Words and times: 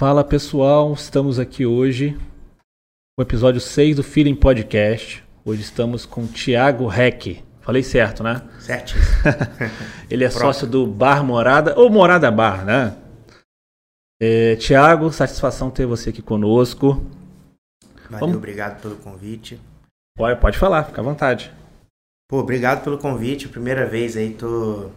Fala 0.00 0.24
pessoal, 0.24 0.94
estamos 0.94 1.38
aqui 1.38 1.66
hoje 1.66 2.18
com 3.14 3.20
o 3.20 3.22
episódio 3.22 3.60
6 3.60 3.96
do 3.96 4.02
Feeling 4.02 4.34
Podcast. 4.34 5.22
Hoje 5.44 5.60
estamos 5.60 6.06
com 6.06 6.22
o 6.22 6.26
Thiago 6.26 6.86
Reck. 6.86 7.44
Falei 7.60 7.82
certo, 7.82 8.22
né? 8.22 8.40
Certíssimo. 8.60 9.04
Ele 10.08 10.24
é 10.24 10.30
sócio 10.30 10.66
do 10.66 10.86
Bar 10.86 11.22
Morada, 11.22 11.78
ou 11.78 11.90
Morada 11.90 12.30
Bar, 12.30 12.64
né? 12.64 12.96
É, 14.18 14.56
Tiago, 14.56 15.12
satisfação 15.12 15.70
ter 15.70 15.84
você 15.84 16.08
aqui 16.08 16.22
conosco. 16.22 17.04
Valeu, 18.04 18.20
Vamos- 18.20 18.36
obrigado 18.36 18.80
pelo 18.80 18.96
convite. 18.96 19.60
Pode, 20.16 20.40
pode 20.40 20.56
falar, 20.56 20.84
fica 20.84 21.02
à 21.02 21.04
vontade. 21.04 21.52
Pô, 22.26 22.38
obrigado 22.38 22.82
pelo 22.82 22.96
convite. 22.96 23.50
Primeira 23.50 23.84
vez 23.84 24.16
aí, 24.16 24.32
tô. 24.32 24.90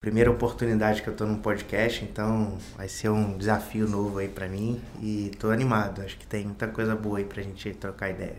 Primeira 0.00 0.30
oportunidade 0.30 1.02
que 1.02 1.08
eu 1.08 1.14
tô 1.14 1.26
num 1.26 1.38
podcast, 1.38 2.04
então 2.04 2.56
vai 2.76 2.88
ser 2.88 3.08
um 3.08 3.36
desafio 3.36 3.88
novo 3.88 4.18
aí 4.18 4.28
pra 4.28 4.48
mim 4.48 4.80
e 5.02 5.32
tô 5.40 5.50
animado. 5.50 6.02
Acho 6.02 6.16
que 6.16 6.26
tem 6.26 6.44
muita 6.44 6.68
coisa 6.68 6.94
boa 6.94 7.18
aí 7.18 7.24
pra 7.24 7.42
gente 7.42 7.72
trocar 7.74 8.10
ideia. 8.10 8.36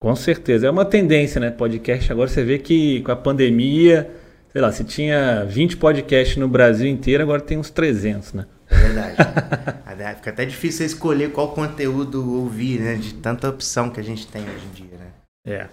Com 0.00 0.14
certeza. 0.14 0.68
É 0.68 0.70
uma 0.70 0.84
tendência, 0.84 1.40
né? 1.40 1.50
Podcast. 1.50 2.12
Agora 2.12 2.28
você 2.28 2.44
vê 2.44 2.58
que 2.58 3.02
com 3.02 3.10
a 3.10 3.16
pandemia, 3.16 4.08
sei 4.52 4.60
lá, 4.60 4.70
se 4.70 4.84
tinha 4.84 5.44
20 5.44 5.78
podcasts 5.78 6.36
no 6.36 6.46
Brasil 6.46 6.86
inteiro, 6.86 7.24
agora 7.24 7.42
tem 7.42 7.58
uns 7.58 7.70
300, 7.70 8.32
né? 8.32 8.46
É 8.68 8.76
verdade. 8.76 9.16
Fica 10.16 10.30
até 10.30 10.44
difícil 10.44 10.86
escolher 10.86 11.32
qual 11.32 11.52
conteúdo 11.52 12.36
ouvir, 12.36 12.80
né? 12.80 12.94
De 12.94 13.14
tanta 13.14 13.48
opção 13.48 13.90
que 13.90 13.98
a 13.98 14.02
gente 14.02 14.26
tem 14.26 14.42
hoje 14.42 14.66
em 14.66 14.74
dia, 14.74 14.98
né? 14.98 15.06
É. 15.46 15.68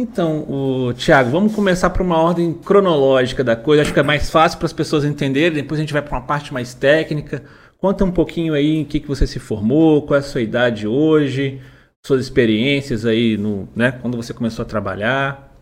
Então, 0.00 0.48
o 0.48 0.94
Thiago, 0.94 1.28
vamos 1.28 1.52
começar 1.52 1.90
por 1.90 2.02
uma 2.02 2.22
ordem 2.22 2.54
cronológica 2.54 3.42
da 3.42 3.56
coisa. 3.56 3.82
Acho 3.82 3.92
que 3.92 3.98
é 3.98 4.02
mais 4.04 4.30
fácil 4.30 4.56
para 4.56 4.66
as 4.66 4.72
pessoas 4.72 5.04
entenderem. 5.04 5.60
Depois 5.60 5.76
a 5.76 5.82
gente 5.82 5.92
vai 5.92 6.00
para 6.00 6.16
uma 6.16 6.24
parte 6.24 6.54
mais 6.54 6.72
técnica. 6.72 7.42
Conta 7.78 8.04
um 8.04 8.12
pouquinho 8.12 8.54
aí 8.54 8.76
em 8.76 8.84
que, 8.84 9.00
que 9.00 9.08
você 9.08 9.26
se 9.26 9.40
formou, 9.40 10.06
qual 10.06 10.14
é 10.14 10.20
a 10.20 10.22
sua 10.22 10.40
idade 10.40 10.86
hoje, 10.86 11.60
suas 12.06 12.20
experiências 12.20 13.04
aí 13.04 13.36
no, 13.36 13.68
né, 13.74 13.90
quando 13.90 14.16
você 14.16 14.32
começou 14.32 14.62
a 14.62 14.66
trabalhar. 14.66 15.52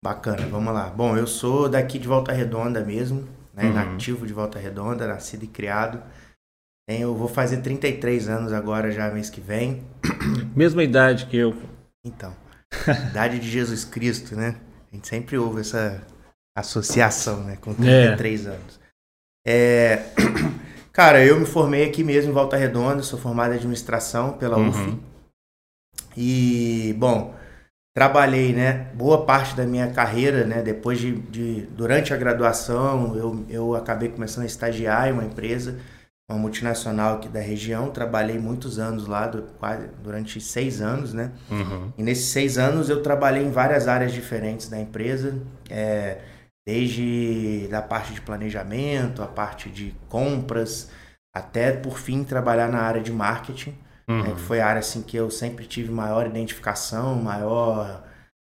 Bacana, 0.00 0.46
vamos 0.46 0.72
lá. 0.72 0.90
Bom, 0.90 1.16
eu 1.16 1.26
sou 1.26 1.68
daqui 1.68 1.98
de 1.98 2.06
Volta 2.06 2.30
Redonda 2.30 2.80
mesmo, 2.80 3.24
né? 3.52 3.64
Uhum. 3.64 3.72
Nativo 3.72 4.24
de 4.24 4.32
Volta 4.32 4.56
Redonda, 4.56 5.04
nascido 5.08 5.42
e 5.42 5.48
criado. 5.48 6.00
Eu 6.88 7.12
vou 7.16 7.26
fazer 7.26 7.56
33 7.56 8.28
anos 8.28 8.52
agora 8.52 8.92
já 8.92 9.10
mês 9.10 9.30
que 9.30 9.40
vem. 9.40 9.82
Mesma 10.54 10.84
idade 10.84 11.26
que 11.26 11.36
eu. 11.36 11.56
Então, 12.04 12.32
idade 13.10 13.38
de 13.38 13.50
Jesus 13.50 13.84
Cristo, 13.84 14.34
né? 14.36 14.56
A 14.92 14.94
gente 14.96 15.08
sempre 15.08 15.36
ouve 15.38 15.60
essa 15.60 16.02
associação, 16.56 17.42
né? 17.44 17.56
Com 17.60 17.74
33 17.74 18.46
anos. 18.46 18.80
É, 19.46 20.02
Cara, 20.92 21.24
eu 21.24 21.40
me 21.40 21.44
formei 21.44 21.84
aqui 21.88 22.04
mesmo 22.04 22.30
em 22.30 22.34
Volta 22.34 22.56
Redonda, 22.56 23.02
sou 23.02 23.18
formado 23.18 23.52
em 23.52 23.56
administração 23.56 24.34
pela 24.34 24.56
Uhum. 24.56 24.68
UF. 24.68 24.98
E, 26.16 26.94
bom, 26.98 27.34
trabalhei, 27.96 28.52
né, 28.52 28.90
boa 28.94 29.24
parte 29.24 29.56
da 29.56 29.66
minha 29.66 29.90
carreira, 29.90 30.44
né, 30.44 30.62
depois 30.62 30.98
de, 31.00 31.12
de- 31.18 31.62
durante 31.72 32.14
a 32.14 32.16
graduação, 32.16 33.16
eu, 33.16 33.44
eu 33.48 33.74
acabei 33.74 34.08
começando 34.08 34.44
a 34.44 34.46
estagiar 34.46 35.08
em 35.08 35.12
uma 35.12 35.24
empresa, 35.24 35.78
uma 36.30 36.38
multinacional 36.38 37.16
aqui 37.16 37.28
da 37.28 37.40
região, 37.40 37.90
trabalhei 37.90 38.38
muitos 38.38 38.78
anos 38.78 39.06
lá, 39.06 39.30
quase, 39.58 39.88
durante 40.02 40.40
seis 40.40 40.80
anos, 40.80 41.12
né, 41.12 41.32
e 41.98 42.02
nesses 42.02 42.26
seis 42.26 42.56
anos 42.56 42.88
eu 42.88 43.02
trabalhei 43.02 43.42
em 43.44 43.50
várias 43.50 43.86
áreas 43.88 44.12
diferentes 44.12 44.68
da 44.68 44.80
empresa, 44.80 45.38
é, 45.68 46.18
desde 46.66 47.68
da 47.70 47.82
parte 47.82 48.14
de 48.14 48.22
planejamento, 48.22 49.22
a 49.22 49.26
parte 49.26 49.68
de 49.68 49.94
compras, 50.08 50.90
até 51.36 51.72
por 51.72 51.98
fim 51.98 52.24
trabalhar 52.24 52.68
na 52.68 52.80
área 52.80 53.02
de 53.02 53.12
marketing, 53.12 53.74
né, 54.22 54.32
que 54.32 54.40
foi 54.40 54.60
a 54.60 54.66
área 54.66 54.80
assim 54.80 55.02
que 55.02 55.16
eu 55.16 55.30
sempre 55.30 55.66
tive 55.66 55.90
maior 55.90 56.26
identificação, 56.26 57.16
maior 57.16 58.02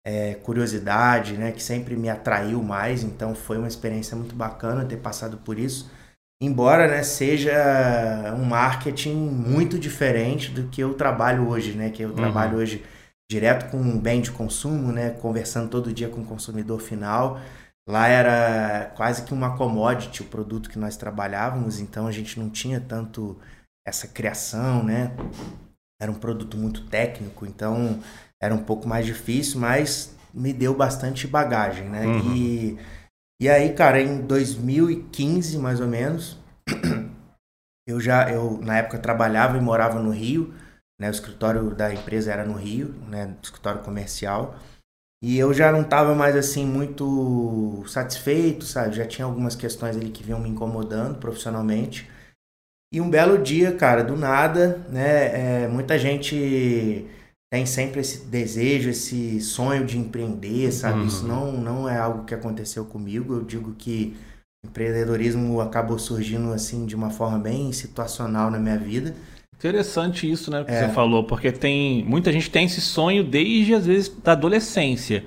é, 0.06 0.34
curiosidade, 0.36 1.36
né, 1.36 1.52
que 1.52 1.62
sempre 1.62 1.96
me 1.96 2.08
atraiu 2.08 2.62
mais. 2.62 3.02
Então 3.02 3.34
foi 3.34 3.58
uma 3.58 3.68
experiência 3.68 4.16
muito 4.16 4.34
bacana 4.34 4.84
ter 4.86 4.96
passado 4.96 5.36
por 5.38 5.58
isso. 5.58 5.90
Embora 6.40 6.86
né, 6.86 7.02
seja 7.02 8.34
um 8.38 8.44
marketing 8.44 9.14
muito 9.14 9.78
diferente 9.78 10.50
do 10.52 10.68
que 10.68 10.80
eu 10.80 10.94
trabalho 10.94 11.48
hoje, 11.48 11.72
né, 11.72 11.90
que 11.90 12.02
eu 12.02 12.10
Uhum. 12.10 12.14
trabalho 12.14 12.58
hoje 12.58 12.84
direto 13.30 13.70
com 13.70 13.98
bem 13.98 14.20
de 14.20 14.30
consumo, 14.30 14.92
né, 14.92 15.10
conversando 15.10 15.68
todo 15.68 15.92
dia 15.92 16.08
com 16.08 16.20
o 16.20 16.24
consumidor 16.24 16.80
final. 16.80 17.40
Lá 17.88 18.06
era 18.06 18.92
quase 18.96 19.22
que 19.24 19.34
uma 19.34 19.56
commodity 19.56 20.22
o 20.22 20.26
produto 20.26 20.70
que 20.70 20.78
nós 20.78 20.96
trabalhávamos, 20.96 21.80
então 21.80 22.06
a 22.06 22.12
gente 22.12 22.38
não 22.38 22.48
tinha 22.50 22.80
tanto 22.80 23.36
essa 23.86 24.06
criação, 24.06 24.82
né? 24.84 25.10
Era 26.00 26.12
um 26.12 26.14
produto 26.14 26.56
muito 26.56 26.84
técnico, 26.86 27.46
então 27.46 27.98
era 28.40 28.54
um 28.54 28.62
pouco 28.62 28.86
mais 28.86 29.06
difícil, 29.06 29.58
mas 29.58 30.14
me 30.34 30.52
deu 30.52 30.74
bastante 30.74 31.26
bagagem, 31.26 31.88
né? 31.88 32.06
Uhum. 32.06 32.34
E, 32.36 32.78
e 33.40 33.48
aí, 33.48 33.72
cara, 33.72 34.00
em 34.00 34.20
2015, 34.20 35.58
mais 35.58 35.80
ou 35.80 35.86
menos, 35.86 36.38
eu 37.86 38.00
já, 38.00 38.30
eu 38.30 38.58
na 38.58 38.78
época 38.78 38.98
trabalhava 38.98 39.56
e 39.56 39.60
morava 39.60 40.00
no 40.00 40.10
Rio, 40.10 40.52
né? 41.00 41.08
O 41.08 41.12
escritório 41.12 41.74
da 41.74 41.92
empresa 41.92 42.32
era 42.32 42.44
no 42.44 42.54
Rio, 42.54 42.88
né? 43.08 43.36
Escritório 43.42 43.82
comercial. 43.82 44.56
E 45.22 45.36
eu 45.38 45.52
já 45.52 45.72
não 45.72 45.82
estava 45.82 46.14
mais 46.14 46.36
assim 46.36 46.64
muito 46.64 47.84
satisfeito, 47.88 48.64
sabe? 48.64 48.96
Já 48.96 49.06
tinha 49.06 49.24
algumas 49.24 49.56
questões 49.56 49.96
ali 49.96 50.10
que 50.10 50.22
vinham 50.22 50.40
me 50.40 50.48
incomodando 50.48 51.18
profissionalmente. 51.18 52.08
E 52.92 53.00
um 53.00 53.10
belo 53.10 53.36
dia, 53.36 53.76
cara, 53.76 54.02
do 54.02 54.16
nada, 54.16 54.78
né? 54.88 55.64
é, 55.64 55.68
muita 55.68 55.98
gente 55.98 57.06
tem 57.50 57.64
sempre 57.64 58.00
esse 58.00 58.26
desejo, 58.26 58.90
esse 58.90 59.40
sonho 59.40 59.84
de 59.86 59.98
empreender, 59.98 60.70
sabe? 60.72 61.00
Uhum. 61.00 61.06
Isso 61.06 61.26
não, 61.26 61.52
não 61.52 61.88
é 61.88 61.96
algo 61.98 62.24
que 62.24 62.34
aconteceu 62.34 62.84
comigo. 62.84 63.34
Eu 63.34 63.42
digo 63.42 63.74
que 63.78 64.14
empreendedorismo 64.64 65.60
acabou 65.60 65.98
surgindo 65.98 66.52
assim 66.52 66.84
de 66.84 66.94
uma 66.94 67.10
forma 67.10 67.38
bem 67.38 67.72
situacional 67.72 68.50
na 68.50 68.58
minha 68.58 68.78
vida. 68.78 69.14
Interessante 69.56 70.30
isso, 70.30 70.50
né, 70.50 70.62
que 70.62 70.70
É. 70.70 70.86
você 70.86 70.94
falou, 70.94 71.24
porque 71.24 71.50
tem 71.50 72.04
muita 72.04 72.30
gente 72.30 72.50
tem 72.50 72.66
esse 72.66 72.80
sonho 72.80 73.24
desde 73.24 73.74
às 73.74 73.86
vezes 73.86 74.08
da 74.22 74.32
adolescência. 74.32 75.24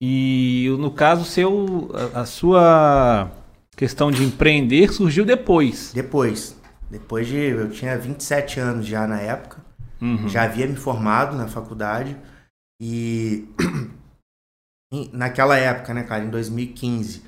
E 0.00 0.68
no 0.78 0.90
caso 0.90 1.24
seu, 1.24 1.90
a, 2.14 2.20
a 2.20 2.26
sua 2.26 3.30
questão 3.76 4.10
de 4.10 4.22
empreender 4.22 4.92
surgiu 4.92 5.24
depois. 5.24 5.92
Depois, 5.92 6.56
depois 6.90 7.26
de 7.26 7.36
eu 7.36 7.68
tinha 7.70 7.98
27 7.98 8.60
anos 8.60 8.86
já 8.86 9.06
na 9.06 9.20
época. 9.20 9.67
Uhum. 10.00 10.28
já 10.28 10.44
havia 10.44 10.66
me 10.66 10.76
formado 10.76 11.36
na 11.36 11.48
faculdade 11.48 12.16
e 12.80 13.48
naquela 15.12 15.56
época, 15.56 15.92
né, 15.92 16.04
cara, 16.04 16.24
em 16.24 16.30
2015, 16.30 17.22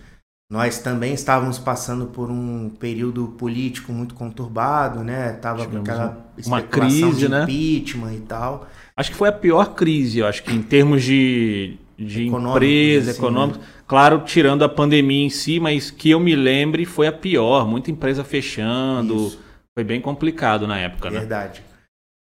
nós 0.50 0.80
também 0.80 1.14
estávamos 1.14 1.58
passando 1.58 2.06
por 2.06 2.28
um 2.28 2.70
período 2.70 3.28
político 3.38 3.92
muito 3.92 4.14
conturbado, 4.14 5.04
né? 5.04 5.32
Tava 5.34 5.64
com 5.64 5.70
Tivemos 5.70 5.88
aquela 5.88 6.26
uma 6.44 6.62
crise, 6.62 7.28
né? 7.28 7.44
impeachment 7.44 8.14
e 8.14 8.20
tal. 8.20 8.68
Acho 8.96 9.12
que 9.12 9.16
foi 9.16 9.28
a 9.28 9.32
pior 9.32 9.74
crise, 9.74 10.18
eu 10.18 10.26
acho 10.26 10.42
que 10.42 10.52
em 10.52 10.60
termos 10.60 11.04
de, 11.04 11.78
de 11.96 12.26
Econômicos, 12.26 12.56
empresa, 12.56 13.10
assim, 13.12 13.20
econômica. 13.20 13.60
Claro, 13.86 14.22
tirando 14.24 14.64
a 14.64 14.68
pandemia 14.68 15.24
em 15.24 15.30
si, 15.30 15.60
mas 15.60 15.90
que 15.90 16.10
eu 16.10 16.18
me 16.18 16.34
lembre 16.34 16.84
foi 16.84 17.06
a 17.06 17.12
pior. 17.12 17.66
Muita 17.66 17.90
empresa 17.90 18.24
fechando. 18.24 19.26
Isso. 19.26 19.40
Foi 19.72 19.84
bem 19.84 20.00
complicado 20.00 20.66
na 20.66 20.78
época, 20.78 21.10
né? 21.10 21.20
Verdade. 21.20 21.62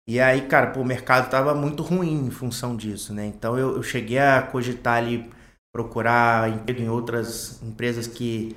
E 0.07 0.19
aí, 0.19 0.47
cara, 0.47 0.67
pô, 0.67 0.81
o 0.81 0.85
mercado 0.85 1.29
tava 1.29 1.53
muito 1.53 1.83
ruim 1.83 2.27
em 2.27 2.31
função 2.31 2.75
disso, 2.75 3.13
né? 3.13 3.25
Então 3.25 3.57
eu, 3.57 3.75
eu 3.75 3.83
cheguei 3.83 4.19
a 4.19 4.41
cogitar 4.41 4.97
ali 4.97 5.29
procurar 5.71 6.49
emprego 6.49 6.81
em 6.81 6.89
outras 6.89 7.61
empresas 7.61 8.07
que 8.07 8.55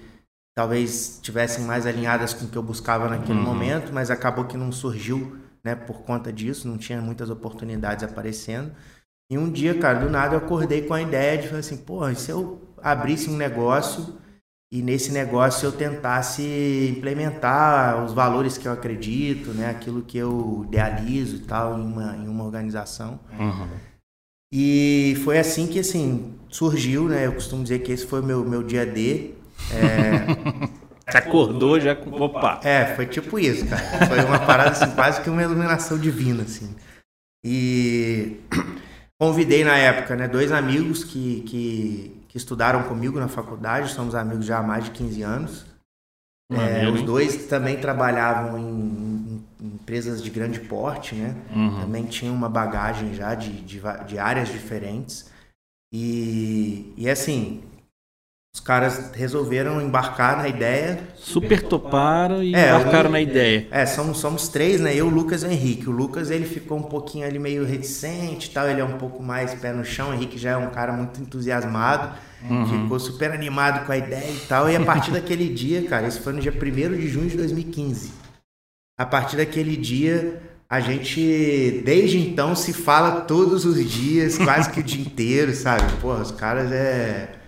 talvez 0.56 1.16
estivessem 1.16 1.64
mais 1.64 1.86
alinhadas 1.86 2.32
com 2.34 2.46
o 2.46 2.48
que 2.48 2.56
eu 2.56 2.62
buscava 2.62 3.08
naquele 3.08 3.38
Uhum. 3.38 3.44
momento, 3.44 3.92
mas 3.92 4.10
acabou 4.10 4.44
que 4.46 4.56
não 4.56 4.72
surgiu, 4.72 5.36
né, 5.64 5.74
por 5.74 6.02
conta 6.02 6.32
disso, 6.32 6.68
não 6.68 6.78
tinha 6.78 7.00
muitas 7.00 7.30
oportunidades 7.30 8.04
aparecendo. 8.04 8.72
E 9.30 9.38
um 9.38 9.50
dia, 9.50 9.78
cara, 9.78 10.00
do 10.00 10.10
nada 10.10 10.34
eu 10.34 10.38
acordei 10.38 10.82
com 10.82 10.94
a 10.94 11.02
ideia 11.02 11.38
de 11.38 11.48
falar 11.48 11.60
assim, 11.60 11.76
pô, 11.78 12.08
e 12.08 12.16
se 12.16 12.30
eu 12.30 12.60
abrisse 12.82 13.30
um 13.30 13.36
negócio 13.36 14.14
e 14.72 14.82
nesse 14.82 15.10
negócio 15.10 15.66
eu 15.66 15.72
tentasse 15.72 16.94
implementar 16.96 18.04
os 18.04 18.12
valores 18.12 18.56
que 18.56 18.68
eu 18.68 18.72
acredito, 18.72 19.50
né, 19.50 19.68
aquilo 19.70 20.02
que 20.02 20.16
eu 20.16 20.64
idealizo 20.68 21.36
e 21.36 21.40
tal 21.40 21.78
em 21.78 21.82
uma, 21.82 22.16
em 22.16 22.28
uma 22.28 22.44
organização. 22.44 23.18
Uhum. 23.38 23.68
E 24.52 25.16
foi 25.24 25.38
assim 25.38 25.66
que 25.66 25.78
assim 25.78 26.34
surgiu, 26.48 27.08
né? 27.08 27.26
Eu 27.26 27.32
costumo 27.32 27.62
dizer 27.62 27.78
que 27.80 27.92
esse 27.92 28.04
foi 28.04 28.20
o 28.20 28.24
meu, 28.24 28.44
meu 28.44 28.62
dia 28.62 28.84
D. 28.84 29.34
Você 31.08 31.18
acordou 31.18 31.80
já 31.80 31.94
com. 31.94 32.10
Opa! 32.10 32.60
É, 32.62 32.94
foi 32.94 33.06
tipo 33.06 33.38
isso, 33.38 33.66
cara. 33.66 34.06
Foi 34.06 34.24
uma 34.24 34.38
parada 34.40 34.70
assim, 34.70 34.90
quase 34.94 35.20
que 35.20 35.30
uma 35.30 35.42
iluminação 35.42 35.98
divina, 35.98 36.44
assim. 36.44 36.74
E 37.44 38.36
convidei 39.18 39.64
na 39.64 39.76
época, 39.76 40.14
né, 40.14 40.28
dois 40.28 40.52
amigos 40.52 41.02
que, 41.02 41.40
que, 41.42 42.19
que 42.30 42.36
estudaram 42.36 42.84
comigo 42.84 43.18
na 43.18 43.26
faculdade, 43.26 43.90
somos 43.92 44.14
amigos 44.14 44.46
já 44.46 44.58
há 44.58 44.62
mais 44.62 44.84
de 44.84 44.92
15 44.92 45.20
anos. 45.22 45.66
É, 46.52 46.88
os 46.88 47.02
dois 47.02 47.46
também 47.46 47.80
trabalhavam 47.80 48.56
em, 48.58 48.62
em- 48.70 49.44
em 49.60 49.66
empresas 49.74 50.22
de 50.22 50.30
grande 50.30 50.60
porte, 50.60 51.14
né? 51.16 51.34
Uhum. 51.54 51.80
Também 51.80 52.04
tinha 52.06 52.32
uma 52.32 52.48
bagagem 52.48 53.14
já 53.14 53.34
de, 53.34 53.50
de, 53.62 53.80
de 54.06 54.18
áreas 54.18 54.48
diferentes. 54.48 55.28
E, 55.92 56.94
e 56.96 57.10
assim, 57.10 57.62
os 58.52 58.58
caras 58.58 59.12
resolveram 59.14 59.80
embarcar 59.80 60.36
na 60.36 60.48
ideia. 60.48 60.98
Super 61.14 61.62
toparam 61.62 62.42
e 62.42 62.52
é, 62.52 62.70
embarcaram 62.70 63.08
um, 63.08 63.12
na 63.12 63.20
ideia. 63.20 63.68
É, 63.70 63.86
somos, 63.86 64.18
somos 64.18 64.48
três, 64.48 64.80
né? 64.80 64.92
Eu, 64.92 65.06
o 65.06 65.08
Lucas 65.08 65.44
e 65.44 65.46
o 65.46 65.50
Henrique. 65.52 65.88
O 65.88 65.92
Lucas, 65.92 66.32
ele 66.32 66.44
ficou 66.44 66.76
um 66.76 66.82
pouquinho 66.82 67.24
ali 67.24 67.38
meio 67.38 67.64
reticente 67.64 68.50
tal. 68.50 68.68
Ele 68.68 68.80
é 68.80 68.84
um 68.84 68.98
pouco 68.98 69.22
mais 69.22 69.54
pé 69.54 69.72
no 69.72 69.84
chão. 69.84 70.10
O 70.10 70.14
Henrique 70.14 70.36
já 70.36 70.50
é 70.50 70.56
um 70.56 70.70
cara 70.70 70.92
muito 70.92 71.20
entusiasmado. 71.20 72.12
Uhum. 72.50 72.82
Ficou 72.82 72.98
super 72.98 73.30
animado 73.30 73.86
com 73.86 73.92
a 73.92 73.96
ideia 73.96 74.32
e 74.32 74.40
tal. 74.48 74.68
E 74.68 74.74
a 74.74 74.84
partir 74.84 75.12
daquele 75.12 75.48
dia, 75.54 75.86
cara, 75.86 76.08
isso 76.08 76.20
foi 76.20 76.32
no 76.32 76.40
dia 76.40 76.52
1 76.52 76.96
de 76.96 77.08
junho 77.08 77.28
de 77.28 77.36
2015. 77.36 78.12
A 78.98 79.06
partir 79.06 79.36
daquele 79.36 79.76
dia, 79.76 80.42
a 80.68 80.80
gente, 80.80 81.82
desde 81.84 82.18
então, 82.18 82.56
se 82.56 82.72
fala 82.72 83.20
todos 83.20 83.64
os 83.64 83.88
dias, 83.88 84.36
quase 84.38 84.70
que 84.70 84.80
o 84.80 84.82
dia 84.82 85.00
inteiro, 85.06 85.54
sabe? 85.54 85.84
Porra, 86.00 86.20
os 86.20 86.32
caras 86.32 86.72
é 86.72 87.39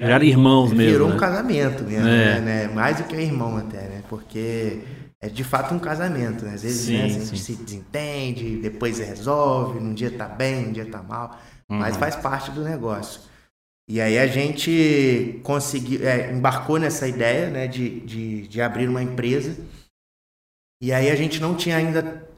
eram 0.00 0.24
irmãos 0.24 0.72
mesmo. 0.72 0.92
Virou 0.92 1.08
né? 1.08 1.14
um 1.14 1.18
casamento 1.18 1.84
mesmo, 1.84 2.08
é. 2.08 2.40
né? 2.40 2.68
Mais 2.68 2.96
do 2.96 3.04
que 3.04 3.16
um 3.16 3.20
irmão 3.20 3.56
até, 3.56 3.82
né? 3.82 4.02
Porque 4.08 4.80
é 5.20 5.28
de 5.28 5.44
fato 5.44 5.74
um 5.74 5.78
casamento, 5.78 6.44
né? 6.44 6.54
Às 6.54 6.62
vezes 6.62 6.86
sim, 6.86 6.96
né, 6.96 7.04
a 7.04 7.08
gente 7.08 7.26
sim. 7.26 7.36
se 7.36 7.56
desentende, 7.56 8.56
depois 8.56 8.98
resolve, 8.98 9.78
num 9.78 9.92
dia 9.92 10.10
tá 10.10 10.26
bem, 10.26 10.66
num 10.66 10.72
dia 10.72 10.86
tá 10.86 11.02
mal, 11.02 11.38
uhum. 11.68 11.78
mas 11.78 11.96
faz 11.96 12.16
parte 12.16 12.50
do 12.50 12.64
negócio. 12.64 13.20
E 13.88 14.00
aí 14.00 14.18
a 14.18 14.26
gente 14.26 15.40
conseguiu, 15.42 16.06
é, 16.06 16.32
embarcou 16.32 16.78
nessa 16.78 17.08
ideia, 17.08 17.50
né, 17.50 17.66
de, 17.66 18.00
de, 18.00 18.48
de 18.48 18.62
abrir 18.62 18.88
uma 18.88 19.02
empresa. 19.02 19.56
E 20.80 20.92
aí 20.92 21.10
a 21.10 21.16
gente 21.16 21.40
não 21.40 21.54
tinha 21.54 21.76
ainda 21.76 22.29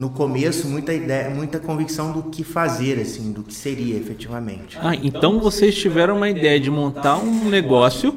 no 0.00 0.10
começo 0.10 0.68
muita 0.68 0.94
ideia, 0.94 1.28
muita 1.28 1.58
convicção 1.58 2.12
do 2.12 2.30
que 2.30 2.44
fazer, 2.44 3.00
assim, 3.00 3.32
do 3.32 3.42
que 3.42 3.52
seria 3.52 3.96
efetivamente. 3.96 4.78
Ah, 4.80 4.94
então 4.94 5.40
vocês 5.40 5.76
tiveram 5.76 6.16
uma 6.16 6.30
ideia 6.30 6.60
de 6.60 6.70
montar 6.70 7.16
um 7.16 7.48
negócio, 7.48 8.14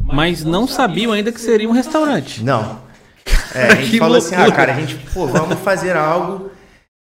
mas 0.00 0.44
não 0.44 0.68
sabiam 0.68 1.10
ainda 1.10 1.32
que 1.32 1.40
seria 1.40 1.68
um 1.68 1.72
restaurante. 1.72 2.42
Não. 2.42 2.80
É, 3.54 3.66
a 3.66 3.74
gente 3.74 3.98
falou 3.98 4.16
assim, 4.16 4.34
ah, 4.34 4.50
cara, 4.50 4.72
a 4.72 4.80
gente, 4.80 4.96
pô, 5.12 5.26
vamos 5.26 5.58
fazer 5.58 5.94
algo 5.94 6.50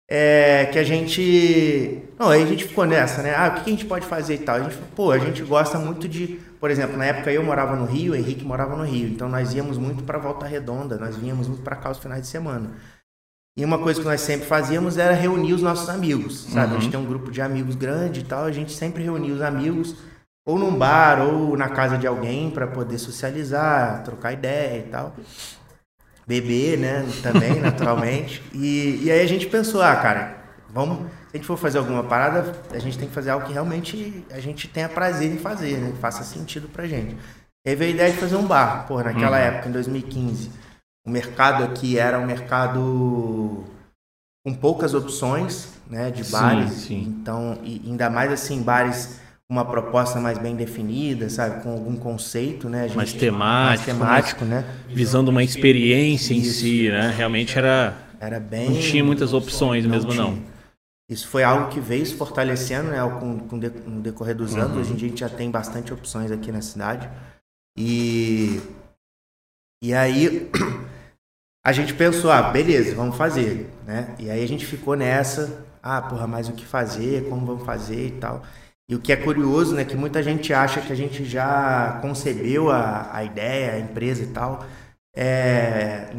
é, 0.06 0.66
que 0.66 0.78
a 0.78 0.84
gente. 0.84 2.04
Não, 2.20 2.28
aí 2.28 2.44
a 2.44 2.46
gente 2.46 2.66
ficou 2.66 2.86
nessa, 2.86 3.22
né? 3.22 3.34
Ah, 3.34 3.48
o 3.48 3.54
que 3.54 3.70
a 3.70 3.74
gente 3.74 3.86
pode 3.86 4.06
fazer 4.06 4.34
e 4.34 4.40
tal? 4.40 4.58
A 4.58 4.64
gente, 4.64 4.76
pô, 4.94 5.12
a 5.12 5.18
gente 5.18 5.42
gosta 5.44 5.80
muito 5.80 6.10
de. 6.10 6.42
Por 6.60 6.70
exemplo, 6.70 6.98
na 6.98 7.06
época 7.06 7.32
eu 7.32 7.42
morava 7.42 7.78
no 7.78 7.86
Rio, 7.86 8.12
o 8.12 8.16
Henrique 8.18 8.44
morava 8.44 8.76
no 8.76 8.84
Rio. 8.84 9.08
Então 9.08 9.30
nós 9.30 9.54
íamos 9.54 9.78
muito 9.78 10.04
para 10.04 10.18
Volta 10.18 10.46
Redonda, 10.46 10.98
nós 10.98 11.16
vinhamos 11.16 11.48
muito 11.48 11.62
para 11.62 11.78
cá 11.78 11.90
os 11.90 12.00
finais 12.00 12.24
de 12.24 12.28
semana. 12.28 12.72
E 13.58 13.66
uma 13.66 13.78
coisa 13.78 14.00
que 14.00 14.08
nós 14.08 14.22
sempre 14.22 14.48
fazíamos 14.48 14.98
era 14.98 15.14
reunir 15.14 15.54
os 15.54 15.62
nossos 15.62 15.90
amigos, 15.90 16.46
sabe? 16.46 16.72
Uhum. 16.72 16.78
A 16.78 16.80
gente 16.80 16.86
uhum. 16.86 16.92
tem 16.92 17.00
um 17.00 17.06
grupo 17.06 17.32
de 17.32 17.42
amigos 17.42 17.76
grande 17.76 18.22
e 18.22 18.24
tal, 18.24 18.46
a 18.46 18.52
gente 18.52 18.72
sempre 18.72 19.04
reunia 19.04 19.34
os 19.34 19.42
amigos 19.42 19.96
ou 20.46 20.58
num 20.58 20.74
bar 20.74 21.22
ou 21.22 21.56
na 21.58 21.70
casa 21.70 21.98
de 21.98 22.08
alguém 22.08 22.50
para 22.50 22.66
poder 22.66 22.98
socializar, 22.98 24.04
trocar 24.04 24.32
ideia 24.32 24.80
e 24.80 24.84
tal. 24.84 25.14
Beber, 26.26 26.78
né? 26.78 27.06
Também, 27.22 27.60
naturalmente. 27.60 28.42
E, 28.54 29.02
e 29.04 29.12
aí 29.12 29.22
a 29.22 29.28
gente 29.28 29.48
pensou, 29.48 29.82
ah, 29.82 29.96
cara, 29.98 30.38
vamos. 30.70 31.10
Se 31.30 31.36
a 31.36 31.38
gente 31.38 31.46
for 31.46 31.58
fazer 31.58 31.78
alguma 31.78 32.04
parada, 32.04 32.56
a 32.72 32.80
gente 32.80 32.98
tem 32.98 33.08
que 33.08 33.14
fazer 33.14 33.32
algo 33.32 33.46
que 33.46 33.54
realmente 33.54 34.26
a 34.32 34.40
gente 34.40 34.68
tenha 34.70 34.88
prazer 34.88 35.30
em 35.30 35.38
fazer, 35.38 35.78
né? 35.78 35.94
Faça 36.00 36.24
sentido 36.24 36.70
pra 36.70 36.88
gente. 36.88 37.18
E 37.66 37.70
aí 37.70 37.76
veio 37.76 37.92
a 37.92 37.96
ideia 37.96 38.12
de 38.12 38.18
fazer 38.18 38.38
um 38.38 38.48
bar, 38.48 38.86
pô, 38.88 39.02
naquela 39.02 39.38
uhum. 39.38 39.44
época, 39.44 39.70
em 39.70 39.72
2015 39.74 40.71
o 41.06 41.10
mercado 41.10 41.64
aqui 41.64 41.98
era 41.98 42.20
um 42.20 42.26
mercado 42.26 43.64
com 44.46 44.54
poucas 44.54 44.94
opções 44.94 45.70
né, 45.90 46.10
de 46.12 46.24
bares. 46.26 46.72
Sim, 46.72 46.80
sim. 46.80 47.16
Então, 47.20 47.60
e 47.64 47.82
ainda 47.86 48.10
mais 48.10 48.32
assim, 48.32 48.62
bares 48.62 49.20
com 49.48 49.56
uma 49.56 49.66
proposta 49.66 50.20
mais 50.20 50.38
bem 50.38 50.56
definida, 50.56 51.30
sabe? 51.30 51.62
Com 51.62 51.72
algum 51.72 51.96
conceito, 51.96 52.70
né? 52.70 52.88
Gente, 52.88 52.96
mais 52.96 53.14
temático. 53.14 53.68
Mais 53.68 53.86
temático, 53.86 54.46
né? 54.46 54.66
Visando 54.88 55.30
uma 55.30 55.44
experiência 55.44 56.34
Isso. 56.34 56.48
em 56.48 56.52
si, 56.52 56.90
né? 56.90 57.14
Realmente 57.16 57.58
era. 57.58 57.94
Era 58.20 58.40
bem. 58.40 58.70
Não 58.70 58.80
tinha 58.80 59.04
muitas 59.04 59.34
opções 59.34 59.84
não 59.84 59.92
mesmo, 59.92 60.12
tinha. 60.12 60.24
não. 60.24 60.52
Isso 61.10 61.28
foi 61.28 61.44
algo 61.44 61.68
que 61.68 61.82
veio 61.82 62.06
se 62.06 62.16
fortalecendo 62.16 62.92
né, 62.92 63.00
com, 63.20 63.40
com 63.40 63.58
o 63.58 64.02
decorrer 64.02 64.34
dos 64.34 64.56
anos. 64.56 64.76
Uhum. 64.76 64.80
Hoje 64.80 64.94
em 64.94 64.96
dia 64.96 65.08
a 65.08 65.10
gente 65.10 65.20
já 65.20 65.28
tem 65.28 65.52
bastante 65.52 65.92
opções 65.92 66.32
aqui 66.32 66.54
na 66.54 66.62
cidade. 66.62 67.10
E, 67.78 68.62
e 69.84 69.94
aí 69.94 70.50
a 71.64 71.72
gente 71.72 71.94
pensou, 71.94 72.32
ah, 72.32 72.42
beleza, 72.42 72.96
vamos 72.96 73.16
fazer, 73.16 73.70
né? 73.86 74.16
E 74.18 74.30
aí 74.30 74.44
a 74.44 74.48
gente 74.48 74.66
ficou 74.66 74.96
nessa, 74.96 75.66
ah, 75.82 76.02
porra, 76.02 76.26
mas 76.26 76.50
o 76.50 76.54
que 76.54 76.66
fazer, 76.66 77.30
como 77.30 77.46
vamos 77.46 77.64
fazer 77.66 78.08
e 78.08 78.12
tal. 78.12 78.42
E 78.90 78.96
o 78.96 79.00
que 79.00 79.14
é 79.14 79.16
curioso, 79.16 79.76
né, 79.76 79.86
que 79.86 79.96
muita 79.96 80.22
gente 80.22 80.54
acha 80.54 80.82
que 80.82 80.92
a 80.92 80.96
gente 80.96 81.24
já 81.24 82.00
concebeu 82.02 82.70
a, 82.70 83.10
a 83.14 83.24
ideia, 83.24 83.74
a 83.74 83.80
empresa 83.80 84.24
e 84.24 84.28
tal, 84.28 84.66
é, 85.16 86.10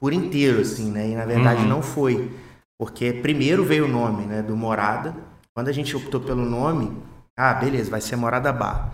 por 0.00 0.12
inteiro, 0.12 0.60
assim, 0.60 0.90
né? 0.90 1.08
E 1.08 1.14
na 1.14 1.24
verdade 1.24 1.62
uhum. 1.62 1.68
não 1.68 1.82
foi. 1.82 2.30
Porque 2.78 3.12
primeiro 3.12 3.64
veio 3.64 3.86
o 3.86 3.88
nome, 3.88 4.26
né, 4.26 4.42
do 4.42 4.56
Morada. 4.56 5.14
Quando 5.54 5.68
a 5.68 5.72
gente 5.72 5.96
optou 5.96 6.20
pelo 6.20 6.44
nome, 6.44 6.92
ah, 7.36 7.54
beleza, 7.54 7.90
vai 7.90 8.00
ser 8.00 8.16
Morada 8.16 8.52
Bar. 8.52 8.92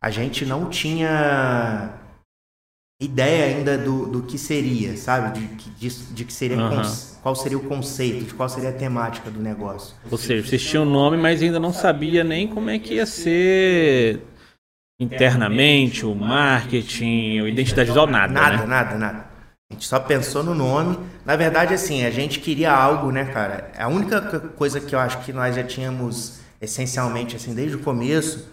A 0.00 0.10
gente 0.10 0.44
não 0.44 0.68
tinha 0.68 1.90
ideia 3.00 3.56
ainda 3.56 3.76
do, 3.76 4.06
do 4.06 4.22
que 4.22 4.38
seria, 4.38 4.96
sabe? 4.96 5.38
De, 5.38 5.46
de, 5.70 5.88
de 6.12 6.24
que 6.24 6.32
seria 6.32 6.56
uhum. 6.56 6.82
qual 7.22 7.34
seria 7.34 7.58
o 7.58 7.62
conceito, 7.62 8.24
de 8.24 8.34
qual 8.34 8.48
seria 8.48 8.70
a 8.70 8.72
temática 8.72 9.30
do 9.30 9.40
negócio. 9.40 9.94
Ou 10.10 10.18
seja, 10.18 10.46
vocês 10.46 10.62
tinham 10.62 10.84
o 10.84 10.88
nome, 10.88 11.16
mas 11.16 11.42
ainda 11.42 11.58
não 11.58 11.72
sabia 11.72 12.22
nem 12.22 12.46
como 12.46 12.70
é 12.70 12.78
que 12.78 12.94
ia 12.94 13.06
ser 13.06 14.20
internamente, 15.00 16.06
o 16.06 16.14
marketing, 16.14 17.40
a 17.40 17.48
identidade 17.48 17.88
visual, 17.88 18.06
nada. 18.06 18.32
Nada, 18.32 18.56
né? 18.58 18.66
nada, 18.66 18.98
nada. 18.98 19.34
A 19.70 19.74
gente 19.74 19.86
só 19.86 19.98
pensou 19.98 20.44
no 20.44 20.54
nome. 20.54 20.98
Na 21.24 21.36
verdade, 21.36 21.74
assim, 21.74 22.04
a 22.04 22.10
gente 22.10 22.38
queria 22.38 22.72
algo, 22.72 23.10
né, 23.10 23.24
cara? 23.24 23.72
A 23.76 23.88
única 23.88 24.20
coisa 24.56 24.80
que 24.80 24.94
eu 24.94 24.98
acho 24.98 25.18
que 25.24 25.32
nós 25.32 25.56
já 25.56 25.64
tínhamos 25.64 26.38
essencialmente, 26.60 27.34
assim, 27.36 27.54
desde 27.54 27.76
o 27.76 27.80
começo, 27.80 28.48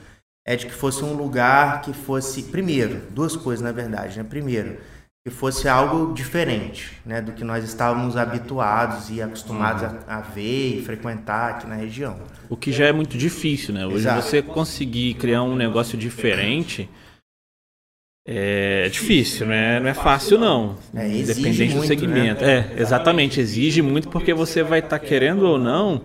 é 0.46 0.56
de 0.56 0.66
que 0.66 0.74
fosse 0.74 1.04
um 1.04 1.14
lugar 1.14 1.82
que 1.82 1.94
fosse, 1.94 2.44
primeiro, 2.44 3.02
duas 3.12 3.36
coisas 3.36 3.64
na 3.64 3.72
verdade, 3.72 4.18
né? 4.18 4.24
Primeiro, 4.24 4.78
que 5.24 5.30
fosse 5.30 5.68
algo 5.68 6.14
diferente, 6.16 6.94
né, 7.06 7.22
do 7.22 7.32
que 7.34 7.44
nós 7.44 7.64
estávamos 7.64 8.18
habituados 8.18 9.12
e 9.12 9.22
acostumados 9.22 9.84
uhum. 9.84 10.00
a, 10.08 10.18
a, 10.18 10.22
ver 10.22 10.80
e 10.80 10.84
frequentar 10.84 11.52
aqui 11.52 11.68
na 11.68 11.76
região. 11.76 12.20
O 12.50 12.58
que 12.58 12.72
já 12.72 12.86
é 12.86 12.92
muito 12.92 13.16
difícil, 13.20 13.72
né? 13.72 13.86
Hoje 13.86 13.98
Exato. 13.98 14.24
você 14.24 14.42
conseguir 14.42 15.14
criar 15.14 15.44
um 15.44 15.56
negócio 15.56 15.96
diferente 15.96 16.90
é 18.28 18.90
difícil, 18.90 19.46
né? 19.46 19.80
Não 19.80 19.90
é 19.90 19.94
fácil 19.94 20.40
não. 20.40 20.78
É, 20.96 21.08
Independente 21.08 21.76
muito, 21.76 21.82
do 21.82 21.88
segmento. 21.88 22.44
Né? 22.44 22.72
É, 22.76 22.82
exatamente, 22.82 23.40
exige 23.40 23.82
muito 23.82 24.10
porque 24.10 24.34
você 24.34 24.64
vai 24.64 24.80
estar 24.80 24.98
tá 24.98 25.06
querendo 25.06 25.44
ou 25.44 25.60
não 25.60 26.02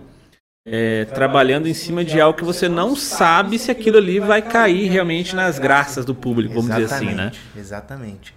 é, 0.69 1.05
trabalhando 1.05 1.67
em 1.67 1.73
cima 1.73 2.03
de 2.03 2.19
algo 2.19 2.37
que 2.37 2.43
você 2.43 2.67
não 2.67 2.93
sabe 2.93 3.57
se 3.57 3.71
aquilo 3.71 3.97
ali 3.97 4.19
vai 4.19 4.41
cair 4.41 4.89
realmente 4.89 5.33
nas 5.33 5.57
graças 5.57 6.03
do 6.03 6.13
público, 6.13 6.55
vamos 6.55 6.69
exatamente, 6.77 7.09
dizer 7.09 7.21
assim, 7.21 7.37
né? 7.37 7.41
Exatamente. 7.55 8.35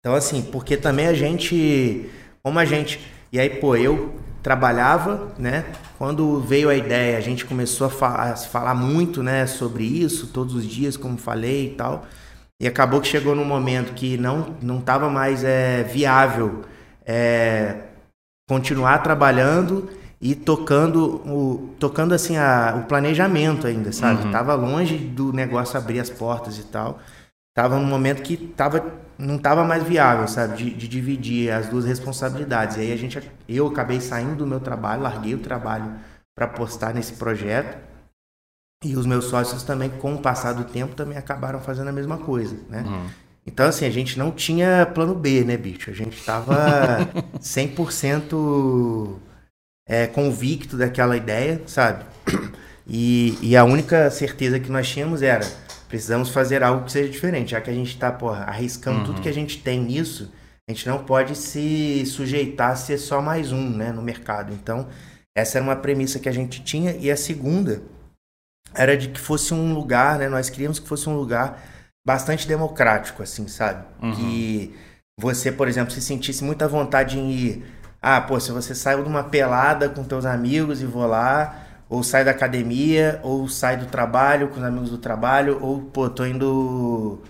Então, 0.00 0.14
assim, 0.14 0.42
porque 0.42 0.76
também 0.76 1.06
a 1.06 1.14
gente, 1.14 2.10
como 2.42 2.58
a 2.58 2.64
gente, 2.64 3.00
e 3.32 3.38
aí, 3.38 3.48
pô, 3.48 3.76
eu 3.76 4.14
trabalhava, 4.42 5.32
né? 5.38 5.64
Quando 5.96 6.40
veio 6.40 6.68
a 6.68 6.74
ideia, 6.74 7.16
a 7.16 7.20
gente 7.20 7.44
começou 7.44 7.86
a, 7.86 7.90
fa 7.90 8.08
a 8.08 8.36
falar 8.36 8.74
muito, 8.74 9.22
né, 9.22 9.46
sobre 9.46 9.84
isso, 9.84 10.28
todos 10.28 10.54
os 10.54 10.66
dias, 10.66 10.96
como 10.96 11.16
falei 11.16 11.66
e 11.66 11.74
tal. 11.74 12.04
E 12.60 12.66
acabou 12.66 13.00
que 13.00 13.06
chegou 13.06 13.36
num 13.36 13.44
momento 13.44 13.92
que 13.94 14.16
não 14.16 14.56
não 14.60 14.80
estava 14.80 15.08
mais 15.08 15.44
é, 15.44 15.82
viável 15.84 16.62
é, 17.06 17.76
continuar 18.48 18.98
trabalhando 18.98 19.88
e 20.20 20.34
tocando 20.34 21.16
o 21.26 21.74
tocando 21.78 22.12
assim 22.12 22.36
a, 22.36 22.78
o 22.78 22.86
planejamento 22.86 23.66
ainda, 23.66 23.90
sabe? 23.90 24.24
Uhum. 24.24 24.30
Tava 24.30 24.54
longe 24.54 24.98
do 24.98 25.32
negócio 25.32 25.78
abrir 25.78 25.98
as 25.98 26.10
portas 26.10 26.58
e 26.58 26.64
tal. 26.64 27.00
Tava 27.54 27.78
num 27.78 27.86
momento 27.86 28.22
que 28.22 28.36
tava 28.36 28.84
não 29.18 29.38
tava 29.38 29.64
mais 29.64 29.82
viável, 29.82 30.26
sabe, 30.28 30.56
de, 30.56 30.70
de, 30.70 30.88
dividir 30.88 31.50
as 31.50 31.68
duas 31.68 31.84
responsabilidades. 31.84 32.76
E 32.76 32.80
aí 32.80 32.92
a 32.92 32.96
gente 32.96 33.20
eu 33.48 33.66
acabei 33.66 34.00
saindo 34.00 34.36
do 34.36 34.46
meu 34.46 34.60
trabalho, 34.60 35.02
larguei 35.02 35.34
o 35.34 35.38
trabalho 35.38 35.92
para 36.34 36.46
apostar 36.46 36.94
nesse 36.94 37.14
projeto. 37.14 37.78
E 38.82 38.96
os 38.96 39.04
meus 39.04 39.26
sócios 39.26 39.62
também, 39.62 39.90
com 39.90 40.14
o 40.14 40.18
passar 40.18 40.54
do 40.54 40.64
tempo, 40.64 40.94
também 40.94 41.18
acabaram 41.18 41.60
fazendo 41.60 41.88
a 41.88 41.92
mesma 41.92 42.16
coisa, 42.16 42.56
né? 42.66 42.82
Uhum. 42.86 43.06
Então, 43.46 43.66
assim, 43.66 43.84
a 43.84 43.90
gente 43.90 44.18
não 44.18 44.30
tinha 44.30 44.86
plano 44.94 45.14
B, 45.14 45.44
né, 45.44 45.58
bicho? 45.58 45.90
A 45.90 45.92
gente 45.92 46.22
tava 46.24 46.56
100% 47.40 49.18
é, 49.90 50.06
convicto 50.06 50.76
daquela 50.76 51.16
ideia, 51.16 51.60
sabe? 51.66 52.04
E, 52.92 53.38
e, 53.40 53.56
a 53.56 53.62
única 53.62 54.10
certeza 54.10 54.58
que 54.58 54.68
nós 54.68 54.88
tínhamos 54.88 55.22
era 55.22 55.46
precisamos 55.86 56.30
fazer 56.30 56.60
algo 56.60 56.86
que 56.86 56.90
seja 56.90 57.08
diferente, 57.08 57.52
já 57.52 57.60
que 57.60 57.70
a 57.70 57.72
gente 57.72 57.90
está 57.90 58.08
arriscando 58.44 59.00
uhum. 59.00 59.04
tudo 59.04 59.20
que 59.20 59.28
a 59.28 59.32
gente 59.32 59.62
tem 59.62 59.80
nisso, 59.80 60.32
A 60.68 60.72
gente 60.72 60.88
não 60.88 61.04
pode 61.04 61.36
se 61.36 62.04
sujeitar 62.06 62.72
a 62.72 62.76
ser 62.76 62.98
só 62.98 63.22
mais 63.22 63.52
um, 63.52 63.70
né, 63.70 63.92
no 63.92 64.02
mercado. 64.02 64.52
Então, 64.52 64.88
essa 65.36 65.58
era 65.58 65.64
uma 65.64 65.76
premissa 65.76 66.18
que 66.18 66.28
a 66.28 66.32
gente 66.32 66.64
tinha 66.64 66.96
e 66.96 67.08
a 67.12 67.16
segunda 67.16 67.80
era 68.74 68.96
de 68.96 69.10
que 69.10 69.20
fosse 69.20 69.54
um 69.54 69.72
lugar, 69.72 70.18
né, 70.18 70.28
nós 70.28 70.50
queríamos 70.50 70.80
que 70.80 70.88
fosse 70.88 71.08
um 71.08 71.14
lugar 71.14 71.62
bastante 72.04 72.48
democrático, 72.48 73.22
assim, 73.22 73.46
sabe? 73.46 73.84
Uhum. 74.02 74.14
Que 74.16 74.74
você, 75.16 75.52
por 75.52 75.68
exemplo, 75.68 75.92
se 75.92 76.00
sentisse 76.00 76.42
muita 76.42 76.66
vontade 76.66 77.16
em 77.16 77.30
ir, 77.30 77.79
ah, 78.02 78.20
pô, 78.20 78.40
se 78.40 78.50
você 78.52 78.74
saiu 78.74 79.02
de 79.02 79.08
uma 79.08 79.24
pelada 79.24 79.88
com 79.88 80.02
teus 80.02 80.24
amigos 80.24 80.80
e 80.80 80.86
vou 80.86 81.06
lá, 81.06 81.66
ou 81.88 82.02
sai 82.02 82.24
da 82.24 82.30
academia, 82.30 83.20
ou 83.22 83.48
sai 83.48 83.76
do 83.76 83.86
trabalho 83.86 84.48
com 84.48 84.58
os 84.58 84.64
amigos 84.64 84.90
do 84.90 84.98
trabalho, 84.98 85.58
ou, 85.60 85.80
pô, 85.80 86.08
tô 86.08 86.24
indo 86.24 87.20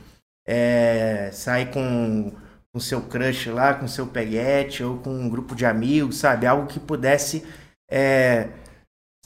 é, 0.46 1.30
sair 1.32 1.70
com 1.70 2.32
o 2.72 2.80
seu 2.80 3.00
crush 3.00 3.50
lá, 3.50 3.74
com 3.74 3.88
seu 3.88 4.06
peguete, 4.06 4.84
ou 4.84 4.98
com 4.98 5.10
um 5.10 5.28
grupo 5.28 5.56
de 5.56 5.66
amigos, 5.66 6.18
sabe? 6.18 6.46
Algo 6.46 6.68
que 6.68 6.78
pudesse 6.78 7.44
é, 7.90 8.48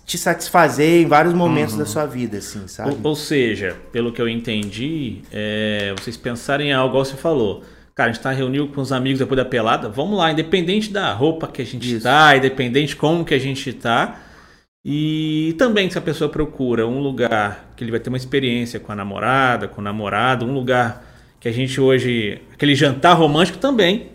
te 0.07 0.17
satisfazer 0.17 1.03
em 1.03 1.07
vários 1.07 1.35
momentos 1.35 1.75
uhum. 1.75 1.81
da 1.81 1.87
sua 1.87 2.07
vida, 2.07 2.39
assim, 2.39 2.67
sabe? 2.69 2.91
Ou, 2.91 3.11
ou 3.11 3.17
seja, 3.17 3.77
pelo 3.93 4.13
que 4.13 4.23
eu 4.23 4.29
entendi, 4.29 5.23
é, 5.31 5.95
vocês 5.99 6.17
pensarem 6.17 6.69
em 6.69 6.73
algo, 6.73 6.91
igual 6.91 7.05
você 7.05 7.17
falou. 7.17 7.63
Cara, 7.95 8.11
a 8.11 8.13
gente 8.13 8.23
tá 8.23 8.33
reunido 8.33 8.67
com 8.69 8.81
os 8.81 8.91
amigos 8.91 9.21
depois 9.21 9.37
da 9.37 9.45
pelada, 9.45 9.89
vamos 9.89 10.19
lá, 10.19 10.33
independente 10.33 10.93
da 10.93 11.13
roupa 11.13 11.47
que 11.47 11.63
a 11.63 11.65
gente 11.65 11.95
Isso. 11.95 12.03
tá, 12.03 12.37
independente 12.37 12.97
como 12.97 13.25
que 13.25 13.35
a 13.35 13.39
gente 13.39 13.73
tá. 13.73 14.21
E 14.85 15.55
também 15.57 15.89
se 15.89 15.97
a 15.97 16.01
pessoa 16.01 16.29
procura 16.29 16.87
um 16.87 16.99
lugar 16.99 17.73
que 17.77 17.85
ele 17.85 17.91
vai 17.91 18.01
ter 18.01 18.09
uma 18.09 18.19
experiência 18.19 18.81
com 18.81 18.93
a 18.93 18.97
namorada, 18.97 19.69
com 19.69 19.81
o 19.81 19.85
namorado, 19.85 20.45
um 20.45 20.53
lugar 20.53 21.05
que 21.39 21.49
a 21.49 21.53
gente 21.53 21.81
hoje. 21.81 22.43
aquele 22.53 22.75
jantar 22.75 23.15
romântico 23.15 23.59
também. 23.59 24.11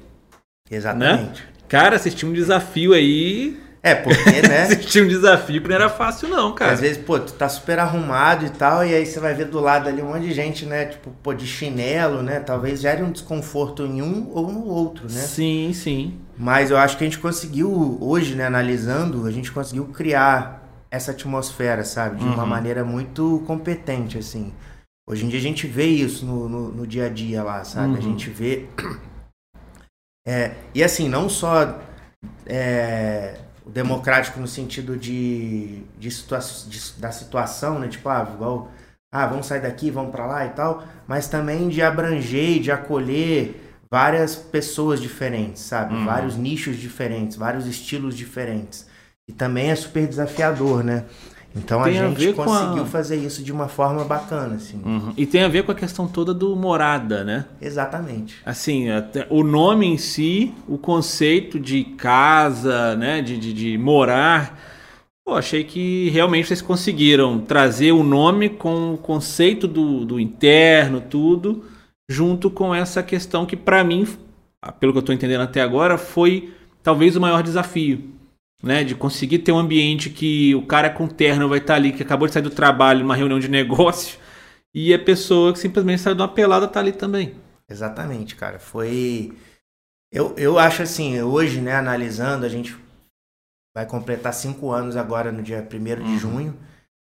Exatamente. 0.69 1.41
Né? 1.41 1.48
Cara, 1.67 1.95
assistir 1.95 2.25
um 2.25 2.33
desafio 2.33 2.93
aí 2.93 3.57
é, 3.81 3.95
porque, 3.95 4.41
né? 4.48 4.63
Existia 4.63 5.03
um 5.03 5.07
desafio 5.07 5.62
que 5.62 5.67
não 5.67 5.75
era 5.75 5.89
fácil, 5.89 6.27
não, 6.27 6.53
cara. 6.53 6.74
Às 6.74 6.81
vezes, 6.81 6.98
pô, 6.98 7.19
tu 7.19 7.33
tá 7.33 7.48
super 7.48 7.79
arrumado 7.79 8.45
e 8.45 8.50
tal, 8.50 8.86
e 8.86 8.93
aí 8.93 9.05
você 9.05 9.19
vai 9.19 9.33
ver 9.33 9.45
do 9.45 9.59
lado 9.59 9.88
ali 9.88 10.01
um 10.01 10.07
monte 10.07 10.27
de 10.27 10.33
gente, 10.33 10.65
né? 10.65 10.86
Tipo, 10.86 11.12
pô, 11.24 11.33
de 11.33 11.48
chinelo, 11.48 12.21
né? 12.21 12.39
Talvez 12.39 12.81
gere 12.81 13.01
um 13.01 13.12
desconforto 13.12 13.86
em 13.86 14.01
um 14.01 14.29
ou 14.33 14.51
no 14.51 14.65
outro, 14.65 15.05
né? 15.05 15.21
Sim, 15.21 15.71
sim. 15.74 16.19
Mas 16.38 16.71
eu 16.71 16.77
acho 16.77 16.98
que 16.98 17.03
a 17.03 17.07
gente 17.07 17.19
conseguiu, 17.19 17.98
hoje, 18.01 18.36
né, 18.36 18.45
analisando, 18.45 19.25
a 19.25 19.31
gente 19.31 19.51
conseguiu 19.51 19.86
criar 19.88 20.59
essa 20.91 21.12
atmosfera, 21.12 21.83
sabe? 21.83 22.17
De 22.17 22.24
uhum. 22.24 22.33
uma 22.33 22.45
maneira 22.45 22.83
muito 22.83 23.43
competente, 23.45 24.17
assim. 24.17 24.53
Hoje 25.09 25.25
em 25.25 25.29
dia 25.29 25.39
a 25.39 25.41
gente 25.41 25.67
vê 25.67 25.86
isso 25.86 26.25
no, 26.25 26.48
no, 26.48 26.69
no 26.69 26.88
dia 26.88 27.05
a 27.05 27.09
dia 27.09 27.43
lá, 27.43 27.63
sabe? 27.63 27.93
Uhum. 27.93 27.98
A 27.98 28.01
gente 28.01 28.29
vê. 28.29 28.67
É, 30.27 30.53
e 30.75 30.83
assim, 30.83 31.09
não 31.09 31.27
só. 31.27 31.79
É, 32.45 33.39
democrático 33.73 34.39
no 34.39 34.47
sentido 34.47 34.97
de, 34.97 35.81
de, 35.97 36.11
situa 36.11 36.39
de, 36.39 36.79
da 36.97 37.11
situação, 37.11 37.79
né? 37.79 37.88
Tipo, 37.88 38.09
ah, 38.09 38.29
igual, 38.33 38.71
ah, 39.11 39.27
vamos 39.27 39.45
sair 39.45 39.61
daqui, 39.61 39.89
vamos 39.89 40.11
para 40.11 40.25
lá 40.25 40.45
e 40.45 40.49
tal, 40.49 40.83
mas 41.07 41.27
também 41.27 41.67
de 41.69 41.81
abranger, 41.81 42.59
de 42.59 42.71
acolher 42.71 43.69
várias 43.89 44.35
pessoas 44.35 45.01
diferentes, 45.01 45.63
sabe? 45.63 45.95
Uhum. 45.95 46.05
Vários 46.05 46.35
nichos 46.35 46.77
diferentes, 46.77 47.38
vários 47.38 47.65
estilos 47.65 48.15
diferentes. 48.15 48.88
E 49.27 49.33
também 49.33 49.69
é 49.69 49.75
super 49.75 50.07
desafiador, 50.07 50.83
né? 50.83 51.05
Então 51.55 51.81
tem 51.83 51.99
a 51.99 52.09
gente 52.09 52.29
a 52.29 52.33
conseguiu 52.33 52.83
a... 52.83 52.85
fazer 52.85 53.17
isso 53.17 53.43
de 53.43 53.51
uma 53.51 53.67
forma 53.67 54.03
bacana, 54.03 54.55
assim. 54.55 54.79
Uhum. 54.85 55.13
E 55.17 55.25
tem 55.25 55.43
a 55.43 55.47
ver 55.47 55.63
com 55.63 55.71
a 55.71 55.75
questão 55.75 56.07
toda 56.07 56.33
do 56.33 56.55
morada, 56.55 57.23
né? 57.23 57.45
Exatamente. 57.61 58.35
Assim, 58.45 58.85
o 59.29 59.43
nome 59.43 59.87
em 59.87 59.97
si, 59.97 60.53
o 60.67 60.77
conceito 60.77 61.59
de 61.59 61.83
casa, 61.83 62.95
né? 62.95 63.21
De, 63.21 63.37
de, 63.37 63.51
de 63.51 63.77
morar. 63.77 64.59
Pô, 65.25 65.35
achei 65.35 65.63
que 65.63 66.09
realmente 66.09 66.47
vocês 66.47 66.61
conseguiram 66.61 67.39
trazer 67.39 67.91
o 67.91 68.03
nome 68.03 68.49
com 68.49 68.93
o 68.93 68.97
conceito 68.97 69.67
do, 69.67 70.05
do 70.05 70.19
interno, 70.19 71.01
tudo, 71.01 71.63
junto 72.09 72.49
com 72.49 72.73
essa 72.73 73.01
questão 73.01 73.45
que, 73.45 73.55
para 73.55 73.83
mim, 73.83 74.07
pelo 74.79 74.91
que 74.91 74.97
eu 74.97 75.01
estou 75.01 75.15
entendendo 75.15 75.41
até 75.41 75.61
agora, 75.61 75.97
foi 75.97 76.53
talvez 76.83 77.15
o 77.15 77.21
maior 77.21 77.41
desafio 77.41 78.18
né? 78.61 78.83
De 78.83 78.95
conseguir 78.95 79.39
ter 79.39 79.51
um 79.51 79.59
ambiente 79.59 80.09
que 80.09 80.53
o 80.55 80.65
cara 80.65 80.89
com 80.89 81.07
terno 81.07 81.49
vai 81.49 81.59
estar 81.59 81.75
ali, 81.75 81.91
que 81.91 82.03
acabou 82.03 82.27
de 82.27 82.33
sair 82.33 82.43
do 82.43 82.49
trabalho, 82.49 83.01
numa 83.01 83.15
reunião 83.15 83.39
de 83.39 83.47
negócio, 83.49 84.19
e 84.73 84.93
a 84.93 84.99
pessoa 84.99 85.53
que 85.53 85.59
simplesmente 85.59 86.01
saiu 86.01 86.15
de 86.15 86.21
uma 86.21 86.27
pelada 86.27 86.67
tá 86.67 86.79
ali 86.79 86.91
também. 86.91 87.35
Exatamente, 87.69 88.35
cara. 88.35 88.59
Foi. 88.59 89.33
Eu, 90.11 90.33
eu 90.37 90.57
acho 90.57 90.81
assim, 90.81 91.21
hoje, 91.21 91.61
né, 91.61 91.75
analisando, 91.75 92.45
a 92.45 92.49
gente 92.49 92.75
vai 93.75 93.85
completar 93.85 94.33
cinco 94.33 94.71
anos 94.71 94.97
agora 94.97 95.31
no 95.31 95.43
dia 95.43 95.65
1 95.71 95.77
de 95.77 96.01
uhum. 96.01 96.19
junho. 96.19 96.57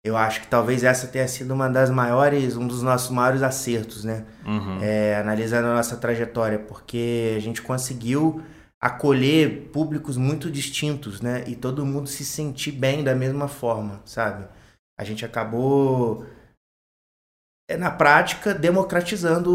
Eu 0.03 0.17
acho 0.17 0.41
que 0.41 0.47
talvez 0.47 0.83
essa 0.83 1.07
tenha 1.07 1.29
sido 1.29 1.53
uma 1.53 1.69
das 1.69 1.91
maiores, 1.91 2.57
um 2.57 2.67
dos 2.67 2.83
nossos 2.83 3.11
maiores 3.11 3.43
acertos, 3.43 4.03
né? 4.03 4.25
Uhum. 4.47 4.79
É, 4.81 5.17
analisando 5.17 5.69
a 5.69 5.75
nossa 5.75 5.97
trajetória, 5.97 6.59
porque 6.59 7.35
a 7.37 7.41
gente 7.41 7.61
conseguiu 7.61 8.43
acolher 8.81 9.69
públicos 9.71 10.17
muito 10.17 10.51
distintos, 10.51 11.21
né? 11.21 11.45
E 11.47 11.55
todo 11.55 11.85
mundo 11.85 12.09
se 12.09 12.25
sentir 12.25 12.73
bem 12.73 13.05
da 13.05 13.15
mesma 13.15 13.47
forma, 13.47 14.01
sabe? 14.05 14.49
A 14.99 15.05
gente 15.05 15.25
acabou 15.25 16.27
é 17.71 17.77
na 17.77 17.91
prática 17.91 18.53
democratizando 18.53 19.49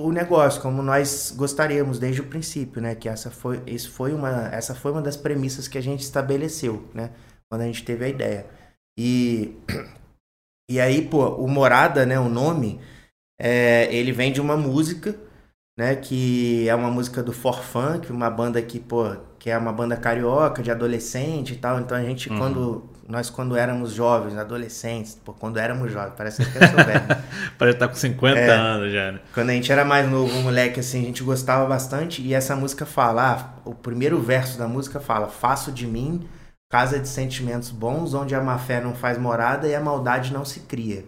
o 0.00 0.12
negócio, 0.12 0.62
como 0.62 0.82
nós 0.82 1.34
gostaríamos 1.36 1.98
desde 1.98 2.20
o 2.20 2.26
princípio, 2.26 2.80
né? 2.80 2.94
Que 2.94 3.08
essa 3.08 3.28
foi, 3.28 3.60
isso 3.66 3.90
foi 3.90 4.12
uma, 4.12 4.48
essa 4.54 4.72
foi 4.72 4.92
uma 4.92 5.02
das 5.02 5.16
premissas 5.16 5.66
que 5.66 5.76
a 5.76 5.80
gente 5.80 6.02
estabeleceu, 6.02 6.88
né? 6.94 7.10
Quando 7.50 7.62
a 7.62 7.66
gente 7.66 7.84
teve 7.84 8.04
a 8.04 8.08
ideia. 8.08 8.46
E 8.96 9.56
e 10.70 10.78
aí, 10.78 11.08
pô, 11.08 11.26
o 11.36 11.48
Morada, 11.48 12.06
né? 12.06 12.20
O 12.20 12.28
nome, 12.28 12.80
é, 13.40 13.92
ele 13.92 14.12
vem 14.12 14.32
de 14.32 14.40
uma 14.40 14.56
música 14.56 15.18
né? 15.76 15.94
Que 15.94 16.68
é 16.68 16.74
uma 16.74 16.90
música 16.90 17.22
do 17.22 17.32
For 17.32 17.62
Funk, 17.62 18.10
uma 18.10 18.30
banda 18.30 18.60
que, 18.62 18.80
pô, 18.80 19.14
que 19.38 19.50
é 19.50 19.58
uma 19.58 19.72
banda 19.72 19.96
carioca, 19.96 20.62
de 20.62 20.70
adolescente 20.70 21.52
e 21.52 21.56
tal. 21.56 21.78
Então 21.80 21.96
a 21.96 22.02
gente, 22.02 22.30
uhum. 22.30 22.38
quando. 22.38 22.96
Nós, 23.08 23.30
quando 23.30 23.56
éramos 23.56 23.92
jovens, 23.92 24.36
adolescentes, 24.36 25.16
pô, 25.24 25.32
quando 25.32 25.58
éramos 25.58 25.92
jovens, 25.92 26.14
parece 26.16 26.44
que 26.44 26.58
eu 26.58 26.66
sou 26.66 26.84
velho. 26.84 27.02
parece 27.56 27.76
estar 27.76 27.86
tá 27.86 27.88
com 27.88 27.94
50 27.94 28.36
é, 28.36 28.50
anos 28.50 28.92
já, 28.92 29.12
né? 29.12 29.20
Quando 29.32 29.50
a 29.50 29.52
gente 29.52 29.70
era 29.70 29.84
mais 29.84 30.10
novo, 30.10 30.36
moleque, 30.40 30.80
assim, 30.80 31.02
a 31.02 31.04
gente 31.04 31.22
gostava 31.22 31.64
bastante. 31.66 32.20
E 32.20 32.34
essa 32.34 32.56
música 32.56 32.84
fala, 32.84 33.32
ah, 33.32 33.60
o 33.64 33.72
primeiro 33.72 34.20
verso 34.20 34.58
da 34.58 34.66
música 34.66 34.98
fala: 34.98 35.28
Faço 35.28 35.70
de 35.70 35.86
mim 35.86 36.26
casa 36.68 36.98
de 36.98 37.08
sentimentos 37.08 37.70
bons, 37.70 38.12
onde 38.12 38.34
a 38.34 38.40
má 38.40 38.58
fé 38.58 38.80
não 38.80 38.92
faz 38.92 39.18
morada 39.18 39.68
e 39.68 39.74
a 39.74 39.80
maldade 39.80 40.32
não 40.32 40.44
se 40.44 40.60
cria. 40.60 41.04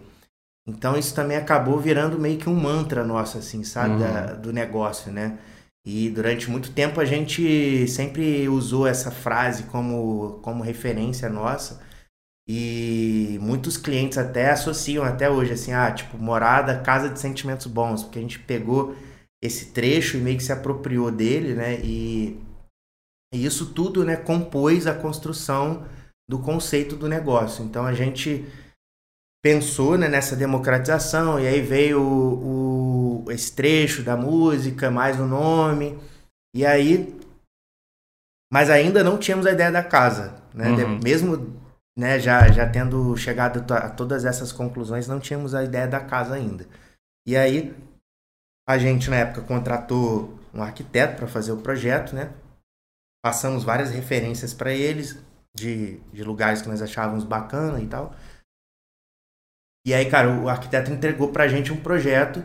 Então 0.69 0.97
isso 0.97 1.13
também 1.13 1.37
acabou 1.37 1.79
virando 1.79 2.19
meio 2.19 2.37
que 2.37 2.49
um 2.49 2.55
mantra 2.55 3.03
nosso, 3.03 3.37
assim, 3.37 3.63
sabe, 3.63 3.93
uhum. 3.93 3.99
da, 3.99 4.33
do 4.33 4.53
negócio, 4.53 5.11
né? 5.11 5.37
E 5.85 6.09
durante 6.09 6.49
muito 6.49 6.71
tempo 6.71 6.99
a 6.99 7.05
gente 7.05 7.87
sempre 7.87 8.47
usou 8.47 8.85
essa 8.85 9.09
frase 9.09 9.63
como, 9.63 10.39
como 10.41 10.63
referência 10.63 11.29
nossa. 11.29 11.81
E 12.47 13.37
muitos 13.41 13.77
clientes 13.77 14.17
até 14.17 14.49
associam 14.49 15.03
até 15.03 15.29
hoje, 15.29 15.53
assim, 15.53 15.71
ah, 15.71 15.91
tipo, 15.91 16.17
morada, 16.17 16.79
casa 16.81 17.09
de 17.09 17.19
sentimentos 17.19 17.67
bons, 17.67 18.03
porque 18.03 18.19
a 18.19 18.21
gente 18.21 18.39
pegou 18.39 18.95
esse 19.41 19.67
trecho 19.67 20.17
e 20.17 20.19
meio 20.19 20.37
que 20.37 20.43
se 20.43 20.51
apropriou 20.51 21.11
dele, 21.11 21.53
né? 21.53 21.79
E, 21.83 22.39
e 23.33 23.45
isso 23.45 23.73
tudo, 23.73 24.03
né, 24.03 24.15
compôs 24.15 24.87
a 24.87 24.93
construção 24.93 25.85
do 26.29 26.39
conceito 26.39 26.95
do 26.95 27.07
negócio. 27.07 27.63
Então 27.63 27.85
a 27.85 27.93
gente 27.93 28.45
pensou 29.41 29.97
né, 29.97 30.07
nessa 30.07 30.35
democratização, 30.35 31.39
e 31.39 31.47
aí 31.47 31.61
veio 31.61 32.01
o, 32.01 33.23
o, 33.25 33.31
esse 33.31 33.53
trecho 33.53 34.03
da 34.03 34.17
música, 34.17 34.91
mais 34.91 35.19
o 35.19 35.25
nome, 35.25 35.97
e 36.53 36.65
aí. 36.65 37.17
Mas 38.51 38.69
ainda 38.69 39.03
não 39.03 39.17
tínhamos 39.17 39.45
a 39.45 39.51
ideia 39.51 39.71
da 39.71 39.83
casa, 39.83 40.35
né? 40.53 40.69
Uhum. 40.69 40.99
Mesmo 41.03 41.59
né, 41.97 42.19
já, 42.19 42.49
já 42.51 42.67
tendo 42.67 43.15
chegado 43.15 43.63
a 43.73 43.89
todas 43.89 44.25
essas 44.25 44.51
conclusões, 44.51 45.07
não 45.07 45.19
tínhamos 45.19 45.53
a 45.53 45.63
ideia 45.63 45.87
da 45.87 45.99
casa 45.99 46.33
ainda. 46.33 46.65
E 47.27 47.37
aí, 47.37 47.75
a 48.67 48.77
gente 48.77 49.09
na 49.09 49.17
época 49.17 49.41
contratou 49.41 50.39
um 50.53 50.63
arquiteto 50.63 51.17
para 51.17 51.27
fazer 51.27 51.51
o 51.51 51.61
projeto, 51.61 52.15
né? 52.15 52.31
Passamos 53.23 53.63
várias 53.63 53.91
referências 53.91 54.53
para 54.53 54.73
eles 54.73 55.17
de, 55.55 55.97
de 56.13 56.23
lugares 56.23 56.61
que 56.61 56.69
nós 56.69 56.81
achávamos 56.81 57.23
bacana 57.23 57.81
e 57.81 57.87
tal. 57.87 58.15
E 59.89 59.93
aí, 59.93 60.05
cara, 60.05 60.29
o 60.29 60.47
arquiteto 60.47 60.91
entregou 60.91 61.29
pra 61.29 61.47
gente 61.47 61.73
um 61.73 61.77
projeto, 61.77 62.43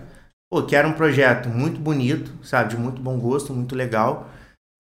pô, 0.51 0.63
que 0.63 0.75
era 0.75 0.89
um 0.89 0.95
projeto 0.95 1.51
muito 1.51 1.79
bonito, 1.79 2.33
sabe, 2.43 2.71
de 2.71 2.77
muito 2.79 3.03
bom 3.03 3.19
gosto, 3.19 3.53
muito 3.53 3.75
legal, 3.75 4.31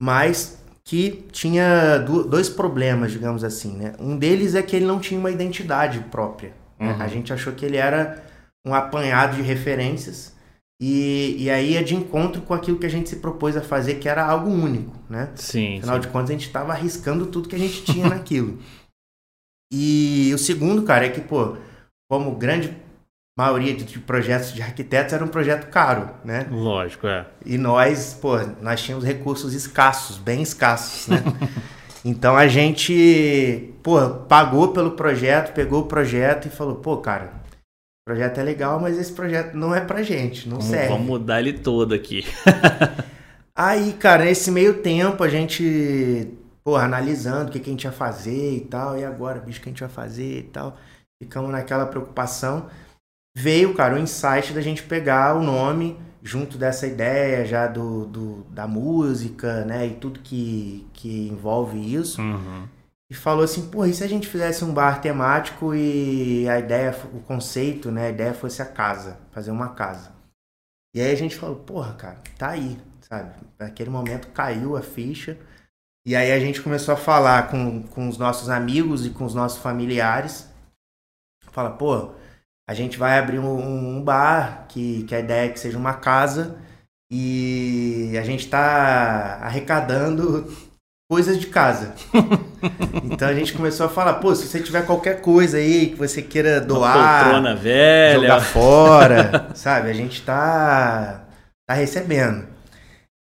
mas 0.00 0.64
que 0.83 1.26
tinha 1.30 1.99
dois 1.99 2.49
problemas, 2.49 3.12
digamos 3.12 3.44
assim, 3.44 3.76
né? 3.76 3.92
Um 3.99 4.16
deles 4.16 4.54
é 4.54 4.62
que 4.62 4.75
ele 4.75 4.87
não 4.87 4.99
tinha 4.99 5.21
uma 5.21 5.30
identidade 5.30 6.00
própria. 6.11 6.54
Né? 6.78 6.94
Uhum. 6.94 7.02
A 7.02 7.06
gente 7.06 7.35
achou 7.35 7.52
que 7.52 7.66
ele 7.66 7.76
era 7.76 8.25
um 8.66 8.75
apanhado 8.75 9.37
de 9.37 9.42
referências 9.42 10.35
E, 10.80 11.37
e 11.38 11.50
aí 11.50 11.76
é 11.76 11.83
de 11.83 11.94
encontro 11.94 12.42
com 12.42 12.52
aquilo 12.54 12.78
que 12.78 12.87
a 12.87 12.90
gente 12.90 13.09
se 13.09 13.16
propôs 13.16 13.56
a 13.56 13.62
fazer, 13.62 13.94
que 13.97 14.09
era 14.09 14.25
algo 14.25 14.50
único, 14.50 14.92
né? 15.09 15.30
Sim. 15.37 15.78
Afinal 15.78 15.97
sim. 15.97 16.00
de 16.00 16.09
contas, 16.09 16.30
a 16.30 16.33
gente 16.33 16.47
estava 16.47 16.73
arriscando 16.73 17.26
tudo 17.26 17.49
que 17.49 17.56
a 17.56 17.59
gente 17.59 17.85
tinha 17.85 18.09
naquilo. 18.09 18.59
E 19.73 20.33
o 20.35 20.38
segundo, 20.38 20.83
cara, 20.83 21.06
é 21.06 21.09
que, 21.11 21.21
pô, 21.21 21.56
como 22.08 22.34
grande 22.37 22.76
maioria 23.37 23.75
de 23.75 23.99
projetos 23.99 24.52
de 24.52 24.62
arquitetos 24.62 25.12
era 25.12 25.25
um 25.25 25.28
projeto 25.28 25.68
caro, 25.68 26.11
né? 26.25 26.46
Lógico, 26.50 27.06
é. 27.06 27.26
E 27.44 27.58
nós, 27.58 28.16
pô, 28.20 28.38
nós 28.61 28.80
tínhamos 28.80 29.04
recursos 29.04 29.54
escassos, 29.54 30.18
bem 30.18 30.42
escassos, 30.42 31.08
né? 31.08 31.23
então 32.04 32.37
a 32.37 32.46
gente, 32.46 33.75
pô, 33.82 34.08
pagou 34.28 34.68
pelo 34.68 34.92
projeto, 34.92 35.52
pegou 35.52 35.82
o 35.82 35.87
projeto 35.87 36.46
e 36.46 36.50
falou, 36.50 36.76
pô, 36.76 36.99
cara, 36.99 37.32
o 38.06 38.11
projeto 38.11 38.38
é 38.38 38.42
legal, 38.44 38.78
mas 38.78 38.96
esse 38.96 39.12
projeto 39.12 39.54
não 39.54 39.75
é 39.75 39.80
pra 39.80 40.02
gente, 40.02 40.49
não 40.49 40.58
Vamos, 40.58 40.70
serve. 40.70 40.88
vamos 40.88 41.06
mudar 41.06 41.40
ele 41.40 41.54
todo 41.54 41.92
aqui. 41.92 42.25
Aí, 43.56 43.92
cara, 43.94 44.25
nesse 44.25 44.50
meio 44.50 44.75
tempo 44.75 45.23
a 45.25 45.28
gente, 45.28 46.28
porra, 46.62 46.84
analisando 46.84 47.49
o 47.49 47.52
que, 47.52 47.61
que 47.61 47.70
a 47.70 47.73
gente 47.73 47.84
ia 47.84 47.92
fazer 47.92 48.56
e 48.56 48.61
tal, 48.61 48.99
e 48.99 49.04
agora, 49.04 49.40
bicho, 49.40 49.58
o 49.58 49.62
que 49.62 49.68
a 49.68 49.73
gente 49.73 49.80
vai 49.80 49.88
fazer 49.88 50.38
e 50.38 50.42
tal. 50.42 50.76
Ficamos 51.25 51.50
naquela 51.50 51.87
preocupação. 51.87 52.69
Veio, 53.37 53.75
cara, 53.75 53.95
o 53.95 53.99
insight 53.99 54.52
da 54.52 54.61
gente 54.61 54.83
pegar 54.83 55.35
o 55.35 55.43
nome 55.43 55.99
junto 56.23 56.57
dessa 56.57 56.87
ideia 56.87 57.45
já 57.45 57.66
do, 57.66 58.07
do 58.07 58.45
da 58.45 58.66
música, 58.66 59.64
né, 59.64 59.87
e 59.87 59.95
tudo 59.95 60.21
que, 60.21 60.87
que 60.93 61.28
envolve 61.28 61.78
isso. 61.78 62.21
Uhum. 62.21 62.69
E 63.11 63.14
falou 63.14 63.45
assim, 63.45 63.69
pô, 63.69 63.85
e 63.85 63.93
se 63.93 64.04
a 64.04 64.09
gente 64.09 64.28
fizesse 64.28 64.64
um 64.64 64.73
bar 64.73 65.00
temático 65.00 65.75
e 65.75 66.49
a 66.49 66.59
ideia, 66.59 66.95
o 67.12 67.21
conceito, 67.21 67.90
né, 67.90 68.07
a 68.07 68.11
ideia 68.11 68.35
fosse 68.35 68.62
a 68.62 68.66
casa, 68.66 69.19
fazer 69.33 69.50
uma 69.50 69.71
casa. 69.71 70.12
E 70.95 71.00
aí 71.00 71.11
a 71.11 71.16
gente 71.16 71.37
falou, 71.37 71.57
porra, 71.57 71.95
cara, 71.95 72.19
tá 72.38 72.50
aí, 72.50 72.78
sabe? 73.00 73.35
Naquele 73.59 73.90
momento 73.90 74.28
caiu 74.28 74.76
a 74.76 74.83
ficha. 74.83 75.37
E 76.07 76.14
aí 76.14 76.31
a 76.31 76.38
gente 76.38 76.62
começou 76.62 76.95
a 76.95 76.97
falar 76.97 77.49
com, 77.50 77.83
com 77.83 78.09
os 78.09 78.16
nossos 78.16 78.49
amigos 78.49 79.07
e 79.07 79.11
com 79.11 79.25
os 79.25 79.35
nossos 79.35 79.59
familiares. 79.59 80.49
Fala, 81.54 81.70
pô, 81.70 82.11
a 82.68 82.75
gente 82.75 82.99
vai 82.99 83.16
abrir 83.16 83.38
um, 83.38 83.96
um 83.96 84.02
bar, 84.02 84.66
que, 84.68 85.04
que 85.04 85.14
a 85.14 85.20
ideia 85.20 85.46
é 85.46 85.49
que 85.52 85.61
seja 85.61 85.78
uma 85.78 85.94
casa, 85.94 86.58
e 87.08 88.12
a 88.18 88.23
gente 88.23 88.49
tá 88.49 89.38
arrecadando 89.40 90.52
coisas 91.08 91.38
de 91.38 91.46
casa. 91.46 91.94
então 93.04 93.28
a 93.28 93.34
gente 93.34 93.52
começou 93.52 93.87
a 93.87 93.88
falar, 93.88 94.14
pô, 94.14 94.34
se 94.34 94.49
você 94.49 94.61
tiver 94.61 94.84
qualquer 94.84 95.20
coisa 95.20 95.58
aí 95.58 95.90
que 95.90 95.96
você 95.96 96.20
queira 96.20 96.58
Uma 96.58 96.66
doar, 96.66 97.23
poltrona 97.25 97.54
velha. 97.54 98.20
jogar 98.20 98.40
fora, 98.40 99.50
sabe? 99.54 99.90
A 99.90 99.94
gente 99.94 100.23
tá, 100.23 101.25
tá 101.68 101.75
recebendo. 101.75 102.53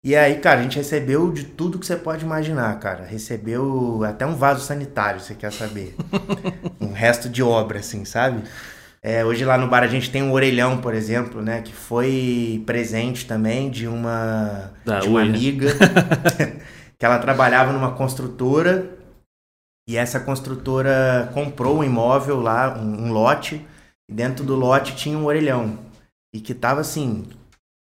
E 0.05 0.17
aí, 0.17 0.39
cara, 0.39 0.59
a 0.59 0.63
gente 0.63 0.75
recebeu 0.75 1.31
de 1.31 1.45
tudo 1.45 1.79
que 1.79 1.85
você 1.85 1.95
pode 1.95 2.25
imaginar, 2.25 2.77
cara. 2.77 3.05
Recebeu 3.05 4.03
até 4.03 4.25
um 4.25 4.35
vaso 4.35 4.59
sanitário, 4.65 5.21
você 5.21 5.33
quer 5.33 5.51
saber. 5.51 5.95
um 6.81 6.91
resto 6.91 7.29
de 7.29 7.41
obra, 7.41 7.79
assim, 7.79 8.03
sabe? 8.03 8.43
É, 9.01 9.23
hoje 9.23 9.45
lá 9.45 9.57
no 9.57 9.69
bar 9.69 9.81
a 9.81 9.87
gente 9.87 10.11
tem 10.11 10.21
um 10.21 10.33
orelhão, 10.33 10.81
por 10.81 10.93
exemplo, 10.93 11.41
né? 11.41 11.61
Que 11.61 11.73
foi 11.73 12.61
presente 12.65 13.25
também 13.25 13.69
de 13.69 13.87
uma, 13.87 14.73
Da 14.83 14.99
de 14.99 15.07
uma 15.07 15.21
Ui, 15.21 15.29
né? 15.29 15.37
amiga. 15.37 15.67
que 16.99 17.05
ela 17.05 17.19
trabalhava 17.19 17.71
numa 17.71 17.93
construtora. 17.93 18.97
E 19.87 19.95
essa 19.95 20.19
construtora 20.19 21.29
comprou 21.33 21.77
um 21.77 21.83
imóvel 21.83 22.41
lá, 22.41 22.77
um, 22.77 23.05
um 23.05 23.13
lote. 23.13 23.65
E 24.09 24.13
dentro 24.13 24.43
do 24.43 24.55
lote 24.55 24.97
tinha 24.97 25.17
um 25.17 25.25
orelhão. 25.25 25.79
E 26.33 26.41
que 26.41 26.53
tava 26.53 26.81
assim, 26.81 27.25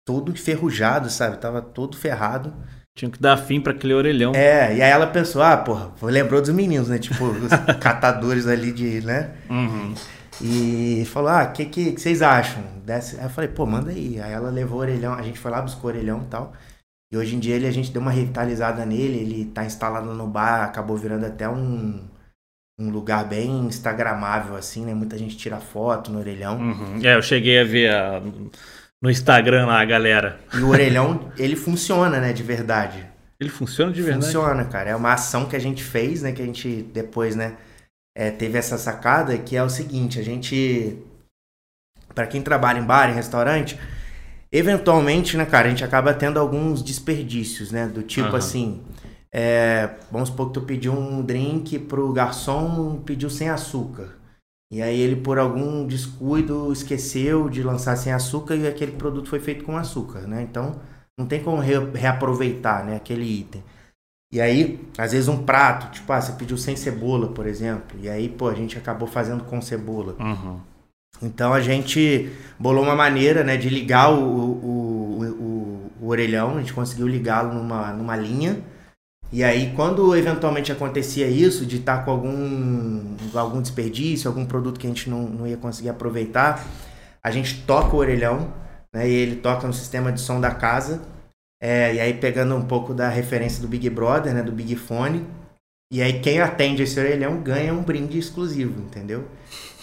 todo 0.06 0.32
enferrujado, 0.32 1.10
sabe? 1.10 1.38
Tava 1.38 1.62
todo 1.62 1.98
ferrado. 1.98 2.54
Tinha 2.98 3.12
que 3.12 3.20
dar 3.20 3.36
fim 3.36 3.60
pra 3.60 3.74
aquele 3.74 3.94
orelhão. 3.94 4.34
É, 4.34 4.78
e 4.78 4.82
aí 4.82 4.90
ela 4.90 5.08
pensou, 5.08 5.42
ah, 5.42 5.58
porra, 5.58 5.92
lembrou 6.04 6.40
dos 6.40 6.52
meninos, 6.52 6.88
né? 6.88 6.98
Tipo, 6.98 7.26
os 7.26 7.50
catadores 7.82 8.48
ali 8.48 8.72
de, 8.72 9.02
né? 9.02 9.32
Uhum. 9.50 9.94
E 10.42 11.04
falou, 11.08 11.30
ah, 11.30 11.44
o 11.44 11.52
que, 11.52 11.66
que, 11.66 11.92
que 11.94 12.00
vocês 12.02 12.22
acham? 12.22 12.64
Desse... 12.86 13.18
Aí 13.18 13.26
eu 13.26 13.30
falei, 13.30 13.50
pô, 13.50 13.66
manda 13.66 13.92
aí. 13.92 14.20
Aí 14.22 14.32
ela 14.32 14.50
levou 14.50 14.78
o 14.78 14.82
orelhão, 14.82 15.14
a 15.14 15.22
gente 15.22 15.40
foi 15.40 15.52
lá, 15.52 15.62
buscou 15.62 15.90
o 15.90 15.94
orelhão 15.94 16.22
e 16.24 16.28
tal. 16.28 16.54
E 17.12 17.18
hoje 17.18 17.36
em 17.36 17.40
dia 17.40 17.56
ele, 17.56 17.68
a 17.68 17.72
gente 17.72 17.92
deu 17.92 18.02
uma 18.02 18.12
revitalizada 18.12 18.86
nele, 18.86 19.18
ele 19.20 19.46
tá 19.46 19.66
instalado 19.66 20.14
no 20.14 20.28
bar, 20.28 20.64
acabou 20.64 20.98
virando 20.98 21.26
até 21.26 21.48
um, 21.50 22.02
um 22.80 22.90
lugar 22.90 23.26
bem 23.26 23.66
instagramável, 23.66 24.56
assim, 24.56 24.86
né? 24.86 24.94
Muita 24.94 25.18
gente 25.18 25.38
tira 25.38 25.58
foto 25.58 26.12
no 26.12 26.20
orelhão. 26.20 26.58
Uhum. 26.58 27.00
É, 27.04 27.16
eu 27.16 27.22
cheguei 27.22 27.60
a 27.60 27.64
ver 27.64 27.94
a- 27.94 28.22
no 29.06 29.12
Instagram 29.12 29.68
lá 29.68 29.80
a 29.80 29.86
galera. 29.86 30.40
E 30.54 30.58
o 30.58 30.70
orelhão, 30.70 31.32
ele 31.38 31.56
funciona, 31.56 32.20
né, 32.20 32.34
de 32.34 32.44
verdade. 32.44 33.06
Ele 33.40 33.50
funciona 33.50 33.92
de 33.92 34.02
verdade? 34.02 34.26
Funciona, 34.26 34.66
cara. 34.66 34.90
É 34.90 34.96
uma 34.96 35.14
ação 35.14 35.46
que 35.46 35.56
a 35.56 35.60
gente 35.60 35.84
fez, 35.84 36.22
né? 36.22 36.32
Que 36.32 36.42
a 36.42 36.46
gente 36.46 36.84
depois, 36.94 37.36
né? 37.36 37.56
é, 38.16 38.32
teve 38.32 38.58
essa 38.58 38.78
sacada 38.78 39.38
que 39.38 39.58
é 39.58 39.64
o 39.64 39.70
seguinte: 39.70 40.18
a 40.18 40.24
gente, 40.24 40.98
Pra 42.14 42.26
quem 42.26 42.42
trabalha 42.42 42.80
em 42.80 42.84
bar, 42.84 43.10
em 43.10 43.14
restaurante, 43.14 43.78
eventualmente, 44.50 45.36
né, 45.36 45.46
cara, 45.46 45.68
a 45.68 45.70
gente 45.70 45.84
acaba 45.84 46.14
tendo 46.14 46.40
alguns 46.40 46.82
desperdícios, 46.82 47.72
né? 47.72 47.88
Do 47.88 48.02
tipo 48.02 48.30
Aham. 48.30 48.38
assim, 48.38 48.82
é, 49.34 49.90
vamos 50.10 50.30
supor 50.30 50.48
que 50.48 50.54
tu 50.54 50.62
pediu 50.62 50.94
um 50.94 51.22
drink 51.22 51.78
pro 51.80 52.14
garçom, 52.14 53.02
pediu 53.06 53.30
sem 53.30 53.50
açúcar. 53.50 54.16
E 54.72 54.82
aí 54.82 55.00
ele, 55.00 55.16
por 55.18 55.38
algum 55.38 55.86
descuido, 55.86 56.72
esqueceu 56.74 57.50
de 57.50 57.62
lançar 57.64 57.96
sem 57.96 58.12
açúcar 58.12 58.56
e 58.56 58.68
aquele 58.68 58.94
produto 58.94 59.30
foi 59.30 59.40
feito 59.40 59.64
com 59.64 59.78
açúcar, 59.78 60.22
né? 60.22 60.42
Então, 60.42 60.80
não 61.18 61.26
tem 61.28 61.42
como 61.44 61.58
re- 61.62 61.92
reaproveitar, 61.94 62.84
né, 62.84 62.96
aquele 62.96 63.24
item. 63.26 63.64
E 64.34 64.42
aí, 64.42 64.80
às 64.98 65.12
vezes 65.14 65.28
um 65.30 65.44
prato, 65.46 65.92
tipo, 65.94 66.12
ah, 66.12 66.20
você 66.20 66.34
pediu 66.34 66.58
sem 66.58 66.76
cebola, 66.76 67.30
por 67.30 67.46
exemplo. 67.48 67.98
E 68.02 68.10
aí, 68.10 68.28
pô, 68.28 68.50
a 68.50 68.54
gente 68.56 68.78
acabou 68.78 69.08
fazendo 69.08 69.44
com 69.46 69.62
cebola. 69.62 70.16
Uhum. 70.20 70.60
Então 71.22 71.54
a 71.54 71.62
gente 71.62 72.30
bolou 72.60 72.84
uma 72.84 72.96
maneira, 72.96 73.44
né, 73.44 73.56
de 73.56 73.70
ligar 73.70 74.12
o, 74.12 74.20
o, 74.20 75.20
o, 75.20 75.26
o- 75.26 75.92
o 76.02 76.08
orelhão, 76.10 76.58
a 76.58 76.60
gente 76.60 76.74
conseguiu 76.74 77.08
ligá-lo 77.08 77.54
numa, 77.54 77.94
numa 77.94 78.16
linha. 78.18 78.62
E 79.36 79.44
aí, 79.44 79.74
quando 79.76 80.16
eventualmente 80.16 80.72
acontecia 80.72 81.28
isso, 81.28 81.66
de 81.66 81.76
estar 81.76 82.06
com 82.06 82.12
algum, 82.12 83.02
algum 83.34 83.62
desperdício, 83.62 84.30
algum 84.30 84.46
produto 84.46 84.80
que 84.80 84.88
a 84.88 84.90
gente 84.90 85.10
não, 85.10 85.24
não 85.24 85.46
ia 85.46 85.58
conseguir 85.58 85.90
aproveitar, 85.90 86.66
a 87.22 87.30
gente 87.32 87.62
toca 87.68 87.94
o 87.94 88.00
orelhão, 88.00 88.54
né, 88.94 89.10
e 89.10 89.12
ele 89.14 89.36
toca 89.36 89.68
no 89.68 89.74
sistema 89.74 90.10
de 90.10 90.22
som 90.22 90.40
da 90.40 90.52
casa. 90.52 91.02
É, 91.62 91.96
e 91.96 92.00
aí, 92.00 92.14
pegando 92.14 92.56
um 92.56 92.62
pouco 92.62 92.94
da 92.94 93.10
referência 93.10 93.62
do 93.62 93.68
Big 93.68 93.90
Brother, 93.90 94.34
né, 94.34 94.42
do 94.42 94.54
Big 94.54 94.74
Fone. 94.78 95.26
E 95.92 96.02
aí, 96.02 96.22
quem 96.22 96.40
atende 96.40 96.84
esse 96.84 96.98
orelhão 96.98 97.42
ganha 97.42 97.74
um 97.74 97.84
brinde 97.84 98.18
exclusivo, 98.18 98.80
entendeu? 98.84 99.26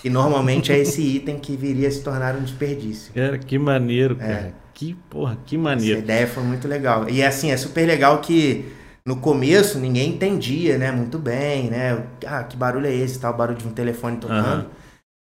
E 0.03 0.09
normalmente 0.09 0.73
é 0.73 0.79
esse 0.79 1.03
item 1.17 1.39
que 1.39 1.59
viria 1.59 1.89
a 1.89 1.91
se 1.91 2.03
tornar 2.03 2.35
um 2.37 2.41
desperdício. 2.43 3.13
Cara, 3.13 3.37
que 3.37 3.59
maneiro, 3.59 4.17
É. 4.19 4.27
cara. 4.27 4.55
Que 4.73 4.95
porra, 5.11 5.37
que 5.45 5.57
Essa 5.57 5.63
maneiro. 5.63 5.99
ideia 5.99 6.27
foi 6.27 6.43
muito 6.43 6.67
legal. 6.67 7.07
E 7.07 7.23
assim, 7.23 7.51
é 7.51 7.57
super 7.59 7.87
legal 7.87 8.19
que 8.23 8.81
no 9.05 9.17
começo 9.17 9.79
ninguém 9.79 10.11
entendia, 10.11 10.79
né, 10.79 10.93
muito 10.93 11.19
bem, 11.19 11.71
né? 11.71 12.03
Ah, 12.27 12.45
que 12.45 12.57
barulho 12.57 12.87
é 12.87 12.95
esse? 12.95 13.19
Tal 13.19 13.37
barulho 13.37 13.59
de 13.59 13.67
um 13.67 13.73
telefone 13.73 14.17
tocando. 14.17 14.41
Aham. 14.41 14.67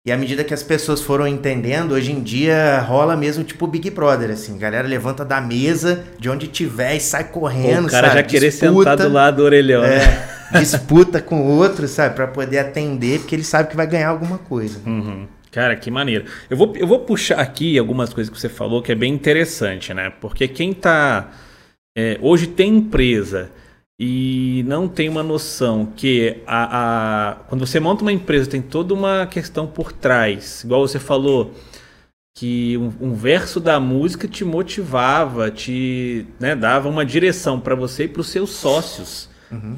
E 0.06 0.12
à 0.12 0.16
medida 0.16 0.44
que 0.44 0.54
as 0.54 0.62
pessoas 0.62 1.02
foram 1.02 1.26
entendendo, 1.26 1.90
hoje 1.92 2.12
em 2.12 2.22
dia 2.22 2.78
rola 2.80 3.16
mesmo 3.16 3.42
tipo 3.42 3.66
Big 3.66 3.90
Brother, 3.90 4.30
assim. 4.30 4.54
A 4.54 4.58
galera 4.58 4.86
levanta 4.86 5.24
da 5.24 5.40
mesa, 5.40 6.04
de 6.16 6.30
onde 6.30 6.46
tiver 6.46 6.94
e 6.94 7.00
sai 7.00 7.24
correndo, 7.24 7.86
o 7.86 7.90
cara 7.90 8.06
sabe? 8.08 8.20
já 8.20 8.22
querer 8.22 8.50
Disputa, 8.50 8.90
sentar 8.90 8.96
do 8.98 9.12
lado 9.12 9.38
do 9.38 9.42
orelhão. 9.42 9.82
né? 9.82 9.96
É, 10.54 10.58
disputa 10.60 11.20
com 11.20 11.40
o 11.40 11.56
outro, 11.58 11.88
sabe? 11.88 12.14
Pra 12.14 12.28
poder 12.28 12.58
atender, 12.58 13.18
porque 13.18 13.34
ele 13.34 13.42
sabe 13.42 13.68
que 13.68 13.74
vai 13.76 13.86
ganhar 13.86 14.10
alguma 14.10 14.38
coisa. 14.38 14.78
Uhum. 14.86 15.26
Cara, 15.50 15.74
que 15.74 15.90
maneiro. 15.90 16.26
Eu 16.48 16.56
vou, 16.56 16.72
eu 16.76 16.86
vou 16.86 17.00
puxar 17.00 17.40
aqui 17.40 17.76
algumas 17.76 18.14
coisas 18.14 18.32
que 18.32 18.40
você 18.40 18.48
falou 18.48 18.80
que 18.82 18.92
é 18.92 18.94
bem 18.94 19.12
interessante, 19.12 19.92
né? 19.92 20.12
Porque 20.20 20.46
quem 20.46 20.72
tá. 20.72 21.32
é, 21.98 22.16
hoje 22.22 22.46
tem 22.46 22.76
empresa 22.76 23.50
e 23.98 24.62
não 24.66 24.86
tem 24.88 25.08
uma 25.08 25.22
noção 25.22 25.86
que 25.96 26.38
a, 26.46 27.30
a- 27.30 27.34
quando 27.48 27.66
você 27.66 27.80
monta 27.80 28.02
uma 28.02 28.12
empresa 28.12 28.50
tem 28.50 28.60
toda 28.60 28.92
uma 28.92 29.26
questão 29.26 29.66
por 29.66 29.90
trás. 29.92 30.62
Igual 30.64 30.86
você 30.86 30.98
falou, 30.98 31.52
que 32.36 32.76
um, 32.76 32.92
um 33.08 33.14
verso 33.14 33.58
da 33.58 33.80
música 33.80 34.28
te 34.28 34.44
motivava, 34.44 35.50
te 35.50 36.26
né, 36.38 36.54
dava 36.54 36.88
uma 36.88 37.04
direção 37.06 37.58
para 37.58 37.74
você 37.74 38.04
e 38.04 38.08
para 38.08 38.20
os 38.20 38.28
seus 38.28 38.50
sócios. 38.50 39.28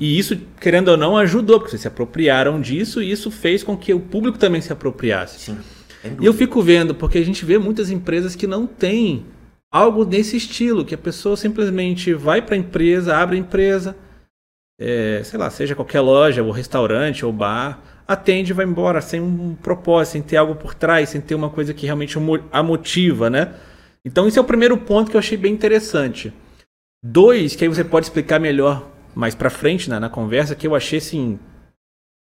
E 0.00 0.18
isso, 0.18 0.37
querendo 0.61 0.88
ou 0.88 0.96
não, 0.96 1.16
ajudou, 1.16 1.59
porque 1.59 1.70
vocês 1.70 1.83
se 1.83 1.88
apropriaram 1.88 2.59
disso 2.61 3.02
e 3.02 3.11
isso 3.12 3.31
fez 3.31 3.62
com 3.62 3.76
que 3.76 3.92
o 3.94 4.00
público 4.00 4.38
também 4.38 4.61
se 4.62 4.72
apropriasse. 4.72 5.38
Sim. 5.40 5.59
E 6.20 6.24
eu 6.24 6.33
fico 6.33 6.62
vendo, 6.62 6.94
porque 6.94 7.18
a 7.18 7.24
gente 7.24 7.44
vê 7.44 7.59
muitas 7.59 7.90
empresas 7.90 8.35
que 8.35 8.46
não 8.46 8.66
têm 8.66 9.26
algo 9.70 10.04
desse 10.04 10.37
estilo, 10.37 10.85
que 10.85 10.94
a 10.94 10.98
pessoa 10.98 11.37
simplesmente 11.37 12.14
vai 12.14 12.40
para 12.40 12.54
a 12.54 12.59
empresa, 12.59 13.14
abre 13.16 13.37
a 13.37 13.38
empresa, 13.38 13.94
é, 14.78 15.22
sei 15.24 15.38
lá, 15.38 15.50
seja 15.50 15.74
qualquer 15.74 16.00
loja, 16.00 16.42
ou 16.42 16.50
restaurante, 16.50 17.24
ou 17.26 17.32
bar, 17.32 17.80
atende 18.06 18.52
e 18.52 18.54
vai 18.54 18.64
embora, 18.64 19.00
sem 19.00 19.20
um 19.20 19.54
propósito, 19.54 20.12
sem 20.12 20.22
ter 20.22 20.36
algo 20.36 20.54
por 20.54 20.74
trás, 20.74 21.10
sem 21.10 21.20
ter 21.20 21.34
uma 21.34 21.50
coisa 21.50 21.74
que 21.74 21.84
realmente 21.84 22.16
a 22.52 22.62
motiva, 22.62 23.28
né? 23.28 23.54
Então, 24.04 24.26
esse 24.26 24.38
é 24.38 24.40
o 24.40 24.44
primeiro 24.44 24.78
ponto 24.78 25.10
que 25.10 25.16
eu 25.16 25.18
achei 25.18 25.36
bem 25.36 25.52
interessante. 25.52 26.32
Dois, 27.04 27.54
que 27.54 27.64
aí 27.64 27.68
você 27.68 27.84
pode 27.84 28.06
explicar 28.06 28.38
melhor 28.38 28.88
mais 29.14 29.34
pra 29.34 29.50
frente 29.50 29.90
né, 29.90 29.98
na 29.98 30.08
conversa, 30.08 30.54
que 30.54 30.66
eu 30.66 30.74
achei 30.74 30.98
assim 30.98 31.38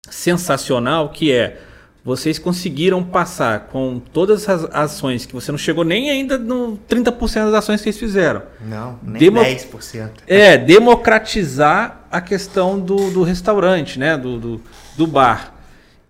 sensacional, 0.08 1.08
que 1.08 1.32
é 1.32 1.60
vocês 2.04 2.38
conseguiram 2.38 3.02
passar 3.02 3.68
com 3.68 3.98
todas 3.98 4.46
as 4.46 4.64
ações 4.64 5.24
que 5.24 5.32
você 5.32 5.50
não 5.50 5.58
chegou 5.58 5.84
nem 5.84 6.10
ainda 6.10 6.36
no 6.36 6.78
30% 6.86 7.46
das 7.46 7.54
ações 7.54 7.80
que 7.80 7.88
eles 7.88 7.98
fizeram. 7.98 8.42
Não, 8.60 9.00
nem 9.02 9.18
Demo... 9.18 9.40
10%. 9.40 10.10
É, 10.26 10.58
democratizar 10.58 12.06
a 12.10 12.20
questão 12.20 12.78
do, 12.78 13.10
do 13.10 13.22
restaurante, 13.22 13.98
né? 13.98 14.18
Do, 14.18 14.38
do, 14.38 14.62
do 14.98 15.06
bar. 15.06 15.54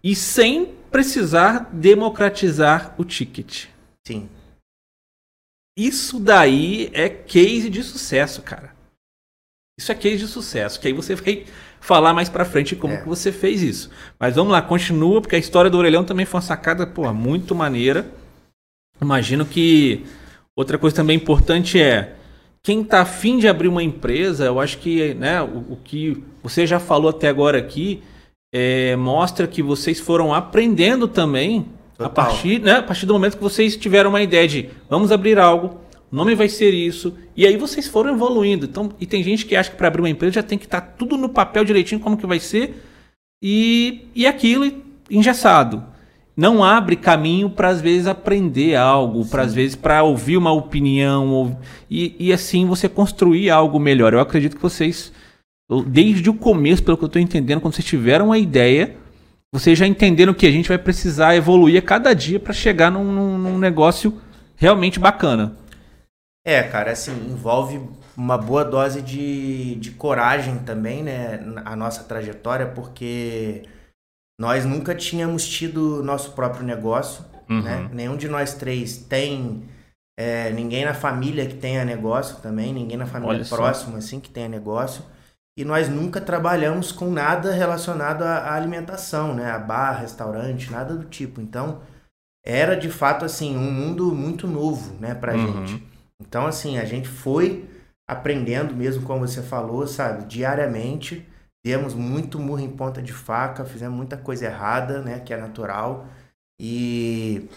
E 0.03 0.17
sem 0.17 0.75
precisar 0.91 1.71
democratizar 1.73 2.93
o 2.99 3.05
ticket. 3.05 3.67
Sim. 4.05 4.29
Isso 5.79 6.19
daí 6.19 6.91
é 6.93 7.09
case 7.09 7.71
de 7.71 7.85
sucesso, 7.85 8.43
cara. 8.43 8.75
Isso 9.79 9.91
é 9.93 9.95
case 9.95 10.19
de 10.19 10.27
sucesso. 10.27 10.81
Que 10.81 10.89
aí 10.89 10.93
você 10.93 11.15
vai 11.15 11.47
falar 11.85 12.15
mais 12.15 12.31
pra 12.31 12.47
frente 12.47 12.75
como 12.75 12.95
é. 12.95 12.97
que 12.97 13.07
você 13.07 13.31
fez 13.31 13.63
isso. 13.63 13.91
Mas 14.19 14.37
vamos 14.37 14.51
lá, 14.51 14.63
continua, 14.63 15.21
porque 15.21 15.37
a 15.37 15.39
história 15.39 15.71
do 15.71 15.77
orelhão 15.77 16.03
também 16.03 16.25
foi 16.25 16.39
uma 16.39 16.47
sacada, 16.47 16.87
pô, 16.87 17.13
muito 17.13 17.55
maneira. 17.55 18.07
Imagino 19.03 19.45
que 19.45 20.03
outra 20.57 20.79
coisa 20.79 20.97
também 20.97 21.15
importante 21.15 21.79
é 21.79 22.15
quem 22.63 22.81
está 22.81 23.03
afim 23.03 23.39
de 23.39 23.47
abrir 23.47 23.69
uma 23.69 23.83
empresa, 23.83 24.47
eu 24.47 24.59
acho 24.59 24.79
que 24.79 25.13
né, 25.13 25.43
o, 25.43 25.75
o 25.75 25.79
que 25.85 26.25
você 26.43 26.67
já 26.67 26.81
falou 26.81 27.11
até 27.11 27.29
agora 27.29 27.59
aqui 27.59 28.03
é, 28.55 28.97
mostra 28.97 29.47
que 29.47 29.63
vocês 29.63 30.01
foram 30.01 30.33
aprendendo 30.33 31.07
também 31.07 31.67
a 31.99 32.09
partir, 32.09 32.61
né, 32.61 32.77
a 32.77 32.83
partir 32.83 33.05
do 33.05 33.13
momento 33.13 33.37
que 33.37 33.43
vocês 33.43 33.77
tiveram 33.77 34.09
uma 34.09 34.23
ideia 34.23 34.49
de 34.49 34.71
vamos 34.89 35.13
abrir 35.13 35.39
algo, 35.39 35.79
o 36.11 36.17
nome 36.17 36.35
vai 36.35 36.49
ser 36.49 36.73
isso. 36.73 37.15
E 37.37 37.47
aí 37.47 37.57
vocês 37.57 37.87
foram 37.89 38.15
evoluindo. 38.15 38.67
Então, 38.67 38.93
e 39.01 39.07
tem 39.07 39.23
gente 39.23 39.47
que 39.47 39.57
acha 39.57 39.71
que 39.71 39.77
para 39.77 39.89
abrir 39.89 40.03
uma 40.03 40.11
empresa 40.11 40.35
já 40.35 40.43
tem 40.43 40.59
que 40.59 40.65
estar 40.65 40.81
tá 40.81 40.87
tudo 40.99 41.17
no 41.17 41.29
papel 41.29 41.65
direitinho 41.65 42.01
como 42.01 42.17
que 42.17 42.27
vai 42.27 42.39
ser 42.39 42.83
e, 43.43 44.07
e 44.15 44.27
aquilo 44.27 44.71
engessado. 45.11 45.85
Não 46.37 46.65
abre 46.65 46.97
caminho 46.97 47.49
para 47.49 47.69
às 47.69 47.81
vezes 47.81 48.07
aprender 48.09 48.75
algo, 48.75 49.25
para 49.27 49.43
às 49.43 49.55
vezes 49.55 49.77
para 49.77 50.03
ouvir 50.03 50.37
uma 50.37 50.53
opinião 50.53 51.29
ou, 51.29 51.59
e, 51.89 52.17
e 52.19 52.33
assim 52.33 52.67
você 52.67 52.89
construir 52.89 53.51
algo 53.51 53.79
melhor. 53.79 54.13
Eu 54.13 54.21
acredito 54.21 54.57
que 54.57 54.63
vocês, 54.63 55.13
desde 55.87 56.29
o 56.29 56.35
começo, 56.35 56.83
pelo 56.83 56.97
que 56.97 57.05
eu 57.05 57.09
estou 57.09 57.23
entendendo, 57.23 57.61
quando 57.61 57.75
vocês 57.75 57.87
tiveram 57.87 58.27
uma 58.27 58.39
ideia, 58.39 58.97
vocês 59.53 59.79
já 59.79 59.87
entenderam 59.87 60.35
que 60.35 60.47
a 60.47 60.51
gente 60.51 60.69
vai 60.69 60.79
precisar 60.79 61.37
evoluir 61.37 61.79
a 61.79 61.83
cada 61.83 62.13
dia 62.13 62.41
para 62.41 62.53
chegar 62.53 62.91
num, 62.91 63.05
num, 63.05 63.39
num 63.39 63.59
negócio 63.59 64.19
realmente 64.57 64.99
bacana. 64.99 65.57
É, 66.47 66.63
cara, 66.63 66.93
assim, 66.93 67.13
envolve 67.13 67.81
uma 68.17 68.37
boa 68.37 68.65
dose 68.65 69.01
de, 69.01 69.77
de 69.77 69.93
coragem 69.93 70.59
também, 70.59 71.03
né? 71.03 71.41
A 71.65 71.75
nossa 71.75 72.05
trajetória, 72.05 72.67
porque 72.67 73.63
nós 74.39 74.65
nunca 74.65 74.95
tínhamos 74.95 75.49
tido 75.49 76.03
nosso 76.03 76.33
próprio 76.33 76.65
negócio, 76.65 77.25
uhum. 77.49 77.63
né? 77.63 77.89
Nenhum 77.93 78.17
de 78.17 78.29
nós 78.29 78.55
três 78.55 78.99
tem 78.99 79.65
é, 80.19 80.51
ninguém 80.51 80.85
na 80.85 80.93
família 80.93 81.47
que 81.47 81.55
tenha 81.55 81.85
negócio 81.85 82.37
também, 82.43 82.75
ninguém 82.75 82.99
na 82.99 83.07
família 83.07 83.37
Olha 83.37 83.47
próxima, 83.47 83.99
assim, 83.99 84.21
que 84.21 84.31
tenha 84.31 84.49
negócio. 84.49 85.03
E 85.57 85.65
nós 85.65 85.89
nunca 85.89 86.21
trabalhamos 86.21 86.93
com 86.93 87.11
nada 87.11 87.53
relacionado 87.53 88.23
à, 88.23 88.39
à 88.39 88.55
alimentação, 88.55 89.35
né? 89.35 89.51
A 89.51 89.59
bar, 89.59 90.01
restaurante, 90.01 90.71
nada 90.71 90.95
do 90.95 91.05
tipo. 91.05 91.41
Então, 91.41 91.81
era 92.45 92.77
de 92.77 92.91
fato, 92.91 93.25
assim, 93.25 93.57
um 93.57 93.71
mundo 93.71 94.15
muito 94.15 94.47
novo, 94.47 94.95
né, 95.01 95.15
pra 95.15 95.35
uhum. 95.35 95.67
gente. 95.67 95.94
Então, 96.21 96.47
assim, 96.47 96.79
a 96.79 96.85
gente 96.85 97.09
foi 97.09 97.69
aprendendo 98.09 98.75
mesmo, 98.75 99.03
como 99.03 99.27
você 99.27 99.43
falou, 99.43 99.87
sabe, 99.87 100.27
diariamente. 100.27 101.27
Demos 101.65 101.95
muito 101.95 102.39
murro 102.39 102.61
em 102.61 102.71
ponta 102.71 103.01
de 103.01 103.13
faca, 103.13 103.65
fizemos 103.65 103.97
muita 103.97 104.17
coisa 104.17 104.45
errada, 104.45 105.01
né, 105.01 105.21
que 105.21 105.33
é 105.33 105.37
natural. 105.37 106.07
E 106.61 107.49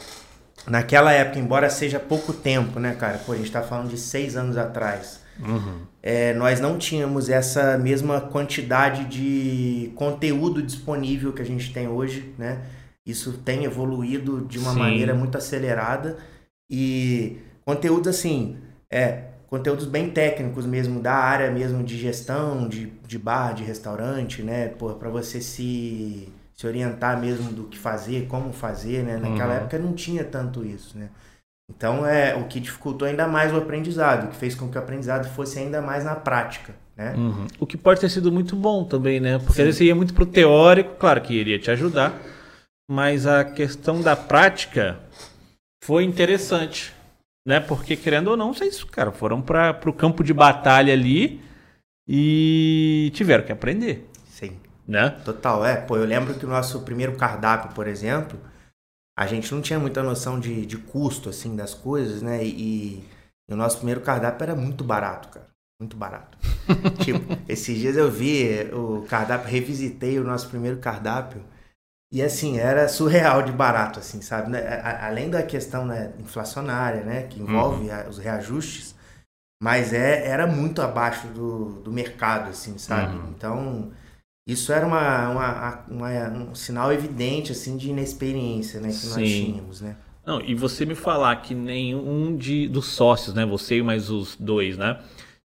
naquela 0.65 1.11
época, 1.11 1.39
embora 1.39 1.69
seja 1.69 1.99
pouco 1.99 2.31
tempo, 2.31 2.79
né, 2.79 2.95
cara, 2.95 3.17
pô, 3.17 3.33
a 3.33 3.35
gente 3.35 3.51
tá 3.51 3.61
falando 3.61 3.89
de 3.89 3.97
seis 3.97 4.37
anos 4.37 4.57
atrás. 4.57 5.21
Uhum. 5.39 5.81
É, 6.01 6.33
nós 6.33 6.59
não 6.59 6.77
tínhamos 6.77 7.29
essa 7.29 7.77
mesma 7.77 8.21
quantidade 8.21 9.05
de 9.05 9.91
conteúdo 9.95 10.63
disponível 10.63 11.33
que 11.33 11.41
a 11.41 11.45
gente 11.45 11.71
tem 11.73 11.87
hoje, 11.87 12.33
né? 12.37 12.61
Isso 13.05 13.33
tem 13.33 13.65
evoluído 13.65 14.45
de 14.45 14.57
uma 14.57 14.73
Sim. 14.73 14.79
maneira 14.79 15.13
muito 15.13 15.37
acelerada 15.37 16.17
e 16.69 17.37
Conteúdos 17.67 18.07
assim, 18.07 18.55
é, 18.89 19.23
conteúdos 19.47 19.85
bem 19.85 20.09
técnicos 20.09 20.65
mesmo, 20.65 21.01
da 21.01 21.15
área 21.15 21.51
mesmo 21.51 21.83
de 21.83 21.97
gestão, 21.97 22.65
de, 22.65 22.93
de 23.05 23.19
bar, 23.19 23.53
de 23.53 23.61
restaurante, 23.61 24.41
né? 24.41 24.69
para 24.69 25.09
você 25.09 25.41
se, 25.41 26.29
se 26.55 26.65
orientar 26.65 27.19
mesmo 27.19 27.51
do 27.51 27.65
que 27.65 27.77
fazer, 27.77 28.25
como 28.27 28.53
fazer, 28.53 29.03
né? 29.03 29.17
Naquela 29.17 29.51
uhum. 29.51 29.57
época 29.57 29.77
não 29.79 29.91
tinha 29.91 30.23
tanto 30.23 30.63
isso, 30.63 30.97
né? 30.97 31.09
Então 31.69 32.07
é 32.07 32.33
o 32.35 32.45
que 32.45 32.61
dificultou 32.61 33.05
ainda 33.05 33.27
mais 33.27 33.51
o 33.51 33.57
aprendizado, 33.57 34.29
que 34.29 34.37
fez 34.37 34.55
com 34.55 34.69
que 34.69 34.77
o 34.77 34.81
aprendizado 34.81 35.27
fosse 35.35 35.59
ainda 35.59 35.81
mais 35.81 36.05
na 36.05 36.15
prática, 36.15 36.73
né? 36.95 37.15
Uhum. 37.17 37.47
O 37.59 37.67
que 37.67 37.75
pode 37.75 37.99
ter 37.99 38.09
sido 38.09 38.31
muito 38.31 38.55
bom 38.55 38.85
também, 38.85 39.19
né? 39.19 39.39
Porque 39.39 39.61
Sim. 39.61 39.73
você 39.73 39.83
ia 39.83 39.93
muito 39.93 40.13
pro 40.13 40.25
teórico, 40.25 40.95
claro 40.95 41.19
que 41.19 41.33
iria 41.33 41.59
te 41.59 41.69
ajudar, 41.69 42.17
mas 42.89 43.27
a 43.27 43.43
questão 43.43 44.01
da 44.01 44.15
prática 44.15 44.97
foi 45.83 46.05
interessante 46.05 46.95
né? 47.47 47.61
Porque, 47.61 47.95
querendo 47.95 48.27
ou 48.27 48.35
não, 48.35 48.53
vocês, 48.53 48.83
cara, 48.83 49.09
foram 49.09 49.41
para 49.41 49.79
o 49.85 49.93
campo 49.93 50.21
de 50.21 50.33
batalha 50.33 50.91
ali 50.91 51.41
e 52.05 53.09
tiveram 53.15 53.45
que 53.45 53.53
aprender. 53.53 54.09
Sim. 54.25 54.59
Né? 54.85 55.11
Total, 55.23 55.65
é. 55.65 55.77
Pô, 55.77 55.95
eu 55.95 56.03
lembro 56.03 56.33
que 56.33 56.45
o 56.45 56.49
nosso 56.49 56.81
primeiro 56.81 57.15
cardápio, 57.15 57.73
por 57.73 57.87
exemplo, 57.87 58.37
a 59.17 59.25
gente 59.25 59.49
não 59.53 59.61
tinha 59.61 59.79
muita 59.79 60.03
noção 60.03 60.37
de, 60.37 60.65
de 60.65 60.75
custo, 60.75 61.29
assim, 61.29 61.55
das 61.55 61.73
coisas, 61.73 62.21
né? 62.21 62.43
E, 62.43 63.01
e 63.49 63.53
o 63.53 63.55
nosso 63.55 63.77
primeiro 63.77 64.01
cardápio 64.01 64.43
era 64.43 64.55
muito 64.55 64.83
barato, 64.83 65.29
cara. 65.29 65.47
Muito 65.79 65.95
barato. 65.95 66.37
tipo, 67.01 67.21
esses 67.47 67.77
dias 67.77 67.95
eu 67.95 68.11
vi 68.11 68.69
o 68.73 69.05
cardápio, 69.07 69.49
revisitei 69.49 70.19
o 70.19 70.23
nosso 70.25 70.49
primeiro 70.49 70.79
cardápio. 70.79 71.41
E 72.11 72.21
assim, 72.21 72.57
era 72.57 72.87
surreal 72.87 73.43
de 73.43 73.51
barato, 73.51 73.99
assim, 73.99 74.21
sabe? 74.21 74.49
Né, 74.49 74.61
além 75.01 75.29
da 75.29 75.43
questão 75.43 75.85
né, 75.85 76.13
inflacionária, 76.19 77.03
né? 77.03 77.23
Que 77.23 77.41
envolve 77.41 77.89
uhum. 77.89 78.09
os 78.09 78.17
reajustes, 78.17 78.95
mas 79.61 79.91
é, 79.91 80.25
era 80.25 80.47
muito 80.47 80.81
abaixo 80.81 81.27
do, 81.27 81.81
do 81.81 81.91
mercado, 81.91 82.49
assim, 82.49 82.77
sabe? 82.77 83.17
Uhum. 83.17 83.29
Então, 83.35 83.91
isso 84.47 84.71
era 84.71 84.87
uma, 84.87 85.29
uma, 85.29 85.85
uma, 85.89 86.29
um 86.29 86.55
sinal 86.55 86.93
evidente, 86.93 87.51
assim, 87.51 87.75
de 87.75 87.89
inexperiência, 87.89 88.79
né? 88.79 88.87
Que 88.87 88.95
Sim. 88.95 89.19
nós 89.19 89.29
tínhamos, 89.29 89.81
né? 89.81 89.97
Não, 90.25 90.41
e 90.41 90.55
você 90.55 90.85
me 90.85 90.95
falar 90.95 91.35
que 91.37 91.53
nenhum 91.53 92.35
de, 92.37 92.69
dos 92.69 92.85
sócios, 92.87 93.35
né? 93.35 93.45
Você 93.45 93.77
e 93.77 93.83
mais 93.83 94.09
os 94.09 94.35
dois, 94.37 94.77
né? 94.77 94.99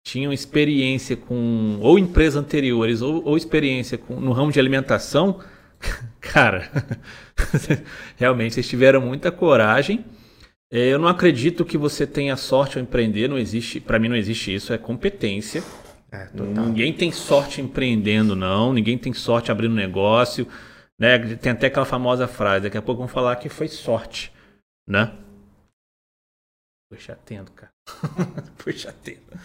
Tinham 0.05 0.33
experiência 0.33 1.17
com 1.17 1.79
ou 1.81 1.99
empresas 1.99 2.37
anteriores 2.37 3.01
ou, 3.01 3.25
ou 3.25 3.37
experiência 3.37 3.97
com, 3.99 4.19
no 4.21 4.33
ramo 4.33 4.51
de 4.51 4.59
alimentação 4.59 5.41
Cara, 6.21 6.69
realmente 8.17 8.55
vocês 8.55 8.69
tiveram 8.69 9.01
muita 9.01 9.31
coragem. 9.31 10.05
É, 10.71 10.89
eu 10.89 10.99
não 10.99 11.09
acredito 11.09 11.65
que 11.65 11.79
você 11.79 12.07
tenha 12.07 12.37
sorte 12.37 12.77
ao 12.77 12.83
empreender, 12.83 13.29
não 13.29 13.39
existe, 13.39 13.81
para 13.81 13.99
mim 13.99 14.09
não 14.09 14.17
existe 14.17 14.55
isso, 14.55 14.73
é 14.73 14.79
competência. 14.79 15.63
É, 16.11 16.29
ninguém 16.35 16.93
tem 16.93 17.13
sorte 17.13 17.61
empreendendo, 17.61 18.35
não. 18.35 18.73
Ninguém 18.73 18.97
tem 18.99 19.13
sorte 19.13 19.51
abrindo 19.51 19.75
negócio. 19.75 20.47
Né? 20.99 21.37
Tem 21.37 21.53
até 21.53 21.69
aquela 21.69 21.87
famosa 21.87 22.27
frase, 22.27 22.65
daqui 22.65 22.77
a 22.77 22.83
pouco 22.83 23.01
vamos 23.01 23.13
falar 23.13 23.37
que 23.37 23.49
foi 23.49 23.69
sorte, 23.69 24.33
né? 24.87 25.17
Puxa 26.91 27.13
atento, 27.13 27.53
cara. 27.53 27.71
Puxa 28.59 28.89
atento. 28.89 29.39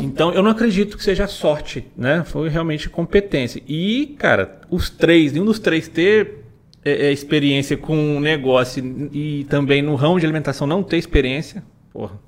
Então 0.00 0.32
eu 0.32 0.42
não 0.42 0.50
acredito 0.50 0.96
que 0.96 1.04
seja 1.04 1.26
sorte, 1.26 1.90
né? 1.96 2.24
Foi 2.24 2.48
realmente 2.48 2.90
competência. 2.90 3.62
E, 3.66 4.14
cara, 4.18 4.60
os 4.70 4.90
três, 4.90 5.32
nenhum 5.32 5.46
dos 5.46 5.58
três 5.58 5.88
ter 5.88 6.44
é, 6.84 7.06
é, 7.06 7.12
experiência 7.12 7.76
com 7.76 8.20
negócio 8.20 8.84
e 9.12 9.44
também 9.44 9.80
no 9.80 9.94
ramo 9.94 10.20
de 10.20 10.26
alimentação 10.26 10.66
não 10.66 10.82
ter 10.82 10.98
experiência, 10.98 11.64
porra, 11.92 12.18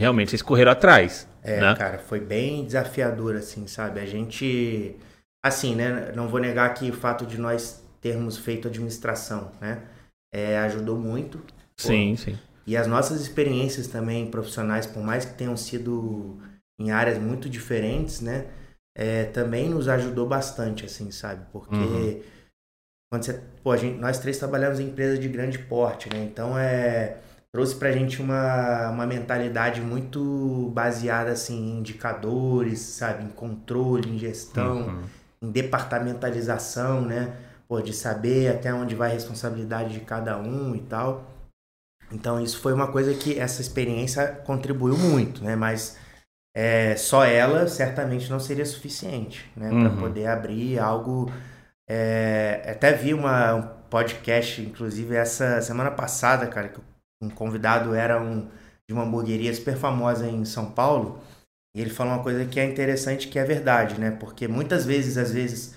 realmente 0.00 0.30
vocês 0.30 0.42
correram 0.42 0.72
atrás. 0.72 1.28
É, 1.42 1.60
né? 1.60 1.74
cara, 1.74 1.98
foi 1.98 2.20
bem 2.20 2.64
desafiador, 2.64 3.36
assim, 3.36 3.66
sabe? 3.66 4.00
A 4.00 4.06
gente. 4.06 4.96
Assim, 5.44 5.74
né? 5.74 6.12
Não 6.14 6.28
vou 6.28 6.40
negar 6.40 6.72
que 6.72 6.88
o 6.88 6.94
fato 6.94 7.26
de 7.26 7.36
nós 7.36 7.84
termos 8.00 8.38
feito 8.38 8.68
administração, 8.68 9.50
né? 9.60 9.82
É, 10.32 10.58
ajudou 10.58 10.96
muito. 10.96 11.40
Sim, 11.76 12.16
sim. 12.16 12.38
E 12.64 12.76
as 12.76 12.86
nossas 12.86 13.20
experiências 13.20 13.88
também 13.88 14.30
profissionais, 14.30 14.86
por 14.86 15.02
mais 15.02 15.24
que 15.24 15.34
tenham 15.34 15.56
sido 15.56 16.40
em 16.78 16.90
áreas 16.90 17.18
muito 17.18 17.48
diferentes, 17.48 18.20
né? 18.20 18.46
É, 18.96 19.24
também 19.24 19.68
nos 19.68 19.88
ajudou 19.88 20.26
bastante, 20.26 20.84
assim, 20.84 21.10
sabe? 21.10 21.46
Porque 21.50 21.74
uhum. 21.74 22.22
quando 23.10 23.24
você, 23.24 23.40
pô, 23.62 23.70
a 23.72 23.76
gente, 23.76 23.98
nós 23.98 24.18
três 24.18 24.38
trabalhamos 24.38 24.80
em 24.80 24.88
empresas 24.88 25.18
de 25.18 25.28
grande 25.28 25.58
porte, 25.58 26.08
né? 26.10 26.24
Então 26.24 26.58
é 26.58 27.16
trouxe 27.52 27.74
pra 27.74 27.92
gente 27.92 28.20
uma, 28.22 28.88
uma 28.88 29.06
mentalidade 29.06 29.80
muito 29.82 30.70
baseada 30.74 31.32
assim, 31.32 31.54
em 31.54 31.78
indicadores, 31.78 32.80
sabe? 32.80 33.24
Em 33.24 33.28
controle, 33.28 34.08
em 34.08 34.18
gestão, 34.18 34.86
uhum. 34.86 35.02
em 35.42 35.50
departamentalização, 35.50 37.02
né? 37.02 37.36
Pô, 37.68 37.80
de 37.80 37.92
saber 37.92 38.48
até 38.48 38.72
onde 38.72 38.94
vai 38.94 39.10
a 39.10 39.14
responsabilidade 39.14 39.92
de 39.92 40.00
cada 40.00 40.38
um 40.38 40.74
e 40.74 40.80
tal. 40.80 41.30
Então 42.10 42.40
isso 42.40 42.58
foi 42.60 42.72
uma 42.72 42.90
coisa 42.90 43.14
que 43.14 43.38
essa 43.38 43.60
experiência 43.60 44.28
contribuiu 44.46 44.96
muito, 44.96 45.44
né? 45.44 45.54
Mas 45.54 45.96
é, 46.54 46.94
só 46.96 47.24
ela 47.24 47.66
certamente 47.66 48.30
não 48.30 48.38
seria 48.38 48.66
suficiente, 48.66 49.50
né? 49.56 49.70
Uhum. 49.70 49.88
Para 49.88 50.00
poder 50.00 50.26
abrir 50.26 50.78
algo. 50.78 51.30
É, 51.88 52.62
até 52.66 52.92
vi 52.92 53.14
uma, 53.14 53.54
um 53.54 53.62
podcast, 53.88 54.60
inclusive 54.62 55.14
essa 55.14 55.60
semana 55.60 55.90
passada, 55.90 56.46
cara, 56.46 56.68
que 56.68 56.80
um 57.22 57.30
convidado 57.30 57.94
era 57.94 58.20
um 58.20 58.48
de 58.88 58.94
uma 58.94 59.04
hamburgueria 59.04 59.52
super 59.54 59.76
famosa 59.76 60.26
em 60.26 60.44
São 60.44 60.70
Paulo. 60.70 61.20
E 61.74 61.80
ele 61.80 61.90
falou 61.90 62.14
uma 62.14 62.22
coisa 62.22 62.44
que 62.44 62.60
é 62.60 62.64
interessante, 62.64 63.28
que 63.28 63.38
é 63.38 63.44
verdade, 63.44 63.98
né? 63.98 64.10
Porque 64.10 64.46
muitas 64.46 64.84
vezes, 64.84 65.16
às 65.16 65.32
vezes, 65.32 65.74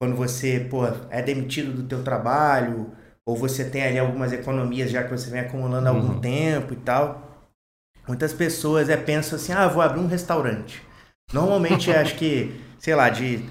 quando 0.00 0.16
você, 0.16 0.66
pô, 0.68 0.82
é 1.08 1.22
demitido 1.22 1.72
do 1.72 1.84
teu 1.84 2.02
trabalho, 2.02 2.90
ou 3.24 3.36
você 3.36 3.64
tem 3.64 3.84
ali 3.84 3.98
algumas 3.98 4.32
economias 4.32 4.90
já 4.90 5.04
que 5.04 5.10
você 5.10 5.30
vem 5.30 5.40
acumulando 5.40 5.86
há 5.86 5.90
algum 5.90 6.14
uhum. 6.14 6.20
tempo 6.20 6.72
e 6.72 6.76
tal, 6.76 7.29
muitas 8.06 8.32
pessoas 8.32 8.88
é, 8.88 8.96
pensam 8.96 9.36
assim, 9.36 9.52
ah, 9.52 9.68
vou 9.68 9.82
abrir 9.82 10.00
um 10.00 10.06
restaurante. 10.06 10.82
Normalmente, 11.32 11.90
acho 11.92 12.16
que, 12.16 12.60
sei 12.78 12.94
lá, 12.94 13.08
de 13.08 13.44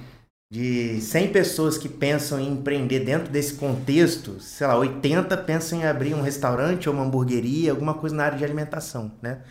de 0.52 1.00
100 1.00 1.32
pessoas 1.32 1.78
que 1.78 1.88
pensam 1.88 2.40
em 2.40 2.54
empreender 2.54 3.02
dentro 3.02 3.32
desse 3.32 3.54
contexto, 3.54 4.40
sei 4.40 4.66
lá, 4.66 4.76
80 4.78 5.38
pensam 5.38 5.80
em 5.80 5.86
abrir 5.86 6.16
um 6.16 6.24
restaurante 6.24 6.90
ou 6.90 6.96
uma 6.96 7.04
hamburgueria, 7.04 7.72
alguma 7.72 7.94
coisa 7.94 8.16
na 8.16 8.26
área 8.26 8.38
de 8.38 8.44
alimentação, 8.44 9.12
né? 9.22 9.42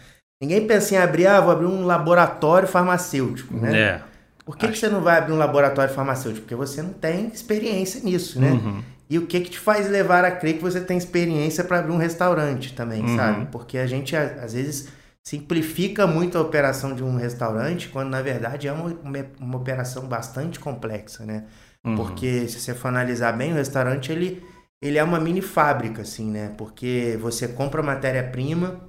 Ninguém 0.42 0.66
pensa 0.66 0.94
em 0.94 0.98
abrir, 0.98 1.26
ah, 1.26 1.40
vou 1.40 1.52
abrir 1.52 1.66
um 1.66 1.84
laboratório 1.84 2.66
farmacêutico, 2.66 3.54
né? 3.56 3.80
É. 3.80 4.02
Por 4.44 4.56
que, 4.56 4.66
Acho... 4.66 4.74
que 4.74 4.80
você 4.80 4.88
não 4.88 5.00
vai 5.00 5.18
abrir 5.18 5.32
um 5.32 5.38
laboratório 5.38 5.92
farmacêutico? 5.92 6.42
Porque 6.42 6.54
você 6.54 6.82
não 6.82 6.92
tem 6.92 7.28
experiência 7.28 8.00
nisso, 8.02 8.40
né? 8.40 8.52
Uhum. 8.52 8.82
E 9.10 9.18
o 9.18 9.26
que 9.26 9.40
que 9.40 9.50
te 9.50 9.58
faz 9.58 9.88
levar 9.88 10.24
a 10.24 10.30
crer 10.30 10.56
que 10.56 10.62
você 10.62 10.80
tem 10.80 10.98
experiência 10.98 11.64
para 11.64 11.78
abrir 11.78 11.92
um 11.92 11.96
restaurante 11.96 12.74
também, 12.74 13.02
uhum. 13.02 13.16
sabe? 13.16 13.46
Porque 13.46 13.78
a 13.78 13.86
gente, 13.86 14.14
às 14.14 14.52
vezes, 14.52 14.88
simplifica 15.22 16.06
muito 16.06 16.36
a 16.36 16.40
operação 16.40 16.94
de 16.94 17.02
um 17.02 17.16
restaurante, 17.16 17.88
quando 17.88 18.10
na 18.10 18.22
verdade 18.22 18.68
é 18.68 18.72
uma, 18.72 18.94
uma, 19.38 19.56
operação 19.56 20.06
bastante 20.06 20.60
complexa, 20.60 21.24
né? 21.24 21.44
Uhum. 21.84 21.96
Porque 21.96 22.48
se 22.48 22.60
você 22.60 22.74
for 22.74 22.88
analisar 22.88 23.32
bem, 23.32 23.52
o 23.52 23.56
restaurante 23.56 24.12
ele, 24.12 24.42
ele 24.80 24.98
é 24.98 25.04
uma 25.04 25.20
mini 25.20 25.40
fábrica, 25.40 26.02
assim, 26.02 26.30
né? 26.30 26.54
Porque 26.58 27.18
você 27.20 27.48
compra 27.48 27.82
matéria-prima, 27.82 28.80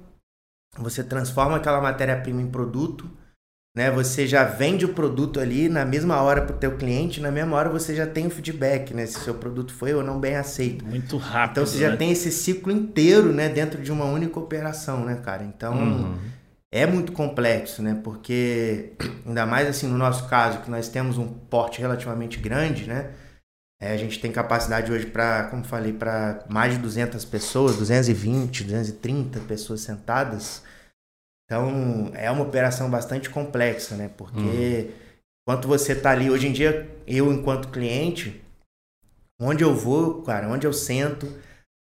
você 0.78 1.02
transforma 1.02 1.56
aquela 1.56 1.80
matéria-prima 1.80 2.40
em 2.42 2.50
produto, 2.50 3.10
né? 3.74 3.90
Você 3.90 4.26
já 4.26 4.44
vende 4.44 4.84
o 4.84 4.92
produto 4.92 5.38
ali 5.38 5.68
na 5.68 5.84
mesma 5.84 6.20
hora 6.20 6.42
para 6.42 6.56
o 6.56 6.58
teu 6.58 6.76
cliente, 6.76 7.20
na 7.20 7.30
mesma 7.30 7.56
hora 7.56 7.68
você 7.68 7.94
já 7.94 8.06
tem 8.06 8.26
o 8.26 8.30
feedback, 8.30 8.92
né? 8.92 9.06
Se 9.06 9.18
o 9.18 9.20
seu 9.20 9.34
produto 9.34 9.72
foi 9.72 9.94
ou 9.94 10.02
não 10.02 10.18
bem 10.18 10.36
aceito. 10.36 10.84
Muito 10.84 11.16
rápido. 11.16 11.52
Então 11.52 11.66
você 11.66 11.78
né? 11.78 11.90
já 11.90 11.96
tem 11.96 12.10
esse 12.10 12.32
ciclo 12.32 12.72
inteiro, 12.72 13.32
né? 13.32 13.48
Dentro 13.48 13.80
de 13.80 13.92
uma 13.92 14.04
única 14.04 14.38
operação, 14.40 15.04
né, 15.04 15.20
cara? 15.24 15.44
Então 15.44 15.74
uhum. 15.74 16.18
é 16.72 16.84
muito 16.84 17.12
complexo, 17.12 17.82
né? 17.82 17.98
Porque 18.02 18.92
ainda 19.24 19.46
mais 19.46 19.68
assim 19.68 19.86
no 19.86 19.96
nosso 19.96 20.28
caso 20.28 20.60
que 20.60 20.70
nós 20.70 20.88
temos 20.88 21.16
um 21.16 21.28
porte 21.28 21.80
relativamente 21.80 22.38
grande, 22.38 22.86
né? 22.86 23.10
É, 23.82 23.92
a 23.92 23.96
gente 23.96 24.20
tem 24.20 24.30
capacidade 24.30 24.92
hoje 24.92 25.06
para, 25.06 25.44
como 25.44 25.64
falei, 25.64 25.94
para 25.94 26.44
mais 26.50 26.74
de 26.74 26.78
200 26.80 27.24
pessoas, 27.24 27.76
220, 27.76 28.64
230 28.64 29.40
pessoas 29.40 29.80
sentadas. 29.80 30.62
Então, 31.50 32.12
é 32.14 32.30
uma 32.30 32.44
operação 32.44 32.88
bastante 32.88 33.28
complexa, 33.28 33.96
né? 33.96 34.08
Porque 34.16 34.38
uhum. 34.38 34.88
enquanto 35.42 35.66
você 35.66 35.96
tá 35.96 36.12
ali, 36.12 36.30
hoje 36.30 36.46
em 36.46 36.52
dia, 36.52 36.88
eu 37.08 37.32
enquanto 37.32 37.72
cliente, 37.72 38.40
onde 39.40 39.64
eu 39.64 39.74
vou, 39.74 40.22
cara, 40.22 40.48
onde 40.48 40.64
eu 40.64 40.72
sento 40.72 41.26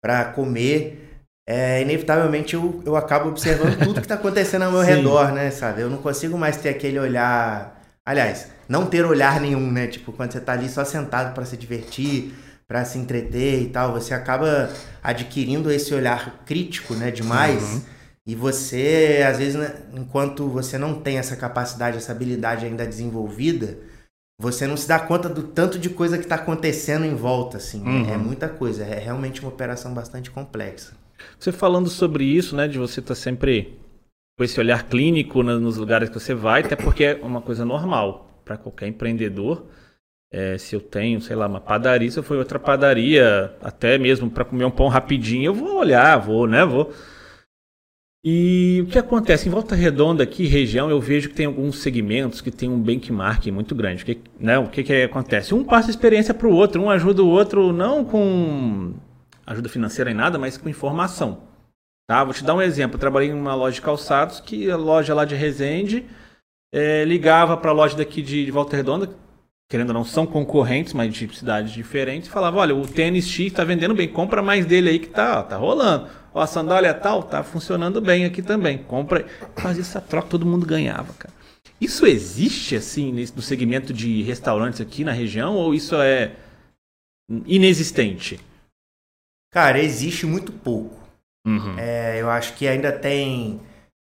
para 0.04 0.26
comer, 0.26 1.26
é, 1.50 1.82
inevitavelmente 1.82 2.54
eu, 2.54 2.80
eu 2.86 2.96
acabo 2.96 3.28
observando 3.28 3.80
tudo 3.80 3.96
que 3.96 4.02
está 4.02 4.14
acontecendo 4.14 4.66
ao 4.66 4.72
meu 4.72 4.82
Sim. 4.86 4.98
redor, 4.98 5.32
né? 5.32 5.50
Sabe? 5.50 5.82
Eu 5.82 5.90
não 5.90 5.98
consigo 5.98 6.38
mais 6.38 6.58
ter 6.58 6.70
aquele 6.70 7.00
olhar. 7.00 7.82
Aliás, 8.06 8.52
não 8.70 8.86
ter 8.86 9.04
olhar 9.04 9.42
nenhum, 9.42 9.72
né? 9.72 9.88
Tipo, 9.88 10.14
quando 10.14 10.32
você 10.32 10.40
tá 10.40 10.54
ali 10.54 10.70
só 10.70 10.86
sentado 10.86 11.34
para 11.34 11.44
se 11.44 11.58
divertir, 11.58 12.36
para 12.68 12.86
se 12.86 13.00
entreter 13.00 13.64
e 13.64 13.70
tal, 13.70 13.94
você 13.94 14.14
acaba 14.14 14.70
adquirindo 15.02 15.72
esse 15.72 15.92
olhar 15.92 16.44
crítico, 16.46 16.94
né? 16.94 17.10
Demais. 17.10 17.64
Uhum 17.64 17.95
e 18.28 18.34
você, 18.34 19.24
às 19.28 19.38
vezes, 19.38 19.56
né, 19.56 19.76
enquanto 19.94 20.48
você 20.48 20.78
não 20.80 21.00
tem 21.00 21.18
essa 21.18 21.36
capacidade, 21.36 21.98
essa 21.98 22.12
habilidade 22.12 22.66
ainda 22.66 22.86
desenvolvida, 22.86 23.78
você 24.40 24.66
não 24.66 24.76
se 24.76 24.88
dá 24.88 25.00
conta 25.00 25.30
do 25.30 25.44
tanto 25.44 25.78
de 25.78 25.90
coisa 25.90 26.18
que 26.18 26.24
está 26.24 26.36
acontecendo 26.36 27.06
em 27.06 27.14
volta, 27.14 27.58
assim. 27.58 27.82
Né? 27.82 27.92
Uhum. 27.92 28.14
É 28.14 28.18
muita 28.18 28.50
coisa, 28.50 28.84
é 28.84 29.00
realmente 29.00 29.42
uma 29.42 29.50
operação 29.50 29.94
bastante 29.94 30.32
complexa. 30.32 30.94
Você 31.40 31.52
falando 31.52 31.88
sobre 31.88 32.24
isso, 32.24 32.56
né, 32.56 32.68
de 32.68 32.80
você 32.80 33.00
estar 33.00 33.14
tá 33.14 33.20
sempre 33.20 33.78
com 34.38 34.44
esse 34.44 34.60
olhar 34.60 34.84
clínico 34.84 35.44
nos 35.44 35.78
lugares 35.78 36.10
que 36.10 36.20
você 36.20 36.34
vai, 36.34 36.62
até 36.62 36.76
porque 36.76 37.04
é 37.04 37.20
uma 37.22 37.42
coisa 37.42 37.64
normal 37.64 38.42
para 38.44 38.58
qualquer 38.58 38.88
empreendedor. 38.88 39.66
É, 40.34 40.58
se 40.58 40.76
eu 40.76 40.82
tenho, 40.82 41.22
sei 41.22 41.36
lá, 41.36 41.48
uma 41.48 41.62
padaria, 41.62 42.10
se 42.10 42.18
eu 42.18 42.24
for 42.24 42.38
outra 42.38 42.60
padaria, 42.60 43.56
até 43.62 43.98
mesmo 43.98 44.30
para 44.30 44.44
comer 44.44 44.66
um 44.66 44.72
pão 44.72 44.88
rapidinho, 44.88 45.46
eu 45.46 45.54
vou 45.54 45.78
olhar, 45.78 46.18
vou, 46.18 46.48
né, 46.48 46.66
vou 46.66 46.92
e 48.28 48.82
o 48.82 48.88
que 48.88 48.98
acontece? 48.98 49.48
Em 49.48 49.52
Volta 49.52 49.76
Redonda, 49.76 50.24
aqui, 50.24 50.48
região, 50.48 50.90
eu 50.90 51.00
vejo 51.00 51.30
que 51.30 51.36
tem 51.36 51.46
alguns 51.46 51.78
segmentos 51.78 52.42
que 52.42 52.50
tem 52.50 52.68
um 52.68 52.82
benchmark 52.82 53.46
muito 53.52 53.76
grande. 53.76 54.02
O 54.02 54.06
que, 54.08 54.20
né, 54.40 54.58
o 54.58 54.68
que, 54.68 54.84
que 54.84 55.04
acontece? 55.04 55.54
Um 55.54 55.64
passa 55.64 55.92
experiência 55.92 56.34
para 56.34 56.48
o 56.48 56.52
outro, 56.52 56.82
um 56.82 56.90
ajuda 56.90 57.22
o 57.22 57.30
outro 57.30 57.72
não 57.72 58.04
com 58.04 58.96
ajuda 59.46 59.70
financeira 59.70 60.10
em 60.10 60.16
nada, 60.16 60.40
mas 60.40 60.58
com 60.58 60.68
informação. 60.68 61.44
Tá? 62.08 62.24
Vou 62.24 62.34
te 62.34 62.44
dar 62.44 62.56
um 62.56 62.62
exemplo. 62.64 62.96
Eu 62.96 63.00
trabalhei 63.00 63.30
em 63.30 63.34
uma 63.34 63.54
loja 63.54 63.76
de 63.76 63.82
calçados 63.84 64.40
que 64.40 64.72
a 64.72 64.76
loja 64.76 65.14
lá 65.14 65.24
de 65.24 65.36
Resende 65.36 66.04
é, 66.74 67.06
ligava 67.06 67.56
para 67.56 67.70
a 67.70 67.76
loja 67.76 67.96
daqui 67.96 68.24
de, 68.24 68.44
de 68.44 68.50
Volta 68.50 68.76
Redonda, 68.76 69.08
querendo 69.70 69.90
ou 69.90 69.94
não, 69.94 70.04
são 70.04 70.26
concorrentes, 70.26 70.94
mas 70.94 71.14
de 71.14 71.32
cidades 71.32 71.72
diferentes, 71.72 72.28
e 72.28 72.32
falava, 72.32 72.58
olha, 72.58 72.76
o 72.76 72.88
tênis 72.88 73.28
X 73.28 73.48
está 73.48 73.64
vendendo 73.64 73.94
bem, 73.94 74.08
compra 74.08 74.42
mais 74.42 74.66
dele 74.66 74.90
aí 74.90 74.98
que 74.98 75.10
tá, 75.10 75.44
tá 75.44 75.58
rolando. 75.58 76.08
Ó, 76.36 76.42
a 76.42 76.48
sandália 76.48 76.94
tal 76.94 77.24
tá 77.24 77.42
funcionando 77.44 78.02
bem 78.02 78.26
aqui 78.26 78.42
também. 78.42 78.78
Compra. 78.78 79.26
Fazia 79.56 79.82
essa 79.82 80.02
troca, 80.02 80.28
todo 80.28 80.46
mundo 80.46 80.66
ganhava, 80.66 81.14
cara. 81.14 81.34
Isso 81.80 82.06
existe 82.06 82.76
assim 82.76 83.26
no 83.34 83.42
segmento 83.42 83.94
de 83.94 84.22
restaurantes 84.22 84.82
aqui 84.82 85.06
na 85.06 85.14
região 85.14 85.56
ou 85.56 85.74
isso 85.74 85.96
é 85.96 86.34
inexistente? 87.46 88.38
Cara, 89.54 89.80
existe 89.80 90.26
muito 90.26 90.52
pouco. 90.52 91.00
Uhum. 91.48 91.80
É, 91.80 92.22
eu 92.22 92.30
acho 92.30 92.54
que 92.56 92.68
ainda 92.68 92.92
tem 92.92 93.62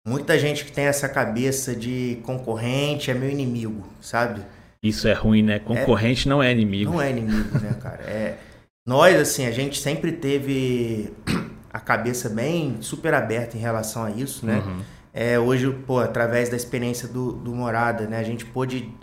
muita 0.08 0.40
gente 0.40 0.64
que 0.64 0.72
tem 0.72 0.86
essa 0.86 1.10
cabeça 1.10 1.76
de 1.76 2.18
concorrente 2.24 3.12
é 3.12 3.14
meu 3.14 3.30
inimigo, 3.30 3.86
sabe? 4.00 4.42
Isso 4.82 5.06
é 5.06 5.14
ruim, 5.14 5.44
né? 5.44 5.60
Concorrente 5.60 6.28
é, 6.28 6.30
não 6.30 6.42
é 6.42 6.50
inimigo. 6.50 6.92
Não 6.92 7.02
é 7.02 7.10
inimigo, 7.10 7.60
né, 7.60 7.74
cara? 7.82 8.04
É, 8.04 8.38
nós, 8.88 9.16
assim, 9.18 9.46
a 9.46 9.52
gente 9.52 9.82
sempre 9.82 10.14
teve 10.14 11.14
a 11.72 11.80
cabeça 11.80 12.30
bem 12.30 12.82
super 12.82 13.14
aberta 13.14 13.58
em 13.58 13.60
relação 13.60 14.04
a 14.04 14.12
isso, 14.12 14.46
né? 14.46 14.58
Uhum. 14.60 14.82
É, 15.14 15.40
hoje, 15.40 15.70
pô, 15.86 16.00
através 16.00 16.50
da 16.50 16.56
experiência 16.56 17.08
do, 17.08 17.34
do 17.34 17.54
Morada, 17.54 18.08
né, 18.08 18.18
a 18.18 18.24
gente 18.24 18.46
pôde 18.46 18.94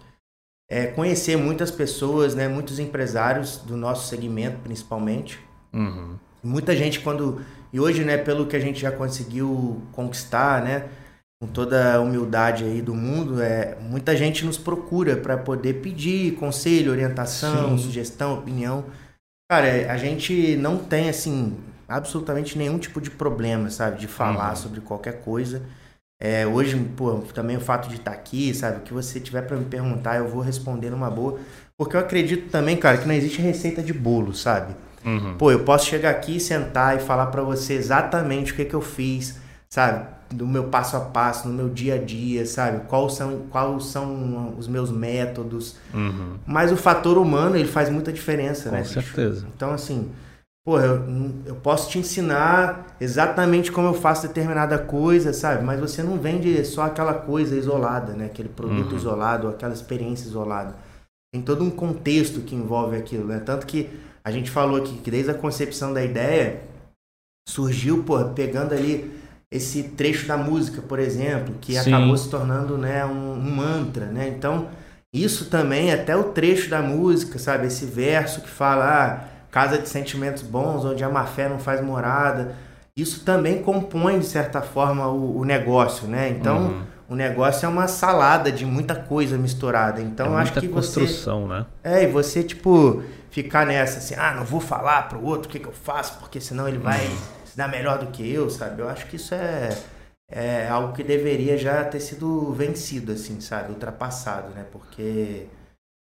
é, 0.70 0.86
conhecer 0.86 1.36
muitas 1.36 1.70
pessoas, 1.70 2.34
né, 2.34 2.48
muitos 2.48 2.78
empresários 2.78 3.58
do 3.58 3.76
nosso 3.76 4.08
segmento, 4.08 4.58
principalmente. 4.60 5.38
Uhum. 5.72 6.16
Muita 6.42 6.74
gente 6.74 7.00
quando 7.00 7.40
e 7.72 7.78
hoje, 7.78 8.04
né, 8.04 8.16
pelo 8.16 8.46
que 8.46 8.56
a 8.56 8.60
gente 8.60 8.80
já 8.80 8.90
conseguiu 8.90 9.82
conquistar, 9.92 10.62
né, 10.62 10.88
com 11.40 11.46
toda 11.46 11.94
a 11.94 12.00
humildade 12.00 12.64
aí 12.64 12.80
do 12.80 12.94
mundo, 12.94 13.42
é 13.42 13.76
muita 13.80 14.16
gente 14.16 14.44
nos 14.44 14.56
procura 14.56 15.16
para 15.16 15.36
poder 15.36 15.74
pedir 15.74 16.34
conselho, 16.36 16.90
orientação, 16.90 17.76
Sim. 17.76 17.84
sugestão, 17.84 18.38
opinião. 18.38 18.86
Cara, 19.50 19.92
a 19.92 19.96
gente 19.96 20.56
não 20.56 20.78
tem 20.78 21.08
assim 21.08 21.56
absolutamente 21.88 22.58
nenhum 22.58 22.78
tipo 22.78 23.00
de 23.00 23.10
problema, 23.10 23.70
sabe? 23.70 23.98
De 23.98 24.06
falar 24.06 24.50
uhum. 24.50 24.56
sobre 24.56 24.80
qualquer 24.80 25.22
coisa. 25.22 25.62
É, 26.20 26.46
hoje, 26.46 26.76
pô, 26.96 27.14
também 27.32 27.56
o 27.56 27.60
fato 27.60 27.88
de 27.88 27.96
estar 27.96 28.10
tá 28.10 28.16
aqui, 28.16 28.52
sabe? 28.52 28.78
O 28.78 28.80
que 28.80 28.92
você 28.92 29.18
tiver 29.20 29.42
para 29.42 29.56
me 29.56 29.64
perguntar, 29.64 30.16
eu 30.16 30.28
vou 30.28 30.42
responder 30.42 30.90
numa 30.90 31.10
boa. 31.10 31.38
Porque 31.76 31.96
eu 31.96 32.00
acredito 32.00 32.50
também, 32.50 32.76
cara, 32.76 32.98
que 32.98 33.06
não 33.06 33.14
existe 33.14 33.40
receita 33.40 33.80
de 33.82 33.92
bolo, 33.92 34.34
sabe? 34.34 34.74
Uhum. 35.04 35.36
Pô, 35.38 35.52
eu 35.52 35.60
posso 35.60 35.86
chegar 35.86 36.10
aqui, 36.10 36.40
sentar 36.40 36.96
e 36.96 37.00
falar 37.00 37.26
para 37.26 37.42
você 37.42 37.74
exatamente 37.74 38.52
o 38.52 38.56
que, 38.56 38.64
que 38.64 38.74
eu 38.74 38.80
fiz, 38.80 39.36
sabe? 39.68 40.06
Do 40.30 40.46
meu 40.46 40.64
passo 40.64 40.96
a 40.96 41.00
passo, 41.00 41.48
no 41.48 41.54
meu 41.54 41.68
dia 41.68 41.94
a 41.94 41.98
dia, 41.98 42.44
sabe? 42.44 42.84
Quais 42.88 43.14
são, 43.14 43.42
quais 43.48 43.84
são 43.84 44.54
os 44.58 44.66
meus 44.66 44.90
métodos. 44.90 45.76
Uhum. 45.94 46.34
Mas 46.44 46.72
o 46.72 46.76
fator 46.76 47.16
humano, 47.16 47.56
ele 47.56 47.68
faz 47.68 47.88
muita 47.88 48.12
diferença, 48.12 48.70
Com 48.70 48.74
né? 48.74 48.82
Com 48.82 48.88
certeza. 48.88 49.46
Então, 49.54 49.72
assim, 49.72 50.10
pô, 50.68 50.78
eu, 50.78 51.02
eu 51.46 51.54
posso 51.54 51.88
te 51.88 51.98
ensinar 51.98 52.94
exatamente 53.00 53.72
como 53.72 53.88
eu 53.88 53.94
faço 53.94 54.28
determinada 54.28 54.78
coisa, 54.78 55.32
sabe? 55.32 55.64
Mas 55.64 55.80
você 55.80 56.02
não 56.02 56.18
vende 56.18 56.62
só 56.66 56.82
aquela 56.82 57.14
coisa 57.14 57.56
isolada, 57.56 58.12
né? 58.12 58.26
Aquele 58.26 58.50
produto 58.50 58.90
uhum. 58.90 58.98
isolado, 58.98 59.48
aquela 59.48 59.72
experiência 59.72 60.26
isolada. 60.26 60.76
Tem 61.32 61.40
todo 61.40 61.64
um 61.64 61.70
contexto 61.70 62.42
que 62.42 62.54
envolve 62.54 62.98
aquilo, 62.98 63.24
né? 63.24 63.40
Tanto 63.40 63.66
que 63.66 63.88
a 64.22 64.30
gente 64.30 64.50
falou 64.50 64.76
aqui 64.76 64.98
que 64.98 65.10
desde 65.10 65.30
a 65.30 65.34
concepção 65.34 65.94
da 65.94 66.04
ideia 66.04 66.60
surgiu, 67.48 68.04
pô, 68.04 68.22
pegando 68.26 68.74
ali 68.74 69.10
esse 69.50 69.84
trecho 69.84 70.26
da 70.26 70.36
música, 70.36 70.82
por 70.82 70.98
exemplo, 70.98 71.54
que 71.62 71.80
Sim. 71.80 71.94
acabou 71.94 72.14
se 72.14 72.28
tornando 72.28 72.76
né, 72.76 73.06
um, 73.06 73.32
um, 73.32 73.56
mantra, 73.56 74.04
né? 74.04 74.28
Então, 74.28 74.68
isso 75.14 75.46
também, 75.46 75.90
até 75.90 76.14
o 76.14 76.24
trecho 76.24 76.68
da 76.68 76.82
música, 76.82 77.38
sabe? 77.38 77.68
Esse 77.68 77.86
verso 77.86 78.42
que 78.42 78.50
fala, 78.50 78.84
ah, 78.84 79.37
casa 79.50 79.78
de 79.78 79.88
sentimentos 79.88 80.42
bons, 80.42 80.84
onde 80.84 81.02
a 81.02 81.08
má 81.08 81.24
fé 81.24 81.48
não 81.48 81.58
faz 81.58 81.80
morada, 81.80 82.54
isso 82.96 83.24
também 83.24 83.62
compõe, 83.62 84.18
de 84.18 84.26
certa 84.26 84.60
forma, 84.60 85.06
o, 85.08 85.38
o 85.38 85.44
negócio, 85.44 86.06
né? 86.08 86.28
Então, 86.28 86.58
uhum. 86.58 86.82
o 87.10 87.14
negócio 87.14 87.66
é 87.66 87.68
uma 87.68 87.86
salada 87.86 88.50
de 88.50 88.66
muita 88.66 88.94
coisa 88.94 89.38
misturada. 89.38 90.00
Então, 90.00 90.38
é 90.38 90.42
acho 90.42 90.52
que 90.54 90.68
construção, 90.68 91.46
você... 91.46 91.54
né? 91.54 91.66
É, 91.82 92.02
e 92.04 92.06
você, 92.06 92.42
tipo, 92.42 93.02
ficar 93.30 93.66
nessa, 93.66 93.98
assim, 93.98 94.14
ah, 94.16 94.34
não 94.34 94.44
vou 94.44 94.60
falar 94.60 95.08
pro 95.08 95.24
outro 95.24 95.48
o 95.48 95.52
que, 95.52 95.58
que 95.58 95.68
eu 95.68 95.72
faço, 95.72 96.18
porque 96.18 96.40
senão 96.40 96.68
ele 96.68 96.78
vai... 96.78 97.06
Uhum 97.06 97.38
dar 97.58 97.68
melhor 97.68 97.98
do 97.98 98.06
que 98.06 98.32
eu, 98.32 98.48
sabe? 98.48 98.80
Eu 98.80 98.88
acho 98.88 99.06
que 99.06 99.16
isso 99.16 99.34
é, 99.34 99.76
é 100.30 100.68
algo 100.68 100.92
que 100.92 101.02
deveria 101.02 101.58
já 101.58 101.84
ter 101.84 101.98
sido 101.98 102.52
vencido, 102.52 103.10
assim, 103.10 103.40
sabe? 103.40 103.72
Ultrapassado, 103.72 104.50
né? 104.54 104.64
Porque, 104.70 105.48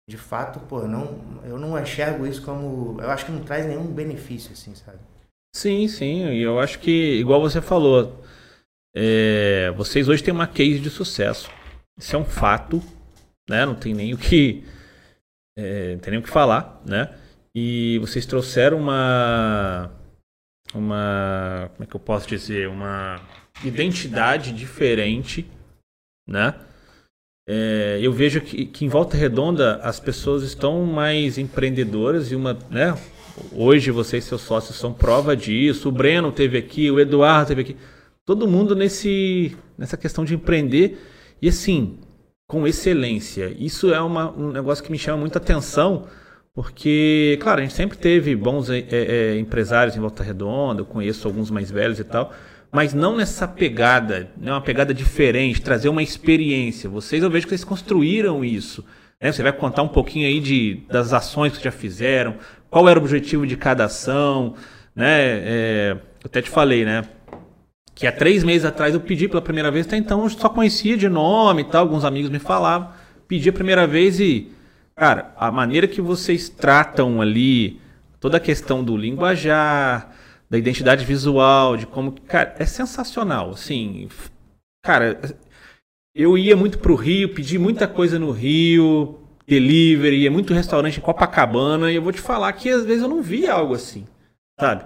de 0.07 0.17
fato, 0.17 0.59
pô, 0.61 0.87
não, 0.87 1.19
eu 1.43 1.57
não 1.57 1.79
enxergo 1.79 2.27
isso 2.27 2.41
como. 2.43 3.01
Eu 3.01 3.09
acho 3.09 3.25
que 3.25 3.31
não 3.31 3.43
traz 3.43 3.65
nenhum 3.65 3.87
benefício, 3.87 4.51
assim, 4.51 4.75
sabe? 4.75 4.99
Sim, 5.55 5.87
sim. 5.87 6.27
E 6.29 6.41
eu 6.41 6.59
acho 6.59 6.79
que, 6.79 6.91
igual 7.19 7.41
você 7.41 7.61
falou, 7.61 8.23
é, 8.95 9.71
vocês 9.71 10.07
hoje 10.07 10.23
têm 10.23 10.33
uma 10.33 10.47
case 10.47 10.79
de 10.79 10.89
sucesso. 10.89 11.49
Isso 11.97 12.15
é 12.15 12.19
um 12.19 12.25
fato, 12.25 12.81
né? 13.49 13.65
Não 13.65 13.75
tem 13.75 13.93
nem 13.93 14.13
o 14.13 14.17
que. 14.17 14.63
É, 15.57 15.93
não 15.93 15.99
tem 15.99 16.11
nem 16.11 16.19
o 16.19 16.23
que 16.23 16.29
falar, 16.29 16.81
né? 16.85 17.17
E 17.55 17.97
vocês 17.99 18.25
trouxeram 18.25 18.77
uma 18.77 19.91
uma 20.73 21.71
como 21.73 21.83
é 21.83 21.87
que 21.87 21.95
eu 21.95 21.99
posso 21.99 22.27
dizer 22.27 22.67
uma 22.67 23.21
identidade 23.63 24.51
diferente, 24.51 25.49
né? 26.27 26.53
É, 27.47 27.99
eu 28.01 28.11
vejo 28.11 28.41
que, 28.41 28.65
que, 28.65 28.85
em 28.85 28.89
Volta 28.89 29.15
Redonda 29.15 29.75
as 29.83 29.99
pessoas 29.99 30.43
estão 30.43 30.83
mais 30.83 31.37
empreendedoras 31.37 32.31
e 32.31 32.35
uma, 32.35 32.57
né? 32.71 32.97
Hoje 33.51 33.91
vocês 33.91 34.23
seus 34.23 34.41
sócios 34.41 34.77
são 34.77 34.91
prova 34.91 35.35
disso. 35.35 35.89
O 35.89 35.91
Breno 35.91 36.31
teve 36.31 36.57
aqui, 36.57 36.89
o 36.89 36.99
Eduardo 36.99 37.49
teve 37.49 37.61
aqui, 37.61 37.77
todo 38.25 38.47
mundo 38.47 38.75
nesse 38.75 39.55
nessa 39.77 39.97
questão 39.97 40.25
de 40.25 40.33
empreender 40.33 40.97
e 41.41 41.49
assim 41.49 41.99
com 42.47 42.67
excelência. 42.67 43.55
Isso 43.59 43.93
é 43.93 44.01
uma, 44.01 44.31
um 44.31 44.51
negócio 44.51 44.83
que 44.83 44.91
me 44.91 44.97
chama 44.97 45.19
muita 45.19 45.37
atenção 45.37 46.07
porque, 46.55 47.37
claro, 47.41 47.59
a 47.59 47.63
gente 47.63 47.73
sempre 47.73 47.97
teve 47.97 48.33
bons 48.33 48.69
é, 48.69 48.87
é, 48.89 49.37
empresários 49.37 49.97
em 49.97 49.99
Volta 49.99 50.23
Redonda, 50.23 50.81
eu 50.81 50.85
conheço 50.85 51.27
alguns 51.27 51.51
mais 51.51 51.69
velhos 51.69 51.99
e 51.99 52.03
tal, 52.05 52.31
mas 52.71 52.93
não 52.93 53.15
nessa 53.15 53.47
pegada, 53.47 54.29
né, 54.37 54.51
uma 54.51 54.61
pegada 54.61 54.93
diferente, 54.93 55.61
trazer 55.61 55.89
uma 55.89 56.03
experiência. 56.03 56.89
Vocês, 56.89 57.23
eu 57.23 57.29
vejo 57.29 57.45
que 57.45 57.49
vocês 57.49 57.63
construíram 57.63 58.43
isso. 58.43 58.85
Né? 59.21 59.31
Você 59.31 59.41
vai 59.41 59.53
contar 59.53 59.83
um 59.83 59.87
pouquinho 59.87 60.27
aí 60.27 60.39
de, 60.39 60.81
das 60.89 61.13
ações 61.13 61.57
que 61.57 61.63
já 61.63 61.71
fizeram, 61.71 62.35
qual 62.69 62.89
era 62.89 62.99
o 62.99 63.01
objetivo 63.01 63.47
de 63.47 63.55
cada 63.55 63.85
ação, 63.85 64.55
né? 64.95 65.07
É, 65.07 65.97
eu 66.23 66.27
até 66.27 66.41
te 66.41 66.49
falei, 66.49 66.83
né? 66.83 67.03
Que 67.93 68.07
há 68.07 68.11
três 68.11 68.43
meses 68.43 68.65
atrás 68.65 68.93
eu 68.93 68.99
pedi 68.99 69.27
pela 69.27 69.41
primeira 69.41 69.71
vez, 69.71 69.85
até 69.85 69.95
então 69.95 70.23
eu 70.23 70.29
só 70.29 70.49
conhecia 70.49 70.97
de 70.97 71.07
nome 71.07 71.61
e 71.61 71.65
tal, 71.65 71.81
alguns 71.81 72.03
amigos 72.03 72.29
me 72.29 72.39
falavam. 72.39 72.89
Pedi 73.27 73.49
a 73.49 73.53
primeira 73.53 73.87
vez 73.87 74.19
e 74.19 74.51
Cara, 74.97 75.33
a 75.35 75.51
maneira 75.51 75.89
que 75.89 75.99
vocês 75.99 76.47
tratam 76.47 77.21
ali 77.21 77.81
toda 78.17 78.37
a 78.37 78.39
questão 78.39 78.81
do 78.81 78.95
linguajar, 78.95 80.15
da 80.55 80.59
identidade 80.59 81.05
visual, 81.05 81.75
de 81.75 81.85
como. 81.85 82.13
Cara, 82.21 82.55
é 82.57 82.65
sensacional. 82.65 83.51
Assim, 83.51 84.07
cara, 84.83 85.19
eu 86.15 86.37
ia 86.37 86.55
muito 86.55 86.79
pro 86.79 86.95
Rio, 86.95 87.33
pedi 87.33 87.59
muita 87.59 87.87
coisa 87.87 88.17
no 88.17 88.31
Rio, 88.31 89.19
delivery, 89.45 90.23
ia 90.23 90.31
muito 90.31 90.53
restaurante 90.53 90.97
em 90.97 91.01
Copacabana, 91.01 91.91
e 91.91 91.95
eu 91.95 92.01
vou 92.01 92.13
te 92.13 92.21
falar 92.21 92.51
que 92.53 92.69
às 92.69 92.85
vezes 92.85 93.03
eu 93.03 93.09
não 93.09 93.21
via 93.21 93.53
algo 93.53 93.73
assim, 93.73 94.05
sabe? 94.59 94.85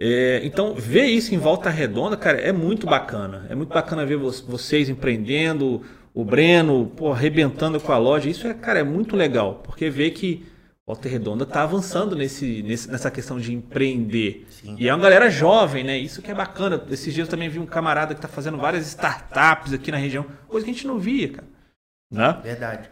É, 0.00 0.40
então, 0.42 0.74
ver 0.74 1.04
isso 1.04 1.34
em 1.34 1.38
volta 1.38 1.70
redonda, 1.70 2.16
cara, 2.16 2.40
é 2.40 2.50
muito 2.50 2.86
bacana. 2.86 3.46
É 3.48 3.54
muito 3.54 3.68
bacana 3.68 4.04
ver 4.04 4.16
vocês 4.16 4.88
empreendendo, 4.88 5.82
o 6.14 6.24
Breno, 6.24 6.86
pô, 6.96 7.12
arrebentando 7.12 7.78
com 7.78 7.92
a 7.92 7.98
loja. 7.98 8.28
Isso 8.28 8.46
é, 8.48 8.54
cara, 8.54 8.80
é 8.80 8.82
muito 8.82 9.14
legal, 9.14 9.60
porque 9.62 9.88
vê 9.90 10.10
que 10.10 10.44
Volta 10.86 11.08
Redonda 11.08 11.44
está 11.44 11.62
avançando 11.62 12.16
nesse, 12.16 12.62
nesse, 12.62 12.90
nessa 12.90 13.10
questão 13.10 13.38
de 13.38 13.52
empreender. 13.52 14.46
Sim. 14.50 14.74
E 14.78 14.88
é 14.88 14.94
uma 14.94 15.02
galera 15.02 15.30
jovem, 15.30 15.84
né? 15.84 15.96
Isso 15.96 16.20
que 16.20 16.30
é 16.30 16.34
bacana. 16.34 16.82
Esses 16.90 17.14
dias 17.14 17.28
eu 17.28 17.30
também 17.30 17.48
vi 17.48 17.60
um 17.60 17.66
camarada 17.66 18.14
que 18.14 18.18
está 18.18 18.28
fazendo 18.28 18.58
várias 18.58 18.86
startups 18.88 19.72
aqui 19.72 19.92
na 19.92 19.96
região, 19.96 20.26
coisa 20.48 20.64
que 20.64 20.70
a 20.70 20.74
gente 20.74 20.86
não 20.86 20.98
via, 20.98 21.28
cara. 21.28 21.46
Né? 22.10 22.40
Verdade. 22.42 22.90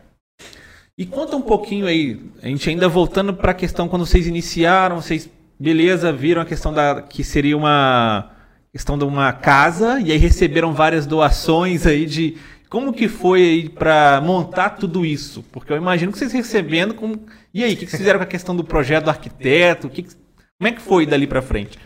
E 0.96 1.04
conta 1.04 1.36
um 1.36 1.42
pouquinho 1.42 1.86
aí, 1.86 2.20
a 2.42 2.46
gente 2.46 2.68
ainda 2.68 2.88
voltando 2.88 3.34
para 3.34 3.52
a 3.52 3.54
questão 3.54 3.88
quando 3.88 4.06
vocês 4.06 4.26
iniciaram, 4.26 5.00
vocês, 5.00 5.28
beleza, 5.58 6.12
viram 6.12 6.42
a 6.42 6.44
questão 6.44 6.72
da 6.72 7.02
que 7.02 7.24
seria 7.24 7.56
uma 7.56 8.30
questão 8.70 8.96
de 8.96 9.04
uma 9.04 9.32
casa 9.32 9.98
e 9.98 10.12
aí 10.12 10.18
receberam 10.18 10.72
várias 10.72 11.06
doações 11.06 11.86
aí 11.86 12.06
de 12.06 12.36
como 12.68 12.92
que 12.92 13.08
foi 13.08 13.42
aí 13.42 13.68
para 13.68 14.20
montar 14.20 14.70
tudo 14.70 15.04
isso? 15.04 15.42
Porque 15.50 15.72
eu 15.72 15.76
imagino 15.76 16.12
que 16.12 16.18
vocês 16.18 16.32
recebendo 16.32 16.94
como... 16.94 17.26
E 17.52 17.64
aí, 17.64 17.74
o 17.74 17.76
que, 17.76 17.86
vocês 17.86 17.98
fizeram 17.98 18.18
com 18.18 18.24
a 18.24 18.28
questão 18.28 18.54
do 18.54 18.64
projeto 18.64 19.04
do 19.04 19.10
arquiteto? 19.10 19.88
Que... 19.90 20.04
Como 20.04 20.68
é 20.68 20.72
que 20.72 20.80
foi 20.80 21.04
dali 21.04 21.26
para 21.26 21.42
frente? 21.42 21.78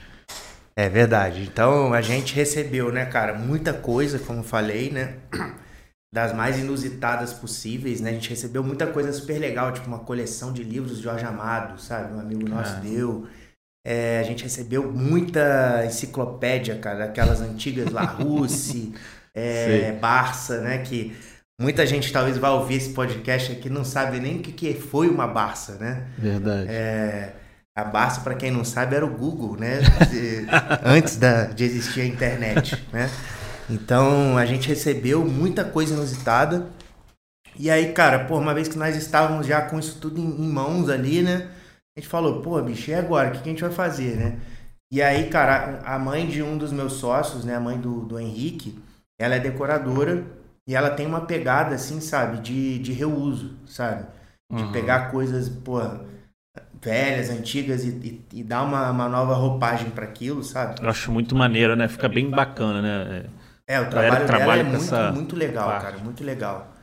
É 0.77 0.89
verdade. 0.89 1.43
Então, 1.43 1.95
a 1.95 2.03
gente 2.03 2.35
recebeu, 2.35 2.93
né, 2.93 3.07
cara, 3.07 3.35
muita 3.35 3.73
coisa, 3.73 4.19
como 4.19 4.43
falei, 4.43 4.91
né? 4.91 5.17
Das 6.13 6.33
mais 6.33 6.59
inusitadas 6.59 7.33
possíveis, 7.33 8.01
né? 8.01 8.11
A 8.11 8.13
gente 8.13 8.31
recebeu 8.31 8.63
muita 8.63 8.87
coisa 8.87 9.13
super 9.13 9.39
legal, 9.39 9.73
tipo 9.73 9.87
uma 9.87 10.01
coleção 10.01 10.53
de 10.53 10.63
livros 10.63 10.99
de 10.99 11.03
Jorge 11.03 11.25
Amado, 11.25 11.81
sabe? 11.81 12.13
Um 12.15 12.21
amigo 12.21 12.49
nosso 12.49 12.77
ah. 12.77 12.81
deu. 12.81 13.27
É, 13.87 14.19
a 14.19 14.23
gente 14.23 14.43
recebeu 14.43 14.93
muita 14.93 15.85
enciclopédia, 15.85 16.79
cara, 16.79 17.05
aquelas 17.05 17.41
antigas 17.41 17.91
Larousse, 17.91 18.95
é, 19.35 19.93
Barça, 19.93 20.61
né? 20.61 20.79
Que 20.79 21.17
muita 21.61 21.87
gente 21.87 22.13
talvez 22.13 22.37
vai 22.37 22.51
ouvir 22.51 22.77
esse 22.77 22.93
podcast 22.93 23.53
aqui 23.53 23.71
não 23.71 23.85
sabe 23.85 24.21
nem 24.21 24.39
o 24.39 24.43
que, 24.43 24.53
que 24.53 24.75
foi 24.75 25.09
uma 25.09 25.27
Barça, 25.27 25.77
né? 25.77 26.09
Verdade. 26.19 26.67
É, 26.69 27.35
a 27.77 27.85
Barça, 27.85 28.21
para 28.21 28.35
quem 28.35 28.51
não 28.51 28.65
sabe, 28.65 28.97
era 28.97 29.05
o 29.05 29.11
Google, 29.11 29.57
né? 29.57 29.81
antes 30.85 31.17
da, 31.17 31.45
de 31.45 31.65
existir 31.65 32.03
a 32.03 32.07
internet, 32.07 32.85
né? 32.93 33.11
Então 33.69 34.37
a 34.37 34.45
gente 34.45 34.69
recebeu 34.69 35.25
muita 35.25 35.65
coisa 35.65 35.95
inusitada. 35.95 36.69
E 37.57 37.71
aí, 37.71 37.93
cara, 37.93 38.25
pô, 38.25 38.39
uma 38.39 38.53
vez 38.53 38.69
que 38.69 38.77
nós 38.77 38.97
estávamos 38.97 39.47
já 39.47 39.63
com 39.63 39.79
isso 39.79 39.99
tudo 40.01 40.21
em, 40.21 40.25
em 40.25 40.49
mãos 40.49 40.89
ali, 40.89 41.23
né? 41.23 41.49
A 41.97 42.01
gente 42.01 42.09
falou, 42.09 42.43
pô, 42.43 42.61
bicho, 42.61 42.91
e 42.91 42.95
agora? 42.95 43.29
O 43.29 43.33
que, 43.33 43.39
que 43.39 43.49
a 43.49 43.53
gente 43.53 43.63
vai 43.63 43.73
fazer, 43.73 44.17
né? 44.17 44.39
E 44.93 45.01
aí, 45.01 45.29
cara, 45.29 45.81
a 45.85 45.99
mãe 45.99 46.27
de 46.27 46.43
um 46.43 46.59
dos 46.59 46.73
meus 46.73 46.95
sócios, 46.95 47.45
né? 47.45 47.55
A 47.55 47.61
mãe 47.61 47.79
do, 47.79 48.01
do 48.01 48.19
Henrique, 48.19 48.79
ela 49.19 49.37
é 49.37 49.41
decoradora 49.41 50.25
e 50.67 50.75
ela 50.75 50.91
tem 50.91 51.07
uma 51.07 51.23
pegada, 51.23 51.75
assim, 51.75 52.01
sabe, 52.01 52.41
de, 52.41 52.79
de 52.79 52.93
reuso, 52.93 53.57
sabe? 53.67 54.07
De 54.51 54.63
uhum. 54.63 54.73
pegar 54.73 55.11
coisas, 55.11 55.49
pô, 55.49 55.81
velhas, 56.81 57.31
antigas 57.31 57.85
e, 57.85 57.89
e, 57.89 58.41
e 58.41 58.45
dar 58.45 58.63
uma, 58.63 58.91
uma 58.91 59.09
nova 59.09 59.35
roupagem 59.35 59.91
para 59.91 60.05
aquilo, 60.05 60.43
sabe? 60.43 60.83
Eu 60.83 60.89
acho 60.89 61.13
muito 61.13 61.35
maneiro, 61.35 61.75
né? 61.77 61.89
Fica 61.89 62.09
bem 62.09 62.31
bacana, 62.31 62.81
né? 62.81 63.27
É, 63.67 63.81
o 63.81 63.89
trabalho 63.89 64.27
dela 64.27 64.57
é 64.57 64.63
muito, 64.63 64.95
muito 65.15 65.37
legal, 65.37 65.69
parte. 65.69 65.85
cara, 65.85 65.99
muito 65.99 66.23
legal. 66.23 66.75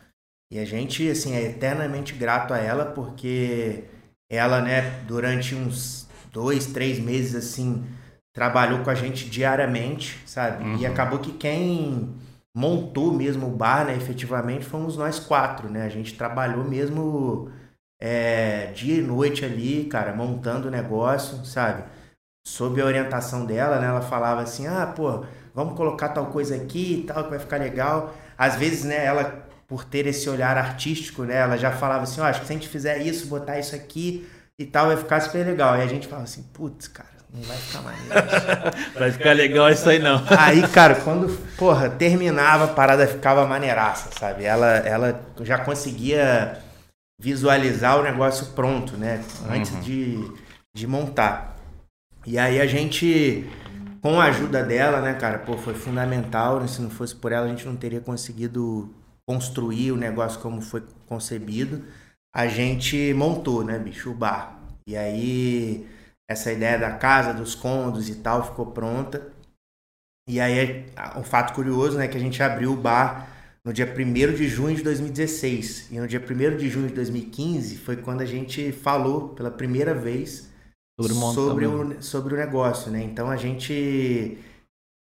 E 0.51 0.59
a 0.59 0.65
gente, 0.65 1.07
assim, 1.09 1.34
é 1.34 1.43
eternamente 1.43 2.13
grato 2.13 2.53
a 2.53 2.57
ela 2.57 2.86
porque 2.86 3.86
ela, 4.29 4.61
né, 4.61 5.01
durante 5.07 5.55
uns 5.55 6.07
dois, 6.32 6.65
três 6.65 6.99
meses, 6.99 7.36
assim, 7.36 7.86
trabalhou 8.34 8.79
com 8.79 8.89
a 8.89 8.95
gente 8.95 9.29
diariamente, 9.29 10.19
sabe? 10.25 10.63
Uhum. 10.63 10.77
E 10.77 10.86
acabou 10.86 11.19
que 11.19 11.32
quem 11.34 12.15
montou 12.56 13.14
mesmo 13.14 13.47
o 13.47 13.56
bar, 13.56 13.86
né, 13.86 13.95
efetivamente, 13.95 14.66
fomos 14.66 14.97
nós 14.97 15.20
quatro, 15.20 15.70
né? 15.70 15.84
A 15.84 15.89
gente 15.89 16.16
trabalhou 16.18 16.64
mesmo 16.64 17.52
é, 18.02 18.72
dia 18.74 18.95
e 18.97 19.02
noite 19.02 19.45
ali, 19.45 19.86
cara, 19.86 20.14
montando 20.14 20.68
o 20.68 20.72
negócio, 20.72 21.45
sabe? 21.45 21.84
Sob 22.47 22.82
a 22.82 22.86
orientação 22.86 23.45
dela, 23.45 23.80
né? 23.80 23.88
Ela 23.88 24.02
falava 24.02 24.41
assim, 24.41 24.68
ah, 24.68 24.88
pô, 24.88 25.24
vamos 25.54 25.76
colocar 25.76 26.10
tal 26.10 26.28
coisa 26.28 26.56
aqui 26.56 27.02
e 27.02 27.04
tal, 27.04 27.24
que 27.26 27.30
vai 27.30 27.39
ficar 27.39 27.58
legal. 27.58 28.14
Às 28.38 28.56
vezes, 28.56 28.84
né, 28.84 29.06
ela, 29.06 29.47
por 29.68 29.86
ter 29.86 30.08
esse 30.08 30.30
olhar 30.30 30.58
artístico, 30.58 31.24
né, 31.24 31.38
ela 31.38 31.58
já 31.58 31.72
falava 31.72 32.04
assim, 32.04 32.22
ó, 32.22 32.26
oh, 32.26 32.28
acho 32.28 32.41
que 32.41 32.47
se 32.47 32.54
a 32.54 32.56
gente 32.56 32.68
fizer 32.68 32.99
isso, 32.99 33.28
botar 33.28 33.60
isso 33.60 33.76
aqui, 33.76 34.28
e 34.62 34.66
tal, 34.66 34.88
vai 34.88 34.97
ficar 34.97 35.20
super 35.22 35.45
legal. 35.45 35.78
E 35.78 35.82
a 35.82 35.88
gente 35.88 36.08
fala 36.08 36.24
assim, 36.24 36.43
putz, 36.54 36.88
cara, 36.88 37.10
não 37.34 37.41
vai 37.43 37.57
ficar 37.57 37.82
maneiro. 37.82 38.07
vai 38.99 39.11
ficar 39.11 39.34
legal 39.34 39.69
isso 39.69 39.89
aí 39.89 39.99
não. 39.99 40.21
Aí, 40.38 40.67
cara, 40.67 40.95
quando, 40.95 41.29
porra, 41.55 41.89
terminava, 41.89 42.65
a 42.65 42.67
parada 42.67 43.07
ficava 43.07 43.47
maneiraça, 43.47 44.09
sabe? 44.19 44.43
Ela, 44.43 44.77
ela 44.79 45.21
já 45.41 45.57
conseguia 45.57 46.59
visualizar 47.19 47.99
o 47.99 48.03
negócio 48.03 48.47
pronto, 48.47 48.97
né? 48.97 49.23
Antes 49.49 49.71
uhum. 49.71 49.79
de, 49.82 50.32
de 50.73 50.88
montar. 50.88 51.55
E 52.25 52.38
aí 52.38 52.59
a 52.59 52.67
gente, 52.67 53.49
com 54.01 54.19
a 54.19 54.25
ajuda 54.25 54.63
dela, 54.63 55.01
né, 55.01 55.13
cara, 55.13 55.39
pô, 55.39 55.57
foi 55.57 55.73
fundamental. 55.73 56.59
Né? 56.59 56.67
Se 56.67 56.82
não 56.82 56.89
fosse 56.89 57.15
por 57.15 57.32
ela, 57.32 57.45
a 57.45 57.49
gente 57.49 57.65
não 57.65 57.75
teria 57.75 58.01
conseguido 58.01 58.93
construir 59.25 59.91
o 59.91 59.97
negócio 59.97 60.39
como 60.41 60.61
foi 60.61 60.84
concebido. 61.07 61.84
A 62.36 62.47
gente 62.47 63.13
montou, 63.13 63.63
né, 63.63 63.79
bicho, 63.79 64.11
o 64.11 64.13
bar. 64.13 64.59
E 64.88 64.97
aí 64.97 65.88
essa 66.32 66.51
ideia 66.51 66.77
da 66.77 66.91
casa, 66.91 67.34
dos 67.34 67.55
condos 67.55 68.09
e 68.09 68.15
tal 68.15 68.43
ficou 68.43 68.67
pronta. 68.67 69.32
E 70.27 70.39
aí 70.39 70.86
um 71.17 71.23
fato 71.23 71.53
curioso, 71.53 71.97
né, 71.97 72.07
que 72.07 72.17
a 72.17 72.19
gente 72.19 72.41
abriu 72.41 72.71
o 72.71 72.77
bar 72.77 73.27
no 73.63 73.71
dia 73.71 73.86
1 73.86 74.34
de 74.34 74.47
junho 74.47 74.75
de 74.75 74.84
2016. 74.84 75.91
E 75.91 75.99
no 75.99 76.07
dia 76.07 76.19
1 76.19 76.57
de 76.57 76.69
junho 76.69 76.88
de 76.88 76.93
2015 76.95 77.77
foi 77.77 77.97
quando 77.97 78.21
a 78.21 78.25
gente 78.25 78.71
falou 78.71 79.29
pela 79.29 79.51
primeira 79.51 79.93
vez 79.93 80.49
sobre, 80.99 81.13
sobre, 81.13 81.65
o, 81.65 82.01
sobre 82.01 82.34
o 82.34 82.38
negócio, 82.38 82.91
né? 82.91 83.03
Então 83.03 83.29
a 83.29 83.36
gente 83.36 84.38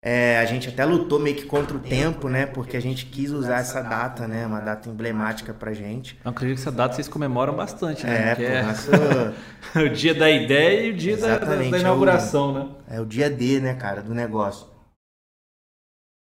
é, 0.01 0.39
a 0.39 0.45
gente 0.45 0.69
até 0.69 0.85
lutou 0.85 1.19
meio 1.19 1.35
que 1.35 1.45
contra 1.45 1.75
o 1.75 1.79
tempo, 1.79 2.29
né? 2.29 2.45
Porque 2.45 2.77
a 2.77 2.81
gente 2.81 3.05
quis 3.05 3.31
usar 3.31 3.59
essa 3.59 3.81
data, 3.81 4.27
né? 4.27 4.45
Uma 4.45 4.61
data 4.61 4.89
emblemática 4.89 5.53
pra 5.53 5.73
gente. 5.73 6.17
Eu 6.23 6.31
acredito 6.31 6.55
que 6.55 6.61
essa 6.61 6.71
data 6.71 6.95
vocês 6.95 7.09
comemoram 7.09 7.53
bastante, 7.53 8.05
né? 8.05 8.31
É, 8.31 8.35
pô, 8.35 8.41
é... 8.41 8.63
Nosso... 8.63 8.91
o 9.75 9.89
dia 9.89 10.15
da 10.15 10.29
ideia 10.31 10.85
e 10.85 10.91
o 10.91 10.95
dia 10.95 11.17
da, 11.17 11.37
da, 11.37 11.63
inauguração, 11.63 12.47
é 12.47 12.51
o, 12.51 12.53
né? 12.53 12.75
É 12.91 13.01
o 13.01 13.05
dia 13.05 13.29
D, 13.29 13.59
né, 13.59 13.73
cara, 13.73 14.01
do 14.01 14.13
negócio. 14.13 14.69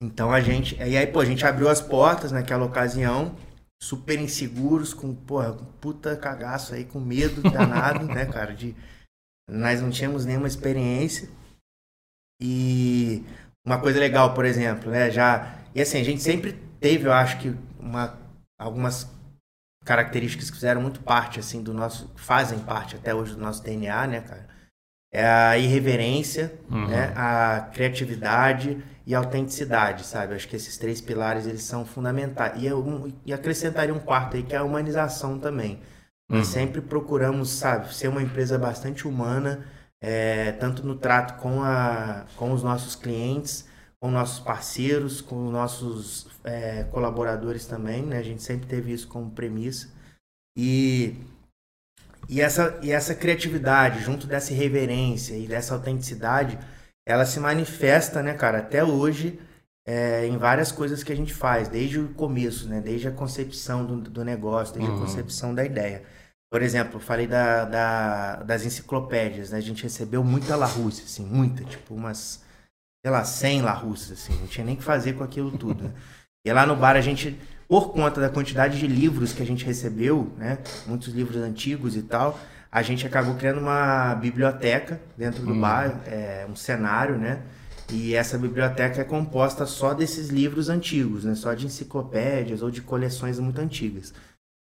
Então 0.02 0.32
a 0.32 0.40
gente. 0.40 0.76
E 0.76 0.96
aí, 0.96 1.06
pô, 1.06 1.20
a 1.20 1.26
gente 1.26 1.44
abriu 1.44 1.68
as 1.68 1.82
portas 1.82 2.32
naquela 2.32 2.64
ocasião, 2.64 3.36
super 3.82 4.18
inseguros, 4.18 4.94
com, 4.94 5.14
porra, 5.14 5.52
com 5.52 5.66
puta 5.66 6.16
cagaço 6.16 6.72
aí, 6.72 6.86
com 6.86 6.98
medo 6.98 7.42
danado, 7.52 8.06
né, 8.06 8.24
cara? 8.24 8.54
De. 8.54 8.74
Nós 9.46 9.82
não 9.82 9.90
tínhamos 9.90 10.24
nenhuma 10.24 10.48
experiência. 10.48 11.28
E 12.42 13.22
uma 13.64 13.78
coisa 13.78 13.98
legal, 13.98 14.34
por 14.34 14.44
exemplo, 14.44 14.90
né? 14.90 15.10
Já. 15.10 15.54
E 15.74 15.80
assim, 15.80 16.00
a 16.00 16.04
gente 16.04 16.22
sempre 16.22 16.52
teve, 16.80 17.06
eu 17.06 17.12
acho 17.12 17.38
que, 17.38 17.54
uma, 17.78 18.18
algumas 18.58 19.08
características 19.84 20.50
que 20.50 20.56
fizeram 20.56 20.80
muito 20.80 21.00
parte, 21.00 21.40
assim, 21.40 21.62
do 21.62 21.72
nosso. 21.72 22.10
fazem 22.16 22.58
parte 22.60 22.96
até 22.96 23.14
hoje 23.14 23.34
do 23.34 23.40
nosso 23.40 23.62
DNA, 23.62 24.06
né, 24.06 24.20
cara? 24.20 24.48
É 25.12 25.26
a 25.26 25.58
irreverência, 25.58 26.52
uhum. 26.70 26.86
né? 26.86 27.12
A 27.16 27.68
criatividade 27.72 28.82
e 29.06 29.14
a 29.14 29.18
autenticidade, 29.18 30.04
sabe? 30.04 30.32
Eu 30.32 30.36
acho 30.36 30.48
que 30.48 30.56
esses 30.56 30.78
três 30.78 31.00
pilares, 31.00 31.46
eles 31.46 31.62
são 31.62 31.84
fundamentais. 31.84 32.62
E, 32.62 32.66
eu, 32.66 33.12
e 33.26 33.32
acrescentaria 33.32 33.94
um 33.94 33.98
quarto 33.98 34.36
aí, 34.36 34.42
que 34.42 34.54
é 34.54 34.58
a 34.58 34.64
humanização 34.64 35.38
também. 35.38 35.80
Uhum. 36.30 36.38
Nós 36.38 36.46
sempre 36.46 36.80
procuramos, 36.80 37.50
sabe, 37.50 37.92
ser 37.92 38.08
uma 38.08 38.22
empresa 38.22 38.56
bastante 38.56 39.08
humana, 39.08 39.66
é, 40.00 40.52
tanto 40.52 40.86
no 40.86 40.96
trato 40.96 41.40
com, 41.40 41.62
a, 41.62 42.24
com 42.36 42.52
os 42.52 42.62
nossos 42.62 42.94
clientes, 42.94 43.68
com 44.00 44.10
nossos 44.10 44.40
parceiros, 44.40 45.20
com 45.20 45.50
nossos 45.50 46.26
é, 46.42 46.84
colaboradores 46.84 47.66
também, 47.66 48.02
né? 48.02 48.18
A 48.18 48.22
gente 48.22 48.42
sempre 48.42 48.66
teve 48.66 48.92
isso 48.92 49.06
como 49.08 49.30
premissa. 49.30 49.90
E, 50.56 51.16
e, 52.28 52.40
essa, 52.40 52.78
e 52.82 52.90
essa 52.90 53.14
criatividade, 53.14 54.00
junto 54.02 54.26
dessa 54.26 54.52
irreverência 54.52 55.34
e 55.36 55.46
dessa 55.46 55.74
autenticidade, 55.74 56.58
ela 57.06 57.26
se 57.26 57.38
manifesta, 57.38 58.22
né, 58.22 58.34
cara, 58.34 58.58
até 58.58 58.82
hoje 58.82 59.38
é, 59.86 60.26
em 60.26 60.38
várias 60.38 60.70
coisas 60.70 61.02
que 61.02 61.12
a 61.12 61.16
gente 61.16 61.34
faz, 61.34 61.68
desde 61.68 61.98
o 61.98 62.08
começo, 62.14 62.68
né? 62.68 62.80
Desde 62.80 63.08
a 63.08 63.12
concepção 63.12 63.84
do, 63.84 63.96
do 64.00 64.24
negócio, 64.24 64.74
desde 64.74 64.90
uhum. 64.90 64.98
a 64.98 65.00
concepção 65.00 65.54
da 65.54 65.64
ideia. 65.64 66.04
Por 66.50 66.62
exemplo, 66.62 66.96
eu 66.96 67.00
falei 67.00 67.28
da, 67.28 67.64
da, 67.64 68.36
das 68.42 68.64
enciclopédias, 68.64 69.50
né? 69.50 69.58
A 69.58 69.62
gente 69.62 69.84
recebeu 69.84 70.24
muita 70.24 70.56
Larousse, 70.56 71.04
assim, 71.04 71.24
muita, 71.24 71.62
tipo 71.62 71.94
umas, 71.94 72.42
sei 73.04 73.12
lá, 73.12 73.22
100 73.22 73.62
Larousse, 73.62 74.14
assim, 74.14 74.36
não 74.40 74.48
tinha 74.48 74.66
nem 74.66 74.74
que 74.74 74.82
fazer 74.82 75.12
com 75.12 75.22
aquilo 75.22 75.56
tudo, 75.56 75.84
né? 75.84 75.92
E 76.44 76.52
lá 76.52 76.66
no 76.66 76.74
bar 76.74 76.96
a 76.96 77.00
gente, 77.00 77.38
por 77.68 77.92
conta 77.92 78.20
da 78.20 78.28
quantidade 78.28 78.80
de 78.80 78.86
livros 78.88 79.32
que 79.32 79.42
a 79.42 79.46
gente 79.46 79.64
recebeu, 79.64 80.32
né? 80.36 80.58
Muitos 80.86 81.14
livros 81.14 81.36
antigos 81.36 81.94
e 81.94 82.02
tal, 82.02 82.36
a 82.72 82.82
gente 82.82 83.06
acabou 83.06 83.36
criando 83.36 83.60
uma 83.60 84.14
biblioteca 84.16 85.00
dentro 85.16 85.44
do 85.44 85.52
hum. 85.52 85.60
bar, 85.60 86.00
é, 86.06 86.46
um 86.50 86.56
cenário, 86.56 87.16
né? 87.16 87.42
E 87.92 88.14
essa 88.14 88.38
biblioteca 88.38 89.00
é 89.00 89.04
composta 89.04 89.66
só 89.66 89.94
desses 89.94 90.28
livros 90.30 90.68
antigos, 90.68 91.24
né? 91.24 91.34
Só 91.36 91.54
de 91.54 91.66
enciclopédias 91.66 92.60
ou 92.60 92.70
de 92.70 92.80
coleções 92.80 93.38
muito 93.38 93.60
antigas. 93.60 94.12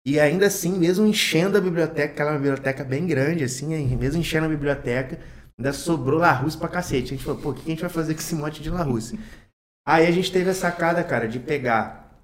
E 0.08 0.22
ainda 0.22 0.48
assim, 0.48 0.72
mesmo 0.80 1.06
enchendo 1.06 1.58
a 1.58 1.62
biblioteca, 1.62 2.14
aquela 2.14 2.32
biblioteca 2.38 2.82
bem 2.82 3.06
grande, 3.06 3.44
assim, 3.44 3.76
mesmo 3.98 4.22
enchendo 4.22 4.46
a 4.46 4.50
biblioteca, 4.50 5.20
ainda 5.58 5.74
sobrou 5.74 6.18
Larousse 6.18 6.58
pra 6.58 6.70
cacete. 6.70 7.08
A 7.08 7.18
gente 7.18 7.26
falou, 7.26 7.42
pô, 7.42 7.50
o 7.50 7.54
que 7.54 7.64
a 7.64 7.70
gente 7.72 7.82
vai 7.82 7.90
fazer 7.90 8.14
com 8.14 8.22
esse 8.22 8.34
monte 8.34 8.64
de 8.64 8.70
Larousse? 8.70 9.20
Aí 9.86 10.08
a 10.08 10.12
gente 10.12 10.32
teve 10.32 10.50
a 10.50 10.54
sacada, 10.54 11.04
cara, 11.04 11.28
de 11.28 11.40
pegar. 11.40 12.18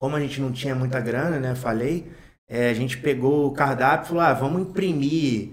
Como 0.00 0.16
a 0.16 0.20
gente 0.20 0.40
não 0.40 0.50
tinha 0.50 0.74
muita 0.74 0.98
grana, 0.98 1.38
né? 1.38 1.54
Falei, 1.54 2.10
é, 2.48 2.70
a 2.70 2.74
gente 2.74 2.96
pegou 2.96 3.46
o 3.46 3.52
cardápio 3.52 4.06
e 4.06 4.08
falou, 4.08 4.22
ah, 4.22 4.32
vamos 4.32 4.62
imprimir 4.62 5.50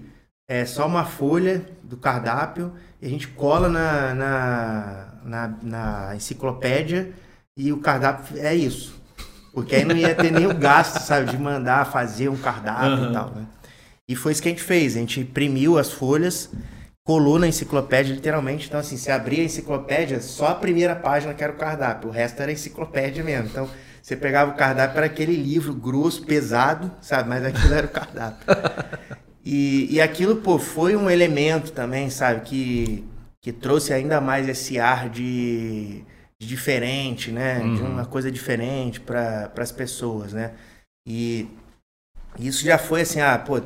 é, 0.48 0.64
só 0.64 0.86
uma 0.86 1.04
folha 1.04 1.66
do 1.82 1.98
cardápio 1.98 2.72
e 2.98 3.06
a 3.06 3.10
gente 3.10 3.28
cola 3.28 3.68
na, 3.68 4.14
na, 4.14 5.14
na, 5.22 5.58
na 5.62 6.16
enciclopédia 6.16 7.12
e 7.54 7.70
o 7.74 7.78
cardápio 7.78 8.38
é 8.38 8.54
isso. 8.54 8.97
Porque 9.62 9.76
aí 9.76 9.84
não 9.84 9.96
ia 9.96 10.14
ter 10.14 10.30
nem 10.30 10.46
o 10.46 10.54
gasto, 10.54 11.00
sabe, 11.00 11.30
de 11.30 11.38
mandar 11.38 11.84
fazer 11.90 12.28
um 12.28 12.36
cardápio 12.36 13.04
uhum. 13.04 13.10
e 13.10 13.12
tal, 13.12 13.30
né? 13.30 13.46
E 14.08 14.16
foi 14.16 14.32
isso 14.32 14.40
que 14.40 14.48
a 14.48 14.52
gente 14.52 14.62
fez. 14.62 14.96
A 14.96 15.00
gente 15.00 15.20
imprimiu 15.20 15.76
as 15.76 15.92
folhas, 15.92 16.50
colou 17.04 17.38
na 17.38 17.46
enciclopédia, 17.46 18.14
literalmente. 18.14 18.68
Então, 18.68 18.80
assim, 18.80 18.96
você 18.96 19.10
abria 19.10 19.42
a 19.42 19.44
enciclopédia, 19.44 20.20
só 20.20 20.48
a 20.48 20.54
primeira 20.54 20.96
página 20.96 21.34
que 21.34 21.42
era 21.42 21.52
o 21.52 21.56
cardápio. 21.56 22.08
O 22.08 22.12
resto 22.12 22.40
era 22.40 22.52
enciclopédia 22.52 23.22
mesmo. 23.22 23.48
Então, 23.48 23.68
você 24.00 24.16
pegava 24.16 24.52
o 24.52 24.54
cardápio, 24.54 24.96
era 24.96 25.06
aquele 25.06 25.36
livro 25.36 25.74
grosso, 25.74 26.24
pesado, 26.24 26.90
sabe? 27.02 27.28
Mas 27.28 27.44
aquilo 27.44 27.74
era 27.74 27.86
o 27.86 27.90
cardápio. 27.90 28.46
E, 29.44 29.94
e 29.94 30.00
aquilo, 30.00 30.36
pô, 30.36 30.58
foi 30.58 30.94
um 30.94 31.08
elemento 31.08 31.72
também, 31.72 32.10
sabe? 32.10 32.42
Que, 32.42 33.04
que 33.40 33.50
trouxe 33.50 33.94
ainda 33.94 34.20
mais 34.20 34.48
esse 34.48 34.78
ar 34.78 35.08
de 35.08 36.04
de 36.40 36.46
diferente, 36.46 37.30
né? 37.32 37.58
Uhum. 37.58 37.74
De 37.74 37.82
uma 37.82 38.06
coisa 38.06 38.30
diferente 38.30 39.00
para 39.00 39.52
as 39.56 39.72
pessoas, 39.72 40.32
né? 40.32 40.54
E 41.06 41.48
isso 42.38 42.64
já 42.64 42.78
foi 42.78 43.00
assim, 43.00 43.20
ah, 43.20 43.38
pô, 43.38 43.60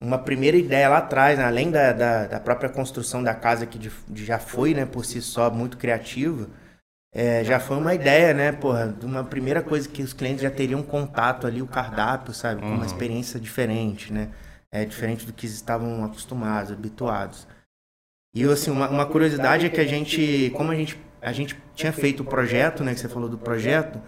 uma 0.00 0.18
primeira 0.18 0.56
ideia 0.56 0.88
lá 0.88 0.98
atrás, 0.98 1.38
né? 1.38 1.44
além 1.44 1.70
da, 1.70 1.92
da, 1.92 2.26
da, 2.26 2.40
própria 2.40 2.68
construção 2.68 3.22
da 3.22 3.34
casa 3.34 3.66
que 3.66 3.78
de, 3.78 3.90
de 4.08 4.24
já 4.24 4.38
foi, 4.38 4.74
né, 4.74 4.84
por 4.84 5.04
si 5.04 5.20
só 5.20 5.50
muito 5.50 5.76
criativa, 5.76 6.48
é, 7.12 7.42
já 7.44 7.58
foi 7.58 7.76
uma 7.76 7.94
ideia, 7.94 8.34
né, 8.34 8.52
porra, 8.52 8.88
de 8.88 9.06
uma 9.06 9.24
primeira 9.24 9.62
coisa 9.62 9.88
que 9.88 10.02
os 10.02 10.12
clientes 10.12 10.42
já 10.42 10.50
teriam 10.50 10.82
contato 10.82 11.46
ali, 11.46 11.62
o 11.62 11.66
cardápio, 11.66 12.34
sabe, 12.34 12.60
com 12.60 12.66
uma 12.66 12.78
uhum. 12.78 12.84
experiência 12.84 13.40
diferente, 13.40 14.12
né, 14.12 14.30
é 14.70 14.84
diferente 14.84 15.24
do 15.24 15.32
que 15.32 15.46
estavam 15.46 16.04
acostumados, 16.04 16.72
habituados. 16.72 17.46
E 18.34 18.42
assim, 18.44 18.70
uma, 18.70 18.88
uma 18.88 19.06
curiosidade 19.06 19.66
é 19.66 19.68
que 19.68 19.80
a 19.80 19.86
gente, 19.86 20.50
como 20.56 20.72
a 20.72 20.74
gente 20.74 20.98
a 21.24 21.32
gente 21.32 21.58
tinha 21.74 21.92
feito 21.92 22.22
o 22.22 22.26
projeto, 22.26 22.84
né, 22.84 22.92
que 22.92 23.00
você 23.00 23.08
falou 23.08 23.28
do 23.28 23.38
projeto, 23.38 23.98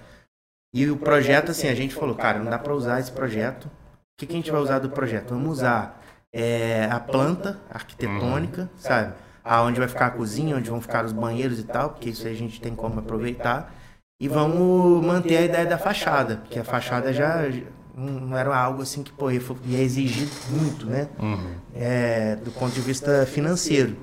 e 0.74 0.88
o 0.90 0.96
projeto, 0.98 1.50
assim, 1.50 1.68
a 1.68 1.74
gente 1.74 1.94
falou, 1.94 2.14
cara, 2.14 2.38
não 2.38 2.50
dá 2.50 2.58
para 2.58 2.74
usar 2.74 3.00
esse 3.00 3.10
projeto. 3.10 3.64
O 3.64 3.70
que, 4.18 4.26
que 4.26 4.34
a 4.34 4.36
gente 4.36 4.50
vai 4.50 4.60
usar 4.60 4.78
do 4.78 4.90
projeto? 4.90 5.30
Vamos 5.30 5.58
usar 5.58 6.02
é, 6.30 6.86
a 6.90 7.00
planta 7.00 7.58
arquitetônica, 7.70 8.62
uhum. 8.62 8.68
sabe? 8.76 9.14
Aonde 9.42 9.78
vai 9.78 9.88
ficar 9.88 10.06
a 10.06 10.10
cozinha, 10.10 10.56
onde 10.56 10.68
vão 10.68 10.80
ficar 10.80 11.06
os 11.06 11.12
banheiros 11.12 11.58
e 11.58 11.62
tal, 11.62 11.90
porque 11.90 12.10
isso 12.10 12.26
aí 12.26 12.34
a 12.34 12.36
gente 12.36 12.60
tem 12.60 12.74
como 12.74 13.00
aproveitar. 13.00 13.74
E 14.20 14.28
vamos 14.28 15.02
manter 15.04 15.38
a 15.38 15.42
ideia 15.42 15.64
da 15.64 15.78
fachada, 15.78 16.36
porque 16.36 16.58
a 16.58 16.64
fachada 16.64 17.10
já 17.10 17.44
não 17.94 18.36
era 18.36 18.54
algo 18.54 18.82
assim 18.82 19.02
que 19.02 19.12
pô, 19.12 19.30
ia 19.30 19.80
exigir 19.80 20.28
muito, 20.50 20.84
né? 20.84 21.08
Uhum. 21.18 21.54
É, 21.74 22.36
do 22.36 22.50
ponto 22.50 22.74
de 22.74 22.80
vista 22.82 23.24
financeiro. 23.24 23.96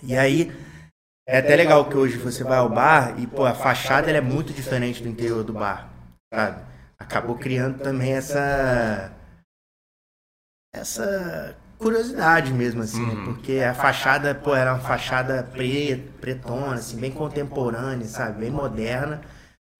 E 0.00 0.16
aí 0.16 0.52
é 1.26 1.38
até 1.38 1.54
legal 1.54 1.88
que 1.88 1.96
hoje 1.96 2.16
você 2.18 2.42
vai 2.42 2.58
ao 2.58 2.68
bar 2.68 3.18
e, 3.18 3.26
pô, 3.26 3.44
a 3.44 3.54
fachada 3.54 4.10
é 4.10 4.20
muito 4.20 4.52
diferente 4.52 5.02
do 5.02 5.08
interior 5.08 5.44
do 5.44 5.52
bar, 5.52 5.88
sabe? 6.32 6.62
Acabou 6.98 7.36
criando 7.36 7.78
também 7.78 8.12
essa. 8.12 9.12
essa 10.74 11.56
curiosidade 11.78 12.52
mesmo, 12.52 12.82
assim, 12.82 13.04
né? 13.04 13.14
Uhum. 13.14 13.24
Porque 13.24 13.58
a 13.58 13.74
fachada, 13.74 14.34
pô, 14.34 14.54
era 14.54 14.72
uma 14.72 14.80
fachada 14.80 15.42
preta, 15.42 16.02
pretona, 16.20 16.74
assim, 16.74 16.98
bem 16.98 17.10
contemporânea, 17.10 18.06
sabe? 18.06 18.40
Bem 18.40 18.50
moderna. 18.50 19.20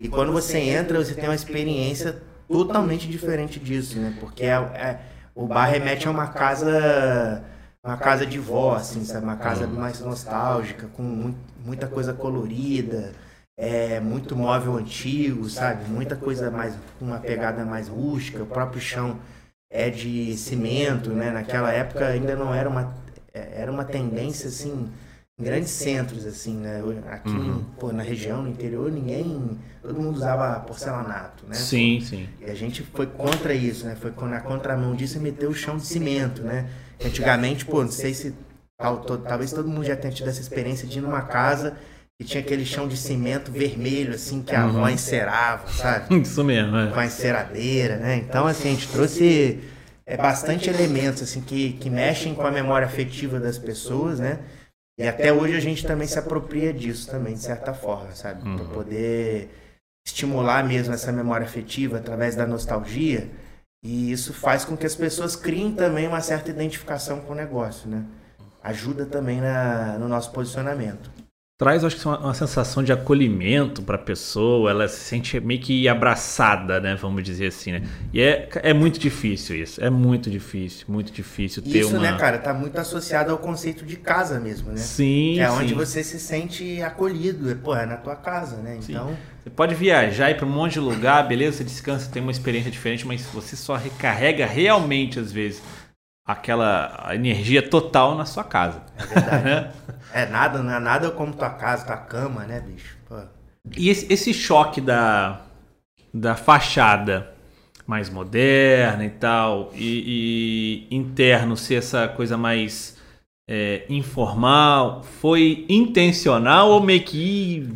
E 0.01 0.09
quando 0.09 0.33
você 0.33 0.59
entra, 0.59 0.99
você 0.99 1.15
tem 1.15 1.29
uma 1.29 1.35
experiência 1.35 2.21
totalmente 2.49 3.09
diferente 3.09 3.61
disso, 3.61 3.99
né? 3.99 4.17
Porque 4.21 4.45
é, 4.45 4.55
é 4.55 5.01
o 5.35 5.47
bar 5.47 5.67
remete 5.67 6.07
a 6.07 6.11
uma 6.11 6.27
casa 6.29 7.43
uma 7.85 7.97
casa 7.97 8.25
de 8.25 8.39
vó, 8.39 8.77
assim, 8.77 9.05
sabe? 9.05 9.25
Uma 9.25 9.37
casa 9.37 9.67
mais 9.67 10.01
nostálgica, 10.01 10.87
com 10.89 11.35
muita 11.65 11.89
coisa 11.89 12.13
colorida, 12.13 13.13
é, 13.57 13.99
muito 13.99 14.37
móvel 14.37 14.77
antigo, 14.77 15.49
sabe? 15.49 15.91
Muita 15.91 16.15
coisa 16.15 16.51
mais, 16.51 16.75
uma 17.01 17.19
pegada 17.19 17.65
mais 17.65 17.89
rústica, 17.89 18.43
o 18.43 18.47
próprio 18.47 18.81
chão 18.81 19.19
é 19.69 19.91
de 19.91 20.37
cimento, 20.37 21.11
né? 21.11 21.31
Naquela 21.31 21.73
época 21.73 22.07
ainda 22.07 22.37
não 22.37 22.55
era 22.55 22.69
uma, 22.69 22.95
era 23.33 23.71
uma 23.71 23.85
tendência, 23.85 24.49
assim, 24.49 24.89
em 25.39 25.45
grandes 25.45 25.71
centros, 25.71 26.25
assim, 26.25 26.55
né? 26.59 26.83
Aqui, 27.11 27.31
uhum. 27.31 27.65
pô, 27.81 27.91
na 27.91 28.03
região, 28.03 28.43
no 28.43 28.49
interior, 28.49 28.93
ninguém, 28.93 29.59
todo 29.81 30.01
mundo 30.01 30.15
usava 30.15 30.61
porcelanato, 30.61 31.47
né? 31.49 31.55
Sim, 31.55 32.01
sim. 32.01 32.29
E 32.41 32.45
a 32.45 32.55
gente 32.55 32.83
foi 32.83 33.07
contra 33.07 33.53
isso, 33.53 33.87
né? 33.87 33.97
Foi 33.97 34.13
na 34.29 34.41
contramão 34.41 34.95
disso 34.95 35.19
e 35.19 35.21
meteu 35.21 35.51
o 35.51 35.55
chão 35.55 35.79
de 35.79 35.87
cimento, 35.87 36.43
né? 36.43 36.69
Antigamente, 37.05 37.65
pô, 37.65 37.83
não 37.83 37.91
sei 37.91 38.15
se 38.15 38.35
talvez 39.29 39.53
todo 39.53 39.69
mundo 39.69 39.85
já 39.85 39.97
tenha 39.97 40.13
tido 40.13 40.29
essa 40.29 40.41
experiência 40.41 40.87
de 40.87 40.99
ir 40.99 41.03
numa 41.03 41.23
casa 41.23 41.77
e 42.21 42.25
tinha 42.25 42.43
aquele 42.43 42.65
chão 42.65 42.87
de 42.87 42.97
cimento 42.97 43.51
vermelho, 43.51 44.15
assim, 44.15 44.43
que 44.43 44.55
a 44.55 44.65
avó 44.65 44.83
uhum. 44.83 44.89
encerava, 44.89 45.69
sabe? 45.69 46.15
Isso 46.23 46.43
mesmo, 46.45 46.77
é. 46.77 46.91
Com 46.91 47.01
a 47.01 47.07
enceradeira, 47.07 47.97
né? 47.97 48.17
Então, 48.17 48.47
assim, 48.47 48.69
a 48.69 48.73
gente 48.73 48.89
trouxe 48.89 49.61
é, 50.07 50.17
bastante 50.17 50.69
elementos, 50.69 51.23
assim, 51.23 51.41
que, 51.41 51.73
que 51.75 51.91
mexem 51.91 52.35
com 52.35 52.47
a 52.47 52.51
memória 52.51 52.87
afetiva 52.87 53.41
das 53.41 53.59
pessoas, 53.59 54.21
né? 54.21 54.41
E 54.99 55.07
até 55.09 55.33
hoje 55.33 55.57
a 55.57 55.61
gente 55.61 55.87
também 55.87 56.07
se 56.07 56.19
apropria 56.19 56.73
disso 56.73 57.11
também, 57.11 57.35
de 57.35 57.41
certa 57.41 57.73
forma, 57.73 58.15
sabe? 58.15 58.47
Uhum. 58.47 58.57
Para 58.57 58.67
poder 58.67 59.51
estimular 60.07 60.65
mesmo 60.65 60.93
essa 60.93 61.11
memória 61.11 61.47
afetiva 61.47 61.99
através 61.99 62.37
da 62.37 62.47
nostalgia. 62.47 63.29
E 63.83 64.13
isso 64.13 64.33
faz 64.33 64.65
com 64.65 64.77
que 64.77 64.87
as 64.87 64.95
pessoas 64.95 65.35
criem 65.35 65.75
também 65.75 66.07
uma 66.07 66.21
certa 66.21 66.51
identificação 66.51 67.21
com 67.21 67.33
o 67.33 67.37
negócio, 67.37 67.89
né? 67.89 68.05
Ajuda 68.63 69.07
também 69.07 69.41
na, 69.41 69.99
no 69.99 70.09
nosso 70.09 70.31
posicionamento 70.31 71.11
traz, 71.59 71.85
acho 71.85 71.97
que 71.97 72.07
uma, 72.07 72.19
uma 72.19 72.35
sensação 72.35 72.83
de 72.83 72.93
acolhimento 72.93 73.83
para 73.83 73.97
a 73.97 73.99
pessoa, 73.99 74.71
ela 74.71 74.89
se 74.89 75.01
sente 75.01 75.39
meio 75.41 75.61
que 75.61 75.87
abraçada, 75.89 76.81
né? 76.81 76.97
Vamos 77.01 77.23
dizer 77.23 77.47
assim, 77.49 77.73
né? 77.73 77.83
E 78.13 78.21
é, 78.21 78.49
é 78.55 78.73
muito 78.73 78.99
difícil 78.99 79.57
isso, 79.57 79.83
é 79.83 79.89
muito 79.89 80.29
difícil, 80.31 80.87
muito 80.89 81.13
difícil 81.13 81.63
ter 81.63 81.81
isso, 81.81 81.91
uma... 81.97 82.11
né, 82.11 82.17
cara, 82.19 82.39
tá 82.39 82.53
muito 82.53 82.79
associado 82.79 83.31
ao 83.31 83.39
conceito 83.39 83.85
de 83.85 83.97
casa 83.97 84.41
mesmo, 84.41 84.71
né? 84.71 84.79
Sim, 84.79 85.39
É 85.39 85.49
sim. 85.49 85.57
onde 85.57 85.75
você 85.75 86.03
se 86.03 86.19
sente 86.19 86.83
acolhido, 86.83 87.51
é, 87.51 87.55
pô, 87.55 87.77
é 87.77 87.87
na 87.87 87.97
tua 87.97 88.17
casa, 88.17 88.57
né? 88.57 88.79
Então... 88.83 89.09
Sim. 89.09 89.17
Você 89.43 89.51
pode 89.51 89.75
viajar 89.75 90.31
e 90.31 90.37
para 90.37 90.47
um 90.47 90.51
monte 90.51 90.75
de 90.75 90.79
lugar, 90.79 91.27
beleza, 91.27 91.57
você 91.57 91.65
descansa, 91.65 92.09
tem 92.09 92.23
uma 92.23 92.31
experiência 92.31 92.71
diferente, 92.71 93.05
mas 93.05 93.23
você 93.23 93.57
só 93.57 93.75
recarrega 93.75 94.47
realmente, 94.47 95.19
às 95.19 95.33
vezes, 95.33 95.61
aquela 96.25 97.11
energia 97.15 97.69
total 97.69 98.15
na 98.15 98.25
sua 98.25 98.45
casa. 98.45 98.83
É 98.97 99.07
verdade. 99.07 99.43
Né? 99.45 99.73
é 100.13 100.27
nada, 100.27 100.63
não 100.63 100.73
é 100.73 100.79
nada 100.79 101.11
como 101.11 101.33
tua 101.33 101.51
casa, 101.51 101.87
tua 101.87 101.97
cama, 101.97 102.45
né, 102.45 102.61
bicho? 102.61 102.97
Pô. 103.09 103.17
E 103.77 103.89
esse, 103.89 104.13
esse, 104.13 104.35
choque 104.35 104.81
da, 104.81 105.41
da 106.13 106.35
fachada 106.35 107.33
mais 107.87 108.11
moderna 108.11 109.05
e 109.05 109.11
tal, 109.11 109.71
e, 109.75 110.89
e 110.91 110.95
interno 110.95 111.57
ser 111.57 111.77
essa 111.77 112.09
coisa 112.09 112.37
mais 112.37 112.97
é, 113.49 113.85
informal, 113.89 115.03
foi 115.03 115.65
intencional 115.69 116.71
ou 116.71 116.81
meio 116.81 117.03
que 117.03 117.69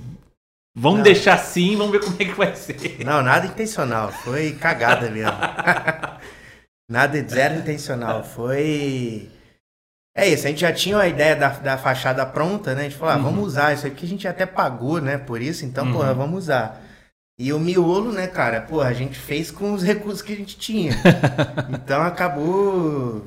Vamos 0.78 0.98
não. 0.98 1.04
deixar 1.04 1.34
assim, 1.34 1.74
vamos 1.74 1.92
ver 1.92 2.00
como 2.00 2.16
é 2.20 2.24
que 2.26 2.34
vai 2.34 2.54
ser. 2.54 3.02
Não, 3.02 3.22
nada 3.22 3.46
intencional. 3.46 4.12
Foi 4.12 4.52
cagada 4.52 5.10
mesmo. 5.10 5.32
Nada, 6.88 7.22
zero 7.28 7.58
intencional. 7.58 8.22
Foi. 8.24 9.28
É 10.16 10.26
isso, 10.26 10.46
a 10.46 10.50
gente 10.50 10.60
já 10.60 10.72
tinha 10.72 10.96
a 10.96 11.06
ideia 11.06 11.36
da, 11.36 11.50
da 11.50 11.76
fachada 11.76 12.24
pronta, 12.24 12.74
né? 12.74 12.82
A 12.82 12.84
gente 12.84 12.96
falou, 12.96 13.14
ah, 13.14 13.18
vamos 13.18 13.40
uhum. 13.40 13.44
usar 13.44 13.74
isso 13.74 13.86
aqui, 13.86 14.06
a 14.06 14.08
gente 14.08 14.26
até 14.26 14.46
pagou, 14.46 14.98
né? 14.98 15.18
Por 15.18 15.42
isso, 15.42 15.66
então, 15.66 15.84
uhum. 15.84 15.92
porra, 15.92 16.14
vamos 16.14 16.44
usar. 16.44 16.82
E 17.38 17.52
o 17.52 17.60
miolo, 17.60 18.12
né, 18.12 18.26
cara, 18.26 18.62
porra, 18.62 18.88
a 18.88 18.94
gente 18.94 19.18
fez 19.18 19.50
com 19.50 19.74
os 19.74 19.82
recursos 19.82 20.22
que 20.22 20.32
a 20.32 20.36
gente 20.36 20.56
tinha. 20.56 20.92
então 21.68 22.02
acabou 22.02 23.26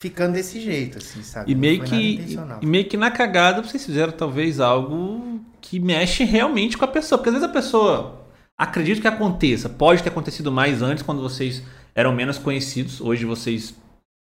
ficando 0.00 0.32
desse 0.32 0.58
jeito, 0.58 0.96
assim, 0.96 1.22
sabe? 1.22 1.52
E 1.52 1.54
meio, 1.54 1.82
que, 1.82 2.36
e 2.62 2.66
meio 2.66 2.88
que 2.88 2.96
na 2.96 3.10
cagada 3.10 3.62
vocês 3.62 3.84
fizeram 3.84 4.12
talvez 4.12 4.60
algo 4.60 5.44
que 5.60 5.78
mexe 5.78 6.24
realmente 6.24 6.78
com 6.78 6.86
a 6.86 6.88
pessoa. 6.88 7.18
Porque 7.18 7.28
às 7.28 7.34
vezes 7.34 7.48
a 7.48 7.52
pessoa 7.52 8.26
acredita 8.56 9.02
que 9.02 9.08
aconteça. 9.08 9.68
Pode 9.68 10.02
ter 10.02 10.08
acontecido 10.08 10.50
mais 10.50 10.80
antes, 10.80 11.02
quando 11.02 11.20
vocês 11.20 11.62
eram 11.94 12.12
menos 12.12 12.38
conhecidos. 12.38 13.00
Hoje 13.00 13.24
vocês 13.24 13.74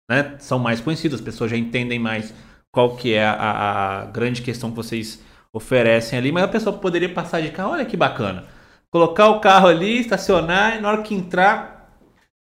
né, 0.10 0.36
são 0.40 0.60
mais 0.60 0.80
conhecidos, 0.80 1.20
as 1.20 1.26
pessoas 1.26 1.52
já 1.52 1.58
entendem 1.58 2.00
mais 2.00 2.34
qual 2.72 2.96
que 2.96 3.14
é 3.14 3.26
a, 3.26 4.02
a, 4.02 4.06
grande 4.06 4.42
questão 4.42 4.70
que 4.70 4.76
vocês 4.76 5.22
oferecem 5.54 6.20
ali, 6.20 6.32
mas 6.32 6.44
a 6.44 6.50
pessoa 6.50 6.78
poderia 6.78 7.08
passar 7.14 7.42
de 7.42 7.50
carro, 7.50 7.72
olha 7.72 7.86
que 7.86 7.96
bacana. 7.96 8.44
Colocar 8.92 9.30
o 9.30 9.40
carro 9.40 9.68
ali, 9.68 10.00
estacionar 10.00 10.78
e 10.78 10.82
na 10.82 10.90
hora 10.90 11.02
que 11.02 11.16
entrar. 11.16 11.90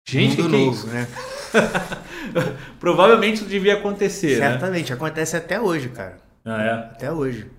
Gente, 0.09 0.40
Mundo 0.40 0.51
que 0.51 0.57
novo, 0.57 0.76
isso? 0.76 0.86
né? 0.86 1.09
Provavelmente 2.80 3.36
isso 3.36 3.44
devia 3.44 3.74
acontecer. 3.74 4.38
Né? 4.38 4.51
Certamente, 4.51 4.90
né? 4.90 4.97
acontece 4.97 5.36
até 5.36 5.61
hoje, 5.61 5.88
cara. 5.88 6.16
Ah, 6.44 6.62
é? 6.62 6.70
Até 6.72 7.12
hoje. 7.12 7.51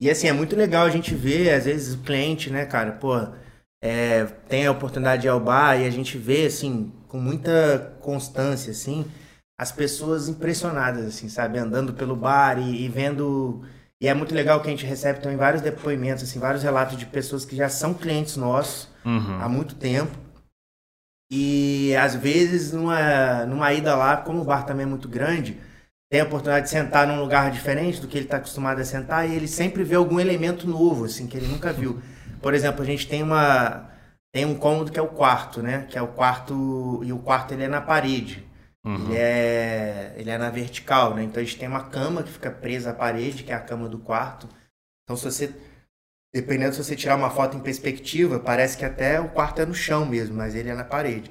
E 0.00 0.10
assim, 0.10 0.28
é 0.28 0.32
muito 0.32 0.56
legal 0.56 0.86
a 0.86 0.90
gente 0.90 1.14
ver, 1.14 1.50
às 1.50 1.66
vezes, 1.66 1.94
o 1.94 1.98
cliente, 1.98 2.50
né, 2.50 2.64
cara, 2.64 2.92
pô, 2.92 3.14
é, 3.82 4.24
tem 4.48 4.66
a 4.66 4.72
oportunidade 4.72 5.22
de 5.22 5.28
ir 5.28 5.30
ao 5.30 5.40
bar 5.40 5.80
e 5.80 5.86
a 5.86 5.90
gente 5.90 6.18
vê, 6.18 6.46
assim, 6.46 6.92
com 7.08 7.18
muita 7.18 7.96
constância, 8.00 8.70
assim, 8.70 9.06
as 9.58 9.72
pessoas 9.72 10.28
impressionadas, 10.28 11.06
assim, 11.06 11.28
sabe? 11.28 11.58
Andando 11.58 11.92
pelo 11.94 12.14
bar 12.14 12.58
e, 12.58 12.84
e, 12.84 12.88
vendo... 12.88 13.62
E 14.02 14.08
é 14.08 14.14
muito 14.14 14.34
legal 14.34 14.60
que 14.60 14.68
a 14.68 14.70
gente 14.70 14.86
recebe 14.86 15.20
também 15.20 15.36
vários 15.36 15.62
depoimentos, 15.62 16.24
assim, 16.24 16.38
vários 16.38 16.62
relatos 16.62 16.96
de 16.96 17.04
pessoas 17.04 17.44
que 17.44 17.54
já 17.54 17.68
são 17.68 17.92
clientes 17.92 18.36
nossos 18.36 18.88
uhum. 19.04 19.38
há 19.40 19.48
muito 19.48 19.74
tempo. 19.74 20.16
E, 21.30 21.94
às 21.96 22.14
vezes, 22.14 22.72
numa, 22.72 23.44
numa 23.46 23.72
ida 23.72 23.94
lá, 23.94 24.16
como 24.16 24.40
o 24.40 24.44
bar 24.44 24.64
também 24.64 24.84
é 24.84 24.88
muito 24.88 25.08
grande, 25.08 25.60
tem 26.10 26.20
a 26.20 26.24
oportunidade 26.24 26.64
de 26.64 26.70
sentar 26.70 27.06
num 27.06 27.20
lugar 27.20 27.50
diferente 27.50 28.00
do 28.00 28.08
que 28.08 28.18
ele 28.18 28.24
está 28.24 28.38
acostumado 28.38 28.80
a 28.80 28.84
sentar 28.84 29.28
e 29.28 29.34
ele 29.34 29.46
sempre 29.46 29.84
vê 29.84 29.94
algum 29.94 30.18
elemento 30.18 30.66
novo, 30.66 31.04
assim, 31.04 31.26
que 31.26 31.36
ele 31.36 31.46
nunca 31.46 31.72
viu. 31.72 32.00
Por 32.40 32.54
exemplo, 32.54 32.82
a 32.82 32.86
gente 32.86 33.08
tem 33.08 33.22
uma 33.22 33.90
tem 34.32 34.44
um 34.44 34.54
cômodo 34.54 34.92
que 34.92 34.98
é 34.98 35.02
o 35.02 35.08
quarto, 35.08 35.62
né? 35.62 35.86
Que 35.90 35.98
é 35.98 36.02
o 36.02 36.08
quarto 36.08 37.00
e 37.04 37.12
o 37.12 37.18
quarto 37.18 37.52
ele 37.52 37.64
é 37.64 37.68
na 37.68 37.80
parede. 37.80 38.46
Uhum. 38.84 39.06
Ele 39.06 39.16
é 39.16 40.14
ele 40.16 40.30
é 40.30 40.38
na 40.38 40.50
vertical, 40.50 41.14
né? 41.14 41.22
Então 41.24 41.42
a 41.42 41.44
gente 41.44 41.58
tem 41.58 41.68
uma 41.68 41.84
cama 41.84 42.22
que 42.22 42.32
fica 42.32 42.50
presa 42.50 42.90
à 42.90 42.94
parede, 42.94 43.42
que 43.42 43.52
é 43.52 43.54
a 43.54 43.60
cama 43.60 43.88
do 43.88 43.98
quarto. 43.98 44.48
Então 45.04 45.16
se 45.16 45.24
você 45.24 45.54
dependendo 46.32 46.74
se 46.74 46.84
você 46.84 46.94
tirar 46.94 47.16
uma 47.16 47.30
foto 47.30 47.56
em 47.56 47.60
perspectiva, 47.60 48.38
parece 48.38 48.76
que 48.78 48.84
até 48.84 49.20
o 49.20 49.28
quarto 49.30 49.60
é 49.60 49.66
no 49.66 49.74
chão 49.74 50.06
mesmo, 50.06 50.36
mas 50.36 50.54
ele 50.54 50.70
é 50.70 50.74
na 50.74 50.84
parede. 50.84 51.30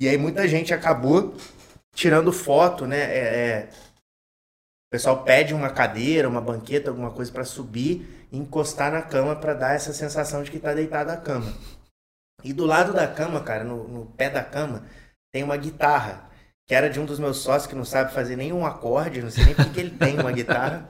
E 0.00 0.08
aí 0.08 0.18
muita 0.18 0.46
gente 0.48 0.74
acabou 0.74 1.36
tirando 1.94 2.32
foto, 2.32 2.86
né? 2.86 2.98
É, 2.98 3.18
é... 3.18 3.68
o 4.88 4.90
pessoal 4.90 5.22
pede 5.22 5.54
uma 5.54 5.70
cadeira, 5.70 6.28
uma 6.28 6.40
banqueta, 6.40 6.90
alguma 6.90 7.12
coisa 7.12 7.30
para 7.30 7.44
subir 7.44 8.23
encostar 8.36 8.92
na 8.92 9.02
cama 9.02 9.36
para 9.36 9.54
dar 9.54 9.74
essa 9.74 9.92
sensação 9.92 10.42
de 10.42 10.50
que 10.50 10.58
tá 10.58 10.72
deitado 10.72 11.08
na 11.08 11.16
cama. 11.16 11.52
E 12.42 12.52
do 12.52 12.66
lado 12.66 12.92
da 12.92 13.06
cama, 13.06 13.40
cara, 13.40 13.64
no, 13.64 13.88
no, 13.88 14.06
pé 14.06 14.28
da 14.28 14.42
cama, 14.42 14.84
tem 15.32 15.42
uma 15.42 15.56
guitarra, 15.56 16.28
que 16.66 16.74
era 16.74 16.90
de 16.90 17.00
um 17.00 17.04
dos 17.04 17.18
meus 17.18 17.38
sócios 17.38 17.66
que 17.66 17.74
não 17.74 17.84
sabe 17.84 18.12
fazer 18.12 18.36
nenhum 18.36 18.66
acorde, 18.66 19.22
não 19.22 19.30
sei 19.30 19.46
nem 19.46 19.54
porque 19.54 19.80
ele 19.80 19.90
tem 19.90 20.18
uma 20.18 20.32
guitarra. 20.32 20.88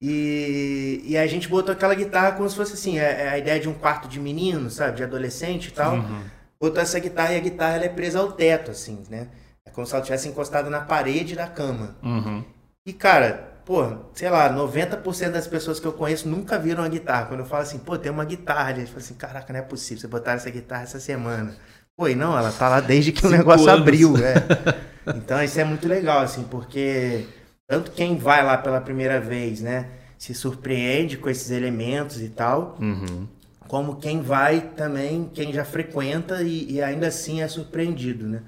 E, 0.00 1.00
e 1.04 1.16
a 1.16 1.26
gente 1.28 1.48
botou 1.48 1.72
aquela 1.72 1.94
guitarra 1.94 2.32
como 2.32 2.48
se 2.50 2.56
fosse 2.56 2.74
assim, 2.74 2.98
é, 2.98 3.22
é 3.22 3.28
a 3.28 3.38
ideia 3.38 3.60
de 3.60 3.68
um 3.68 3.74
quarto 3.74 4.08
de 4.08 4.18
menino, 4.18 4.68
sabe, 4.68 4.96
de 4.96 5.04
adolescente 5.04 5.68
e 5.68 5.70
tal. 5.70 5.94
Uhum. 5.94 6.24
Botou 6.60 6.82
essa 6.82 6.98
guitarra 6.98 7.34
e 7.34 7.36
a 7.36 7.40
guitarra 7.40 7.74
ela 7.76 7.84
é 7.84 7.88
presa 7.88 8.18
ao 8.18 8.32
teto, 8.32 8.72
assim, 8.72 9.04
né? 9.08 9.28
É 9.64 9.70
como 9.70 9.86
se 9.86 9.94
ela 9.94 10.02
tivesse 10.02 10.28
encostado 10.28 10.68
na 10.68 10.80
parede 10.80 11.36
da 11.36 11.46
cama. 11.46 11.96
Uhum. 12.02 12.44
E, 12.84 12.92
cara, 12.92 13.51
pô, 13.64 13.96
sei 14.14 14.28
lá, 14.28 14.52
90% 14.52 15.30
das 15.30 15.46
pessoas 15.46 15.78
que 15.78 15.86
eu 15.86 15.92
conheço 15.92 16.28
nunca 16.28 16.58
viram 16.58 16.82
uma 16.82 16.88
guitarra. 16.88 17.26
Quando 17.26 17.40
eu 17.40 17.46
falo 17.46 17.62
assim, 17.62 17.78
pô, 17.78 17.96
tem 17.96 18.10
uma 18.10 18.24
guitarra, 18.24 18.72
eles 18.72 18.88
falam 18.88 19.04
assim, 19.04 19.14
caraca, 19.14 19.52
não 19.52 19.60
é 19.60 19.62
possível, 19.62 20.00
você 20.00 20.08
botaram 20.08 20.36
essa 20.36 20.50
guitarra 20.50 20.82
essa 20.82 21.00
semana. 21.00 21.54
Pô, 21.96 22.08
e 22.08 22.14
não, 22.14 22.36
ela 22.36 22.50
tá 22.50 22.68
lá 22.68 22.80
desde 22.80 23.12
que 23.12 23.26
o 23.26 23.30
negócio 23.30 23.68
anos. 23.68 23.80
abriu, 23.82 24.14
é. 24.16 24.34
Então 25.16 25.42
isso 25.42 25.58
é 25.58 25.64
muito 25.64 25.88
legal, 25.88 26.20
assim, 26.20 26.44
porque 26.44 27.26
tanto 27.66 27.90
quem 27.90 28.16
vai 28.16 28.44
lá 28.44 28.56
pela 28.56 28.80
primeira 28.80 29.20
vez, 29.20 29.60
né, 29.60 29.88
se 30.16 30.32
surpreende 30.32 31.16
com 31.16 31.28
esses 31.28 31.50
elementos 31.50 32.20
e 32.20 32.28
tal, 32.28 32.78
uhum. 32.80 33.26
como 33.66 33.96
quem 33.96 34.22
vai 34.22 34.60
também, 34.76 35.28
quem 35.34 35.52
já 35.52 35.64
frequenta 35.64 36.40
e, 36.42 36.74
e 36.74 36.80
ainda 36.80 37.08
assim 37.08 37.42
é 37.42 37.48
surpreendido, 37.48 38.28
né. 38.28 38.42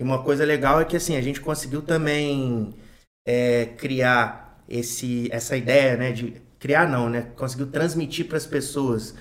E 0.00 0.02
uma 0.02 0.22
coisa 0.22 0.46
legal 0.46 0.80
é 0.80 0.84
que, 0.86 0.96
assim, 0.96 1.14
a 1.14 1.20
gente 1.20 1.42
conseguiu 1.42 1.82
também 1.82 2.74
é, 3.28 3.66
criar 3.76 4.49
esse, 4.70 5.28
essa 5.32 5.56
ideia, 5.56 5.96
né, 5.96 6.12
de 6.12 6.40
criar 6.58 6.88
não, 6.88 7.10
né, 7.10 7.26
conseguiu 7.36 7.66
transmitir 7.66 8.28
para 8.28 8.36
as 8.36 8.46
pessoas 8.46 9.14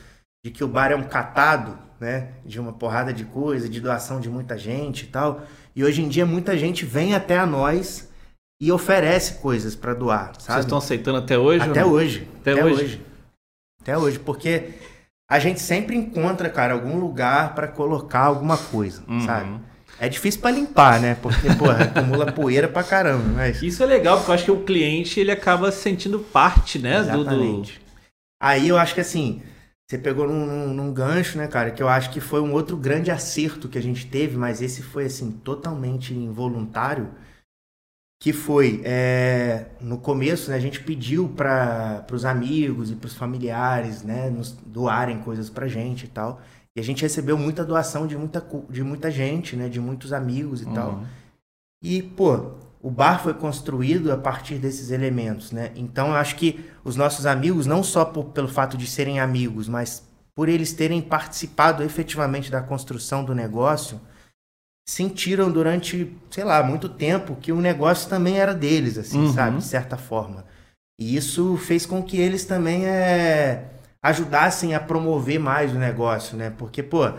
de 0.45 0.51
que 0.51 0.63
o 0.63 0.67
bar 0.67 0.91
é 0.91 0.95
um 0.95 1.03
catado, 1.03 1.77
né? 1.99 2.29
De 2.45 2.59
uma 2.59 2.71
porrada 2.71 3.11
de 3.13 3.25
coisa, 3.25 3.67
de 3.67 3.81
doação 3.81 4.19
de 4.19 4.29
muita 4.29 4.57
gente 4.57 5.03
e 5.03 5.07
tal. 5.07 5.43
E 5.75 5.83
hoje 5.83 6.01
em 6.01 6.07
dia 6.07 6.25
muita 6.25 6.57
gente 6.57 6.85
vem 6.85 7.13
até 7.13 7.37
a 7.37 7.45
nós 7.45 8.09
e 8.61 8.71
oferece 8.71 9.35
coisas 9.35 9.75
para 9.75 9.93
doar, 9.93 10.33
sabe? 10.39 10.53
Vocês 10.53 10.65
estão 10.65 10.77
aceitando 10.77 11.17
até 11.17 11.37
hoje? 11.37 11.69
Até 11.69 11.85
hoje. 11.85 12.27
Até, 12.41 12.51
até 12.53 12.65
hoje. 12.65 12.83
hoje. 12.83 13.05
Até 13.81 13.97
hoje, 13.97 14.19
porque 14.19 14.73
a 15.29 15.39
gente 15.39 15.59
sempre 15.59 15.95
encontra, 15.95 16.49
cara, 16.49 16.73
algum 16.73 16.97
lugar 16.99 17.55
para 17.55 17.67
colocar 17.67 18.21
alguma 18.21 18.57
coisa, 18.57 19.03
uhum. 19.07 19.25
sabe? 19.25 19.59
É 19.99 20.07
difícil 20.07 20.39
para 20.39 20.51
limpar, 20.51 20.99
né? 21.01 21.15
Porque, 21.15 21.53
porra, 21.55 21.83
acumula 21.93 22.31
poeira 22.31 22.67
pra 22.67 22.83
caramba. 22.83 23.23
Mas... 23.35 23.61
Isso 23.61 23.83
é 23.83 23.85
legal, 23.85 24.17
porque 24.17 24.31
eu 24.31 24.35
acho 24.35 24.45
que 24.45 24.51
o 24.51 24.63
cliente 24.63 25.19
ele 25.19 25.31
acaba 25.31 25.71
sentindo 25.71 26.19
parte, 26.19 26.79
né? 26.79 26.99
Exatamente. 26.99 27.73
Do, 27.73 27.79
do... 27.79 27.89
Aí 28.41 28.69
eu 28.69 28.77
acho 28.77 28.95
que 28.95 29.01
assim, 29.01 29.41
você 29.89 29.97
pegou 29.97 30.27
num, 30.27 30.45
num, 30.45 30.73
num, 30.73 30.93
gancho, 30.93 31.35
né, 31.39 31.47
cara? 31.47 31.71
Que 31.71 31.81
eu 31.81 31.89
acho 31.89 32.11
que 32.11 32.21
foi 32.21 32.39
um 32.39 32.53
outro 32.53 32.77
grande 32.77 33.09
acerto 33.09 33.67
que 33.67 33.77
a 33.77 33.81
gente 33.81 34.05
teve, 34.05 34.37
mas 34.37 34.61
esse 34.61 34.83
foi, 34.83 35.05
assim, 35.05 35.31
totalmente 35.31 36.13
involuntário. 36.13 37.09
Que 38.21 38.31
foi, 38.31 38.81
é, 38.83 39.65
no 39.81 39.97
começo, 39.97 40.51
né, 40.51 40.57
a 40.57 40.59
gente 40.59 40.81
pediu 40.83 41.29
para 41.29 42.05
os 42.11 42.23
amigos 42.23 42.91
e 42.91 42.95
para 42.95 43.07
os 43.07 43.15
familiares, 43.15 44.03
né, 44.03 44.29
nos 44.29 44.51
doarem 44.51 45.21
coisas 45.21 45.49
pra 45.49 45.67
gente 45.67 46.03
e 46.03 46.09
tal. 46.09 46.39
E 46.79 46.81
a 46.81 46.83
gente 46.83 47.01
recebeu 47.01 47.37
muita 47.37 47.65
doação 47.65 48.07
de 48.07 48.17
muita, 48.17 48.41
de 48.69 48.81
muita 48.81 49.11
gente, 49.11 49.57
né, 49.57 49.67
de 49.67 49.81
muitos 49.81 50.13
amigos 50.13 50.61
e 50.61 50.65
uhum. 50.65 50.73
tal. 50.73 51.03
E, 51.83 52.01
pô, 52.01 52.53
o 52.81 52.89
bar 52.89 53.21
foi 53.21 53.33
construído 53.33 54.13
a 54.13 54.17
partir 54.17 54.55
desses 54.55 54.89
elementos, 54.89 55.51
né? 55.51 55.73
Então 55.75 56.07
eu 56.07 56.15
acho 56.15 56.37
que 56.37 56.65
os 56.81 56.95
nossos 56.95 57.25
amigos, 57.25 57.65
não 57.65 57.83
só 57.83 58.05
por, 58.05 58.25
pelo 58.27 58.47
fato 58.47 58.77
de 58.77 58.87
serem 58.87 59.19
amigos, 59.19 59.67
mas 59.67 60.07
por 60.33 60.47
eles 60.47 60.71
terem 60.71 61.01
participado 61.01 61.83
efetivamente 61.83 62.49
da 62.49 62.61
construção 62.61 63.25
do 63.25 63.35
negócio, 63.35 63.99
sentiram 64.87 65.51
durante, 65.51 66.15
sei 66.31 66.45
lá, 66.45 66.63
muito 66.63 66.87
tempo 66.87 67.35
que 67.35 67.51
o 67.51 67.59
negócio 67.59 68.09
também 68.09 68.39
era 68.39 68.53
deles, 68.53 68.97
assim, 68.97 69.19
uhum. 69.19 69.33
sabe? 69.33 69.57
De 69.57 69.65
certa 69.65 69.97
forma. 69.97 70.45
E 70.97 71.17
isso 71.17 71.57
fez 71.57 71.85
com 71.85 72.01
que 72.01 72.17
eles 72.17 72.45
também 72.45 72.85
é, 72.85 73.65
ajudassem 74.03 74.73
a 74.73 74.79
promover 74.79 75.39
mais 75.39 75.73
o 75.73 75.77
negócio, 75.77 76.37
né? 76.37 76.49
Porque, 76.57 76.81
pô, 76.81 77.11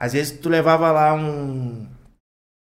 às 0.00 0.12
vezes 0.12 0.38
tu 0.38 0.48
levava 0.48 0.90
lá 0.90 1.14
um, 1.14 1.86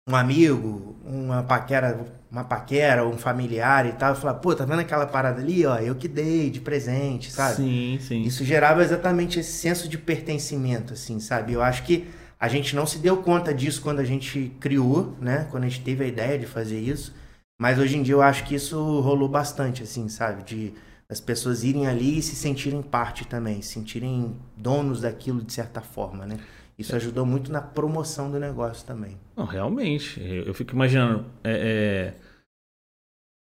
um 0.08 0.16
amigo, 0.16 0.96
uma 1.04 1.42
paquera, 1.42 2.04
uma 2.30 2.44
paquera, 2.44 3.06
um 3.06 3.16
familiar 3.16 3.86
e 3.86 3.92
tal, 3.92 4.12
e 4.12 4.16
falava, 4.16 4.38
pô, 4.38 4.54
tá 4.54 4.64
vendo 4.64 4.80
aquela 4.80 5.06
parada 5.06 5.40
ali, 5.40 5.64
ó, 5.64 5.78
eu 5.78 5.94
que 5.94 6.08
dei 6.08 6.50
de 6.50 6.60
presente, 6.60 7.30
sabe? 7.30 7.56
Sim, 7.56 7.98
sim. 8.00 8.22
Isso 8.22 8.44
gerava 8.44 8.82
exatamente 8.82 9.38
esse 9.38 9.52
senso 9.52 9.88
de 9.88 9.98
pertencimento, 9.98 10.92
assim, 10.92 11.20
sabe? 11.20 11.52
Eu 11.52 11.62
acho 11.62 11.84
que 11.84 12.08
a 12.38 12.48
gente 12.48 12.74
não 12.76 12.86
se 12.86 12.98
deu 12.98 13.18
conta 13.18 13.54
disso 13.54 13.80
quando 13.80 14.00
a 14.00 14.04
gente 14.04 14.52
criou, 14.60 15.16
né? 15.20 15.46
Quando 15.50 15.64
a 15.64 15.68
gente 15.68 15.82
teve 15.82 16.04
a 16.04 16.08
ideia 16.08 16.38
de 16.38 16.46
fazer 16.46 16.78
isso. 16.78 17.14
Mas 17.58 17.78
hoje 17.78 17.96
em 17.96 18.02
dia 18.02 18.14
eu 18.14 18.22
acho 18.22 18.44
que 18.44 18.54
isso 18.54 18.76
rolou 19.00 19.28
bastante, 19.28 19.82
assim, 19.82 20.08
sabe? 20.08 20.42
De 20.42 20.74
as 21.08 21.20
pessoas 21.20 21.64
irem 21.64 21.86
ali 21.86 22.18
e 22.18 22.22
se 22.22 22.34
sentirem 22.34 22.82
parte 22.82 23.26
também, 23.26 23.60
se 23.60 23.74
sentirem 23.74 24.34
donos 24.56 25.02
daquilo 25.02 25.42
de 25.42 25.52
certa 25.52 25.80
forma, 25.80 26.26
né? 26.26 26.38
Isso 26.78 26.94
ajudou 26.96 27.24
muito 27.24 27.52
na 27.52 27.60
promoção 27.60 28.30
do 28.30 28.38
negócio 28.38 28.84
também. 28.84 29.16
Não, 29.36 29.44
realmente. 29.44 30.20
Eu 30.20 30.52
fico 30.52 30.74
imaginando. 30.74 31.24
É, 31.44 32.12
é, 32.12 32.14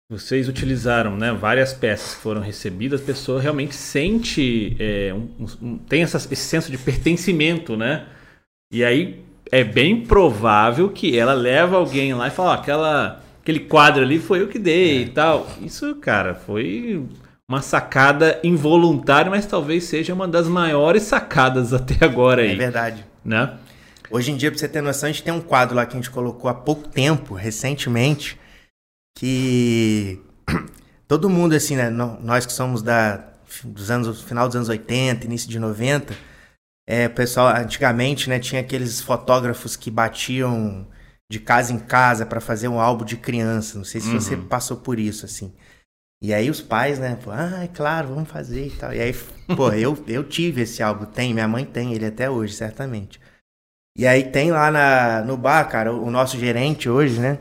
vocês 0.10 0.50
utilizaram 0.50 1.16
né, 1.16 1.32
várias 1.32 1.74
peças 1.74 2.16
que 2.16 2.22
foram 2.22 2.42
recebidas, 2.42 3.02
a 3.02 3.06
pessoa 3.06 3.42
realmente 3.42 3.74
sente. 3.74 4.76
É, 4.78 5.14
um, 5.14 5.48
um, 5.62 5.78
tem 5.78 6.04
essa, 6.04 6.18
esse 6.18 6.44
senso 6.44 6.70
de 6.70 6.78
pertencimento, 6.78 7.78
né? 7.78 8.06
E 8.74 8.84
aí 8.84 9.24
é 9.50 9.64
bem 9.64 10.06
provável 10.06 10.90
que 10.90 11.18
ela 11.18 11.34
leva 11.34 11.78
alguém 11.78 12.14
lá 12.14 12.28
e 12.28 12.32
fala: 12.32 12.50
oh, 12.50 12.54
aquela, 12.54 13.24
aquele 13.42 13.62
quadro 13.62 14.04
ali 14.04 14.20
foi 14.20 14.42
eu 14.42 14.50
que 14.50 14.60
dei 14.60 14.98
é. 14.98 15.02
e 15.04 15.10
tal. 15.10 15.48
Isso, 15.62 15.96
cara, 15.96 16.36
foi 16.36 17.08
uma 17.52 17.62
sacada 17.62 18.40
involuntária, 18.44 19.30
mas 19.30 19.46
talvez 19.46 19.84
seja 19.84 20.14
uma 20.14 20.28
das 20.28 20.48
maiores 20.48 21.04
sacadas 21.04 21.74
até 21.74 22.06
agora 22.06 22.44
aí. 22.44 22.54
É 22.54 22.56
verdade 22.56 23.06
né? 23.24 23.58
Hoje 24.10 24.32
em 24.32 24.38
dia, 24.38 24.52
pra 24.52 24.60
você 24.60 24.68
ter 24.68 24.82
noção, 24.82 25.08
a 25.08 25.12
gente 25.12 25.24
tem 25.24 25.34
um 25.34 25.42
quadro 25.42 25.76
lá 25.76 25.86
que 25.86 25.94
a 25.94 25.96
gente 25.96 26.10
colocou 26.10 26.50
há 26.50 26.54
pouco 26.54 26.88
tempo, 26.88 27.34
recentemente, 27.34 28.40
que 29.18 30.20
todo 31.08 31.30
mundo, 31.30 31.54
assim, 31.54 31.76
né? 31.76 31.90
Nós 31.90 32.46
que 32.46 32.52
somos 32.52 32.82
da, 32.82 33.24
dos 33.64 33.92
anos, 33.92 34.22
final 34.22 34.48
dos 34.48 34.56
anos 34.56 34.70
80, 34.70 35.26
início 35.26 35.50
de 35.50 35.60
90, 35.60 36.14
é, 36.88 37.08
pessoal, 37.08 37.56
antigamente, 37.56 38.30
né, 38.30 38.40
tinha 38.40 38.60
aqueles 38.60 39.00
fotógrafos 39.00 39.76
que 39.76 39.90
batiam 39.90 40.86
de 41.32 41.40
casa 41.40 41.72
em 41.72 41.80
casa 41.80 42.26
para 42.26 42.42
fazer 42.42 42.68
um 42.68 42.80
álbum 42.80 43.06
de 43.06 43.16
criança. 43.16 43.78
Não 43.78 43.86
sei 43.86 44.02
se 44.02 44.10
uhum. 44.10 44.20
você 44.20 44.36
passou 44.36 44.78
por 44.78 45.00
isso, 45.00 45.26
assim. 45.26 45.54
E 46.22 46.34
aí 46.34 46.52
os 46.52 46.62
pais, 46.62 47.00
né, 47.00 47.18
pô, 47.22 47.32
ah, 47.32 47.64
é 47.64 47.68
claro, 47.68 48.10
vamos 48.10 48.30
fazer 48.30 48.68
e 48.68 48.72
tal. 48.72 48.94
E 48.94 49.02
aí, 49.02 49.14
pô, 49.56 49.72
eu, 49.74 49.98
eu 50.08 50.24
tive 50.24 50.62
esse 50.62 50.84
álbum, 50.84 51.06
tem, 51.06 51.34
minha 51.34 51.48
mãe 51.48 51.66
tem 51.66 51.94
ele 51.94 52.06
até 52.06 52.30
hoje, 52.30 52.54
certamente. 52.54 53.20
E 53.98 54.06
aí 54.06 54.24
tem 54.32 54.52
lá 54.52 54.70
na, 54.70 55.22
no 55.24 55.36
bar, 55.36 55.68
cara, 55.68 55.92
o, 55.92 56.06
o 56.06 56.12
nosso 56.12 56.38
gerente 56.38 56.88
hoje, 56.88 57.20
né? 57.20 57.40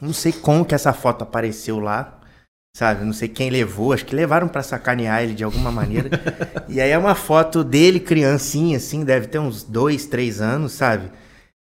Não 0.00 0.12
sei 0.12 0.32
como 0.32 0.64
que 0.64 0.74
essa 0.74 0.92
foto 0.92 1.22
apareceu 1.22 1.78
lá, 1.78 2.20
sabe? 2.74 3.04
Não 3.04 3.12
sei 3.12 3.28
quem 3.28 3.50
levou, 3.50 3.92
acho 3.92 4.06
que 4.06 4.16
levaram 4.16 4.48
para 4.48 4.62
sacanear 4.62 5.22
ele 5.22 5.34
de 5.34 5.44
alguma 5.44 5.70
maneira. 5.70 6.10
e 6.68 6.80
aí 6.80 6.90
é 6.90 6.98
uma 6.98 7.14
foto 7.14 7.62
dele, 7.62 8.00
criancinha, 8.00 8.78
assim, 8.78 9.04
deve 9.04 9.28
ter 9.28 9.38
uns 9.38 9.62
dois, 9.62 10.06
três 10.06 10.40
anos, 10.40 10.72
sabe? 10.72 11.10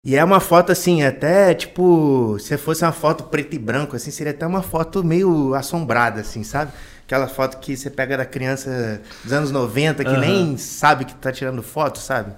E 0.05 0.17
é 0.17 0.23
uma 0.23 0.41
foto 0.41 0.71
assim, 0.71 1.01
até 1.03 1.53
tipo, 1.53 2.37
se 2.37 2.57
fosse 2.57 2.83
uma 2.83 2.91
foto 2.91 3.23
preto 3.25 3.55
e 3.55 3.59
branco, 3.59 3.95
assim, 3.95 4.11
seria 4.11 4.33
até 4.33 4.45
uma 4.45 4.61
foto 4.61 5.01
meio 5.01 5.53
assombrada, 5.53 6.19
assim, 6.19 6.43
sabe? 6.43 6.73
Aquela 7.05 7.27
foto 7.27 7.57
que 7.59 7.77
você 7.77 7.89
pega 7.89 8.17
da 8.17 8.25
criança 8.25 9.01
dos 9.23 9.31
anos 9.31 9.49
90, 9.51 10.03
que 10.03 10.09
uhum. 10.09 10.19
nem 10.19 10.57
sabe 10.57 11.05
que 11.05 11.15
tá 11.15 11.31
tirando 11.31 11.63
foto, 11.63 11.99
sabe? 11.99 12.33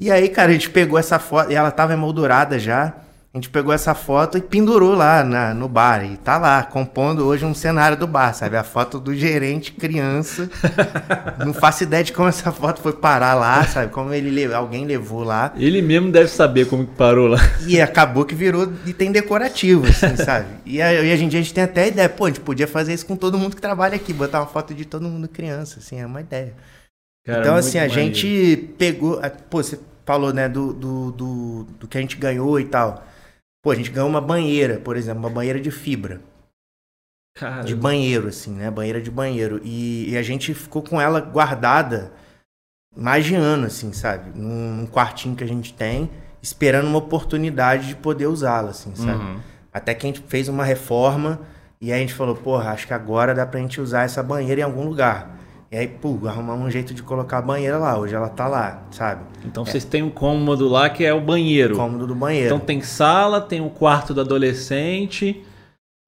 E 0.00 0.10
aí, 0.10 0.28
cara, 0.28 0.50
a 0.50 0.52
gente 0.52 0.70
pegou 0.70 0.98
essa 0.98 1.18
foto, 1.20 1.52
e 1.52 1.54
ela 1.54 1.70
tava 1.70 1.92
emoldurada 1.92 2.58
já. 2.58 2.96
A 3.32 3.36
gente 3.36 3.50
pegou 3.50 3.74
essa 3.74 3.94
foto 3.94 4.38
e 4.38 4.40
pendurou 4.40 4.94
lá 4.94 5.22
na, 5.22 5.52
no 5.52 5.68
bar. 5.68 6.02
E 6.02 6.16
tá 6.16 6.38
lá, 6.38 6.62
compondo 6.62 7.26
hoje 7.26 7.44
um 7.44 7.52
cenário 7.52 7.94
do 7.94 8.06
bar, 8.06 8.32
sabe? 8.32 8.56
A 8.56 8.64
foto 8.64 8.98
do 8.98 9.14
gerente 9.14 9.70
criança. 9.70 10.48
Não 11.38 11.52
faço 11.52 11.82
ideia 11.82 12.02
de 12.02 12.10
como 12.10 12.26
essa 12.26 12.50
foto 12.50 12.80
foi 12.80 12.94
parar 12.94 13.34
lá, 13.34 13.62
sabe? 13.66 13.92
Como 13.92 14.14
ele 14.14 14.50
alguém 14.54 14.86
levou 14.86 15.22
lá. 15.24 15.52
Ele 15.58 15.82
mesmo 15.82 16.10
deve 16.10 16.28
saber 16.28 16.68
como 16.68 16.86
que 16.86 16.94
parou 16.94 17.28
lá. 17.28 17.38
E 17.66 17.78
acabou 17.78 18.24
que 18.24 18.34
virou 18.34 18.72
item 18.86 19.12
decorativo, 19.12 19.86
assim, 19.86 20.16
sabe? 20.24 20.46
E, 20.64 20.80
aí, 20.80 21.12
hoje 21.12 21.24
em 21.24 21.28
dia 21.28 21.40
a 21.40 21.42
gente 21.42 21.52
tem 21.52 21.64
até 21.64 21.82
a 21.82 21.88
ideia, 21.88 22.08
pô, 22.08 22.24
a 22.24 22.28
gente 22.28 22.40
podia 22.40 22.66
fazer 22.66 22.94
isso 22.94 23.04
com 23.04 23.14
todo 23.14 23.38
mundo 23.38 23.54
que 23.54 23.60
trabalha 23.60 23.96
aqui, 23.96 24.14
botar 24.14 24.40
uma 24.40 24.46
foto 24.46 24.74
de 24.74 24.86
todo 24.86 25.02
mundo 25.02 25.28
criança, 25.28 25.80
assim, 25.80 26.00
é 26.00 26.06
uma 26.06 26.22
ideia. 26.22 26.54
Cara, 27.26 27.40
então, 27.40 27.56
assim, 27.56 27.76
a 27.76 27.86
maneiro. 27.86 28.14
gente 28.14 28.74
pegou. 28.78 29.20
Pô, 29.50 29.62
você 29.62 29.78
falou, 30.06 30.32
né, 30.32 30.48
do, 30.48 30.72
do, 30.72 31.12
do, 31.12 31.66
do 31.78 31.86
que 31.86 31.98
a 31.98 32.00
gente 32.00 32.16
ganhou 32.16 32.58
e 32.58 32.64
tal. 32.64 33.04
Pô, 33.62 33.70
a 33.70 33.74
gente 33.74 33.90
ganhou 33.90 34.08
uma 34.08 34.20
banheira, 34.20 34.78
por 34.78 34.96
exemplo, 34.96 35.20
uma 35.20 35.30
banheira 35.30 35.60
de 35.60 35.70
fibra. 35.70 36.20
Caramba. 37.36 37.64
De 37.64 37.74
banheiro, 37.74 38.28
assim, 38.28 38.52
né? 38.52 38.70
Banheira 38.70 39.00
de 39.00 39.10
banheiro. 39.10 39.60
E, 39.64 40.10
e, 40.10 40.16
a 40.16 40.22
gente 40.22 40.52
ficou 40.54 40.82
com 40.82 41.00
ela 41.00 41.20
guardada 41.20 42.12
mais 42.96 43.24
de 43.24 43.34
ano, 43.34 43.66
assim, 43.66 43.92
sabe? 43.92 44.36
Num, 44.36 44.76
num 44.76 44.86
quartinho 44.86 45.36
que 45.36 45.44
a 45.44 45.46
gente 45.46 45.72
tem, 45.72 46.10
esperando 46.42 46.88
uma 46.88 46.98
oportunidade 46.98 47.88
de 47.88 47.96
poder 47.96 48.26
usá-la, 48.26 48.70
assim, 48.70 48.94
sabe? 48.96 49.22
Uhum. 49.22 49.40
Até 49.72 49.94
que 49.94 50.06
a 50.06 50.08
gente 50.08 50.22
fez 50.26 50.48
uma 50.48 50.64
reforma 50.64 51.40
e 51.80 51.92
aí 51.92 51.98
a 51.98 52.00
gente 52.00 52.14
falou, 52.14 52.34
porra, 52.34 52.70
acho 52.70 52.86
que 52.86 52.94
agora 52.94 53.34
dá 53.34 53.46
pra 53.46 53.60
gente 53.60 53.80
usar 53.80 54.02
essa 54.02 54.22
banheira 54.22 54.60
em 54.60 54.64
algum 54.64 54.84
lugar. 54.84 55.37
E 55.70 55.76
aí, 55.76 55.86
pô, 55.86 56.18
arrumamos 56.26 56.66
um 56.66 56.70
jeito 56.70 56.94
de 56.94 57.02
colocar 57.02 57.38
a 57.38 57.42
banheira 57.42 57.76
lá. 57.76 57.98
Hoje 57.98 58.14
ela 58.14 58.28
tá 58.28 58.46
lá, 58.46 58.82
sabe? 58.90 59.22
Então 59.44 59.64
é. 59.64 59.66
vocês 59.66 59.84
têm 59.84 60.02
um 60.02 60.10
cômodo 60.10 60.66
lá 60.66 60.88
que 60.88 61.04
é 61.04 61.12
o 61.12 61.20
banheiro. 61.20 61.74
O 61.74 61.78
cômodo 61.78 62.06
do 62.06 62.14
banheiro. 62.14 62.46
Então 62.46 62.58
tem 62.58 62.80
sala, 62.80 63.40
tem 63.40 63.60
o 63.60 63.68
quarto 63.68 64.14
do 64.14 64.22
adolescente, 64.22 65.44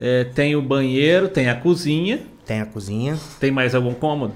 é, 0.00 0.24
tem 0.24 0.56
o 0.56 0.62
banheiro, 0.62 1.28
tem 1.28 1.50
a 1.50 1.54
cozinha. 1.54 2.22
Tem 2.46 2.62
a 2.62 2.66
cozinha. 2.66 3.18
Tem 3.38 3.50
mais 3.50 3.74
algum 3.74 3.92
cômodo? 3.92 4.32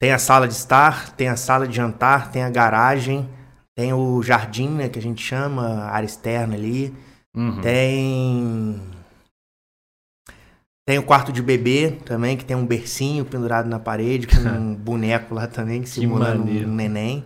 Tem 0.00 0.12
a 0.12 0.18
sala 0.18 0.48
de 0.48 0.54
estar, 0.54 1.14
tem 1.14 1.28
a 1.28 1.36
sala 1.36 1.66
de 1.66 1.74
jantar, 1.74 2.32
tem 2.32 2.42
a 2.42 2.50
garagem, 2.50 3.26
tem 3.74 3.92
o 3.92 4.20
jardim, 4.22 4.68
né, 4.68 4.88
que 4.88 4.98
a 4.98 5.02
gente 5.02 5.22
chama, 5.22 5.84
área 5.84 6.06
externa 6.06 6.54
ali. 6.54 6.92
Uhum. 7.34 7.60
Tem 7.60 8.80
tem 10.86 10.98
o 10.98 11.02
quarto 11.02 11.32
de 11.32 11.42
bebê 11.42 11.98
também, 12.04 12.36
que 12.36 12.44
tem 12.44 12.56
um 12.56 12.64
bercinho 12.64 13.24
pendurado 13.24 13.68
na 13.68 13.78
parede, 13.78 14.28
com 14.28 14.36
um 14.48 14.74
boneco 14.74 15.34
lá 15.34 15.48
também, 15.48 15.82
que 15.82 15.88
simula 15.88 16.34
um 16.36 16.44
neném. 16.74 17.24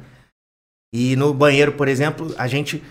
E 0.94 1.14
no 1.14 1.34
banheiro, 1.34 1.72
por 1.72 1.86
exemplo, 1.86 2.34
a 2.38 2.48
gente, 2.48 2.82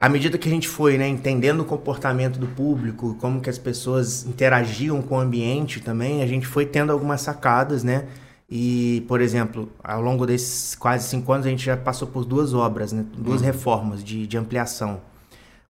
à 0.00 0.08
medida 0.08 0.38
que 0.38 0.48
a 0.48 0.52
gente 0.52 0.68
foi 0.68 0.96
né, 0.96 1.08
entendendo 1.08 1.60
o 1.60 1.64
comportamento 1.64 2.38
do 2.38 2.46
público, 2.46 3.16
como 3.20 3.40
que 3.40 3.50
as 3.50 3.58
pessoas 3.58 4.24
interagiam 4.24 5.02
com 5.02 5.16
o 5.16 5.20
ambiente 5.20 5.80
também, 5.80 6.22
a 6.22 6.26
gente 6.26 6.46
foi 6.46 6.64
tendo 6.64 6.92
algumas 6.92 7.20
sacadas, 7.20 7.82
né? 7.82 8.06
E, 8.48 9.04
por 9.08 9.20
exemplo, 9.20 9.68
ao 9.82 10.00
longo 10.00 10.24
desses 10.24 10.76
quase 10.76 11.08
cinco 11.08 11.32
anos, 11.32 11.46
a 11.46 11.50
gente 11.50 11.64
já 11.64 11.76
passou 11.76 12.06
por 12.06 12.24
duas 12.24 12.54
obras, 12.54 12.92
né? 12.92 13.04
duas 13.16 13.40
uhum. 13.40 13.46
reformas 13.46 14.04
de, 14.04 14.26
de 14.28 14.38
ampliação. 14.38 15.00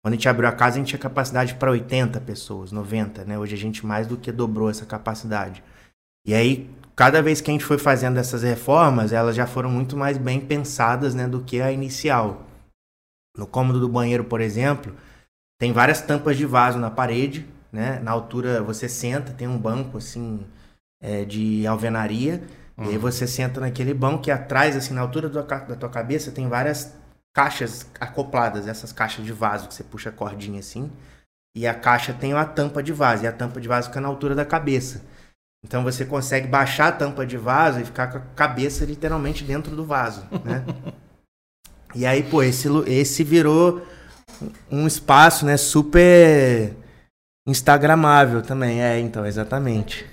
Quando 0.03 0.15
a 0.15 0.17
gente 0.17 0.27
abriu 0.27 0.49
a 0.49 0.51
casa, 0.51 0.75
a 0.75 0.79
gente 0.79 0.89
tinha 0.89 0.99
capacidade 0.99 1.55
para 1.55 1.71
80 1.71 2.19
pessoas, 2.19 2.73
90, 2.73 3.23
né? 3.23 3.39
Hoje 3.39 3.55
a 3.55 3.57
gente 3.57 3.85
mais 3.85 4.05
do 4.05 4.17
que 4.17 4.33
dobrou 4.33 4.69
essa 4.69 4.85
capacidade. 4.85 5.63
E 6.27 6.33
aí, 6.33 6.69
cada 6.93 7.21
vez 7.21 7.39
que 7.39 7.49
a 7.49 7.53
gente 7.53 7.63
foi 7.63 7.77
fazendo 7.77 8.17
essas 8.17 8.43
reformas, 8.43 9.13
elas 9.13 9.33
já 9.33 9.47
foram 9.47 9.69
muito 9.71 9.95
mais 9.95 10.17
bem 10.17 10.41
pensadas, 10.41 11.15
né, 11.15 11.25
do 11.25 11.41
que 11.41 11.61
a 11.61 11.71
inicial. 11.71 12.45
No 13.37 13.47
cômodo 13.47 13.79
do 13.79 13.87
banheiro, 13.87 14.25
por 14.25 14.41
exemplo, 14.41 14.93
tem 15.57 15.71
várias 15.71 16.01
tampas 16.01 16.35
de 16.35 16.45
vaso 16.45 16.77
na 16.77 16.91
parede, 16.91 17.47
né? 17.71 18.01
Na 18.01 18.11
altura 18.11 18.61
você 18.61 18.89
senta, 18.89 19.31
tem 19.31 19.47
um 19.47 19.57
banco 19.57 19.97
assim 19.97 20.45
é, 21.01 21.23
de 21.23 21.65
alvenaria, 21.65 22.43
uhum. 22.77 22.85
e 22.85 22.87
aí 22.89 22.95
uhum. 22.95 23.01
você 23.01 23.25
senta 23.25 23.61
naquele 23.61 23.93
banco 23.93 24.27
e 24.27 24.31
atrás, 24.31 24.75
assim, 24.75 24.93
na 24.93 24.99
altura 24.99 25.29
da 25.29 25.43
tua 25.43 25.89
cabeça, 25.89 26.29
tem 26.29 26.49
várias 26.49 26.93
caixas 27.33 27.87
acopladas, 27.99 28.67
essas 28.67 28.91
caixas 28.91 29.25
de 29.25 29.33
vaso 29.33 29.67
que 29.67 29.73
você 29.73 29.83
puxa 29.83 30.09
a 30.09 30.13
cordinha 30.13 30.59
assim. 30.59 30.91
E 31.55 31.67
a 31.67 31.73
caixa 31.73 32.13
tem 32.13 32.33
uma 32.33 32.45
tampa 32.45 32.81
de 32.81 32.91
vaso, 32.91 33.23
e 33.23 33.27
a 33.27 33.31
tampa 33.31 33.61
de 33.61 33.67
vaso 33.67 33.89
fica 33.89 34.01
na 34.01 34.07
altura 34.07 34.33
da 34.33 34.45
cabeça. 34.45 35.03
Então 35.65 35.83
você 35.83 36.03
consegue 36.03 36.47
baixar 36.47 36.87
a 36.87 36.91
tampa 36.91 37.25
de 37.25 37.37
vaso 37.37 37.79
e 37.79 37.85
ficar 37.85 38.07
com 38.07 38.17
a 38.17 38.21
cabeça 38.35 38.85
literalmente 38.85 39.43
dentro 39.43 39.75
do 39.75 39.85
vaso, 39.85 40.27
né? 40.43 40.65
e 41.95 42.05
aí, 42.05 42.23
pô, 42.23 42.43
esse, 42.43 42.67
esse 42.87 43.23
virou 43.23 43.81
um 44.69 44.85
espaço, 44.85 45.45
né, 45.45 45.55
super 45.57 46.75
instagramável 47.47 48.41
também. 48.41 48.81
É, 48.81 48.99
então, 48.99 49.25
exatamente. 49.25 50.05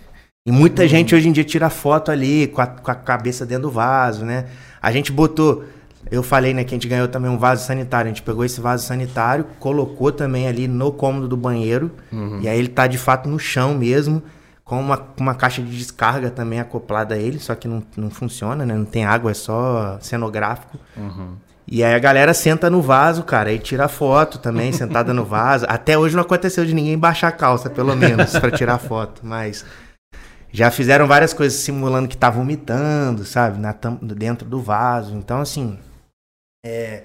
E 0.46 0.52
muita 0.52 0.82
uhum. 0.82 0.88
gente 0.88 1.14
hoje 1.14 1.28
em 1.28 1.32
dia 1.32 1.44
tira 1.44 1.68
foto 1.68 2.10
ali 2.10 2.46
com 2.48 2.60
a, 2.60 2.66
com 2.66 2.90
a 2.90 2.94
cabeça 2.94 3.44
dentro 3.44 3.64
do 3.64 3.70
vaso, 3.70 4.24
né? 4.24 4.48
A 4.80 4.90
gente 4.92 5.12
botou 5.12 5.64
eu 6.11 6.22
falei, 6.22 6.52
né, 6.52 6.64
que 6.64 6.74
a 6.74 6.76
gente 6.76 6.88
ganhou 6.88 7.06
também 7.06 7.30
um 7.30 7.38
vaso 7.38 7.64
sanitário. 7.64 8.11
A 8.11 8.12
gente 8.12 8.22
pegou 8.22 8.44
esse 8.44 8.61
vaso 8.61 8.84
sanitário, 8.84 9.46
colocou 9.61 10.11
também 10.11 10.48
ali 10.48 10.66
no 10.66 10.90
cômodo 10.90 11.28
do 11.28 11.36
banheiro. 11.36 11.90
Uhum. 12.12 12.40
E 12.40 12.48
aí 12.48 12.58
ele 12.58 12.68
tá 12.68 12.86
de 12.86 12.98
fato 12.98 13.28
no 13.28 13.38
chão 13.38 13.74
mesmo, 13.74 14.22
com 14.64 14.80
uma, 14.80 15.00
uma 15.18 15.34
caixa 15.34 15.62
de 15.62 15.76
descarga 15.76 16.30
também 16.30 16.58
acoplada 16.58 17.14
a 17.14 17.18
ele, 17.18 17.38
só 17.38 17.54
que 17.54 17.68
não, 17.68 17.82
não 17.96 18.11
funciona, 18.11 18.66
né? 18.66 18.74
Não 18.74 18.84
tem 18.84 19.04
água, 19.04 19.30
é 19.30 19.34
só 19.34 19.98
cenográfico. 20.00 20.78
Uhum. 20.96 21.34
E 21.66 21.84
aí 21.84 21.94
a 21.94 21.98
galera 22.00 22.34
senta 22.34 22.68
no 22.68 22.82
vaso, 22.82 23.22
cara, 23.22 23.52
e 23.52 23.58
tira 23.58 23.86
foto 23.86 24.38
também, 24.38 24.70
sentada 24.74 25.14
no 25.14 25.24
vaso. 25.24 25.64
Até 25.68 25.96
hoje 25.96 26.16
não 26.16 26.22
aconteceu 26.22 26.66
de 26.66 26.74
ninguém 26.74 26.98
baixar 26.98 27.28
a 27.28 27.32
calça, 27.32 27.70
pelo 27.70 27.94
menos, 27.94 28.32
para 28.36 28.50
tirar 28.50 28.78
foto, 28.78 29.20
mas 29.24 29.64
já 30.52 30.72
fizeram 30.72 31.06
várias 31.06 31.32
coisas 31.32 31.61
simulando 31.61 32.08
que 32.08 32.16
tá 32.16 32.28
vomitando, 32.28 33.24
sabe, 33.24 33.61
na 33.61 33.72
dentro 34.02 34.48
do 34.48 34.61
vaso. 34.61 35.14
Então, 35.14 35.40
assim, 35.40 35.78
é, 36.64 37.04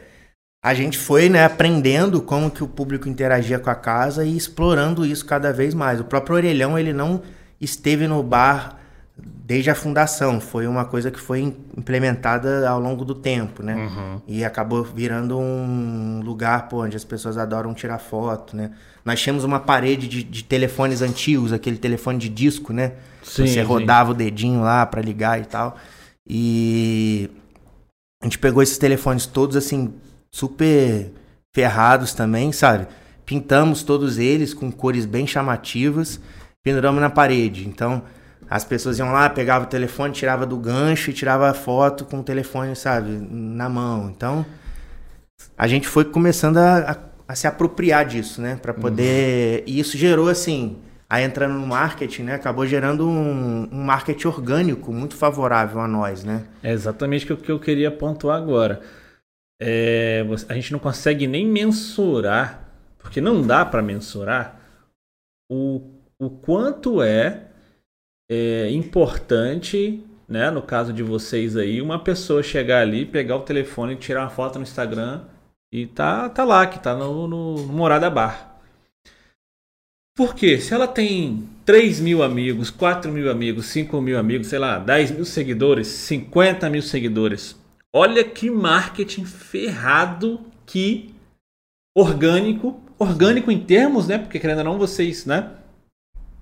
a 0.64 0.74
gente 0.74 0.98
foi 0.98 1.30
né, 1.30 1.46
aprendendo 1.46 2.22
como 2.22 2.50
que 2.50 2.64
o 2.64 2.68
público 2.68 3.08
interagia 3.08 3.60
com 3.60 3.70
a 3.70 3.76
casa 3.76 4.26
e 4.26 4.36
explorando 4.36 5.06
isso 5.06 5.26
cada 5.26 5.54
vez 5.54 5.74
mais. 5.74 6.00
O 6.00 6.04
próprio 6.04 6.36
Orelhão 6.36 6.78
ele 6.78 6.92
não 6.92 7.22
esteve 7.62 8.08
no 8.08 8.22
bar 8.24 8.80
desde 9.18 9.70
a 9.70 9.76
fundação, 9.76 10.42
foi 10.42 10.66
uma 10.66 10.84
coisa 10.84 11.12
que 11.12 11.20
foi 11.20 11.42
implementada 11.78 12.68
ao 12.68 12.80
longo 12.80 13.06
do 13.06 13.14
tempo, 13.14 13.62
né? 13.62 13.76
Uhum. 13.76 14.22
E 14.28 14.44
acabou 14.44 14.84
virando 14.84 15.38
um 15.38 16.22
lugar 16.22 16.68
pô, 16.68 16.84
onde 16.84 16.98
as 16.98 17.04
pessoas 17.04 17.38
adoram 17.38 17.74
tirar 17.74 18.00
foto, 18.00 18.58
né? 18.58 18.72
Nós 19.06 19.22
tínhamos 19.22 19.44
uma 19.44 19.60
parede 19.60 20.08
de, 20.08 20.24
de 20.24 20.44
telefones 20.44 21.04
antigos, 21.04 21.54
aquele 21.54 21.78
telefone 21.78 22.18
de 22.18 22.28
disco, 22.28 22.74
né? 22.74 22.94
Sim, 23.24 23.46
Você 23.46 23.62
rodava 23.62 24.10
sim. 24.10 24.16
o 24.16 24.18
dedinho 24.18 24.62
lá 24.62 24.84
para 24.86 25.02
ligar 25.02 25.40
e 25.40 25.46
tal. 25.46 25.78
E 26.28 27.30
a 28.26 28.28
gente 28.28 28.40
pegou 28.40 28.64
esses 28.64 28.80
telefones 28.80 29.28
todos 29.28 29.56
assim, 29.56 29.94
super 30.32 31.12
ferrados 31.54 32.12
também, 32.12 32.52
sabe? 32.52 32.88
Pintamos 33.24 33.84
todos 33.84 34.18
eles 34.18 34.52
com 34.52 34.72
cores 34.72 35.06
bem 35.06 35.28
chamativas, 35.28 36.20
penduramos 36.64 37.00
na 37.00 37.10
parede. 37.12 37.68
Então, 37.68 38.02
as 38.50 38.64
pessoas 38.64 38.98
iam 38.98 39.12
lá, 39.12 39.30
pegavam 39.30 39.68
o 39.68 39.70
telefone, 39.70 40.12
tirava 40.12 40.44
do 40.44 40.58
gancho 40.58 41.12
e 41.12 41.14
tirava 41.14 41.52
a 41.52 41.54
foto 41.54 42.04
com 42.04 42.18
o 42.18 42.24
telefone, 42.24 42.76
sabe, 42.76 43.12
na 43.12 43.70
mão. 43.70 44.10
Então, 44.10 44.44
a 45.56 45.68
gente 45.68 45.88
foi 45.88 46.04
começando 46.04 46.58
a, 46.58 46.78
a, 46.80 46.98
a 47.28 47.36
se 47.36 47.46
apropriar 47.46 48.08
disso, 48.08 48.42
né, 48.42 48.58
para 48.60 48.74
poder. 48.74 49.60
Uhum. 49.60 49.64
E 49.68 49.80
isso 49.80 50.00
gerou 50.00 50.30
assim 50.30 50.78
Aí 51.10 51.24
entrando 51.24 51.54
no 51.54 51.68
marketing, 51.68 52.24
né, 52.24 52.34
acabou 52.34 52.66
gerando 52.66 53.08
um, 53.08 53.70
um 53.72 53.84
marketing 53.84 54.28
orgânico 54.28 54.92
muito 54.92 55.16
favorável 55.16 55.80
a 55.80 55.88
nós, 55.88 56.24
né? 56.24 56.48
É 56.64 56.72
exatamente 56.72 57.32
o 57.32 57.38
que 57.38 57.52
eu 57.52 57.60
queria 57.60 57.92
pontuar 57.92 58.38
agora. 58.38 58.82
É, 59.62 60.26
a 60.50 60.54
gente 60.56 60.72
não 60.72 60.80
consegue 60.80 61.28
nem 61.28 61.46
mensurar, 61.46 62.68
porque 62.98 63.22
não 63.22 63.42
dá 63.46 63.64
para 63.64 63.84
mensurar 63.84 64.60
o, 65.50 65.82
o 66.20 66.30
quanto 66.30 67.02
é, 67.04 67.48
é 68.30 68.72
importante, 68.72 70.04
né, 70.28 70.50
no 70.50 70.64
caso 70.64 70.92
de 70.92 71.04
vocês 71.04 71.56
aí, 71.56 71.82
uma 71.82 72.00
pessoa 72.04 72.42
chegar 72.42 72.82
ali, 72.82 73.06
pegar 73.06 73.36
o 73.36 73.44
telefone, 73.44 73.96
tirar 73.96 74.22
uma 74.22 74.30
foto 74.30 74.58
no 74.58 74.64
Instagram 74.64 75.22
e 75.72 75.86
tá, 75.86 76.30
tá 76.30 76.44
lá, 76.44 76.66
que 76.66 76.80
tá 76.80 76.96
no, 76.96 77.28
no, 77.28 77.56
no 77.68 77.74
Morada 77.74 78.10
Bar. 78.10 78.55
Porque 80.16 80.60
se 80.60 80.74
ela 80.74 80.88
tem 80.88 81.50
3 81.66 82.00
mil 82.00 82.24
amigos, 82.24 82.70
4 82.70 83.12
mil 83.12 83.30
amigos, 83.30 83.66
5 83.66 84.00
mil 84.00 84.18
amigos, 84.18 84.48
sei 84.48 84.60
lá, 84.60 84.80
10 84.80 85.12
mil 85.12 85.26
seguidores, 85.26 85.88
50 85.88 86.70
mil 86.70 86.82
seguidores, 86.82 87.60
olha 87.94 88.24
que 88.24 88.50
marketing 88.50 89.26
ferrado 89.26 90.40
que 90.66 91.14
orgânico, 91.94 92.82
orgânico 92.98 93.52
em 93.52 93.64
termos, 93.64 94.08
né? 94.08 94.18
Porque 94.18 94.40
querendo 94.40 94.60
ou 94.60 94.64
não, 94.64 94.78
vocês, 94.78 95.26
né? 95.26 95.52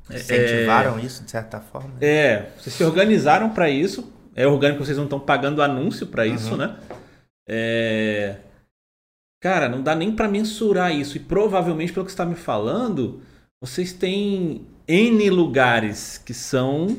Incentivaram 0.09 0.99
é, 0.99 1.01
isso 1.01 1.24
de 1.24 1.32
certa 1.32 1.59
forma. 1.59 1.95
É, 1.99 2.51
vocês 2.57 2.76
se 2.76 2.84
organizaram 2.84 3.49
para 3.49 3.69
isso. 3.69 4.11
É 4.36 4.45
orgânico, 4.45 4.84
vocês 4.84 4.97
não 4.97 5.05
estão 5.05 5.19
pagando 5.19 5.61
anúncio 5.61 6.07
para 6.07 6.26
isso, 6.26 6.51
uhum. 6.51 6.57
né? 6.57 6.76
É... 7.47 8.38
Cara, 9.41 9.67
não 9.67 9.82
dá 9.82 9.95
nem 9.95 10.11
para 10.11 10.28
mensurar 10.28 10.93
isso. 10.93 11.17
E 11.17 11.19
provavelmente, 11.19 11.93
pelo 11.93 12.05
que 12.05 12.11
você 12.11 12.15
está 12.15 12.26
me 12.26 12.36
falando, 12.36 13.21
vocês 13.64 13.93
têm 13.93 14.68
N 14.86 15.30
lugares 15.30 16.18
que 16.18 16.34
são 16.34 16.97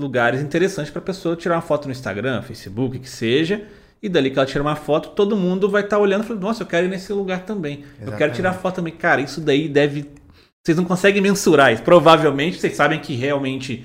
lugares 0.00 0.40
interessantes 0.40 0.90
para 0.90 1.02
a 1.02 1.04
pessoa 1.04 1.36
tirar 1.36 1.56
uma 1.56 1.60
foto 1.60 1.84
no 1.84 1.92
Instagram, 1.92 2.40
Facebook, 2.40 2.98
que 2.98 3.10
seja. 3.10 3.66
E 4.02 4.08
dali 4.08 4.30
que 4.30 4.38
ela 4.38 4.46
tira 4.46 4.62
uma 4.62 4.76
foto, 4.76 5.10
todo 5.10 5.36
mundo 5.36 5.68
vai 5.68 5.82
estar 5.82 5.96
tá 5.96 6.02
olhando 6.02 6.24
e 6.24 6.26
falando, 6.26 6.42
nossa, 6.42 6.62
eu 6.62 6.66
quero 6.66 6.86
ir 6.86 6.88
nesse 6.88 7.12
lugar 7.12 7.44
também. 7.44 7.80
Exatamente. 7.80 8.10
Eu 8.10 8.16
quero 8.16 8.32
tirar 8.32 8.54
foto 8.54 8.76
também. 8.76 8.94
Cara, 8.94 9.20
isso 9.20 9.42
daí 9.42 9.68
deve. 9.68 10.08
Vocês 10.64 10.78
não 10.78 10.86
conseguem 10.86 11.20
mensurar 11.20 11.70
isso. 11.70 11.82
Provavelmente 11.82 12.58
vocês 12.58 12.74
sabem 12.74 12.98
que 12.98 13.14
realmente 13.14 13.84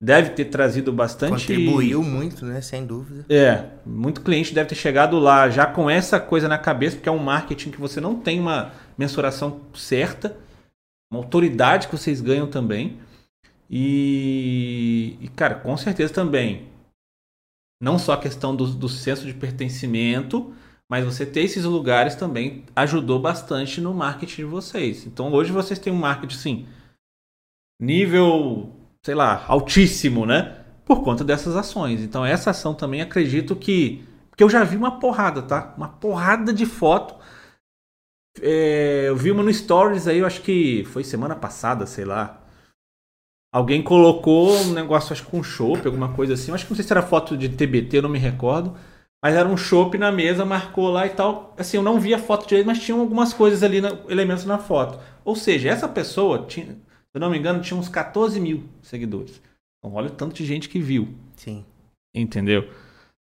deve 0.00 0.30
ter 0.30 0.44
trazido 0.44 0.92
bastante. 0.92 1.30
Contribuiu 1.32 2.00
muito, 2.02 2.44
né? 2.44 2.60
Sem 2.60 2.86
dúvida. 2.86 3.24
É, 3.28 3.64
muito 3.84 4.20
cliente 4.20 4.54
deve 4.54 4.68
ter 4.68 4.76
chegado 4.76 5.18
lá 5.18 5.50
já 5.50 5.66
com 5.66 5.90
essa 5.90 6.20
coisa 6.20 6.46
na 6.46 6.58
cabeça, 6.58 6.94
porque 6.94 7.08
é 7.08 7.12
um 7.12 7.18
marketing 7.18 7.70
que 7.72 7.80
você 7.80 8.00
não 8.00 8.14
tem 8.14 8.38
uma 8.38 8.70
mensuração 8.96 9.62
certa 9.74 10.43
uma 11.14 11.22
autoridade 11.22 11.88
que 11.88 11.96
vocês 11.96 12.20
ganham 12.20 12.48
também. 12.48 12.98
E, 13.70 15.16
e 15.20 15.28
cara, 15.28 15.54
com 15.54 15.76
certeza 15.76 16.12
também. 16.12 16.68
Não 17.80 17.98
só 17.98 18.12
a 18.14 18.20
questão 18.20 18.54
do, 18.54 18.66
do 18.66 18.88
senso 18.88 19.26
de 19.26 19.34
pertencimento, 19.34 20.52
mas 20.90 21.04
você 21.04 21.24
ter 21.24 21.42
esses 21.42 21.64
lugares 21.64 22.14
também 22.14 22.64
ajudou 22.74 23.18
bastante 23.20 23.80
no 23.80 23.94
marketing 23.94 24.42
de 24.42 24.44
vocês. 24.44 25.06
Então 25.06 25.32
hoje 25.32 25.52
vocês 25.52 25.78
têm 25.78 25.92
um 25.92 25.96
marketing 25.96 26.36
assim, 26.36 26.66
nível, 27.80 28.72
sei 29.04 29.14
lá, 29.14 29.44
altíssimo, 29.46 30.26
né? 30.26 30.60
Por 30.84 31.02
conta 31.02 31.24
dessas 31.24 31.56
ações. 31.56 32.00
Então 32.00 32.24
essa 32.24 32.50
ação 32.50 32.74
também 32.74 33.00
acredito 33.00 33.56
que. 33.56 34.04
Porque 34.30 34.42
eu 34.42 34.50
já 34.50 34.64
vi 34.64 34.76
uma 34.76 34.98
porrada, 34.98 35.42
tá? 35.42 35.74
Uma 35.76 35.88
porrada 35.88 36.52
de 36.52 36.66
foto 36.66 37.14
é, 38.40 39.04
eu 39.08 39.16
vi 39.16 39.30
uma 39.30 39.42
no 39.42 39.52
Stories 39.52 40.06
aí, 40.06 40.18
eu 40.18 40.26
acho 40.26 40.42
que 40.42 40.84
foi 40.86 41.04
semana 41.04 41.34
passada, 41.34 41.86
sei 41.86 42.04
lá. 42.04 42.40
Alguém 43.52 43.82
colocou 43.82 44.56
um 44.56 44.72
negócio, 44.72 45.12
acho 45.12 45.24
que 45.24 45.30
com 45.30 45.42
chopp, 45.42 45.86
alguma 45.86 46.12
coisa 46.12 46.34
assim. 46.34 46.50
Eu 46.50 46.56
acho 46.56 46.64
que 46.64 46.72
não 46.72 46.76
sei 46.76 46.84
se 46.84 46.92
era 46.92 47.02
foto 47.02 47.36
de 47.36 47.48
TBT, 47.48 47.98
eu 47.98 48.02
não 48.02 48.08
me 48.08 48.18
recordo. 48.18 48.76
Mas 49.22 49.36
era 49.36 49.48
um 49.48 49.56
chopp 49.56 49.96
na 49.96 50.10
mesa, 50.12 50.44
marcou 50.44 50.90
lá 50.90 51.06
e 51.06 51.10
tal. 51.10 51.54
Assim, 51.56 51.76
eu 51.76 51.82
não 51.82 51.98
vi 52.00 52.12
a 52.12 52.18
foto 52.18 52.46
direito, 52.46 52.66
mas 52.66 52.82
tinham 52.82 53.00
algumas 53.00 53.32
coisas 53.32 53.62
ali, 53.62 53.80
na, 53.80 53.90
elementos 54.08 54.44
na 54.44 54.58
foto. 54.58 54.98
Ou 55.24 55.36
seja, 55.36 55.70
essa 55.70 55.88
pessoa, 55.88 56.44
tinha, 56.46 56.66
se 56.66 56.74
eu 57.14 57.20
não 57.20 57.30
me 57.30 57.38
engano, 57.38 57.62
tinha 57.62 57.78
uns 57.78 57.88
14 57.88 58.38
mil 58.40 58.64
seguidores. 58.82 59.40
Então, 59.78 59.94
olha 59.94 60.08
o 60.08 60.10
tanto 60.10 60.34
de 60.34 60.44
gente 60.44 60.68
que 60.68 60.80
viu. 60.80 61.08
Sim. 61.36 61.64
Entendeu? 62.14 62.68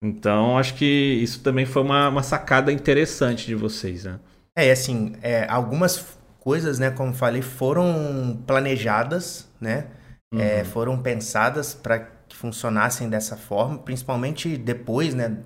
Então, 0.02 0.56
acho 0.56 0.74
que 0.76 0.84
isso 0.84 1.42
também 1.42 1.66
foi 1.66 1.82
uma, 1.82 2.08
uma 2.08 2.22
sacada 2.22 2.72
interessante 2.72 3.46
de 3.46 3.54
vocês, 3.54 4.04
né? 4.04 4.20
É, 4.56 4.70
assim, 4.70 5.14
é, 5.22 5.46
algumas 5.48 6.18
coisas, 6.40 6.78
né, 6.78 6.90
como 6.90 7.14
falei, 7.14 7.42
foram 7.42 8.42
planejadas, 8.46 9.48
né? 9.60 9.86
É, 10.32 10.36
uhum. 10.36 10.40
É, 10.40 10.64
foram 10.64 11.02
pensadas 11.02 11.74
para 11.74 12.00
que 12.28 12.36
funcionassem 12.36 13.08
dessa 13.08 13.36
forma, 13.36 13.78
principalmente 13.78 14.56
depois, 14.56 15.14
né, 15.14 15.38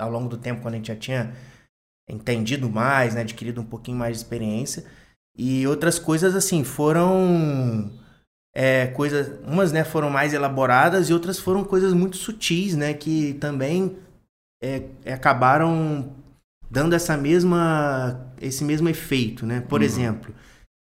ao 0.00 0.10
longo 0.10 0.28
do 0.28 0.38
tempo, 0.38 0.62
quando 0.62 0.74
a 0.74 0.76
gente 0.76 0.88
já 0.88 0.96
tinha 0.96 1.34
entendido 2.08 2.68
mais, 2.68 3.14
né, 3.14 3.22
adquirido 3.22 3.60
um 3.60 3.66
pouquinho 3.66 3.96
mais 3.96 4.16
de 4.16 4.22
experiência. 4.22 4.84
E 5.36 5.66
outras 5.66 5.98
coisas, 5.98 6.34
assim, 6.34 6.62
foram 6.62 7.90
é, 8.54 8.88
coisas, 8.88 9.40
umas 9.46 9.72
né, 9.72 9.82
foram 9.82 10.10
mais 10.10 10.34
elaboradas 10.34 11.08
e 11.08 11.12
outras 11.12 11.38
foram 11.38 11.64
coisas 11.64 11.92
muito 11.92 12.16
sutis, 12.16 12.76
né, 12.76 12.94
que 12.94 13.34
também 13.34 13.96
é, 14.62 14.82
acabaram 15.12 16.14
dando 16.72 16.94
essa 16.94 17.18
mesma, 17.18 18.32
esse 18.40 18.64
mesmo 18.64 18.88
efeito, 18.88 19.44
né? 19.44 19.60
Por 19.60 19.80
uhum. 19.80 19.86
exemplo, 19.86 20.34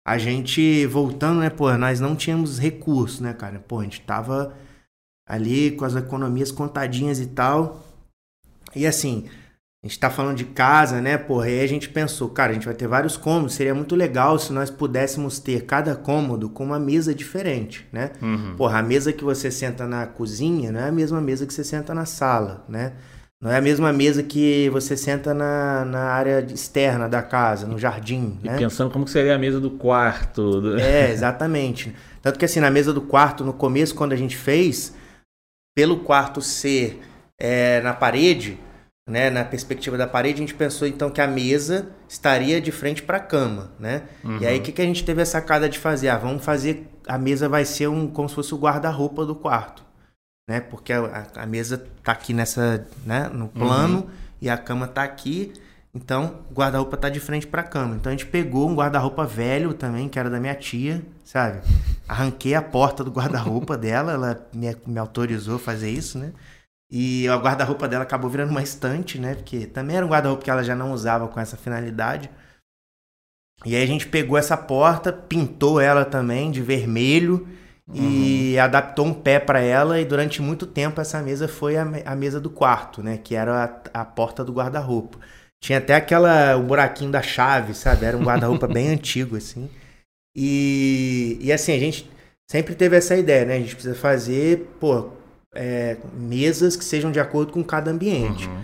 a 0.07 0.17
gente 0.17 0.85
voltando, 0.85 1.41
né, 1.41 1.49
pô, 1.49 1.69
nós 1.77 1.99
não 1.99 2.15
tínhamos 2.15 2.57
recursos, 2.57 3.19
né, 3.19 3.33
cara? 3.33 3.59
Pô, 3.59 3.81
a 3.81 3.83
gente 3.83 3.99
tava 3.99 4.55
ali 5.27 5.71
com 5.71 5.83
as 5.83 5.93
economias 5.93 6.49
contadinhas 6.49 7.19
e 7.19 7.27
tal. 7.27 7.85
E 8.73 8.87
assim, 8.87 9.25
a 9.83 9.87
gente 9.87 9.99
tá 9.99 10.09
falando 10.09 10.37
de 10.37 10.45
casa, 10.45 11.01
né, 11.01 11.17
porra, 11.17 11.49
e 11.49 11.59
aí 11.59 11.65
a 11.65 11.67
gente 11.67 11.89
pensou, 11.89 12.29
cara, 12.29 12.51
a 12.51 12.53
gente 12.53 12.65
vai 12.65 12.73
ter 12.73 12.87
vários 12.87 13.17
cômodos, 13.17 13.55
seria 13.55 13.75
muito 13.75 13.93
legal 13.93 14.39
se 14.39 14.53
nós 14.53 14.69
pudéssemos 14.69 15.39
ter 15.39 15.65
cada 15.65 15.93
cômodo 15.93 16.49
com 16.49 16.63
uma 16.63 16.79
mesa 16.79 17.13
diferente, 17.13 17.85
né? 17.91 18.11
Uhum. 18.21 18.55
Porra, 18.55 18.79
a 18.79 18.83
mesa 18.83 19.11
que 19.11 19.25
você 19.25 19.51
senta 19.51 19.85
na 19.85 20.07
cozinha 20.07 20.71
não 20.71 20.79
é 20.79 20.87
a 20.87 20.91
mesma 20.91 21.19
mesa 21.19 21.45
que 21.45 21.53
você 21.53 21.65
senta 21.65 21.93
na 21.93 22.05
sala, 22.05 22.63
né? 22.69 22.93
Não 23.41 23.51
é 23.51 23.57
a 23.57 23.61
mesma 23.61 23.91
mesa 23.91 24.21
que 24.21 24.69
você 24.69 24.95
senta 24.95 25.33
na, 25.33 25.83
na 25.83 26.03
área 26.11 26.45
externa 26.53 27.09
da 27.09 27.23
casa, 27.23 27.65
no 27.65 27.79
jardim, 27.79 28.37
e 28.43 28.47
né? 28.47 28.57
pensando 28.57 28.91
como 28.91 29.07
seria 29.07 29.35
a 29.35 29.39
mesa 29.39 29.59
do 29.59 29.71
quarto. 29.71 30.61
Do... 30.61 30.79
É, 30.79 31.09
exatamente. 31.11 31.95
Tanto 32.21 32.37
que 32.37 32.45
assim, 32.45 32.59
na 32.59 32.69
mesa 32.69 32.93
do 32.93 33.01
quarto, 33.01 33.43
no 33.43 33.53
começo, 33.53 33.95
quando 33.95 34.13
a 34.13 34.15
gente 34.15 34.37
fez, 34.37 34.93
pelo 35.75 36.01
quarto 36.01 36.39
ser 36.39 37.01
é, 37.39 37.81
na 37.81 37.93
parede 37.93 38.59
né, 39.09 39.29
na 39.29 39.43
perspectiva 39.43 39.97
da 39.97 40.07
parede, 40.07 40.35
a 40.35 40.45
gente 40.45 40.53
pensou 40.53 40.87
então 40.87 41.09
que 41.09 41.19
a 41.19 41.27
mesa 41.27 41.89
estaria 42.07 42.61
de 42.61 42.71
frente 42.71 43.01
para 43.03 43.17
a 43.17 43.19
cama, 43.19 43.71
né? 43.79 44.03
Uhum. 44.23 44.37
E 44.39 44.47
aí 44.47 44.59
o 44.59 44.61
que, 44.61 44.71
que 44.71 44.81
a 44.81 44.85
gente 44.85 45.03
teve 45.03 45.21
a 45.21 45.25
sacada 45.25 45.67
de 45.67 45.79
fazer? 45.79 46.09
Ah, 46.09 46.17
vamos 46.17 46.45
fazer 46.45 46.87
a 47.07 47.17
mesa 47.17 47.49
vai 47.49 47.65
ser 47.65 47.87
um 47.87 48.07
como 48.07 48.29
se 48.29 48.35
fosse 48.35 48.53
o 48.53 48.57
guarda-roupa 48.57 49.25
do 49.25 49.35
quarto, 49.35 49.83
né? 50.51 50.59
Porque 50.59 50.91
a, 50.91 51.27
a, 51.33 51.45
mesa 51.45 51.81
tá 52.03 52.11
aqui 52.11 52.33
nessa, 52.33 52.85
né, 53.05 53.29
no 53.29 53.47
plano 53.47 53.99
uhum. 53.99 54.09
e 54.41 54.49
a 54.49 54.57
cama 54.57 54.85
tá 54.85 55.01
aqui. 55.01 55.53
Então, 55.95 56.41
o 56.49 56.53
guarda-roupa 56.53 56.97
tá 56.97 57.07
de 57.07 57.21
frente 57.21 57.47
para 57.47 57.61
a 57.61 57.65
cama. 57.65 57.95
Então 57.95 58.09
a 58.11 58.15
gente 58.15 58.25
pegou 58.25 58.69
um 58.69 58.75
guarda-roupa 58.75 59.25
velho 59.25 59.73
também, 59.73 60.09
que 60.09 60.19
era 60.19 60.29
da 60.29 60.41
minha 60.41 60.55
tia, 60.55 61.01
sabe? 61.23 61.61
Arranquei 62.05 62.53
a 62.53 62.61
porta 62.61 63.01
do 63.01 63.11
guarda-roupa 63.11 63.75
dela, 63.79 64.11
ela 64.11 64.49
me, 64.53 64.75
me 64.85 64.99
autorizou 64.99 65.55
a 65.55 65.59
fazer 65.59 65.89
isso, 65.89 66.17
né? 66.17 66.33
E 66.91 67.29
o 67.29 67.39
guarda-roupa 67.39 67.87
dela 67.87 68.03
acabou 68.03 68.29
virando 68.29 68.51
uma 68.51 68.61
estante, 68.61 69.17
né? 69.17 69.35
Porque 69.35 69.65
também 69.65 69.95
era 69.95 70.05
um 70.05 70.09
guarda-roupa 70.09 70.43
que 70.43 70.51
ela 70.51 70.63
já 70.63 70.75
não 70.75 70.91
usava 70.91 71.29
com 71.29 71.39
essa 71.39 71.55
finalidade. 71.55 72.29
E 73.65 73.73
aí 73.73 73.83
a 73.83 73.87
gente 73.87 74.07
pegou 74.07 74.37
essa 74.37 74.57
porta, 74.57 75.13
pintou 75.13 75.79
ela 75.79 76.03
também 76.03 76.51
de 76.51 76.61
vermelho 76.61 77.47
uhum. 77.87 77.95
e 77.95 78.59
adaptou 78.59 79.05
um 79.05 79.13
pé 79.13 79.39
para 79.39 79.59
ela. 79.59 79.99
E 79.99 80.05
durante 80.05 80.41
muito 80.41 80.65
tempo 80.65 80.99
essa 80.99 81.21
mesa 81.21 81.47
foi 81.47 81.77
a, 81.77 81.87
a 82.05 82.15
mesa 82.15 82.39
do 82.39 82.49
quarto, 82.49 83.01
né? 83.03 83.17
Que 83.17 83.35
era 83.35 83.81
a, 83.93 84.01
a 84.01 84.05
porta 84.05 84.43
do 84.43 84.53
guarda-roupa. 84.53 85.19
Tinha 85.63 85.77
até 85.77 85.95
aquela 85.95 86.55
o 86.57 86.63
buraquinho 86.63 87.11
da 87.11 87.21
chave, 87.21 87.73
sabe? 87.73 88.05
Era 88.05 88.17
um 88.17 88.23
guarda-roupa 88.23 88.67
bem 88.69 88.89
antigo 88.89 89.37
assim. 89.37 89.69
E, 90.35 91.37
e 91.41 91.51
assim 91.51 91.73
a 91.73 91.79
gente 91.79 92.09
sempre 92.49 92.75
teve 92.75 92.95
essa 92.95 93.15
ideia, 93.15 93.45
né? 93.45 93.55
A 93.55 93.59
gente 93.59 93.75
precisa 93.75 93.95
fazer, 93.95 94.69
pô, 94.79 95.09
é, 95.53 95.97
mesas 96.13 96.75
que 96.75 96.83
sejam 96.83 97.11
de 97.11 97.19
acordo 97.19 97.51
com 97.51 97.63
cada 97.63 97.91
ambiente. 97.91 98.47
Uhum. 98.47 98.61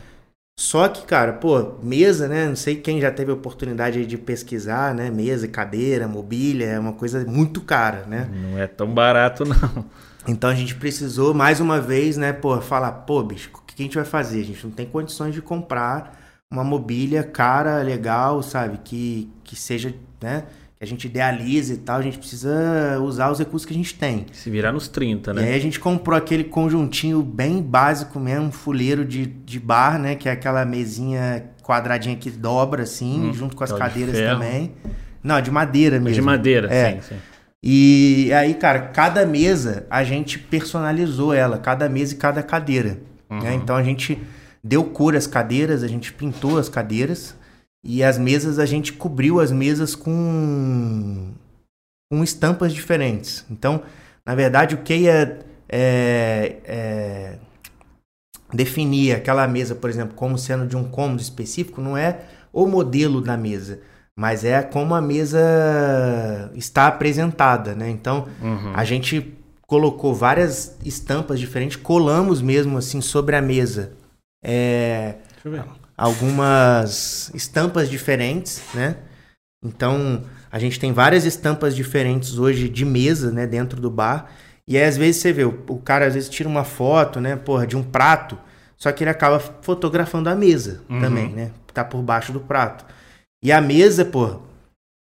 Só 0.59 0.87
que, 0.87 1.05
cara, 1.05 1.33
pô, 1.33 1.75
mesa, 1.83 2.27
né? 2.27 2.47
Não 2.47 2.55
sei 2.55 2.75
quem 2.75 2.99
já 2.99 3.11
teve 3.11 3.31
oportunidade 3.31 4.05
de 4.05 4.17
pesquisar, 4.17 4.93
né? 4.93 5.11
Mesa, 5.11 5.47
cadeira, 5.47 6.07
mobília, 6.07 6.65
é 6.65 6.79
uma 6.79 6.93
coisa 6.93 7.23
muito 7.25 7.61
cara, 7.61 8.05
né? 8.07 8.27
Não 8.33 8.57
é 8.57 8.65
tão 8.65 8.91
barato, 8.91 9.45
não. 9.45 9.85
Então 10.27 10.49
a 10.49 10.55
gente 10.55 10.75
precisou, 10.75 11.33
mais 11.33 11.59
uma 11.61 11.79
vez, 11.79 12.17
né, 12.17 12.33
pô, 12.33 12.59
falar, 12.59 12.91
pô, 12.91 13.23
bicho, 13.23 13.49
o 13.53 13.61
que 13.65 13.81
a 13.81 13.85
gente 13.85 13.95
vai 13.95 14.03
fazer? 14.03 14.41
A 14.41 14.45
gente 14.45 14.65
não 14.65 14.73
tem 14.73 14.85
condições 14.85 15.33
de 15.33 15.41
comprar 15.41 16.19
uma 16.51 16.63
mobília 16.63 17.23
cara, 17.23 17.81
legal, 17.81 18.41
sabe? 18.41 18.79
Que, 18.83 19.31
que 19.43 19.55
seja, 19.55 19.93
né? 20.21 20.45
Que 20.77 20.83
a 20.83 20.87
gente 20.87 21.05
idealiza 21.05 21.73
e 21.73 21.77
tal, 21.77 21.97
a 21.97 22.01
gente 22.01 22.19
precisa 22.19 22.99
usar 23.01 23.31
os 23.31 23.39
recursos 23.39 23.65
que 23.65 23.73
a 23.73 23.75
gente 23.75 23.95
tem. 23.95 24.27
Se 24.31 24.49
virar 24.49 24.71
nos 24.71 24.87
30, 24.87 25.33
né? 25.33 25.41
E 25.41 25.45
aí 25.47 25.55
a 25.55 25.59
gente 25.59 25.79
comprou 25.79 26.15
aquele 26.15 26.43
conjuntinho 26.43 27.23
bem 27.23 27.61
básico 27.61 28.19
mesmo, 28.19 28.51
fuleiro 28.51 29.03
de, 29.03 29.25
de 29.25 29.59
bar, 29.59 29.97
né? 29.97 30.15
Que 30.15 30.29
é 30.29 30.31
aquela 30.31 30.63
mesinha 30.65 31.45
quadradinha 31.63 32.15
que 32.15 32.29
dobra, 32.29 32.83
assim, 32.83 33.29
hum, 33.29 33.33
junto 33.33 33.55
com 33.55 33.63
as 33.63 33.71
cadeiras 33.71 34.17
também. 34.17 34.73
Não, 35.23 35.41
de 35.41 35.49
madeira 35.49 35.99
mesmo. 35.99 36.15
De 36.15 36.21
madeira, 36.21 36.71
é. 36.71 36.93
sim, 36.93 37.01
sim. 37.09 37.15
E 37.61 38.31
aí, 38.33 38.53
cara, 38.53 38.79
cada 38.79 39.25
mesa 39.25 39.85
a 39.89 40.03
gente 40.03 40.37
personalizou 40.37 41.33
ela, 41.33 41.57
cada 41.57 41.89
mesa 41.89 42.13
e 42.13 42.17
cada 42.17 42.43
cadeira. 42.43 42.89
Né? 42.89 42.97
Uhum. 43.29 43.39
Né? 43.39 43.53
Então 43.55 43.75
a 43.75 43.83
gente 43.83 44.17
deu 44.63 44.83
cor 44.83 45.15
às 45.15 45.25
cadeiras, 45.25 45.83
a 45.83 45.87
gente 45.87 46.13
pintou 46.13 46.57
as 46.57 46.69
cadeiras. 46.69 47.35
E 47.89 48.03
as 48.03 48.17
mesas, 48.17 48.59
a 48.59 48.65
gente 48.65 48.91
cobriu 48.91 49.39
as 49.39 49.49
mesas 49.49 49.95
com, 49.95 51.31
com 52.11 52.21
estampas 52.21 52.73
diferentes. 52.73 53.45
Então, 53.49 53.81
na 54.25 54.35
verdade, 54.35 54.75
o 54.75 54.79
que 54.79 54.93
ia 54.93 55.39
é, 55.69 56.57
é, 56.65 57.37
definir 58.53 59.15
aquela 59.15 59.47
mesa, 59.47 59.73
por 59.73 59.89
exemplo, 59.89 60.15
como 60.15 60.37
sendo 60.37 60.67
de 60.67 60.75
um 60.75 60.83
cômodo 60.83 61.21
específico, 61.21 61.79
não 61.79 61.95
é 61.95 62.25
o 62.51 62.67
modelo 62.67 63.21
da 63.21 63.37
mesa, 63.37 63.79
mas 64.19 64.43
é 64.43 64.61
como 64.61 64.93
a 64.93 65.01
mesa 65.01 66.51
está 66.55 66.87
apresentada, 66.87 67.73
né? 67.73 67.89
Então, 67.89 68.27
uhum. 68.41 68.73
a 68.75 68.83
gente 68.83 69.33
colocou 69.65 70.13
várias 70.13 70.77
estampas 70.83 71.39
diferentes, 71.39 71.77
colamos 71.77 72.41
mesmo 72.41 72.77
assim 72.77 72.99
sobre 72.99 73.37
a 73.37 73.41
mesa. 73.41 73.93
É, 74.43 75.15
Deixa 75.31 75.47
eu 75.47 75.51
ver 75.53 75.76
algumas 75.97 77.31
estampas 77.33 77.89
diferentes, 77.89 78.61
né? 78.73 78.97
Então, 79.65 80.23
a 80.51 80.59
gente 80.59 80.79
tem 80.79 80.93
várias 80.93 81.25
estampas 81.25 81.75
diferentes 81.75 82.37
hoje 82.37 82.69
de 82.69 82.85
mesa, 82.85 83.31
né, 83.31 83.47
dentro 83.47 83.81
do 83.81 83.89
bar. 83.89 84.29
E 84.67 84.77
aí, 84.77 84.83
às 84.83 84.95
vezes, 84.95 85.21
você 85.21 85.33
vê, 85.33 85.43
o, 85.43 85.63
o 85.67 85.79
cara 85.79 86.05
às 86.05 86.13
vezes 86.13 86.29
tira 86.29 86.47
uma 86.47 86.63
foto, 86.63 87.19
né, 87.19 87.35
porra, 87.35 87.65
de 87.65 87.75
um 87.75 87.83
prato, 87.83 88.37
só 88.77 88.91
que 88.91 89.03
ele 89.03 89.09
acaba 89.09 89.39
fotografando 89.39 90.29
a 90.29 90.35
mesa 90.35 90.81
uhum. 90.87 91.01
também, 91.01 91.29
né? 91.29 91.51
Tá 91.73 91.83
por 91.83 92.01
baixo 92.03 92.31
do 92.31 92.39
prato. 92.39 92.85
E 93.43 93.51
a 93.51 93.59
mesa, 93.59 94.05
pô, 94.05 94.39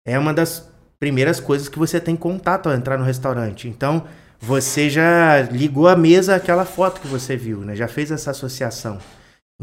é 0.07 0.16
uma 0.18 0.32
das 0.32 0.68
primeiras 1.01 1.40
coisas 1.40 1.68
que 1.68 1.78
você 1.78 2.01
tem 2.01 2.14
contato 2.14 2.68
ao 2.68 2.74
entrar 2.74 2.97
no 2.97 3.05
restaurante. 3.05 3.68
Então, 3.68 4.05
você 4.40 4.88
já 4.88 5.42
ligou 5.42 5.88
a 5.88 5.97
mesa 5.97 6.36
àquela 6.36 6.64
foto 6.64 7.01
que 7.01 7.09
você 7.09 7.36
viu, 7.36 7.61
né? 7.61 7.74
Já 7.74 7.88
fez 7.88 8.11
essa 8.11 8.30
associação. 8.30 8.99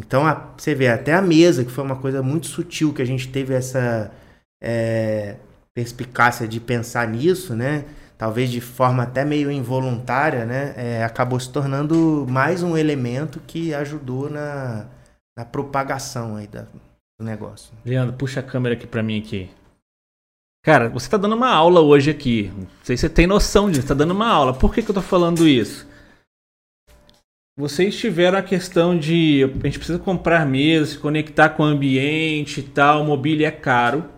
Então, 0.06 0.26
a, 0.26 0.34
você 0.58 0.74
vê, 0.74 0.88
até 0.88 1.14
a 1.14 1.22
mesa, 1.22 1.64
que 1.64 1.72
foi 1.72 1.84
uma 1.84 1.96
coisa 1.96 2.24
muito 2.24 2.48
sutil, 2.48 2.92
que 2.92 3.02
a 3.02 3.06
gente 3.06 3.28
teve 3.28 3.54
essa 3.54 4.12
é, 4.62 5.36
perspicácia 5.74 6.48
de 6.48 6.60
pensar 6.60 7.08
nisso, 7.08 7.56
né? 7.56 7.86
Talvez 8.18 8.50
de 8.50 8.60
forma 8.60 9.04
até 9.04 9.24
meio 9.24 9.52
involuntária, 9.52 10.46
né? 10.46 10.74
É, 10.76 11.04
acabou 11.04 11.40
se 11.40 11.52
tornando 11.52 12.26
mais 12.28 12.64
um 12.64 12.76
elemento 12.76 13.40
que 13.46 13.74
ajudou 13.74 14.30
na, 14.30 14.88
na 15.38 15.46
propagação 15.46 16.36
aí 16.36 16.48
da, 16.48 16.62
do 17.20 17.26
negócio. 17.26 17.72
Leandro, 17.86 18.16
puxa 18.16 18.40
a 18.40 18.44
câmera 18.44 18.74
aqui 18.76 18.88
para 18.88 19.04
mim 19.04 19.20
aqui. 19.20 19.50
Cara, 20.64 20.90
você 20.90 21.10
tá 21.10 21.18
dando 21.18 21.36
uma 21.36 21.50
aula 21.50 21.80
hoje 21.80 22.12
aqui. 22.12 22.52
Não 22.56 22.68
sei 22.84 22.98
se 22.98 23.02
você 23.02 23.10
tem 23.10 23.26
noção 23.26 23.70
disso, 23.72 23.88
tá 23.88 23.94
dando 23.94 24.12
uma 24.12 24.28
aula. 24.28 24.54
Por 24.54 24.74
que, 24.74 24.82
que 24.82 24.90
eu 24.92 24.96
tô 24.96 25.02
falando 25.02 25.48
isso? 25.48 25.88
Vocês 27.58 27.98
tiveram 27.98 28.38
a 28.38 28.44
questão 28.44 28.98
de 28.98 29.44
a 29.44 29.66
gente 29.68 29.78
precisa 29.78 30.00
comprar 30.00 30.46
mesas, 30.46 30.90
se 30.90 31.00
conectar 31.00 31.50
com 31.50 31.64
o 31.64 31.66
ambiente 31.66 32.62
e 32.62 32.64
tal, 32.64 33.04
mobília 33.04 33.48
é 33.48 33.52
caro. 33.52 34.10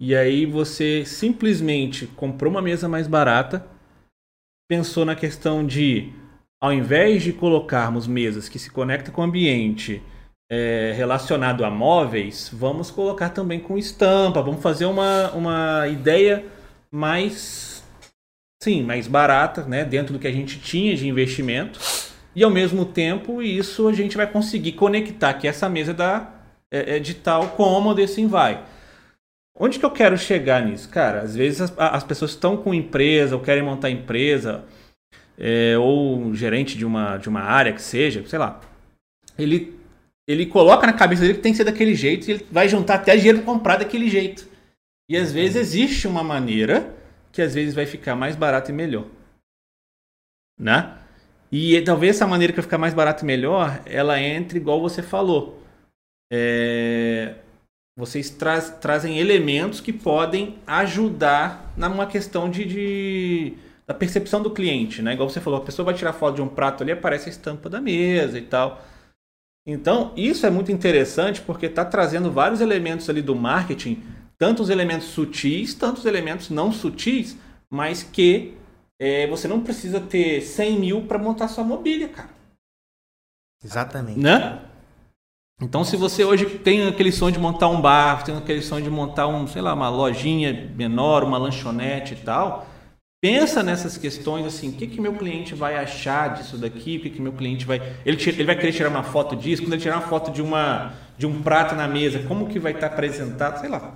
E 0.00 0.14
aí 0.14 0.46
você 0.46 1.04
simplesmente 1.04 2.06
comprou 2.06 2.50
uma 2.50 2.62
mesa 2.62 2.88
mais 2.88 3.06
barata, 3.06 3.66
pensou 4.68 5.04
na 5.04 5.16
questão 5.16 5.66
de, 5.66 6.12
ao 6.62 6.72
invés 6.72 7.22
de 7.22 7.32
colocarmos 7.32 8.06
mesas 8.06 8.48
que 8.48 8.58
se 8.58 8.70
conectam 8.70 9.12
com 9.12 9.20
o 9.20 9.24
ambiente 9.24 10.02
é, 10.50 10.92
relacionado 10.96 11.64
a 11.64 11.70
móveis, 11.70 12.48
vamos 12.52 12.90
colocar 12.90 13.30
também 13.30 13.60
com 13.60 13.76
estampa, 13.76 14.40
vamos 14.40 14.62
fazer 14.62 14.86
uma, 14.86 15.32
uma 15.32 15.86
ideia 15.88 16.46
mais 16.90 17.79
sim, 18.62 18.82
mais 18.82 19.06
barata, 19.06 19.64
né, 19.64 19.84
dentro 19.84 20.12
do 20.12 20.18
que 20.18 20.26
a 20.26 20.32
gente 20.32 20.58
tinha 20.60 20.94
de 20.96 21.08
investimento. 21.08 21.80
E 22.34 22.44
ao 22.44 22.50
mesmo 22.50 22.84
tempo, 22.84 23.42
isso 23.42 23.88
a 23.88 23.92
gente 23.92 24.16
vai 24.16 24.26
conseguir 24.26 24.72
conectar 24.72 25.34
que 25.34 25.48
essa 25.48 25.68
mesa 25.68 25.92
da, 25.92 26.30
é, 26.72 26.96
é 26.96 26.98
de 26.98 27.14
tal 27.14 27.48
cômodo 27.50 28.00
e 28.00 28.04
assim 28.04 28.26
vai. 28.28 28.62
Onde 29.58 29.78
que 29.78 29.84
eu 29.84 29.90
quero 29.90 30.16
chegar 30.16 30.64
nisso? 30.64 30.88
Cara, 30.88 31.20
às 31.22 31.34
vezes 31.34 31.60
as, 31.60 31.74
as 31.76 32.04
pessoas 32.04 32.30
estão 32.30 32.56
com 32.56 32.72
empresa 32.72 33.34
ou 33.34 33.42
querem 33.42 33.62
montar 33.62 33.90
empresa. 33.90 34.64
é, 35.38 35.76
ou 35.78 36.34
gerente 36.34 36.76
de 36.76 36.84
uma, 36.84 37.16
de 37.16 37.28
uma 37.28 37.40
área 37.40 37.72
que 37.72 37.80
seja, 37.80 38.22
sei 38.26 38.38
lá, 38.38 38.60
ele, 39.38 39.74
ele 40.28 40.44
coloca 40.46 40.86
na 40.86 40.92
cabeça 40.92 41.22
dele 41.22 41.34
que 41.34 41.40
tem 41.40 41.52
que 41.52 41.56
ser 41.56 41.64
daquele 41.64 41.94
jeito 41.94 42.28
e 42.28 42.32
ele 42.32 42.46
vai 42.50 42.68
juntar 42.68 42.96
até 42.96 43.16
dinheiro 43.16 43.38
para 43.38 43.46
comprar 43.46 43.76
daquele 43.78 44.10
jeito. 44.10 44.46
E 45.10 45.16
às 45.16 45.32
vezes 45.32 45.56
existe 45.56 46.06
uma 46.06 46.22
maneira 46.22 46.94
que 47.32 47.42
às 47.42 47.54
vezes 47.54 47.74
vai 47.74 47.86
ficar 47.86 48.16
mais 48.16 48.36
barato 48.36 48.70
e 48.70 48.74
melhor. 48.74 49.06
Né? 50.58 50.96
E 51.52 51.80
talvez 51.82 52.16
essa 52.16 52.26
maneira 52.26 52.52
que 52.52 52.62
ficar 52.62 52.78
mais 52.78 52.94
barato 52.94 53.24
e 53.24 53.26
melhor, 53.26 53.82
ela 53.86 54.20
entre 54.20 54.58
igual 54.58 54.80
você 54.80 55.02
falou. 55.02 55.60
É, 56.32 57.34
vocês 57.96 58.30
tra 58.30 58.60
trazem 58.60 59.18
elementos 59.18 59.80
que 59.80 59.92
podem 59.92 60.58
ajudar 60.66 61.72
numa 61.76 62.06
questão 62.06 62.48
de, 62.48 62.64
de, 62.64 63.54
da 63.86 63.92
percepção 63.92 64.40
do 64.42 64.50
cliente, 64.50 65.02
né? 65.02 65.14
Igual 65.14 65.28
você 65.28 65.40
falou, 65.40 65.60
a 65.60 65.64
pessoa 65.64 65.86
vai 65.86 65.94
tirar 65.94 66.12
foto 66.12 66.36
de 66.36 66.42
um 66.42 66.48
prato 66.48 66.82
ali, 66.82 66.92
aparece 66.92 67.28
a 67.28 67.32
estampa 67.32 67.68
da 67.68 67.80
mesa 67.80 68.38
e 68.38 68.42
tal. 68.42 68.84
Então, 69.66 70.12
isso 70.16 70.46
é 70.46 70.50
muito 70.50 70.72
interessante 70.72 71.40
porque 71.42 71.66
está 71.66 71.84
trazendo 71.84 72.30
vários 72.30 72.60
elementos 72.60 73.10
ali 73.10 73.20
do 73.20 73.34
marketing, 73.34 74.02
tanto 74.40 74.62
os 74.62 74.70
elementos 74.70 75.08
sutis, 75.08 75.74
tanto 75.74 75.98
os 75.98 76.06
elementos 76.06 76.48
não 76.48 76.72
sutis, 76.72 77.36
mas 77.68 78.02
que 78.02 78.54
é, 78.98 79.26
você 79.26 79.46
não 79.46 79.60
precisa 79.60 80.00
ter 80.00 80.40
100 80.40 80.80
mil 80.80 81.02
para 81.02 81.18
montar 81.18 81.46
sua 81.48 81.62
mobília, 81.62 82.08
cara. 82.08 82.30
Exatamente. 83.62 84.18
Né? 84.18 84.62
Então, 85.60 85.84
se 85.84 85.94
você 85.94 86.24
hoje 86.24 86.46
tem 86.46 86.88
aquele 86.88 87.12
sonho 87.12 87.34
de 87.34 87.38
montar 87.38 87.68
um 87.68 87.82
bar, 87.82 88.24
tem 88.24 88.34
aquele 88.34 88.62
sonho 88.62 88.82
de 88.82 88.88
montar 88.88 89.26
um, 89.26 89.46
sei 89.46 89.60
lá, 89.60 89.74
uma 89.74 89.90
lojinha 89.90 90.72
menor, 90.74 91.22
uma 91.22 91.36
lanchonete 91.36 92.14
e 92.14 92.16
tal, 92.16 92.66
pensa 93.22 93.62
nessas 93.62 93.98
questões 93.98 94.46
assim, 94.46 94.70
o 94.70 94.72
que 94.72 94.86
que 94.86 95.02
meu 95.02 95.12
cliente 95.16 95.54
vai 95.54 95.76
achar 95.76 96.32
disso 96.32 96.56
daqui, 96.56 96.96
o 96.96 97.00
que 97.02 97.10
que 97.10 97.20
meu 97.20 97.34
cliente 97.34 97.66
vai, 97.66 97.76
ele, 98.06 98.16
ele 98.26 98.44
vai 98.44 98.56
querer 98.56 98.72
tirar 98.72 98.88
uma 98.88 99.02
foto 99.02 99.36
disso, 99.36 99.62
quando 99.62 99.74
ele 99.74 99.82
tirar 99.82 99.96
uma 99.96 100.08
foto 100.08 100.30
de 100.30 100.40
uma 100.40 100.94
de 101.18 101.26
um 101.26 101.42
prato 101.42 101.74
na 101.74 101.86
mesa, 101.86 102.20
como 102.20 102.48
que 102.48 102.58
vai 102.58 102.72
estar 102.72 102.86
apresentado, 102.86 103.60
sei 103.60 103.68
lá. 103.68 103.92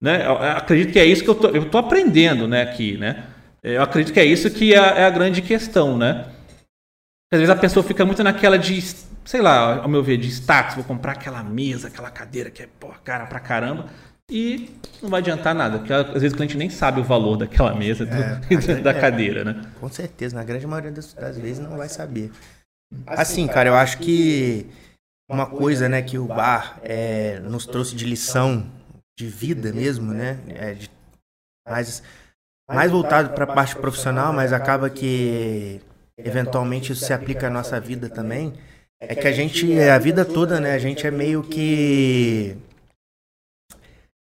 Né? 0.00 0.26
Eu 0.26 0.36
acredito 0.36 0.92
que 0.92 0.98
é 0.98 1.04
isso 1.04 1.22
que 1.22 1.30
eu 1.30 1.34
tô, 1.34 1.48
eu 1.48 1.70
tô 1.70 1.78
aprendendo, 1.78 2.46
né, 2.46 2.62
aqui, 2.62 2.96
né? 2.96 3.24
Eu 3.62 3.82
acredito 3.82 4.12
que 4.12 4.20
é 4.20 4.24
isso 4.24 4.50
que 4.50 4.74
é, 4.74 4.76
é 4.76 5.04
a 5.04 5.10
grande 5.10 5.42
questão, 5.42 5.96
né? 5.96 6.26
Às 7.32 7.40
vezes 7.40 7.50
a 7.50 7.56
pessoa 7.56 7.82
fica 7.82 8.04
muito 8.04 8.22
naquela 8.22 8.58
de 8.58 8.80
sei 9.26 9.42
lá, 9.42 9.82
ao 9.82 9.88
meu 9.88 10.02
ver, 10.02 10.16
de 10.16 10.28
status, 10.28 10.76
vou 10.76 10.84
comprar 10.84 11.12
aquela 11.12 11.42
mesa, 11.42 11.88
aquela 11.88 12.10
cadeira 12.10 12.48
que 12.48 12.62
é 12.62 12.68
pô, 12.78 12.88
cara 13.04 13.26
pra 13.26 13.40
caramba. 13.40 13.86
E 14.30 14.70
não 15.00 15.08
vai 15.08 15.20
adiantar 15.20 15.54
nada, 15.54 15.78
porque 15.78 15.92
às 15.92 16.20
vezes 16.20 16.32
o 16.32 16.36
cliente 16.36 16.56
nem 16.56 16.68
sabe 16.68 17.00
o 17.00 17.04
valor 17.04 17.36
daquela 17.36 17.74
mesa, 17.74 18.04
é, 18.04 18.74
da 18.82 18.90
é, 18.90 19.00
cadeira, 19.00 19.44
né? 19.44 19.62
Com 19.78 19.88
certeza, 19.88 20.34
na 20.34 20.42
grande 20.42 20.66
maioria 20.66 20.90
das, 20.90 21.12
das 21.12 21.38
vezes 21.38 21.58
não 21.58 21.76
vai 21.76 21.88
saber. 21.88 22.32
Assim, 23.06 23.46
cara, 23.46 23.68
eu 23.68 23.74
acho 23.74 23.98
que 23.98 24.66
uma 25.28 25.46
coisa, 25.46 25.88
né, 25.88 26.02
que 26.02 26.18
o 26.18 26.26
bar 26.26 26.78
é, 26.82 27.40
nos 27.40 27.66
trouxe 27.66 27.94
de 27.94 28.04
lição 28.04 28.66
de 29.16 29.26
vida 29.26 29.72
mesmo, 29.72 30.12
né, 30.12 30.38
é. 30.48 30.74
De, 30.74 30.90
mais, 31.66 32.02
mais 32.70 32.90
voltado 32.90 33.30
para 33.30 33.44
a 33.44 33.54
parte 33.54 33.74
profissional, 33.74 34.32
mas 34.32 34.52
acaba 34.52 34.88
que 34.88 35.80
eventualmente 36.16 36.92
isso 36.92 37.04
se 37.04 37.12
aplica 37.12 37.48
à 37.48 37.50
nossa 37.50 37.80
vida 37.80 38.08
também. 38.08 38.54
é 39.00 39.14
que 39.14 39.26
a 39.26 39.32
gente, 39.32 39.80
a 39.80 39.98
vida 39.98 40.24
toda, 40.24 40.60
né, 40.60 40.74
a 40.74 40.78
gente 40.78 41.06
é 41.06 41.10
meio 41.10 41.42
que 41.42 42.56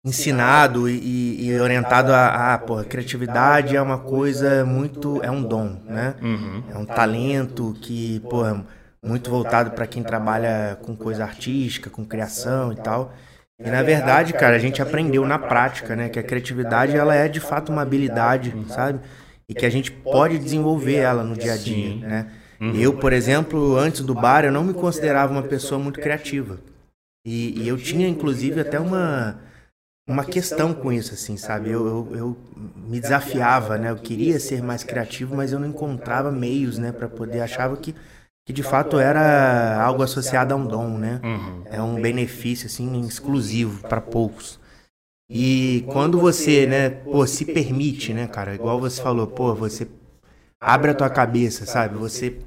ensinado 0.04 0.88
e, 0.88 1.46
e 1.46 1.60
orientado 1.60 2.12
a, 2.12 2.54
a 2.54 2.58
pô, 2.58 2.78
a 2.78 2.84
criatividade 2.84 3.76
é 3.76 3.82
uma 3.82 3.98
coisa 3.98 4.64
muito, 4.64 5.22
é 5.22 5.30
um 5.30 5.42
dom, 5.42 5.80
né? 5.84 6.16
Uhum. 6.20 6.62
É 6.70 6.78
um 6.78 6.84
talento 6.84 7.76
que, 7.80 8.18
pô, 8.20 8.44
é 8.44 8.60
muito 9.04 9.30
voltado 9.30 9.70
para 9.70 9.86
quem 9.86 10.02
trabalha 10.02 10.76
com 10.82 10.96
coisa 10.96 11.22
artística, 11.22 11.88
com 11.88 12.04
criação 12.04 12.72
e 12.72 12.76
tal. 12.76 13.14
E 13.64 13.70
na 13.70 13.82
verdade, 13.82 14.32
cara, 14.32 14.56
a 14.56 14.58
gente 14.58 14.82
aprendeu 14.82 15.26
na 15.26 15.38
prática, 15.38 15.94
né, 15.94 16.08
que 16.08 16.18
a 16.18 16.22
criatividade 16.22 16.96
ela 16.96 17.14
é 17.14 17.28
de 17.28 17.40
fato 17.40 17.70
uma 17.70 17.82
habilidade, 17.82 18.54
sabe? 18.68 19.00
E 19.48 19.54
que 19.54 19.66
a 19.66 19.70
gente 19.70 19.90
pode 19.90 20.38
desenvolver 20.38 20.96
ela 20.96 21.22
no 21.22 21.36
dia 21.36 21.54
a 21.54 21.56
dia, 21.56 21.96
né? 21.96 22.26
Uhum. 22.60 22.74
Eu, 22.76 22.94
por 22.94 23.12
exemplo, 23.12 23.76
antes 23.76 24.02
do 24.02 24.14
bar, 24.14 24.44
eu 24.44 24.52
não 24.52 24.62
me 24.62 24.72
considerava 24.72 25.32
uma 25.32 25.42
pessoa 25.42 25.80
muito 25.80 26.00
criativa. 26.00 26.60
E, 27.26 27.60
e 27.60 27.68
eu 27.68 27.76
tinha, 27.76 28.08
inclusive, 28.08 28.60
até 28.60 28.78
uma, 28.78 29.40
uma 30.08 30.24
questão 30.24 30.72
com 30.72 30.92
isso, 30.92 31.12
assim, 31.12 31.36
sabe? 31.36 31.70
Eu, 31.70 31.86
eu, 31.86 32.16
eu, 32.16 32.36
me 32.88 33.00
desafiava, 33.00 33.76
né? 33.78 33.90
Eu 33.90 33.96
queria 33.96 34.38
ser 34.38 34.62
mais 34.62 34.84
criativo, 34.84 35.34
mas 35.34 35.52
eu 35.52 35.58
não 35.58 35.68
encontrava 35.68 36.30
meios, 36.30 36.78
né? 36.78 36.92
Para 36.92 37.08
poder... 37.08 37.40
Achava 37.40 37.76
que, 37.76 37.96
que, 38.44 38.52
de 38.52 38.62
fato, 38.62 38.98
era 38.98 39.82
algo 39.82 40.02
associado 40.02 40.52
a 40.52 40.56
um 40.56 40.66
dom, 40.66 40.98
né? 40.98 41.20
Uhum. 41.22 41.62
É 41.66 41.80
um 41.80 42.00
benefício, 42.00 42.66
assim, 42.66 43.00
exclusivo 43.06 43.86
para 43.88 44.00
poucos. 44.00 44.60
E 45.30 45.84
quando 45.88 46.18
você, 46.18 46.66
né, 46.66 46.90
pô, 46.90 47.26
se 47.26 47.44
permite, 47.44 48.12
né, 48.12 48.26
cara? 48.26 48.54
Igual 48.54 48.80
você 48.80 49.00
falou, 49.00 49.26
pô, 49.26 49.54
você 49.54 49.88
abre 50.60 50.90
a 50.90 50.94
tua 50.94 51.08
cabeça, 51.08 51.64
sabe? 51.64 51.96
Você 51.96 52.38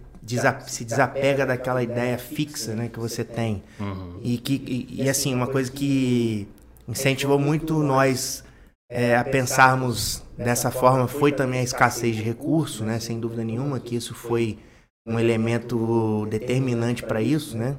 se 0.67 0.83
desapega 0.83 1.45
daquela 1.45 1.81
ideia 1.81 2.17
fixa 2.17 2.75
né, 2.75 2.89
que 2.89 2.99
você 2.99 3.23
tem. 3.23 3.63
Uhum. 3.79 4.19
E, 4.21 4.37
que, 4.37 4.53
e, 4.53 5.03
e, 5.03 5.09
assim, 5.09 5.33
uma 5.33 5.47
coisa 5.47 5.71
que 5.71 6.47
incentivou 6.87 7.39
muito 7.39 7.79
nós 7.79 8.43
é, 8.89 9.15
a 9.15 9.23
pensarmos 9.23 10.23
dessa 10.37 10.69
forma 10.69 11.07
foi 11.07 11.31
também 11.31 11.61
a 11.61 11.63
escassez 11.63 12.15
de 12.15 12.21
recurso, 12.21 12.83
né, 12.83 12.99
sem 12.99 13.19
dúvida 13.19 13.43
nenhuma, 13.43 13.79
que 13.79 13.95
isso 13.95 14.13
foi 14.13 14.59
um 15.05 15.19
elemento 15.19 16.25
determinante 16.29 17.03
para 17.03 17.21
isso, 17.21 17.57
né? 17.57 17.77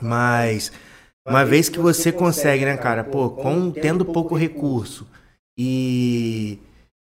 Mas 0.00 0.72
uma 1.26 1.44
vez 1.44 1.68
que 1.68 1.78
você 1.78 2.10
consegue, 2.10 2.64
né, 2.64 2.76
cara, 2.76 3.04
pô, 3.04 3.30
com 3.30 3.70
tendo 3.70 4.04
pouco 4.04 4.34
recurso 4.34 5.06
e 5.56 6.58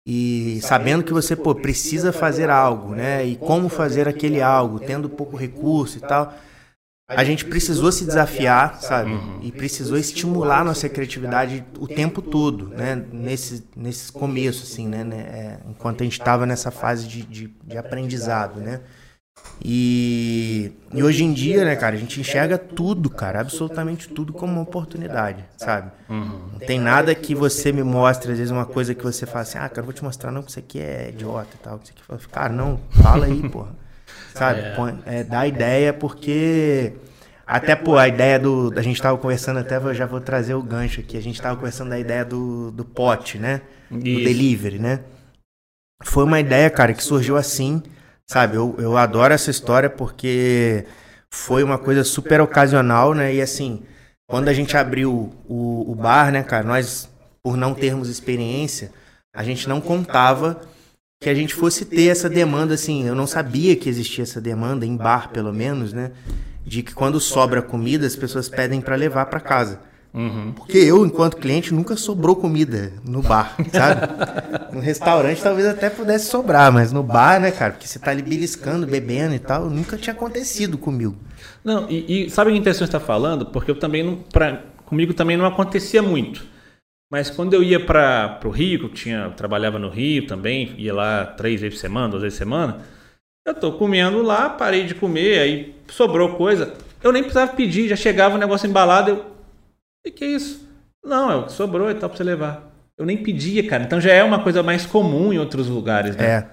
e 0.06 0.60
sabendo 0.60 1.02
que 1.02 1.14
você 1.14 1.34
pô, 1.34 1.54
precisa 1.54 2.12
fazer 2.12 2.50
algo, 2.50 2.94
né? 2.94 3.24
E 3.24 3.36
como 3.36 3.70
fazer 3.70 4.06
aquele 4.06 4.42
algo, 4.42 4.78
tendo 4.78 5.08
pouco 5.08 5.36
recurso 5.36 5.96
e 5.96 6.00
tal. 6.00 6.34
A 7.08 7.22
gente 7.22 7.44
precisou 7.44 7.92
se 7.92 8.04
desafiar, 8.04 8.80
sabe? 8.82 9.12
E 9.42 9.52
precisou 9.52 9.96
estimular 9.96 10.64
nossa 10.64 10.88
criatividade 10.88 11.64
o 11.78 11.86
tempo 11.86 12.20
todo, 12.20 12.68
né? 12.68 13.02
Nesse, 13.12 13.64
nesse 13.76 14.12
começo, 14.12 14.64
assim, 14.64 14.88
né? 14.88 15.00
É, 15.12 15.58
enquanto 15.70 16.02
a 16.02 16.04
gente 16.04 16.18
estava 16.18 16.44
nessa 16.44 16.70
fase 16.70 17.06
de, 17.06 17.22
de, 17.22 17.54
de 17.64 17.78
aprendizado, 17.78 18.60
né? 18.60 18.80
E, 19.62 20.72
e 20.92 21.02
hoje 21.02 21.24
em 21.24 21.32
dia, 21.32 21.64
né, 21.64 21.76
cara, 21.76 21.94
a 21.94 21.98
gente 21.98 22.20
enxerga 22.20 22.58
tudo, 22.58 23.08
cara, 23.08 23.40
absolutamente 23.40 24.08
tudo 24.08 24.32
como 24.32 24.52
uma 24.52 24.62
oportunidade, 24.62 25.44
sabe? 25.56 25.90
Uhum. 26.08 26.48
Não 26.52 26.58
tem 26.58 26.78
nada 26.78 27.14
que 27.14 27.34
você 27.34 27.72
me 27.72 27.82
mostre, 27.82 28.32
às 28.32 28.38
vezes, 28.38 28.50
uma 28.50 28.66
coisa 28.66 28.94
que 28.94 29.02
você 29.02 29.24
fala 29.26 29.40
assim, 29.40 29.58
ah, 29.58 29.68
cara, 29.68 29.80
eu 29.80 29.84
vou 29.84 29.92
te 29.92 30.04
mostrar, 30.04 30.30
não, 30.30 30.42
que 30.42 30.50
isso 30.50 30.58
aqui 30.58 30.80
é 30.80 31.10
idiota 31.10 31.48
e 31.54 31.58
tal. 31.58 31.78
Que 31.78 31.86
isso 31.86 31.94
aqui... 32.08 32.28
Cara, 32.28 32.52
não, 32.52 32.80
fala 32.90 33.26
aí, 33.26 33.48
porra. 33.48 33.70
Sabe? 34.34 34.60
É. 35.06 35.20
É, 35.20 35.24
dá 35.24 35.46
ideia, 35.46 35.92
porque. 35.92 36.92
Até, 37.46 37.76
pô, 37.76 37.96
a 37.96 38.08
ideia 38.08 38.38
do. 38.38 38.72
A 38.76 38.82
gente 38.82 39.00
tava 39.00 39.16
conversando, 39.16 39.60
até 39.60 39.76
eu 39.76 39.94
já 39.94 40.06
vou 40.06 40.20
trazer 40.20 40.54
o 40.54 40.62
gancho 40.62 41.00
aqui. 41.00 41.16
A 41.16 41.22
gente 41.22 41.40
tava 41.40 41.56
conversando 41.56 41.90
da 41.90 41.98
ideia 41.98 42.24
do, 42.24 42.70
do 42.72 42.84
pote, 42.84 43.38
né? 43.38 43.60
Do 43.90 43.98
delivery, 44.00 44.78
né? 44.78 45.00
Foi 46.02 46.24
uma 46.24 46.40
ideia, 46.40 46.68
cara, 46.68 46.92
que 46.92 47.04
surgiu 47.04 47.36
assim 47.36 47.82
Sabe, 48.30 48.56
eu, 48.56 48.74
eu 48.78 48.96
adoro 48.96 49.34
essa 49.34 49.50
história 49.50 49.90
porque 49.90 50.86
foi 51.30 51.62
uma 51.62 51.78
coisa 51.78 52.02
super 52.04 52.40
ocasional, 52.40 53.12
né? 53.12 53.34
E 53.34 53.42
assim, 53.42 53.82
quando 54.26 54.48
a 54.48 54.52
gente 54.52 54.76
abriu 54.76 55.32
o, 55.46 55.90
o 55.90 55.94
bar, 55.94 56.32
né, 56.32 56.42
cara, 56.42 56.64
nós, 56.64 57.08
por 57.42 57.56
não 57.56 57.74
termos 57.74 58.08
experiência, 58.08 58.90
a 59.34 59.42
gente 59.42 59.68
não 59.68 59.80
contava 59.80 60.62
que 61.20 61.28
a 61.28 61.34
gente 61.34 61.54
fosse 61.54 61.84
ter 61.84 62.08
essa 62.08 62.28
demanda, 62.28 62.74
assim, 62.74 63.06
eu 63.06 63.14
não 63.14 63.26
sabia 63.26 63.76
que 63.76 63.88
existia 63.88 64.22
essa 64.22 64.40
demanda, 64.40 64.86
em 64.86 64.96
bar 64.96 65.30
pelo 65.30 65.52
menos, 65.52 65.92
né? 65.92 66.12
De 66.64 66.82
que 66.82 66.94
quando 66.94 67.20
sobra 67.20 67.60
comida, 67.60 68.06
as 68.06 68.16
pessoas 68.16 68.48
pedem 68.48 68.80
para 68.80 68.96
levar 68.96 69.26
para 69.26 69.40
casa. 69.40 69.80
Uhum. 70.14 70.52
Porque 70.52 70.78
eu, 70.78 71.04
enquanto 71.04 71.38
cliente, 71.38 71.74
nunca 71.74 71.96
sobrou 71.96 72.36
comida 72.36 72.92
no 73.04 73.20
bar, 73.20 73.56
sabe? 73.72 74.72
no 74.72 74.80
restaurante 74.80 75.42
talvez 75.42 75.66
até 75.66 75.90
pudesse 75.90 76.30
sobrar, 76.30 76.72
mas 76.72 76.92
no 76.92 77.02
bar, 77.02 77.40
né, 77.40 77.50
cara? 77.50 77.72
Porque 77.72 77.88
você 77.88 77.98
tá 77.98 78.12
ali 78.12 78.22
beliscando, 78.22 78.86
bebendo 78.86 79.34
e 79.34 79.40
tal, 79.40 79.68
nunca 79.68 79.96
tinha 79.96 80.14
acontecido 80.14 80.78
comigo. 80.78 81.16
Não, 81.64 81.90
e, 81.90 82.26
e 82.26 82.30
sabe 82.30 82.52
a 82.52 82.54
intenção 82.54 82.86
que 82.86 82.92
você 82.92 82.96
está 82.96 83.00
falando? 83.00 83.46
Porque 83.46 83.70
eu 83.70 83.78
também 83.78 84.04
não. 84.04 84.16
Pra, 84.16 84.62
comigo 84.86 85.12
também 85.12 85.36
não 85.36 85.46
acontecia 85.46 86.00
muito. 86.00 86.44
Mas 87.10 87.28
quando 87.28 87.54
eu 87.54 87.62
ia 87.62 87.84
para 87.84 88.40
o 88.44 88.50
Rio, 88.50 88.78
que 88.78 88.84
eu, 88.84 88.90
tinha, 88.90 89.18
eu 89.24 89.32
trabalhava 89.32 89.78
no 89.78 89.88
Rio 89.88 90.26
também, 90.26 90.74
ia 90.78 90.94
lá 90.94 91.26
três 91.26 91.60
vezes 91.60 91.76
por 91.76 91.80
semana, 91.80 92.08
duas 92.08 92.22
vezes 92.22 92.38
por 92.38 92.44
semana, 92.44 92.82
eu 93.46 93.54
tô 93.54 93.72
comendo 93.72 94.22
lá, 94.22 94.48
parei 94.48 94.84
de 94.84 94.94
comer, 94.94 95.38
aí 95.40 95.74
sobrou 95.88 96.36
coisa. 96.36 96.74
Eu 97.02 97.12
nem 97.12 97.22
precisava 97.22 97.52
pedir, 97.52 97.88
já 97.88 97.96
chegava 97.96 98.36
o 98.36 98.38
negócio 98.38 98.68
embalado, 98.68 99.10
eu 99.10 99.33
e 100.04 100.10
que 100.10 100.24
é 100.24 100.28
isso? 100.28 100.68
Não, 101.04 101.30
é 101.30 101.36
o 101.36 101.46
que 101.46 101.52
sobrou 101.52 101.90
e 101.90 101.94
tal 101.94 102.08
pra 102.08 102.16
você 102.16 102.24
levar. 102.24 102.72
Eu 102.96 103.04
nem 103.04 103.22
pedia, 103.22 103.66
cara. 103.68 103.82
Então 103.82 104.00
já 104.00 104.12
é 104.12 104.22
uma 104.22 104.42
coisa 104.42 104.62
mais 104.62 104.86
comum 104.86 105.32
em 105.32 105.38
outros 105.38 105.68
lugares, 105.68 106.16
né? 106.16 106.24
É. 106.24 106.46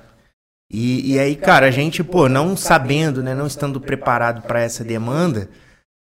E, 0.71 1.13
e 1.13 1.19
aí, 1.19 1.35
cara, 1.35 1.67
a 1.67 1.71
gente, 1.71 2.03
pô, 2.03 2.29
não 2.29 2.55
sabendo, 2.55 3.21
né, 3.21 3.35
não 3.35 3.45
estando 3.45 3.79
preparado 3.79 4.41
para 4.43 4.61
essa 4.61 4.85
demanda, 4.85 5.49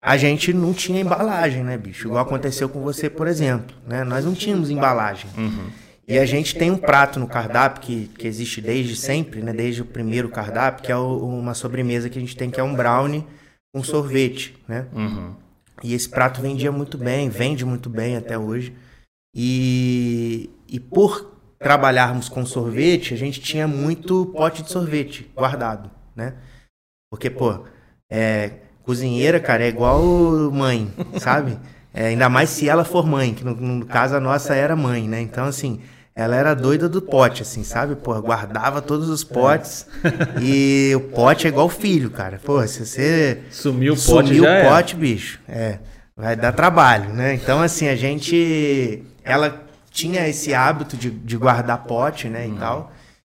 a 0.01 0.16
gente 0.16 0.53
não 0.53 0.72
tinha 0.72 1.01
embalagem, 1.01 1.64
né, 1.64 1.76
bicho? 1.76 2.07
Igual 2.07 2.22
aconteceu 2.22 2.68
com 2.68 2.80
você, 2.80 3.11
por 3.11 3.26
exemplo, 3.26 3.74
né? 3.87 4.05
Nós 4.05 4.24
não 4.24 4.32
tínhamos 4.32 4.70
embalagem. 4.70 5.28
Uhum. 5.37 5.66
E 6.07 6.18
a 6.18 6.26
gente 6.26 6.55
tem 6.55 6.70
um 6.70 6.76
prato 6.76 7.18
no 7.18 7.26
cardápio 7.26 7.82
que, 7.82 8.11
que 8.16 8.28
existe 8.28 8.61
desde 8.61 8.95
sempre, 8.95 9.43
né? 9.43 9.53
Desde 9.53 9.82
o 9.82 9.87
primeiro 9.87 10.28
cardápio, 10.28 10.85
que 10.85 10.93
é 10.93 10.97
o, 10.97 11.18
uma 11.18 11.55
sobremesa 11.55 12.09
que 12.09 12.18
a 12.18 12.20
gente 12.20 12.37
tem, 12.37 12.51
que 12.51 12.61
é 12.61 12.62
um 12.62 12.74
brownie 12.74 13.26
com 13.72 13.82
sorvete, 13.82 14.55
né? 14.68 14.87
Uhum. 14.93 15.35
E 15.85 15.93
esse 15.93 16.09
prato 16.09 16.41
vendia 16.41 16.72
muito 16.72 16.97
bem, 16.97 17.28
vende 17.28 17.62
muito 17.62 17.91
bem 17.91 18.16
até 18.16 18.39
hoje. 18.39 18.74
E, 19.37 20.49
e 20.66 20.80
por 20.80 21.30
trabalharmos 21.59 22.26
com 22.26 22.47
sorvete, 22.47 23.12
a 23.12 23.16
gente 23.18 23.39
tinha 23.39 23.68
muito 23.68 24.24
pote 24.26 24.62
de 24.62 24.72
sorvete 24.72 25.30
guardado, 25.37 25.91
né? 26.16 26.37
Porque, 27.11 27.28
pô, 27.28 27.66
é, 28.11 28.61
cozinheira, 28.82 29.39
cara, 29.39 29.62
é 29.62 29.68
igual 29.68 30.03
mãe, 30.51 30.91
sabe? 31.20 31.59
É, 31.93 32.07
ainda 32.07 32.30
mais 32.30 32.49
se 32.49 32.66
ela 32.66 32.85
for 32.85 33.07
mãe, 33.07 33.35
que 33.35 33.45
no, 33.45 33.55
no, 33.55 33.85
caso 33.85 34.16
a 34.16 34.20
nossa 34.20 34.55
era 34.55 34.74
mãe, 34.74 35.07
né? 35.07 35.20
Então, 35.20 35.45
assim, 35.45 35.82
ela 36.17 36.37
era 36.37 36.55
doida 36.55 36.89
do 36.89 37.03
pote, 37.03 37.43
assim, 37.43 37.65
sabe? 37.65 37.97
Pô, 37.97 38.21
guardava 38.23 38.81
todos 38.81 39.09
os 39.09 39.25
potes 39.25 39.87
e 40.41 40.93
o 40.95 41.01
pote 41.01 41.47
é 41.47 41.51
igual 41.51 41.69
filho, 41.69 42.09
cara. 42.11 42.41
Pô, 42.43 42.65
se 42.67 42.87
você 42.87 43.43
sumiu 43.51 43.95
o 43.95 43.97
pote, 43.97 44.29
sumiu 44.29 44.45
o 44.45 44.69
pote, 44.69 44.95
bicho, 44.95 45.41
é, 45.49 45.81
vai 46.17 46.37
dar 46.37 46.53
trabalho, 46.53 47.12
né? 47.12 47.35
Então, 47.35 47.61
assim, 47.61 47.89
a 47.89 47.97
gente, 47.97 49.03
ela 49.25 49.65
tinha 49.91 50.29
esse 50.29 50.55
hábito 50.55 50.97
de, 50.97 51.11
de 51.11 51.37
guardar 51.37 51.85
pote, 51.85 52.29
né, 52.29 52.47
e 52.47 52.51
uhum. 52.51 52.59
tal. 52.59 52.93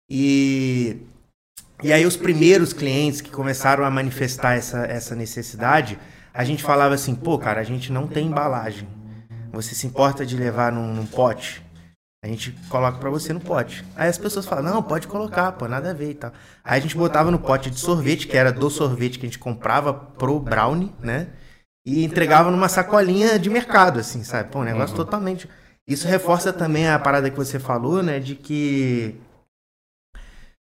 E, 0.09 0.99
e 1.83 1.93
aí 1.93 2.07
os 2.07 2.17
primeiros 2.17 2.73
clientes 2.73 3.21
que 3.21 3.31
começaram 3.31 3.85
a 3.85 3.91
manifestar 3.91 4.55
essa, 4.55 4.85
essa 4.87 5.17
necessidade, 5.17 5.99
a 6.33 6.45
gente 6.45 6.63
falava 6.63 6.95
assim, 6.95 7.15
pô, 7.15 7.39
cara, 7.39 7.61
a 7.61 7.65
gente 7.65 7.93
não 7.93 8.07
tem 8.07 8.29
embalagem. 8.29 8.89
Você 9.53 9.75
se 9.75 9.87
importa 9.87 10.25
de 10.25 10.37
levar 10.37 10.71
num, 10.71 10.95
num 10.95 11.07
pote? 11.07 11.63
A 12.23 12.27
gente 12.27 12.53
coloca 12.69 12.99
para 12.99 13.11
você 13.11 13.33
no 13.33 13.41
pote. 13.41 13.85
Aí 13.95 14.09
as 14.09 14.19
pessoas 14.19 14.45
falam, 14.45 14.65
não, 14.65 14.83
pode 14.83 15.07
colocar, 15.07 15.53
pô, 15.53 15.69
nada 15.69 15.91
a 15.91 15.95
ver 15.95 16.11
e 16.11 16.15
tal. 16.15 16.33
Aí 16.65 16.79
a 16.79 16.83
gente 16.83 16.97
botava 16.97 17.31
no 17.31 17.39
pote 17.39 17.71
de 17.71 17.79
sorvete, 17.79 18.27
que 18.27 18.37
era 18.37 18.53
do 18.53 18.69
sorvete 18.69 19.19
que 19.19 19.27
a 19.27 19.29
gente 19.29 19.39
comprava 19.39 19.95
pro 19.95 20.41
brownie, 20.41 20.93
né? 21.01 21.29
E 21.87 22.05
entregava 22.05 22.51
numa 22.51 22.69
sacolinha 22.69 23.39
de 23.39 23.49
mercado, 23.49 24.01
assim, 24.01 24.25
sabe? 24.25 24.51
Pô, 24.51 24.61
um 24.61 24.65
negócio 24.65 24.97
uhum. 24.97 25.05
totalmente 25.05 25.49
isso 25.89 26.07
reforça 26.07 26.53
também 26.53 26.87
a 26.87 26.99
parada 26.99 27.31
que 27.31 27.37
você 27.37 27.59
falou, 27.59 28.03
né? 28.03 28.21
De 28.21 28.35
que 28.35 29.19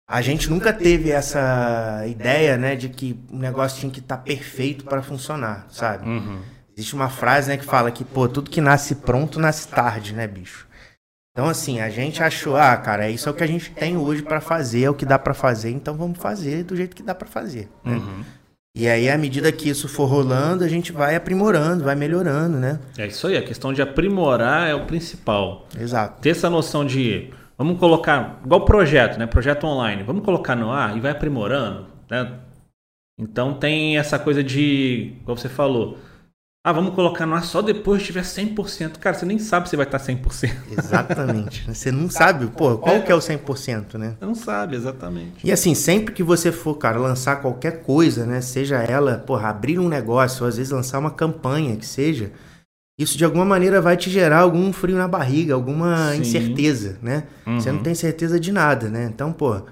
a 0.09 0.23
gente 0.23 0.49
nunca 0.49 0.73
teve 0.73 1.11
essa 1.11 2.07
ideia, 2.07 2.57
né? 2.57 2.75
De 2.75 2.89
que 2.89 3.23
o 3.31 3.37
negócio 3.37 3.81
tinha 3.81 3.93
que 3.93 4.01
estar 4.01 4.17
tá 4.17 4.23
perfeito 4.23 4.83
para 4.87 5.03
funcionar, 5.03 5.67
sabe? 5.69 6.09
Uhum. 6.09 6.41
Existe 6.75 6.95
uma 6.95 7.11
frase, 7.11 7.51
né? 7.51 7.59
Que 7.59 7.67
fala 7.67 7.91
que, 7.91 8.03
pô, 8.03 8.27
tudo 8.27 8.51
que 8.51 8.63
nasce 8.63 8.95
pronto, 8.95 9.39
nasce 9.39 9.69
tarde, 9.69 10.15
né, 10.15 10.27
bicho? 10.27 10.67
Então, 11.33 11.49
assim, 11.49 11.81
a 11.81 11.89
gente 11.89 12.22
achou, 12.22 12.57
ah, 12.57 12.76
cara, 12.76 13.09
isso 13.09 13.28
é 13.28 13.33
o 13.33 13.35
que 13.35 13.45
a 13.45 13.47
gente 13.47 13.70
tem 13.70 13.97
hoje 13.97 14.22
para 14.22 14.41
fazer, 14.41 14.85
é 14.85 14.91
o 14.91 14.95
que 14.95 15.07
dá 15.07 15.18
para 15.18 15.33
fazer, 15.33 15.70
então 15.70 15.97
vamos 15.97 16.18
fazer 16.18 16.64
do 16.64 16.76
jeito 16.76 16.97
que 16.97 17.03
dá 17.03 17.14
para 17.14 17.28
fazer. 17.28 17.68
Né? 17.85 17.95
Uhum. 17.95 18.24
E 18.76 18.89
aí, 18.89 19.09
à 19.09 19.18
medida 19.18 19.51
que 19.51 19.68
isso 19.68 19.89
for 19.89 20.07
rolando, 20.07 20.64
a 20.64 20.68
gente 20.68 20.93
vai 20.93 21.14
aprimorando, 21.16 21.85
vai 21.85 21.95
melhorando, 21.95 22.57
né? 22.57 22.81
É 22.99 23.07
isso 23.07 23.26
aí, 23.26 23.37
a 23.37 23.43
questão 23.43 23.72
de 23.72 23.83
aprimorar 23.83 24.68
é 24.68 24.74
o 24.74 24.87
principal. 24.87 25.66
Exato. 25.78 26.20
Ter 26.20 26.31
essa 26.31 26.49
noção 26.49 26.85
de, 26.85 27.31
vamos 27.59 27.78
colocar, 27.78 28.41
igual 28.45 28.64
projeto, 28.64 29.18
né? 29.18 29.26
Projeto 29.26 29.64
online, 29.64 30.03
vamos 30.03 30.24
colocar 30.24 30.57
no 30.57 30.70
ar 30.70 30.97
e 30.97 31.01
vai 31.01 31.12
aprimorando, 31.12 31.87
né? 32.09 32.39
Então 33.18 33.55
tem 33.55 33.99
essa 33.99 34.18
coisa 34.18 34.43
de, 34.43 35.14
como 35.24 35.37
você 35.37 35.49
falou, 35.49 35.99
ah, 36.63 36.73
vamos 36.73 36.95
colocar 36.95 37.25
no 37.25 37.35
ar 37.35 37.43
só 37.43 37.63
depois 37.63 38.03
que 38.03 38.09
tiver 38.09 38.23
100%. 38.23 38.99
Cara, 38.99 39.17
você 39.17 39.25
nem 39.25 39.39
sabe 39.39 39.67
se 39.67 39.77
vai 39.77 39.87
estar 39.87 39.99
100%. 39.99 40.53
Exatamente. 40.77 41.67
Você 41.67 41.91
não 41.91 42.11
sabe, 42.11 42.49
pô, 42.49 42.77
qual 42.77 43.01
que 43.03 43.11
é 43.11 43.15
o 43.15 43.19
100%, 43.19 43.95
né? 43.95 44.17
Não 44.21 44.35
sabe, 44.35 44.77
exatamente. 44.77 45.47
E 45.47 45.51
assim, 45.51 45.75
sempre 45.75 46.13
que 46.13 46.23
você 46.23 46.53
for, 46.53 46.75
cara, 46.75 46.99
lançar 46.99 47.37
qualquer 47.37 47.83
coisa, 47.83 48.27
né? 48.27 48.43
Seja 48.43 48.77
ela, 48.77 49.17
porra, 49.17 49.49
abrir 49.49 49.79
um 49.79 49.89
negócio, 49.89 50.43
ou 50.43 50.49
às 50.49 50.59
vezes 50.59 50.71
lançar 50.71 50.99
uma 50.99 51.11
campanha, 51.11 51.77
que 51.77 51.87
seja, 51.87 52.31
isso 52.99 53.17
de 53.17 53.25
alguma 53.25 53.47
maneira 53.47 53.81
vai 53.81 53.97
te 53.97 54.11
gerar 54.11 54.41
algum 54.41 54.71
frio 54.71 54.99
na 54.99 55.09
barriga, 55.09 55.55
alguma 55.55 56.13
Sim. 56.13 56.21
incerteza, 56.21 56.99
né? 57.01 57.25
Uhum. 57.47 57.59
Você 57.59 57.71
não 57.71 57.79
uhum. 57.79 57.85
tem 57.85 57.95
certeza 57.95 58.39
de 58.39 58.53
nada, 58.53 58.91
né? 58.91 59.05
Então, 59.11 59.33
pô, 59.33 59.63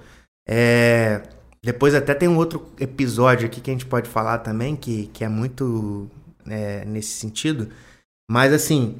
é... 0.49 1.21
Depois 1.63 1.95
até 1.95 2.15
tem 2.15 2.29
um 2.29 2.37
outro 2.39 2.67
episódio 2.81 3.45
aqui 3.45 3.61
que 3.61 3.71
a 3.71 3.75
gente 3.75 3.85
pode 3.85 4.09
falar 4.09 4.39
também, 4.39 4.75
que, 4.75 5.11
que 5.13 5.23
é 5.23 5.29
muito 5.29 6.09
é, 6.51 6.85
nesse 6.85 7.13
sentido. 7.13 7.69
Mas 8.31 8.53
assim, 8.53 8.99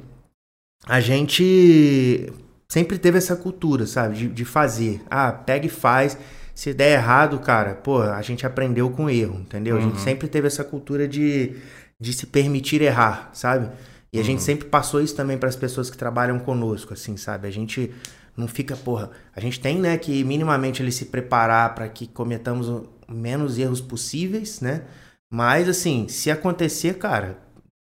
a 0.85 0.99
gente 0.99 2.31
sempre 2.67 2.97
teve 2.97 3.17
essa 3.17 3.35
cultura, 3.35 3.85
sabe? 3.85 4.15
De, 4.15 4.27
de, 4.27 4.45
fazer. 4.45 5.01
Ah, 5.09 5.31
pega 5.31 5.65
e 5.65 5.69
faz. 5.69 6.17
Se 6.53 6.73
der 6.73 6.93
errado, 6.93 7.39
cara, 7.39 7.75
pô, 7.75 8.01
a 8.01 8.21
gente 8.21 8.45
aprendeu 8.45 8.89
com 8.89 9.09
erro, 9.09 9.39
entendeu? 9.39 9.75
Uhum. 9.75 9.81
A 9.81 9.85
gente 9.85 9.97
uhum. 9.97 10.03
sempre 10.03 10.27
teve 10.27 10.47
essa 10.47 10.63
cultura 10.63 11.07
de, 11.07 11.55
de 11.99 12.13
se 12.13 12.27
permitir 12.27 12.81
errar, 12.81 13.29
sabe? 13.33 13.69
E 14.11 14.17
a 14.17 14.21
uhum. 14.21 14.25
gente 14.25 14.41
sempre 14.41 14.67
passou 14.67 15.01
isso 15.01 15.15
também 15.15 15.37
para 15.37 15.49
as 15.49 15.55
pessoas 15.55 15.89
que 15.89 15.97
trabalham 15.97 16.39
conosco, 16.39 16.93
assim, 16.93 17.15
sabe? 17.15 17.47
A 17.47 17.51
gente 17.51 17.91
não 18.35 18.47
fica, 18.47 18.75
porra. 18.75 19.11
A 19.35 19.39
gente 19.39 19.59
tem, 19.59 19.79
né, 19.79 19.97
que 19.97 20.23
minimamente 20.23 20.81
ele 20.81 20.91
se 20.91 21.05
preparar 21.05 21.75
para 21.75 21.87
que 21.87 22.07
cometamos 22.07 22.83
menos 23.07 23.57
erros 23.57 23.81
possíveis, 23.81 24.61
né? 24.61 24.83
Mas, 25.31 25.69
assim, 25.69 26.07
se 26.07 26.31
acontecer, 26.31 26.97
cara, 26.97 27.37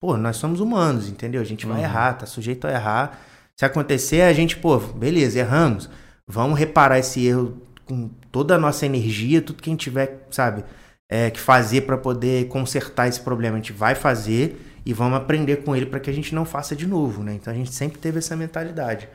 pô, 0.00 0.16
nós 0.16 0.36
somos 0.36 0.60
humanos, 0.60 1.08
entendeu? 1.08 1.40
A 1.40 1.44
gente 1.44 1.66
vai 1.66 1.78
uhum. 1.78 1.84
errar, 1.84 2.14
tá 2.14 2.26
sujeito 2.26 2.66
a 2.66 2.70
errar. 2.70 3.20
Se 3.56 3.64
acontecer, 3.64 4.22
a 4.22 4.32
gente, 4.32 4.56
pô, 4.56 4.78
beleza, 4.78 5.38
erramos. 5.38 5.90
Vamos 6.26 6.58
reparar 6.58 6.98
esse 6.98 7.26
erro 7.26 7.60
com 7.84 8.08
toda 8.30 8.54
a 8.54 8.58
nossa 8.58 8.86
energia, 8.86 9.42
tudo 9.42 9.62
que 9.62 9.68
a 9.68 9.72
gente 9.72 9.80
tiver, 9.80 10.26
sabe, 10.30 10.64
é, 11.10 11.30
que 11.30 11.40
fazer 11.40 11.82
para 11.82 11.98
poder 11.98 12.48
consertar 12.48 13.08
esse 13.08 13.20
problema. 13.20 13.56
A 13.56 13.60
gente 13.60 13.72
vai 13.72 13.94
fazer 13.94 14.60
e 14.86 14.92
vamos 14.92 15.18
aprender 15.18 15.56
com 15.56 15.76
ele 15.76 15.86
para 15.86 16.00
que 16.00 16.10
a 16.10 16.12
gente 16.12 16.34
não 16.34 16.44
faça 16.44 16.74
de 16.74 16.86
novo, 16.86 17.22
né? 17.22 17.34
Então 17.34 17.52
a 17.52 17.56
gente 17.56 17.72
sempre 17.72 17.98
teve 17.98 18.18
essa 18.18 18.36
mentalidade. 18.36 19.08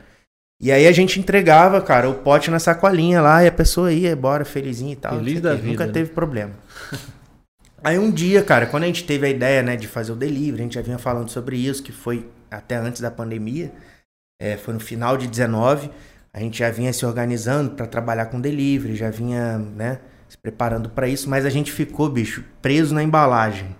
E 0.60 0.72
aí 0.72 0.86
a 0.86 0.92
gente 0.92 1.20
entregava, 1.20 1.80
cara, 1.80 2.08
o 2.08 2.14
pote 2.14 2.50
na 2.50 2.58
sacolinha 2.58 3.20
lá 3.20 3.44
e 3.44 3.46
a 3.46 3.52
pessoa 3.52 3.92
ia 3.92 4.10
embora 4.10 4.44
felizinha 4.44 4.92
e 4.92 4.96
tal. 4.96 5.16
Feliz 5.16 5.40
da 5.40 5.54
vida. 5.54 5.68
Nunca 5.68 5.86
né? 5.86 5.92
teve 5.92 6.10
problema. 6.10 6.52
Aí 7.82 7.98
um 7.98 8.10
dia, 8.10 8.42
cara, 8.42 8.66
quando 8.66 8.84
a 8.84 8.86
gente 8.86 9.04
teve 9.04 9.26
a 9.26 9.30
ideia, 9.30 9.62
né, 9.62 9.76
de 9.76 9.86
fazer 9.86 10.12
o 10.12 10.16
delivery, 10.16 10.60
a 10.60 10.64
gente 10.64 10.74
já 10.74 10.82
vinha 10.82 10.98
falando 10.98 11.28
sobre 11.30 11.56
isso, 11.56 11.82
que 11.82 11.92
foi 11.92 12.28
até 12.50 12.76
antes 12.76 13.00
da 13.00 13.10
pandemia, 13.10 13.72
é, 14.40 14.56
foi 14.56 14.74
no 14.74 14.80
final 14.80 15.16
de 15.16 15.26
19, 15.26 15.90
a 16.32 16.40
gente 16.40 16.58
já 16.58 16.70
vinha 16.70 16.92
se 16.92 17.06
organizando 17.06 17.70
para 17.70 17.86
trabalhar 17.86 18.26
com 18.26 18.40
delivery, 18.40 18.96
já 18.96 19.10
vinha, 19.10 19.58
né, 19.58 20.00
se 20.28 20.36
preparando 20.36 20.90
para 20.90 21.08
isso, 21.08 21.28
mas 21.30 21.46
a 21.46 21.50
gente 21.50 21.70
ficou, 21.70 22.08
bicho, 22.08 22.44
preso 22.60 22.94
na 22.94 23.02
embalagem. 23.02 23.74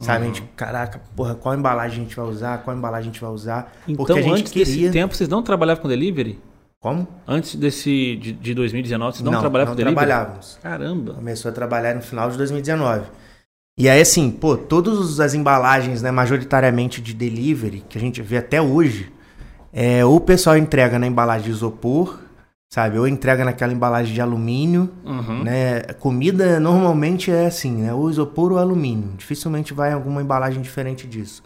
Sabe, 0.00 0.24
uhum. 0.24 0.30
a 0.30 0.34
gente, 0.34 0.42
caraca, 0.56 1.00
porra, 1.14 1.34
qual 1.34 1.54
embalagem 1.54 2.00
a 2.00 2.02
gente 2.02 2.16
vai 2.16 2.26
usar? 2.26 2.58
Qual 2.58 2.76
embalagem 2.76 3.10
a 3.10 3.12
gente 3.12 3.20
vai 3.20 3.30
usar? 3.30 3.72
Então, 3.86 4.04
Porque 4.04 4.18
a 4.18 4.22
gente 4.22 4.40
antes 4.40 4.52
queria... 4.52 4.64
desse 4.64 4.90
tempo, 4.90 5.14
vocês 5.14 5.28
não 5.28 5.42
trabalhavam 5.42 5.82
com 5.82 5.88
delivery? 5.88 6.40
Como? 6.80 7.08
Antes 7.26 7.54
desse 7.54 8.16
de, 8.16 8.32
de 8.32 8.54
2019, 8.54 9.16
vocês 9.16 9.24
não, 9.24 9.32
não 9.32 9.40
trabalhavam 9.40 9.72
não 9.72 9.76
com 9.76 9.84
delivery? 9.84 10.06
trabalhávamos. 10.06 10.58
Caramba. 10.62 11.14
Começou 11.14 11.50
a 11.50 11.54
trabalhar 11.54 11.94
no 11.94 12.02
final 12.02 12.30
de 12.30 12.36
2019. 12.36 13.06
E 13.76 13.88
aí, 13.88 14.00
assim, 14.00 14.30
pô, 14.30 14.56
todas 14.56 15.18
as 15.18 15.34
embalagens, 15.34 16.00
né, 16.00 16.10
majoritariamente 16.10 17.02
de 17.02 17.12
delivery, 17.12 17.84
que 17.88 17.98
a 17.98 18.00
gente 18.00 18.22
vê 18.22 18.36
até 18.36 18.62
hoje, 18.62 19.12
é, 19.72 20.04
ou 20.04 20.16
o 20.16 20.20
pessoal 20.20 20.56
entrega 20.56 20.98
na 20.98 21.06
embalagem 21.06 21.46
de 21.46 21.50
isopor, 21.50 22.20
sabe? 22.72 22.98
Ou 22.98 23.08
entrega 23.08 23.44
naquela 23.44 23.72
embalagem 23.72 24.14
de 24.14 24.20
alumínio, 24.20 24.90
uhum. 25.04 25.42
né? 25.42 25.80
Comida 25.98 26.58
normalmente 26.60 27.30
é 27.30 27.46
assim, 27.46 27.82
né? 27.82 27.92
Ou 27.92 28.10
isopor 28.10 28.52
ou 28.52 28.58
alumínio. 28.58 29.12
Dificilmente 29.16 29.74
vai 29.74 29.90
em 29.90 29.94
alguma 29.94 30.22
embalagem 30.22 30.62
diferente 30.62 31.06
disso. 31.06 31.42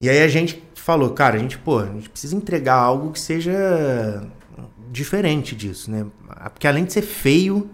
E 0.00 0.08
aí 0.08 0.22
a 0.22 0.28
gente 0.28 0.62
falou, 0.76 1.10
cara, 1.10 1.36
a 1.36 1.38
gente, 1.38 1.58
pô, 1.58 1.80
a 1.80 1.86
gente 1.86 2.08
precisa 2.08 2.36
entregar 2.36 2.76
algo 2.76 3.12
que 3.12 3.18
seja 3.18 4.22
diferente 4.90 5.56
disso, 5.56 5.90
né? 5.90 6.06
Porque 6.52 6.66
além 6.68 6.84
de 6.84 6.92
ser 6.92 7.02
feio, 7.02 7.68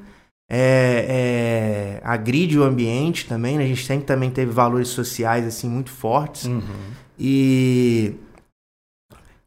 é, 0.51 2.01
é, 2.01 2.01
agride 2.05 2.59
o 2.59 2.65
ambiente 2.65 3.27
também, 3.27 3.57
né? 3.57 3.65
A 3.65 3.67
gente 3.67 3.85
sempre 3.85 4.05
também 4.05 4.31
teve 4.31 4.51
valores 4.51 4.89
sociais 4.89 5.47
assim 5.47 5.69
muito 5.69 5.91
fortes. 5.91 6.45
Uhum. 6.45 6.63
E 7.19 8.15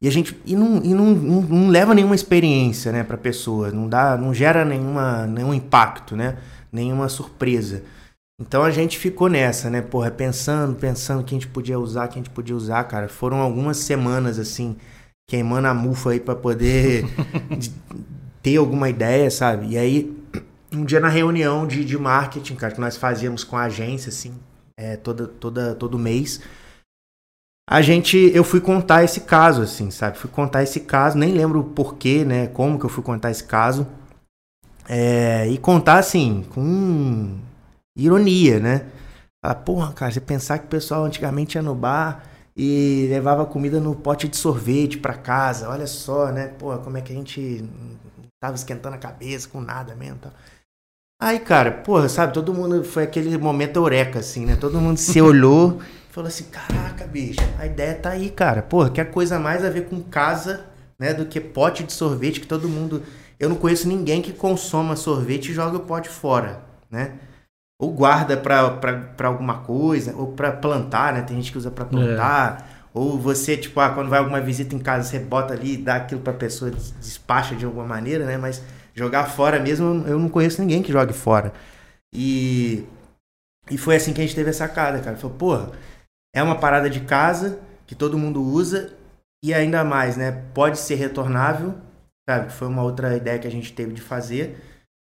e 0.01 0.07
a 0.07 0.11
gente 0.11 0.39
e 0.45 0.55
não, 0.55 0.77
e 0.83 0.93
não, 0.93 1.05
não, 1.05 1.41
não 1.41 1.69
leva 1.69 1.93
nenhuma 1.93 2.15
experiência, 2.15 2.91
né, 2.91 3.03
para 3.03 3.17
pessoa, 3.17 3.71
não 3.71 3.89
dá, 3.89 4.15
não 4.15 4.31
gera 4.31 4.63
nenhuma 4.63 5.25
nenhum 5.25 5.53
impacto, 5.53 6.15
né? 6.15 6.37
Nenhuma 6.71 7.09
surpresa. 7.09 7.83
Então 8.39 8.61
a 8.63 8.69
gente 8.69 8.99
ficou 8.99 9.27
nessa, 9.29 9.69
né, 9.69 9.81
porra, 9.81 10.11
pensando, 10.11 10.75
pensando 10.75 11.23
que 11.23 11.33
a 11.33 11.39
gente 11.39 11.47
podia 11.47 11.79
usar, 11.79 12.07
que 12.07 12.15
a 12.15 12.21
gente 12.21 12.29
podia 12.29 12.55
usar, 12.55 12.83
cara. 12.83 13.07
Foram 13.07 13.37
algumas 13.37 13.77
semanas 13.77 14.37
assim, 14.37 14.75
queimando 15.27 15.67
a 15.67 15.73
mufa 15.73 16.11
aí 16.11 16.19
para 16.19 16.35
poder 16.35 17.05
ter 18.43 18.57
alguma 18.57 18.89
ideia, 18.89 19.31
sabe? 19.31 19.73
E 19.73 19.77
aí 19.77 20.15
um 20.71 20.83
dia 20.83 20.99
na 20.99 21.09
reunião 21.09 21.65
de, 21.65 21.83
de 21.83 21.97
marketing, 21.97 22.55
cara, 22.55 22.73
que 22.73 22.81
nós 22.81 22.97
fazíamos 22.97 23.43
com 23.43 23.55
a 23.55 23.63
agência, 23.63 24.09
assim, 24.09 24.33
é, 24.77 24.95
toda, 24.97 25.27
toda, 25.27 25.75
todo 25.75 25.97
mês, 25.97 26.41
a 27.69 27.81
gente, 27.81 28.17
eu 28.33 28.45
fui 28.45 28.61
contar 28.61 29.03
esse 29.03 29.21
caso, 29.21 29.61
assim, 29.61 29.91
sabe? 29.91 30.17
Fui 30.17 30.29
contar 30.29 30.63
esse 30.63 30.79
caso, 30.79 31.17
nem 31.17 31.33
lembro 31.33 31.61
porquê, 31.65 32.23
né? 32.23 32.47
Como 32.47 32.79
que 32.79 32.85
eu 32.85 32.89
fui 32.89 33.03
contar 33.03 33.29
esse 33.29 33.43
caso. 33.43 33.85
É, 34.87 35.45
e 35.49 35.57
contar, 35.57 35.97
assim, 35.97 36.45
com 36.49 37.37
ironia, 37.97 38.59
né? 38.61 38.85
Fala, 39.43 39.55
porra, 39.55 39.93
cara, 39.93 40.11
você 40.13 40.21
pensar 40.21 40.59
que 40.59 40.65
o 40.65 40.69
pessoal 40.69 41.03
antigamente 41.03 41.57
ia 41.57 41.61
no 41.61 41.75
bar 41.75 42.23
e 42.55 43.07
levava 43.09 43.45
comida 43.45 43.81
no 43.81 43.93
pote 43.95 44.29
de 44.29 44.37
sorvete 44.37 44.97
para 44.97 45.13
casa, 45.15 45.69
olha 45.69 45.87
só, 45.87 46.31
né? 46.31 46.47
Porra, 46.47 46.77
como 46.77 46.97
é 46.97 47.01
que 47.01 47.11
a 47.11 47.15
gente 47.15 47.65
tava 48.41 48.55
esquentando 48.55 48.95
a 48.95 48.99
cabeça 48.99 49.49
com 49.49 49.59
nada 49.59 49.93
mesmo, 49.93 50.19
tá? 50.19 50.31
Aí, 51.19 51.39
cara, 51.39 51.71
porra, 51.71 52.07
sabe, 52.07 52.31
todo 52.31 52.53
mundo 52.53 52.83
foi 52.83 53.03
aquele 53.03 53.35
momento 53.39 53.77
eureka, 53.77 54.19
assim, 54.19 54.45
né? 54.45 54.55
Todo 54.55 54.79
mundo 54.79 54.97
se 54.97 55.19
olhou 55.19 55.81
e 56.09 56.13
falou 56.13 56.27
assim: 56.27 56.43
caraca, 56.45 57.07
bicho, 57.07 57.39
a 57.57 57.65
ideia 57.65 57.95
tá 57.95 58.11
aí, 58.11 58.29
cara. 58.29 58.61
Porra, 58.61 58.91
que 58.91 59.03
coisa 59.05 59.39
mais 59.39 59.65
a 59.65 59.69
ver 59.69 59.85
com 59.85 59.99
casa, 60.01 60.65
né? 60.99 61.15
Do 61.15 61.25
que 61.25 61.41
pote 61.41 61.83
de 61.83 61.91
sorvete 61.91 62.39
que 62.39 62.45
todo 62.45 62.69
mundo. 62.69 63.01
Eu 63.39 63.49
não 63.49 63.55
conheço 63.55 63.87
ninguém 63.87 64.21
que 64.21 64.31
consoma 64.31 64.95
sorvete 64.95 65.49
e 65.49 65.53
joga 65.53 65.77
o 65.77 65.81
pote 65.81 66.07
fora, 66.07 66.61
né? 66.89 67.13
Ou 67.79 67.91
guarda 67.91 68.37
pra, 68.37 68.79
alguma 69.23 69.59
coisa, 69.59 70.15
ou 70.15 70.33
pra 70.33 70.51
plantar, 70.51 71.13
né? 71.13 71.21
Tem 71.21 71.35
gente 71.35 71.51
que 71.51 71.57
usa 71.57 71.71
pra 71.71 71.85
plantar. 71.85 72.69
É. 72.73 72.77
Ou 72.93 73.19
você, 73.19 73.57
tipo, 73.57 73.79
ah, 73.79 73.89
quando 73.89 74.09
vai 74.09 74.19
alguma 74.19 74.41
visita 74.41 74.75
em 74.75 74.79
casa, 74.79 75.07
você 75.07 75.19
bota 75.19 75.53
ali 75.53 75.73
e 75.73 75.77
dá 75.77 75.95
aquilo 75.97 76.21
pra 76.21 76.33
pessoa, 76.33 76.71
despacha 76.71 77.55
de 77.55 77.65
alguma 77.65 77.85
maneira, 77.85 78.25
né? 78.25 78.37
Mas 78.37 78.63
Jogar 78.97 79.25
fora 79.25 79.59
mesmo, 79.59 80.03
eu 80.07 80.17
não 80.17 80.27
conheço 80.27 80.59
ninguém 80.59 80.81
que 80.81 80.91
jogue 80.91 81.13
fora. 81.13 81.53
E, 82.11 82.83
e 83.69 83.77
foi 83.77 83.95
assim 83.95 84.11
que 84.11 84.19
a 84.19 84.23
gente 84.23 84.35
teve 84.35 84.49
a 84.49 84.53
sacada, 84.53 84.99
cara. 84.99 85.15
Falou, 85.15 85.37
porra, 85.37 85.71
é 86.35 86.41
uma 86.41 86.57
parada 86.57 86.89
de 86.89 87.01
casa 87.01 87.59
que 87.85 87.93
todo 87.93 88.17
mundo 88.17 88.41
usa 88.41 88.93
e 89.43 89.53
ainda 89.53 89.83
mais, 89.83 90.17
né? 90.17 90.43
Pode 90.51 90.79
ser 90.79 90.95
retornável, 90.95 91.75
sabe? 92.27 92.51
Foi 92.51 92.67
uma 92.67 92.81
outra 92.81 93.15
ideia 93.15 93.37
que 93.37 93.47
a 93.47 93.51
gente 93.51 93.71
teve 93.71 93.93
de 93.93 94.01
fazer. 94.01 94.57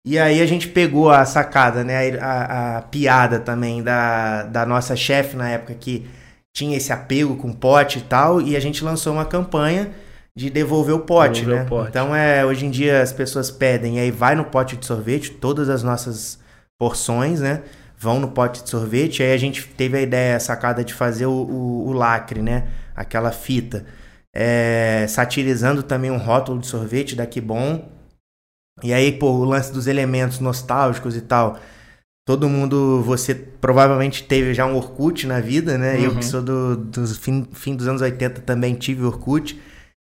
E 0.03 0.17
aí 0.17 0.41
a 0.41 0.45
gente 0.47 0.67
pegou 0.67 1.11
a 1.11 1.23
sacada, 1.23 1.83
né? 1.83 2.17
A, 2.17 2.25
a, 2.25 2.77
a 2.77 2.81
piada 2.81 3.39
também 3.39 3.83
da, 3.83 4.43
da 4.43 4.65
nossa 4.65 4.95
chefe 4.95 5.35
na 5.35 5.49
época 5.49 5.75
que 5.75 6.09
tinha 6.55 6.75
esse 6.75 6.91
apego 6.91 7.37
com 7.37 7.53
pote 7.53 7.99
e 7.99 8.01
tal. 8.01 8.41
E 8.41 8.55
a 8.55 8.59
gente 8.59 8.83
lançou 8.83 9.13
uma 9.13 9.25
campanha 9.25 9.91
de 10.37 10.49
devolver 10.49 10.93
o 10.93 10.99
pote, 10.99 11.41
devolver 11.41 11.61
né? 11.61 11.65
O 11.65 11.69
pote. 11.69 11.89
Então 11.89 12.15
é, 12.15 12.45
hoje 12.45 12.65
em 12.65 12.69
dia 12.69 13.01
as 13.01 13.13
pessoas 13.13 13.49
pedem, 13.49 13.99
aí 13.99 14.11
vai 14.11 14.35
no 14.35 14.45
pote 14.45 14.75
de 14.75 14.85
sorvete, 14.85 15.31
todas 15.31 15.69
as 15.69 15.81
nossas 15.81 16.39
porções, 16.77 17.39
né? 17.39 17.63
Vão 17.97 18.19
no 18.19 18.27
pote 18.27 18.61
de 18.61 18.69
sorvete, 18.69 19.23
aí 19.23 19.31
a 19.31 19.37
gente 19.37 19.65
teve 19.69 19.97
a 19.97 20.01
ideia 20.01 20.39
sacada 20.39 20.83
de 20.83 20.93
fazer 20.93 21.25
o, 21.25 21.31
o, 21.31 21.87
o 21.87 21.93
lacre, 21.93 22.41
né? 22.41 22.67
Aquela 22.93 23.31
fita. 23.31 23.85
É, 24.35 25.05
satirizando 25.07 25.81
também 25.81 26.11
um 26.11 26.17
rótulo 26.17 26.59
de 26.59 26.67
sorvete 26.67 27.15
da 27.15 27.25
Que 27.25 27.39
Bom. 27.39 27.89
E 28.83 28.93
aí, 28.93 29.13
pô, 29.13 29.31
o 29.31 29.45
lance 29.45 29.71
dos 29.71 29.87
elementos 29.87 30.41
nostálgicos 30.41 31.15
e 31.15 31.21
tal. 31.21 31.57
Todo 32.27 32.49
mundo, 32.49 33.01
você 33.03 33.33
provavelmente 33.33 34.23
teve 34.23 34.53
já 34.53 34.65
um 34.65 34.75
Orkut 34.75 35.25
na 35.25 35.39
vida, 35.39 35.77
né? 35.77 35.95
Uhum. 35.95 36.03
Eu 36.03 36.09
que 36.09 36.15
uhum. 36.17 36.21
sou 36.23 36.41
do, 36.41 36.75
do 36.75 37.07
fim, 37.07 37.47
fim 37.53 37.75
dos 37.75 37.87
anos 37.87 38.01
80 38.01 38.41
também 38.41 38.75
tive 38.75 39.05
Orkut. 39.05 39.57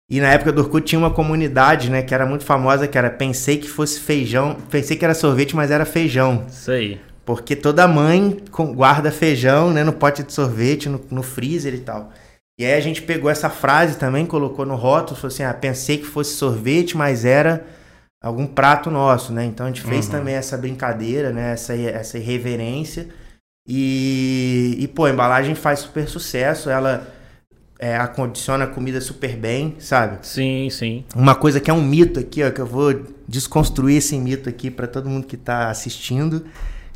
E 0.09 0.19
na 0.19 0.31
época 0.31 0.51
do 0.51 0.61
Orkut 0.61 0.87
tinha 0.87 0.97
uma 0.97 1.11
comunidade, 1.11 1.89
né, 1.89 2.01
que 2.01 2.13
era 2.13 2.25
muito 2.25 2.43
famosa, 2.43 2.87
que 2.87 2.97
era 2.97 3.11
pensei 3.11 3.57
que 3.57 3.69
fosse 3.69 3.99
feijão, 3.99 4.57
pensei 4.69 4.97
que 4.97 5.05
era 5.05 5.13
sorvete, 5.13 5.55
mas 5.55 5.69
era 5.69 5.85
feijão. 5.85 6.45
Isso 6.49 6.71
aí. 6.71 6.99
Porque 7.23 7.55
toda 7.55 7.87
mãe 7.87 8.37
guarda 8.73 9.11
feijão, 9.11 9.71
né, 9.71 9.83
no 9.83 9.93
pote 9.93 10.23
de 10.23 10.33
sorvete, 10.33 10.89
no, 10.89 10.99
no 11.11 11.21
freezer 11.21 11.75
e 11.75 11.81
tal. 11.81 12.11
E 12.59 12.65
aí 12.65 12.73
a 12.73 12.79
gente 12.79 13.03
pegou 13.03 13.29
essa 13.29 13.51
frase 13.51 13.97
também, 13.97 14.25
colocou 14.25 14.65
no 14.65 14.75
rótulo, 14.75 15.15
falou 15.15 15.31
assim, 15.31 15.43
ah, 15.43 15.53
pensei 15.53 15.99
que 15.99 16.05
fosse 16.05 16.33
sorvete, 16.33 16.97
mas 16.97 17.23
era 17.23 17.63
algum 18.21 18.47
prato 18.47 18.89
nosso, 18.89 19.31
né? 19.31 19.45
Então 19.45 19.67
a 19.67 19.69
gente 19.69 19.81
fez 19.81 20.07
uhum. 20.07 20.11
também 20.11 20.33
essa 20.33 20.57
brincadeira, 20.57 21.31
né, 21.31 21.53
essa, 21.53 21.75
essa 21.75 22.17
irreverência. 22.17 23.07
E, 23.67 24.75
e, 24.79 24.87
pô, 24.87 25.05
a 25.05 25.11
embalagem 25.11 25.53
faz 25.53 25.81
super 25.81 26.09
sucesso, 26.09 26.71
ela 26.71 27.07
é, 27.79 27.95
acondiciona 27.95 28.65
a 28.65 28.67
comida 28.67 28.99
super 28.99 29.37
bem, 29.37 29.77
sabe? 29.79 30.17
Sim, 30.27 30.69
sim. 30.69 31.05
Uma 31.15 31.33
coisa 31.33 31.61
que 31.61 31.71
é 31.71 31.73
um 31.73 31.81
mito 31.81 32.19
aqui, 32.19 32.43
ó, 32.43 32.51
que 32.51 32.59
eu 32.59 32.65
vou 32.65 32.93
desconstruir 33.25 33.97
esse 33.97 34.17
mito 34.17 34.49
aqui 34.49 34.69
para 34.69 34.85
todo 34.85 35.09
mundo 35.09 35.25
que 35.25 35.37
tá 35.37 35.69
assistindo. 35.69 36.45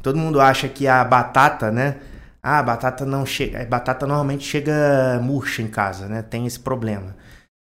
Todo 0.01 0.18
mundo 0.18 0.41
acha 0.41 0.68
que 0.68 0.85
a 0.85 1.01
batata, 1.05 1.72
né? 1.72 1.95
Ah, 2.41 2.61
batata 2.61 3.05
não 3.05 3.26
chega. 3.26 3.61
A 3.61 3.65
batata 3.65 4.05
normalmente 4.05 4.43
chega 4.45 5.18
murcha 5.23 5.61
em 5.61 5.68
casa, 5.68 6.10
né? 6.10 6.22
Tem 6.22 6.45
esse 6.45 6.60
problema. 6.60 7.15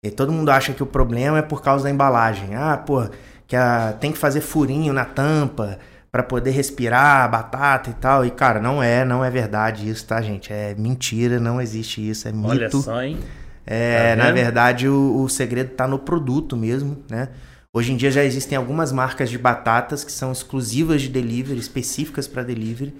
E 0.01 0.09
todo 0.09 0.31
mundo 0.31 0.49
acha 0.49 0.73
que 0.73 0.81
o 0.81 0.85
problema 0.85 1.39
é 1.39 1.41
por 1.41 1.61
causa 1.61 1.83
da 1.83 1.89
embalagem. 1.89 2.55
Ah, 2.55 2.77
pô, 2.77 3.05
que 3.45 3.57
a, 3.57 3.93
tem 3.99 4.13
que 4.13 4.17
fazer 4.17 4.39
furinho 4.39 4.93
na 4.93 5.03
tampa 5.03 5.77
para 6.11 6.23
poder 6.23 6.51
respirar 6.51 7.23
a 7.23 7.27
batata 7.27 7.89
e 7.89 7.93
tal. 7.93 8.25
E, 8.25 8.31
cara, 8.31 8.59
não 8.59 8.81
é, 8.81 9.05
não 9.05 9.23
é 9.23 9.29
verdade 9.29 9.89
isso, 9.89 10.05
tá, 10.05 10.21
gente? 10.21 10.51
É 10.51 10.73
mentira, 10.75 11.39
não 11.39 11.61
existe 11.61 12.07
isso, 12.07 12.27
é 12.27 12.31
mito. 12.31 12.49
Olha 12.49 12.71
só, 12.71 13.01
hein? 13.03 13.19
É, 13.65 14.15
tá 14.15 14.23
na 14.23 14.31
verdade, 14.31 14.87
o, 14.87 15.21
o 15.21 15.29
segredo 15.29 15.71
tá 15.71 15.87
no 15.87 15.99
produto 15.99 16.57
mesmo, 16.57 17.03
né? 17.09 17.29
Hoje 17.71 17.93
em 17.93 17.97
dia 17.97 18.09
já 18.09 18.23
existem 18.23 18.57
algumas 18.57 18.91
marcas 18.91 19.29
de 19.29 19.37
batatas 19.37 20.03
que 20.03 20.11
são 20.11 20.31
exclusivas 20.31 21.03
de 21.03 21.09
delivery, 21.09 21.59
específicas 21.59 22.27
para 22.27 22.41
delivery. 22.41 22.95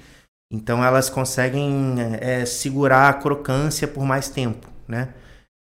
Então 0.52 0.84
elas 0.84 1.10
conseguem 1.10 1.96
é, 2.22 2.46
segurar 2.46 3.10
a 3.10 3.14
crocância 3.14 3.88
por 3.88 4.06
mais 4.06 4.30
tempo, 4.30 4.68
né? 4.88 5.10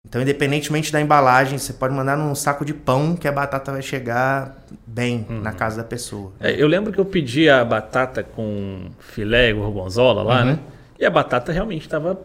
Então, 0.07 0.21
independentemente 0.21 0.91
da 0.91 1.01
embalagem, 1.01 1.57
você 1.57 1.73
pode 1.73 1.93
mandar 1.93 2.17
num 2.17 2.34
saco 2.34 2.63
de 2.63 2.73
pão 2.73 3.15
que 3.15 3.27
a 3.27 3.31
batata 3.31 3.71
vai 3.71 3.81
chegar 3.81 4.57
bem 4.88 5.26
uhum. 5.30 5.41
na 5.41 5.51
casa 5.51 5.77
da 5.77 5.84
pessoa. 5.84 6.31
É, 6.39 6.51
eu 6.51 6.67
lembro 6.67 6.91
que 6.91 6.99
eu 6.99 7.05
pedi 7.05 7.49
a 7.49 7.63
batata 7.65 8.23
com 8.23 8.89
filé 8.99 9.51
gorgonzola 9.51 10.23
lá, 10.23 10.39
uhum. 10.39 10.45
né? 10.45 10.59
E 10.97 11.05
a 11.05 11.09
batata 11.09 11.51
realmente 11.51 11.84
estava 11.84 12.19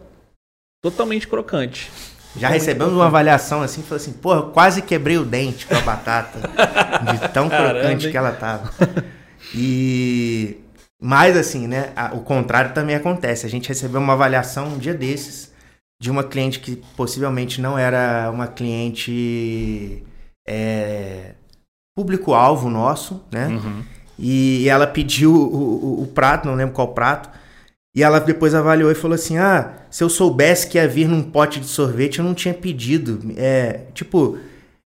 totalmente 0.81 1.27
crocante. 1.27 1.91
Já 2.37 2.49
recebemos 2.49 2.93
uma 2.93 3.05
avaliação 3.05 3.61
assim, 3.61 3.81
falou 3.81 3.97
assim, 3.97 4.13
porra, 4.13 4.43
quase 4.43 4.81
quebrei 4.81 5.17
o 5.17 5.23
dente 5.23 5.65
com 5.65 5.75
a 5.75 5.81
batata, 5.81 6.39
de 7.11 7.29
tão 7.29 7.49
crocante 7.49 8.11
que 8.11 8.17
ela 8.17 8.33
tava. 8.33 8.73
E 9.53 10.57
mas 11.01 11.37
assim, 11.37 11.67
né? 11.67 11.93
o 12.13 12.19
contrário 12.19 12.73
também 12.73 12.95
acontece. 12.95 13.45
A 13.45 13.49
gente 13.49 13.69
recebeu 13.69 14.01
uma 14.01 14.13
avaliação 14.13 14.67
um 14.67 14.77
dia 14.77 14.93
desses 14.93 15.53
de 16.01 16.11
uma 16.11 16.23
cliente 16.23 16.59
que 16.59 16.75
possivelmente 16.95 17.61
não 17.61 17.77
era 17.77 18.29
uma 18.31 18.47
cliente 18.47 20.03
é, 20.47 21.35
público-alvo 21.95 22.69
nosso, 22.69 23.23
né? 23.31 23.47
Uhum. 23.47 23.83
E 24.17 24.67
ela 24.69 24.87
pediu 24.87 25.33
o, 25.33 25.99
o, 25.99 26.03
o, 26.03 26.07
prato, 26.07 26.47
não 26.47 26.55
lembro 26.55 26.73
qual 26.73 26.89
prato, 26.89 27.29
e 27.95 28.03
ela 28.03 28.19
depois 28.19 28.53
avaliou 28.53 28.91
e 28.91 28.95
falou 28.95 29.15
assim: 29.15 29.37
Ah, 29.37 29.73
se 29.89 30.03
eu 30.03 30.09
soubesse 30.09 30.67
que 30.67 30.77
ia 30.77 30.87
vir 30.87 31.07
num 31.07 31.23
pote 31.23 31.59
de 31.59 31.67
sorvete, 31.67 32.19
eu 32.19 32.25
não 32.25 32.33
tinha 32.33 32.53
pedido. 32.53 33.19
É, 33.37 33.85
tipo, 33.93 34.37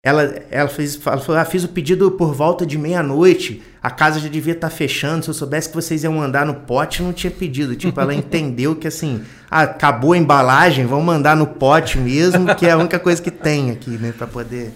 ela, 0.06 0.40
ela, 0.52 0.68
fez, 0.68 1.04
ela 1.04 1.18
falou: 1.18 1.40
ah, 1.40 1.44
fiz 1.44 1.64
o 1.64 1.68
pedido 1.68 2.12
por 2.12 2.32
volta 2.32 2.64
de 2.64 2.78
meia-noite, 2.78 3.60
a 3.82 3.90
casa 3.90 4.20
já 4.20 4.28
devia 4.28 4.52
estar 4.52 4.70
tá 4.70 4.74
fechando. 4.74 5.24
Se 5.24 5.30
eu 5.30 5.34
soubesse 5.34 5.68
que 5.68 5.74
vocês 5.74 6.04
iam 6.04 6.12
mandar 6.12 6.46
no 6.46 6.54
pote, 6.54 7.02
não 7.02 7.12
tinha 7.12 7.30
pedido. 7.30 7.74
Tipo, 7.74 8.00
ela 8.00 8.14
entendeu 8.14 8.76
que 8.76 8.86
assim, 8.86 9.24
ah, 9.50 9.62
acabou 9.62 10.12
a 10.12 10.16
embalagem, 10.16 10.86
vamos 10.86 11.04
mandar 11.04 11.36
no 11.36 11.48
pote 11.48 11.98
mesmo, 11.98 12.54
que 12.54 12.66
é 12.66 12.70
a 12.70 12.78
única 12.78 13.00
coisa 13.00 13.20
que 13.20 13.32
tem 13.32 13.72
aqui, 13.72 13.90
né, 13.98 14.14
para 14.16 14.28
poder 14.28 14.70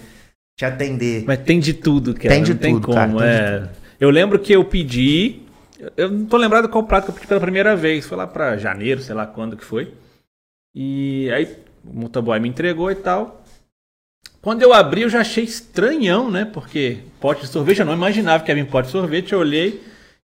te 0.57 0.65
atender. 0.65 1.23
Mas 1.25 1.39
tem 1.39 1.61
de 1.61 1.75
tudo, 1.75 2.13
cara. 2.13 2.27
Tem 2.27 2.43
de 2.43 2.51
não 2.51 2.59
tudo, 2.59 2.63
tem 2.63 2.81
como, 2.81 2.93
cara, 2.93 3.11
tem 3.13 3.21
é. 3.21 3.59
Tudo. 3.59 3.69
Eu 4.01 4.09
lembro 4.09 4.37
que 4.37 4.51
eu 4.51 4.65
pedi, 4.65 5.43
eu 5.95 6.11
não 6.11 6.25
tô 6.25 6.35
lembrado 6.35 6.67
qual 6.67 6.83
prato 6.83 7.05
que 7.05 7.11
eu 7.11 7.15
pedi 7.15 7.27
pela 7.27 7.39
primeira 7.39 7.73
vez, 7.73 8.05
foi 8.05 8.17
lá 8.17 8.27
para 8.27 8.57
janeiro, 8.57 9.01
sei 9.01 9.15
lá 9.15 9.25
quando 9.25 9.55
que 9.55 9.63
foi. 9.63 9.93
E 10.75 11.31
aí 11.31 11.47
o 11.85 12.01
motoboy 12.01 12.37
me 12.37 12.49
entregou 12.49 12.91
e 12.91 12.95
tal. 12.95 13.40
Quando 14.41 14.63
eu 14.63 14.73
abri, 14.73 15.03
eu 15.03 15.09
já 15.09 15.21
achei 15.21 15.43
estranhão, 15.43 16.31
né? 16.31 16.45
Porque 16.45 16.99
pote 17.19 17.41
de 17.41 17.47
sorvete, 17.47 17.79
eu 17.79 17.85
não 17.85 17.93
imaginava 17.93 18.43
que 18.43 18.51
ia 18.51 18.55
vir 18.55 18.65
pote 18.65 18.87
de 18.87 18.91
sorvete. 18.91 19.33
Eu 19.33 19.39
olhei 19.39 19.83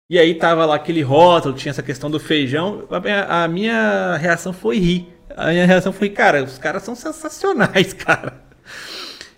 e 0.09 0.17
aí 0.17 0.33
tava 0.33 0.65
lá 0.65 0.75
aquele 0.75 1.01
rótulo, 1.01 1.53
tinha 1.53 1.69
essa 1.69 1.83
questão 1.83 2.09
do 2.09 2.19
feijão. 2.19 2.85
A 2.89 2.99
minha, 2.99 3.23
a 3.25 3.47
minha 3.47 4.17
reação 4.17 4.51
foi 4.51 4.79
rir. 4.79 5.07
A 5.35 5.51
minha 5.51 5.65
reação 5.67 5.93
foi, 5.93 6.09
cara, 6.09 6.43
os 6.43 6.57
caras 6.57 6.81
são 6.81 6.95
sensacionais, 6.95 7.93
cara. 7.93 8.41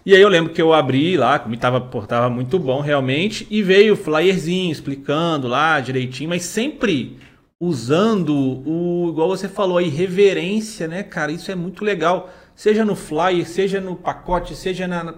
E 0.06 0.16
aí 0.16 0.22
eu 0.22 0.30
lembro 0.30 0.54
que 0.54 0.62
eu 0.62 0.74
abri 0.74 1.18
lá, 1.18 1.38
como 1.40 1.58
tava, 1.58 1.82
tava 2.08 2.30
muito 2.30 2.58
bom 2.58 2.80
realmente, 2.80 3.46
e 3.50 3.62
veio 3.62 3.94
o 3.94 3.98
flyerzinho 3.98 4.72
explicando 4.72 5.48
lá 5.48 5.80
direitinho, 5.82 6.30
mas 6.30 6.44
sempre 6.44 7.20
usando 7.60 8.34
o, 8.66 9.10
igual 9.10 9.28
você 9.28 9.50
falou 9.50 9.78
aí, 9.78 9.90
reverência, 9.90 10.88
né, 10.88 11.04
cara? 11.04 11.34
Isso 11.34 11.52
é 11.52 11.56
muito 11.56 11.84
legal 11.84 12.30
seja 12.60 12.84
no 12.84 12.94
flyer, 12.94 13.48
seja 13.48 13.80
no 13.80 13.96
pacote, 13.96 14.54
seja 14.54 14.86
na. 14.86 15.16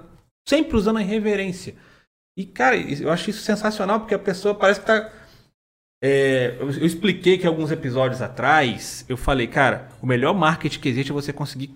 Sempre 0.47 0.77
usando 0.77 0.97
a 0.97 1.01
reverência. 1.01 1.75
E, 2.37 2.45
cara, 2.45 2.77
eu 2.77 3.11
acho 3.11 3.31
isso 3.31 3.41
sensacional, 3.41 3.99
porque 3.99 4.13
a 4.13 4.19
pessoa 4.19 4.53
parece 4.53 4.79
que 4.79 4.85
tá 4.85 5.11
É, 6.03 6.55
eu, 6.59 6.69
eu 6.69 6.85
expliquei 6.85 7.39
que 7.39 7.47
alguns 7.47 7.71
episódios 7.71 8.21
atrás, 8.21 9.03
eu 9.09 9.17
falei, 9.17 9.47
cara, 9.47 9.89
o 10.01 10.05
melhor 10.05 10.35
marketing 10.35 10.79
que 10.79 10.89
existe 10.89 11.09
é 11.09 11.13
você 11.13 11.33
conseguir 11.33 11.75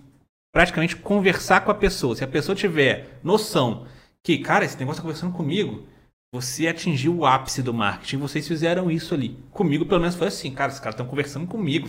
praticamente 0.54 0.94
conversar 0.94 1.64
com 1.64 1.72
a 1.72 1.74
pessoa. 1.74 2.14
Se 2.14 2.22
a 2.22 2.28
pessoa 2.28 2.54
tiver 2.54 3.18
noção 3.24 3.88
que, 4.22 4.38
cara, 4.38 4.64
esse 4.64 4.78
negócio 4.78 5.00
está 5.00 5.02
conversando 5.02 5.32
comigo, 5.32 5.84
você 6.32 6.68
atingiu 6.68 7.18
o 7.18 7.26
ápice 7.26 7.60
do 7.60 7.74
marketing. 7.74 8.18
Vocês 8.18 8.46
fizeram 8.46 8.88
isso 8.88 9.14
ali. 9.14 9.36
Comigo, 9.50 9.84
pelo 9.84 10.00
menos, 10.00 10.14
foi 10.14 10.28
assim, 10.28 10.54
cara, 10.54 10.70
os 10.70 10.78
caras 10.78 10.94
estão 10.94 11.06
conversando 11.06 11.46
comigo. 11.48 11.88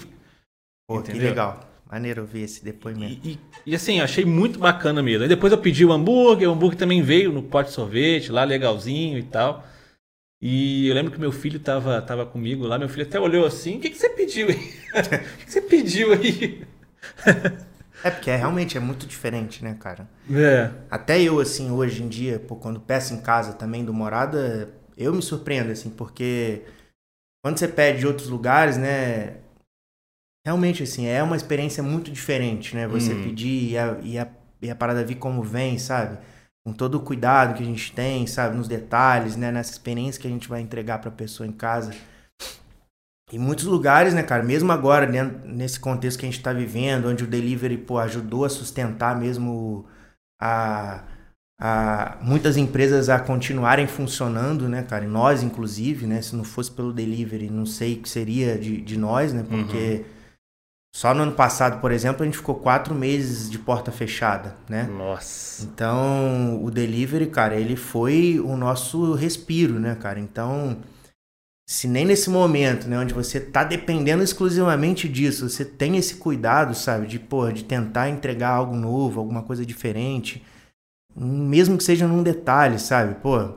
Pô, 0.88 1.02
que 1.02 1.14
legal. 1.14 1.67
Maneiro 1.90 2.26
ver 2.26 2.42
esse 2.42 2.64
depoimento. 2.64 3.26
E, 3.26 3.34
e, 3.34 3.40
e, 3.68 3.76
assim, 3.76 4.02
achei 4.02 4.26
muito 4.26 4.60
bacana 4.60 5.02
mesmo. 5.02 5.24
Aí 5.24 5.30
depois 5.30 5.54
eu 5.54 5.58
pedi 5.58 5.86
o 5.86 5.92
hambúrguer, 5.92 6.50
o 6.50 6.52
hambúrguer 6.52 6.78
também 6.78 7.02
veio 7.02 7.32
no 7.32 7.42
pote 7.42 7.70
de 7.70 7.76
sorvete, 7.76 8.32
lá 8.32 8.44
legalzinho 8.44 9.18
e 9.18 9.24
tal. 9.24 9.66
E 10.42 10.88
eu 10.88 10.94
lembro 10.94 11.12
que 11.12 11.20
meu 11.20 11.32
filho 11.32 11.60
tava, 11.60 12.00
tava 12.02 12.26
comigo 12.26 12.68
lá, 12.68 12.78
meu 12.78 12.90
filho 12.90 13.08
até 13.08 13.20
olhou 13.20 13.46
assim, 13.46 13.78
o 13.78 13.80
que, 13.80 13.90
que 13.90 13.98
você 13.98 14.10
pediu 14.10 14.48
aí? 14.50 14.74
o 14.94 15.38
que, 15.38 15.46
que 15.46 15.52
você 15.52 15.62
pediu 15.62 16.14
aí? 16.14 16.68
é 18.04 18.12
porque 18.12 18.30
é, 18.30 18.36
realmente 18.36 18.78
é 18.78 18.80
muito 18.80 19.08
diferente, 19.08 19.64
né, 19.64 19.76
cara? 19.80 20.08
É. 20.32 20.70
Até 20.92 21.20
eu, 21.20 21.40
assim, 21.40 21.72
hoje 21.72 22.04
em 22.04 22.08
dia, 22.08 22.38
pô, 22.38 22.56
quando 22.56 22.80
peço 22.80 23.14
em 23.14 23.22
casa 23.22 23.54
também 23.54 23.84
do 23.84 23.94
Morada, 23.94 24.70
eu 24.96 25.12
me 25.12 25.24
surpreendo, 25.24 25.72
assim, 25.72 25.90
porque 25.90 26.62
quando 27.44 27.58
você 27.58 27.68
pede 27.68 28.00
de 28.00 28.08
outros 28.08 28.28
lugares, 28.28 28.78
né, 28.78 29.38
realmente, 30.48 30.82
assim, 30.82 31.06
é 31.06 31.22
uma 31.22 31.36
experiência 31.36 31.84
muito 31.84 32.10
diferente, 32.10 32.74
né? 32.74 32.88
Você 32.88 33.14
hum. 33.14 33.22
pedir 33.22 33.72
e 33.72 33.78
a, 33.78 33.98
e, 34.02 34.18
a, 34.18 34.28
e 34.62 34.70
a 34.72 34.76
parada 34.76 35.04
vir 35.04 35.16
como 35.16 35.44
vem, 35.44 35.78
sabe? 35.78 36.18
com 36.66 36.74
todo 36.74 36.96
o 36.96 37.00
cuidado 37.00 37.54
que 37.56 37.64
a 37.64 37.66
gente 37.66 37.94
tem, 37.94 38.28
sabe, 38.28 38.58
nos 38.58 38.68
detalhes, 38.68 39.38
né, 39.38 39.54
nessa 39.54 39.72
experiência 39.72 40.22
que 40.22 40.28
a 40.28 40.30
gente 40.30 40.50
vai 40.50 40.60
entregar 40.60 41.00
para 41.00 41.08
a 41.08 41.14
pessoa 41.14 41.48
em 41.48 41.52
casa. 41.54 41.94
Em 43.32 43.40
muitos 43.40 43.64
lugares, 43.64 44.14
né, 44.14 44.22
cara, 44.22 44.44
mesmo 44.44 44.70
agora, 44.74 45.06
né, 45.06 45.24
nesse 45.46 45.80
contexto 45.80 46.20
que 46.20 46.26
a 46.26 46.30
gente 46.30 46.40
está 46.40 46.52
vivendo, 46.52 47.08
onde 47.08 47.24
o 47.24 47.28
delivery, 47.28 47.78
pô, 47.78 47.98
ajudou 48.00 48.44
a 48.44 48.50
sustentar 48.50 49.18
mesmo 49.18 49.86
a, 50.42 51.06
a 51.58 52.18
muitas 52.22 52.58
empresas 52.58 53.08
a 53.08 53.18
continuarem 53.18 53.88
funcionando, 53.88 54.68
né, 54.68 54.84
cara, 54.84 55.06
e 55.06 55.08
nós, 55.08 55.44
inclusive, 55.44 56.06
né, 56.06 56.22
se 56.22 56.36
não 56.36 56.44
fosse 56.44 56.70
pelo 56.70 56.92
delivery, 56.92 57.50
não 57.50 57.66
sei 57.66 57.94
o 57.94 58.02
que 58.02 58.10
seria 58.10 58.58
de, 58.58 58.82
de 58.82 58.98
nós, 58.98 59.32
né, 59.32 59.46
porque... 59.48 60.04
Uhum 60.06 60.17
só 60.96 61.14
no 61.14 61.24
ano 61.24 61.34
passado, 61.34 61.80
por 61.80 61.92
exemplo, 61.92 62.24
a 62.24 62.26
gente 62.26 62.38
ficou 62.38 62.56
quatro 62.56 62.96
meses 62.96 63.50
de 63.50 63.60
porta 63.60 63.92
fechada, 63.92 64.56
né? 64.68 64.84
Nossa. 64.84 65.64
Então, 65.64 66.64
o 66.64 66.72
delivery, 66.72 67.28
cara, 67.28 67.56
ele 67.56 67.76
foi 67.76 68.40
o 68.40 68.58
nosso 68.58 69.14
respiro, 69.14 69.80
né, 69.80 69.96
cara? 69.96 70.20
Então, 70.20 70.78
se 71.70 71.88
nem 71.88 72.06
nesse 72.06 72.30
momento, 72.30 72.88
né, 72.88 72.98
onde 72.98 73.14
você 73.14 73.40
tá 73.40 73.64
dependendo 73.64 74.24
exclusivamente 74.24 75.08
disso, 75.08 75.50
você 75.50 75.66
tem 75.66 75.98
esse 75.98 76.16
cuidado, 76.16 76.74
sabe, 76.74 77.06
de, 77.06 77.20
pô, 77.20 77.52
de 77.52 77.66
tentar 77.66 78.10
entregar 78.10 78.50
algo 78.50 78.76
novo, 78.76 79.20
alguma 79.20 79.44
coisa 79.44 79.66
diferente, 79.66 80.44
mesmo 81.14 81.78
que 81.78 81.84
seja 81.84 82.08
num 82.08 82.24
detalhe, 82.24 82.80
sabe? 82.80 83.16
Pô, 83.16 83.56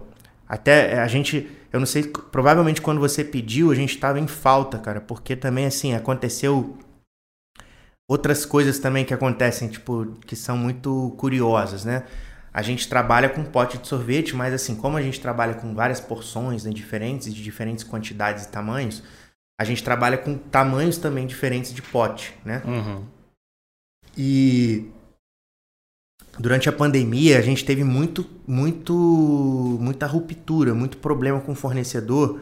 até 0.49 1.01
a 1.01 1.07
gente, 1.07 1.49
eu 1.73 1.79
não 1.79 1.87
sei, 1.87 2.03
provavelmente 2.03 2.83
quando 2.83 2.99
você 2.99 3.23
pediu, 3.23 3.71
a 3.71 3.75
gente 3.75 3.97
tava 3.97 4.19
em 4.19 4.27
falta, 4.27 4.77
cara, 4.77 5.01
porque 5.01 5.37
também, 5.37 5.67
assim, 5.67 5.95
aconteceu 5.95 6.77
outras 8.11 8.45
coisas 8.45 8.81
também 8.81 9.05
que 9.05 9.15
acontecem, 9.15 9.69
tipo, 9.69 10.05
que 10.27 10.35
são 10.35 10.57
muito 10.57 11.15
curiosas, 11.17 11.85
né? 11.85 12.03
A 12.53 12.61
gente 12.61 12.89
trabalha 12.89 13.29
com 13.29 13.45
pote 13.45 13.79
de 13.79 13.87
sorvete, 13.87 14.35
mas 14.35 14.53
assim, 14.53 14.75
como 14.75 14.97
a 14.97 15.03
gente 15.03 15.21
trabalha 15.21 15.55
com 15.55 15.73
várias 15.73 16.01
porções 16.01 16.65
né, 16.65 16.73
diferentes, 16.73 17.33
de 17.33 17.41
diferentes 17.41 17.85
quantidades 17.85 18.47
e 18.47 18.49
tamanhos, 18.49 19.05
a 19.57 19.63
gente 19.63 19.85
trabalha 19.85 20.19
com 20.19 20.37
tamanhos 20.37 20.99
também 20.99 21.25
diferentes 21.25 21.73
de 21.73 21.83
pote, 21.83 22.35
né? 22.45 22.61
Uhum. 22.67 23.05
E 24.19 24.91
durante 26.37 26.69
a 26.69 26.73
pandemia 26.73 27.39
a 27.39 27.43
gente 27.43 27.65
teve 27.65 27.85
muito, 27.85 28.29
muito, 28.45 28.93
muita 29.81 30.09
ruptura, 30.09 30.75
muito 30.75 30.97
problema 30.97 31.41
com 31.41 31.53
o 31.53 31.55
fornecedor 31.55 32.41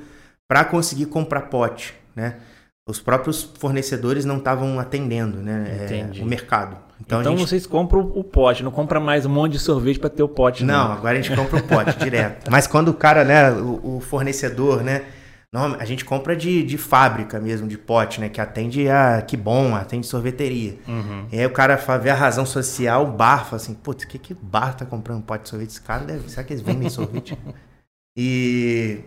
para 0.48 0.64
conseguir 0.64 1.06
comprar 1.06 1.42
pote, 1.42 1.94
né? 2.16 2.40
Os 2.88 2.98
próprios 2.98 3.42
fornecedores 3.42 4.24
não 4.24 4.38
estavam 4.38 4.80
atendendo 4.80 5.36
né, 5.42 6.10
é, 6.16 6.22
o 6.22 6.24
mercado. 6.24 6.76
Então, 6.98 7.20
então 7.20 7.36
gente... 7.36 7.46
vocês 7.46 7.66
compram 7.66 8.00
o 8.00 8.24
pote, 8.24 8.64
não 8.64 8.70
compra 8.70 8.98
mais 8.98 9.26
um 9.26 9.28
monte 9.28 9.52
de 9.52 9.58
sorvete 9.58 10.00
para 10.00 10.08
ter 10.08 10.22
o 10.22 10.28
pote. 10.28 10.64
Não, 10.64 10.88
não, 10.88 10.92
agora 10.94 11.18
a 11.18 11.20
gente 11.20 11.36
compra 11.36 11.58
o 11.58 11.62
pote 11.62 11.96
direto. 12.02 12.50
Mas 12.50 12.66
quando 12.66 12.88
o 12.88 12.94
cara, 12.94 13.24
né, 13.24 13.52
o, 13.52 13.98
o 13.98 14.00
fornecedor, 14.00 14.82
né, 14.82 15.04
não, 15.52 15.76
a 15.78 15.84
gente 15.84 16.02
compra 16.02 16.34
de, 16.34 16.62
de 16.62 16.78
fábrica 16.78 17.38
mesmo, 17.38 17.68
de 17.68 17.76
pote, 17.76 18.22
né, 18.22 18.30
que 18.30 18.40
atende 18.40 18.88
a 18.88 19.20
que 19.20 19.36
bom, 19.36 19.74
atende 19.74 20.06
sorveteria. 20.06 20.78
Uhum. 20.88 21.26
E 21.30 21.38
aí 21.38 21.46
o 21.46 21.50
cara 21.50 21.76
vê 21.98 22.08
a 22.08 22.14
razão 22.14 22.46
social, 22.46 23.04
o 23.04 23.12
bar, 23.12 23.44
fala 23.44 23.56
assim, 23.56 23.74
putz, 23.74 24.06
que 24.06 24.18
que 24.18 24.32
bar 24.32 24.74
tá 24.74 24.86
comprando 24.86 25.22
pote 25.22 25.42
de 25.42 25.50
sorvete? 25.50 25.70
Esse 25.70 25.82
cara 25.82 26.04
deve, 26.04 26.28
será 26.30 26.42
que 26.42 26.54
eles 26.54 26.62
vendem 26.62 26.88
sorvete? 26.88 27.38
e 28.16 29.00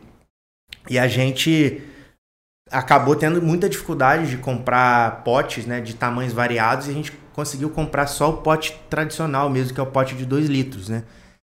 e 0.87 0.99
a 0.99 1.07
gente 1.07 1.81
acabou 2.71 3.15
tendo 3.15 3.41
muita 3.41 3.67
dificuldade 3.67 4.29
de 4.29 4.37
comprar 4.37 5.23
potes 5.23 5.65
né, 5.65 5.81
de 5.81 5.93
tamanhos 5.93 6.33
variados 6.33 6.87
e 6.87 6.91
a 6.91 6.93
gente 6.93 7.11
conseguiu 7.33 7.69
comprar 7.69 8.07
só 8.07 8.29
o 8.29 8.37
pote 8.37 8.79
tradicional 8.89 9.49
mesmo, 9.49 9.73
que 9.73 9.79
é 9.79 9.83
o 9.83 9.87
pote 9.87 10.15
de 10.15 10.25
2 10.25 10.47
litros, 10.47 10.89
né? 10.89 11.03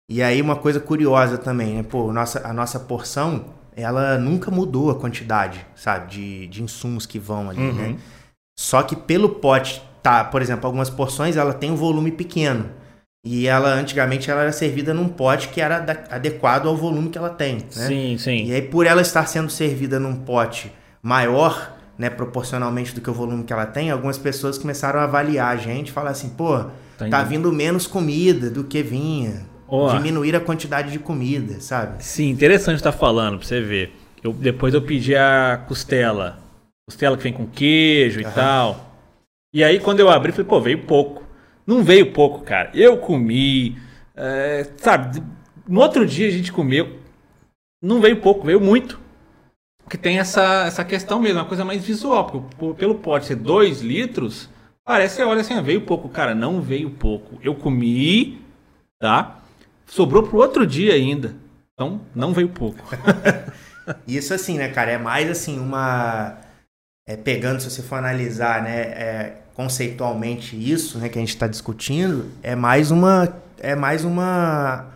E 0.08 0.22
aí 0.22 0.40
uma 0.40 0.56
coisa 0.56 0.78
curiosa 0.78 1.36
também, 1.36 1.74
né? 1.74 1.82
Pô, 1.82 2.12
nossa, 2.12 2.46
a 2.46 2.52
nossa 2.52 2.78
porção, 2.78 3.46
ela 3.74 4.18
nunca 4.18 4.50
mudou 4.50 4.90
a 4.90 4.94
quantidade, 4.94 5.66
sabe? 5.74 6.12
De, 6.12 6.46
de 6.46 6.62
insumos 6.62 7.06
que 7.06 7.18
vão 7.18 7.50
ali, 7.50 7.60
né? 7.60 7.66
uhum. 7.66 7.92
né? 7.92 7.96
Só 8.58 8.82
que 8.82 8.94
pelo 8.94 9.28
pote, 9.28 9.82
tá, 10.02 10.24
por 10.24 10.40
exemplo, 10.40 10.66
algumas 10.66 10.88
porções 10.88 11.36
ela 11.36 11.52
tem 11.52 11.70
um 11.70 11.76
volume 11.76 12.12
pequeno. 12.12 12.70
E 13.24 13.48
ela, 13.48 13.70
antigamente, 13.74 14.30
ela 14.30 14.42
era 14.42 14.52
servida 14.52 14.94
num 14.94 15.08
pote 15.08 15.48
que 15.48 15.60
era 15.60 15.84
adequado 16.10 16.68
ao 16.68 16.76
volume 16.76 17.10
que 17.10 17.18
ela 17.18 17.28
tem, 17.28 17.56
né? 17.56 17.62
Sim, 17.70 18.16
sim. 18.16 18.44
E 18.44 18.54
aí, 18.54 18.62
por 18.62 18.86
ela 18.86 19.02
estar 19.02 19.26
sendo 19.26 19.50
servida 19.50 19.98
num 19.98 20.14
pote 20.14 20.72
maior, 21.06 21.72
né, 21.96 22.10
proporcionalmente 22.10 22.92
do 22.92 23.00
que 23.00 23.08
o 23.08 23.14
volume 23.14 23.44
que 23.44 23.52
ela 23.52 23.64
tem, 23.64 23.92
algumas 23.92 24.18
pessoas 24.18 24.58
começaram 24.58 24.98
a 24.98 25.04
avaliar 25.04 25.54
a 25.54 25.56
gente, 25.56 25.92
falar 25.92 26.10
assim, 26.10 26.30
pô, 26.30 26.64
tá, 26.98 27.08
tá 27.08 27.22
vindo 27.22 27.52
menos 27.52 27.86
comida 27.86 28.50
do 28.50 28.64
que 28.64 28.82
vinha. 28.82 29.46
Oh. 29.68 29.88
Diminuir 29.92 30.34
a 30.34 30.40
quantidade 30.40 30.90
de 30.90 30.98
comida, 30.98 31.60
sabe? 31.60 32.02
Sim, 32.02 32.30
interessante 32.30 32.78
estar 32.78 32.90
tá 32.90 32.98
falando, 32.98 33.38
pra 33.38 33.46
você 33.46 33.60
ver. 33.60 33.92
Eu, 34.22 34.32
depois 34.32 34.74
eu 34.74 34.82
pedi 34.82 35.14
a 35.14 35.64
costela. 35.68 36.38
Costela 36.88 37.16
que 37.16 37.22
vem 37.22 37.32
com 37.32 37.46
queijo 37.46 38.20
uhum. 38.20 38.28
e 38.28 38.32
tal. 38.32 38.92
E 39.54 39.62
aí, 39.62 39.78
quando 39.78 40.00
eu 40.00 40.08
abri, 40.08 40.32
falei, 40.32 40.46
pô, 40.46 40.60
veio 40.60 40.82
pouco. 40.86 41.22
Não 41.64 41.84
veio 41.84 42.12
pouco, 42.12 42.40
cara. 42.40 42.70
Eu 42.74 42.98
comi, 42.98 43.76
é, 44.16 44.66
sabe? 44.76 45.22
No 45.68 45.80
outro 45.80 46.04
dia 46.04 46.26
a 46.26 46.32
gente 46.32 46.52
comeu. 46.52 46.98
Não 47.82 48.00
veio 48.00 48.20
pouco, 48.20 48.46
veio 48.46 48.60
muito. 48.60 49.05
Porque 49.86 49.96
tem 49.96 50.18
essa, 50.18 50.64
essa 50.66 50.84
questão 50.84 51.20
mesmo, 51.20 51.38
uma 51.38 51.44
coisa 51.44 51.64
mais 51.64 51.84
visual. 51.84 52.26
Porque 52.26 52.80
pelo 52.80 52.96
pote 52.96 53.26
ser 53.26 53.36
2 53.36 53.82
litros, 53.82 54.50
parece, 54.84 55.22
olha 55.22 55.42
assim, 55.42 55.62
veio 55.62 55.82
pouco. 55.82 56.08
Cara, 56.08 56.34
não 56.34 56.60
veio 56.60 56.90
pouco. 56.90 57.38
Eu 57.40 57.54
comi, 57.54 58.42
tá? 58.98 59.38
Sobrou 59.86 60.24
pro 60.24 60.38
outro 60.38 60.66
dia 60.66 60.92
ainda. 60.92 61.36
Então, 61.72 62.00
não 62.12 62.34
veio 62.34 62.48
pouco. 62.48 62.82
Isso 64.08 64.34
assim, 64.34 64.58
né, 64.58 64.70
cara? 64.70 64.90
É 64.90 64.98
mais 64.98 65.30
assim, 65.30 65.56
uma. 65.60 66.36
É, 67.06 67.16
pegando, 67.16 67.60
se 67.60 67.70
você 67.70 67.80
for 67.80 67.94
analisar, 67.94 68.60
né, 68.64 68.80
é, 68.80 69.42
conceitualmente 69.54 70.56
isso, 70.56 70.98
né, 70.98 71.08
que 71.08 71.16
a 71.16 71.20
gente 71.20 71.28
está 71.28 71.46
discutindo, 71.46 72.28
é 72.42 72.56
mais 72.56 72.90
uma. 72.90 73.32
É 73.60 73.76
mais 73.76 74.04
uma 74.04 74.95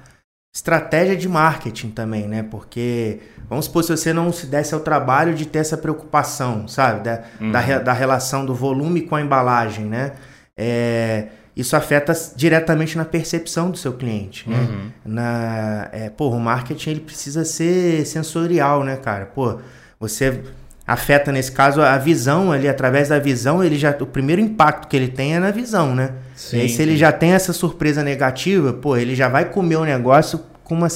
estratégia 0.52 1.16
de 1.16 1.28
marketing 1.28 1.90
também, 1.90 2.26
né? 2.26 2.42
Porque, 2.42 3.20
vamos 3.48 3.66
supor, 3.66 3.84
se 3.84 3.90
você 3.90 4.12
não 4.12 4.32
se 4.32 4.46
desse 4.46 4.74
ao 4.74 4.80
trabalho 4.80 5.34
de 5.34 5.46
ter 5.46 5.60
essa 5.60 5.76
preocupação, 5.76 6.66
sabe? 6.66 7.04
Da, 7.04 7.22
uhum. 7.40 7.52
da, 7.52 7.78
da, 7.78 7.92
relação 7.92 8.44
do 8.44 8.54
volume 8.54 9.02
com 9.02 9.14
a 9.14 9.20
embalagem, 9.20 9.84
né? 9.84 10.12
É, 10.56 11.28
isso 11.56 11.76
afeta 11.76 12.12
diretamente 12.34 12.96
na 12.96 13.04
percepção 13.04 13.70
do 13.70 13.76
seu 13.76 13.92
cliente, 13.92 14.48
né? 14.48 14.58
Uhum. 14.58 14.90
Na, 15.04 15.88
é, 15.92 16.10
pô, 16.10 16.30
o 16.30 16.40
marketing 16.40 16.90
ele 16.90 17.00
precisa 17.00 17.44
ser 17.44 18.04
sensorial, 18.04 18.82
né, 18.82 18.96
cara? 18.96 19.26
Pô, 19.26 19.60
você 19.98 20.42
afeta 20.90 21.30
nesse 21.30 21.52
caso 21.52 21.80
a 21.80 21.96
visão 21.96 22.50
ali 22.50 22.68
através 22.68 23.08
da 23.08 23.18
visão 23.20 23.62
ele 23.62 23.78
já 23.78 23.96
o 24.00 24.06
primeiro 24.06 24.42
impacto 24.42 24.88
que 24.88 24.96
ele 24.96 25.06
tem 25.06 25.36
é 25.36 25.38
na 25.38 25.52
visão 25.52 25.94
né? 25.94 26.14
Sim, 26.34 26.56
e 26.56 26.60
aí, 26.62 26.68
se 26.68 26.76
sim. 26.76 26.82
ele 26.82 26.96
já 26.96 27.12
tem 27.12 27.32
essa 27.32 27.52
surpresa 27.52 28.02
negativa 28.02 28.72
pô 28.72 28.96
ele 28.96 29.14
já 29.14 29.28
vai 29.28 29.44
comer 29.44 29.76
o 29.76 29.84
negócio 29.84 30.40
com 30.64 30.74
uma 30.74 30.88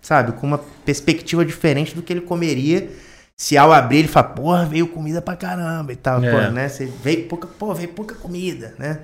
sabe 0.00 0.32
com 0.32 0.46
uma 0.46 0.58
perspectiva 0.86 1.44
diferente 1.44 1.94
do 1.94 2.00
que 2.00 2.10
ele 2.10 2.22
comeria 2.22 2.88
se 3.36 3.58
ao 3.58 3.70
abrir 3.70 3.98
ele 3.98 4.08
fala 4.08 4.28
porra 4.28 4.64
veio 4.64 4.86
comida 4.86 5.20
pra 5.20 5.36
caramba 5.36 5.92
e 5.92 5.96
tal 5.96 6.24
é. 6.24 6.30
pô, 6.30 6.50
né? 6.50 6.66
Você 6.66 6.90
veio 7.02 7.28
pouca 7.28 7.46
pô 7.46 7.74
veio 7.74 7.90
pouca 7.90 8.14
comida 8.14 8.74
né? 8.78 9.00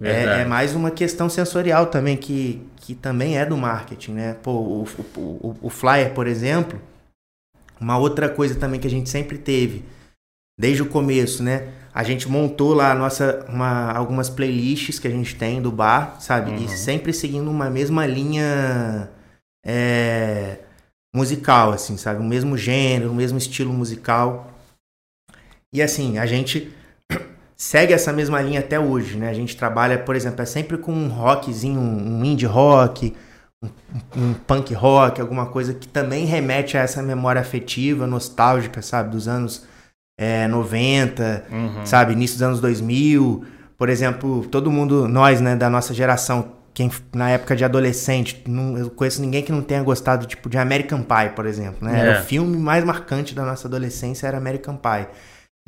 É, 0.00 0.42
é, 0.42 0.44
mais 0.44 0.74
uma 0.74 0.90
questão 0.90 1.30
sensorial 1.30 1.86
também 1.86 2.16
que, 2.16 2.62
que 2.76 2.94
também 2.94 3.38
é 3.38 3.46
do 3.46 3.56
marketing 3.56 4.12
né? 4.12 4.36
Pô 4.42 4.50
o, 4.52 4.88
o, 5.16 5.20
o, 5.20 5.56
o 5.62 5.70
flyer 5.70 6.10
por 6.10 6.26
exemplo 6.26 6.78
Uma 7.80 7.98
outra 7.98 8.28
coisa 8.28 8.54
também 8.54 8.80
que 8.80 8.86
a 8.86 8.90
gente 8.90 9.08
sempre 9.08 9.38
teve, 9.38 9.84
desde 10.58 10.82
o 10.82 10.86
começo, 10.86 11.42
né? 11.42 11.72
A 11.94 12.02
gente 12.02 12.28
montou 12.28 12.74
lá 12.74 12.92
a 12.92 12.94
nossa, 12.94 13.44
uma, 13.48 13.90
algumas 13.92 14.28
playlists 14.28 14.98
que 14.98 15.08
a 15.08 15.10
gente 15.10 15.34
tem 15.36 15.60
do 15.62 15.70
bar, 15.70 16.20
sabe? 16.20 16.50
Uhum. 16.50 16.64
E 16.64 16.68
sempre 16.68 17.12
seguindo 17.12 17.50
uma 17.50 17.70
mesma 17.70 18.06
linha 18.06 19.08
é, 19.64 20.58
musical, 21.14 21.72
assim, 21.72 21.96
sabe? 21.96 22.20
O 22.20 22.24
mesmo 22.24 22.56
gênero, 22.56 23.10
o 23.10 23.14
mesmo 23.14 23.38
estilo 23.38 23.72
musical. 23.72 24.52
E 25.72 25.82
assim, 25.82 26.18
a 26.18 26.26
gente 26.26 26.72
segue 27.56 27.92
essa 27.92 28.12
mesma 28.12 28.40
linha 28.40 28.60
até 28.60 28.78
hoje, 28.78 29.16
né? 29.16 29.28
A 29.28 29.34
gente 29.34 29.56
trabalha, 29.56 29.98
por 29.98 30.16
exemplo, 30.16 30.42
é 30.42 30.46
sempre 30.46 30.78
com 30.78 30.92
um 30.92 31.08
rockzinho, 31.08 31.80
um 31.80 32.24
indie 32.24 32.46
rock, 32.46 33.14
um, 34.16 34.34
punk 34.46 34.72
rock, 34.74 35.20
alguma 35.20 35.46
coisa 35.46 35.74
que 35.74 35.88
também 35.88 36.24
remete 36.24 36.76
a 36.76 36.80
essa 36.80 37.02
memória 37.02 37.40
afetiva, 37.40 38.06
nostálgica, 38.06 38.82
sabe? 38.82 39.10
Dos 39.10 39.26
anos 39.26 39.66
é, 40.18 40.46
90, 40.46 41.44
uhum. 41.50 41.86
sabe? 41.86 42.12
Início 42.12 42.36
dos 42.36 42.42
anos 42.42 42.60
2000. 42.60 43.44
Por 43.76 43.88
exemplo, 43.88 44.46
todo 44.46 44.70
mundo, 44.70 45.08
nós, 45.08 45.40
né, 45.40 45.56
da 45.56 45.70
nossa 45.70 45.94
geração, 45.94 46.52
quem 46.74 46.90
na 47.14 47.30
época 47.30 47.56
de 47.56 47.64
adolescente, 47.64 48.42
não, 48.46 48.76
eu 48.76 48.90
conheço 48.90 49.20
ninguém 49.20 49.42
que 49.42 49.52
não 49.52 49.62
tenha 49.62 49.82
gostado, 49.82 50.26
tipo, 50.26 50.48
de 50.48 50.58
American 50.58 51.02
Pie, 51.02 51.30
por 51.34 51.46
exemplo, 51.46 51.86
né? 51.86 51.98
É. 51.98 52.00
Era 52.00 52.20
o 52.20 52.24
filme 52.24 52.56
mais 52.56 52.84
marcante 52.84 53.34
da 53.34 53.44
nossa 53.44 53.66
adolescência, 53.66 54.26
era 54.26 54.36
American 54.36 54.76
Pie. 54.76 55.08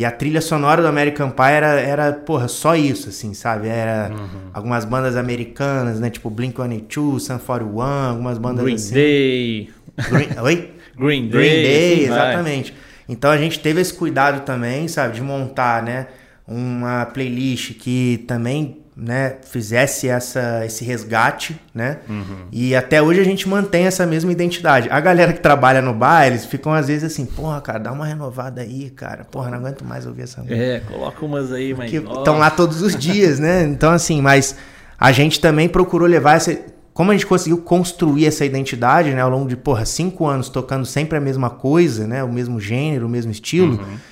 E 0.01 0.05
a 0.06 0.10
trilha 0.10 0.40
sonora 0.40 0.81
do 0.81 0.89
American 0.89 1.28
Pie 1.28 1.52
era, 1.52 1.78
era 1.78 2.12
porra, 2.14 2.48
só 2.48 2.74
isso, 2.74 3.10
assim, 3.10 3.35
sabe? 3.35 3.68
Era 3.68 4.10
uhum. 4.10 4.48
algumas 4.55 4.86
bandas 4.86 5.14
americanas, 5.14 6.01
né? 6.01 6.09
Tipo 6.09 6.31
Blink-182, 6.31 7.20
Sun 7.20 7.39
41, 7.39 7.82
algumas 7.82 8.39
bandas 8.39 8.64
Green 8.64 8.77
assim. 8.77 8.94
Day. 8.94 9.70
Green, 10.09 10.40
oi? 10.40 10.70
Green 10.97 11.28
Day. 11.28 11.31
Green 11.31 11.62
Day, 11.62 12.05
exatamente. 12.06 12.72
Vai. 12.72 12.81
Então 13.10 13.31
a 13.31 13.36
gente 13.36 13.60
teve 13.60 13.78
esse 13.82 13.93
cuidado 13.93 14.40
também, 14.47 14.89
sabe? 14.89 15.16
De 15.16 15.20
montar, 15.20 15.82
né? 15.82 16.06
Uma 16.48 17.05
playlist 17.05 17.74
que 17.74 18.24
também 18.27 18.78
né, 19.01 19.36
fizesse 19.43 20.09
essa, 20.09 20.64
esse 20.66 20.85
resgate, 20.85 21.59
né? 21.74 21.98
Uhum. 22.09 22.47
E 22.52 22.77
até 22.77 23.01
hoje 23.01 23.18
a 23.18 23.24
gente 23.24 23.48
mantém 23.48 23.86
essa 23.86 24.05
mesma 24.06 24.31
identidade. 24.31 24.89
A 24.90 25.01
galera 25.01 25.32
que 25.32 25.40
trabalha 25.40 25.81
no 25.81 25.94
bar, 25.94 26.27
eles 26.27 26.44
ficam 26.44 26.72
às 26.72 26.89
vezes 26.89 27.05
assim, 27.05 27.24
porra, 27.24 27.60
cara, 27.62 27.78
dá 27.78 27.93
uma 27.93 28.05
renovada 28.05 28.60
aí, 28.60 28.90
cara. 28.90 29.24
Porra, 29.24 29.51
não 29.51 29.59
aguento 29.59 29.85
mais 29.85 30.06
ouvir 30.06 30.22
essa 30.22 30.43
música. 30.43 30.60
É, 30.60 30.81
coloca 30.81 31.24
umas 31.24 31.51
aí, 31.51 31.72
mas. 31.72 31.90
Estão 31.90 32.39
lá 32.39 32.51
todos 32.51 32.82
os 32.82 32.94
dias, 32.94 33.39
né? 33.39 33.62
Então, 33.81 33.93
assim, 33.93 34.20
mas 34.20 34.56
a 34.98 35.12
gente 35.12 35.40
também 35.40 35.68
procurou 35.68 36.06
levar 36.06 36.36
essa. 36.36 36.56
Como 36.93 37.10
a 37.10 37.14
gente 37.14 37.27
conseguiu 37.27 37.59
construir 37.59 38.27
essa 38.27 38.44
identidade, 38.44 39.14
né, 39.14 39.22
ao 39.22 39.31
longo 39.31 39.48
de, 39.48 39.56
porra, 39.56 39.86
cinco 39.86 40.27
anos 40.27 40.51
tocando 40.51 40.85
sempre 40.85 41.16
a 41.16 41.20
mesma 41.20 41.48
coisa, 41.48 42.06
né? 42.06 42.22
O 42.22 42.31
mesmo 42.31 42.60
gênero, 42.60 43.06
o 43.06 43.09
mesmo 43.09 43.32
estilo. 43.32 43.78
Uhum 43.78 44.10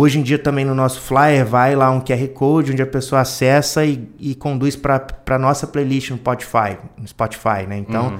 Hoje 0.00 0.20
em 0.20 0.22
dia 0.22 0.38
também 0.38 0.64
no 0.64 0.76
nosso 0.76 1.00
flyer 1.00 1.44
vai 1.44 1.74
lá 1.74 1.90
um 1.90 2.00
QR 2.00 2.28
Code 2.28 2.70
onde 2.70 2.80
a 2.80 2.86
pessoa 2.86 3.22
acessa 3.22 3.84
e, 3.84 4.08
e 4.20 4.32
conduz 4.32 4.76
para 4.76 5.04
a 5.26 5.38
nossa 5.40 5.66
playlist 5.66 6.10
no 6.10 6.18
Spotify, 6.18 6.78
no 6.96 7.08
Spotify, 7.08 7.66
né? 7.68 7.78
Então, 7.78 8.10
uhum. 8.10 8.18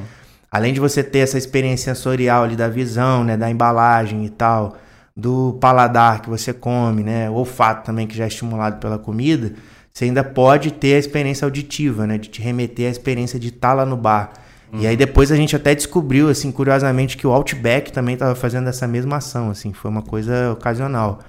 além 0.50 0.74
de 0.74 0.80
você 0.80 1.04
ter 1.04 1.20
essa 1.20 1.38
experiência 1.38 1.94
sensorial 1.94 2.42
ali 2.42 2.56
da 2.56 2.68
visão, 2.68 3.22
né, 3.22 3.36
da 3.36 3.48
embalagem 3.48 4.26
e 4.26 4.28
tal, 4.28 4.76
do 5.16 5.56
paladar 5.60 6.20
que 6.20 6.28
você 6.28 6.52
come, 6.52 7.04
né, 7.04 7.30
o 7.30 7.34
olfato 7.34 7.86
também 7.86 8.08
que 8.08 8.16
já 8.16 8.24
é 8.24 8.26
estimulado 8.26 8.80
pela 8.80 8.98
comida, 8.98 9.52
você 9.92 10.06
ainda 10.06 10.24
pode 10.24 10.72
ter 10.72 10.96
a 10.96 10.98
experiência 10.98 11.44
auditiva, 11.44 12.08
né, 12.08 12.18
de 12.18 12.28
te 12.28 12.42
remeter 12.42 12.88
à 12.88 12.90
experiência 12.90 13.38
de 13.38 13.50
estar 13.50 13.72
lá 13.72 13.86
no 13.86 13.96
bar. 13.96 14.32
Uhum. 14.72 14.80
E 14.80 14.86
aí 14.88 14.96
depois 14.96 15.30
a 15.30 15.36
gente 15.36 15.54
até 15.54 15.76
descobriu, 15.76 16.28
assim, 16.28 16.50
curiosamente, 16.50 17.16
que 17.16 17.24
o 17.24 17.30
Outback 17.30 17.92
também 17.92 18.14
estava 18.14 18.34
fazendo 18.34 18.68
essa 18.68 18.88
mesma 18.88 19.18
ação, 19.18 19.48
assim, 19.48 19.72
foi 19.72 19.88
uma 19.88 20.02
coisa 20.02 20.50
ocasional. 20.50 21.20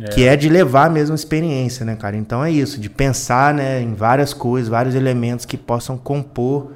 É. 0.00 0.08
Que 0.08 0.24
é 0.26 0.36
de 0.36 0.48
levar 0.48 0.86
a 0.86 0.90
mesma 0.90 1.14
experiência, 1.14 1.84
né, 1.84 1.96
cara? 1.96 2.16
Então 2.16 2.44
é 2.44 2.50
isso, 2.50 2.80
de 2.80 2.88
pensar 2.88 3.52
né, 3.52 3.80
em 3.82 3.94
várias 3.94 4.32
coisas, 4.32 4.68
vários 4.68 4.94
elementos 4.94 5.44
que 5.44 5.56
possam 5.56 5.98
compor 5.98 6.72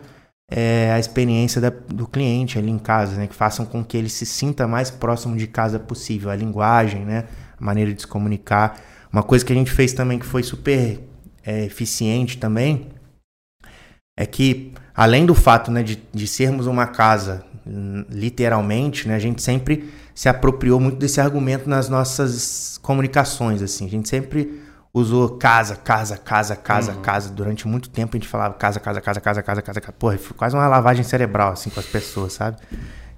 é, 0.51 0.93
a 0.93 0.99
experiência 0.99 1.61
da, 1.61 1.71
do 1.71 2.07
cliente 2.07 2.59
ali 2.59 2.71
em 2.71 2.79
casa, 2.79 3.17
né? 3.17 3.27
Que 3.27 3.35
façam 3.35 3.65
com 3.65 3.85
que 3.85 3.97
ele 3.97 4.09
se 4.09 4.27
sinta 4.27 4.67
mais 4.67 4.91
próximo 4.91 5.37
de 5.37 5.47
casa 5.47 5.79
possível. 5.79 6.31
A 6.31 6.37
linguagem, 6.37 7.05
né? 7.05 7.25
A 7.59 7.65
maneira 7.65 7.93
de 7.93 8.03
se 8.03 8.07
comunicar. 8.07 8.79
Uma 9.13 9.23
coisa 9.23 9.45
que 9.45 9.53
a 9.53 9.57
gente 9.57 9.71
fez 9.71 9.93
também 9.93 10.19
que 10.19 10.27
foi 10.27 10.43
super 10.43 11.01
é, 11.45 11.65
eficiente 11.65 12.39
também 12.39 12.89
é 14.17 14.27
que, 14.27 14.73
além 14.95 15.25
do 15.25 15.35
fato 15.35 15.71
né, 15.71 15.83
de, 15.83 16.03
de 16.13 16.27
sermos 16.27 16.67
uma 16.67 16.87
casa, 16.87 17.45
literalmente, 18.11 19.09
né, 19.09 19.15
a 19.15 19.19
gente 19.19 19.43
sempre 19.43 19.91
se 20.15 20.29
apropriou 20.29 20.79
muito 20.79 20.99
desse 20.99 21.21
argumento 21.21 21.69
nas 21.69 21.89
nossas 21.89 22.79
comunicações, 22.83 23.63
assim. 23.63 23.87
A 23.87 23.91
gente 23.91 24.09
sempre 24.09 24.63
usou 24.93 25.39
casa, 25.39 25.75
casa, 25.75 26.17
casa, 26.17 26.55
casa, 26.55 26.93
uhum. 26.93 27.01
casa. 27.01 27.31
Durante 27.31 27.67
muito 27.67 27.89
tempo 27.89 28.17
a 28.17 28.19
gente 28.19 28.29
falava 28.29 28.55
casa, 28.55 28.79
casa, 28.79 29.01
casa, 29.01 29.21
casa, 29.21 29.43
casa, 29.43 29.63
casa, 29.63 29.81
casa. 29.81 29.93
Porra, 29.93 30.19
foi 30.19 30.37
quase 30.37 30.55
uma 30.55 30.67
lavagem 30.67 31.03
cerebral, 31.03 31.53
assim, 31.53 31.71
com 31.71 31.81
as 31.81 31.87
pessoas, 31.87 32.35
sabe? 32.35 32.59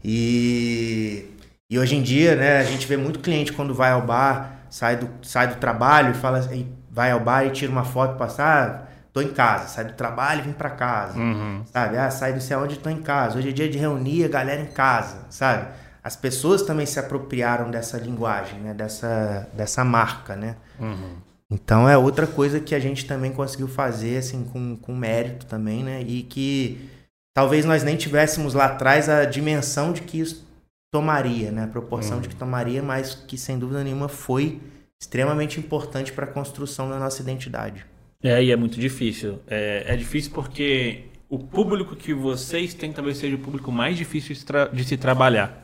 E, 0.04 1.30
e 1.68 1.78
hoje 1.78 1.96
em 1.96 2.02
dia, 2.02 2.36
né, 2.36 2.58
a 2.58 2.64
gente 2.64 2.86
vê 2.86 2.96
muito 2.96 3.18
cliente 3.18 3.52
quando 3.52 3.74
vai 3.74 3.90
ao 3.90 4.02
bar, 4.02 4.66
sai 4.70 4.96
do, 4.96 5.08
sai 5.22 5.48
do 5.48 5.56
trabalho 5.56 6.12
e 6.12 6.14
fala, 6.14 6.48
e 6.54 6.66
vai 6.90 7.10
ao 7.10 7.20
bar 7.20 7.44
e 7.44 7.50
tira 7.50 7.72
uma 7.72 7.84
foto, 7.84 8.16
passar, 8.16 8.68
ah, 8.68 8.94
tô 9.12 9.20
em 9.20 9.32
casa, 9.32 9.66
sai 9.66 9.84
do 9.84 9.94
trabalho 9.94 10.40
e 10.40 10.42
vem 10.42 10.52
para 10.52 10.70
casa, 10.70 11.18
uhum. 11.18 11.62
sabe? 11.72 11.96
Ah, 11.96 12.10
sai 12.10 12.32
do 12.34 12.40
céu 12.40 12.60
onde 12.60 12.78
tô 12.78 12.90
em 12.90 13.02
casa. 13.02 13.38
Hoje 13.38 13.48
é 13.48 13.52
dia 13.52 13.68
de 13.68 13.78
reunir 13.78 14.24
a 14.24 14.28
galera 14.28 14.60
em 14.60 14.66
casa, 14.66 15.18
sabe? 15.30 15.66
As 16.05 16.14
pessoas 16.14 16.60
também 16.60 16.85
se 16.85 16.98
apropriaram 16.98 17.70
dessa 17.70 17.97
linguagem, 17.97 18.60
né? 18.60 18.74
dessa, 18.74 19.48
dessa 19.55 19.82
marca, 19.82 20.36
né? 20.36 20.55
Uhum. 20.78 21.16
Então 21.51 21.89
é 21.89 21.97
outra 21.97 22.26
coisa 22.26 22.60
que 22.60 22.74
a 22.74 22.78
gente 22.78 23.06
também 23.06 23.32
conseguiu 23.32 23.66
fazer 23.66 24.18
assim 24.18 24.44
com, 24.44 24.76
com 24.76 24.94
mérito 24.94 25.47
também, 25.47 25.82
né? 25.82 26.02
E 26.02 26.22
que 26.22 26.90
talvez 27.35 27.64
nós 27.64 27.82
nem 27.82 27.97
tivéssemos 27.97 28.52
lá 28.52 28.66
atrás 28.66 29.09
a 29.09 29.24
dimensão 29.24 29.94
de 29.94 30.02
que 30.02 30.20
isso 30.20 30.47
tomaria, 30.93 31.51
né? 31.51 31.64
A 31.64 31.68
proporção 31.68 32.16
uhum. 32.16 32.22
de 32.22 32.28
que 32.28 32.36
tomaria, 32.36 32.82
mas 32.82 33.14
que 33.14 33.39
sem 33.39 33.59
dúvida 33.59 33.82
nenhuma 33.82 34.09
foi 34.09 34.60
extremamente 35.01 35.59
importante 35.59 36.12
para 36.12 36.26
a 36.26 36.28
construção 36.28 36.90
da 36.90 36.98
nossa 36.98 37.22
identidade. 37.22 37.86
É, 38.22 38.43
e 38.44 38.51
é 38.52 38.56
muito 38.56 38.78
difícil. 38.78 39.39
É, 39.47 39.85
é 39.86 39.97
difícil 39.97 40.32
porque 40.32 41.05
o 41.31 41.39
público 41.39 41.97
que 41.97 42.12
vocês 42.12 42.74
têm 42.74 42.93
talvez 42.93 43.16
seja 43.16 43.36
o 43.36 43.39
público 43.39 43.72
mais 43.72 43.97
difícil 43.97 44.35
de, 44.35 44.76
de 44.76 44.85
se 44.85 44.98
trabalhar 44.98 45.63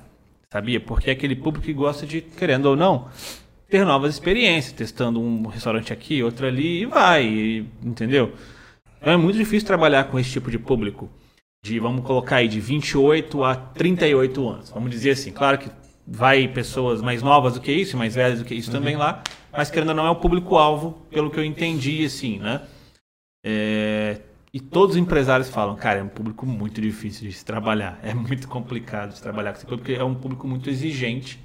sabia? 0.53 0.81
Porque 0.81 1.11
é 1.11 1.13
aquele 1.13 1.37
público 1.37 1.67
que 1.67 1.73
gosta 1.73 2.07
de, 2.07 2.21
querendo 2.21 2.67
ou 2.67 2.77
não, 2.77 3.09
ter 3.69 3.85
novas 3.85 4.15
experiências, 4.15 4.73
testando 4.73 5.21
um 5.21 5.47
restaurante 5.47 5.93
aqui, 5.93 6.23
outro 6.23 6.47
ali 6.47 6.83
e 6.83 6.87
vai, 6.87 7.25
e, 7.25 7.67
entendeu? 7.83 8.33
Então 9.01 9.13
é 9.13 9.17
muito 9.17 9.37
difícil 9.37 9.67
trabalhar 9.67 10.05
com 10.05 10.19
esse 10.19 10.31
tipo 10.31 10.51
de 10.51 10.59
público. 10.59 11.09
De, 11.65 11.79
vamos 11.79 12.05
colocar 12.05 12.37
aí, 12.37 12.49
de 12.49 12.59
28 12.59 13.45
a 13.45 13.55
38 13.55 14.49
anos. 14.49 14.71
Vamos 14.71 14.91
dizer 14.91 15.11
assim, 15.11 15.31
claro 15.31 15.59
que 15.59 15.71
vai 16.07 16.49
pessoas 16.49 17.01
mais 17.01 17.23
novas 17.23 17.55
do 17.55 17.61
que 17.61 17.71
isso, 17.71 17.97
mais 17.97 18.15
velhas 18.15 18.41
do 18.41 18.45
que 18.45 18.55
isso 18.55 18.71
uhum. 18.71 18.79
também 18.79 18.97
lá, 18.97 19.23
mas 19.53 19.71
querendo 19.71 19.91
ou 19.91 19.95
não 19.95 20.07
é 20.07 20.11
o 20.11 20.17
público-alvo, 20.17 21.07
pelo 21.11 21.31
que 21.31 21.39
eu 21.39 21.45
entendi, 21.45 22.05
assim, 22.05 22.39
né? 22.39 22.63
É, 23.45 24.21
e 24.53 24.59
todos 24.59 24.97
os 24.97 25.01
empresários 25.01 25.49
falam, 25.49 25.77
cara, 25.77 26.01
é 26.01 26.03
um 26.03 26.09
público 26.09 26.45
muito 26.45 26.81
difícil 26.81 27.29
de 27.29 27.33
se 27.33 27.45
trabalhar. 27.45 28.01
É 28.03 28.13
muito 28.13 28.49
complicado 28.49 29.15
de 29.15 29.23
trabalhar 29.23 29.53
com 29.53 29.59
esse 29.59 29.67
público, 29.67 29.85
porque 29.85 30.01
é 30.01 30.05
um 30.05 30.15
público 30.15 30.47
muito 30.49 30.69
exigente, 30.69 31.39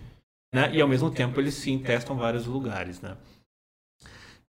né? 0.53 0.73
E 0.73 0.81
ao 0.81 0.87
mesmo 0.87 1.11
tempo 1.11 1.39
eles 1.39 1.53
sim 1.53 1.77
testam 1.77 2.15
vários 2.15 2.45
lugares, 2.45 2.99
né? 3.01 3.15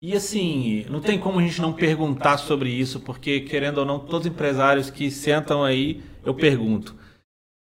E 0.00 0.14
assim, 0.14 0.84
não 0.90 1.00
tem 1.00 1.18
como 1.18 1.38
a 1.38 1.42
gente 1.42 1.60
não 1.60 1.72
perguntar 1.72 2.36
sobre 2.38 2.70
isso, 2.70 3.00
porque 3.00 3.40
querendo 3.40 3.78
ou 3.78 3.84
não, 3.84 3.98
todos 3.98 4.26
os 4.26 4.32
empresários 4.32 4.90
que 4.90 5.10
sentam 5.10 5.64
aí, 5.64 6.02
eu 6.24 6.34
pergunto, 6.34 6.94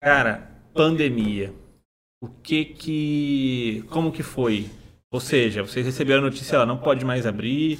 cara, 0.01 0.49
pandemia, 0.73 1.53
o 2.21 2.27
que 2.27 2.65
que, 2.65 3.85
como 3.89 4.11
que 4.11 4.23
foi? 4.23 4.69
Ou 5.11 5.19
seja, 5.19 5.63
vocês 5.63 5.85
receberam 5.85 6.19
a 6.21 6.25
notícia, 6.25 6.57
ela 6.57 6.65
não 6.65 6.77
pode 6.77 7.05
mais 7.05 7.25
abrir, 7.25 7.79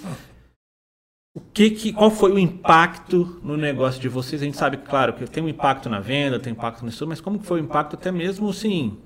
o 1.36 1.42
que, 1.42 1.70
que 1.70 1.92
qual 1.92 2.10
foi 2.10 2.32
o 2.32 2.40
impacto 2.40 3.42
no 3.44 3.58
negócio 3.58 4.02
de 4.02 4.08
vocês? 4.08 4.42
A 4.42 4.46
gente 4.46 4.56
sabe, 4.56 4.78
claro, 4.78 5.14
que 5.14 5.30
tem 5.30 5.44
um 5.44 5.50
impacto 5.50 5.90
na 5.90 6.00
venda, 6.00 6.40
tem 6.40 6.54
impacto 6.54 6.86
nisso, 6.86 7.06
mas 7.06 7.20
como 7.20 7.40
foi 7.40 7.60
o 7.60 7.64
impacto 7.64 7.96
até 7.96 8.10
mesmo, 8.10 8.50
assim, 8.50 8.98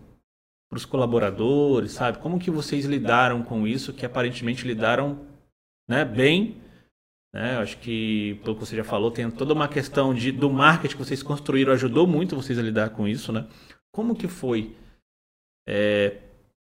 para 0.69 0.77
os 0.77 0.85
colaboradores, 0.85 1.93
sabe? 1.93 2.19
Como 2.19 2.39
que 2.39 2.51
vocês 2.51 2.85
lidaram 2.85 3.41
com 3.41 3.65
isso, 3.65 3.91
que 3.91 4.05
aparentemente 4.05 4.67
lidaram 4.67 5.25
né, 5.89 6.05
bem, 6.05 6.61
né? 7.33 7.57
Acho 7.57 7.79
que, 7.79 8.39
pelo 8.43 8.55
que 8.55 8.63
você 8.63 8.75
já 8.75 8.83
falou, 8.83 9.09
tem 9.09 9.31
toda 9.31 9.51
uma 9.51 9.67
questão 9.67 10.13
de, 10.13 10.31
do 10.31 10.51
marketing 10.51 10.97
que 10.97 11.03
vocês 11.03 11.23
construíram, 11.23 11.73
ajudou 11.73 12.05
muito 12.05 12.35
vocês 12.35 12.59
a 12.59 12.61
lidar 12.61 12.91
com 12.91 13.07
isso, 13.07 13.31
né? 13.31 13.47
Como 13.91 14.15
que 14.15 14.27
foi 14.27 14.75
é, 15.67 16.17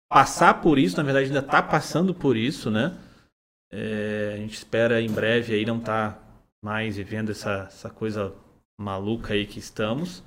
passar 0.10 0.62
por 0.62 0.80
isso, 0.80 0.98
na 0.98 1.04
verdade 1.04 1.28
ainda 1.28 1.46
está 1.46 1.62
passando 1.62 2.12
por 2.12 2.36
isso, 2.36 2.72
né? 2.72 2.98
É, 3.74 4.34
a 4.36 4.38
gente 4.38 4.54
espera 4.54 5.02
em 5.02 5.10
breve 5.10 5.56
aí 5.56 5.66
não 5.66 5.80
estar 5.80 6.14
tá 6.14 6.20
mais 6.64 6.98
vivendo 6.98 7.32
essa, 7.32 7.66
essa 7.68 7.90
coisa 7.90 8.34
maluca 8.80 9.34
aí 9.34 9.48
que 9.48 9.60
estamos. 9.60 10.24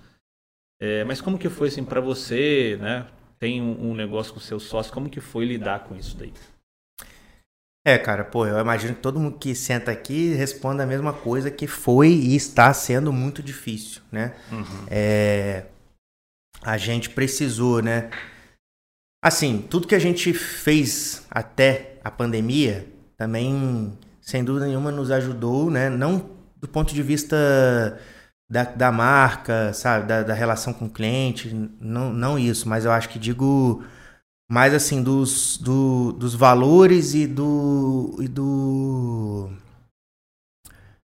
É, 0.81 1.05
mas 1.05 1.20
como 1.20 1.39
que 1.39 1.48
foi 1.48 1.68
assim 1.68 1.85
para 1.85 2.01
você, 2.01 2.77
né? 2.81 3.06
tem 3.39 3.60
um, 3.60 3.90
um 3.90 3.94
negócio 3.94 4.32
com 4.32 4.40
seus 4.40 4.64
sócios, 4.64 4.93
como 4.93 5.10
que 5.10 5.20
foi 5.20 5.44
lidar 5.44 5.85
com 5.85 5.94
isso 5.94 6.16
daí? 6.16 6.32
É, 7.85 7.97
cara, 7.97 8.24
pô, 8.24 8.47
eu 8.47 8.59
imagino 8.59 8.94
que 8.94 9.01
todo 9.01 9.20
mundo 9.20 9.39
que 9.39 9.55
senta 9.55 9.93
aqui 9.93 10.35
responda 10.35 10.82
a 10.82 10.86
mesma 10.86 11.12
coisa, 11.12 11.51
que 11.51 11.68
foi 11.68 12.09
e 12.09 12.35
está 12.35 12.73
sendo 12.74 13.12
muito 13.12 13.43
difícil, 13.43 14.02
né? 14.10 14.35
Uhum. 14.51 14.86
É, 14.90 15.66
a 16.62 16.77
gente 16.77 17.10
precisou, 17.10 17.81
né? 17.81 18.10
Assim, 19.23 19.62
tudo 19.62 19.86
que 19.86 19.94
a 19.94 20.01
gente 20.01 20.32
fez 20.32 21.27
até 21.31 21.98
a 22.02 22.10
pandemia 22.10 22.86
também, 23.16 23.93
sem 24.20 24.44
dúvida 24.44 24.66
nenhuma, 24.66 24.90
nos 24.90 25.10
ajudou, 25.10 25.70
né? 25.70 25.88
Não 25.88 26.36
do 26.60 26.68
ponto 26.68 26.94
de 26.94 27.02
vista 27.02 27.36
da, 28.48 28.64
da 28.64 28.93
marca, 28.93 29.72
sabe, 29.72 30.06
da, 30.06 30.22
da 30.22 30.34
relação 30.34 30.72
com 30.72 30.86
o 30.86 30.90
cliente, 30.90 31.52
não, 31.80 32.12
não 32.12 32.38
isso, 32.38 32.68
mas 32.68 32.84
eu 32.84 32.93
acho 32.93 33.09
que 33.09 33.18
digo 33.18 33.84
mais 34.51 34.72
assim 34.72 35.02
dos, 35.02 35.59
do, 35.59 36.12
dos 36.12 36.34
valores 36.34 37.14
e 37.14 37.26
do 37.26 38.16
e 38.20 38.28
do 38.28 39.51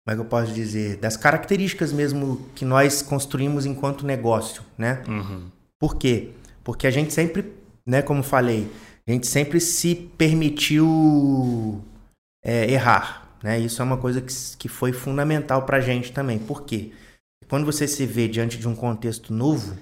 como 0.04 0.12
é 0.12 0.14
que 0.14 0.20
eu 0.20 0.24
posso 0.24 0.52
dizer 0.52 0.96
das 0.96 1.16
características 1.16 1.92
mesmo 1.92 2.48
que 2.54 2.64
nós 2.64 3.02
construímos 3.02 3.66
enquanto 3.66 4.06
negócio, 4.06 4.62
né? 4.78 5.02
Uhum. 5.06 5.50
Por 5.78 5.96
quê? 5.96 6.30
Porque 6.64 6.86
a 6.86 6.90
gente 6.90 7.12
sempre, 7.12 7.52
né, 7.84 8.00
como 8.00 8.22
falei, 8.22 8.70
a 9.06 9.12
gente 9.12 9.26
sempre 9.26 9.60
se 9.60 9.94
permitiu 10.16 11.84
é, 12.46 12.70
errar, 12.70 13.28
né? 13.42 13.58
Isso 13.58 13.82
é 13.82 13.84
uma 13.84 13.96
coisa 13.96 14.20
que, 14.20 14.32
que 14.56 14.68
foi 14.68 14.92
fundamental 14.92 15.66
para 15.66 15.78
a 15.78 15.80
gente 15.80 16.12
também. 16.12 16.38
Por 16.38 16.62
quê? 16.62 16.92
Quando 17.48 17.66
você 17.66 17.88
se 17.88 18.06
vê 18.06 18.28
diante 18.28 18.56
de 18.56 18.68
um 18.68 18.74
contexto 18.74 19.32
novo, 19.32 19.76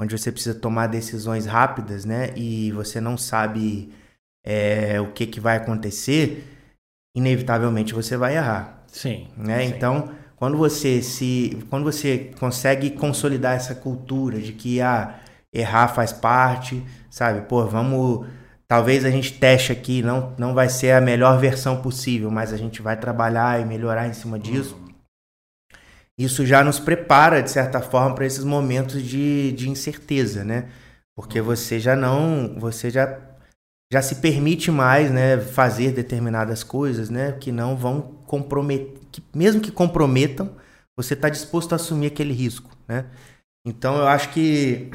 onde 0.00 0.16
você 0.16 0.30
precisa 0.30 0.54
tomar 0.54 0.86
decisões 0.86 1.44
rápidas, 1.44 2.04
né? 2.04 2.32
E 2.36 2.70
você 2.70 3.00
não 3.00 3.18
sabe 3.18 3.92
é, 4.46 5.00
o 5.00 5.10
que, 5.12 5.26
que 5.26 5.40
vai 5.40 5.56
acontecer, 5.56 6.44
inevitavelmente 7.16 7.92
você 7.92 8.16
vai 8.16 8.36
errar. 8.36 8.84
Sim. 8.86 9.26
Né? 9.36 9.66
Sim. 9.66 9.74
Então, 9.74 10.14
quando 10.36 10.56
você 10.56 11.02
se, 11.02 11.66
quando 11.68 11.84
você 11.84 12.32
consegue 12.38 12.90
consolidar 12.90 13.56
essa 13.56 13.74
cultura 13.74 14.40
de 14.40 14.52
que 14.52 14.80
ah, 14.80 15.18
errar 15.52 15.88
faz 15.88 16.12
parte, 16.12 16.80
sabe? 17.10 17.42
Pô, 17.48 17.66
vamos 17.66 18.26
talvez 18.66 19.04
a 19.04 19.10
gente 19.10 19.38
teste 19.38 19.72
aqui, 19.72 20.02
não, 20.02 20.34
não 20.38 20.54
vai 20.54 20.68
ser 20.68 20.92
a 20.92 21.00
melhor 21.00 21.38
versão 21.38 21.80
possível, 21.82 22.30
mas 22.30 22.52
a 22.52 22.56
gente 22.56 22.82
vai 22.82 22.98
trabalhar 22.98 23.60
e 23.60 23.64
melhorar 23.64 24.06
em 24.06 24.12
cima 24.12 24.38
disso 24.38 24.84
isso 26.16 26.46
já 26.46 26.62
nos 26.62 26.78
prepara, 26.78 27.42
de 27.42 27.50
certa 27.50 27.80
forma, 27.80 28.14
para 28.14 28.26
esses 28.26 28.44
momentos 28.44 29.02
de, 29.02 29.52
de 29.52 29.68
incerteza, 29.68 30.44
né? 30.44 30.68
Porque 31.16 31.40
você 31.40 31.80
já 31.80 31.96
não. 31.96 32.56
Você 32.58 32.88
já, 32.88 33.18
já 33.92 34.00
se 34.00 34.16
permite 34.16 34.70
mais 34.70 35.10
né, 35.10 35.38
fazer 35.38 35.92
determinadas 35.92 36.62
coisas, 36.62 37.10
né? 37.10 37.32
Que 37.32 37.50
não 37.50 37.76
vão 37.76 38.00
comprometer. 38.26 39.00
Que, 39.10 39.22
mesmo 39.34 39.60
que 39.60 39.72
comprometam, 39.72 40.54
você 40.96 41.14
está 41.14 41.28
disposto 41.28 41.72
a 41.72 41.76
assumir 41.76 42.06
aquele 42.06 42.32
risco, 42.32 42.70
né? 42.86 43.06
Então 43.66 43.96
eu 43.96 44.06
acho 44.06 44.30
que. 44.30 44.90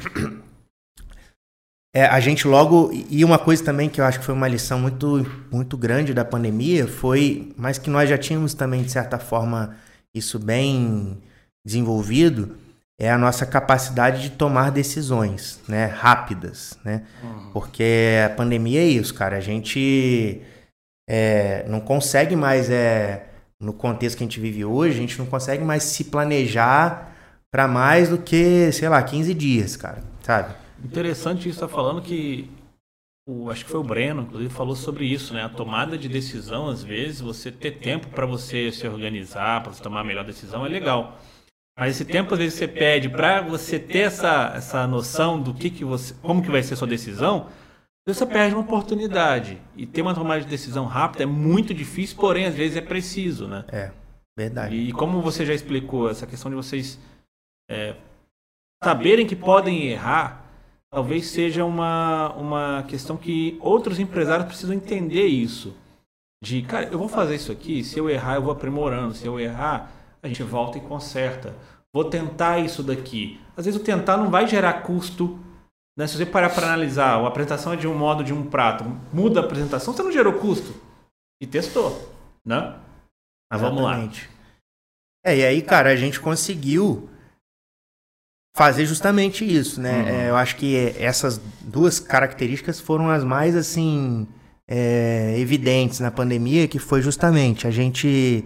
É, 1.94 2.04
a 2.06 2.20
gente 2.20 2.46
logo. 2.46 2.90
E 3.10 3.24
uma 3.24 3.38
coisa 3.38 3.64
também 3.64 3.88
que 3.88 4.00
eu 4.00 4.04
acho 4.04 4.20
que 4.20 4.24
foi 4.24 4.34
uma 4.34 4.48
lição 4.48 4.78
muito, 4.78 5.26
muito 5.50 5.76
grande 5.76 6.14
da 6.14 6.24
pandemia 6.24 6.86
foi. 6.86 7.52
Mas 7.56 7.78
que 7.78 7.90
nós 7.90 8.08
já 8.08 8.16
tínhamos 8.16 8.54
também, 8.54 8.82
de 8.82 8.90
certa 8.90 9.18
forma 9.18 9.76
isso 10.14 10.38
bem 10.38 11.18
desenvolvido, 11.64 12.56
é 12.98 13.10
a 13.10 13.18
nossa 13.18 13.46
capacidade 13.46 14.22
de 14.22 14.30
tomar 14.30 14.70
decisões, 14.70 15.60
né, 15.66 15.86
rápidas, 15.86 16.78
né? 16.84 17.02
Uhum. 17.22 17.50
Porque 17.52 18.18
a 18.26 18.30
pandemia 18.30 18.80
é 18.80 18.84
isso, 18.84 19.14
cara. 19.14 19.36
A 19.36 19.40
gente 19.40 20.42
é, 21.08 21.64
não 21.68 21.80
consegue 21.80 22.36
mais, 22.36 22.70
é, 22.70 23.24
no 23.58 23.72
contexto 23.72 24.18
que 24.18 24.24
a 24.24 24.26
gente 24.26 24.38
vive 24.38 24.64
hoje, 24.64 24.98
a 24.98 25.00
gente 25.00 25.18
não 25.18 25.26
consegue 25.26 25.64
mais 25.64 25.82
se 25.84 26.04
planejar 26.04 27.10
para 27.50 27.66
mais 27.66 28.10
do 28.10 28.18
que, 28.18 28.70
sei 28.72 28.88
lá, 28.88 29.02
15 29.02 29.32
dias, 29.34 29.76
cara, 29.76 30.02
sabe? 30.22 30.54
Interessante 30.84 31.48
isso, 31.48 31.60
tá 31.60 31.68
falando 31.68 32.02
que 32.02 32.50
o, 33.30 33.50
acho 33.50 33.64
que 33.64 33.70
foi 33.70 33.80
o 33.80 33.84
Breno, 33.84 34.22
inclusive, 34.22 34.52
falou 34.52 34.74
sobre 34.74 35.04
isso, 35.04 35.32
né? 35.34 35.44
A 35.44 35.48
tomada 35.48 35.96
de 35.96 36.08
decisão, 36.08 36.68
às 36.68 36.82
vezes, 36.82 37.20
você 37.20 37.52
ter 37.52 37.78
tempo 37.78 38.08
para 38.08 38.26
você 38.26 38.72
se 38.72 38.86
organizar, 38.88 39.62
para 39.62 39.72
você 39.72 39.82
tomar 39.82 40.00
a 40.00 40.04
melhor 40.04 40.24
decisão, 40.24 40.66
é 40.66 40.68
legal. 40.68 41.18
Mas 41.78 41.94
esse 41.94 42.04
tempo, 42.04 42.34
às 42.34 42.40
vezes, 42.40 42.58
você 42.58 42.66
pede 42.66 43.08
para 43.08 43.40
você 43.40 43.78
ter 43.78 44.00
essa, 44.00 44.52
essa 44.56 44.86
noção 44.86 45.40
do 45.40 45.54
que, 45.54 45.70
que 45.70 45.84
você. 45.84 46.14
como 46.22 46.42
que 46.42 46.50
vai 46.50 46.62
ser 46.62 46.74
a 46.74 46.76
sua 46.76 46.88
decisão, 46.88 47.48
você 48.06 48.26
perde 48.26 48.54
uma 48.54 48.64
oportunidade. 48.64 49.60
E 49.76 49.86
ter 49.86 50.02
uma 50.02 50.14
tomada 50.14 50.40
de 50.40 50.48
decisão 50.48 50.86
rápida 50.86 51.22
é 51.22 51.26
muito 51.26 51.72
difícil, 51.72 52.16
porém, 52.16 52.46
às 52.46 52.54
vezes, 52.54 52.76
é 52.76 52.80
preciso, 52.80 53.46
né? 53.46 53.64
É, 53.68 53.92
verdade. 54.36 54.74
E 54.74 54.92
como 54.92 55.22
você 55.22 55.46
já 55.46 55.54
explicou, 55.54 56.10
essa 56.10 56.26
questão 56.26 56.50
de 56.50 56.56
vocês 56.56 56.98
é, 57.70 57.94
saberem 58.82 59.26
que 59.26 59.36
podem 59.36 59.86
errar 59.86 60.39
talvez 60.90 61.28
seja 61.28 61.64
uma, 61.64 62.32
uma 62.34 62.82
questão 62.82 63.16
que 63.16 63.56
outros 63.60 63.98
empresários 63.98 64.46
precisam 64.46 64.74
entender 64.74 65.26
isso. 65.26 65.74
De, 66.42 66.62
cara, 66.62 66.86
eu 66.86 66.98
vou 66.98 67.08
fazer 67.08 67.36
isso 67.36 67.52
aqui, 67.52 67.84
se 67.84 67.98
eu 67.98 68.08
errar, 68.08 68.36
eu 68.36 68.42
vou 68.42 68.52
aprimorando. 68.52 69.14
Se 69.14 69.26
eu 69.26 69.38
errar, 69.38 69.92
a 70.22 70.26
gente 70.26 70.42
volta 70.42 70.78
e 70.78 70.80
conserta. 70.80 71.54
Vou 71.92 72.04
tentar 72.04 72.58
isso 72.58 72.82
daqui. 72.82 73.40
Às 73.56 73.66
vezes 73.66 73.80
o 73.80 73.84
tentar 73.84 74.16
não 74.16 74.30
vai 74.30 74.46
gerar 74.46 74.82
custo. 74.82 75.38
Né? 75.96 76.06
Se 76.06 76.16
você 76.16 76.26
parar 76.26 76.50
para 76.50 76.66
analisar, 76.66 77.18
a 77.18 77.26
apresentação 77.26 77.72
é 77.72 77.76
de 77.76 77.86
um 77.86 77.94
modo 77.94 78.24
de 78.24 78.32
um 78.32 78.48
prato, 78.48 78.84
muda 79.12 79.40
a 79.40 79.44
apresentação, 79.44 79.92
você 79.92 80.02
não 80.02 80.12
gerou 80.12 80.34
custo. 80.34 80.74
E 81.42 81.46
testou, 81.46 82.10
né? 82.44 82.78
Mas 83.50 83.60
vamos 83.60 83.82
lá. 83.82 83.98
É, 85.24 85.36
e 85.36 85.44
aí, 85.44 85.62
cara, 85.62 85.90
a 85.90 85.96
gente 85.96 86.20
conseguiu 86.20 87.08
fazer 88.54 88.86
justamente 88.86 89.44
isso, 89.44 89.80
né? 89.80 90.02
Uhum. 90.02 90.08
É, 90.08 90.30
eu 90.30 90.36
acho 90.36 90.56
que 90.56 90.94
essas 90.98 91.40
duas 91.60 92.00
características 92.00 92.80
foram 92.80 93.08
as 93.08 93.24
mais 93.24 93.56
assim 93.56 94.26
é, 94.68 95.34
evidentes 95.38 96.00
na 96.00 96.10
pandemia, 96.10 96.68
que 96.68 96.78
foi 96.78 97.02
justamente 97.02 97.66
a 97.66 97.70
gente 97.70 98.44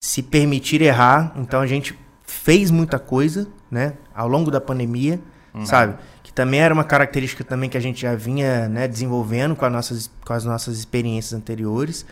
se 0.00 0.22
permitir 0.22 0.82
errar. 0.82 1.32
Então 1.36 1.60
a 1.60 1.66
gente 1.66 1.98
fez 2.26 2.70
muita 2.70 2.98
coisa, 2.98 3.48
né? 3.70 3.94
Ao 4.14 4.28
longo 4.28 4.50
da 4.50 4.60
pandemia, 4.60 5.20
uhum. 5.54 5.64
sabe? 5.64 5.96
Que 6.22 6.32
também 6.32 6.60
era 6.60 6.74
uma 6.74 6.84
característica 6.84 7.44
também 7.44 7.70
que 7.70 7.76
a 7.76 7.80
gente 7.80 8.02
já 8.02 8.14
vinha 8.14 8.68
né, 8.68 8.88
desenvolvendo 8.88 9.54
com, 9.54 9.64
as 9.64 9.72
nossas, 9.72 10.10
com 10.24 10.32
as 10.32 10.44
nossas 10.44 10.78
experiências 10.78 11.32
anteriores. 11.32 12.04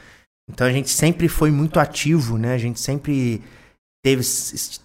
Então 0.50 0.66
a 0.66 0.72
gente 0.72 0.90
sempre 0.90 1.28
foi 1.28 1.50
muito 1.50 1.80
ativo, 1.80 2.38
né? 2.38 2.54
A 2.54 2.58
gente 2.58 2.78
sempre 2.78 3.42
teve, 4.04 4.22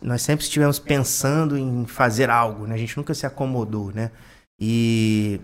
nós 0.01 0.21
sempre 0.21 0.45
estivemos 0.45 0.79
pensando 0.79 1.57
em 1.57 1.85
fazer 1.85 2.29
algo, 2.29 2.65
né? 2.65 2.75
A 2.75 2.77
gente 2.77 2.95
nunca 2.95 3.13
se 3.13 3.25
acomodou, 3.25 3.91
né? 3.91 4.11
E, 4.57 5.41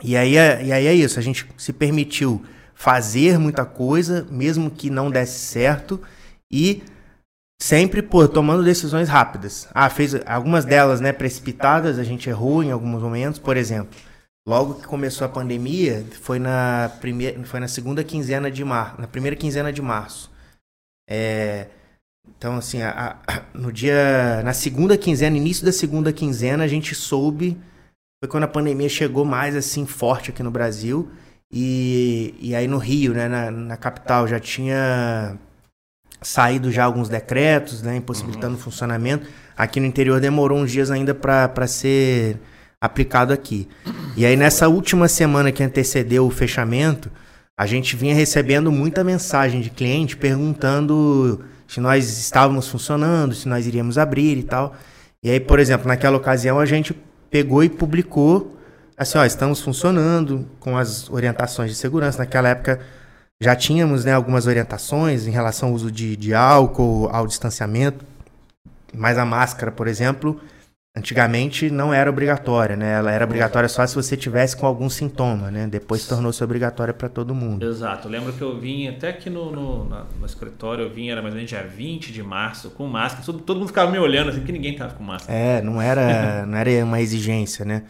e, 0.00 0.16
aí, 0.16 0.36
é, 0.36 0.64
e 0.64 0.72
aí 0.72 0.86
é 0.86 0.94
isso, 0.94 1.18
a 1.18 1.22
gente 1.22 1.48
se 1.58 1.72
permitiu 1.72 2.44
fazer 2.76 3.40
muita 3.40 3.64
coisa, 3.64 4.24
mesmo 4.30 4.70
que 4.70 4.88
não 4.88 5.10
desse 5.10 5.40
certo, 5.40 6.00
e 6.48 6.84
sempre, 7.60 8.02
pô, 8.02 8.28
tomando 8.28 8.62
decisões 8.62 9.08
rápidas. 9.08 9.68
Ah, 9.74 9.90
fez 9.90 10.14
algumas 10.24 10.64
delas, 10.64 11.00
né, 11.00 11.12
precipitadas, 11.12 11.98
a 11.98 12.04
gente 12.04 12.28
errou 12.28 12.62
em 12.62 12.70
alguns 12.70 13.02
momentos, 13.02 13.40
por 13.40 13.56
exemplo. 13.56 13.98
Logo 14.46 14.74
que 14.74 14.86
começou 14.86 15.24
a 15.24 15.28
pandemia, 15.28 16.06
foi 16.22 16.38
na 16.38 16.88
primeira, 17.00 17.42
foi 17.42 17.58
na 17.58 17.66
segunda 17.66 18.04
quinzena 18.04 18.48
de 18.48 18.64
março, 18.64 19.00
na 19.00 19.08
primeira 19.08 19.34
quinzena 19.34 19.72
de 19.72 19.82
março. 19.82 20.30
É, 21.10 21.66
então, 22.38 22.56
assim, 22.56 22.82
a, 22.82 23.16
a, 23.26 23.42
no 23.54 23.72
dia. 23.72 24.42
Na 24.44 24.52
segunda 24.52 24.96
quinzena, 24.96 25.36
início 25.36 25.64
da 25.64 25.72
segunda 25.72 26.12
quinzena, 26.12 26.64
a 26.64 26.68
gente 26.68 26.94
soube. 26.94 27.56
Foi 28.22 28.30
quando 28.30 28.44
a 28.44 28.48
pandemia 28.48 28.88
chegou 28.88 29.24
mais 29.24 29.54
assim 29.54 29.86
forte 29.86 30.30
aqui 30.30 30.42
no 30.42 30.50
Brasil. 30.50 31.10
E, 31.52 32.34
e 32.40 32.54
aí 32.54 32.66
no 32.66 32.78
Rio, 32.78 33.12
né, 33.12 33.28
na, 33.28 33.50
na 33.50 33.76
capital, 33.76 34.26
já 34.26 34.40
tinha 34.40 35.36
saído 36.20 36.72
já 36.72 36.84
alguns 36.84 37.08
decretos, 37.08 37.82
né, 37.82 37.96
impossibilitando 37.96 38.54
uhum. 38.54 38.60
o 38.60 38.62
funcionamento. 38.62 39.26
Aqui 39.56 39.78
no 39.78 39.86
interior 39.86 40.20
demorou 40.20 40.58
uns 40.58 40.72
dias 40.72 40.90
ainda 40.90 41.14
para 41.14 41.66
ser 41.66 42.38
aplicado 42.80 43.32
aqui. 43.32 43.68
E 44.16 44.26
aí 44.26 44.36
nessa 44.36 44.68
última 44.68 45.08
semana 45.08 45.52
que 45.52 45.62
antecedeu 45.62 46.26
o 46.26 46.30
fechamento, 46.30 47.10
a 47.58 47.66
gente 47.66 47.96
vinha 47.96 48.14
recebendo 48.14 48.72
muita 48.72 49.04
mensagem 49.04 49.60
de 49.60 49.70
cliente 49.70 50.16
perguntando 50.16 51.44
se 51.68 51.80
nós 51.80 52.18
estávamos 52.18 52.68
funcionando, 52.68 53.34
se 53.34 53.48
nós 53.48 53.66
iríamos 53.66 53.98
abrir 53.98 54.38
e 54.38 54.42
tal. 54.42 54.74
E 55.22 55.30
aí, 55.30 55.40
por 55.40 55.58
exemplo, 55.58 55.88
naquela 55.88 56.16
ocasião 56.16 56.58
a 56.58 56.66
gente 56.66 56.94
pegou 57.30 57.64
e 57.64 57.68
publicou 57.68 58.56
assim, 58.96 59.18
ó, 59.18 59.24
estamos 59.24 59.60
funcionando 59.60 60.46
com 60.58 60.76
as 60.76 61.10
orientações 61.10 61.70
de 61.70 61.76
segurança. 61.76 62.18
Naquela 62.18 62.48
época 62.48 62.80
já 63.40 63.54
tínhamos 63.54 64.04
né, 64.04 64.12
algumas 64.12 64.46
orientações 64.46 65.26
em 65.26 65.30
relação 65.30 65.68
ao 65.68 65.74
uso 65.74 65.90
de, 65.90 66.16
de 66.16 66.32
álcool, 66.32 67.08
ao 67.12 67.26
distanciamento, 67.26 68.04
mas 68.94 69.18
a 69.18 69.24
máscara, 69.24 69.70
por 69.70 69.86
exemplo, 69.86 70.40
Antigamente 70.98 71.68
não 71.68 71.92
era 71.92 72.08
obrigatória, 72.08 72.74
né? 72.74 72.94
Ela 72.94 73.12
era 73.12 73.26
obrigatória 73.26 73.68
só 73.68 73.86
se 73.86 73.94
você 73.94 74.16
tivesse 74.16 74.56
com 74.56 74.66
algum 74.66 74.88
sintoma, 74.88 75.50
né? 75.50 75.66
Depois 75.66 76.06
tornou-se 76.06 76.42
obrigatória 76.42 76.94
para 76.94 77.06
todo 77.06 77.34
mundo. 77.34 77.68
Exato. 77.68 78.08
Eu 78.08 78.12
lembro 78.12 78.32
que 78.32 78.40
eu 78.40 78.58
vim 78.58 78.88
até 78.88 79.10
aqui 79.10 79.28
no, 79.28 79.52
no, 79.52 79.84
no, 79.84 80.24
escritório, 80.24 80.84
eu 80.84 80.90
vim, 80.90 81.10
era 81.10 81.20
mais 81.20 81.34
ou 81.34 81.36
menos 81.36 81.50
dia 81.50 81.62
20 81.62 82.10
de 82.14 82.22
março, 82.22 82.70
com 82.70 82.86
máscara. 82.86 83.22
Todo, 83.26 83.40
todo 83.40 83.58
mundo 83.58 83.68
ficava 83.68 83.90
me 83.90 83.98
olhando 83.98 84.30
assim, 84.30 84.38
porque 84.38 84.52
ninguém 84.52 84.74
tava 84.74 84.94
com 84.94 85.04
máscara. 85.04 85.38
É, 85.38 85.60
não 85.60 85.82
era, 85.82 86.46
não 86.48 86.56
era 86.56 86.82
uma 86.82 86.98
exigência, 86.98 87.62
né? 87.66 87.82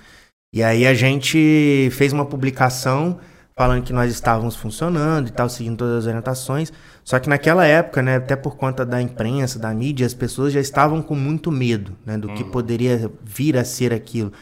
E 0.53 0.61
aí 0.61 0.85
a 0.85 0.93
gente 0.93 1.89
fez 1.93 2.13
uma 2.13 2.27
publicação 2.27 3.21
falando 3.59 3.85
que 3.85 3.93
nós 3.93 4.13
estávamos 4.13 4.55
funcionando 4.55 5.29
e 5.29 5.33
tal, 5.33 5.49
seguindo 5.49 5.79
todas 5.79 6.01
as 6.01 6.07
orientações. 6.07 6.73
Só 7.03 7.19
que 7.19 7.29
naquela 7.29 7.65
época, 7.65 8.03
né, 8.03 8.17
até 8.17 8.37
por 8.37 8.57
conta 8.57 8.85
da 8.85 9.01
imprensa, 9.01 9.59
da 9.59 9.73
mídia, 9.73 10.07
as 10.07 10.13
pessoas 10.13 10.53
já 10.53 10.61
estavam 10.61 11.01
com 11.01 11.15
muito 11.15 11.51
medo, 11.51 11.97
né, 12.05 12.19
do 12.19 12.29
que 12.29 12.43
uhum. 12.43 12.51
poderia 12.51 13.11
vir 13.25 13.57
a 13.57 13.65
ser 13.65 13.95
aquilo. 13.95 14.33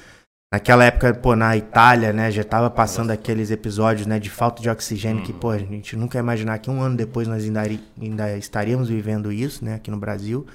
Naquela 0.53 0.85
época, 0.85 1.15
pô, 1.15 1.37
na 1.37 1.57
Itália, 1.57 2.13
né, 2.13 2.31
já 2.31 2.43
estava 2.43 2.69
passando 2.69 3.09
Nossa. 3.09 3.21
aqueles 3.21 3.51
episódios, 3.51 4.07
né, 4.07 4.19
de 4.19 4.31
falta 4.31 4.61
de 4.61 4.69
oxigênio 4.69 5.23
que, 5.23 5.33
uhum. 5.33 5.39
pô, 5.39 5.51
a 5.51 5.59
gente 5.59 5.97
nunca 5.97 6.19
ia 6.19 6.23
imaginar 6.23 6.59
que 6.59 6.71
um 6.71 6.83
ano 6.83 6.97
depois 6.97 7.29
nós 7.29 7.45
ainda, 7.45 7.63
ainda 8.01 8.37
estaríamos 8.37 8.89
vivendo 8.89 9.31
isso, 9.31 9.65
né, 9.65 9.75
aqui 9.75 9.91
no 9.91 9.97
Brasil. 9.97 10.47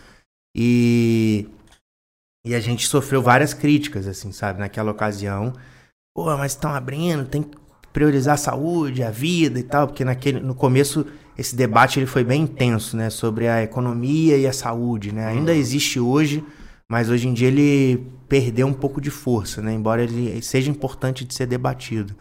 E 0.55 1.47
e 2.45 2.55
a 2.55 2.59
gente 2.59 2.87
sofreu 2.87 3.21
várias 3.21 3.53
críticas, 3.53 4.07
assim, 4.07 4.31
sabe, 4.31 4.59
naquela 4.59 4.91
ocasião. 4.91 5.53
Pô, 6.15 6.25
mas 6.37 6.53
estão 6.53 6.73
abrindo, 6.73 7.27
tem 7.27 7.43
que 7.43 7.57
priorizar 7.91 8.35
a 8.35 8.37
saúde, 8.37 9.03
a 9.03 9.11
vida 9.11 9.59
e 9.59 9.63
tal, 9.63 9.87
porque 9.87 10.05
naquele, 10.05 10.39
no 10.39 10.53
começo 10.53 11.05
esse 11.37 11.55
debate 11.55 11.99
ele 11.99 12.05
foi 12.05 12.23
bem 12.23 12.43
intenso, 12.43 12.97
né, 12.97 13.09
sobre 13.09 13.47
a 13.47 13.63
economia 13.63 14.37
e 14.37 14.45
a 14.45 14.51
saúde, 14.51 15.13
né? 15.13 15.25
Ainda 15.25 15.53
uhum. 15.53 15.57
existe 15.57 15.99
hoje, 15.99 16.43
mas 16.89 17.09
hoje 17.09 17.27
em 17.27 17.33
dia 17.33 17.47
ele 17.47 18.05
perdeu 18.27 18.67
um 18.67 18.73
pouco 18.73 18.99
de 18.99 19.09
força, 19.09 19.61
né, 19.61 19.73
embora 19.73 20.03
ele 20.03 20.41
seja 20.41 20.69
importante 20.69 21.23
de 21.23 21.33
ser 21.33 21.45
debatido. 21.45 22.13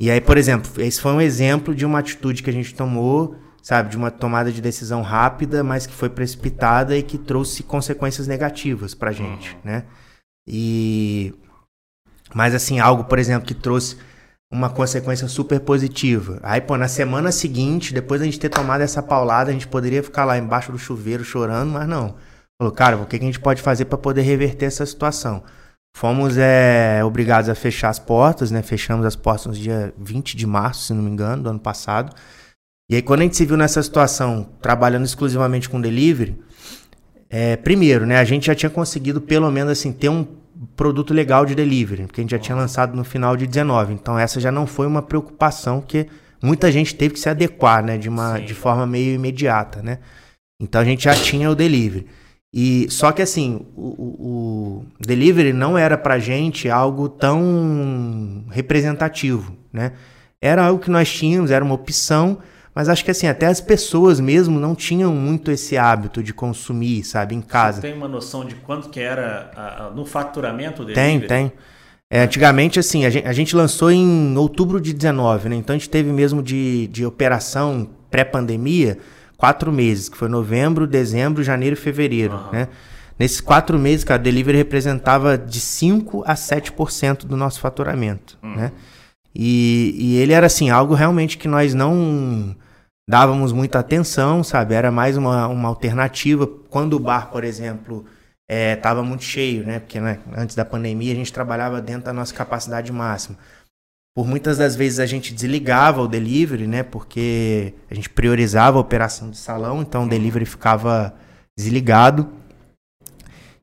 E 0.00 0.10
aí, 0.10 0.20
por 0.20 0.38
exemplo, 0.38 0.70
esse 0.78 0.98
foi 1.00 1.12
um 1.12 1.20
exemplo 1.20 1.74
de 1.74 1.84
uma 1.84 1.98
atitude 1.98 2.42
que 2.42 2.48
a 2.48 2.52
gente 2.52 2.74
tomou, 2.74 3.36
sabe, 3.62 3.90
de 3.90 3.98
uma 3.98 4.10
tomada 4.10 4.50
de 4.50 4.62
decisão 4.62 5.02
rápida, 5.02 5.62
mas 5.62 5.86
que 5.86 5.92
foi 5.92 6.08
precipitada 6.08 6.96
e 6.96 7.02
que 7.02 7.18
trouxe 7.18 7.62
consequências 7.62 8.26
negativas 8.26 8.94
pra 8.94 9.12
gente, 9.12 9.54
uhum. 9.56 9.60
né? 9.64 9.84
E 10.48 11.34
mas 12.34 12.54
assim, 12.54 12.78
algo, 12.78 13.04
por 13.04 13.18
exemplo, 13.18 13.46
que 13.46 13.54
trouxe 13.54 13.96
uma 14.52 14.68
consequência 14.68 15.28
super 15.28 15.60
positiva. 15.60 16.40
Aí, 16.42 16.60
pô, 16.60 16.76
na 16.76 16.88
semana 16.88 17.30
seguinte, 17.30 17.94
depois 17.94 18.20
da 18.20 18.24
gente 18.24 18.40
ter 18.40 18.48
tomado 18.48 18.80
essa 18.80 19.02
paulada, 19.02 19.50
a 19.50 19.52
gente 19.52 19.68
poderia 19.68 20.02
ficar 20.02 20.24
lá 20.24 20.36
embaixo 20.36 20.72
do 20.72 20.78
chuveiro 20.78 21.24
chorando, 21.24 21.70
mas 21.70 21.88
não. 21.88 22.16
Falou, 22.60 22.74
cara, 22.74 22.96
o 22.96 23.06
que 23.06 23.16
a 23.16 23.20
gente 23.20 23.38
pode 23.38 23.62
fazer 23.62 23.84
para 23.84 23.96
poder 23.96 24.22
reverter 24.22 24.66
essa 24.66 24.84
situação? 24.84 25.42
Fomos 25.96 26.36
é, 26.36 27.02
obrigados 27.04 27.48
a 27.48 27.54
fechar 27.54 27.88
as 27.88 27.98
portas, 27.98 28.50
né? 28.50 28.62
Fechamos 28.62 29.06
as 29.06 29.16
portas 29.16 29.46
no 29.46 29.52
dia 29.52 29.94
20 29.98 30.36
de 30.36 30.46
março, 30.46 30.84
se 30.84 30.94
não 30.94 31.02
me 31.02 31.10
engano, 31.10 31.44
do 31.44 31.50
ano 31.50 31.60
passado. 31.60 32.14
E 32.90 32.96
aí, 32.96 33.02
quando 33.02 33.20
a 33.20 33.22
gente 33.22 33.36
se 33.36 33.46
viu 33.46 33.56
nessa 33.56 33.82
situação, 33.82 34.48
trabalhando 34.60 35.04
exclusivamente 35.04 35.68
com 35.68 35.80
delivery, 35.80 36.40
é, 37.28 37.56
primeiro, 37.56 38.04
né? 38.04 38.18
A 38.18 38.24
gente 38.24 38.46
já 38.46 38.54
tinha 38.54 38.70
conseguido, 38.70 39.20
pelo 39.20 39.50
menos, 39.50 39.72
assim, 39.72 39.92
ter 39.92 40.08
um 40.08 40.26
produto 40.76 41.14
legal 41.14 41.46
de 41.46 41.54
delivery, 41.54 42.06
porque 42.06 42.20
a 42.20 42.24
gente 42.24 42.30
já 42.30 42.38
tinha 42.38 42.56
lançado 42.56 42.96
no 42.96 43.04
final 43.04 43.36
de 43.36 43.46
19. 43.46 43.94
Então 43.94 44.18
essa 44.18 44.40
já 44.40 44.52
não 44.52 44.66
foi 44.66 44.86
uma 44.86 45.02
preocupação 45.02 45.80
que 45.80 46.06
muita 46.42 46.70
gente 46.70 46.94
teve 46.94 47.14
que 47.14 47.20
se 47.20 47.28
adequar, 47.28 47.84
né, 47.84 47.96
de 47.98 48.08
uma 48.08 48.38
Sim. 48.38 48.44
de 48.44 48.54
forma 48.54 48.86
meio 48.86 49.14
imediata, 49.14 49.82
né? 49.82 49.98
Então 50.60 50.80
a 50.80 50.84
gente 50.84 51.04
já 51.04 51.14
tinha 51.14 51.50
o 51.50 51.54
delivery. 51.54 52.06
E 52.52 52.88
só 52.90 53.12
que 53.12 53.22
assim, 53.22 53.64
o, 53.76 54.82
o, 54.82 54.86
delivery 54.98 55.52
não 55.52 55.78
era 55.78 55.96
pra 55.96 56.18
gente 56.18 56.68
algo 56.68 57.08
tão 57.08 58.44
representativo, 58.50 59.56
né? 59.72 59.92
Era 60.42 60.66
algo 60.66 60.82
que 60.82 60.90
nós 60.90 61.10
tínhamos, 61.10 61.50
era 61.50 61.64
uma 61.64 61.74
opção, 61.74 62.38
mas 62.74 62.88
acho 62.88 63.04
que 63.04 63.10
assim, 63.10 63.26
até 63.26 63.46
as 63.46 63.60
pessoas 63.60 64.20
mesmo 64.20 64.60
não 64.60 64.74
tinham 64.74 65.12
muito 65.12 65.50
esse 65.50 65.76
hábito 65.76 66.22
de 66.22 66.32
consumir, 66.32 67.04
sabe, 67.04 67.34
em 67.34 67.40
casa. 67.40 67.80
Você 67.80 67.88
tem 67.88 67.96
uma 67.96 68.08
noção 68.08 68.44
de 68.44 68.54
quanto 68.56 68.88
que 68.88 69.00
era 69.00 69.50
a, 69.56 69.86
a, 69.86 69.90
no 69.90 70.04
faturamento 70.04 70.84
dele? 70.84 70.94
Tem, 70.94 71.20
tem. 71.20 71.52
É, 72.08 72.22
antigamente, 72.22 72.78
assim, 72.78 73.04
a 73.04 73.10
gente, 73.10 73.26
a 73.26 73.32
gente, 73.32 73.54
lançou 73.54 73.90
em 73.90 74.36
outubro 74.36 74.80
de 74.80 74.92
19, 74.92 75.48
né? 75.48 75.56
Então 75.56 75.74
a 75.74 75.78
gente 75.78 75.88
teve 75.88 76.12
mesmo 76.12 76.42
de, 76.42 76.88
de 76.88 77.06
operação 77.06 77.88
pré-pandemia 78.10 78.98
quatro 79.36 79.72
meses, 79.72 80.08
que 80.08 80.16
foi 80.16 80.28
novembro, 80.28 80.86
dezembro, 80.86 81.42
janeiro 81.42 81.74
e 81.74 81.78
fevereiro, 81.78 82.34
uhum. 82.34 82.52
né? 82.52 82.68
Nesses 83.18 83.40
quatro 83.40 83.78
meses, 83.78 84.02
cara, 84.02 84.18
delivery 84.18 84.56
representava 84.56 85.36
de 85.36 85.60
5 85.60 86.24
a 86.26 86.34
7% 86.34 87.26
do 87.26 87.36
nosso 87.36 87.60
faturamento, 87.60 88.38
uhum. 88.42 88.56
né? 88.56 88.72
E, 89.34 89.94
e 89.96 90.16
ele 90.16 90.32
era 90.32 90.46
assim, 90.46 90.70
algo 90.70 90.94
realmente 90.94 91.38
que 91.38 91.48
nós 91.48 91.74
não 91.74 92.54
dávamos 93.08 93.52
muita 93.52 93.78
atenção, 93.78 94.42
sabe? 94.44 94.74
Era 94.74 94.90
mais 94.90 95.16
uma, 95.16 95.48
uma 95.48 95.68
alternativa. 95.68 96.46
Quando 96.46 96.94
o 96.94 97.00
bar, 97.00 97.30
por 97.30 97.44
exemplo, 97.44 98.04
estava 98.48 99.00
é, 99.00 99.04
muito 99.04 99.24
cheio, 99.24 99.64
né? 99.64 99.80
Porque 99.80 100.00
né, 100.00 100.20
antes 100.36 100.54
da 100.54 100.64
pandemia 100.64 101.12
a 101.12 101.16
gente 101.16 101.32
trabalhava 101.32 101.80
dentro 101.80 102.04
da 102.04 102.12
nossa 102.12 102.34
capacidade 102.34 102.92
máxima. 102.92 103.36
Por 104.14 104.26
muitas 104.26 104.58
das 104.58 104.74
vezes 104.74 104.98
a 104.98 105.06
gente 105.06 105.32
desligava 105.32 106.02
o 106.02 106.08
delivery, 106.08 106.66
né? 106.66 106.82
Porque 106.82 107.74
a 107.90 107.94
gente 107.94 108.10
priorizava 108.10 108.78
a 108.78 108.80
operação 108.80 109.30
de 109.30 109.38
salão, 109.38 109.82
então 109.82 110.04
o 110.04 110.08
delivery 110.08 110.46
ficava 110.46 111.14
desligado. 111.56 112.28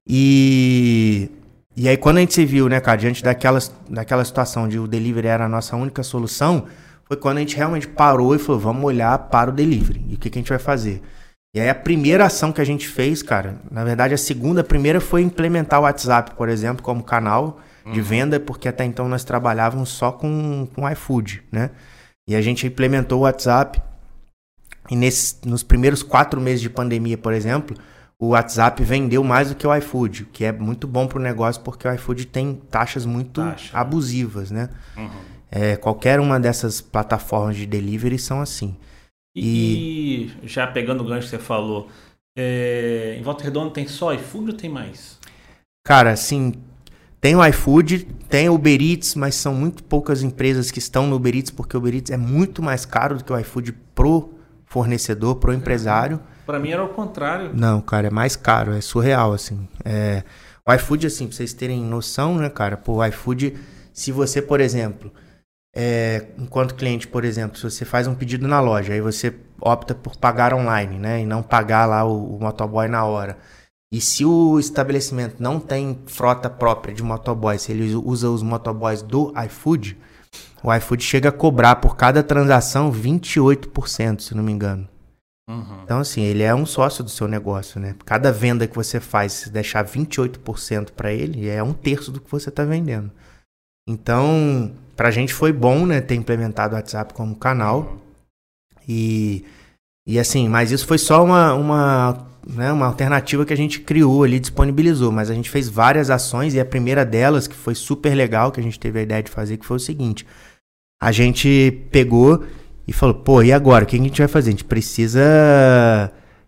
E 0.06 1.30
e 1.77 1.87
aí, 1.87 1.95
quando 1.95 2.17
a 2.17 2.21
gente 2.21 2.33
se 2.33 2.43
viu, 2.43 2.67
né, 2.67 2.79
cara, 2.79 2.97
diante 2.97 3.23
daquela, 3.23 3.59
daquela 3.87 4.25
situação 4.25 4.67
de 4.67 4.79
o 4.79 4.87
delivery 4.87 5.27
era 5.27 5.45
a 5.45 5.49
nossa 5.49 5.75
única 5.75 6.01
solução, 6.01 6.65
foi 7.05 7.15
quando 7.15 7.37
a 7.37 7.39
gente 7.41 7.55
realmente 7.55 7.87
parou 7.87 8.33
e 8.33 8.39
falou, 8.39 8.59
vamos 8.59 8.83
olhar 8.83 9.15
para 9.29 9.51
o 9.51 9.53
delivery. 9.53 10.03
E 10.09 10.15
o 10.15 10.17
que, 10.17 10.31
que 10.31 10.39
a 10.39 10.41
gente 10.41 10.49
vai 10.49 10.57
fazer? 10.57 11.03
E 11.55 11.59
aí, 11.59 11.69
a 11.69 11.75
primeira 11.75 12.25
ação 12.25 12.51
que 12.51 12.59
a 12.59 12.65
gente 12.65 12.87
fez, 12.87 13.21
cara, 13.21 13.61
na 13.69 13.83
verdade, 13.83 14.15
a 14.15 14.17
segunda, 14.17 14.61
a 14.61 14.63
primeira 14.63 14.99
foi 14.99 15.21
implementar 15.21 15.79
o 15.79 15.83
WhatsApp, 15.83 16.31
por 16.35 16.49
exemplo, 16.49 16.83
como 16.83 17.03
canal 17.03 17.59
de 17.85 17.99
uhum. 17.99 18.05
venda, 18.05 18.39
porque 18.39 18.67
até 18.67 18.83
então 18.83 19.07
nós 19.07 19.23
trabalhávamos 19.23 19.89
só 19.89 20.11
com, 20.11 20.67
com 20.73 20.89
iFood, 20.89 21.43
né? 21.51 21.69
E 22.27 22.35
a 22.35 22.41
gente 22.41 22.65
implementou 22.65 23.19
o 23.19 23.21
WhatsApp. 23.21 23.79
E 24.89 24.95
nesse, 24.95 25.37
nos 25.45 25.61
primeiros 25.61 26.01
quatro 26.01 26.41
meses 26.41 26.61
de 26.61 26.71
pandemia, 26.71 27.17
por 27.17 27.33
exemplo, 27.33 27.77
o 28.19 28.30
WhatsApp 28.30 28.84
vendeu 28.84 29.23
mais 29.23 29.49
do 29.49 29.56
que 29.56 29.65
o 29.65 29.76
iFood, 29.76 30.26
que 30.34 30.44
é 30.44 30.52
muito 30.52 30.88
bom 30.88 31.07
para 31.07 31.19
o 31.19 31.22
negócio 31.22 31.61
porque 31.61 31.88
o 31.88 31.94
iFood 31.94 32.26
tem 32.27 32.56
taxas 32.56 33.06
muito 33.06 33.41
Taxa. 33.41 33.77
abusivas, 33.77 34.49
né? 34.49 34.69
Uhum. 34.95 35.10
É, 35.52 35.77
qualquer 35.77 36.19
uma 36.19 36.39
dessas 36.39 36.81
plataformas 36.81 37.56
de 37.56 37.65
delivery 37.65 38.18
são 38.18 38.41
assim. 38.41 38.76
E, 39.35 40.34
e 40.44 40.48
já 40.48 40.65
pegando 40.65 41.03
o 41.03 41.07
gancho 41.07 41.26
que 41.26 41.30
você 41.30 41.39
falou, 41.39 41.88
é, 42.38 43.15
em 43.19 43.22
Volta 43.22 43.44
Redonda 43.44 43.72
tem 43.72 43.88
só 43.88 44.14
iFood 44.14 44.52
ou 44.52 44.57
tem 44.57 44.69
mais? 44.69 45.19
Cara, 45.85 46.11
assim, 46.11 46.53
tem 47.22 47.35
o 47.35 47.45
iFood, 47.45 48.06
tem 48.27 48.49
o 48.49 48.56
Uber 48.56 48.81
Eats, 48.81 49.14
mas 49.15 49.35
são 49.35 49.53
muito 49.53 49.84
poucas 49.84 50.23
empresas 50.23 50.72
que 50.72 50.80
estão 50.80 51.06
no 51.07 51.15
Uber 51.15 51.35
Eats, 51.35 51.52
porque 51.52 51.77
o 51.77 51.80
Uber 51.80 51.95
Eats 51.95 52.11
é 52.11 52.18
muito 52.18 52.64
mais 52.64 52.84
caro 52.84 53.18
do 53.18 53.23
que 53.23 53.31
o 53.31 53.39
iFood 53.39 53.73
pro 53.94 54.34
fornecedor, 54.65 55.35
pro 55.35 55.53
empresário. 55.53 56.19
Para 56.48 56.60
mim 56.60 56.72
era 56.72 56.82
o 56.82 56.88
contrário. 56.88 57.52
Não, 57.53 57.82
cara, 57.82 58.07
é 58.07 58.10
mais 58.10 58.38
caro, 58.38 58.72
é 58.72 58.80
surreal, 58.80 59.34
assim. 59.34 59.68
É... 59.84 60.24
O 60.65 60.74
iFood, 60.74 61.06
assim, 61.06 61.28
pra 61.28 61.36
vocês 61.36 61.52
terem 61.52 61.84
noção, 61.84 62.38
né, 62.38 62.49
cara? 62.49 62.78
Pô, 62.78 62.95
o 62.95 63.06
iFood, 63.06 63.57
se 63.91 64.14
você, 64.14 64.41
por 64.41 64.61
exemplo, 64.61 65.11
é... 65.76 66.28
enquanto 66.38 66.76
cliente, 66.76 67.06
por 67.06 67.26
exemplo, 67.26 67.57
se 67.57 67.64
você 67.64 67.84
faz 67.84 68.07
um 68.07 68.15
pedido 68.15 68.48
na 68.48 68.61
loja, 68.61 68.94
aí 68.94 69.02
você 69.02 69.36
opta 69.60 69.94
por 69.94 70.15
pagar 70.15 70.53
online, 70.53 70.98
né? 70.98 71.22
E 71.22 71.26
não 71.26 71.44
pagar 71.44 71.86
lá 71.86 72.06
o, 72.06 72.38
o 72.38 72.40
motoboy 72.40 72.88
na 72.88 73.03
hora. 73.03 73.38
E 73.91 73.99
se 73.99 74.24
o 74.24 74.57
estabelecimento 74.57 75.36
não 75.40 75.60
tem 75.60 75.99
frota 76.06 76.49
própria 76.49 76.95
de 76.95 77.03
motoboy, 77.03 77.60
se 77.60 77.74
ele 77.74 77.94
usa 77.94 78.30
os 78.30 78.41
motoboys 78.41 79.02
do 79.02 79.34
iFood, 79.45 79.98
o 80.64 80.74
iFood 80.74 81.03
chega 81.03 81.28
a 81.28 81.32
cobrar 81.34 81.76
por 81.76 81.98
cada 81.98 82.24
transação 82.24 82.90
28%, 82.90 84.22
se 84.22 84.34
não 84.34 84.44
me 84.44 84.53
engano. 84.53 84.88
Uhum. 85.49 85.84
Então, 85.84 85.99
assim, 85.99 86.22
ele 86.22 86.44
é 86.44 86.53
um 86.53 86.65
sócio 86.65 87.03
do 87.03 87.10
seu 87.10 87.28
negócio, 87.28 87.80
né? 87.80 87.95
Cada 88.06 88.32
venda 88.32 88.68
que 88.68 88.76
você 88.76 88.99
faz, 88.99 89.32
se 89.32 89.49
deixar 89.49 89.86
28% 89.86 90.91
para 90.91 91.14
ele, 91.14 91.48
é 91.48 91.64
um 91.64 91.74
terço 91.74 92.11
do 92.11 92.19
que 92.19 92.30
você 92.30 92.49
está 92.49 92.65
vendendo. 92.65 93.11
Então, 93.88 94.74
para 94.95 95.07
a 95.07 95.11
gente 95.11 95.34
foi 95.34 95.53
bom, 95.53 95.86
né, 95.86 96.02
ter 96.02 96.15
implementado 96.15 96.74
o 96.74 96.78
WhatsApp 96.78 97.14
como 97.14 97.36
canal. 97.36 97.80
Uhum. 97.80 97.98
E, 98.90 99.45
e 100.06 100.19
assim, 100.19 100.49
mas 100.49 100.72
isso 100.72 100.86
foi 100.86 100.98
só 100.98 101.24
uma, 101.24 101.53
uma, 101.53 102.28
né, 102.45 102.72
uma 102.74 102.86
alternativa 102.86 103.45
que 103.45 103.53
a 103.53 103.57
gente 103.57 103.80
criou 103.80 104.24
ali, 104.24 104.41
disponibilizou. 104.41 105.14
Mas 105.14 105.30
a 105.30 105.34
gente 105.34 105.49
fez 105.49 105.69
várias 105.69 106.10
ações 106.10 106.53
e 106.53 106.60
a 106.60 106.65
primeira 106.65 107.06
delas, 107.06 107.48
que 107.48 107.56
foi 107.56 107.74
super 107.74 108.14
legal, 108.14 108.52
que 108.52 108.60
a 108.60 108.64
gente 108.64 108.78
teve 108.78 108.99
a 108.99 109.03
ideia 109.03 109.24
de 109.24 109.32
fazer, 109.32 109.56
que 109.56 109.65
foi 109.65 109.78
o 109.78 109.80
seguinte. 109.80 110.28
A 111.02 111.14
gente 111.14 111.88
pegou 111.90 112.44
e 112.88 112.93
falou, 112.93 113.15
pô, 113.15 113.43
e 113.43 113.51
agora? 113.51 113.84
O 113.84 113.88
que 113.88 113.97
a 113.97 113.99
gente 113.99 114.19
vai 114.19 114.27
fazer? 114.27 114.49
A 114.49 114.51
gente 114.51 114.64
precisa 114.64 115.22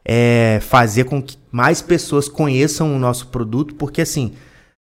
é, 0.05 0.59
fazer 0.61 1.03
com 1.03 1.21
que 1.21 1.37
mais 1.51 1.81
pessoas 1.81 2.29
conheçam 2.29 2.95
o 2.95 2.99
nosso 2.99 3.27
produto, 3.27 3.75
porque 3.75 4.01
assim, 4.01 4.33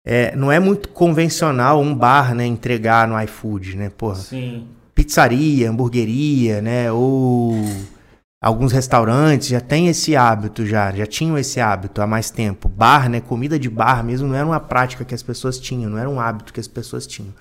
é, 0.04 0.36
não 0.36 0.52
é 0.52 0.60
muito 0.60 0.90
convencional 0.90 1.80
um 1.80 1.94
bar, 1.94 2.34
né, 2.34 2.46
entregar 2.46 3.08
no 3.08 3.20
iFood, 3.22 3.76
né, 3.76 3.90
porra. 3.90 4.16
Sim. 4.16 4.66
Pizzaria, 4.94 5.70
hamburgueria, 5.70 6.60
né, 6.60 6.92
ou 6.92 7.54
alguns 8.42 8.72
restaurantes 8.72 9.48
já 9.48 9.60
têm 9.60 9.88
esse 9.88 10.14
hábito 10.14 10.64
já, 10.66 10.92
já 10.92 11.06
tinham 11.06 11.36
esse 11.38 11.60
hábito 11.60 12.02
há 12.02 12.06
mais 12.06 12.30
tempo. 12.30 12.68
Bar, 12.68 13.08
né, 13.08 13.20
comida 13.20 13.58
de 13.58 13.70
bar 13.70 14.04
mesmo 14.04 14.28
não 14.28 14.34
era 14.34 14.46
uma 14.46 14.60
prática 14.60 15.04
que 15.04 15.14
as 15.14 15.22
pessoas 15.22 15.58
tinham, 15.58 15.90
não 15.90 15.98
era 15.98 16.10
um 16.10 16.20
hábito 16.20 16.52
que 16.52 16.60
as 16.60 16.68
pessoas 16.68 17.06
tinham. 17.06 17.32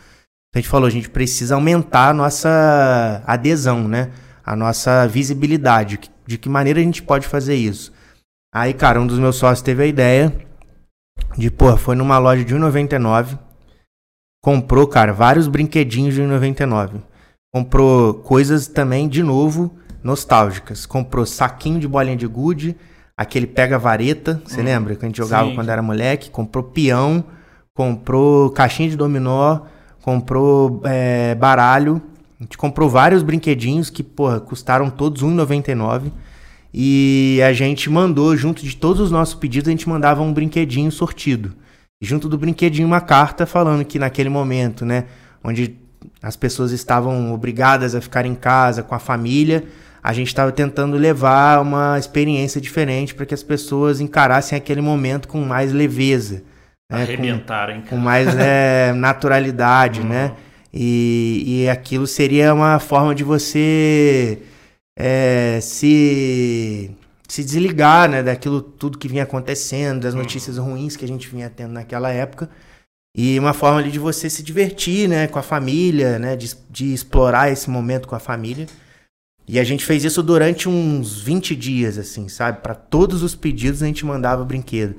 A 0.53 0.59
gente 0.59 0.69
falou, 0.69 0.87
a 0.87 0.91
gente 0.91 1.09
precisa 1.09 1.55
aumentar 1.55 2.09
a 2.09 2.13
nossa 2.13 3.23
adesão, 3.25 3.87
né, 3.87 4.11
a 4.45 4.55
nossa 4.55 5.07
visibilidade. 5.07 5.99
De 6.25 6.37
que 6.37 6.49
maneira 6.49 6.79
a 6.79 6.83
gente 6.83 7.03
pode 7.03 7.27
fazer 7.27 7.55
isso? 7.55 7.93
Aí, 8.53 8.73
cara, 8.73 8.99
um 8.99 9.07
dos 9.07 9.19
meus 9.19 9.35
sócios 9.35 9.61
teve 9.61 9.83
a 9.83 9.87
ideia 9.87 10.33
de, 11.37 11.51
pô, 11.51 11.75
foi 11.77 11.95
numa 11.95 12.17
loja 12.17 12.43
de 12.43 12.55
1,99. 12.55 13.37
Comprou, 14.43 14.87
cara, 14.87 15.13
vários 15.13 15.47
brinquedinhos 15.47 16.15
de 16.15 16.21
1,99. 16.21 17.01
Comprou 17.53 18.15
coisas 18.15 18.67
também, 18.67 19.07
de 19.07 19.21
novo, 19.21 19.77
nostálgicas. 20.03 20.85
Comprou 20.85 21.25
saquinho 21.25 21.79
de 21.79 21.87
bolinha 21.87 22.15
de 22.15 22.27
gude, 22.27 22.75
aquele 23.15 23.47
pega-vareta, 23.47 24.41
você 24.45 24.61
hum, 24.61 24.63
lembra? 24.63 24.95
Que 24.95 25.05
a 25.05 25.07
gente 25.07 25.17
jogava 25.17 25.49
sim. 25.49 25.55
quando 25.55 25.69
era 25.69 25.81
moleque. 25.81 26.29
Comprou 26.29 26.63
peão, 26.63 27.23
comprou 27.73 28.49
caixinha 28.51 28.89
de 28.89 28.97
dominó, 28.97 29.61
comprou 30.07 30.79
é, 30.85 31.35
baralho. 31.35 32.01
A 32.39 32.43
gente 32.43 32.57
comprou 32.57 32.89
vários 32.89 33.21
brinquedinhos 33.21 33.89
que, 33.89 34.01
porra, 34.01 34.39
custaram 34.39 34.89
todos 34.89 35.21
R$1,99. 35.21 36.13
E 36.73 37.41
a 37.45 37.51
gente 37.51 37.89
mandou, 37.89 38.33
junto 38.37 38.63
de 38.63 38.73
todos 38.77 39.01
os 39.01 39.11
nossos 39.11 39.35
pedidos, 39.35 39.67
a 39.67 39.71
gente 39.71 39.89
mandava 39.89 40.21
um 40.21 40.31
brinquedinho 40.31 40.89
sortido. 40.93 41.53
Junto 42.01 42.29
do 42.29 42.37
brinquedinho, 42.37 42.87
uma 42.87 43.01
carta 43.01 43.45
falando 43.45 43.83
que 43.83 43.99
naquele 43.99 44.29
momento, 44.29 44.85
né, 44.85 45.07
onde 45.43 45.75
as 46.23 46.37
pessoas 46.37 46.71
estavam 46.71 47.33
obrigadas 47.33 47.93
a 47.93 47.99
ficar 47.99 48.25
em 48.25 48.35
casa 48.35 48.83
com 48.83 48.95
a 48.95 48.99
família, 48.99 49.65
a 50.01 50.13
gente 50.13 50.27
estava 50.27 50.53
tentando 50.53 50.95
levar 50.95 51.61
uma 51.61 51.99
experiência 51.99 52.61
diferente 52.61 53.13
para 53.13 53.25
que 53.25 53.33
as 53.33 53.43
pessoas 53.43 53.99
encarassem 53.99 54.57
aquele 54.57 54.79
momento 54.79 55.27
com 55.27 55.41
mais 55.41 55.73
leveza. 55.73 56.43
Né, 56.91 57.01
Arrebentarem. 57.01 57.81
Com, 57.81 57.89
com 57.89 57.97
mais 57.97 58.27
é, 58.37 58.93
naturalidade, 58.95 60.01
uhum. 60.01 60.07
né? 60.07 60.35
E, 60.73 61.63
e 61.63 61.69
aquilo 61.69 62.05
seria 62.05 62.53
uma 62.53 62.79
forma 62.79 63.15
de 63.15 63.23
você 63.23 64.41
é, 64.97 65.59
se, 65.61 66.91
se 67.27 67.43
desligar 67.43 68.09
né, 68.09 68.21
daquilo 68.21 68.61
tudo 68.61 68.97
que 68.97 69.07
vinha 69.07 69.23
acontecendo, 69.23 70.01
das 70.01 70.13
notícias 70.13 70.57
ruins 70.57 70.95
que 70.95 71.05
a 71.05 71.07
gente 71.07 71.27
vinha 71.27 71.49
tendo 71.49 71.73
naquela 71.73 72.11
época. 72.11 72.49
E 73.15 73.39
uma 73.39 73.53
forma 73.53 73.79
ali 73.79 73.89
de 73.89 73.97
você 73.97 74.29
se 74.29 74.43
divertir 74.43 75.09
né, 75.09 75.27
com 75.27 75.39
a 75.39 75.43
família, 75.43 76.19
né, 76.19 76.35
de, 76.35 76.53
de 76.69 76.93
explorar 76.93 77.51
esse 77.51 77.69
momento 77.69 78.07
com 78.07 78.15
a 78.15 78.19
família. 78.19 78.67
E 79.47 79.59
a 79.59 79.63
gente 79.63 79.85
fez 79.85 80.03
isso 80.03 80.21
durante 80.21 80.69
uns 80.69 81.19
20 81.21 81.55
dias, 81.55 81.97
assim, 81.97 82.27
sabe? 82.27 82.61
Para 82.61 82.75
todos 82.75 83.23
os 83.23 83.33
pedidos 83.33 83.81
a 83.81 83.87
gente 83.87 84.05
mandava 84.05 84.43
brinquedo. 84.43 84.95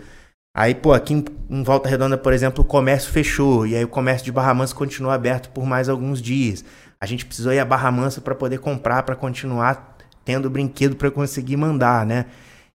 Aí, 0.57 0.75
pô, 0.75 0.93
aqui 0.93 1.15
em, 1.15 1.25
em, 1.51 1.63
Volta 1.63 1.89
Redonda, 1.89 2.19
por 2.19 2.33
exemplo, 2.33 2.63
o 2.63 2.67
comércio 2.67 3.11
fechou. 3.11 3.67
E 3.67 3.77
aí 3.77 3.85
o 3.85 3.89
comércio 3.89 4.25
de 4.25 4.33
Barra 4.33 4.55
Mansa 4.55 4.75
continuou 4.75 5.13
aberto 5.13 5.51
por 5.51 5.65
mais 5.65 5.89
alguns 5.89 6.21
dias. 6.21 6.65
A 7.01 7.07
gente 7.07 7.25
precisou 7.25 7.53
ir 7.53 7.59
a 7.59 7.65
Barra 7.65 7.91
Mansa 7.93 8.21
para 8.21 8.35
poder 8.35 8.59
comprar, 8.59 9.03
para 9.05 9.15
continuar 9.15 9.97
tendo 10.25 10.51
brinquedo 10.51 10.95
para 10.95 11.11
conseguir 11.11 11.57
mandar, 11.57 12.05
né? 12.05 12.27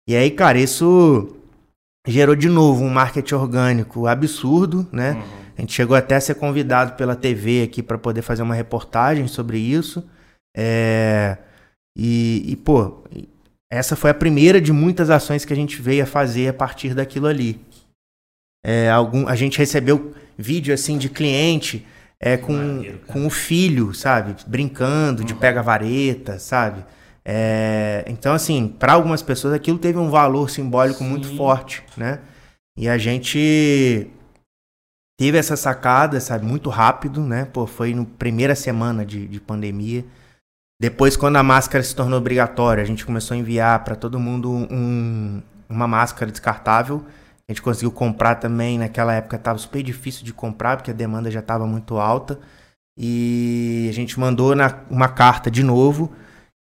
E 0.08 0.16
aí, 0.16 0.32
cara, 0.32 0.58
isso 0.58 1.36
gerou 2.08 2.36
de 2.36 2.50
novo 2.50 2.84
um 2.84 2.90
marketing 2.90 3.36
orgânico 3.36 4.08
absurdo, 4.08 4.88
né? 4.92 5.12
Uhum. 5.14 5.44
A 5.58 5.62
gente 5.62 5.74
chegou 5.74 5.96
até 5.96 6.16
a 6.16 6.22
ser 6.22 6.36
convidado 6.36 6.94
pela 6.94 7.16
TV 7.16 7.64
aqui 7.64 7.84
para 7.84 7.98
poder 7.98 8.22
fazer 8.22 8.42
uma 8.42 8.56
reportagem 8.56 9.28
sobre 9.28 9.60
isso. 9.60 10.04
É... 10.56 11.38
E, 11.96 12.44
e, 12.48 12.56
pô, 12.56 13.04
essa 13.74 13.96
foi 13.96 14.12
a 14.12 14.14
primeira 14.14 14.62
de 14.62 14.72
muitas 14.72 15.10
ações 15.10 15.44
que 15.44 15.52
a 15.52 15.56
gente 15.56 15.82
veio 15.82 16.04
a 16.04 16.06
fazer 16.06 16.48
a 16.48 16.54
partir 16.54 16.94
daquilo 16.94 17.26
ali. 17.26 17.60
É, 18.64 18.90
algum, 18.90 19.28
a 19.28 19.36
gente 19.36 19.58
recebeu 19.58 20.14
vídeo 20.38 20.74
assim 20.74 20.98
de 20.98 21.10
cliente 21.10 21.86
é, 22.20 22.38
com, 22.38 22.84
com 23.08 23.26
o 23.26 23.32
filho, 23.32 23.92
sabe? 23.92 24.36
Brincando 24.46 25.24
de 25.24 25.34
uhum. 25.34 25.40
pega-vareta, 25.40 26.38
sabe? 26.38 26.86
É, 27.26 28.06
então, 28.08 28.34
assim, 28.34 28.68
para 28.68 28.94
algumas 28.94 29.24
pessoas 29.24 29.56
aquilo 29.56 29.80
teve 29.80 29.98
um 29.98 30.10
valor 30.10 30.52
simbólico 30.52 31.00
Sim. 31.00 31.10
muito 31.10 31.36
forte, 31.36 31.84
né? 31.98 32.20
E 32.78 32.88
a 32.88 32.98
gente 33.00 34.08
teve 35.20 35.38
essa 35.38 35.56
sacada, 35.56 36.20
sabe, 36.20 36.46
muito 36.46 36.70
rápido, 36.70 37.22
né? 37.22 37.46
Pô, 37.46 37.66
foi 37.66 37.94
na 37.96 38.06
primeira 38.06 38.54
semana 38.54 39.04
de, 39.04 39.28
de 39.28 39.40
pandemia. 39.40 40.06
Depois, 40.84 41.16
quando 41.16 41.38
a 41.38 41.44
máscara 41.44 41.82
se 41.84 41.96
tornou 41.96 42.20
obrigatória, 42.20 42.84
a 42.84 42.86
gente 42.86 43.06
começou 43.06 43.36
a 43.36 43.38
enviar 43.38 43.84
para 43.86 43.96
todo 43.96 44.20
mundo 44.20 44.52
um, 44.52 45.42
uma 45.70 45.88
máscara 45.88 46.30
descartável 46.30 47.06
a 47.48 47.52
gente 47.52 47.62
conseguiu 47.62 47.92
comprar 47.92 48.36
também, 48.36 48.80
naquela 48.80 49.14
época 49.14 49.36
estava 49.36 49.58
super 49.58 49.84
difícil 49.84 50.24
de 50.24 50.34
comprar, 50.34 50.78
porque 50.78 50.92
a 50.92 50.94
demanda 50.94 51.30
já 51.30 51.42
estava 51.42 51.68
muito 51.68 51.98
alta. 51.98 52.40
E 52.98 53.88
a 53.90 53.94
gente 53.94 54.20
mandou 54.20 54.56
na, 54.56 54.80
uma 54.90 55.10
carta 55.10 55.52
de 55.52 55.62
novo, 55.62 56.12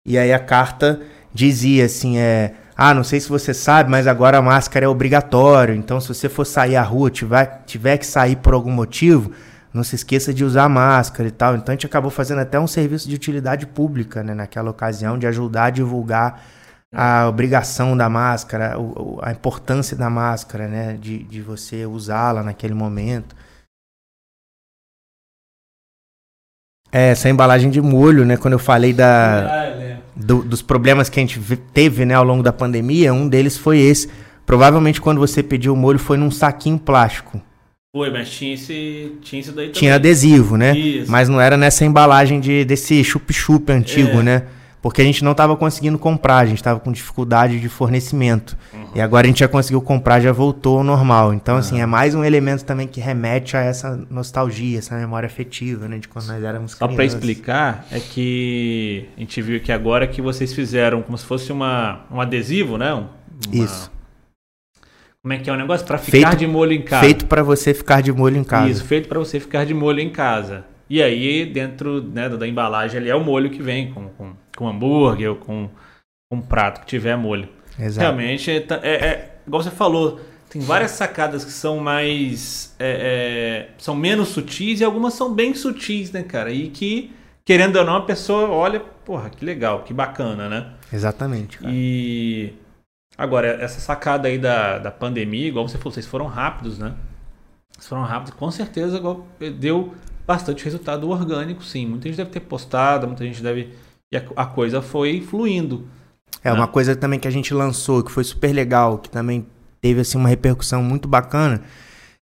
e 0.05 0.17
aí 0.17 0.33
a 0.33 0.39
carta 0.39 1.01
dizia 1.33 1.85
assim, 1.85 2.17
é... 2.17 2.55
Ah, 2.75 2.93
não 2.95 3.03
sei 3.03 3.19
se 3.19 3.29
você 3.29 3.53
sabe, 3.53 3.91
mas 3.91 4.07
agora 4.07 4.39
a 4.39 4.41
máscara 4.41 4.85
é 4.85 4.89
obrigatório. 4.89 5.75
Então, 5.75 6.01
se 6.01 6.07
você 6.07 6.27
for 6.27 6.45
sair 6.45 6.75
à 6.75 6.81
rua, 6.81 7.11
tiver, 7.11 7.63
tiver 7.65 7.97
que 7.97 8.05
sair 8.05 8.37
por 8.37 8.53
algum 8.55 8.71
motivo, 8.71 9.31
não 9.73 9.83
se 9.83 9.95
esqueça 9.95 10.33
de 10.33 10.43
usar 10.43 10.67
máscara 10.67 11.27
e 11.27 11.31
tal. 11.31 11.55
Então, 11.55 11.71
a 11.71 11.75
gente 11.75 11.85
acabou 11.85 12.11
fazendo 12.11 12.39
até 12.39 12.59
um 12.59 12.67
serviço 12.67 13.07
de 13.07 13.15
utilidade 13.15 13.65
pública, 13.65 14.23
né, 14.23 14.33
naquela 14.33 14.69
ocasião, 14.69 15.17
de 15.17 15.27
ajudar 15.27 15.65
a 15.65 15.69
divulgar 15.69 16.41
a 16.93 17.27
obrigação 17.27 17.95
da 17.95 18.09
máscara, 18.09 18.75
a 19.21 19.31
importância 19.31 19.95
da 19.95 20.09
máscara, 20.09 20.67
né? 20.67 20.97
De, 20.99 21.23
de 21.23 21.41
você 21.41 21.85
usá-la 21.85 22.43
naquele 22.43 22.73
momento. 22.73 23.35
É, 26.91 27.11
essa 27.11 27.29
embalagem 27.29 27.69
de 27.69 27.81
molho, 27.81 28.25
né? 28.25 28.35
Quando 28.35 28.53
eu 28.53 28.59
falei 28.59 28.91
da, 28.91 29.45
ah, 29.47 30.01
do, 30.13 30.43
dos 30.43 30.61
problemas 30.61 31.07
que 31.07 31.19
a 31.19 31.23
gente 31.23 31.39
teve 31.73 32.05
né, 32.05 32.13
ao 32.13 32.23
longo 32.25 32.43
da 32.43 32.51
pandemia, 32.51 33.13
um 33.13 33.29
deles 33.29 33.57
foi 33.57 33.79
esse. 33.79 34.11
Provavelmente 34.45 34.99
quando 34.99 35.19
você 35.19 35.41
pediu 35.41 35.73
o 35.73 35.77
molho 35.77 35.97
foi 35.97 36.17
num 36.17 36.29
saquinho 36.29 36.77
plástico. 36.77 37.41
Foi, 37.93 38.09
mas 38.09 38.29
tinha 38.29 38.53
esse, 38.53 39.17
tinha 39.21 39.41
esse 39.41 39.51
daí 39.51 39.67
também. 39.67 39.79
Tinha 39.79 39.95
adesivo, 39.95 40.55
né? 40.55 40.77
Isso. 40.77 41.11
Mas 41.11 41.27
não 41.27 41.41
era 41.41 41.57
nessa 41.57 41.83
embalagem 41.83 42.39
de, 42.39 42.63
desse 42.63 43.03
chup-chup 43.03 43.69
antigo, 43.69 44.19
é. 44.19 44.23
né? 44.23 44.43
porque 44.81 45.01
a 45.01 45.05
gente 45.05 45.23
não 45.23 45.31
estava 45.31 45.55
conseguindo 45.55 45.99
comprar, 45.99 46.37
a 46.37 46.45
gente 46.45 46.57
estava 46.57 46.79
com 46.79 46.91
dificuldade 46.91 47.59
de 47.59 47.69
fornecimento. 47.69 48.57
Uhum. 48.73 48.87
E 48.95 49.01
agora 49.01 49.27
a 49.27 49.29
gente 49.29 49.41
já 49.41 49.47
conseguiu 49.47 49.79
comprar, 49.79 50.19
já 50.19 50.31
voltou 50.31 50.79
ao 50.79 50.83
normal. 50.83 51.33
Então, 51.33 51.55
assim, 51.55 51.75
uhum. 51.75 51.81
é 51.81 51.85
mais 51.85 52.15
um 52.15 52.23
elemento 52.23 52.65
também 52.65 52.87
que 52.87 52.99
remete 52.99 53.55
a 53.55 53.61
essa 53.61 53.95
nostalgia, 54.09 54.79
essa 54.79 54.97
memória 54.97 55.27
afetiva, 55.27 55.87
né, 55.87 55.99
de 55.99 56.07
quando 56.07 56.25
nós 56.25 56.43
éramos 56.43 56.71
Só 56.71 56.87
para 56.87 57.05
explicar, 57.05 57.85
é 57.91 57.99
que 57.99 59.05
a 59.15 59.19
gente 59.19 59.39
viu 59.41 59.57
aqui 59.57 59.71
agora 59.71 60.07
que 60.07 60.19
vocês 60.19 60.51
fizeram 60.51 61.03
como 61.03 61.15
se 61.15 61.25
fosse 61.25 61.51
uma, 61.51 62.01
um 62.09 62.19
adesivo, 62.19 62.75
né? 62.75 62.91
Uma... 62.91 63.11
Isso. 63.51 63.91
Como 65.23 65.33
é 65.33 65.37
que 65.37 65.49
é 65.49 65.53
o 65.53 65.55
negócio? 65.55 65.85
Para 65.85 65.99
ficar 65.99 66.29
feito, 66.29 66.39
de 66.39 66.47
molho 66.47 66.73
em 66.73 66.81
casa. 66.81 67.05
Feito 67.05 67.25
para 67.27 67.43
você 67.43 67.73
ficar 67.73 68.01
de 68.01 68.11
molho 68.11 68.37
em 68.37 68.43
casa. 68.43 68.69
Isso, 68.69 68.83
feito 68.83 69.07
para 69.07 69.19
você 69.19 69.39
ficar 69.39 69.65
de 69.65 69.73
molho 69.73 69.99
em 69.99 70.09
casa. 70.09 70.65
E 70.89 71.01
aí, 71.01 71.45
dentro 71.45 72.01
né, 72.01 72.27
da 72.27 72.47
embalagem 72.47 72.99
ali 72.99 73.09
é 73.09 73.15
o 73.15 73.23
molho 73.23 73.49
que 73.49 73.61
vem, 73.61 73.93
com, 73.93 74.09
com, 74.09 74.33
com 74.57 74.67
hambúrguer 74.67 75.29
ou 75.29 75.35
com 75.35 75.69
um 76.31 76.41
prato 76.41 76.81
que 76.81 76.87
tiver 76.87 77.15
molho. 77.15 77.47
Exato. 77.79 78.01
Realmente, 78.01 78.49
é, 78.49 78.65
é, 78.81 78.91
é, 78.91 79.35
igual 79.45 79.61
você 79.61 79.69
falou, 79.69 80.19
tem 80.49 80.61
várias 80.61 80.91
sacadas 80.91 81.45
que 81.45 81.51
são 81.51 81.77
mais. 81.77 82.75
É, 82.79 83.69
é, 83.69 83.69
são 83.77 83.95
menos 83.95 84.29
sutis 84.29 84.81
e 84.81 84.83
algumas 84.83 85.13
são 85.13 85.33
bem 85.33 85.53
sutis, 85.53 86.11
né, 86.11 86.23
cara? 86.23 86.51
E 86.51 86.67
que, 86.69 87.13
querendo 87.45 87.77
ou 87.77 87.85
não, 87.85 87.95
a 87.95 88.01
pessoa 88.01 88.49
olha, 88.49 88.79
porra, 88.79 89.29
que 89.29 89.45
legal, 89.45 89.83
que 89.83 89.93
bacana, 89.93 90.49
né? 90.49 90.71
Exatamente. 90.91 91.59
Cara. 91.59 91.71
E. 91.71 92.53
Agora, 93.21 93.49
essa 93.61 93.79
sacada 93.79 94.27
aí 94.27 94.39
da, 94.39 94.79
da 94.79 94.89
pandemia, 94.89 95.47
igual 95.47 95.67
você 95.67 95.77
falou, 95.77 95.93
vocês 95.93 96.07
foram 96.07 96.25
rápidos, 96.25 96.79
né? 96.79 96.95
Vocês 97.71 97.87
foram 97.87 98.01
rápidos, 98.01 98.33
com 98.33 98.49
certeza 98.49 98.99
deu 99.59 99.93
bastante 100.25 100.65
resultado 100.65 101.07
orgânico, 101.07 101.63
sim. 101.63 101.85
Muita 101.85 102.07
gente 102.07 102.17
deve 102.17 102.31
ter 102.31 102.39
postado, 102.39 103.05
muita 103.05 103.23
gente 103.23 103.43
deve. 103.43 103.75
E 104.11 104.17
a, 104.17 104.23
a 104.35 104.45
coisa 104.47 104.81
foi 104.81 105.21
fluindo. 105.21 105.87
É, 106.43 106.49
né? 106.49 106.55
uma 106.55 106.67
coisa 106.67 106.95
também 106.95 107.19
que 107.19 107.27
a 107.27 107.31
gente 107.31 107.53
lançou, 107.53 108.03
que 108.03 108.11
foi 108.11 108.23
super 108.23 108.51
legal, 108.51 108.97
que 108.97 109.07
também 109.07 109.45
teve 109.79 110.01
assim 110.01 110.17
uma 110.17 110.27
repercussão 110.27 110.81
muito 110.81 111.07
bacana, 111.07 111.61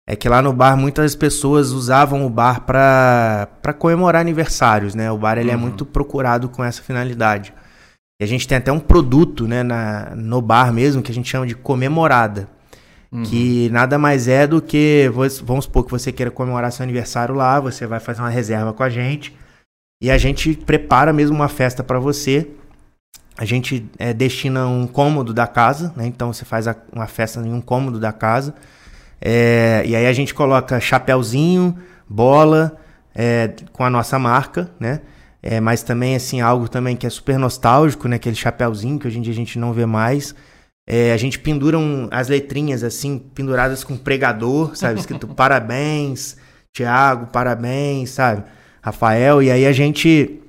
é 0.07 0.17
que 0.17 0.31
lá 0.31 0.41
no 0.41 0.51
bar 0.51 0.79
muitas 0.79 1.15
pessoas 1.15 1.73
usavam 1.73 2.25
o 2.25 2.31
bar 2.31 2.63
para 2.63 3.75
comemorar 3.79 4.23
aniversários, 4.23 4.95
né? 4.95 5.13
O 5.13 5.19
bar 5.19 5.37
ele 5.37 5.51
é 5.51 5.55
uhum. 5.55 5.61
é 5.61 5.63
muito 5.63 5.85
procurado 5.85 6.49
com 6.49 6.65
essa 6.65 6.81
finalidade. 6.81 7.53
E 8.21 8.25
a 8.25 8.27
gente 8.27 8.49
tem 8.49 8.57
até 8.57 8.73
um 8.73 8.81
produto, 8.81 9.47
né, 9.47 9.63
na, 9.63 10.15
no 10.17 10.41
bar 10.41 10.73
mesmo, 10.73 11.03
que 11.03 11.13
a 11.13 11.15
gente 11.15 11.29
chama 11.29 11.47
de 11.47 11.55
comemorada. 11.55 12.49
Uhum. 13.13 13.23
Que 13.23 13.69
nada 13.71 13.99
mais 13.99 14.27
é 14.27 14.47
do 14.47 14.61
que, 14.61 15.11
vamos 15.45 15.65
supor 15.65 15.85
que 15.85 15.91
você 15.91 16.11
queira 16.11 16.31
comemorar 16.31 16.73
seu 16.73 16.83
aniversário 16.83 17.35
lá, 17.35 17.61
você 17.61 17.87
vai 17.87 18.01
fazer 18.01 18.21
uma 18.21 18.31
reserva 18.31 18.73
com 18.73 18.83
a 18.83 18.89
gente 18.89 19.35
e 20.01 20.11
a 20.11 20.19
gente 20.19 20.55
prepara 20.55 21.13
mesmo 21.13 21.37
uma 21.37 21.49
festa 21.49 21.83
para 21.83 21.99
você. 21.99 22.49
A 23.39 23.45
gente 23.45 23.87
é, 23.99 24.13
destina 24.13 24.67
um 24.67 24.87
cômodo 24.87 25.33
da 25.33 25.47
casa, 25.47 25.93
né? 25.97 26.07
Então 26.07 26.33
você 26.33 26.45
faz 26.45 26.67
a, 26.67 26.77
uma 26.93 27.07
festa 27.07 27.41
em 27.41 27.53
um 27.53 27.61
cômodo 27.61 27.99
da 28.01 28.13
casa. 28.13 28.55
É, 29.21 29.83
e 29.87 29.95
aí 29.95 30.07
a 30.07 30.13
gente 30.13 30.35
coloca 30.35 30.81
chapéuzinho, 30.81 31.77
bola, 32.09 32.77
é, 33.15 33.53
com 33.73 33.85
a 33.85 33.91
nossa 33.91 34.19
marca, 34.19 34.71
né? 34.81 35.01
É, 35.49 35.61
mas 35.61 35.85
também, 35.85 36.17
assim, 36.17 36.41
algo 36.41 36.69
também 36.69 36.97
que 36.97 37.07
é 37.07 37.11
super 37.11 37.39
nostálgico, 37.39 38.09
né? 38.09 38.17
Aquele 38.17 38.35
chapéuzinho 38.35 38.99
que 38.99 39.07
hoje 39.07 39.19
em 39.19 39.23
dia 39.23 39.33
a 39.33 39.37
gente 39.37 39.61
não 39.61 39.73
vê 39.73 39.87
mais. 39.87 40.35
É, 40.85 41.13
a 41.13 41.17
gente 41.17 41.39
pendura 41.39 41.79
um, 41.79 42.09
as 42.11 42.27
letrinhas, 42.27 42.83
assim, 42.83 43.17
penduradas 43.17 43.85
com 43.85 43.97
pregador, 43.97 44.75
sabe? 44.75 44.99
Escrito 44.99 45.29
parabéns, 45.35 46.37
Tiago, 46.75 47.29
parabéns, 47.29 48.11
sabe? 48.11 48.43
Rafael. 48.83 49.41
E 49.41 49.49
aí 49.49 49.67
a 49.67 49.73
gente 49.73 50.41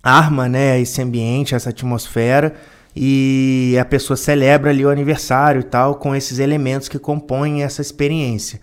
arma, 0.00 0.48
né, 0.48 0.80
esse 0.80 1.02
ambiente, 1.02 1.56
essa 1.56 1.70
atmosfera 1.70 2.54
e 2.94 3.76
a 3.80 3.84
pessoa 3.84 4.16
celebra 4.16 4.70
ali 4.70 4.84
o 4.84 4.90
aniversário 4.90 5.60
e 5.60 5.64
tal 5.64 5.96
com 5.96 6.14
esses 6.14 6.38
elementos 6.38 6.88
que 6.88 6.98
compõem 6.98 7.64
essa 7.64 7.82
experiência. 7.82 8.60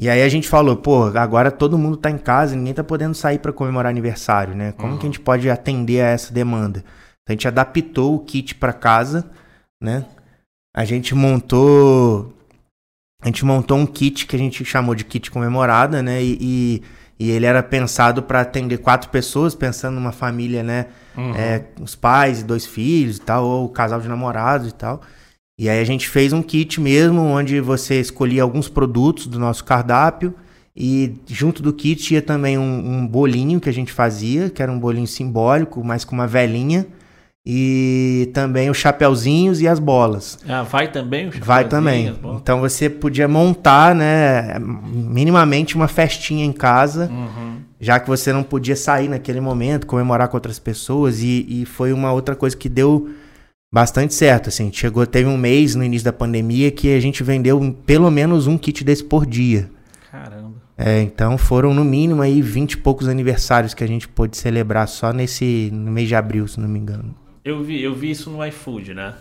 E 0.00 0.08
aí 0.08 0.22
a 0.22 0.28
gente 0.28 0.48
falou, 0.48 0.76
pô, 0.76 1.04
agora 1.16 1.50
todo 1.50 1.76
mundo 1.76 1.96
tá 1.96 2.08
em 2.08 2.18
casa, 2.18 2.54
ninguém 2.54 2.72
tá 2.72 2.84
podendo 2.84 3.14
sair 3.14 3.40
para 3.40 3.52
comemorar 3.52 3.90
aniversário, 3.90 4.54
né? 4.54 4.72
Como 4.72 4.92
uhum. 4.92 4.98
que 4.98 5.06
a 5.06 5.08
gente 5.08 5.20
pode 5.20 5.50
atender 5.50 6.00
a 6.00 6.08
essa 6.08 6.32
demanda? 6.32 6.80
Então 6.80 7.30
a 7.30 7.32
gente 7.32 7.48
adaptou 7.48 8.14
o 8.14 8.20
kit 8.20 8.54
para 8.54 8.72
casa, 8.72 9.28
né? 9.82 10.04
A 10.76 10.84
gente 10.84 11.14
montou 11.14 12.32
a 13.20 13.26
gente 13.26 13.44
montou 13.44 13.76
um 13.76 13.86
kit 13.86 14.26
que 14.26 14.36
a 14.36 14.38
gente 14.38 14.64
chamou 14.64 14.94
de 14.94 15.04
kit 15.04 15.30
comemorada, 15.30 16.00
né? 16.00 16.22
E, 16.22 16.38
e, 16.40 16.82
e 17.18 17.30
ele 17.32 17.46
era 17.46 17.60
pensado 17.64 18.22
para 18.22 18.42
atender 18.42 18.78
quatro 18.78 19.10
pessoas, 19.10 19.56
pensando 19.56 19.96
numa 19.96 20.12
família, 20.12 20.62
né? 20.62 20.86
Uhum. 21.16 21.34
É, 21.34 21.64
os 21.80 21.96
pais 21.96 22.40
e 22.40 22.44
dois 22.44 22.64
filhos 22.64 23.16
e 23.16 23.20
tal, 23.20 23.44
ou 23.44 23.68
casal 23.68 24.00
de 24.00 24.08
namorados 24.08 24.68
e 24.68 24.74
tal. 24.74 25.02
E 25.58 25.68
aí 25.68 25.80
a 25.80 25.84
gente 25.84 26.08
fez 26.08 26.32
um 26.32 26.40
kit 26.40 26.80
mesmo, 26.80 27.20
onde 27.20 27.60
você 27.60 28.00
escolhia 28.00 28.42
alguns 28.42 28.68
produtos 28.68 29.26
do 29.26 29.40
nosso 29.40 29.64
cardápio 29.64 30.32
e 30.80 31.16
junto 31.26 31.60
do 31.60 31.72
kit 31.72 32.14
ia 32.14 32.22
também 32.22 32.56
um, 32.56 32.62
um 32.62 33.04
bolinho 33.04 33.60
que 33.60 33.68
a 33.68 33.72
gente 33.72 33.92
fazia, 33.92 34.48
que 34.48 34.62
era 34.62 34.70
um 34.70 34.78
bolinho 34.78 35.08
simbólico, 35.08 35.82
mas 35.82 36.04
com 36.04 36.14
uma 36.14 36.28
velinha. 36.28 36.86
E 37.44 38.30
também 38.32 38.70
os 38.70 38.76
chapeuzinhos 38.76 39.60
e 39.60 39.66
as 39.66 39.80
bolas. 39.80 40.38
Ah, 40.46 40.62
vai 40.62 40.92
também 40.92 41.30
Vai 41.30 41.66
também. 41.66 42.14
Então 42.36 42.60
você 42.60 42.88
podia 42.88 43.26
montar, 43.26 43.94
né, 43.94 44.58
minimamente 44.60 45.74
uma 45.74 45.88
festinha 45.88 46.44
em 46.44 46.52
casa, 46.52 47.10
uhum. 47.10 47.56
já 47.80 47.98
que 47.98 48.06
você 48.06 48.32
não 48.32 48.44
podia 48.44 48.76
sair 48.76 49.08
naquele 49.08 49.40
momento, 49.40 49.86
comemorar 49.86 50.28
com 50.28 50.36
outras 50.36 50.58
pessoas. 50.60 51.22
E, 51.22 51.44
e 51.48 51.64
foi 51.64 51.92
uma 51.92 52.12
outra 52.12 52.36
coisa 52.36 52.56
que 52.56 52.68
deu 52.68 53.08
bastante 53.72 54.14
certo, 54.14 54.48
assim. 54.48 54.72
Chegou, 54.72 55.06
teve 55.06 55.28
um 55.28 55.36
mês 55.36 55.74
no 55.74 55.84
início 55.84 56.04
da 56.04 56.12
pandemia 56.12 56.70
que 56.70 56.94
a 56.94 57.00
gente 57.00 57.22
vendeu 57.22 57.60
pelo 57.86 58.10
menos 58.10 58.46
um 58.46 58.58
kit 58.58 58.84
desse 58.84 59.04
por 59.04 59.26
dia. 59.26 59.70
Caramba. 60.10 60.56
É, 60.76 61.00
então 61.02 61.36
foram 61.36 61.74
no 61.74 61.84
mínimo 61.84 62.22
aí 62.22 62.40
20 62.40 62.72
e 62.72 62.76
poucos 62.76 63.08
aniversários 63.08 63.74
que 63.74 63.82
a 63.82 63.86
gente 63.86 64.06
pôde 64.06 64.36
celebrar 64.36 64.86
só 64.86 65.12
nesse 65.12 65.70
no 65.72 65.90
mês 65.90 66.06
de 66.06 66.14
abril, 66.14 66.46
se 66.46 66.60
não 66.60 66.68
me 66.68 66.78
engano. 66.78 67.14
Eu 67.44 67.62
vi, 67.62 67.82
eu 67.82 67.94
vi 67.94 68.12
isso 68.12 68.30
no 68.30 68.44
iFood, 68.46 68.94
né? 68.94 69.14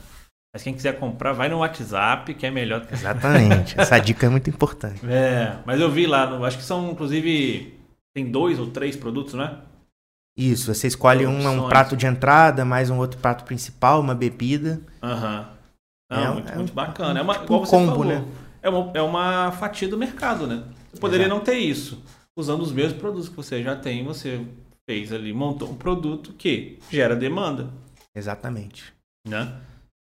Mas 0.54 0.64
quem 0.64 0.74
quiser 0.74 0.98
comprar, 0.98 1.34
vai 1.34 1.50
no 1.50 1.60
WhatsApp, 1.60 2.34
que 2.34 2.46
é 2.46 2.52
melhor. 2.52 2.86
Que... 2.86 2.94
Exatamente. 2.94 3.74
Essa 3.80 3.98
dica 4.00 4.26
é 4.26 4.30
muito 4.30 4.50
importante. 4.50 5.00
É, 5.08 5.58
mas 5.66 5.80
eu 5.80 5.90
vi 5.90 6.06
lá, 6.06 6.30
no, 6.30 6.44
acho 6.46 6.58
que 6.58 6.64
são 6.64 6.92
inclusive 6.92 7.74
tem 8.14 8.32
dois 8.32 8.60
ou 8.60 8.68
três 8.68 8.96
produtos, 8.96 9.34
né? 9.34 9.58
Isso, 10.38 10.72
você 10.72 10.86
escolhe 10.86 11.26
um, 11.26 11.48
um 11.50 11.68
prato 11.68 11.98
de 11.98 12.06
entrada, 12.06 12.64
mais 12.64 12.92
um 12.92 12.98
outro 13.00 13.20
prato 13.20 13.44
principal, 13.44 14.00
uma 14.00 14.14
bebida. 14.14 14.80
Aham. 15.02 15.50
Uhum. 16.12 16.18
é, 16.18 16.32
muito, 16.32 16.52
é 16.52 16.56
muito 16.56 16.74
bacana. 16.74 17.20
É 17.20 17.24
uma, 17.24 17.34
tipo 17.34 17.56
um 17.56 17.66
combo, 17.66 17.92
falou, 17.92 18.06
né? 18.06 18.24
É 18.62 18.70
uma, 18.70 18.92
é 18.94 19.02
uma 19.02 19.52
fatia 19.54 19.88
do 19.88 19.98
mercado, 19.98 20.46
né? 20.46 20.64
Você 20.94 21.00
poderia 21.00 21.26
Exato. 21.26 21.40
não 21.40 21.44
ter 21.44 21.58
isso. 21.58 22.04
Usando 22.38 22.62
os 22.62 22.72
mesmos 22.72 23.00
produtos 23.00 23.28
que 23.28 23.36
você 23.36 23.64
já 23.64 23.76
tem, 23.76 24.06
você 24.06 24.46
fez 24.88 25.12
ali, 25.12 25.34
montou 25.34 25.72
um 25.72 25.76
produto 25.76 26.32
que 26.34 26.78
gera 26.92 27.16
demanda. 27.16 27.70
Exatamente. 28.16 28.94
Né? 29.28 29.60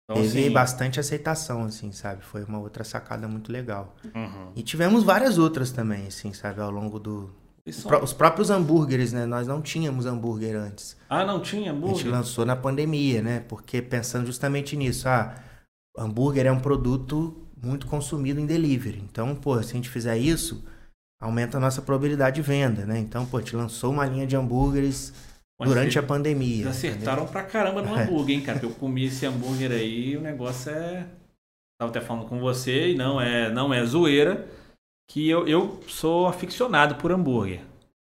Então, 0.04 0.22
Teve 0.22 0.40
assim... 0.40 0.52
bastante 0.52 1.00
aceitação, 1.00 1.64
assim, 1.64 1.92
sabe? 1.92 2.24
Foi 2.24 2.44
uma 2.44 2.60
outra 2.60 2.84
sacada 2.84 3.28
muito 3.28 3.52
legal. 3.52 3.96
Uhum. 4.14 4.52
E 4.56 4.62
tivemos 4.62 5.04
várias 5.04 5.40
outras 5.40 5.72
também, 5.72 6.06
assim, 6.06 6.32
sabe? 6.32 6.62
Ao 6.62 6.70
longo 6.70 7.00
do, 7.00 7.34
os 7.66 8.14
próprios 8.14 8.50
hambúrgueres, 8.50 9.14
né? 9.14 9.26
Nós 9.26 9.48
não 9.48 9.62
tínhamos 9.62 10.06
hambúrguer 10.06 10.56
antes. 10.56 10.98
Ah, 11.08 11.24
não 11.24 11.40
tinha 11.40 11.72
hambúrguer? 11.72 11.96
A 11.96 11.98
gente 12.00 12.10
lançou 12.10 12.46
na 12.46 12.56
pandemia, 12.56 13.22
né? 13.22 13.44
Porque 13.48 13.82
pensando 13.82 14.26
justamente 14.26 14.76
nisso, 14.76 15.08
ah, 15.08 15.36
hambúrguer 15.98 16.48
é 16.48 16.52
um 16.52 16.60
produto 16.60 17.48
muito 17.62 17.86
consumido 17.86 18.40
em 18.40 18.46
delivery. 18.46 19.04
Então, 19.10 19.36
pô, 19.36 19.62
se 19.62 19.72
a 19.72 19.76
gente 19.76 19.90
fizer 19.90 20.18
isso, 20.18 20.66
aumenta 21.22 21.58
a 21.58 21.60
nossa 21.60 21.82
probabilidade 21.82 22.38
de 22.38 22.42
venda, 22.42 22.84
né? 22.86 22.98
Então, 22.98 23.26
pô, 23.28 23.38
a 23.38 23.42
gente 23.42 23.56
lançou 23.56 23.92
uma 23.92 24.06
linha 24.06 24.26
de 24.26 24.36
hambúrgueres 24.36 25.14
Mas 25.60 25.70
durante 25.70 26.00
a 26.00 26.04
pandemia. 26.04 26.68
Acertaram 26.68 27.24
entendeu? 27.24 27.32
pra 27.32 27.44
caramba 27.44 27.84
no 27.84 27.94
hambúrguer, 27.94 28.38
hein, 28.38 28.42
cara? 28.42 28.60
eu 28.64 28.72
comi 28.72 29.06
esse 29.06 29.24
hambúrguer 29.24 29.72
aí, 29.72 30.18
o 30.18 30.22
negócio 30.22 30.72
é. 30.72 31.06
Tava 31.80 31.92
até 31.92 32.02
falando 32.02 32.28
com 32.28 32.40
você, 32.40 32.92
e 32.92 32.96
não 32.96 33.20
é, 33.22 33.52
não 33.52 33.74
é 33.74 33.84
zoeira 33.86 34.48
que 35.12 35.30
eu, 35.30 35.46
eu 35.46 35.78
sou 35.88 36.26
aficionado 36.26 36.96
por 36.96 37.12
hambúrguer. 37.12 37.60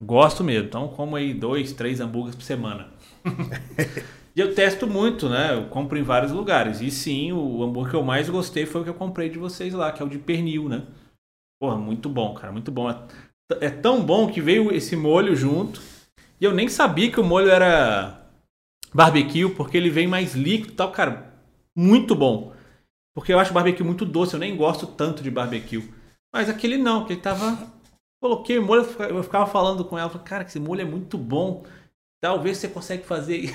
Gosto 0.04 0.44
mesmo. 0.44 0.68
Então, 0.68 0.88
como 0.90 1.16
aí 1.16 1.34
dois, 1.34 1.74
três 1.74 2.00
hambúrgueres 2.00 2.36
por 2.36 2.44
semana. 2.44 2.90
e 4.36 4.40
eu 4.40 4.54
testo 4.54 4.86
muito, 4.86 5.28
né? 5.28 5.56
Eu 5.56 5.66
compro 5.70 5.98
em 5.98 6.04
vários 6.04 6.32
lugares. 6.32 6.82
E 6.82 6.92
sim, 6.92 7.32
o 7.32 7.64
hambúrguer 7.64 7.92
que 7.92 7.98
eu 7.98 8.04
mais 8.04 8.30
gostei 8.30 8.68
foi 8.68 8.82
o 8.82 8.84
que 8.84 8.92
eu 8.92 8.94
comprei 8.94 9.28
de 9.28 9.40
vocês 9.40 9.74
lá, 9.74 9.92
que 9.92 10.04
é 10.04 10.06
o 10.06 10.10
de 10.10 10.20
pernil, 10.20 10.70
né? 10.70 10.84
Porra, 11.60 11.78
muito 11.78 12.08
bom, 12.08 12.36
cara. 12.36 12.54
Muito 12.54 12.72
bom. 12.72 12.88
É 13.60 13.72
tão 13.72 14.06
bom 14.06 14.32
que 14.32 14.40
veio 14.40 14.72
esse 14.72 14.96
molho 14.96 15.36
junto. 15.36 15.82
E 16.40 16.46
eu 16.46 16.54
nem 16.54 16.70
sabia 16.70 17.10
que 17.10 17.20
o 17.20 17.24
molho 17.24 17.50
era 17.50 18.22
barbecue, 18.94 19.50
porque 19.50 19.78
ele 19.78 19.90
vem 19.90 20.06
mais 20.06 20.36
líquido 20.36 20.74
e 20.74 20.76
tal, 20.76 20.92
cara. 20.92 21.34
Muito 21.76 22.14
bom. 22.14 22.54
Porque 23.16 23.34
eu 23.34 23.40
acho 23.40 23.52
barbecue 23.52 23.84
muito 23.84 24.06
doce. 24.06 24.36
Eu 24.36 24.40
nem 24.40 24.56
gosto 24.56 24.86
tanto 24.86 25.24
de 25.24 25.32
barbecue. 25.32 26.03
Mas 26.34 26.50
aquele 26.50 26.78
não, 26.78 27.06
que 27.06 27.14
ele 27.14 27.22
tava. 27.22 27.72
Coloquei 28.20 28.60
molho, 28.60 28.88
eu 29.10 29.22
ficava 29.22 29.46
falando 29.46 29.86
com 29.86 30.00
ela, 30.00 30.10
cara, 30.20 30.44
esse 30.44 30.60
molho 30.60 30.82
é 30.82 30.86
muito 30.86 31.18
bom. 31.18 31.64
Talvez 32.22 32.58
você 32.58 32.68
consegue 32.68 33.04
fazer. 33.04 33.54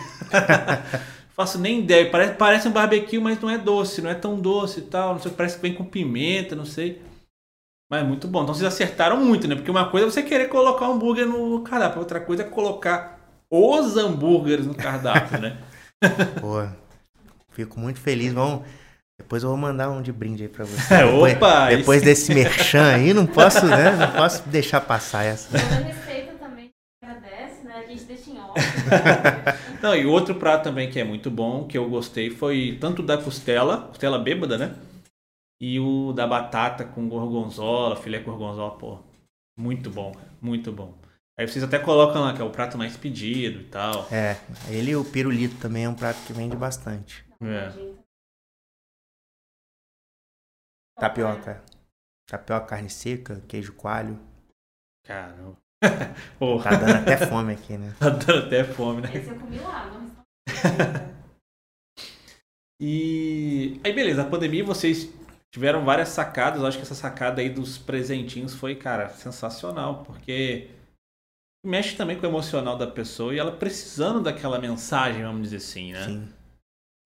Faço 1.34 1.58
nem 1.58 1.80
ideia. 1.80 2.10
Parece, 2.10 2.34
parece 2.34 2.68
um 2.68 2.72
barbecue, 2.72 3.18
mas 3.18 3.40
não 3.40 3.48
é 3.48 3.56
doce, 3.56 4.02
não 4.02 4.10
é 4.10 4.14
tão 4.14 4.38
doce 4.38 4.80
e 4.80 4.82
tal. 4.82 5.14
Não 5.14 5.20
sei, 5.20 5.32
parece 5.32 5.56
que 5.56 5.62
vem 5.62 5.74
com 5.74 5.84
pimenta, 5.84 6.54
não 6.54 6.66
sei. 6.66 7.02
Mas 7.90 8.02
é 8.02 8.04
muito 8.04 8.28
bom. 8.28 8.42
Então 8.42 8.54
vocês 8.54 8.66
acertaram 8.66 9.24
muito, 9.24 9.48
né? 9.48 9.54
Porque 9.54 9.70
uma 9.70 9.90
coisa 9.90 10.06
é 10.06 10.10
você 10.10 10.22
querer 10.22 10.48
colocar 10.48 10.86
hambúrguer 10.86 11.26
no 11.26 11.62
cardápio, 11.62 12.00
outra 12.00 12.20
coisa 12.20 12.42
é 12.42 12.46
colocar 12.46 13.18
os 13.50 13.96
hambúrgueres 13.96 14.66
no 14.66 14.74
cardápio, 14.74 15.40
né? 15.40 15.58
Pô, 16.40 16.68
fico 17.50 17.80
muito 17.80 17.98
feliz. 17.98 18.32
Vamos 18.32 18.66
depois 19.28 19.42
eu 19.42 19.50
vou 19.50 19.58
mandar 19.58 19.90
um 19.90 20.00
de 20.00 20.10
brinde 20.10 20.44
aí 20.44 20.48
pra 20.48 20.64
você. 20.64 20.88
É, 20.94 21.04
opa! 21.04 21.66
Depois, 21.66 21.78
depois 21.78 22.02
desse 22.02 22.32
merchan 22.32 22.94
aí, 22.94 23.12
não 23.12 23.26
posso, 23.26 23.66
né? 23.66 23.90
Não 23.94 24.10
posso 24.12 24.48
deixar 24.48 24.80
passar 24.80 25.22
essa. 25.22 25.54
Receita 25.58 26.32
também 26.40 26.70
agradece, 27.04 27.62
né? 27.62 27.74
A 27.84 27.86
gente 27.86 28.04
deixa 28.04 28.30
em 28.30 28.40
ordem. 28.40 28.64
não, 29.82 29.94
e 29.94 30.06
outro 30.06 30.34
prato 30.34 30.64
também 30.64 30.88
que 30.88 30.98
é 30.98 31.04
muito 31.04 31.30
bom, 31.30 31.66
que 31.66 31.76
eu 31.76 31.90
gostei, 31.90 32.30
foi 32.30 32.78
tanto 32.80 33.02
da 33.02 33.18
costela, 33.18 33.82
costela 33.88 34.18
bêbada, 34.18 34.56
né? 34.56 34.74
E 35.60 35.78
o 35.78 36.14
da 36.14 36.26
batata 36.26 36.84
com 36.84 37.06
gorgonzola, 37.06 37.96
filé 37.96 38.20
gorgonzola, 38.20 38.78
pô. 38.78 38.98
Muito 39.58 39.90
bom, 39.90 40.12
muito 40.40 40.72
bom. 40.72 40.94
Aí 41.38 41.46
vocês 41.46 41.62
até 41.62 41.78
colocam 41.78 42.22
lá 42.22 42.32
que 42.32 42.40
é 42.40 42.44
o 42.44 42.50
prato 42.50 42.78
mais 42.78 42.96
pedido 42.96 43.60
e 43.60 43.64
tal. 43.64 44.08
É, 44.10 44.38
ele 44.70 44.92
e 44.92 44.96
o 44.96 45.04
pirulito 45.04 45.56
também 45.56 45.84
é 45.84 45.88
um 45.88 45.94
prato 45.94 46.18
que 46.26 46.32
vende 46.32 46.56
bastante. 46.56 47.26
É. 47.42 47.97
Tapioca. 50.98 51.62
Tapioca, 52.28 52.66
carne 52.66 52.90
seca, 52.90 53.40
queijo 53.48 53.72
coalho. 53.74 54.18
Caramba. 55.06 55.56
Tá 56.62 56.70
dando 56.70 56.96
até 56.96 57.16
fome 57.16 57.52
aqui, 57.52 57.78
né? 57.78 57.94
Tá 57.98 58.10
dando 58.10 58.46
até 58.46 58.64
fome, 58.64 59.02
né? 59.02 59.10
Esse 59.14 59.30
eu 59.30 59.38
comi 59.38 59.58
lá, 59.58 59.86
não 59.86 60.08
E 62.80 63.80
aí, 63.84 63.92
beleza, 63.92 64.22
a 64.22 64.28
pandemia 64.28 64.64
vocês 64.64 65.12
tiveram 65.52 65.84
várias 65.84 66.10
sacadas. 66.10 66.60
Eu 66.60 66.66
acho 66.66 66.78
que 66.78 66.84
essa 66.84 66.94
sacada 66.94 67.40
aí 67.40 67.50
dos 67.50 67.78
presentinhos 67.78 68.54
foi, 68.54 68.76
cara, 68.76 69.08
sensacional, 69.08 70.04
porque 70.04 70.70
mexe 71.64 71.96
também 71.96 72.18
com 72.18 72.26
o 72.26 72.28
emocional 72.28 72.76
da 72.76 72.86
pessoa 72.86 73.34
e 73.34 73.38
ela 73.38 73.52
precisando 73.52 74.20
daquela 74.20 74.60
mensagem, 74.60 75.22
vamos 75.22 75.42
dizer 75.42 75.56
assim, 75.56 75.92
né? 75.92 76.04
Sim. 76.04 76.28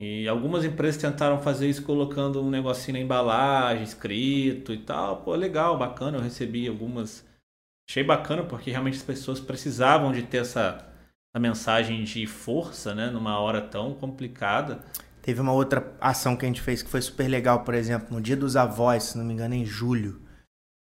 E 0.03 0.27
algumas 0.27 0.65
empresas 0.65 1.01
tentaram 1.01 1.41
fazer 1.41 1.69
isso 1.69 1.85
colocando 1.85 2.43
um 2.43 2.51
negocinho 2.51 2.99
na 2.99 3.05
embalagem, 3.05 3.85
escrito 3.85 4.73
e 4.73 4.79
tal. 4.79 5.19
Pô, 5.19 5.33
legal, 5.37 5.79
bacana, 5.79 6.19
eu 6.19 6.20
recebi 6.20 6.66
algumas. 6.66 7.24
Achei 7.89 8.03
bacana 8.03 8.43
porque 8.43 8.73
realmente 8.73 8.97
as 8.97 9.03
pessoas 9.05 9.39
precisavam 9.39 10.11
de 10.11 10.24
ter 10.24 10.39
essa, 10.39 10.85
essa 11.33 11.41
mensagem 11.41 12.03
de 12.03 12.27
força, 12.27 12.93
né, 12.97 13.11
numa 13.11 13.39
hora 13.39 13.61
tão 13.61 13.95
complicada. 13.95 14.81
Teve 15.23 15.41
uma 15.41 15.53
outra 15.53 15.95
ação 16.01 16.37
que 16.37 16.45
a 16.45 16.49
gente 16.49 16.62
fez 16.62 16.83
que 16.83 16.91
foi 16.91 17.01
super 17.01 17.29
legal, 17.29 17.62
por 17.62 17.73
exemplo, 17.73 18.09
no 18.11 18.20
Dia 18.20 18.37
dos 18.37 18.57
Avós, 18.57 19.05
se 19.05 19.19
não 19.19 19.24
me 19.24 19.33
engano, 19.33 19.55
em 19.55 19.65
julho. 19.65 20.20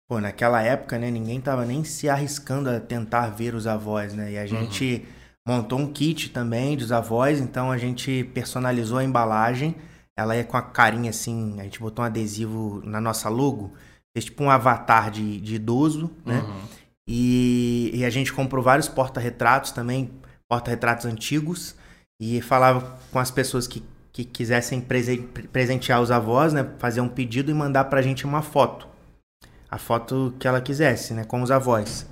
Pô, 0.09 0.21
naquela 0.21 0.61
época, 0.61 0.99
né, 0.99 1.09
ninguém 1.09 1.41
tava 1.41 1.65
nem 1.65 1.85
se 1.85 2.09
arriscando 2.09 2.69
a 2.69 2.81
tentar 2.81 3.29
ver 3.29 3.55
os 3.55 3.69
avós, 3.69 4.13
né? 4.13 4.33
E 4.33 4.39
a 4.39 4.45
gente 4.45 5.07
montou 5.47 5.79
um 5.79 5.93
kit 5.93 6.31
também 6.31 6.77
dos 6.77 6.91
avós, 6.93 7.41
então 7.41 7.71
a 7.71 7.79
gente 7.79 8.25
personalizou 8.33 8.99
a 8.99 9.05
embalagem. 9.05 9.77
Ela 10.17 10.37
é 10.37 10.45
com 10.45 10.57
a 10.57 10.63
carinha 10.63 11.11
assim, 11.11 11.61
a 11.61 11.65
gente 11.65 11.81
botou 11.81 12.05
um 12.05 12.07
adesivo 12.07 12.81
na 12.85 13.01
nossa 13.01 13.29
logo, 13.29 13.73
fez 14.17 14.25
tipo 14.27 14.45
um 14.45 14.51
avatar 14.51 15.11
de, 15.11 15.41
de 15.41 15.57
idoso, 15.57 16.11
né? 16.25 16.41
Uhum. 16.41 16.61
E, 17.07 17.91
e 17.93 18.05
a 18.05 18.11
gente 18.11 18.33
comprou 18.33 18.63
vários 18.63 18.89
porta-retratos 18.89 19.73
também, 19.73 20.11
porta-retratos 20.49 21.05
antigos, 21.05 21.75
e 22.21 22.41
falava 22.41 22.97
com 23.11 23.19
as 23.19 23.31
pessoas 23.31 23.67
que, 23.67 23.83
que 24.13 24.25
quisessem 24.25 24.81
presen- 24.81 25.27
presentear 25.53 26.01
os 26.01 26.11
avós, 26.13 26.53
né? 26.53 26.65
Fazer 26.79 27.01
um 27.01 27.09
pedido 27.09 27.51
e 27.51 27.55
mandar 27.55 27.85
pra 27.87 28.01
gente 28.01 28.25
uma 28.25 28.41
foto. 28.41 28.87
A 29.69 29.79
foto 29.79 30.33
que 30.39 30.47
ela 30.47 30.61
quisesse, 30.61 31.13
né? 31.13 31.25
Com 31.25 31.43
os 31.43 31.51
avós. 31.51 32.07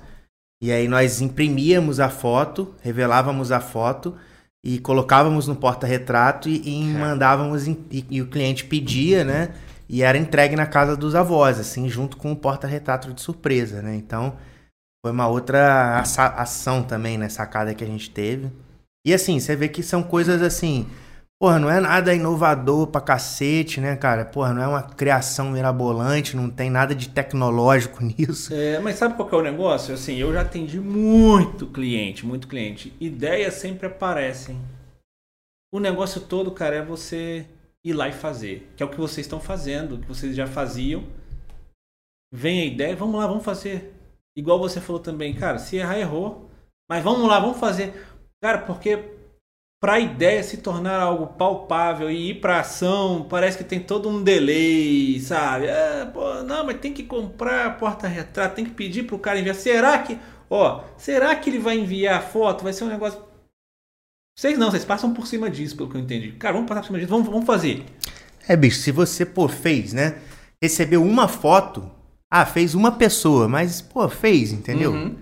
E 0.63 0.71
aí 0.71 0.87
nós 0.87 1.19
imprimíamos 1.19 1.99
a 1.99 2.07
foto, 2.07 2.73
revelávamos 2.81 3.51
a 3.51 3.59
foto 3.59 4.15
e 4.63 4.79
colocávamos 4.79 5.45
no 5.45 5.57
porta-retrato 5.57 6.47
e, 6.47 6.61
e 6.65 6.85
mandávamos 6.85 7.67
em- 7.67 7.77
e, 7.91 8.05
e 8.09 8.21
o 8.21 8.27
cliente 8.27 8.63
pedia, 8.63 9.25
né? 9.25 9.49
E 9.89 10.01
era 10.03 10.17
entregue 10.17 10.55
na 10.55 10.65
casa 10.65 10.95
dos 10.95 11.15
avós, 11.15 11.59
assim, 11.59 11.89
junto 11.89 12.15
com 12.15 12.31
o 12.31 12.35
porta-retrato 12.37 13.13
de 13.13 13.19
surpresa, 13.21 13.81
né? 13.81 13.93
Então, 13.93 14.37
foi 15.05 15.11
uma 15.11 15.27
outra 15.27 15.99
ação 15.99 16.81
também, 16.81 17.17
né? 17.17 17.27
Sacada 17.27 17.75
que 17.75 17.83
a 17.83 17.87
gente 17.87 18.09
teve. 18.09 18.49
E 19.05 19.13
assim, 19.13 19.41
você 19.41 19.57
vê 19.57 19.67
que 19.67 19.83
são 19.83 20.01
coisas 20.01 20.41
assim. 20.41 20.87
Porra, 21.43 21.59
não 21.59 21.69
é 21.69 21.81
nada 21.81 22.15
inovador 22.15 22.87
pra 22.87 23.01
cacete, 23.01 23.81
né, 23.81 23.97
cara? 23.97 24.23
Porra, 24.23 24.53
não 24.53 24.61
é 24.63 24.67
uma 24.67 24.81
criação 24.81 25.51
mirabolante, 25.51 26.37
não 26.37 26.49
tem 26.49 26.69
nada 26.69 26.95
de 26.95 27.09
tecnológico 27.09 27.99
nisso. 28.01 28.53
É, 28.53 28.79
mas 28.79 28.95
sabe 28.95 29.17
qual 29.17 29.27
que 29.27 29.35
é 29.35 29.37
o 29.37 29.41
negócio? 29.41 29.93
Assim, 29.93 30.15
eu 30.15 30.31
já 30.31 30.39
atendi 30.39 30.79
muito 30.79 31.67
cliente, 31.67 32.25
muito 32.25 32.47
cliente. 32.47 32.95
Ideias 32.97 33.55
sempre 33.55 33.87
aparecem. 33.87 34.57
O 35.73 35.81
negócio 35.81 36.21
todo, 36.21 36.49
cara, 36.49 36.77
é 36.77 36.81
você 36.81 37.45
ir 37.83 37.91
lá 37.91 38.07
e 38.07 38.13
fazer. 38.13 38.71
Que 38.77 38.81
é 38.81 38.85
o 38.85 38.89
que 38.89 38.95
vocês 38.97 39.25
estão 39.25 39.41
fazendo, 39.41 39.97
que 39.97 40.07
vocês 40.07 40.33
já 40.33 40.47
faziam. 40.47 41.03
Vem 42.33 42.61
a 42.61 42.65
ideia, 42.65 42.95
vamos 42.95 43.19
lá, 43.19 43.27
vamos 43.27 43.43
fazer. 43.43 43.93
Igual 44.33 44.59
você 44.59 44.79
falou 44.79 45.01
também, 45.01 45.33
cara, 45.33 45.59
se 45.59 45.75
errar, 45.75 45.99
errou. 45.99 46.49
Mas 46.89 47.03
vamos 47.03 47.27
lá, 47.27 47.37
vamos 47.37 47.59
fazer. 47.59 47.93
Cara, 48.41 48.59
porque 48.59 49.12
para 49.83 49.95
a 49.95 49.99
ideia 49.99 50.41
se 50.41 50.55
tornar 50.55 50.97
algo 51.01 51.27
palpável 51.27 52.09
e 52.09 52.29
ir 52.29 52.35
para 52.35 52.61
ação, 52.61 53.27
parece 53.29 53.57
que 53.57 53.65
tem 53.65 53.81
todo 53.81 54.07
um 54.07 54.23
delay, 54.23 55.19
sabe? 55.19 55.65
É, 55.65 56.05
pô, 56.05 56.41
não, 56.41 56.65
mas 56.65 56.79
tem 56.79 56.93
que 56.93 57.03
comprar 57.03 57.77
porta-retrato, 57.77 58.55
tem 58.55 58.63
que 58.63 58.71
pedir 58.71 59.03
pro 59.03 59.19
cara 59.19 59.41
enviar. 59.41 59.55
Será 59.55 59.97
que, 59.97 60.17
ó, 60.49 60.85
será 60.97 61.35
que 61.35 61.49
ele 61.49 61.59
vai 61.59 61.77
enviar 61.77 62.19
a 62.19 62.21
foto? 62.21 62.63
Vai 62.63 62.71
ser 62.71 62.85
um 62.85 62.87
negócio. 62.87 63.21
Vocês 64.39 64.57
não, 64.57 64.71
vocês 64.71 64.85
passam 64.85 65.13
por 65.13 65.27
cima 65.27 65.49
disso, 65.49 65.75
pelo 65.75 65.89
que 65.89 65.97
eu 65.97 66.01
entendi. 66.01 66.31
Cara, 66.31 66.53
vamos 66.53 66.69
passar 66.69 66.79
por 66.79 66.87
cima 66.87 66.99
disso, 66.99 67.11
vamos, 67.11 67.27
vamos 67.27 67.45
fazer. 67.45 67.83
É, 68.47 68.55
bicho, 68.55 68.79
se 68.79 68.89
você, 68.89 69.25
pô, 69.25 69.49
fez, 69.49 69.91
né? 69.91 70.15
Recebeu 70.63 71.03
uma 71.03 71.27
foto, 71.27 71.91
ah, 72.31 72.45
fez 72.45 72.73
uma 72.73 72.93
pessoa, 72.93 73.49
mas, 73.49 73.81
pô, 73.81 74.07
fez, 74.07 74.53
entendeu? 74.53 74.93
Uhum. 74.93 75.17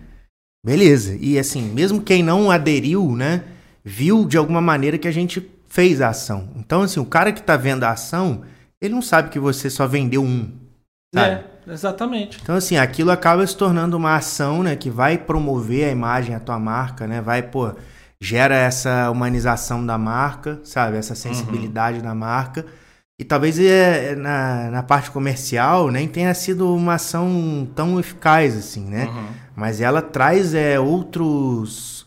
Beleza. 0.64 1.18
E 1.20 1.40
assim, 1.40 1.64
mesmo 1.64 2.04
quem 2.04 2.22
não 2.22 2.52
aderiu, 2.52 3.16
né, 3.16 3.44
viu 3.84 4.26
de 4.26 4.38
alguma 4.38 4.62
maneira 4.62 4.98
que 4.98 5.08
a 5.08 5.12
gente 5.12 5.50
fez 5.68 6.02
a 6.02 6.10
ação. 6.10 6.50
Então, 6.56 6.82
assim, 6.82 7.00
o 7.00 7.06
cara 7.06 7.32
que 7.32 7.42
tá 7.42 7.56
vendo 7.56 7.84
a 7.84 7.92
ação, 7.92 8.42
ele 8.82 8.94
não 8.94 9.02
sabe 9.02 9.30
que 9.30 9.40
você 9.40 9.70
só 9.70 9.88
vendeu 9.88 10.24
um. 10.24 10.52
Sabe? 11.14 11.44
É, 11.68 11.72
exatamente. 11.72 12.40
Então, 12.42 12.56
assim, 12.56 12.78
aquilo 12.78 13.12
acaba 13.12 13.46
se 13.46 13.56
tornando 13.56 13.96
uma 13.98 14.16
ação, 14.16 14.64
né, 14.64 14.76
que 14.76 14.90
vai 14.90 15.18
promover 15.18 15.86
a 15.86 15.92
imagem, 15.92 16.36
a 16.36 16.40
tua 16.40 16.60
marca, 16.60 17.08
né? 17.08 17.22
Vai, 17.22 17.42
pô, 17.42 17.74
gera 18.20 18.56
essa 18.56 19.10
humanização 19.10 19.86
da 19.86 19.98
marca, 19.98 20.60
sabe? 20.64 20.98
Essa 20.98 21.16
sensibilidade 21.16 22.02
da 22.02 22.14
marca. 22.14 22.66
E 23.20 23.24
talvez 23.24 23.60
é, 23.60 24.16
na, 24.16 24.72
na 24.72 24.84
parte 24.84 25.12
comercial 25.12 25.92
nem 25.92 26.08
tenha 26.08 26.34
sido 26.34 26.74
uma 26.76 26.96
ação 26.96 27.68
tão 27.76 28.00
eficaz, 28.00 28.58
assim, 28.58 28.86
né? 28.86 29.06
Uhum. 29.06 29.28
Mas 29.56 29.80
ela 29.80 30.02
traz 30.02 30.54
é, 30.54 30.80
outros 30.80 32.01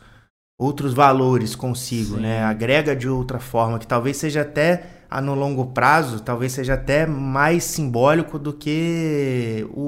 outros 0.58 0.94
valores 0.94 1.54
consigo, 1.56 2.16
Sim. 2.16 2.20
né? 2.20 2.42
Agrega 2.44 2.94
de 2.96 3.08
outra 3.08 3.38
forma, 3.40 3.78
que 3.78 3.86
talvez 3.86 4.16
seja 4.16 4.42
até 4.42 4.86
a 5.10 5.20
no 5.20 5.34
longo 5.34 5.66
prazo, 5.66 6.20
talvez 6.22 6.52
seja 6.52 6.74
até 6.74 7.06
mais 7.06 7.64
simbólico 7.64 8.38
do 8.38 8.52
que 8.52 9.66
o, 9.70 9.80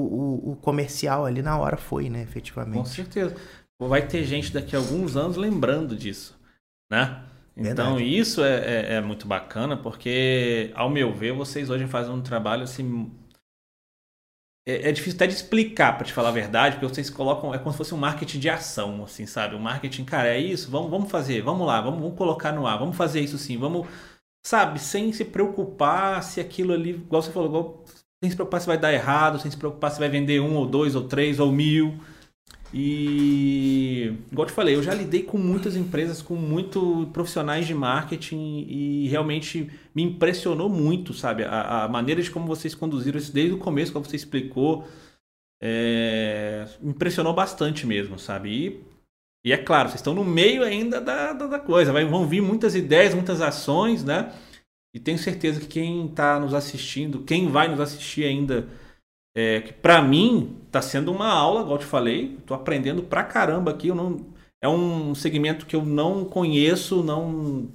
o, 0.49 0.51
o 0.51 0.55
comercial 0.57 1.25
ali 1.25 1.41
na 1.41 1.57
hora 1.57 1.77
foi, 1.77 2.09
né? 2.09 2.21
Com 2.71 2.83
Efetivamente. 2.83 2.89
certeza. 2.89 3.35
Vai 3.79 4.07
ter 4.07 4.23
gente 4.23 4.51
daqui 4.51 4.75
a 4.75 4.79
alguns 4.79 5.15
anos 5.15 5.37
lembrando 5.37 5.95
disso, 5.95 6.39
né? 6.91 7.23
Então 7.55 7.97
Verdade. 7.97 8.03
isso 8.03 8.43
é, 8.43 8.93
é- 8.93 8.93
é 8.95 9.01
muito 9.01 9.27
bacana 9.27 9.77
porque, 9.77 10.71
ao 10.75 10.89
meu 10.89 11.13
ver, 11.13 11.33
vocês 11.33 11.69
hoje 11.69 11.87
fazem 11.87 12.13
um 12.13 12.21
trabalho 12.21 12.63
assim. 12.63 13.11
É, 14.67 14.89
é 14.89 14.91
difícil 14.91 15.15
até 15.15 15.25
de 15.27 15.33
explicar, 15.33 15.93
para 15.97 16.05
te 16.05 16.11
falar 16.11 16.27
a 16.27 16.31
verdade, 16.33 16.75
porque 16.75 16.93
vocês 16.93 17.09
colocam. 17.09 17.53
É 17.53 17.57
como 17.57 17.71
se 17.71 17.77
fosse 17.77 17.93
um 17.93 17.97
marketing 17.97 18.39
de 18.39 18.49
ação, 18.49 19.03
assim, 19.05 19.25
sabe? 19.25 19.55
O 19.55 19.59
marketing, 19.59 20.03
cara, 20.03 20.27
é 20.27 20.39
isso, 20.39 20.69
vamos, 20.69 20.91
vamos 20.91 21.09
fazer, 21.09 21.41
vamos 21.41 21.65
lá, 21.65 21.79
vamos, 21.81 22.01
vamos 22.01 22.17
colocar 22.17 22.51
no 22.51 22.67
ar, 22.67 22.77
vamos 22.77 22.97
fazer 22.97 23.21
isso 23.21 23.37
sim, 23.37 23.57
vamos. 23.57 23.87
Sabe, 24.45 24.79
sem 24.79 25.11
se 25.13 25.25
preocupar 25.25 26.23
se 26.23 26.39
aquilo 26.41 26.73
ali, 26.73 26.91
igual 26.91 27.21
você 27.21 27.31
falou, 27.31 27.49
igual, 27.49 27.83
sem 28.21 28.29
se 28.29 28.35
preocupar 28.35 28.61
se 28.61 28.67
vai 28.67 28.77
dar 28.77 28.93
errado, 28.93 29.39
sem 29.39 29.51
se 29.51 29.57
preocupar 29.57 29.91
se 29.91 29.99
vai 29.99 30.09
vender 30.09 30.39
um 30.41 30.55
ou 30.55 30.65
dois 30.67 30.95
ou 30.95 31.07
três 31.07 31.39
ou 31.39 31.51
mil. 31.51 31.99
E, 32.73 34.13
igual 34.31 34.45
te 34.45 34.51
falei, 34.51 34.75
eu 34.75 34.83
já 34.83 34.93
lidei 34.93 35.23
com 35.23 35.37
muitas 35.37 35.75
empresas, 35.75 36.21
com 36.21 36.35
muitos 36.35 37.07
profissionais 37.09 37.65
de 37.65 37.73
marketing 37.73 38.65
e 38.67 39.07
realmente 39.07 39.71
me 39.95 40.03
impressionou 40.03 40.69
muito, 40.69 41.13
sabe? 41.13 41.43
A, 41.43 41.85
a 41.85 41.87
maneira 41.87 42.21
de 42.21 42.29
como 42.29 42.45
vocês 42.45 42.75
conduziram 42.75 43.17
isso 43.17 43.33
desde 43.33 43.53
o 43.53 43.57
começo, 43.57 43.93
como 43.93 44.05
você 44.05 44.17
explicou, 44.17 44.85
é, 45.61 46.67
impressionou 46.83 47.33
bastante 47.33 47.87
mesmo, 47.87 48.19
sabe? 48.19 48.49
E, 48.49 48.83
e 49.45 49.53
é 49.53 49.57
claro, 49.57 49.87
vocês 49.87 50.01
estão 50.01 50.13
no 50.13 50.25
meio 50.25 50.61
ainda 50.61 50.99
da, 50.99 51.31
da, 51.31 51.47
da 51.47 51.59
coisa, 51.59 51.93
vai, 51.93 52.03
vão 52.03 52.27
vir 52.27 52.41
muitas 52.41 52.75
ideias, 52.75 53.13
muitas 53.13 53.41
ações, 53.41 54.03
né? 54.03 54.33
E 54.93 54.99
tenho 54.99 55.17
certeza 55.17 55.61
que 55.61 55.67
quem 55.67 56.07
está 56.07 56.39
nos 56.39 56.53
assistindo, 56.53 57.23
quem 57.23 57.49
vai 57.49 57.67
nos 57.69 57.79
assistir 57.79 58.25
ainda 58.25 58.67
é, 59.35 59.61
que 59.61 59.71
para 59.71 60.01
mim 60.01 60.56
tá 60.71 60.81
sendo 60.81 61.11
uma 61.11 61.27
aula, 61.27 61.61
igual 61.61 61.75
eu 61.75 61.79
te 61.79 61.85
falei, 61.85 62.37
tô 62.45 62.53
aprendendo 62.53 63.03
pra 63.03 63.23
caramba 63.23 63.71
aqui, 63.71 63.87
eu 63.87 63.95
não 63.95 64.25
é 64.61 64.67
um 64.67 65.13
segmento 65.13 65.65
que 65.65 65.75
eu 65.75 65.85
não 65.85 66.25
conheço, 66.25 67.03
não 67.03 67.69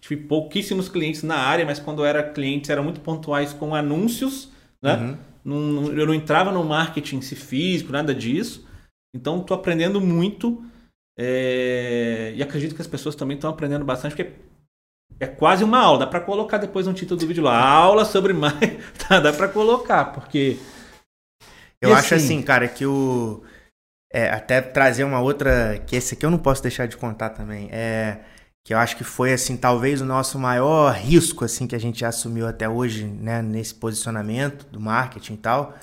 tive 0.00 0.22
pouquíssimos 0.24 0.88
clientes 0.88 1.22
na 1.22 1.36
área, 1.36 1.64
mas 1.64 1.78
quando 1.78 2.00
eu 2.00 2.06
era 2.06 2.22
cliente 2.22 2.72
eram 2.72 2.82
muito 2.82 3.00
pontuais 3.00 3.52
com 3.52 3.74
anúncios, 3.74 4.50
né? 4.82 4.96
Uhum. 4.96 5.16
Não- 5.44 5.92
eu 5.92 6.06
não 6.06 6.14
entrava 6.14 6.50
no 6.52 6.64
marketing 6.64 7.20
si 7.20 7.36
físico, 7.36 7.92
nada 7.92 8.14
disso. 8.14 8.66
Então 9.14 9.40
tô 9.40 9.54
aprendendo 9.54 10.00
muito 10.00 10.64
é, 11.18 12.32
e 12.34 12.42
acredito 12.42 12.74
que 12.74 12.80
as 12.80 12.86
pessoas 12.88 13.14
também 13.14 13.34
estão 13.36 13.50
aprendendo 13.50 13.84
bastante, 13.84 14.16
porque 14.16 14.32
é 15.20 15.26
quase 15.26 15.62
uma 15.62 15.78
aula. 15.78 16.00
Dá 16.00 16.06
pra 16.06 16.20
colocar 16.20 16.56
depois 16.58 16.86
no 16.86 16.94
título 16.94 17.20
do 17.20 17.26
vídeo 17.26 17.44
lá, 17.44 17.60
aula 17.60 18.04
sobre 18.04 18.32
mais. 18.32 18.54
Tá, 19.06 19.20
dá 19.20 19.32
pra 19.32 19.46
colocar, 19.48 20.06
porque 20.06 20.56
Eu 21.82 21.90
E 21.90 21.92
acho 21.92 22.14
assim- 22.14 22.24
assim, 22.36 22.42
cara, 22.42 22.68
que 22.68 22.86
o. 22.86 23.42
é, 24.12 24.30
até 24.30 24.60
trazer 24.60 25.04
uma 25.04 25.20
outra. 25.20 25.82
Que 25.86 25.96
esse 25.96 26.14
aqui 26.14 26.24
eu 26.24 26.30
não 26.30 26.38
posso 26.38 26.62
deixar 26.62 26.86
de 26.86 26.96
contar 26.96 27.30
também. 27.30 27.68
É. 27.72 28.18
Que 28.64 28.72
eu 28.72 28.78
acho 28.78 28.96
que 28.96 29.02
foi, 29.02 29.32
assim, 29.32 29.56
talvez 29.56 30.00
o 30.00 30.04
nosso 30.04 30.38
maior 30.38 30.94
risco, 30.94 31.44
assim, 31.44 31.66
que 31.66 31.74
a 31.74 31.80
gente 31.80 32.04
assumiu 32.04 32.46
até 32.46 32.68
hoje, 32.68 33.04
né, 33.04 33.42
nesse 33.42 33.74
posicionamento 33.74 34.64
do 34.70 34.78
marketing 34.78 35.34
e 35.34 35.38
tal, 35.38 35.74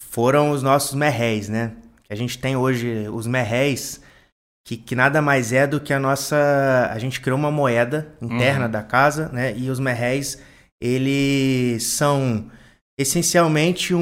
foram 0.00 0.50
os 0.52 0.62
nossos 0.62 0.94
merréis, 0.94 1.48
né? 1.48 1.72
Que 2.04 2.12
a 2.12 2.16
gente 2.16 2.38
tem 2.38 2.54
hoje 2.56 3.08
os 3.12 3.26
merréis, 3.26 4.00
que, 4.64 4.76
que 4.76 4.94
nada 4.94 5.20
mais 5.20 5.52
é 5.52 5.66
do 5.66 5.80
que 5.80 5.92
a 5.92 5.98
nossa. 5.98 6.36
A 6.92 6.98
gente 7.00 7.20
criou 7.20 7.36
uma 7.36 7.50
moeda 7.50 8.14
interna 8.22 8.66
Uhum. 8.66 8.70
da 8.70 8.82
casa, 8.84 9.28
né? 9.32 9.52
E 9.56 9.68
os 9.68 9.80
merréis, 9.80 10.38
eles 10.80 11.82
são 11.84 12.48
essencialmente 12.96 13.92
um, 13.92 14.00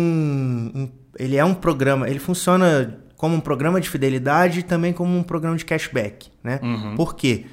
um- 0.75 0.93
Ele 1.19 1.37
é 1.37 1.45
um 1.45 1.55
programa, 1.55 2.09
ele 2.09 2.19
funciona 2.19 2.99
como 3.17 3.37
um 3.37 3.41
programa 3.41 3.81
de 3.81 3.89
fidelidade 3.89 4.61
e 4.61 4.63
também 4.63 4.93
como 4.93 5.17
um 5.17 5.23
programa 5.23 5.57
de 5.57 5.65
cashback, 5.65 6.31
né? 6.43 6.59
Uhum. 6.63 6.95
Por 6.97 7.15
quê? 7.15 7.47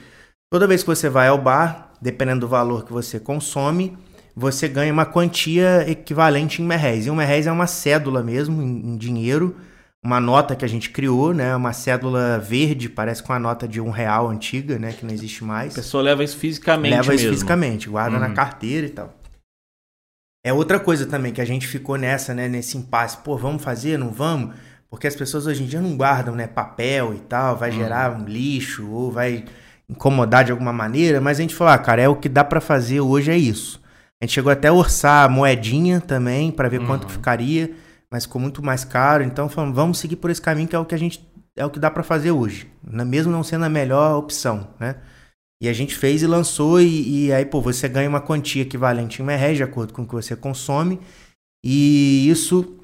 Toda 0.51 0.65
vez 0.67 0.81
que 0.81 0.87
você 0.87 1.09
vai 1.09 1.27
ao 1.27 1.37
bar, 1.37 1.91
dependendo 2.01 2.41
do 2.41 2.47
valor 2.47 2.85
que 2.85 2.91
você 2.91 3.19
consome, 3.19 3.95
você 4.35 4.67
ganha 4.67 4.91
uma 4.91 5.05
quantia 5.05 5.85
equivalente 5.87 6.61
em 6.61 6.65
merréis. 6.65 7.05
E 7.05 7.11
um 7.11 7.15
merréis 7.15 7.45
é 7.45 7.51
uma 7.51 7.67
cédula 7.67 8.23
mesmo, 8.23 8.61
em, 8.61 8.93
em 8.93 8.97
dinheiro, 8.97 9.55
uma 10.03 10.19
nota 10.19 10.55
que 10.55 10.63
a 10.63 10.67
gente 10.67 10.89
criou, 10.89 11.33
né? 11.33 11.53
Uma 11.55 11.73
cédula 11.73 12.39
verde, 12.39 12.87
parece 12.89 13.21
com 13.21 13.33
a 13.33 13.37
nota 13.39 13.67
de 13.67 13.81
um 13.81 13.89
real 13.91 14.29
antiga, 14.29 14.79
né? 14.79 14.93
Que 14.93 15.05
não 15.05 15.13
existe 15.13 15.43
mais. 15.43 15.73
A 15.73 15.75
pessoa 15.75 16.01
leva 16.01 16.23
isso 16.23 16.37
fisicamente 16.37 16.91
Leva 16.95 17.13
isso 17.13 17.23
mesmo. 17.25 17.29
fisicamente, 17.33 17.89
guarda 17.89 18.17
na 18.17 18.27
Uhum. 18.29 18.33
carteira 18.33 18.87
e 18.87 18.89
tal. 18.91 19.13
É 20.43 20.53
outra 20.53 20.79
coisa 20.79 21.05
também 21.05 21.33
que 21.33 21.41
a 21.41 21.45
gente 21.45 21.67
ficou 21.67 21.97
nessa, 21.97 22.33
né? 22.33 22.47
Nesse 22.47 22.77
impasse. 22.77 23.17
Pô, 23.17 23.37
vamos 23.37 23.63
fazer, 23.63 23.97
não 23.97 24.11
vamos? 24.11 24.55
Porque 24.89 25.07
as 25.07 25.15
pessoas 25.15 25.45
hoje 25.45 25.63
em 25.63 25.67
dia 25.67 25.81
não 25.81 25.95
guardam, 25.95 26.35
né? 26.35 26.47
Papel 26.47 27.13
e 27.13 27.19
tal, 27.19 27.55
vai 27.57 27.71
gerar 27.71 28.11
um 28.17 28.25
lixo 28.25 28.89
ou 28.89 29.11
vai 29.11 29.45
incomodar 29.87 30.43
de 30.43 30.51
alguma 30.51 30.73
maneira. 30.73 31.19
Mas 31.19 31.39
a 31.39 31.41
gente 31.41 31.55
falou, 31.55 31.73
ah, 31.73 31.77
cara, 31.77 32.01
é 32.01 32.07
o 32.07 32.15
que 32.15 32.29
dá 32.29 32.43
pra 32.43 32.61
fazer 32.61 33.01
hoje 33.01 33.31
é 33.31 33.37
isso. 33.37 33.81
A 34.21 34.25
gente 34.25 34.33
chegou 34.33 34.51
até 34.51 34.67
a 34.67 34.73
orçar 34.73 35.29
moedinha 35.29 36.01
também 36.01 36.51
pra 36.51 36.67
ver 36.67 36.85
quanto 36.85 37.07
que 37.07 37.13
ficaria, 37.13 37.71
mas 38.11 38.25
ficou 38.25 38.41
muito 38.41 38.63
mais 38.63 38.83
caro. 38.83 39.23
Então 39.23 39.47
falamos, 39.47 39.75
vamos 39.75 39.99
seguir 39.99 40.15
por 40.15 40.29
esse 40.29 40.41
caminho 40.41 40.67
que 40.67 40.75
é 40.75 40.79
o 40.79 40.85
que 40.85 40.95
a 40.95 40.99
gente 40.99 41.27
é 41.55 41.65
o 41.65 41.69
que 41.69 41.79
dá 41.79 41.91
pra 41.91 42.03
fazer 42.03 42.31
hoje, 42.31 42.71
mesmo 42.81 43.31
não 43.31 43.43
sendo 43.43 43.65
a 43.65 43.69
melhor 43.69 44.17
opção, 44.17 44.69
né? 44.79 44.95
E 45.61 45.67
a 45.67 45.73
gente 45.73 45.93
fez 45.95 46.21
e 46.21 46.27
lançou, 46.27 46.79
e, 46.79 47.25
e 47.25 47.33
aí, 47.33 47.45
pô, 47.45 47.59
você 47.61 47.87
ganha 47.89 48.07
uma 48.07 48.21
quantia 48.21 48.61
equivalente 48.61 49.21
em 49.21 49.25
merréis, 49.25 49.57
de 49.57 49.63
acordo 49.63 49.93
com 49.93 50.03
o 50.03 50.07
que 50.07 50.13
você 50.13 50.35
consome. 50.35 50.99
E 51.63 52.29
isso, 52.29 52.77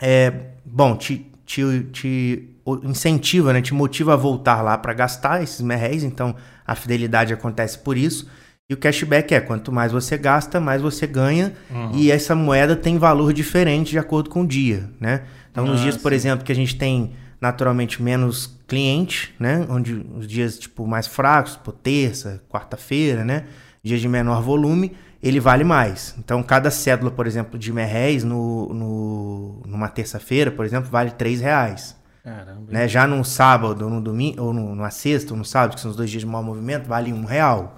é, 0.00 0.30
bom, 0.64 0.94
te, 0.96 1.26
te, 1.46 1.62
te 1.92 2.48
incentiva, 2.84 3.52
né? 3.52 3.62
Te 3.62 3.72
motiva 3.72 4.12
a 4.12 4.16
voltar 4.16 4.60
lá 4.60 4.76
para 4.76 4.92
gastar 4.92 5.42
esses 5.42 5.60
merréis. 5.62 6.02
Então, 6.02 6.34
a 6.66 6.74
fidelidade 6.74 7.32
acontece 7.32 7.78
por 7.78 7.96
isso. 7.96 8.28
E 8.68 8.74
o 8.74 8.76
cashback 8.76 9.32
é, 9.34 9.40
quanto 9.40 9.72
mais 9.72 9.92
você 9.92 10.18
gasta, 10.18 10.60
mais 10.60 10.82
você 10.82 11.06
ganha. 11.06 11.54
E 11.94 12.10
essa 12.10 12.34
moeda 12.34 12.76
tem 12.76 12.98
valor 12.98 13.32
diferente 13.32 13.90
de 13.90 13.98
acordo 13.98 14.28
com 14.28 14.42
o 14.42 14.46
dia, 14.46 14.90
né? 15.00 15.22
Então, 15.50 15.64
nos 15.64 15.80
Ah, 15.80 15.84
dias, 15.84 15.96
por 15.96 16.10
sim. 16.12 16.16
exemplo, 16.16 16.44
que 16.44 16.52
a 16.52 16.54
gente 16.54 16.76
tem 16.76 17.12
naturalmente 17.40 18.02
menos 18.02 18.55
cliente, 18.66 19.34
né? 19.38 19.66
Onde 19.68 19.94
os 20.16 20.26
dias 20.26 20.58
tipo 20.58 20.86
mais 20.86 21.06
fracos, 21.06 21.56
por 21.56 21.72
terça, 21.72 22.42
quarta-feira, 22.48 23.24
né? 23.24 23.44
Dias 23.82 24.00
de 24.00 24.08
menor 24.08 24.42
volume, 24.42 24.96
ele 25.22 25.38
vale 25.40 25.64
mais. 25.64 26.14
Então, 26.18 26.42
cada 26.42 26.70
cédula, 26.70 27.10
por 27.10 27.26
exemplo, 27.26 27.58
de 27.58 27.72
merréis 27.72 28.24
no, 28.24 28.72
no, 28.74 29.62
numa 29.66 29.88
terça-feira, 29.88 30.50
por 30.50 30.64
exemplo, 30.64 30.90
vale 30.90 31.10
três 31.12 31.40
reais. 31.40 31.96
Caramba. 32.24 32.62
Né? 32.68 32.88
Já 32.88 33.06
num 33.06 33.22
sábado, 33.22 33.84
ou 33.84 33.90
no 33.90 34.00
domingo, 34.00 34.42
ou 34.42 34.52
no- 34.52 34.74
numa 34.74 34.90
sexta, 34.90 35.32
ou 35.32 35.38
no 35.38 35.44
sábado, 35.44 35.76
que 35.76 35.80
são 35.80 35.90
os 35.92 35.96
dois 35.96 36.10
dias 36.10 36.22
de 36.22 36.26
maior 36.26 36.42
movimento, 36.42 36.88
vale 36.88 37.12
um 37.12 37.24
real. 37.24 37.76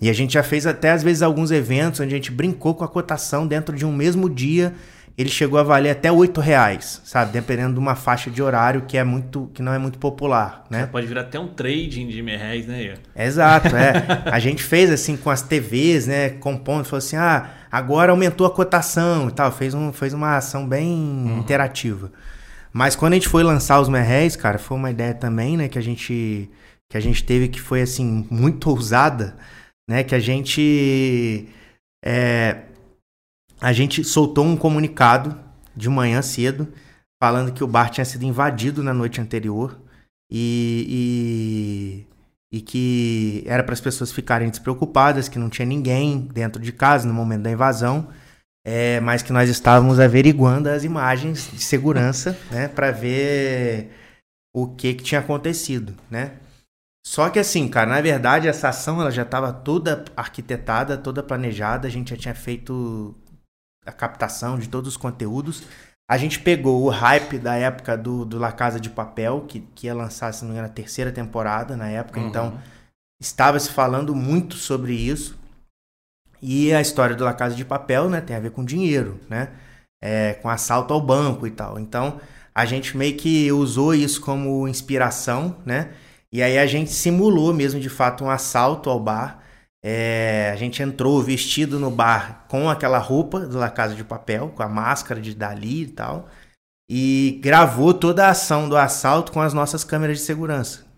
E 0.00 0.08
a 0.08 0.12
gente 0.12 0.34
já 0.34 0.42
fez 0.42 0.66
até, 0.66 0.92
às 0.92 1.02
vezes, 1.02 1.22
alguns 1.22 1.50
eventos 1.50 1.98
onde 2.00 2.14
a 2.14 2.16
gente 2.16 2.30
brincou 2.30 2.74
com 2.74 2.84
a 2.84 2.88
cotação 2.88 3.46
dentro 3.46 3.74
de 3.76 3.84
um 3.84 3.92
mesmo 3.92 4.30
dia. 4.30 4.74
Ele 5.16 5.28
chegou 5.28 5.58
a 5.58 5.62
valer 5.62 5.90
até 5.90 6.10
oito 6.10 6.40
reais, 6.40 7.02
sabe? 7.04 7.32
Dependendo 7.32 7.74
de 7.74 7.78
uma 7.78 7.94
faixa 7.94 8.30
de 8.30 8.42
horário 8.42 8.82
que 8.82 8.96
é 8.96 9.04
muito, 9.04 9.50
que 9.52 9.60
não 9.62 9.72
é 9.72 9.78
muito 9.78 9.98
popular, 9.98 10.64
né? 10.70 10.86
Pode 10.86 11.06
virar 11.06 11.22
até 11.22 11.38
um 11.38 11.48
trading 11.48 12.08
de 12.08 12.22
merréis, 12.22 12.66
né? 12.66 12.94
Exato, 13.14 13.76
é. 13.76 14.22
A 14.30 14.38
gente 14.38 14.62
fez 14.62 14.90
assim 14.90 15.16
com 15.16 15.28
as 15.28 15.42
TVs, 15.42 16.06
né? 16.06 16.30
Compondo, 16.30 16.84
falou 16.84 16.98
assim: 16.98 17.16
ah, 17.16 17.50
agora 17.70 18.12
aumentou 18.12 18.46
a 18.46 18.50
cotação 18.50 19.28
e 19.28 19.32
tal. 19.32 19.52
Fez, 19.52 19.74
um, 19.74 19.92
fez 19.92 20.14
uma 20.14 20.36
ação 20.36 20.66
bem 20.66 21.38
interativa. 21.38 22.10
Mas 22.72 22.94
quando 22.96 23.12
a 23.12 23.16
gente 23.16 23.28
foi 23.28 23.42
lançar 23.42 23.80
os 23.80 23.88
merréis, 23.88 24.36
cara, 24.36 24.58
foi 24.58 24.76
uma 24.76 24.90
ideia 24.90 25.12
também, 25.12 25.56
né? 25.56 25.68
Que 25.68 25.78
a 25.78 25.82
gente, 25.82 26.48
que 26.88 26.96
a 26.96 27.00
gente 27.00 27.24
teve 27.24 27.48
que 27.48 27.60
foi 27.60 27.82
assim, 27.82 28.26
muito 28.30 28.70
ousada, 28.70 29.36
né? 29.88 30.04
Que 30.04 30.14
a 30.14 30.20
gente. 30.20 31.48
é, 32.04 32.56
a 33.60 33.72
gente 33.72 34.02
soltou 34.02 34.44
um 34.44 34.56
comunicado 34.56 35.38
de 35.76 35.88
manhã 35.88 36.22
cedo 36.22 36.72
falando 37.22 37.52
que 37.52 37.62
o 37.62 37.66
bar 37.66 37.90
tinha 37.90 38.04
sido 38.04 38.24
invadido 38.24 38.82
na 38.82 38.94
noite 38.94 39.20
anterior 39.20 39.78
e, 40.30 42.06
e, 42.50 42.58
e 42.58 42.60
que 42.62 43.44
era 43.46 43.62
para 43.62 43.74
as 43.74 43.80
pessoas 43.80 44.10
ficarem 44.10 44.48
despreocupadas, 44.48 45.28
que 45.28 45.38
não 45.38 45.50
tinha 45.50 45.66
ninguém 45.66 46.20
dentro 46.20 46.62
de 46.62 46.72
casa 46.72 47.06
no 47.06 47.12
momento 47.12 47.42
da 47.42 47.50
invasão, 47.50 48.08
é, 48.64 49.00
mas 49.00 49.22
que 49.22 49.32
nós 49.32 49.50
estávamos 49.50 50.00
averiguando 50.00 50.70
as 50.70 50.82
imagens 50.82 51.50
de 51.52 51.62
segurança, 51.62 52.38
né, 52.50 52.68
para 52.68 52.90
ver 52.90 53.90
o 54.54 54.68
que, 54.68 54.94
que 54.94 55.04
tinha 55.04 55.20
acontecido, 55.20 55.94
né? 56.10 56.32
Só 57.06 57.30
que 57.30 57.38
assim, 57.38 57.66
cara, 57.66 57.90
na 57.90 58.00
verdade 58.00 58.46
essa 58.46 58.68
ação 58.68 59.00
ela 59.00 59.10
já 59.10 59.22
estava 59.22 59.52
toda 59.52 60.04
arquitetada, 60.16 60.98
toda 60.98 61.22
planejada, 61.22 61.88
a 61.88 61.90
gente 61.90 62.10
já 62.10 62.16
tinha 62.16 62.34
feito 62.34 63.16
a 63.86 63.92
captação 63.92 64.58
de 64.58 64.68
todos 64.68 64.90
os 64.90 64.96
conteúdos. 64.96 65.62
A 66.10 66.16
gente 66.18 66.40
pegou 66.40 66.82
o 66.82 66.88
hype 66.88 67.38
da 67.38 67.54
época 67.54 67.96
do, 67.96 68.24
do 68.24 68.38
La 68.38 68.52
Casa 68.52 68.80
de 68.80 68.90
Papel, 68.90 69.44
que, 69.48 69.60
que 69.74 69.86
ia 69.86 69.94
lançar, 69.94 70.32
se 70.34 70.42
não 70.42 70.48
me 70.50 70.54
engano, 70.56 70.68
a 70.68 70.74
terceira 70.74 71.12
temporada 71.12 71.76
na 71.76 71.88
época, 71.88 72.20
Uhum. 72.20 72.28
então 72.28 72.60
estava 73.20 73.58
se 73.60 73.70
falando 73.70 74.14
muito 74.14 74.56
sobre 74.56 74.92
isso. 74.94 75.38
E 76.42 76.72
a 76.72 76.80
história 76.80 77.14
do 77.14 77.24
La 77.24 77.34
Casa 77.34 77.54
de 77.54 77.64
Papel, 77.64 78.08
né, 78.08 78.20
tem 78.20 78.34
a 78.34 78.40
ver 78.40 78.50
com 78.50 78.64
dinheiro, 78.64 79.20
né? 79.28 79.50
É, 80.02 80.34
com 80.34 80.48
assalto 80.48 80.94
ao 80.94 81.00
banco 81.00 81.46
e 81.46 81.50
tal. 81.50 81.78
Então, 81.78 82.18
a 82.54 82.64
gente 82.64 82.96
meio 82.96 83.16
que 83.16 83.52
usou 83.52 83.94
isso 83.94 84.20
como 84.22 84.66
inspiração, 84.66 85.56
né? 85.66 85.92
E 86.32 86.42
aí 86.42 86.58
a 86.58 86.66
gente 86.66 86.90
simulou 86.90 87.52
mesmo 87.52 87.78
de 87.78 87.90
fato 87.90 88.24
um 88.24 88.30
assalto 88.30 88.88
ao 88.88 88.98
bar. 88.98 89.42
É, 89.82 90.50
a 90.52 90.56
gente 90.56 90.82
entrou 90.82 91.22
vestido 91.22 91.78
no 91.78 91.90
bar 91.90 92.44
com 92.48 92.68
aquela 92.68 92.98
roupa 92.98 93.40
do 93.40 93.58
La 93.58 93.70
Casa 93.70 93.94
de 93.94 94.04
Papel, 94.04 94.50
com 94.50 94.62
a 94.62 94.68
máscara 94.68 95.20
de 95.20 95.34
Dali 95.34 95.82
e 95.82 95.88
tal, 95.88 96.28
e 96.90 97.40
gravou 97.42 97.94
toda 97.94 98.26
a 98.26 98.30
ação 98.30 98.68
do 98.68 98.76
assalto 98.76 99.32
com 99.32 99.40
as 99.40 99.54
nossas 99.54 99.82
câmeras 99.82 100.18
de 100.18 100.24
segurança. 100.24 100.90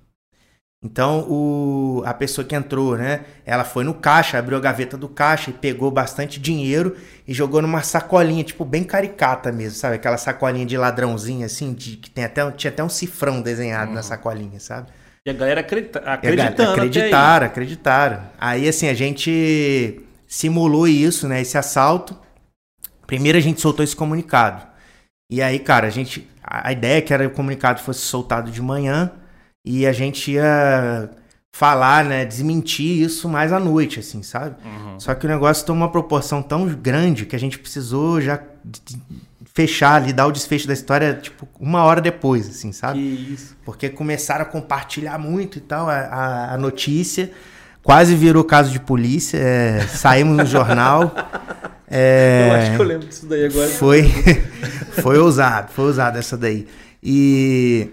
Então, 0.84 1.20
o, 1.30 2.02
a 2.04 2.12
pessoa 2.12 2.44
que 2.44 2.56
entrou, 2.56 2.96
né? 2.96 3.24
Ela 3.46 3.62
foi 3.62 3.84
no 3.84 3.94
caixa, 3.94 4.36
abriu 4.36 4.58
a 4.58 4.60
gaveta 4.60 4.96
do 4.96 5.08
caixa 5.08 5.50
e 5.50 5.52
pegou 5.52 5.92
bastante 5.92 6.40
dinheiro 6.40 6.96
e 7.26 7.32
jogou 7.32 7.62
numa 7.62 7.82
sacolinha, 7.82 8.42
tipo, 8.42 8.64
bem 8.64 8.82
caricata 8.82 9.52
mesmo, 9.52 9.78
sabe? 9.78 9.94
Aquela 9.94 10.18
sacolinha 10.18 10.66
de 10.66 10.76
ladrãozinho, 10.76 11.46
assim, 11.46 11.72
de, 11.72 11.96
que 11.98 12.10
tem 12.10 12.24
até, 12.24 12.50
tinha 12.50 12.72
até 12.72 12.82
um 12.82 12.88
cifrão 12.88 13.40
desenhado 13.40 13.92
na 13.92 14.02
sacolinha, 14.02 14.58
sabe? 14.58 14.88
E 15.26 15.30
a 15.30 15.32
galera 15.32 15.60
acredita, 15.60 16.00
a 16.00 16.14
acreditando. 16.14 16.62
aí. 16.62 16.72
acreditaram, 16.72 17.46
acreditaram. 17.46 18.30
Aí, 18.38 18.68
assim, 18.68 18.88
a 18.88 18.94
gente 18.94 20.00
simulou 20.26 20.88
isso, 20.88 21.28
né? 21.28 21.40
Esse 21.40 21.56
assalto. 21.56 22.18
Primeiro 23.06 23.38
a 23.38 23.40
gente 23.40 23.60
soltou 23.60 23.84
esse 23.84 23.94
comunicado. 23.94 24.66
E 25.30 25.40
aí, 25.40 25.58
cara, 25.58 25.86
a 25.86 25.90
gente. 25.90 26.28
A 26.42 26.68
a 26.68 26.72
ideia 26.72 26.98
é 26.98 27.00
que 27.00 27.14
era 27.14 27.24
que 27.26 27.32
o 27.32 27.36
comunicado 27.36 27.80
fosse 27.80 28.00
soltado 28.00 28.50
de 28.50 28.60
manhã 28.60 29.12
e 29.64 29.86
a 29.86 29.92
gente 29.92 30.32
ia 30.32 31.10
falar, 31.54 32.04
né? 32.04 32.24
Desmentir 32.24 33.02
isso 33.02 33.28
mais 33.28 33.52
à 33.52 33.60
noite, 33.60 34.00
assim, 34.00 34.22
sabe? 34.22 34.56
Uhum. 34.64 34.98
Só 34.98 35.14
que 35.14 35.26
o 35.26 35.28
negócio 35.28 35.66
tomou 35.66 35.82
uma 35.82 35.92
proporção 35.92 36.42
tão 36.42 36.66
grande 36.66 37.26
que 37.26 37.36
a 37.36 37.38
gente 37.38 37.58
precisou 37.58 38.20
já 38.20 38.40
fechar 39.54 39.96
ali, 39.96 40.14
dar 40.14 40.26
o 40.26 40.32
desfecho 40.32 40.66
da 40.66 40.72
história, 40.72 41.12
tipo, 41.14 41.46
uma 41.60 41.84
hora 41.84 42.00
depois, 42.00 42.48
assim, 42.48 42.70
Que 42.70 42.76
sabe? 42.76 42.98
isso. 43.34 43.54
Porque 43.66 43.90
começaram 43.90 44.42
a 44.42 44.46
compartilhar 44.46 45.18
muito 45.18 45.58
e 45.58 45.60
tal 45.60 45.88
a, 45.90 45.94
a- 45.98 46.54
a 46.54 46.58
notícia. 46.58 47.30
Quase 47.82 48.14
virou 48.14 48.44
caso 48.44 48.70
de 48.70 48.80
polícia. 48.80 49.36
é, 49.38 49.80
saímos 49.88 50.36
no 50.38 50.46
jornal. 50.46 51.12
é, 51.90 52.48
Eu 52.48 52.54
acho 52.54 52.70
que 52.76 52.80
eu 52.82 52.86
lembro 52.86 53.06
disso 53.08 53.26
daí 53.26 53.44
agora. 53.44 53.68
foi, 53.68 54.04
foi 55.02 55.18
ousado, 55.18 55.70
foi 55.72 55.84
ousado 55.84 56.16
essa 56.16 56.36
daí. 56.38 56.66
E, 57.02 57.90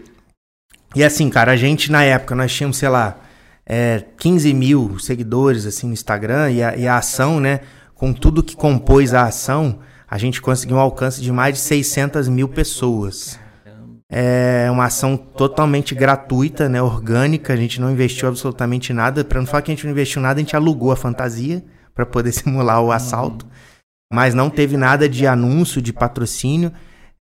e 0.95 1.03
assim, 1.03 1.30
cara, 1.30 1.52
a 1.52 1.56
gente 1.57 1.91
na 1.91 2.03
época, 2.03 2.36
nós 2.36 2.53
tínhamos, 2.53 2.77
sei 2.77 2.88
lá, 2.88 3.18
é, 3.69 4.03
15 4.17 4.53
mil 4.53 4.97
seguidores 4.97 5.65
assim 5.67 5.87
no 5.87 5.93
Instagram 5.93 6.51
e 6.51 6.63
a, 6.63 6.75
e 6.75 6.87
a 6.87 6.97
ação, 6.97 7.39
né, 7.39 7.59
com 7.93 8.11
tudo 8.11 8.43
que 8.43 8.55
compôs 8.55 9.13
a 9.13 9.23
ação, 9.23 9.79
a 10.09 10.17
gente 10.17 10.41
conseguiu 10.41 10.77
um 10.77 10.79
alcance 10.79 11.21
de 11.21 11.31
mais 11.31 11.53
de 11.53 11.61
600 11.61 12.27
mil 12.27 12.49
pessoas. 12.49 13.39
É 14.11 14.67
uma 14.71 14.85
ação 14.85 15.15
totalmente 15.15 15.93
gratuita, 15.93 16.67
né, 16.67 16.81
orgânica, 16.81 17.53
a 17.53 17.55
gente 17.55 17.79
não 17.79 17.91
investiu 17.91 18.27
absolutamente 18.27 18.91
nada. 18.91 19.23
Para 19.23 19.39
não 19.39 19.45
falar 19.45 19.61
que 19.61 19.71
a 19.71 19.75
gente 19.75 19.85
não 19.85 19.91
investiu 19.91 20.19
nada, 20.19 20.39
a 20.39 20.43
gente 20.43 20.55
alugou 20.55 20.91
a 20.91 20.95
fantasia 20.95 21.63
para 21.93 22.07
poder 22.07 22.31
simular 22.33 22.81
o 22.81 22.91
assalto 22.91 23.45
mas 24.11 24.33
não 24.33 24.49
teve 24.49 24.75
nada 24.75 25.07
de 25.07 25.27
anúncio, 25.27 25.81
de 25.81 25.93
patrocínio. 25.93 26.71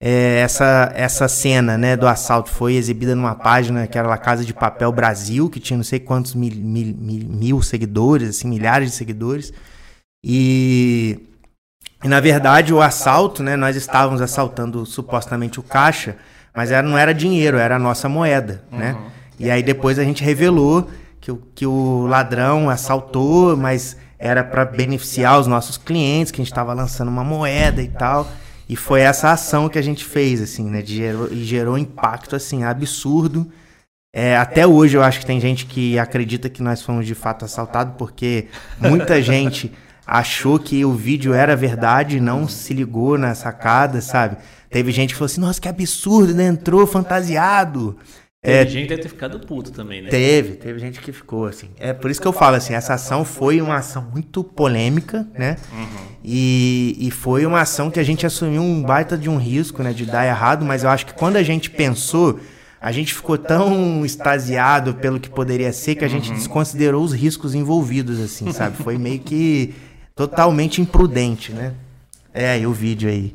É, 0.00 0.38
essa, 0.40 0.92
essa 0.94 1.26
cena 1.26 1.76
né, 1.76 1.96
do 1.96 2.06
assalto 2.06 2.50
foi 2.50 2.74
exibida 2.74 3.16
numa 3.16 3.34
página 3.34 3.84
que 3.86 3.98
era 3.98 4.12
a 4.14 4.18
Casa 4.18 4.44
de 4.44 4.54
Papel 4.54 4.92
Brasil, 4.92 5.50
que 5.50 5.58
tinha 5.58 5.76
não 5.76 5.82
sei 5.84 5.98
quantos 5.98 6.34
mil, 6.36 6.54
mil, 6.54 6.94
mil- 6.96 7.28
mil 7.28 7.62
seguidores, 7.62 8.28
assim, 8.30 8.46
milhares 8.48 8.90
de 8.90 8.96
seguidores. 8.96 9.52
E, 10.24 11.18
e, 12.04 12.08
na 12.08 12.20
verdade 12.20 12.72
o 12.72 12.80
assalto, 12.80 13.42
né, 13.42 13.56
nós 13.56 13.74
estávamos 13.76 14.20
assaltando 14.20 14.84
supostamente 14.86 15.58
o 15.58 15.62
caixa, 15.62 16.16
mas 16.54 16.70
era, 16.70 16.86
não 16.86 16.96
era 16.96 17.12
dinheiro, 17.12 17.56
era 17.58 17.76
a 17.76 17.78
nossa 17.78 18.08
moeda. 18.08 18.62
Né? 18.70 18.96
E 19.38 19.50
aí 19.50 19.62
depois 19.62 19.98
a 19.98 20.04
gente 20.04 20.22
revelou 20.22 20.82
que 20.82 20.98
que, 21.20 21.32
o- 21.32 21.42
que 21.56 21.66
o 21.66 22.06
ladrão 22.06 22.70
assaltou, 22.70 23.56
mas 23.56 23.96
era 24.18 24.42
para 24.44 24.64
beneficiar 24.64 25.38
os 25.40 25.46
nossos 25.48 25.76
clientes, 25.76 26.30
que 26.32 26.40
a 26.40 26.44
gente 26.44 26.52
estava 26.52 26.72
lançando 26.72 27.08
uma 27.08 27.24
moeda 27.24 27.82
e 27.82 27.88
tal. 27.88 28.26
E 28.68 28.76
foi 28.76 29.00
essa 29.00 29.32
ação 29.32 29.68
que 29.68 29.78
a 29.78 29.82
gente 29.82 30.04
fez, 30.04 30.42
assim, 30.42 30.68
né? 30.68 30.82
de 30.82 30.96
gerou, 30.96 31.32
e 31.32 31.42
gerou 31.44 31.78
impacto, 31.78 32.36
assim, 32.36 32.64
absurdo. 32.64 33.50
É, 34.14 34.36
até 34.36 34.66
hoje 34.66 34.96
eu 34.96 35.02
acho 35.02 35.20
que 35.20 35.26
tem 35.26 35.40
gente 35.40 35.64
que 35.66 35.98
acredita 35.98 36.50
que 36.50 36.62
nós 36.62 36.82
fomos 36.82 37.06
de 37.06 37.14
fato 37.14 37.44
assaltados, 37.44 37.94
porque 37.96 38.48
muita 38.78 39.20
gente 39.22 39.72
achou 40.06 40.58
que 40.58 40.84
o 40.84 40.92
vídeo 40.92 41.32
era 41.32 41.54
verdade 41.56 42.16
e 42.16 42.20
não 42.20 42.48
se 42.48 42.74
ligou 42.74 43.16
na 43.16 43.34
sacada, 43.34 44.00
sabe? 44.00 44.36
Teve 44.70 44.92
gente 44.92 45.10
que 45.10 45.18
falou 45.18 45.26
assim, 45.26 45.40
nossa, 45.40 45.60
que 45.60 45.68
absurdo, 45.68 46.34
né? 46.34 46.46
Entrou 46.46 46.86
fantasiado. 46.86 47.96
É, 48.48 48.58
Teve 48.64 48.70
gente 48.70 48.82
que 48.82 48.88
deve 48.88 49.02
ter 49.02 49.08
ficado 49.08 49.40
puto 49.40 49.70
também, 49.70 50.02
né? 50.02 50.08
Teve, 50.08 50.54
teve 50.54 50.78
gente 50.78 51.00
que 51.00 51.12
ficou 51.12 51.46
assim. 51.46 51.68
É 51.78 51.92
por 51.92 52.10
isso 52.10 52.20
que 52.20 52.26
eu 52.26 52.32
falo 52.32 52.56
assim, 52.56 52.74
essa 52.74 52.94
ação 52.94 53.24
foi 53.24 53.60
uma 53.60 53.76
ação 53.76 54.02
muito 54.10 54.42
polêmica, 54.42 55.26
né? 55.34 55.56
E, 56.24 56.96
e 56.98 57.10
foi 57.10 57.46
uma 57.46 57.60
ação 57.60 57.90
que 57.90 58.00
a 58.00 58.04
gente 58.04 58.26
assumiu 58.26 58.62
um 58.62 58.82
baita 58.82 59.16
de 59.16 59.28
um 59.28 59.36
risco, 59.36 59.82
né? 59.82 59.92
De 59.92 60.06
dar 60.06 60.26
errado, 60.26 60.64
mas 60.64 60.84
eu 60.84 60.90
acho 60.90 61.06
que 61.06 61.14
quando 61.14 61.36
a 61.36 61.42
gente 61.42 61.70
pensou, 61.70 62.40
a 62.80 62.92
gente 62.92 63.12
ficou 63.14 63.36
tão 63.36 64.04
extasiado 64.04 64.94
pelo 64.94 65.18
que 65.20 65.28
poderia 65.28 65.72
ser 65.72 65.94
que 65.94 66.04
a 66.04 66.08
gente 66.08 66.32
desconsiderou 66.32 67.02
os 67.02 67.12
riscos 67.12 67.54
envolvidos, 67.54 68.20
assim, 68.20 68.52
sabe? 68.52 68.76
Foi 68.76 68.96
meio 68.98 69.18
que 69.18 69.74
totalmente 70.14 70.80
imprudente, 70.80 71.52
né? 71.52 71.74
É 72.32 72.50
aí 72.50 72.66
o 72.66 72.72
vídeo 72.72 73.08
aí. 73.08 73.34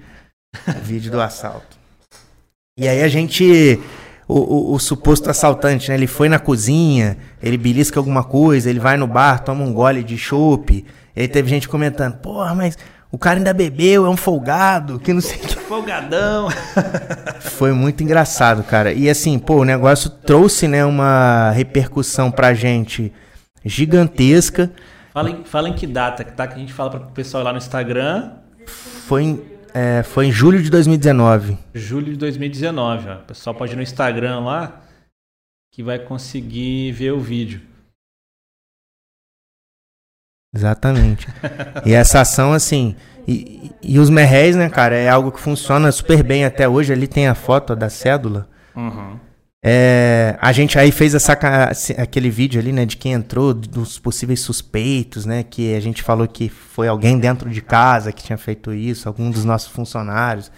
O 0.68 0.84
vídeo 0.84 1.12
do 1.12 1.20
assalto. 1.20 1.78
E 2.78 2.88
aí 2.88 3.04
a 3.04 3.08
gente. 3.08 3.80
O, 4.28 4.40
o- 4.40 4.74
o 4.76 4.80
suposto 4.80 5.30
assaltante, 5.30 5.90
né? 5.90 5.96
Ele 5.96 6.08
foi 6.08 6.30
na 6.30 6.40
cozinha, 6.40 7.18
ele 7.42 7.58
belisca 7.58 8.00
alguma 8.00 8.24
coisa, 8.24 8.70
ele 8.70 8.80
vai 8.80 8.96
no 8.98 9.06
bar, 9.08 9.40
toma 9.44 9.64
um 9.64 9.74
gole 9.74 10.04
de 10.04 10.18
chopp. 10.18 10.86
E 11.16 11.22
aí 11.22 11.28
teve 11.28 11.50
gente 11.50 11.68
comentando, 11.70 12.16
porra, 12.18 12.56
mas 12.56 12.78
o 13.12 13.18
cara 13.18 13.38
ainda 13.38 13.54
bebeu, 13.54 14.06
é 14.06 14.10
um 14.10 14.18
folgado, 14.18 14.98
que 15.00 15.12
não 15.14 15.22
sei 15.22 15.38
que. 15.38 15.54
Folgadão. 15.64 16.50
Foi 17.42 17.72
muito 17.74 18.04
engraçado, 18.04 18.64
cara. 18.64 18.94
E 18.94 19.10
assim, 19.10 19.38
pô, 19.40 19.58
o 19.58 19.64
negócio 19.66 20.10
trouxe, 20.10 20.68
né, 20.68 20.84
uma 20.86 21.52
repercussão 21.52 22.30
pra 22.32 22.54
gente 22.54 23.12
gigantesca. 23.66 24.72
Fala 25.14 25.30
em, 25.30 25.44
fala 25.44 25.70
em 25.70 25.74
que 25.74 25.86
data 25.88 26.24
que 26.24 26.32
tá, 26.34 26.48
que 26.48 26.56
a 26.56 26.58
gente 26.58 26.74
fala 26.74 26.90
para 26.92 27.00
o 27.02 27.12
pessoal 27.12 27.44
lá 27.44 27.52
no 27.52 27.58
Instagram. 27.58 28.32
Foi 29.08 29.24
em, 29.24 29.42
é, 29.74 30.04
foi 30.04 30.28
em 30.28 30.32
julho 30.32 30.62
de 30.62 30.70
2019. 30.70 31.58
Julho 31.74 32.12
de 32.12 32.18
2019, 32.18 33.10
ó. 33.10 33.16
O 33.16 33.24
pessoal 33.24 33.56
pode 33.56 33.74
ir 33.74 33.76
no 33.76 33.82
Instagram 33.82 34.40
lá 34.42 34.82
que 35.72 35.82
vai 35.82 35.98
conseguir 35.98 36.92
ver 36.92 37.12
o 37.12 37.20
vídeo. 37.20 37.62
Exatamente. 40.54 41.26
e 41.84 41.94
essa 41.94 42.22
ação, 42.22 42.54
assim. 42.54 42.96
E, 43.28 43.72
e 43.82 43.98
os 43.98 44.10
merréis, 44.10 44.56
né, 44.56 44.70
cara, 44.70 44.96
é 44.96 45.10
algo 45.10 45.32
que 45.32 45.40
funciona 45.40 45.92
super 45.92 46.22
bem 46.24 46.46
até 46.46 46.70
hoje. 46.70 46.94
Ali 46.94 47.08
tem 47.08 47.28
a 47.28 47.34
foto 47.34 47.76
da 47.76 47.90
cédula. 47.90 48.48
Uhum. 48.76 49.20
É, 49.66 50.38
a 50.42 50.52
gente 50.52 50.78
aí 50.78 50.92
fez 50.92 51.16
essa, 51.16 51.32
aquele 51.98 52.30
vídeo 52.30 52.60
ali, 52.60 52.74
né, 52.74 52.86
de 52.86 52.98
quem 52.98 53.14
entrou, 53.14 53.54
dos 53.54 53.98
possíveis 53.98 54.42
suspeitos, 54.42 55.26
né, 55.26 55.42
que 55.42 55.74
a 55.74 55.80
gente 55.80 56.04
falou 56.04 56.28
que 56.28 56.50
foi 56.50 56.90
alguém 56.90 57.18
dentro 57.18 57.50
de 57.50 57.62
casa 57.62 58.12
que 58.12 58.22
tinha 58.22 58.38
feito 58.38 58.74
isso, 58.74 59.08
algum 59.08 59.32
dos 59.32 59.46
nossos 59.46 59.70
funcionários. 59.70 60.52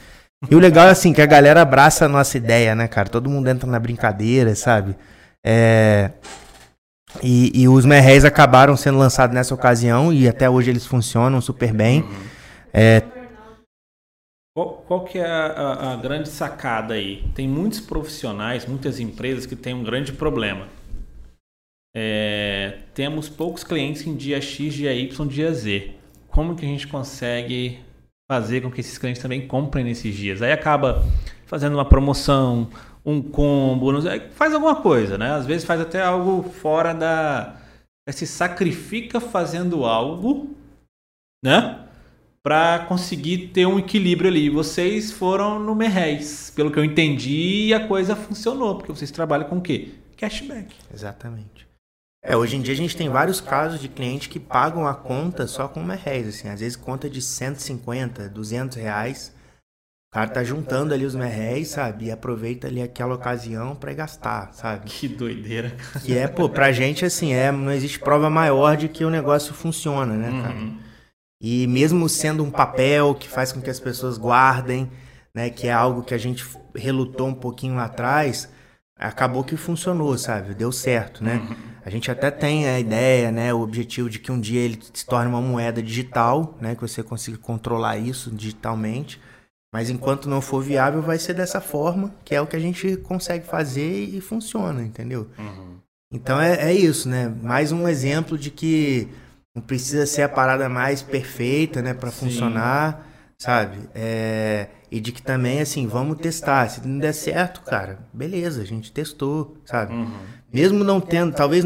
E 0.49 0.56
o 0.56 0.60
legal 0.60 0.88
é 0.88 0.90
assim, 0.90 1.14
que 1.14 1.22
a 1.22 1.26
galera 1.27 1.61
abraça 1.61 2.06
a 2.06 2.10
nossa 2.10 2.36
ideia, 2.36 2.73
né, 2.73 2.88
cara? 2.88 3.07
Todo 3.07 3.30
mundo 3.30 3.48
entra 3.48 3.69
na 3.69 3.80
brincadeira, 3.80 4.56
sabe? 4.56 4.95
É, 5.44 6.10
e, 7.22 7.61
e 7.61 7.68
os 7.68 7.86
merréis 7.86 8.26
acabaram 8.26 8.76
sendo 8.76 8.98
lançados 8.98 9.36
nessa 9.36 9.53
ocasião 9.53 10.11
e 10.11 10.27
até 10.27 10.49
hoje 10.49 10.72
eles 10.72 10.86
funcionam 10.86 11.40
super 11.41 11.72
bem. 11.72 12.03
É, 12.73 13.03
Qual, 14.56 14.84
qual 14.88 15.03
que 15.03 15.18
é 15.18 15.26
a, 15.26 15.45
a- 15.48 15.94
a 15.94 15.95
grande 15.98 16.30
sacada 16.30 16.94
aí? 16.94 17.23
Tem 17.36 17.45
muitos 17.48 17.82
profissionais, 17.82 18.65
muitas 18.65 19.02
empresas 19.02 19.45
que 19.45 19.56
têm 19.56 19.73
um 19.73 19.84
grande 19.84 20.14
problema. 20.14 20.69
É, 21.94 22.80
temos 22.94 23.27
poucos 23.27 23.64
clientes 23.65 24.07
em 24.07 24.15
dia 24.15 24.40
X, 24.40 24.73
dia 24.73 24.94
Y, 24.94 25.27
dia 25.27 25.53
Z. 25.53 25.94
Como 26.30 26.56
que 26.56 26.65
a 26.65 26.69
gente 26.69 26.88
consegue 26.88 27.80
fazer 28.32 28.61
com 28.61 28.72
que 28.72 28.80
esses 28.80 28.98
clientes 28.98 29.22
também 29.22 29.45
comprem 29.45 29.84
nesses 29.84 30.15
dias? 30.15 30.41
Aí 30.41 30.53
acaba 30.53 31.06
fazendo 31.45 31.73
uma 31.73 31.88
promoção, 31.88 32.69
um 33.06 33.22
combo, 33.22 34.02
sei, 34.02 34.22
faz 34.32 34.53
alguma 34.53 34.82
coisa, 34.82 35.18
né? 35.18 35.32
Às 35.32 35.45
vezes 35.45 35.65
faz 35.65 35.82
até 35.82 36.02
algo 36.02 36.44
fora 36.49 36.94
da... 36.94 37.60
Se 38.10 38.26
sacrifica 38.26 39.19
fazendo 39.19 39.84
algo, 39.84 40.56
né? 41.44 41.85
Para 42.46 42.86
conseguir 42.88 43.48
ter 43.48 43.66
um 43.66 43.80
equilíbrio 43.80 44.30
ali. 44.30 44.52
Vocês 44.52 45.12
foram 45.12 45.58
no 45.58 45.74
Merréis, 45.74 46.52
pelo 46.56 46.70
que 46.70 46.78
eu 46.78 46.86
entendi, 46.86 47.70
e 47.70 47.74
a 47.74 47.88
coisa 47.88 48.16
funcionou, 48.16 48.76
porque 48.76 48.92
vocês 48.92 49.10
trabalham 49.10 49.50
com 49.50 49.58
o 49.58 49.62
quê? 49.62 49.96
Cashback. 50.16 50.76
Exatamente. 50.94 51.68
É, 52.24 52.38
hoje 52.38 52.56
em 52.56 52.62
dia 52.62 52.76
a 52.76 52.78
gente 52.78 52.96
tem 52.96 53.10
vários 53.10 53.42
casos 53.42 53.82
de 53.82 53.90
clientes 53.90 54.28
que 54.28 54.40
pagam 54.40 54.86
a 54.86 54.94
conta 54.94 55.48
só 55.48 55.68
com 55.68 55.82
merréis, 55.82 56.28
assim, 56.28 56.48
às 56.48 56.60
vezes 56.60 56.76
conta 56.76 57.10
de 57.10 57.20
150, 57.20 58.30
200 58.30 58.78
reais. 58.78 59.34
O 60.12 60.14
cara 60.14 60.30
tá 60.30 60.44
juntando 60.44 60.94
ali 60.94 61.04
os 61.04 61.16
merréis, 61.16 61.70
sabe? 61.70 62.06
E 62.06 62.12
aproveita 62.12 62.68
ali 62.68 62.80
aquela 62.80 63.16
ocasião 63.16 63.76
para 63.76 63.92
gastar, 63.92 64.54
sabe? 64.54 64.86
Que 64.86 65.08
doideira. 65.08 65.76
Que 66.06 66.16
é, 66.16 66.28
pô, 66.28 66.48
pra 66.48 66.72
gente, 66.72 67.04
assim, 67.04 67.34
é, 67.34 67.52
não 67.52 67.72
existe 67.72 68.00
prova 68.00 68.30
maior 68.30 68.78
de 68.78 68.88
que 68.88 69.04
o 69.04 69.10
negócio 69.10 69.52
funciona, 69.52 70.14
né, 70.14 70.44
cara? 70.44 70.56
Uhum. 70.56 70.85
E 71.48 71.68
mesmo 71.68 72.10
sendo 72.10 72.44
um 72.44 72.50
papel 72.50 73.14
que 73.14 73.30
faz 73.30 73.52
com 73.52 73.62
que 73.62 73.70
as 73.70 73.80
pessoas 73.80 74.18
guardem, 74.18 74.90
né, 75.32 75.48
que 75.52 75.68
é 75.68 75.72
algo 75.72 76.02
que 76.02 76.16
a 76.16 76.18
gente 76.18 76.44
relutou 76.74 77.28
um 77.28 77.36
pouquinho 77.36 77.76
lá 77.76 77.86
atrás, 77.86 78.50
acabou 78.98 79.44
que 79.44 79.56
funcionou, 79.56 80.18
sabe? 80.18 80.56
Deu 80.56 80.72
certo, 80.72 81.24
né? 81.24 81.40
A 81.86 81.90
gente 81.92 82.10
até 82.10 82.32
tem 82.32 82.68
a 82.68 82.80
ideia, 82.80 83.32
né, 83.32 83.54
o 83.54 83.62
objetivo 83.62 84.10
de 84.10 84.18
que 84.18 84.32
um 84.32 84.42
dia 84.42 84.60
ele 84.60 84.80
se 84.92 85.06
torne 85.06 85.30
uma 85.30 85.40
moeda 85.40 85.84
digital, 85.84 86.58
né, 86.60 86.74
que 86.74 86.82
você 86.82 87.04
consiga 87.04 87.38
controlar 87.38 87.96
isso 88.00 88.32
digitalmente. 88.32 89.22
Mas 89.72 89.92
enquanto 89.92 90.28
não 90.28 90.42
for 90.42 90.64
viável, 90.64 91.04
vai 91.04 91.20
ser 91.20 91.36
dessa 91.36 91.62
forma, 91.62 92.12
que 92.26 92.34
é 92.34 92.42
o 92.42 92.48
que 92.48 92.56
a 92.56 92.60
gente 92.60 92.98
consegue 92.98 93.46
fazer 93.46 94.06
e 94.06 94.20
funciona, 94.20 94.82
entendeu? 94.82 95.28
Uhum. 95.38 95.78
Então 96.12 96.42
é, 96.42 96.72
é 96.72 96.74
isso, 96.74 97.08
né? 97.08 97.32
Mais 97.44 97.72
um 97.72 97.88
exemplo 97.88 98.36
de 98.36 98.50
que 98.50 99.08
não 99.56 99.61
precisa 99.61 100.06
ser 100.06 100.23
a 100.23 100.30
parada 100.30 100.68
mais 100.68 101.02
perfeita, 101.02 101.82
né, 101.82 101.94
para 101.94 102.11
funcionar, 102.11 103.07
sabe? 103.38 103.77
É, 103.95 104.68
e 104.91 104.99
de 104.99 105.14
que 105.14 105.22
também, 105.22 105.61
assim, 105.61 105.88
vamos 105.88 106.18
testar. 106.18 106.69
Se 106.69 106.86
não 106.86 106.99
der 106.99 107.14
certo, 107.14 107.61
cara, 107.61 107.99
beleza, 108.14 108.61
a 108.61 108.65
gente 108.65 108.91
testou, 108.91 109.57
sabe? 109.65 109.94
Uhum. 109.94 110.14
Mesmo 110.53 110.84
não 110.84 110.99
tendo, 110.99 111.34
talvez, 111.34 111.64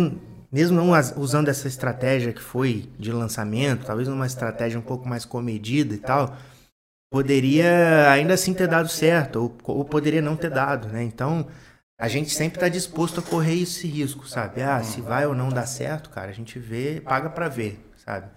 mesmo 0.52 0.78
não 0.78 0.92
usando 1.18 1.48
essa 1.48 1.68
estratégia 1.68 2.32
que 2.32 2.42
foi 2.42 2.90
de 2.98 3.12
lançamento, 3.12 3.86
talvez 3.86 4.08
numa 4.08 4.28
estratégia 4.28 4.80
um 4.80 4.84
pouco 4.84 5.10
mais 5.10 5.26
comedida 5.26 5.96
e 5.96 5.98
tal, 6.00 6.38
poderia 7.12 8.12
ainda 8.12 8.36
assim 8.36 8.54
ter 8.54 8.68
dado 8.68 8.88
certo, 8.88 9.38
ou, 9.42 9.78
ou 9.78 9.86
poderia 9.86 10.22
não 10.22 10.36
ter 10.36 10.52
dado, 10.52 10.90
né? 10.90 11.04
Então, 11.04 11.48
a 12.00 12.08
gente 12.08 12.30
sempre 12.34 12.56
está 12.56 12.70
disposto 12.70 13.20
a 13.20 13.22
correr 13.22 13.62
esse 13.62 13.86
risco, 13.86 14.26
sabe? 14.26 14.62
Ah, 14.62 14.82
se 14.82 15.02
vai 15.02 15.28
ou 15.28 15.36
não 15.36 15.50
dar 15.50 15.66
certo, 15.66 16.10
cara, 16.10 16.32
a 16.32 16.34
gente 16.34 16.58
vê, 16.58 17.02
paga 17.02 17.30
para 17.30 17.50
ver, 17.50 17.78
sabe? 17.98 18.30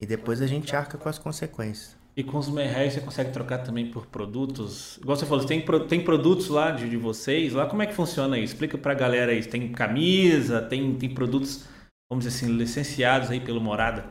E 0.00 0.06
depois 0.06 0.40
a 0.40 0.46
gente 0.46 0.74
arca 0.76 0.96
com 0.96 1.08
as 1.08 1.18
consequências. 1.18 1.98
E 2.16 2.22
com 2.22 2.38
os 2.38 2.48
Merréis 2.48 2.92
você 2.92 3.00
consegue 3.00 3.32
trocar 3.32 3.58
também 3.58 3.90
por 3.90 4.06
produtos? 4.06 4.98
Igual 4.98 5.16
você 5.16 5.26
falou, 5.26 5.44
tem, 5.44 5.64
tem 5.88 6.00
produtos 6.04 6.48
lá 6.48 6.70
de, 6.70 6.88
de 6.88 6.96
vocês? 6.96 7.52
Lá 7.52 7.66
como 7.66 7.82
é 7.82 7.86
que 7.86 7.94
funciona 7.94 8.38
isso? 8.38 8.52
Explica 8.54 8.78
pra 8.78 8.94
galera 8.94 9.32
aí. 9.32 9.44
Tem 9.44 9.72
camisa, 9.72 10.62
tem, 10.62 10.94
tem 10.94 11.12
produtos, 11.12 11.64
vamos 12.08 12.24
dizer 12.24 12.36
assim, 12.44 12.56
licenciados 12.56 13.30
aí 13.30 13.40
pelo 13.40 13.60
Morada? 13.60 14.04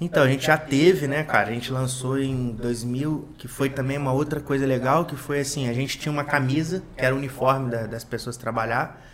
Então, 0.00 0.22
a 0.22 0.28
gente 0.28 0.46
já 0.46 0.56
teve, 0.56 1.08
né, 1.08 1.24
cara? 1.24 1.48
A 1.48 1.52
gente 1.52 1.72
lançou 1.72 2.18
em 2.18 2.52
2000, 2.52 3.28
que 3.36 3.48
foi 3.48 3.68
também 3.68 3.98
uma 3.98 4.12
outra 4.12 4.40
coisa 4.40 4.64
legal, 4.64 5.04
que 5.04 5.16
foi 5.16 5.40
assim, 5.40 5.68
a 5.68 5.72
gente 5.72 5.98
tinha 5.98 6.12
uma 6.12 6.24
camisa, 6.24 6.82
que 6.96 7.04
era 7.04 7.14
o 7.14 7.18
uniforme 7.18 7.70
da- 7.70 7.86
das 7.86 8.04
pessoas 8.04 8.36
trabalhar, 8.36 9.04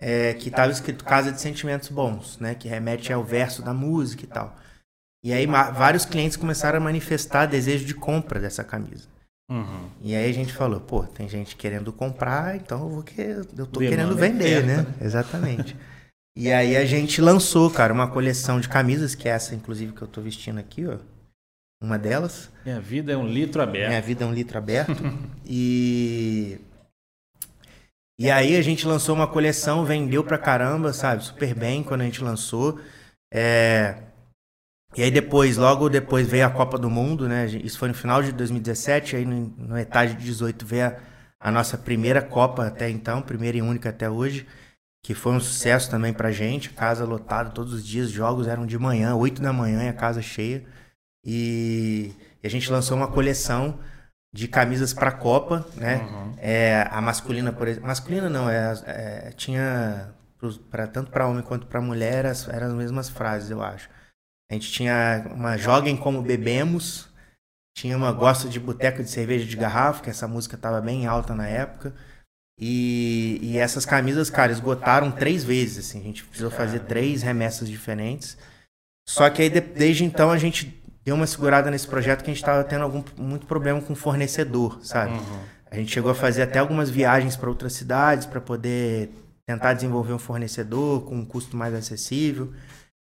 é, 0.00 0.34
que 0.34 0.48
estava 0.48 0.72
escrito 0.72 1.04
Casa 1.04 1.30
de 1.30 1.40
Sentimentos 1.40 1.88
Bons, 1.88 2.38
né? 2.40 2.54
Que 2.54 2.68
remete 2.68 3.12
ao 3.12 3.22
verso 3.22 3.62
da 3.62 3.72
música 3.72 4.24
e 4.24 4.26
tal. 4.26 4.56
E 5.22 5.32
aí 5.32 5.46
vários 5.46 6.04
clientes 6.04 6.36
começaram 6.36 6.78
a 6.78 6.80
manifestar 6.80 7.46
desejo 7.46 7.84
de 7.86 7.94
compra 7.94 8.38
dessa 8.40 8.62
camisa. 8.62 9.08
Uhum. 9.50 9.88
E 10.02 10.14
aí 10.14 10.28
a 10.28 10.34
gente 10.34 10.52
falou, 10.52 10.80
pô, 10.80 11.04
tem 11.04 11.28
gente 11.28 11.54
querendo 11.56 11.92
comprar, 11.92 12.56
então 12.56 12.82
eu 12.82 12.88
vou 12.88 13.02
que 13.02 13.20
eu 13.20 13.44
tô 13.66 13.80
Demanda 13.80 13.88
querendo 13.88 14.16
vender, 14.16 14.64
oferta, 14.64 14.82
né? 14.82 14.94
Exatamente. 15.00 15.76
E 16.36 16.52
aí 16.52 16.76
a 16.76 16.84
gente 16.84 17.20
lançou, 17.20 17.70
cara, 17.70 17.92
uma 17.92 18.10
coleção 18.10 18.58
de 18.60 18.68
camisas, 18.68 19.14
que 19.14 19.28
é 19.28 19.32
essa, 19.32 19.54
inclusive, 19.54 19.92
que 19.92 20.02
eu 20.02 20.08
tô 20.08 20.20
vestindo 20.20 20.58
aqui, 20.58 20.84
ó. 20.86 20.98
Uma 21.80 21.98
delas. 21.98 22.50
Minha 22.64 22.80
vida 22.80 23.12
é 23.12 23.16
um 23.16 23.26
litro 23.26 23.62
aberto. 23.62 23.88
Minha 23.88 24.02
vida 24.02 24.24
é 24.24 24.26
um 24.26 24.32
litro 24.32 24.58
aberto. 24.58 24.92
e. 25.46 26.58
E 28.18 28.30
aí 28.30 28.56
a 28.56 28.62
gente 28.62 28.86
lançou 28.86 29.14
uma 29.14 29.26
coleção, 29.26 29.84
vendeu 29.84 30.24
pra 30.24 30.38
caramba, 30.38 30.92
sabe? 30.92 31.24
Super 31.24 31.54
bem 31.54 31.82
quando 31.82 32.00
a 32.00 32.04
gente 32.04 32.22
lançou. 32.22 32.80
É... 33.32 33.96
E 34.96 35.02
aí 35.02 35.10
depois, 35.10 35.56
logo 35.56 35.88
depois 35.88 36.26
veio 36.26 36.46
a 36.46 36.50
Copa 36.50 36.78
do 36.78 36.88
Mundo, 36.88 37.28
né? 37.28 37.46
Isso 37.46 37.78
foi 37.78 37.88
no 37.88 37.94
final 37.94 38.22
de 38.22 38.30
2017, 38.32 39.16
aí 39.16 39.24
no, 39.24 39.52
no 39.58 39.74
metade 39.74 40.14
de 40.14 40.24
18 40.24 40.64
veio 40.64 40.86
a, 40.86 40.96
a 41.40 41.50
nossa 41.50 41.76
primeira 41.76 42.22
Copa 42.22 42.66
até 42.66 42.88
então, 42.88 43.20
primeira 43.20 43.58
e 43.58 43.62
única 43.62 43.90
até 43.90 44.08
hoje, 44.08 44.46
que 45.04 45.12
foi 45.14 45.34
um 45.34 45.40
sucesso 45.40 45.90
também 45.90 46.14
pra 46.14 46.32
gente, 46.32 46.70
casa 46.70 47.04
lotada 47.04 47.50
todos 47.50 47.74
os 47.74 47.86
dias, 47.86 48.10
jogos 48.10 48.48
eram 48.48 48.64
de 48.64 48.78
manhã, 48.78 49.14
8 49.14 49.42
da 49.42 49.52
manhã 49.52 49.84
e 49.84 49.88
a 49.88 49.92
casa 49.92 50.22
cheia. 50.22 50.64
E, 51.22 52.10
a 52.42 52.48
gente 52.48 52.72
lançou 52.72 52.96
uma 52.96 53.08
coleção 53.08 53.78
de 54.34 54.48
camisas 54.48 54.94
para 54.94 55.10
a 55.10 55.12
Copa, 55.12 55.66
né? 55.76 55.96
Uhum. 55.96 56.34
É, 56.38 56.88
a 56.90 57.02
masculina, 57.02 57.52
por 57.52 57.68
exemplo, 57.68 57.86
masculina 57.86 58.30
não, 58.30 58.48
é, 58.48 58.72
é 58.86 59.32
tinha 59.32 60.14
para 60.70 60.86
tanto 60.86 61.10
para 61.10 61.26
homem 61.26 61.42
quanto 61.42 61.66
para 61.66 61.82
mulher 61.82 62.24
as, 62.24 62.48
eram 62.48 62.68
as 62.68 62.74
mesmas 62.74 63.10
frases, 63.10 63.50
eu 63.50 63.62
acho. 63.62 63.90
A 64.50 64.54
gente 64.54 64.72
tinha 64.72 65.26
uma 65.34 65.58
joguem 65.58 65.98
como 65.98 66.22
bebemos, 66.22 67.10
tinha 67.76 67.94
uma 67.94 68.10
gosto 68.10 68.48
de 68.48 68.58
boteca 68.58 69.04
de 69.04 69.10
cerveja 69.10 69.44
de 69.44 69.56
garrafa, 69.56 70.02
que 70.02 70.08
essa 70.08 70.26
música 70.26 70.56
estava 70.56 70.80
bem 70.80 71.06
alta 71.06 71.34
na 71.34 71.46
época. 71.46 71.94
E, 72.58 73.38
e 73.42 73.58
essas 73.58 73.84
camisas, 73.84 74.30
cara, 74.30 74.52
esgotaram 74.52 75.10
três 75.10 75.42
vezes, 75.42 75.86
assim. 75.86 76.00
A 76.00 76.04
gente 76.04 76.24
precisou 76.24 76.50
fazer 76.50 76.80
três 76.80 77.22
remessas 77.22 77.68
diferentes. 77.68 78.36
Só 79.06 79.28
que 79.28 79.42
aí, 79.42 79.50
desde 79.50 80.04
então, 80.04 80.30
a 80.30 80.38
gente 80.38 80.82
deu 81.04 81.14
uma 81.14 81.26
segurada 81.26 81.70
nesse 81.70 81.86
projeto 81.86 82.22
que 82.22 82.30
a 82.30 82.34
gente 82.34 82.42
estava 82.42 82.64
tendo 82.64 82.82
algum, 82.82 83.02
muito 83.18 83.46
problema 83.46 83.80
com 83.80 83.94
fornecedor, 83.94 84.78
sabe? 84.82 85.12
Uhum. 85.12 85.40
A 85.70 85.76
gente 85.76 85.92
chegou 85.92 86.10
a 86.10 86.14
fazer 86.14 86.42
até 86.42 86.58
algumas 86.58 86.88
viagens 86.88 87.36
para 87.36 87.50
outras 87.50 87.72
cidades 87.72 88.26
para 88.26 88.40
poder 88.40 89.10
tentar 89.44 89.74
desenvolver 89.74 90.12
um 90.12 90.18
fornecedor 90.18 91.02
com 91.04 91.16
um 91.16 91.24
custo 91.24 91.56
mais 91.56 91.74
acessível. 91.74 92.52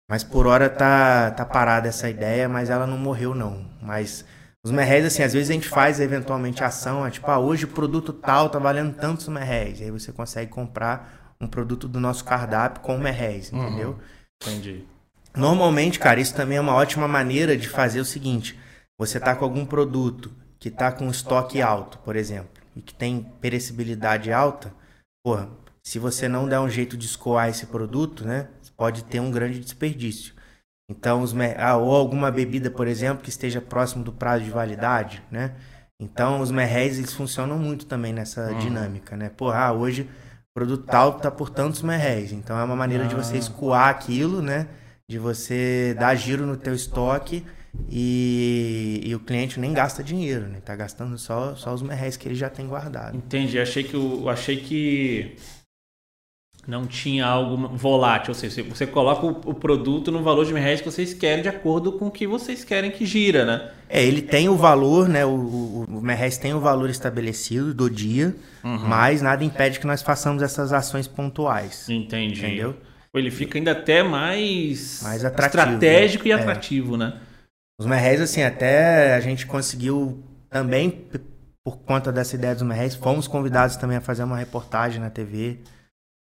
Mas 0.09 0.23
por 0.23 0.45
hora 0.45 0.69
tá, 0.69 1.31
tá 1.31 1.45
parada 1.45 1.88
essa 1.88 2.09
ideia, 2.09 2.49
mas 2.49 2.69
ela 2.69 2.85
não 2.85 2.97
morreu 2.97 3.34
não. 3.34 3.65
Mas 3.81 4.26
os 4.65 4.71
merréis, 4.71 5.05
assim, 5.05 5.21
às 5.21 5.31
vezes 5.31 5.51
a 5.51 5.53
gente 5.53 5.69
faz 5.69 5.99
eventualmente 5.99 6.63
ação, 6.63 7.05
é 7.05 7.11
tipo, 7.11 7.29
ah, 7.29 7.37
hoje 7.37 7.65
o 7.65 7.67
produto 7.67 8.11
tal 8.11 8.49
tá 8.49 8.57
valendo 8.57 8.95
tantos 8.95 9.27
merréis. 9.27 9.79
Aí 9.79 9.91
você 9.91 10.11
consegue 10.11 10.49
comprar 10.49 11.35
um 11.39 11.47
produto 11.47 11.87
do 11.87 11.99
nosso 11.99 12.25
cardápio 12.25 12.81
com 12.81 12.97
merréis, 12.97 13.51
uhum. 13.51 13.63
entendeu? 13.63 13.89
Uhum. 13.89 13.97
Entendi. 14.41 14.83
Normalmente, 15.37 15.99
cara, 15.99 16.19
isso 16.19 16.33
também 16.33 16.57
é 16.57 16.61
uma 16.61 16.73
ótima 16.73 17.07
maneira 17.07 17.55
de 17.55 17.69
fazer 17.69 17.99
o 17.99 18.05
seguinte: 18.05 18.59
você 18.97 19.19
tá 19.19 19.35
com 19.35 19.45
algum 19.45 19.67
produto 19.67 20.31
que 20.57 20.71
tá 20.71 20.91
com 20.91 21.11
estoque 21.11 21.61
alto, 21.61 21.99
por 21.99 22.15
exemplo, 22.15 22.49
e 22.75 22.81
que 22.81 22.95
tem 22.95 23.21
perecibilidade 23.39 24.31
alta, 24.31 24.73
porra, 25.23 25.47
se 25.83 25.99
você 25.99 26.27
não 26.27 26.49
der 26.49 26.59
um 26.59 26.69
jeito 26.71 26.97
de 26.97 27.05
escoar 27.05 27.49
esse 27.49 27.67
produto, 27.67 28.25
né, 28.25 28.47
pode 28.75 29.03
ter 29.03 29.19
um 29.19 29.29
grande 29.29 29.59
desperdício. 29.59 30.33
Então, 30.89 31.21
os, 31.21 31.33
ah, 31.57 31.77
ou 31.77 31.95
alguma 31.95 32.29
bebida, 32.29 32.69
por 32.69 32.87
exemplo, 32.87 33.23
que 33.23 33.29
esteja 33.29 33.59
próximo 33.59 34.03
do 34.03 34.11
prazo 34.11 34.43
de 34.43 34.51
validade, 34.51 35.23
né? 35.31 35.55
Então, 35.99 36.41
os 36.41 36.51
merréis, 36.51 36.97
eles 36.97 37.13
funcionam 37.13 37.57
muito 37.57 37.85
também 37.85 38.13
nessa 38.13 38.51
uhum. 38.51 38.59
dinâmica, 38.59 39.15
né? 39.15 39.29
Pô, 39.29 39.49
ah, 39.49 39.71
hoje 39.71 40.03
o 40.03 40.53
produto 40.53 40.85
tal 40.85 41.13
tá 41.13 41.31
por 41.31 41.49
tantos 41.49 41.81
merréis. 41.81 42.31
Então, 42.31 42.59
é 42.59 42.63
uma 42.63 42.75
maneira 42.75 43.05
de 43.07 43.15
você 43.15 43.35
ah. 43.35 43.39
escoar 43.39 43.89
aquilo, 43.89 44.41
né? 44.41 44.67
de 45.07 45.19
você 45.19 45.95
dar 45.99 46.15
giro 46.15 46.45
no 46.45 46.57
teu 46.57 46.73
estoque 46.73 47.43
e, 47.89 49.01
e 49.03 49.13
o 49.13 49.19
cliente 49.19 49.59
nem 49.59 49.71
gasta 49.71 50.03
dinheiro, 50.03 50.47
né? 50.47 50.59
Tá 50.63 50.75
gastando 50.75 51.17
só, 51.17 51.55
só 51.55 51.73
os 51.73 51.81
merréis 51.81 52.17
que 52.17 52.27
ele 52.27 52.35
já 52.35 52.49
tem 52.49 52.67
guardado. 52.67 53.15
Entendi. 53.15 53.59
Achei 53.59 53.83
que 53.83 53.93
eu 53.93 54.27
achei 54.29 54.57
que 54.57 55.35
não 56.67 56.85
tinha 56.85 57.25
algo 57.25 57.67
volátil, 57.75 58.31
ou 58.31 58.35
seja, 58.35 58.63
você 58.63 58.87
coloca 58.87 59.25
o, 59.25 59.53
produto 59.53 60.11
no 60.11 60.23
valor 60.23 60.45
de 60.45 60.53
merréis 60.53 60.81
que 60.81 60.89
vocês 60.89 61.13
querem 61.13 61.43
de 61.43 61.49
acordo 61.49 61.91
com 61.91 62.07
o 62.07 62.11
que 62.11 62.25
vocês 62.25 62.63
querem 62.63 62.89
que 62.89 63.05
gira, 63.05 63.45
né? 63.45 63.71
É, 63.87 64.03
ele 64.03 64.21
tem 64.21 64.49
o 64.49 64.55
valor, 64.55 65.07
né? 65.07 65.23
O, 65.25 65.29
o, 65.29 65.83
o 65.83 66.39
tem 66.41 66.53
o 66.53 66.59
valor 66.59 66.89
estabelecido 66.89 67.73
do 67.73 67.89
dia, 67.89 68.35
uhum. 68.63 68.79
mas 68.79 69.21
nada 69.21 69.43
impede 69.43 69.79
que 69.79 69.85
nós 69.85 70.01
façamos 70.01 70.41
essas 70.41 70.73
ações 70.73 71.07
pontuais. 71.07 71.87
Entendi. 71.87 72.39
Entendeu? 72.39 72.75
Ele 73.13 73.31
fica 73.31 73.57
ainda 73.57 73.71
até 73.71 74.03
mais, 74.03 75.01
mais 75.01 75.23
atrativo, 75.23 75.63
estratégico 75.63 76.23
né? 76.25 76.29
e 76.29 76.33
é. 76.33 76.35
atrativo, 76.35 76.95
é. 76.95 76.97
né? 76.97 77.13
Os 77.79 77.85
merréis, 77.85 78.19
assim, 78.21 78.41
até 78.41 79.13
a 79.13 79.19
gente 79.19 79.45
conseguiu 79.45 80.23
também, 80.49 80.89
por 81.63 81.77
conta 81.77 82.11
dessa 82.11 82.35
ideia 82.35 82.53
dos 82.53 82.63
merréis, 82.63 82.95
fomos 82.95 83.27
convidados 83.27 83.75
também 83.75 83.97
a 83.97 84.01
fazer 84.01 84.23
uma 84.23 84.37
reportagem 84.37 84.99
na 84.99 85.09
TV. 85.09 85.59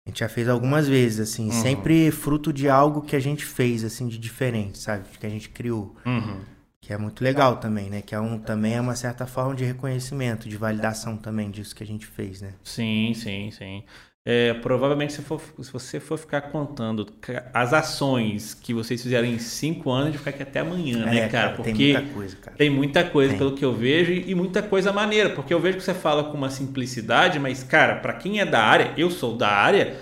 A 0.05 0.09
gente 0.09 0.19
já 0.19 0.29
fez 0.29 0.49
algumas 0.49 0.87
vezes, 0.87 1.19
assim, 1.19 1.45
uhum. 1.45 1.61
sempre 1.61 2.09
fruto 2.09 2.51
de 2.51 2.67
algo 2.67 3.01
que 3.01 3.15
a 3.15 3.19
gente 3.19 3.45
fez, 3.45 3.83
assim, 3.83 4.07
de 4.07 4.17
diferente, 4.17 4.79
sabe? 4.79 5.05
Que 5.19 5.25
a 5.25 5.29
gente 5.29 5.49
criou. 5.49 5.95
Uhum. 6.05 6.41
Que 6.81 6.91
é 6.91 6.97
muito 6.97 7.23
legal 7.23 7.57
também, 7.57 7.89
né? 7.89 8.01
Que 8.01 8.15
é 8.15 8.19
um, 8.19 8.39
também 8.39 8.73
é 8.73 8.81
uma 8.81 8.95
certa 8.95 9.27
forma 9.27 9.53
de 9.53 9.63
reconhecimento, 9.63 10.49
de 10.49 10.57
validação 10.57 11.15
também 11.15 11.51
disso 11.51 11.75
que 11.75 11.83
a 11.83 11.87
gente 11.87 12.07
fez, 12.07 12.41
né? 12.41 12.55
Sim, 12.63 13.13
sim, 13.13 13.51
sim. 13.51 13.83
É, 14.23 14.53
provavelmente 14.53 15.13
se, 15.13 15.21
for, 15.23 15.41
se, 15.59 15.73
você 15.73 15.99
for 15.99 16.15
ficar 16.15 16.41
contando 16.41 17.07
as 17.51 17.73
ações 17.73 18.53
que 18.53 18.71
vocês 18.71 19.01
fizeram 19.01 19.27
em 19.27 19.39
cinco 19.39 19.89
anos, 19.89 20.09
gente 20.09 20.19
ficar 20.19 20.29
aqui 20.29 20.43
até 20.43 20.59
amanhã, 20.59 21.05
né, 21.05 21.21
é, 21.21 21.27
cara? 21.27 21.53
Porque 21.53 21.73
tem 21.73 21.93
muita 21.93 22.13
coisa, 22.13 22.35
cara. 22.35 22.57
Tem 22.57 22.69
muita 22.69 23.03
coisa, 23.03 23.29
tem. 23.31 23.39
pelo 23.39 23.53
que 23.53 23.65
eu 23.65 23.73
vejo, 23.73 24.11
e 24.11 24.35
muita 24.35 24.61
coisa 24.61 24.93
maneira. 24.93 25.31
Porque 25.31 25.51
eu 25.51 25.59
vejo 25.59 25.79
que 25.79 25.83
você 25.83 25.95
fala 25.95 26.25
com 26.25 26.37
uma 26.37 26.51
simplicidade, 26.51 27.39
mas, 27.39 27.63
cara, 27.63 27.95
para 27.95 28.13
quem 28.13 28.39
é 28.39 28.45
da 28.45 28.61
área, 28.61 28.93
eu 28.95 29.09
sou 29.09 29.35
da 29.35 29.49
área, 29.49 29.97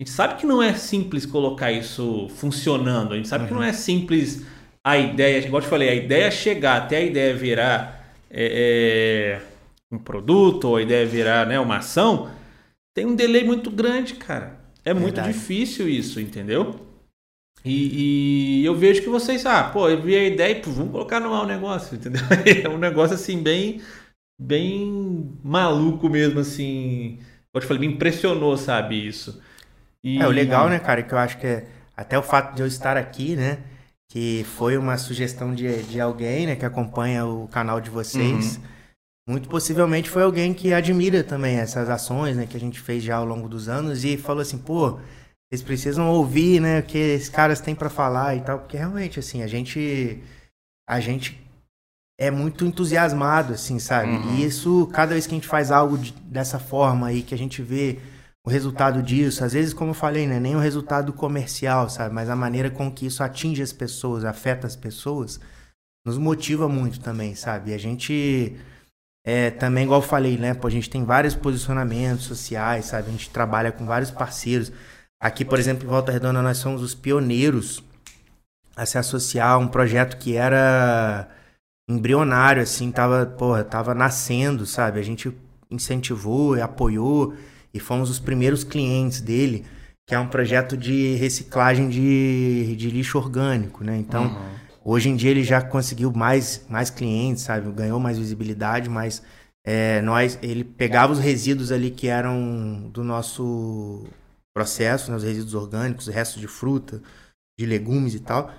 a 0.00 0.02
gente 0.02 0.10
sabe 0.10 0.36
que 0.36 0.46
não 0.46 0.62
é 0.62 0.72
simples 0.72 1.26
colocar 1.26 1.70
isso 1.70 2.26
funcionando. 2.36 3.12
A 3.12 3.16
gente 3.16 3.28
sabe 3.28 3.42
uhum. 3.42 3.48
que 3.48 3.54
não 3.54 3.62
é 3.62 3.74
simples 3.74 4.46
a 4.82 4.96
ideia, 4.96 5.44
igual 5.44 5.60
eu 5.60 5.66
te 5.66 5.70
falei, 5.70 5.90
a 5.90 5.94
ideia 5.94 6.24
é 6.24 6.30
chegar 6.30 6.78
até 6.78 6.96
a 6.96 7.02
ideia 7.02 7.34
virar 7.34 8.14
é, 8.30 9.36
é, 9.36 9.40
um 9.92 9.98
produto, 9.98 10.68
ou 10.68 10.76
a 10.76 10.82
ideia 10.82 11.04
virar 11.04 11.46
né, 11.46 11.60
uma 11.60 11.76
ação 11.76 12.30
tem 12.98 13.06
um 13.06 13.14
delay 13.14 13.44
muito 13.44 13.70
grande, 13.70 14.14
cara. 14.14 14.58
É 14.84 14.92
muito 14.92 15.14
Verdade. 15.14 15.32
difícil 15.32 15.88
isso, 15.88 16.20
entendeu? 16.20 16.80
E, 17.64 18.62
e, 18.62 18.64
eu 18.64 18.74
vejo 18.74 19.02
que 19.02 19.08
vocês, 19.08 19.46
ah, 19.46 19.62
pô, 19.62 19.88
eu 19.88 20.02
vi 20.02 20.16
a 20.16 20.24
ideia 20.24 20.50
e 20.50 20.60
pô, 20.60 20.72
vamos 20.72 20.90
colocar 20.90 21.20
no 21.20 21.32
ar 21.32 21.44
o 21.44 21.46
negócio, 21.46 21.94
entendeu? 21.94 22.22
É 22.64 22.68
um 22.68 22.76
negócio 22.76 23.14
assim, 23.14 23.40
bem, 23.40 23.80
bem 24.40 25.32
maluco 25.44 26.08
mesmo, 26.08 26.40
assim. 26.40 27.20
Eu 27.54 27.60
te 27.60 27.68
falei, 27.68 27.86
me 27.86 27.94
impressionou, 27.94 28.56
sabe, 28.56 29.06
isso. 29.06 29.40
E... 30.02 30.20
É, 30.20 30.26
o 30.26 30.30
legal, 30.30 30.68
né, 30.68 30.80
cara, 30.80 31.00
que 31.00 31.14
eu 31.14 31.18
acho 31.18 31.38
que 31.38 31.46
é 31.46 31.68
até 31.96 32.18
o 32.18 32.22
fato 32.22 32.56
de 32.56 32.62
eu 32.62 32.66
estar 32.66 32.96
aqui, 32.96 33.36
né, 33.36 33.58
que 34.10 34.44
foi 34.56 34.76
uma 34.76 34.96
sugestão 34.96 35.54
de, 35.54 35.84
de 35.84 36.00
alguém, 36.00 36.48
né, 36.48 36.56
que 36.56 36.64
acompanha 36.64 37.24
o 37.24 37.46
canal 37.46 37.80
de 37.80 37.90
vocês. 37.90 38.56
Uhum 38.56 38.77
muito 39.28 39.46
possivelmente 39.46 40.08
foi 40.08 40.22
alguém 40.22 40.54
que 40.54 40.72
admira 40.72 41.22
também 41.22 41.56
essas 41.56 41.90
ações, 41.90 42.34
né, 42.34 42.46
que 42.46 42.56
a 42.56 42.60
gente 42.60 42.80
fez 42.80 43.04
já 43.04 43.16
ao 43.16 43.26
longo 43.26 43.46
dos 43.46 43.68
anos 43.68 44.02
e 44.02 44.16
falou 44.16 44.40
assim, 44.40 44.56
pô, 44.56 44.98
vocês 45.50 45.62
precisam 45.62 46.08
ouvir, 46.08 46.60
né, 46.62 46.80
o 46.80 46.82
que 46.82 46.96
esses 46.96 47.28
caras 47.28 47.60
têm 47.60 47.74
para 47.74 47.90
falar 47.90 48.34
e 48.34 48.40
tal, 48.40 48.60
porque 48.60 48.78
realmente 48.78 49.18
assim, 49.18 49.42
a 49.42 49.46
gente 49.46 50.22
a 50.88 50.98
gente 50.98 51.38
é 52.18 52.30
muito 52.30 52.64
entusiasmado 52.64 53.52
assim, 53.52 53.78
sabe? 53.78 54.12
Uhum. 54.12 54.36
E 54.36 54.44
isso 54.46 54.88
cada 54.94 55.12
vez 55.12 55.26
que 55.26 55.34
a 55.34 55.36
gente 55.36 55.46
faz 55.46 55.70
algo 55.70 55.98
de, 55.98 56.12
dessa 56.22 56.58
forma 56.58 57.08
aí 57.08 57.22
que 57.22 57.34
a 57.34 57.38
gente 57.38 57.60
vê 57.60 57.98
o 58.46 58.48
resultado 58.48 59.02
disso, 59.02 59.44
às 59.44 59.52
vezes 59.52 59.74
como 59.74 59.90
eu 59.90 59.94
falei, 59.94 60.26
né, 60.26 60.40
nem 60.40 60.56
o 60.56 60.58
resultado 60.58 61.12
comercial, 61.12 61.90
sabe, 61.90 62.14
mas 62.14 62.30
a 62.30 62.36
maneira 62.36 62.70
com 62.70 62.90
que 62.90 63.04
isso 63.04 63.22
atinge 63.22 63.60
as 63.60 63.74
pessoas, 63.74 64.24
afeta 64.24 64.66
as 64.66 64.74
pessoas, 64.74 65.38
nos 66.06 66.16
motiva 66.16 66.66
muito 66.66 66.98
também, 66.98 67.34
sabe? 67.34 67.72
E 67.72 67.74
a 67.74 67.78
gente 67.78 68.56
é, 69.30 69.50
também, 69.50 69.84
igual 69.84 70.00
eu 70.00 70.06
falei, 70.06 70.38
né? 70.38 70.54
Pô, 70.54 70.66
a 70.68 70.70
gente 70.70 70.88
tem 70.88 71.04
vários 71.04 71.34
posicionamentos 71.34 72.24
sociais, 72.24 72.86
sabe? 72.86 73.08
A 73.08 73.10
gente 73.10 73.28
trabalha 73.28 73.70
com 73.70 73.84
vários 73.84 74.10
parceiros. 74.10 74.72
Aqui, 75.20 75.44
por 75.44 75.58
exemplo, 75.58 75.84
em 75.84 75.90
Volta 75.90 76.10
Redonda, 76.10 76.40
nós 76.40 76.56
somos 76.56 76.80
os 76.80 76.94
pioneiros 76.94 77.84
a 78.74 78.86
se 78.86 78.96
associar 78.96 79.50
a 79.50 79.58
um 79.58 79.68
projeto 79.68 80.16
que 80.16 80.34
era 80.34 81.28
embrionário, 81.90 82.62
assim, 82.62 82.90
tava, 82.90 83.26
porra, 83.26 83.62
tava 83.62 83.94
nascendo, 83.94 84.64
sabe? 84.64 84.98
A 84.98 85.02
gente 85.02 85.30
incentivou 85.70 86.56
e 86.56 86.62
apoiou 86.62 87.34
e 87.74 87.78
fomos 87.78 88.08
os 88.08 88.18
primeiros 88.18 88.64
clientes 88.64 89.20
dele, 89.20 89.66
que 90.08 90.14
é 90.14 90.18
um 90.18 90.28
projeto 90.28 90.74
de 90.74 91.16
reciclagem 91.16 91.90
de, 91.90 92.74
de 92.76 92.88
lixo 92.88 93.18
orgânico, 93.18 93.84
né? 93.84 93.94
Então, 93.98 94.22
uhum 94.28 94.67
Hoje 94.84 95.08
em 95.08 95.16
dia 95.16 95.30
ele 95.30 95.44
já 95.44 95.60
conseguiu 95.60 96.12
mais, 96.12 96.64
mais 96.68 96.90
clientes, 96.90 97.42
sabe? 97.42 97.70
Ganhou 97.72 98.00
mais 98.00 98.18
visibilidade, 98.18 98.88
mas 98.88 99.22
é, 99.64 100.00
nós, 100.02 100.38
ele 100.42 100.64
pegava 100.64 101.12
os 101.12 101.18
resíduos 101.18 101.70
ali 101.70 101.90
que 101.90 102.08
eram 102.08 102.88
do 102.90 103.04
nosso 103.04 104.06
processo, 104.54 105.10
né? 105.10 105.16
os 105.16 105.22
resíduos 105.22 105.54
orgânicos, 105.54 106.06
restos 106.08 106.40
de 106.40 106.48
fruta, 106.48 107.02
de 107.58 107.66
legumes 107.66 108.14
e 108.14 108.20
tal, 108.20 108.50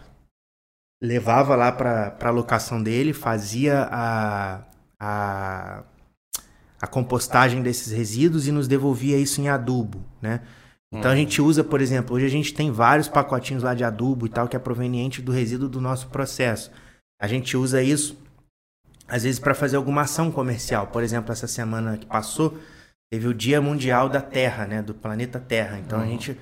levava 1.02 1.56
lá 1.56 1.72
para 1.72 2.16
a 2.22 2.30
locação 2.30 2.82
dele, 2.82 3.14
fazia 3.14 3.88
a, 3.92 4.64
a, 5.00 5.84
a 6.82 6.88
compostagem 6.88 7.64
desses 7.64 7.92
resíduos 7.92 8.48
e 8.48 8.52
nos 8.52 8.68
devolvia 8.68 9.18
isso 9.18 9.42
em 9.42 9.50
adubo, 9.50 10.04
né? 10.22 10.42
Então 10.92 11.12
a 11.12 11.16
gente 11.16 11.42
usa, 11.42 11.64
por 11.64 11.82
exemplo, 11.82 12.16
hoje 12.16 12.26
a 12.26 12.30
gente 12.30 12.54
tem 12.54 12.72
vários 12.72 13.08
pacotinhos 13.08 13.62
lá 13.62 13.76
de 13.76 13.84
adubo 13.84 14.26
e 14.26 14.30
tal 14.30 14.48
que 14.48 14.56
é 14.56 14.60
proveniente 14.60 15.22
do 15.22 15.32
resíduo 15.32 15.70
do 15.70 15.80
nosso 15.80 16.08
processo. 16.08 16.72
A 17.22 17.28
gente 17.28 17.56
usa 17.56 17.82
isso 17.84 18.18
às 19.08 19.24
vezes 19.24 19.40
para 19.40 19.56
fazer 19.56 19.76
alguma 19.76 20.02
ação 20.02 20.32
comercial. 20.32 20.88
Por 20.88 21.04
exemplo, 21.04 21.32
essa 21.32 21.48
semana 21.48 21.98
que 21.98 22.06
passou, 22.06 22.58
teve 23.12 23.28
o 23.28 23.34
Dia 23.34 23.60
Mundial 23.62 24.08
da 24.08 24.22
Terra, 24.22 24.66
né, 24.66 24.82
do 24.82 24.94
planeta 24.94 25.40
Terra. 25.40 25.80
Então 25.80 26.00
uhum. 26.00 26.06
a 26.06 26.08
gente 26.08 26.38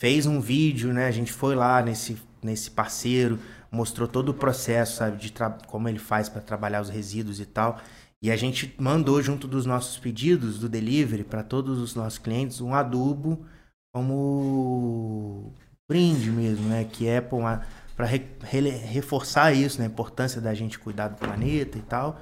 fez 0.00 0.26
um 0.26 0.40
vídeo, 0.40 0.92
né, 0.92 1.06
a 1.06 1.10
gente 1.10 1.32
foi 1.32 1.54
lá 1.54 1.82
nesse 1.82 2.16
nesse 2.42 2.70
parceiro, 2.70 3.38
mostrou 3.70 4.08
todo 4.08 4.30
o 4.30 4.34
processo, 4.34 4.96
sabe, 4.96 5.16
de 5.16 5.32
como 5.68 5.88
ele 5.88 5.98
faz 5.98 6.28
para 6.28 6.42
trabalhar 6.42 6.80
os 6.80 6.88
resíduos 6.88 7.38
e 7.40 7.46
tal. 7.46 7.80
E 8.20 8.30
a 8.30 8.36
gente 8.36 8.74
mandou 8.78 9.22
junto 9.22 9.46
dos 9.46 9.64
nossos 9.64 9.98
pedidos 9.98 10.58
do 10.58 10.68
delivery 10.68 11.24
para 11.24 11.42
todos 11.42 11.78
os 11.78 11.94
nossos 11.94 12.18
clientes 12.18 12.60
um 12.60 12.74
adubo 12.74 13.44
como 13.92 15.52
brinde 15.88 16.30
mesmo, 16.30 16.68
né, 16.68 16.84
que 16.84 17.06
é 17.06 17.20
para 17.20 18.06
re, 18.06 18.26
re, 18.42 18.70
reforçar 18.70 19.52
isso, 19.52 19.78
né, 19.78 19.84
a 19.84 19.88
importância 19.88 20.40
da 20.40 20.54
gente 20.54 20.78
cuidar 20.78 21.08
do 21.08 21.16
planeta 21.16 21.76
e 21.76 21.82
tal. 21.82 22.18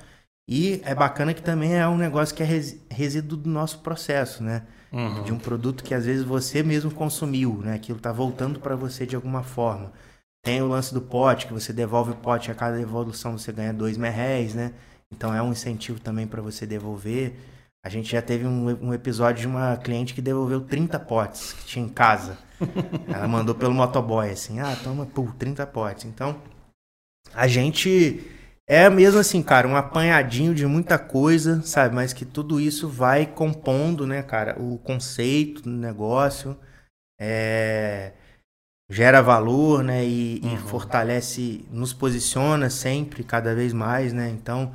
E 0.48 0.80
é 0.84 0.94
bacana 0.96 1.32
que 1.32 1.42
também 1.42 1.76
é 1.76 1.86
um 1.86 1.96
negócio 1.96 2.34
que 2.34 2.42
é 2.42 2.46
resíduo 2.90 3.38
do 3.38 3.48
nosso 3.48 3.78
processo, 3.78 4.42
né? 4.42 4.64
Uhum. 4.90 5.22
De 5.22 5.32
um 5.32 5.38
produto 5.38 5.84
que 5.84 5.94
às 5.94 6.04
vezes 6.04 6.24
você 6.24 6.60
mesmo 6.60 6.90
consumiu, 6.90 7.60
né? 7.62 7.74
Aquilo 7.74 8.00
tá 8.00 8.10
voltando 8.10 8.58
para 8.58 8.74
você 8.74 9.06
de 9.06 9.14
alguma 9.14 9.44
forma. 9.44 9.92
Tem 10.42 10.60
o 10.60 10.66
lance 10.66 10.92
do 10.92 11.00
pote, 11.00 11.46
que 11.46 11.52
você 11.52 11.72
devolve 11.72 12.10
o 12.10 12.16
pote 12.16 12.50
a 12.50 12.54
cada 12.54 12.76
devolução 12.76 13.38
você 13.38 13.52
ganha 13.52 13.72
dois 13.72 13.96
merréis, 13.96 14.52
né? 14.52 14.72
Então 15.12 15.32
é 15.32 15.40
um 15.40 15.52
incentivo 15.52 16.00
também 16.00 16.26
para 16.26 16.42
você 16.42 16.66
devolver. 16.66 17.36
A 17.84 17.88
gente 17.88 18.12
já 18.12 18.20
teve 18.20 18.46
um, 18.46 18.88
um, 18.88 18.94
episódio 18.94 19.40
de 19.40 19.46
uma 19.46 19.76
cliente 19.76 20.12
que 20.12 20.20
devolveu 20.20 20.60
30 20.60 20.98
potes 21.00 21.52
que 21.54 21.64
tinha 21.64 21.84
em 21.84 21.88
casa. 21.88 22.38
Ela 23.08 23.26
mandou 23.26 23.54
pelo 23.54 23.74
motoboy 23.74 24.30
assim: 24.30 24.60
ah, 24.60 24.76
toma, 24.82 25.06
pô, 25.06 25.26
30 25.38 25.66
potes. 25.66 26.04
Então, 26.04 26.40
a 27.32 27.46
gente 27.46 28.22
é 28.68 28.88
mesmo 28.90 29.18
assim, 29.18 29.42
cara, 29.42 29.66
um 29.66 29.76
apanhadinho 29.76 30.54
de 30.54 30.66
muita 30.66 30.98
coisa, 30.98 31.62
sabe? 31.62 31.94
Mas 31.94 32.12
que 32.12 32.24
tudo 32.24 32.60
isso 32.60 32.88
vai 32.88 33.26
compondo, 33.26 34.06
né, 34.06 34.22
cara, 34.22 34.60
o 34.60 34.78
conceito 34.78 35.62
do 35.62 35.70
negócio. 35.70 36.56
É 37.18 38.12
gera 38.90 39.22
valor, 39.22 39.84
né? 39.84 40.04
E, 40.04 40.40
uhum. 40.42 40.54
e, 40.54 40.58
fortalece, 40.58 41.64
nos 41.70 41.92
posiciona 41.92 42.68
sempre, 42.68 43.22
cada 43.22 43.54
vez 43.54 43.72
mais, 43.72 44.12
né? 44.12 44.28
Então, 44.28 44.74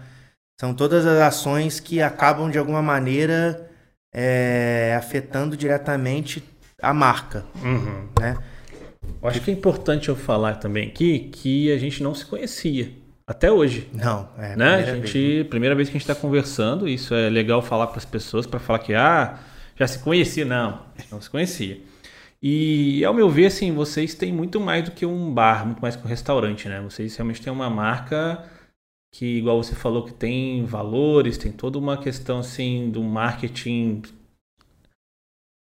são 0.60 0.74
todas 0.74 1.06
as 1.06 1.20
ações 1.22 1.80
que 1.80 2.02
acabam 2.02 2.50
de 2.50 2.58
alguma 2.58 2.82
maneira 2.82 3.70
é, 4.14 4.96
afetando 4.98 5.58
diretamente 5.58 6.44
a 6.82 6.94
marca, 6.94 7.46
uhum. 7.64 8.08
né? 8.20 8.38
Eu 9.22 9.30
acho 9.30 9.42
que 9.42 9.52
é 9.52 9.54
importante 9.54 10.10
eu 10.10 10.16
falar 10.16 10.56
também 10.56 10.88
aqui 10.88 11.30
que 11.32 11.72
a 11.72 11.78
gente 11.78 12.02
não 12.02 12.14
se 12.16 12.26
conhecia 12.26 12.92
até 13.28 13.52
hoje. 13.52 13.90
Não, 13.94 14.30
é. 14.38 14.56
Né? 14.56 14.76
A 14.76 14.96
gente, 14.96 15.12
vez, 15.12 15.38
né? 15.38 15.44
primeira 15.50 15.76
vez 15.76 15.90
que 15.90 15.98
a 15.98 16.00
gente 16.00 16.10
está 16.10 16.16
conversando, 16.16 16.88
isso 16.88 17.14
é 17.14 17.30
legal 17.30 17.62
falar 17.62 17.88
para 17.88 17.98
as 17.98 18.06
pessoas 18.06 18.46
para 18.46 18.60
falar 18.60 18.80
que 18.80 18.94
ah, 18.94 19.38
já 19.76 19.88
se 19.88 20.00
conhecia, 20.00 20.46
não, 20.46 20.82
não 21.12 21.22
se 21.22 21.30
conhecia. 21.30 21.80
E 22.42 23.04
ao 23.04 23.14
meu 23.14 23.30
ver, 23.30 23.48
assim, 23.48 23.74
vocês 23.74 24.14
têm 24.14 24.32
muito 24.32 24.60
mais 24.60 24.86
do 24.86 24.92
que 24.92 25.06
um 25.06 25.34
bar, 25.34 25.66
muito 25.66 25.80
mais 25.80 25.96
que 25.96 26.06
um 26.06 26.10
restaurante, 26.10 26.70
né? 26.70 26.80
Vocês 26.82 27.16
realmente 27.16 27.42
têm 27.42 27.52
uma 27.52 27.70
marca 27.70 28.44
que, 29.18 29.38
igual 29.38 29.64
você 29.64 29.74
falou, 29.74 30.04
que 30.04 30.14
tem 30.14 30.66
valores, 30.66 31.38
tem 31.38 31.50
toda 31.50 31.80
uma 31.80 31.96
questão 31.98 32.40
assim 32.40 32.90
do 32.90 33.02
marketing 33.02 34.02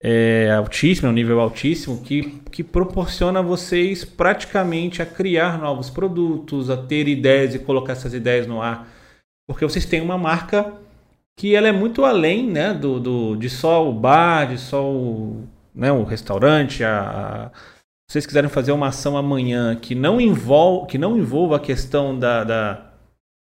é, 0.03 0.51
altíssimo, 0.51 1.09
um 1.09 1.13
nível 1.13 1.41
altíssimo, 1.41 2.03
que, 2.03 2.41
que 2.53 2.63
proporciona 2.63 3.41
vocês 3.41 4.05
praticamente 4.05 5.01
a 5.01 5.07
criar 5.07 5.59
novos 5.59 5.89
produtos, 5.89 6.69
a 6.69 6.77
ter 6.77 7.09
ideias 7.09 7.55
e 7.55 7.59
colocar 7.59 7.93
essas 7.95 8.13
ideias 8.13 8.47
no 8.47 8.61
ar. 8.61 8.87
Porque 9.49 9.65
vocês 9.65 9.87
têm 9.87 10.03
uma 10.03 10.19
marca 10.19 10.75
que 11.35 11.55
ela 11.55 11.69
é 11.69 11.73
muito 11.73 12.05
além 12.05 12.47
né, 12.47 12.75
do, 12.75 13.01
do, 13.01 13.35
de 13.35 13.49
só 13.49 13.89
o 13.89 13.95
bar, 13.95 14.49
de 14.49 14.59
só 14.59 14.85
o 14.85 15.49
né, 15.75 15.91
o 15.91 16.05
restaurante, 16.05 16.85
a, 16.85 17.01
a, 17.01 17.51
se 18.11 18.13
vocês 18.13 18.27
quiserem 18.27 18.51
fazer 18.51 18.73
uma 18.73 18.89
ação 18.89 19.17
amanhã 19.17 19.75
que 19.75 19.95
não 19.95 20.21
envolva, 20.21 20.87
que 20.87 20.99
não 20.99 21.17
envolva 21.17 21.57
a 21.57 21.61
questão 21.61 22.19
da, 22.19 22.45
da, 22.45 22.88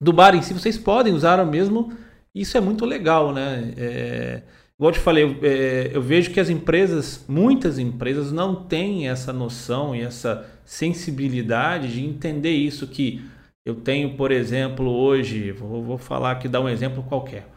do 0.01 0.13
bar 0.13 0.35
em 0.35 0.41
si, 0.41 0.53
vocês 0.53 0.77
podem 0.77 1.13
usar 1.13 1.39
o 1.39 1.45
mesmo. 1.45 1.93
Isso 2.33 2.57
é 2.57 2.61
muito 2.61 2.85
legal, 2.85 3.33
né? 3.33 3.73
É, 3.77 4.41
igual 4.77 4.91
eu 4.91 4.93
te 4.93 4.99
falei, 4.99 5.23
eu, 5.23 5.37
é, 5.41 5.91
eu 5.93 6.01
vejo 6.01 6.31
que 6.31 6.39
as 6.39 6.49
empresas, 6.49 7.25
muitas 7.27 7.79
empresas, 7.79 8.31
não 8.31 8.55
têm 8.55 9.09
essa 9.09 9.33
noção 9.33 9.95
e 9.95 10.01
essa 10.01 10.45
sensibilidade 10.65 11.93
de 11.93 12.05
entender 12.05 12.51
isso 12.51 12.87
que 12.87 13.25
eu 13.65 13.75
tenho, 13.75 14.15
por 14.15 14.31
exemplo, 14.31 14.89
hoje, 14.89 15.51
vou, 15.51 15.83
vou 15.83 15.97
falar 15.97 16.31
aqui, 16.31 16.47
dar 16.47 16.61
um 16.61 16.69
exemplo 16.69 17.03
qualquer. 17.03 17.47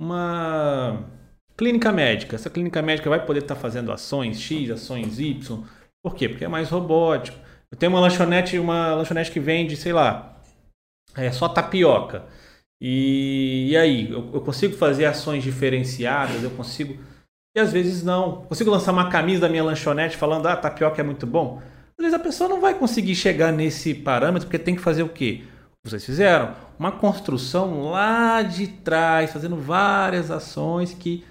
Uma 0.00 1.06
Clínica 1.60 1.92
médica. 1.92 2.36
Essa 2.36 2.48
clínica 2.48 2.80
médica 2.80 3.10
vai 3.10 3.22
poder 3.22 3.40
estar 3.40 3.54
fazendo 3.54 3.92
ações 3.92 4.40
X, 4.40 4.70
ações 4.70 5.18
Y. 5.18 5.62
Por 6.02 6.14
quê? 6.14 6.26
Porque 6.26 6.42
é 6.42 6.48
mais 6.48 6.70
robótico. 6.70 7.36
Eu 7.70 7.76
tenho 7.76 7.92
uma 7.92 8.00
lanchonete, 8.00 8.58
uma 8.58 8.94
lanchonete 8.94 9.30
que 9.30 9.38
vende, 9.38 9.76
sei 9.76 9.92
lá, 9.92 10.29
é 11.16 11.30
só 11.32 11.48
tapioca. 11.48 12.24
E, 12.80 13.68
e 13.70 13.76
aí, 13.76 14.10
eu, 14.10 14.30
eu, 14.32 14.40
consigo 14.40 14.76
fazer 14.76 15.04
ações 15.04 15.42
diferenciadas, 15.42 16.42
eu 16.42 16.50
consigo. 16.50 16.98
E 17.54 17.60
às 17.60 17.72
vezes 17.72 18.02
não. 18.02 18.42
Consigo 18.42 18.70
lançar 18.70 18.92
uma 18.92 19.10
camisa 19.10 19.42
da 19.42 19.48
minha 19.48 19.64
lanchonete 19.64 20.16
falando, 20.16 20.46
ah, 20.46 20.56
tapioca 20.56 21.00
é 21.00 21.04
muito 21.04 21.26
bom. 21.26 21.62
Às 21.98 22.04
vezes 22.04 22.14
a 22.14 22.22
pessoa 22.22 22.48
não 22.48 22.60
vai 22.60 22.74
conseguir 22.74 23.14
chegar 23.14 23.52
nesse 23.52 23.92
parâmetro, 23.92 24.48
porque 24.48 24.58
tem 24.58 24.74
que 24.74 24.80
fazer 24.80 25.02
o 25.02 25.08
quê? 25.08 25.42
Vocês 25.84 26.04
fizeram 26.04 26.54
uma 26.78 26.92
construção 26.92 27.90
lá 27.90 28.42
de 28.42 28.66
trás, 28.66 29.32
fazendo 29.32 29.56
várias 29.56 30.30
ações 30.30 30.94
que 30.94 31.24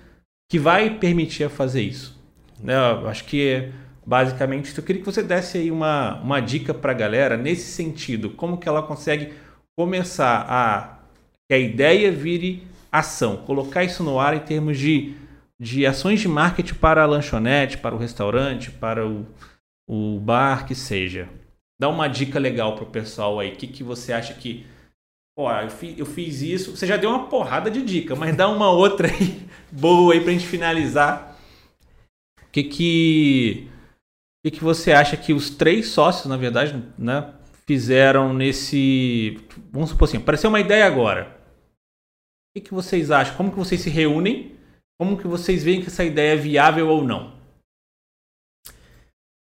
que 0.49 0.57
vai 0.57 0.89
permitir 0.89 1.47
fazer 1.49 1.83
isso. 1.83 2.19
Né? 2.61 2.73
Eu 2.73 3.07
acho 3.07 3.23
que 3.25 3.47
é 3.47 3.71
basicamente 4.05 4.75
Eu 4.75 4.83
queria 4.83 5.01
que 5.01 5.05
você 5.05 5.21
desse 5.21 5.59
aí 5.59 5.69
uma, 5.69 6.19
uma 6.21 6.39
dica 6.39 6.73
para 6.73 6.91
a 6.91 6.95
galera 6.95 7.37
nesse 7.37 7.71
sentido. 7.71 8.31
Como 8.31 8.57
que 8.57 8.67
ela 8.67 8.81
consegue 8.81 9.31
começar 9.79 10.45
a... 10.49 10.99
Que 11.47 11.53
a 11.53 11.57
ideia 11.57 12.11
vire 12.11 12.67
ação. 12.91 13.37
Colocar 13.37 13.81
isso 13.81 14.03
no 14.03 14.19
ar 14.19 14.35
em 14.35 14.41
termos 14.41 14.77
de, 14.77 15.15
de 15.57 15.85
ações 15.85 16.19
de 16.19 16.27
marketing 16.27 16.73
para 16.73 17.01
a 17.01 17.05
lanchonete, 17.05 17.77
para 17.77 17.95
o 17.95 17.97
restaurante, 17.97 18.71
para 18.71 19.07
o, 19.07 19.25
o 19.89 20.19
bar, 20.19 20.67
que 20.67 20.75
seja. 20.75 21.29
Dá 21.79 21.87
uma 21.87 22.09
dica 22.09 22.37
legal 22.37 22.75
para 22.75 22.83
o 22.83 22.91
pessoal 22.91 23.39
aí. 23.39 23.53
O 23.53 23.55
que, 23.55 23.67
que 23.67 23.81
você 23.81 24.11
acha 24.11 24.33
que 24.33 24.65
Ó, 25.37 25.49
eu 25.61 25.69
fiz, 25.69 25.97
eu 25.97 26.05
fiz 26.05 26.41
isso. 26.41 26.75
Você 26.75 26.85
já 26.85 26.97
deu 26.97 27.09
uma 27.09 27.27
porrada 27.27 27.71
de 27.71 27.81
dica, 27.81 28.17
mas 28.17 28.35
dá 28.35 28.49
uma 28.49 28.69
outra 28.69 29.07
aí 29.07 29.47
boa 29.71 30.13
aí 30.13 30.19
pra 30.19 30.33
gente 30.33 30.45
finalizar. 30.45 31.39
O 32.41 32.51
que 32.51 32.63
que, 32.63 33.67
que 34.43 34.51
que 34.51 34.61
você 34.61 34.91
acha 34.91 35.15
que 35.15 35.31
os 35.31 35.49
três 35.49 35.87
sócios, 35.87 36.25
na 36.25 36.35
verdade, 36.35 36.83
né, 36.97 37.33
fizeram 37.69 38.33
nesse... 38.33 39.39
Vamos 39.71 39.91
supor 39.91 40.07
assim, 40.07 40.17
apareceu 40.17 40.49
uma 40.49 40.59
ideia 40.59 40.87
agora. 40.87 41.39
O 42.49 42.57
que, 42.57 42.61
que 42.61 42.73
vocês 42.73 43.11
acham? 43.11 43.37
Como 43.37 43.51
que 43.51 43.59
vocês 43.59 43.79
se 43.79 43.91
reúnem? 43.91 44.57
Como 44.99 45.15
que 45.15 45.27
vocês 45.27 45.63
veem 45.63 45.79
que 45.79 45.85
essa 45.85 46.03
ideia 46.03 46.33
é 46.33 46.35
viável 46.35 46.87
ou 46.87 47.03
não? 47.03 47.37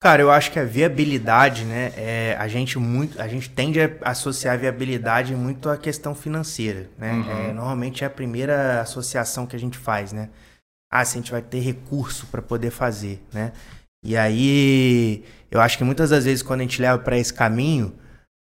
Cara, 0.03 0.21
eu 0.21 0.29
acho 0.29 0.51
que 0.51 0.59
a 0.59 0.65
viabilidade, 0.65 1.63
né, 1.63 1.93
é, 1.95 2.35
a 2.37 2.49
gente 2.49 2.77
muito, 2.77 3.21
a 3.21 3.29
gente 3.29 3.49
tende 3.49 3.79
a 3.79 3.89
associar 4.03 4.55
a 4.55 4.57
viabilidade 4.57 5.33
muito 5.33 5.69
à 5.69 5.77
questão 5.77 6.13
financeira, 6.13 6.89
né? 6.97 7.13
Uhum. 7.13 7.31
É, 7.31 7.53
normalmente 7.53 8.03
é 8.03 8.07
a 8.07 8.09
primeira 8.09 8.81
associação 8.81 9.47
que 9.47 9.55
a 9.55 9.59
gente 9.59 9.77
faz, 9.77 10.11
né? 10.11 10.29
Ah, 10.91 11.05
se 11.05 11.17
a 11.17 11.21
gente 11.21 11.31
vai 11.31 11.41
ter 11.41 11.59
recurso 11.59 12.27
para 12.27 12.41
poder 12.41 12.71
fazer, 12.71 13.23
né? 13.31 13.53
E 14.03 14.17
aí, 14.17 15.23
eu 15.51 15.59
acho 15.59 15.77
que 15.77 15.83
muitas 15.83 16.09
das 16.09 16.25
vezes 16.25 16.41
quando 16.41 16.61
a 16.61 16.63
gente 16.63 16.81
leva 16.81 16.97
para 16.97 17.17
esse 17.17 17.33
caminho, 17.33 17.93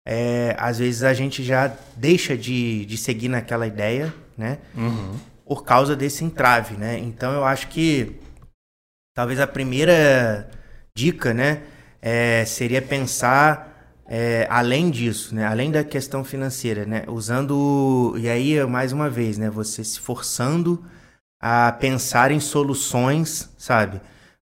é, 0.07 0.55
às 0.59 0.79
vezes 0.79 1.03
a 1.03 1.13
gente 1.13 1.43
já 1.43 1.71
deixa 1.97 2.37
de, 2.37 2.87
de 2.87 2.97
seguir 2.97 3.29
naquela 3.29 3.67
ideia, 3.67 4.15
né? 4.39 4.59
Uhum. 4.75 5.19
Por 5.45 5.65
causa 5.65 5.97
desse 5.97 6.25
entrave, 6.25 6.77
né? 6.77 6.99
Então 6.99 7.33
eu 7.33 7.45
acho 7.45 7.69
que 7.69 8.21
talvez 9.15 9.41
a 9.41 9.47
primeira 9.47 10.49
dica, 10.97 11.35
né, 11.35 11.63
é, 12.01 12.45
seria 12.45 12.81
pensar 12.81 13.95
é, 14.07 14.47
além 14.51 14.91
disso, 14.91 15.35
né, 15.35 15.47
além 15.47 15.71
da 15.71 15.85
questão 15.85 16.25
financeira, 16.25 16.85
né, 16.85 17.05
usando 17.07 18.15
e 18.19 18.29
aí 18.29 18.65
mais 18.67 18.93
uma 18.93 19.09
vez, 19.09 19.39
né, 19.39 19.49
você 19.49 19.85
se 19.85 20.01
forçando 20.01 20.85
a 21.41 21.73
pensar 21.73 22.31
em 22.31 22.41
soluções, 22.41 23.49
sabe, 23.57 24.01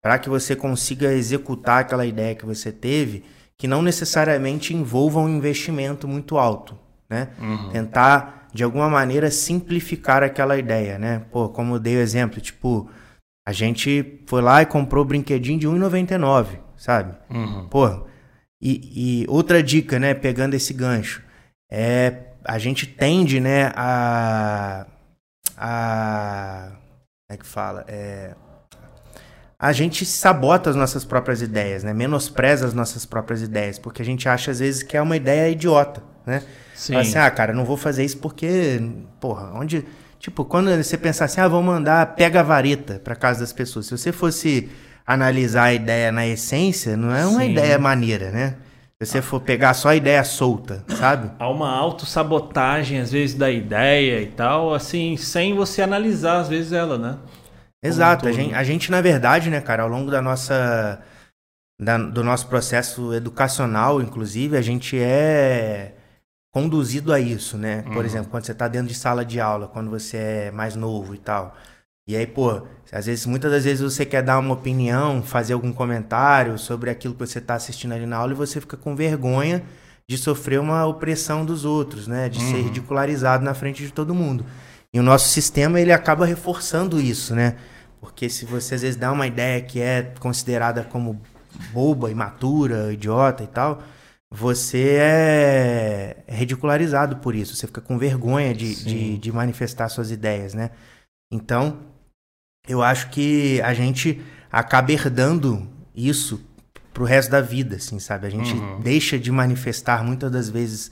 para 0.01 0.17
que 0.17 0.29
você 0.29 0.55
consiga 0.55 1.13
executar 1.13 1.81
aquela 1.81 2.05
ideia 2.05 2.35
que 2.35 2.45
você 2.45 2.71
teve, 2.71 3.23
que 3.57 3.67
não 3.67 3.81
necessariamente 3.81 4.73
envolva 4.73 5.19
um 5.19 5.29
investimento 5.29 6.07
muito 6.07 6.37
alto, 6.37 6.77
né, 7.09 7.29
uhum. 7.39 7.69
tentar 7.69 8.41
de 8.53 8.63
alguma 8.63 8.89
maneira, 8.89 9.31
simplificar 9.31 10.23
aquela 10.23 10.57
ideia, 10.57 10.99
né? 10.99 11.25
Pô, 11.31 11.47
como 11.49 11.75
eu 11.75 11.79
dei 11.79 11.95
o 11.95 12.01
exemplo, 12.01 12.41
tipo, 12.41 12.89
a 13.47 13.53
gente 13.53 14.21
foi 14.27 14.41
lá 14.41 14.61
e 14.61 14.65
comprou 14.65 15.03
o 15.03 15.07
brinquedinho 15.07 15.59
de 15.59 15.67
R$1,99, 15.67 16.59
sabe? 16.75 17.15
Uhum. 17.29 17.67
Pô, 17.69 18.05
e, 18.61 19.21
e 19.23 19.25
outra 19.29 19.63
dica, 19.63 19.97
né, 19.97 20.13
pegando 20.13 20.53
esse 20.53 20.73
gancho, 20.73 21.23
é 21.71 22.27
a 22.43 22.57
gente 22.57 22.85
tende, 22.85 23.39
né, 23.39 23.71
a. 23.75 24.85
a 25.55 26.71
como 26.71 27.35
é 27.35 27.37
que 27.37 27.45
fala? 27.45 27.85
É, 27.87 28.35
a 29.61 29.71
gente 29.71 30.07
sabota 30.07 30.71
as 30.71 30.75
nossas 30.75 31.05
próprias 31.05 31.39
ideias, 31.39 31.83
né? 31.83 31.93
Menospreza 31.93 32.65
as 32.65 32.73
nossas 32.73 33.05
próprias 33.05 33.43
ideias, 33.43 33.77
porque 33.77 34.01
a 34.01 34.05
gente 34.05 34.27
acha 34.27 34.49
às 34.49 34.57
vezes 34.57 34.81
que 34.81 34.97
é 34.97 35.01
uma 35.01 35.15
ideia 35.15 35.51
idiota, 35.51 36.01
né? 36.25 36.41
Sim. 36.73 36.93
Fala 36.93 37.05
assim, 37.05 37.17
ah, 37.19 37.29
cara, 37.29 37.53
não 37.53 37.63
vou 37.63 37.77
fazer 37.77 38.03
isso 38.03 38.17
porque, 38.17 38.81
porra, 39.19 39.51
onde. 39.53 39.85
Tipo, 40.17 40.43
quando 40.45 40.75
você 40.75 40.97
pensar 40.97 41.25
assim, 41.25 41.41
ah, 41.41 41.47
vou 41.47 41.61
mandar 41.61 42.15
pega 42.15 42.39
a 42.39 42.43
vareta 42.43 42.99
para 43.03 43.15
casa 43.15 43.41
das 43.41 43.53
pessoas. 43.53 43.85
Se 43.85 43.95
você 43.95 44.11
fosse 44.11 44.67
analisar 45.05 45.65
a 45.65 45.73
ideia 45.73 46.11
na 46.11 46.25
essência, 46.25 46.97
não 46.97 47.13
é 47.15 47.23
uma 47.23 47.41
Sim. 47.41 47.51
ideia 47.51 47.77
maneira, 47.77 48.31
né? 48.31 48.55
Se 48.99 49.05
você 49.05 49.21
for 49.21 49.41
pegar 49.41 49.75
só 49.75 49.89
a 49.89 49.95
ideia 49.95 50.23
solta, 50.23 50.83
sabe? 50.89 51.29
Há 51.37 51.49
uma 51.49 51.71
autossabotagem, 51.71 52.99
às 52.99 53.11
vezes, 53.11 53.35
da 53.35 53.51
ideia 53.51 54.21
e 54.21 54.27
tal, 54.27 54.73
assim, 54.73 55.17
sem 55.17 55.55
você 55.55 55.83
analisar, 55.83 56.39
às 56.39 56.49
vezes, 56.49 56.71
ela, 56.71 56.97
né? 56.97 57.17
Exato. 57.83 58.27
A 58.27 58.31
gente, 58.31 58.53
a 58.53 58.63
gente, 58.63 58.91
na 58.91 59.01
verdade, 59.01 59.49
né, 59.49 59.59
cara, 59.61 59.83
ao 59.83 59.89
longo 59.89 60.11
da 60.11 60.21
nossa. 60.21 61.01
da- 61.79 61.97
do 61.97 62.23
nosso 62.23 62.45
processo 62.47 63.11
educacional, 63.11 63.99
inclusive, 64.03 64.55
a 64.55 64.61
gente 64.61 64.99
é 64.99 65.93
conduzido 66.53 67.11
a 67.11 67.19
isso, 67.19 67.57
né? 67.57 67.81
Por 67.81 67.95
Uhum. 67.97 68.03
exemplo, 68.03 68.29
quando 68.29 68.45
você 68.45 68.53
tá 68.53 68.67
dentro 68.67 68.87
de 68.89 68.93
sala 68.93 69.25
de 69.25 69.39
aula, 69.39 69.67
quando 69.67 69.89
você 69.89 70.17
é 70.17 70.51
mais 70.51 70.75
novo 70.75 71.15
e 71.15 71.17
tal. 71.17 71.55
E 72.07 72.15
aí, 72.15 72.27
pô, 72.27 72.61
às 72.91 73.07
vezes, 73.07 73.25
muitas 73.25 73.51
das 73.51 73.63
vezes 73.63 73.81
você 73.81 74.05
quer 74.05 74.21
dar 74.21 74.37
uma 74.37 74.53
opinião, 74.53 75.23
fazer 75.23 75.53
algum 75.53 75.73
comentário 75.73 76.55
sobre 76.59 76.91
aquilo 76.91 77.15
que 77.15 77.19
você 77.25 77.41
tá 77.41 77.55
assistindo 77.55 77.93
ali 77.93 78.05
na 78.05 78.17
aula 78.17 78.33
e 78.33 78.35
você 78.35 78.61
fica 78.61 78.77
com 78.77 78.95
vergonha 78.95 79.63
de 80.07 80.19
sofrer 80.19 80.59
uma 80.59 80.85
opressão 80.85 81.43
dos 81.43 81.65
outros, 81.65 82.05
né? 82.07 82.29
De 82.29 82.39
ser 82.41 82.57
Uhum. 82.57 82.63
ridicularizado 82.65 83.43
na 83.43 83.55
frente 83.55 83.81
de 83.83 83.91
todo 83.91 84.13
mundo. 84.13 84.45
E 84.93 84.99
o 84.99 85.03
nosso 85.03 85.29
sistema, 85.29 85.79
ele 85.79 85.91
acaba 85.93 86.27
reforçando 86.27 87.01
isso, 87.01 87.33
né? 87.33 87.55
Porque 88.01 88.27
se 88.29 88.45
você 88.45 88.75
às 88.75 88.81
vezes 88.81 88.97
dá 88.97 89.11
uma 89.11 89.27
ideia 89.27 89.61
que 89.61 89.79
é 89.79 90.01
considerada 90.19 90.83
como 90.83 91.21
boba, 91.71 92.09
imatura, 92.11 92.91
idiota 92.91 93.43
e 93.43 93.47
tal, 93.47 93.81
você 94.33 94.97
é 94.99 96.23
ridicularizado 96.27 97.17
por 97.17 97.35
isso. 97.35 97.55
Você 97.55 97.67
fica 97.67 97.79
com 97.79 97.97
vergonha 97.99 98.53
de, 98.55 98.73
de, 98.83 99.17
de 99.19 99.31
manifestar 99.31 99.87
suas 99.89 100.09
ideias, 100.09 100.53
né? 100.55 100.71
Então, 101.31 101.77
eu 102.67 102.81
acho 102.81 103.09
que 103.11 103.61
a 103.61 103.73
gente 103.73 104.21
acaba 104.51 104.91
herdando 104.91 105.67
isso 105.95 106.43
pro 106.93 107.03
resto 107.05 107.29
da 107.31 107.39
vida, 107.41 107.75
assim, 107.75 107.99
sabe? 107.99 108.27
A 108.27 108.29
gente 108.29 108.55
Uhum. 108.55 108.79
deixa 108.81 109.19
de 109.19 109.31
manifestar 109.31 110.03
muitas 110.03 110.31
das 110.31 110.49
vezes 110.49 110.91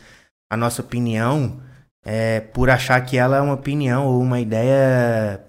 a 0.52 0.56
nossa 0.56 0.81
opinião 0.81 1.60
é, 2.06 2.40
por 2.40 2.69
achar 2.69 2.99
que 3.02 3.18
ela 3.18 3.38
é 3.38 3.41
uma 3.41 3.53
opinião 3.56 4.06
ou 4.06 4.22
uma 4.22 4.40
ideia 4.40 5.41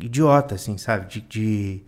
idiota, 0.00 0.54
assim, 0.54 0.78
sabe? 0.78 1.06
De, 1.06 1.20
de 1.20 1.82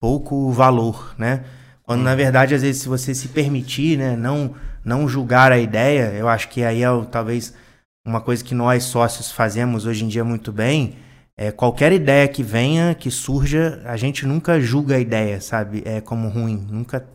pouco 0.00 0.50
valor, 0.50 1.14
né? 1.18 1.44
Quando 1.82 2.02
na 2.02 2.14
verdade, 2.14 2.54
às 2.54 2.62
vezes, 2.62 2.82
se 2.82 2.88
você 2.88 3.14
se 3.14 3.28
permitir, 3.28 3.96
né, 3.96 4.14
não, 4.14 4.54
não 4.84 5.08
julgar 5.08 5.50
a 5.50 5.58
ideia, 5.58 6.12
eu 6.12 6.28
acho 6.28 6.48
que 6.50 6.62
aí 6.62 6.82
é 6.82 6.88
talvez 7.10 7.54
uma 8.06 8.20
coisa 8.20 8.44
que 8.44 8.54
nós 8.54 8.84
sócios 8.84 9.32
fazemos 9.32 9.86
hoje 9.86 10.04
em 10.04 10.08
dia 10.08 10.22
muito 10.22 10.52
bem. 10.52 10.96
É, 11.34 11.50
qualquer 11.50 11.92
ideia 11.92 12.26
que 12.28 12.42
venha, 12.42 12.94
que 12.94 13.10
surja, 13.10 13.80
a 13.84 13.96
gente 13.96 14.26
nunca 14.26 14.60
julga 14.60 14.96
a 14.96 15.00
ideia, 15.00 15.40
sabe? 15.40 15.82
É 15.86 16.00
como 16.00 16.28
ruim, 16.28 16.66
nunca 16.70 17.06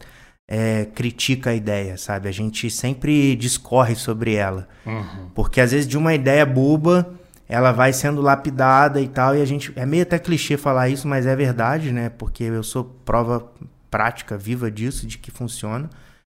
é, 0.48 0.86
critica 0.86 1.50
a 1.50 1.56
ideia, 1.56 1.98
sabe? 1.98 2.30
A 2.30 2.32
gente 2.32 2.70
sempre 2.70 3.36
discorre 3.36 3.96
sobre 3.96 4.34
ela. 4.36 4.68
Uhum. 4.86 5.30
Porque 5.36 5.62
às 5.62 5.72
vezes 5.72 5.88
de 5.88 5.98
uma 5.98 6.14
ideia 6.14 6.46
boba, 6.46 7.14
ela 7.48 7.72
vai 7.72 7.94
sendo 7.94 8.22
lapidada 8.22 9.00
e 9.02 9.08
tal, 9.08 9.36
e 9.36 9.42
a 9.42 9.46
gente. 9.46 9.72
É 9.76 9.86
meio 9.86 10.04
até 10.04 10.18
clichê 10.18 10.58
falar 10.58 10.90
isso, 10.90 11.08
mas 11.08 11.26
é 11.26 11.36
verdade, 11.36 11.92
né? 11.92 12.10
Porque 12.10 12.44
eu 12.44 12.64
sou 12.64 12.84
prova 13.06 13.46
prática, 13.92 14.38
viva 14.38 14.72
disso, 14.72 15.06
de 15.06 15.18
que 15.18 15.30
funciona. 15.32 15.90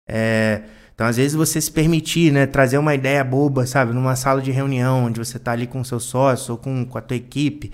É, 0.08 0.62
então, 0.94 1.06
às 1.06 1.16
vezes, 1.16 1.34
você 1.34 1.60
se 1.60 1.70
permitir, 1.70 2.32
né, 2.32 2.46
trazer 2.46 2.78
uma 2.78 2.94
ideia 2.94 3.22
boba, 3.22 3.66
sabe, 3.66 3.92
numa 3.92 4.16
sala 4.16 4.40
de 4.40 4.50
reunião, 4.50 5.04
onde 5.04 5.18
você 5.18 5.38
tá 5.38 5.52
ali 5.52 5.66
com 5.66 5.80
o 5.80 5.84
seu 5.84 6.00
sócio 6.00 6.52
ou 6.52 6.58
com, 6.58 6.84
com 6.84 6.98
a 6.98 7.00
tua 7.00 7.16
equipe. 7.16 7.72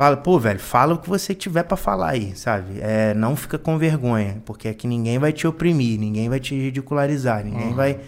Fala, 0.00 0.16
pô, 0.16 0.38
velho, 0.38 0.58
fala 0.58 0.94
o 0.94 0.98
que 0.98 1.08
você 1.08 1.34
tiver 1.34 1.62
pra 1.62 1.76
falar 1.76 2.10
aí, 2.10 2.34
sabe? 2.34 2.80
É, 2.80 3.12
não 3.14 3.36
fica 3.36 3.58
com 3.58 3.76
vergonha, 3.78 4.42
porque 4.46 4.68
aqui 4.68 4.86
ninguém 4.86 5.18
vai 5.18 5.32
te 5.32 5.46
oprimir, 5.46 5.98
ninguém 6.00 6.28
vai 6.28 6.40
te 6.40 6.54
ridicularizar, 6.54 7.44
ninguém 7.44 7.68
Uhum. 7.68 7.74
vai 7.74 8.00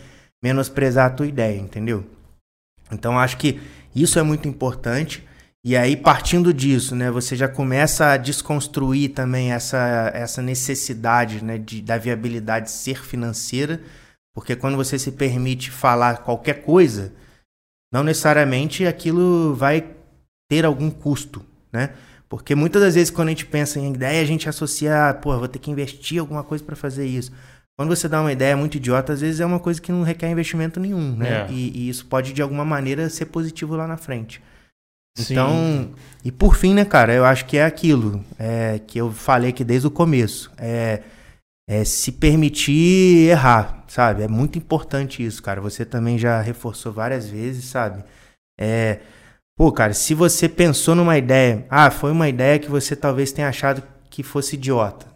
menosprezar 0.42 1.06
a 1.06 1.10
tua 1.10 1.26
ideia, 1.26 1.58
entendeu? 1.58 2.04
Então 2.90 3.18
acho 3.18 3.36
que 3.36 3.60
isso 3.94 4.18
é 4.18 4.22
muito 4.22 4.48
importante. 4.48 5.26
E 5.64 5.76
aí, 5.76 5.96
partindo 5.96 6.52
disso, 6.52 6.96
né, 6.96 7.10
você 7.10 7.36
já 7.36 7.46
começa 7.48 8.12
a 8.12 8.16
desconstruir 8.16 9.10
também 9.10 9.52
essa, 9.52 10.10
essa 10.12 10.42
necessidade 10.42 11.44
né, 11.44 11.56
de, 11.56 11.80
da 11.80 11.96
viabilidade 11.96 12.70
ser 12.70 13.04
financeira, 13.04 13.80
porque 14.34 14.56
quando 14.56 14.76
você 14.76 14.98
se 14.98 15.12
permite 15.12 15.70
falar 15.70 16.18
qualquer 16.18 16.62
coisa, 16.62 17.12
não 17.92 18.02
necessariamente 18.02 18.86
aquilo 18.86 19.54
vai 19.54 19.86
ter 20.50 20.64
algum 20.64 20.90
custo, 20.90 21.44
né? 21.72 21.90
Porque 22.28 22.54
muitas 22.54 22.80
das 22.80 22.94
vezes 22.94 23.10
quando 23.10 23.28
a 23.28 23.32
gente 23.32 23.44
pensa 23.44 23.78
em 23.78 23.92
ideia, 23.92 24.22
a 24.22 24.24
gente 24.24 24.48
associa, 24.48 25.10
ah, 25.10 25.14
pô, 25.14 25.38
vou 25.38 25.46
ter 25.46 25.58
que 25.58 25.70
investir 25.70 26.18
alguma 26.18 26.42
coisa 26.42 26.64
para 26.64 26.74
fazer 26.74 27.06
isso. 27.06 27.30
Quando 27.82 27.96
você 27.96 28.08
dá 28.08 28.20
uma 28.20 28.30
ideia 28.30 28.56
muito 28.56 28.76
idiota, 28.76 29.12
às 29.12 29.22
vezes 29.22 29.40
é 29.40 29.44
uma 29.44 29.58
coisa 29.58 29.82
que 29.82 29.90
não 29.90 30.04
requer 30.04 30.30
investimento 30.30 30.78
nenhum, 30.78 31.16
né? 31.16 31.48
É. 31.48 31.50
E, 31.50 31.72
e 31.76 31.88
isso 31.88 32.06
pode, 32.06 32.32
de 32.32 32.40
alguma 32.40 32.64
maneira, 32.64 33.10
ser 33.10 33.26
positivo 33.26 33.74
lá 33.74 33.88
na 33.88 33.96
frente. 33.96 34.40
Sim. 35.18 35.32
Então, 35.32 35.90
e 36.24 36.30
por 36.30 36.54
fim, 36.54 36.74
né, 36.74 36.84
cara, 36.84 37.12
eu 37.12 37.24
acho 37.24 37.44
que 37.44 37.56
é 37.56 37.64
aquilo 37.64 38.24
é, 38.38 38.80
que 38.86 38.98
eu 38.98 39.10
falei 39.10 39.50
aqui 39.50 39.64
desde 39.64 39.88
o 39.88 39.90
começo. 39.90 40.48
É, 40.56 41.02
é 41.68 41.84
se 41.84 42.12
permitir 42.12 43.28
errar, 43.28 43.82
sabe? 43.88 44.22
É 44.22 44.28
muito 44.28 44.56
importante 44.56 45.26
isso, 45.26 45.42
cara. 45.42 45.60
Você 45.60 45.84
também 45.84 46.16
já 46.16 46.40
reforçou 46.40 46.92
várias 46.92 47.28
vezes, 47.28 47.64
sabe? 47.64 48.04
É, 48.60 49.00
pô, 49.56 49.72
cara, 49.72 49.92
se 49.92 50.14
você 50.14 50.48
pensou 50.48 50.94
numa 50.94 51.18
ideia, 51.18 51.66
ah, 51.68 51.90
foi 51.90 52.12
uma 52.12 52.28
ideia 52.28 52.60
que 52.60 52.70
você 52.70 52.94
talvez 52.94 53.32
tenha 53.32 53.48
achado 53.48 53.82
que 54.08 54.22
fosse 54.22 54.54
idiota. 54.54 55.11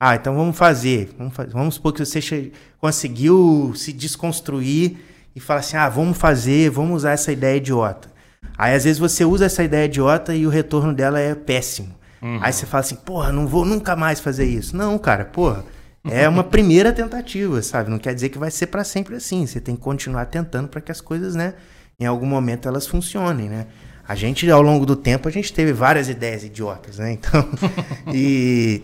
Ah, 0.00 0.14
então 0.14 0.34
vamos 0.34 0.56
fazer. 0.56 1.10
Vamos, 1.18 1.34
fa- 1.34 1.46
vamos 1.50 1.74
supor 1.74 1.92
que 1.92 2.04
você 2.04 2.52
conseguiu 2.80 3.72
se 3.74 3.92
desconstruir 3.92 4.96
e 5.34 5.40
falar 5.40 5.60
assim: 5.60 5.76
ah, 5.76 5.88
vamos 5.88 6.16
fazer, 6.16 6.70
vamos 6.70 6.96
usar 6.98 7.12
essa 7.12 7.32
ideia 7.32 7.56
idiota. 7.56 8.08
Aí 8.56 8.74
às 8.74 8.84
vezes 8.84 8.98
você 8.98 9.24
usa 9.24 9.46
essa 9.46 9.62
ideia 9.62 9.86
idiota 9.86 10.34
e 10.34 10.46
o 10.46 10.50
retorno 10.50 10.92
dela 10.94 11.18
é 11.18 11.34
péssimo. 11.34 11.94
Uhum. 12.22 12.38
Aí 12.42 12.52
você 12.52 12.66
fala 12.66 12.80
assim: 12.80 12.96
porra, 12.96 13.32
não 13.32 13.46
vou 13.46 13.64
nunca 13.64 13.96
mais 13.96 14.20
fazer 14.20 14.44
isso. 14.46 14.76
Não, 14.76 14.96
cara, 14.98 15.24
porra. 15.24 15.64
É 16.08 16.28
uma 16.28 16.44
primeira 16.44 16.92
tentativa, 16.92 17.60
sabe? 17.60 17.90
Não 17.90 17.98
quer 17.98 18.14
dizer 18.14 18.28
que 18.28 18.38
vai 18.38 18.50
ser 18.52 18.68
pra 18.68 18.84
sempre 18.84 19.16
assim. 19.16 19.46
Você 19.46 19.60
tem 19.60 19.74
que 19.74 19.82
continuar 19.82 20.26
tentando 20.26 20.68
para 20.68 20.80
que 20.80 20.92
as 20.92 21.00
coisas, 21.00 21.34
né, 21.34 21.54
em 21.98 22.06
algum 22.06 22.24
momento 22.26 22.68
elas 22.68 22.86
funcionem, 22.86 23.48
né? 23.48 23.66
A 24.06 24.14
gente, 24.14 24.48
ao 24.50 24.62
longo 24.62 24.86
do 24.86 24.96
tempo, 24.96 25.28
a 25.28 25.30
gente 25.30 25.52
teve 25.52 25.72
várias 25.72 26.08
ideias 26.08 26.42
idiotas, 26.44 26.98
né? 26.98 27.12
Então, 27.12 27.46
e, 28.14 28.82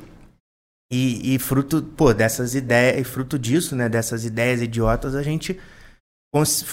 e, 0.90 1.34
e 1.34 1.38
fruto, 1.38 1.82
pô, 1.82 2.12
dessas 2.12 2.54
ideias, 2.54 3.00
e 3.00 3.04
fruto 3.04 3.38
disso, 3.38 3.74
né, 3.74 3.88
dessas 3.88 4.24
ideias 4.24 4.62
idiotas, 4.62 5.14
a 5.14 5.22
gente 5.22 5.58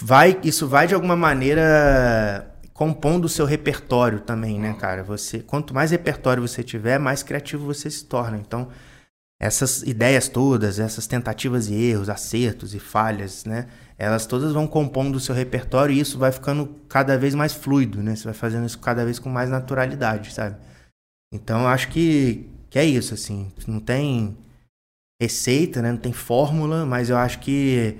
vai, 0.01 0.39
isso 0.43 0.67
vai 0.67 0.87
de 0.87 0.93
alguma 0.93 1.15
maneira 1.15 2.51
compondo 2.73 3.25
o 3.25 3.29
seu 3.29 3.45
repertório 3.45 4.19
também, 4.19 4.59
né, 4.59 4.73
cara? 4.73 5.03
Você, 5.03 5.39
quanto 5.39 5.73
mais 5.73 5.91
repertório 5.91 6.41
você 6.41 6.63
tiver, 6.63 6.97
mais 6.97 7.21
criativo 7.21 7.65
você 7.65 7.89
se 7.91 8.05
torna. 8.05 8.37
Então, 8.37 8.69
essas 9.39 9.81
ideias 9.83 10.27
todas, 10.27 10.79
essas 10.79 11.07
tentativas 11.07 11.67
e 11.67 11.73
erros, 11.73 12.09
acertos 12.09 12.75
e 12.75 12.79
falhas, 12.79 13.45
né? 13.45 13.67
Elas 13.97 14.25
todas 14.25 14.53
vão 14.53 14.67
compondo 14.67 15.15
o 15.15 15.19
seu 15.19 15.33
repertório 15.33 15.93
e 15.93 15.99
isso 15.99 16.17
vai 16.17 16.31
ficando 16.31 16.67
cada 16.87 17.17
vez 17.17 17.35
mais 17.35 17.53
fluido, 17.53 18.01
né? 18.03 18.15
Você 18.15 18.23
vai 18.23 18.33
fazendo 18.33 18.65
isso 18.65 18.79
cada 18.79 19.05
vez 19.05 19.19
com 19.19 19.29
mais 19.29 19.49
naturalidade, 19.49 20.33
sabe? 20.33 20.57
Então, 21.33 21.67
acho 21.67 21.89
que, 21.89 22.49
que 22.71 22.79
é 22.79 22.85
isso, 22.85 23.13
assim. 23.13 23.51
Não 23.67 23.79
tem 23.79 24.35
receita, 25.21 25.81
né? 25.81 25.91
Não 25.91 25.99
tem 25.99 26.13
fórmula, 26.13 26.85
mas 26.85 27.09
eu 27.11 27.17
acho 27.17 27.39
que 27.41 27.97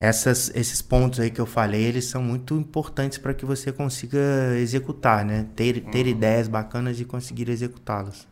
essas, 0.00 0.50
esses 0.54 0.82
pontos 0.82 1.20
aí 1.20 1.30
que 1.30 1.40
eu 1.40 1.46
falei, 1.46 1.82
eles 1.84 2.06
são 2.06 2.22
muito 2.22 2.54
importantes 2.54 3.18
para 3.18 3.34
que 3.34 3.44
você 3.44 3.72
consiga 3.72 4.18
executar, 4.58 5.24
né? 5.24 5.48
Ter, 5.56 5.80
ter 5.90 6.06
Uhum. 6.06 6.12
ideias 6.12 6.48
bacanas 6.48 7.00
e 7.00 7.04
conseguir 7.04 7.48
executá-las. 7.48 8.26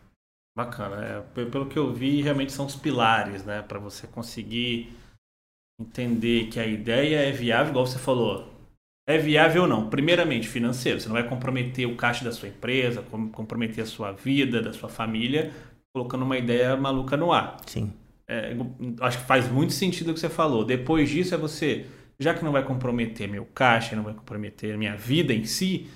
Bacana. 0.57 1.05
É, 1.05 1.21
pe- 1.21 1.47
pelo 1.47 1.69
que 1.69 1.79
eu 1.79 1.93
vi, 1.95 2.23
realmente 2.23 2.53
são 2.53 2.67
os 2.67 2.77
pilares, 2.77 3.45
né? 3.45 3.63
Para 3.63 3.79
você 3.79 4.07
conseguir 4.07 4.93
entender 5.81 6.49
que 6.51 6.59
a 6.61 6.67
ideia 6.67 7.29
é 7.29 7.33
viável, 7.33 7.71
igual 7.71 7.87
você 7.87 7.99
falou. 7.99 8.49
É 9.11 9.19
viável 9.19 9.63
ou 9.63 9.69
não? 9.69 9.89
Primeiramente, 9.89 10.49
financeiro. 10.49 11.01
Você 11.01 11.09
não 11.09 11.15
vai 11.15 11.29
comprometer 11.29 11.87
o 11.87 11.97
caixa 11.97 12.25
da 12.25 12.33
sua 12.33 12.49
empresa, 12.49 13.03
comprometer 13.33 13.83
a 13.83 13.87
sua 13.87 14.13
vida, 14.13 14.61
da 14.61 14.73
sua 14.73 14.89
família, 14.89 15.51
colocando 15.93 16.25
uma 16.25 16.39
ideia 16.39 16.77
maluca 16.77 17.17
no 17.17 17.33
ar. 17.33 17.57
Sim. 17.67 17.93
É, 18.29 18.57
acho 19.01 19.19
que 19.19 19.25
faz 19.25 19.51
muito 19.51 19.73
sentido 19.73 20.11
o 20.11 20.15
que 20.15 20.21
você 20.21 20.29
falou. 20.29 20.65
Depois 20.65 21.09
disso 21.09 21.35
é 21.35 21.39
você, 21.39 21.87
já 22.19 22.33
que 22.33 22.45
não 22.45 22.53
vai 22.53 22.63
comprometer 22.63 23.29
meu 23.29 23.45
caixa, 23.47 23.97
não 23.97 24.05
vai 24.05 24.15
comprometer 24.15 24.79
minha 24.79 24.97
vida 24.97 25.33
em 25.33 25.45
si, 25.45 25.89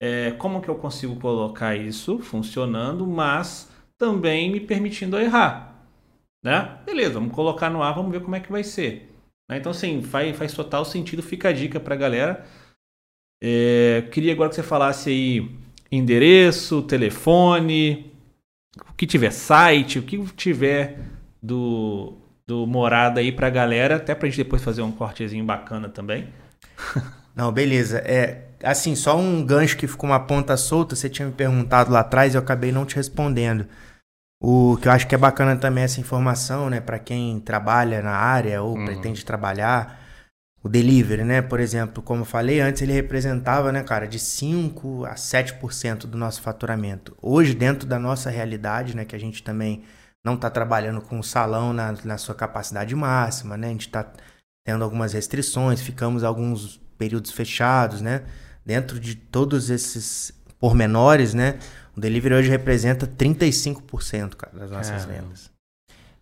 é, 0.00 0.32
como 0.32 0.60
que 0.60 0.68
eu 0.68 0.74
consigo 0.74 1.16
colocar 1.16 1.76
isso 1.76 2.18
funcionando, 2.18 3.06
mas 3.06 3.70
também 3.96 4.50
me 4.50 4.60
permitindo 4.60 5.18
errar? 5.18 5.86
Né? 6.44 6.78
Beleza, 6.84 7.14
vamos 7.14 7.34
colocar 7.34 7.70
no 7.70 7.82
ar, 7.82 7.94
vamos 7.94 8.12
ver 8.12 8.20
como 8.20 8.36
é 8.36 8.40
que 8.40 8.52
vai 8.52 8.62
ser. 8.62 9.15
Né? 9.48 9.58
Então, 9.58 9.70
assim, 9.70 10.02
faz, 10.02 10.36
faz 10.36 10.52
total 10.52 10.84
sentido, 10.84 11.22
fica 11.22 11.48
a 11.48 11.52
dica 11.52 11.78
pra 11.78 11.96
galera. 11.96 12.44
É, 13.42 14.04
queria 14.10 14.32
agora 14.32 14.48
que 14.48 14.54
você 14.54 14.62
falasse 14.62 15.10
aí 15.10 15.50
endereço, 15.90 16.82
telefone, 16.82 18.12
o 18.90 18.94
que 18.94 19.06
tiver 19.06 19.30
site, 19.30 19.98
o 19.98 20.02
que 20.02 20.18
tiver 20.34 20.98
do, 21.42 22.18
do 22.46 22.66
Morada 22.66 23.20
aí 23.20 23.30
pra 23.30 23.50
galera, 23.50 23.96
até 23.96 24.14
pra 24.14 24.28
gente 24.28 24.38
depois 24.38 24.62
fazer 24.62 24.82
um 24.82 24.92
cortezinho 24.92 25.44
bacana 25.44 25.88
também. 25.88 26.28
Não, 27.36 27.52
beleza. 27.52 27.98
É, 27.98 28.46
assim, 28.62 28.94
só 28.94 29.16
um 29.16 29.44
gancho 29.44 29.76
que 29.76 29.86
ficou 29.86 30.08
uma 30.08 30.20
ponta 30.20 30.56
solta, 30.56 30.96
você 30.96 31.08
tinha 31.08 31.28
me 31.28 31.34
perguntado 31.34 31.92
lá 31.92 32.00
atrás 32.00 32.32
e 32.32 32.36
eu 32.38 32.40
acabei 32.40 32.72
não 32.72 32.86
te 32.86 32.96
respondendo. 32.96 33.66
O 34.40 34.76
que 34.76 34.88
eu 34.88 34.92
acho 34.92 35.06
que 35.06 35.14
é 35.14 35.18
bacana 35.18 35.56
também 35.56 35.84
essa 35.84 36.00
informação, 36.00 36.68
né, 36.68 36.80
para 36.80 36.98
quem 36.98 37.40
trabalha 37.40 38.02
na 38.02 38.12
área 38.12 38.62
ou 38.62 38.76
uhum. 38.76 38.84
pretende 38.84 39.24
trabalhar, 39.24 39.98
o 40.62 40.68
delivery, 40.68 41.24
né, 41.24 41.40
por 41.40 41.60
exemplo, 41.60 42.02
como 42.02 42.22
eu 42.22 42.26
falei 42.26 42.60
antes, 42.60 42.82
ele 42.82 42.92
representava, 42.92 43.70
né, 43.70 43.82
cara, 43.82 44.06
de 44.06 44.18
5 44.18 45.04
a 45.06 45.14
7% 45.14 46.06
do 46.06 46.18
nosso 46.18 46.42
faturamento. 46.42 47.16
Hoje, 47.22 47.54
dentro 47.54 47.88
da 47.88 47.98
nossa 47.98 48.30
realidade, 48.30 48.94
né, 48.94 49.04
que 49.04 49.14
a 49.14 49.18
gente 49.18 49.42
também 49.42 49.84
não 50.24 50.34
está 50.34 50.50
trabalhando 50.50 51.00
com 51.00 51.20
o 51.20 51.24
salão 51.24 51.72
na, 51.72 51.94
na 52.04 52.18
sua 52.18 52.34
capacidade 52.34 52.94
máxima, 52.94 53.56
né, 53.56 53.68
a 53.68 53.70
gente 53.70 53.86
está 53.86 54.12
tendo 54.66 54.82
algumas 54.82 55.12
restrições, 55.12 55.80
ficamos 55.80 56.24
alguns 56.24 56.80
períodos 56.98 57.30
fechados, 57.30 58.02
né, 58.02 58.24
dentro 58.64 58.98
de 58.98 59.14
todos 59.14 59.70
esses 59.70 60.32
pormenores, 60.58 61.32
né, 61.32 61.58
o 61.96 62.00
delivery 62.00 62.34
hoje 62.34 62.50
representa 62.50 63.06
35% 63.06 64.34
cara, 64.34 64.56
das 64.56 64.70
nossas 64.70 65.04
vendas. 65.04 65.50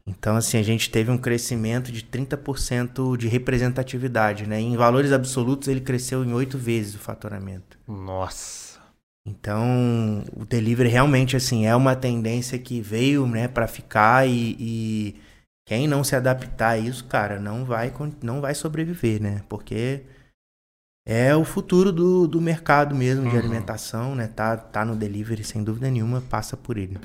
Então, 0.06 0.36
assim, 0.36 0.58
a 0.58 0.62
gente 0.62 0.90
teve 0.90 1.10
um 1.10 1.16
crescimento 1.16 1.90
de 1.90 2.02
30% 2.02 3.16
de 3.16 3.26
representatividade, 3.26 4.46
né? 4.46 4.60
Em 4.60 4.76
valores 4.76 5.12
absolutos, 5.12 5.66
ele 5.66 5.80
cresceu 5.80 6.22
em 6.22 6.32
oito 6.34 6.58
vezes 6.58 6.94
o 6.94 6.98
faturamento. 6.98 7.78
Nossa! 7.88 8.64
Então, 9.26 10.22
o 10.36 10.44
delivery 10.44 10.90
realmente, 10.90 11.34
assim, 11.34 11.64
é 11.64 11.74
uma 11.74 11.96
tendência 11.96 12.58
que 12.58 12.82
veio, 12.82 13.26
né, 13.26 13.48
para 13.48 13.66
ficar 13.66 14.28
e, 14.28 14.54
e, 14.60 15.16
quem 15.66 15.88
não 15.88 16.04
se 16.04 16.14
adaptar 16.14 16.72
a 16.72 16.78
isso, 16.78 17.06
cara, 17.06 17.40
não 17.40 17.64
vai, 17.64 17.90
não 18.22 18.42
vai 18.42 18.54
sobreviver, 18.54 19.22
né? 19.22 19.42
Porque 19.48 20.02
é 21.06 21.36
o 21.36 21.44
futuro 21.44 21.92
do, 21.92 22.26
do 22.26 22.40
mercado 22.40 22.94
mesmo 22.94 23.28
de 23.28 23.36
uhum. 23.36 23.38
alimentação, 23.38 24.14
né? 24.14 24.26
Tá, 24.28 24.56
tá 24.56 24.84
no 24.84 24.96
delivery, 24.96 25.44
sem 25.44 25.62
dúvida 25.62 25.90
nenhuma, 25.90 26.22
passa 26.22 26.56
por 26.56 26.78
ele. 26.78 26.98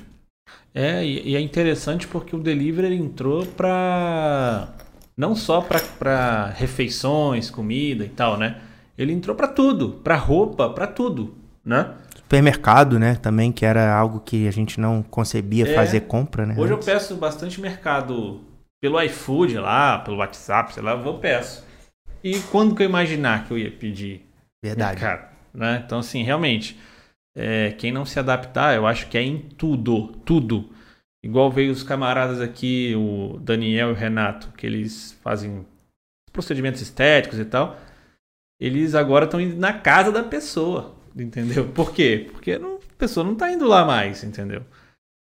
É, 0.74 1.04
e, 1.04 1.30
e 1.30 1.36
é 1.36 1.40
interessante 1.40 2.08
porque 2.08 2.34
o 2.34 2.38
delivery 2.38 2.94
entrou 2.94 3.44
para 3.44 4.68
não 5.16 5.36
só 5.36 5.60
para 5.60 6.46
refeições, 6.56 7.50
comida 7.50 8.04
e 8.04 8.08
tal, 8.08 8.38
né? 8.38 8.56
Ele 8.96 9.12
entrou 9.12 9.36
para 9.36 9.48
tudo, 9.48 9.90
para 10.02 10.16
roupa, 10.16 10.70
para 10.70 10.86
tudo, 10.86 11.34
né? 11.64 11.92
Supermercado, 12.14 12.98
né? 12.98 13.16
Também 13.16 13.52
que 13.52 13.66
era 13.66 13.94
algo 13.94 14.20
que 14.20 14.48
a 14.48 14.50
gente 14.50 14.80
não 14.80 15.02
concebia 15.02 15.68
é, 15.68 15.74
fazer 15.74 16.02
compra, 16.02 16.46
né? 16.46 16.54
Hoje 16.56 16.72
antes. 16.72 16.86
eu 16.86 16.94
peço 16.94 17.16
bastante 17.16 17.60
mercado 17.60 18.40
pelo 18.80 19.00
iFood 19.02 19.58
lá, 19.58 19.98
pelo 19.98 20.18
WhatsApp, 20.18 20.72
sei 20.72 20.82
lá, 20.82 20.92
eu 20.92 21.14
peço. 21.14 21.66
E 22.22 22.38
quando 22.50 22.74
que 22.74 22.82
eu 22.82 22.86
imaginar 22.88 23.46
que 23.46 23.52
eu 23.52 23.58
ia 23.58 23.70
pedir? 23.70 24.26
Verdade. 24.62 25.00
Cara, 25.00 25.32
né? 25.54 25.82
Então, 25.84 25.98
assim, 25.98 26.22
realmente, 26.22 26.78
é, 27.34 27.72
quem 27.72 27.92
não 27.92 28.04
se 28.04 28.18
adaptar, 28.18 28.74
eu 28.74 28.86
acho 28.86 29.08
que 29.08 29.16
é 29.16 29.22
em 29.22 29.38
tudo, 29.38 30.08
tudo. 30.24 30.70
Igual 31.22 31.50
veio 31.50 31.72
os 31.72 31.82
camaradas 31.82 32.40
aqui, 32.40 32.94
o 32.96 33.38
Daniel 33.38 33.90
e 33.90 33.92
o 33.92 33.96
Renato, 33.96 34.52
que 34.56 34.66
eles 34.66 35.18
fazem 35.22 35.66
procedimentos 36.32 36.80
estéticos 36.80 37.38
e 37.38 37.44
tal. 37.44 37.78
Eles 38.60 38.94
agora 38.94 39.24
estão 39.24 39.40
indo 39.40 39.56
na 39.56 39.72
casa 39.72 40.12
da 40.12 40.22
pessoa, 40.22 40.94
entendeu? 41.16 41.68
Por 41.72 41.92
quê? 41.92 42.28
Porque 42.30 42.58
não, 42.58 42.76
a 42.76 42.96
pessoa 42.98 43.24
não 43.24 43.34
está 43.34 43.50
indo 43.50 43.66
lá 43.66 43.84
mais, 43.84 44.22
entendeu? 44.24 44.64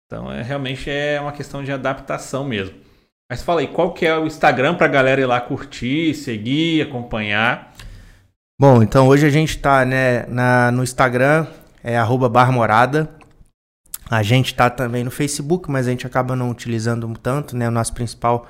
Então, 0.06 0.32
é, 0.32 0.42
realmente 0.42 0.90
é 0.90 1.20
uma 1.20 1.32
questão 1.32 1.64
de 1.64 1.72
adaptação 1.72 2.46
mesmo. 2.46 2.85
Mas 3.30 3.42
fala 3.42 3.62
aí, 3.62 3.68
qual 3.68 3.94
que 3.94 4.06
é 4.06 4.16
o 4.18 4.28
Instagram 4.28 4.76
pra 4.76 4.88
galera 4.88 5.20
ir 5.20 5.26
lá 5.26 5.42
curtir, 5.42 6.14
seguir, 6.14 6.84
acompanhar? 6.84 7.74
Bom, 8.60 8.84
então 8.84 9.08
hoje 9.08 9.26
a 9.26 9.30
gente 9.30 9.58
tá 9.58 9.84
né, 9.84 10.26
na, 10.28 10.72
no 10.72 10.84
Instagram, 10.84 11.48
é 11.84 11.98
barmorada. 12.30 13.10
A 14.10 14.22
gente 14.22 14.54
tá 14.54 14.70
também 14.70 15.04
no 15.04 15.10
Facebook, 15.10 15.70
mas 15.70 15.88
a 15.88 15.90
gente 15.90 16.06
acaba 16.06 16.36
não 16.36 16.52
utilizando 16.52 17.12
tanto, 17.18 17.58
né? 17.58 17.68
O 17.68 17.72
nosso 17.72 17.94
principal 17.94 18.48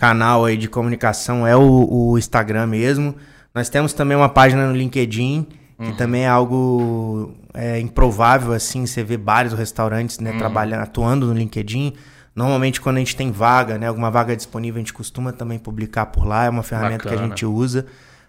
canal 0.00 0.46
aí 0.46 0.56
de 0.56 0.68
comunicação 0.68 1.46
é 1.46 1.54
o, 1.54 1.86
o 1.90 2.18
Instagram 2.18 2.66
mesmo. 2.66 3.14
Nós 3.54 3.68
temos 3.68 3.92
também 3.92 4.16
uma 4.16 4.28
página 4.28 4.66
no 4.66 4.74
LinkedIn, 4.74 5.46
que 5.78 5.84
uhum. 5.84 5.96
também 5.96 6.24
é 6.24 6.28
algo 6.28 7.34
é, 7.52 7.78
improvável, 7.78 8.52
assim, 8.52 8.86
você 8.86 9.02
vê 9.02 9.16
vários 9.16 9.52
restaurantes, 9.52 10.18
né, 10.18 10.32
uhum. 10.32 10.38
trabalhando, 10.38 10.82
atuando 10.82 11.26
no 11.26 11.34
LinkedIn. 11.34 11.94
Normalmente, 12.38 12.80
quando 12.80 12.98
a 12.98 12.98
gente 13.00 13.16
tem 13.16 13.32
vaga, 13.32 13.76
né, 13.78 13.88
alguma 13.88 14.12
vaga 14.12 14.36
disponível, 14.36 14.78
a 14.78 14.78
gente 14.78 14.92
costuma 14.92 15.32
também 15.32 15.58
publicar 15.58 16.06
por 16.06 16.24
lá. 16.24 16.44
É 16.44 16.48
uma 16.48 16.62
ferramenta 16.62 17.02
Bacana. 17.02 17.16
que 17.16 17.24
a 17.24 17.28
gente 17.28 17.44
usa. 17.44 17.84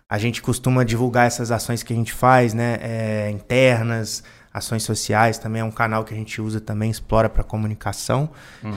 A 0.09 0.17
gente 0.17 0.41
costuma 0.41 0.83
divulgar 0.83 1.27
essas 1.27 1.51
ações 1.51 1.83
que 1.83 1.93
a 1.93 1.95
gente 1.95 2.11
faz, 2.11 2.55
né, 2.55 2.79
é, 2.81 3.29
internas, 3.29 4.23
ações 4.51 4.81
sociais. 4.81 5.37
Também 5.37 5.61
é 5.61 5.63
um 5.63 5.69
canal 5.69 6.03
que 6.03 6.11
a 6.11 6.17
gente 6.17 6.41
usa 6.41 6.59
também, 6.59 6.89
explora 6.89 7.29
para 7.29 7.43
comunicação. 7.43 8.31
Uhum. 8.63 8.73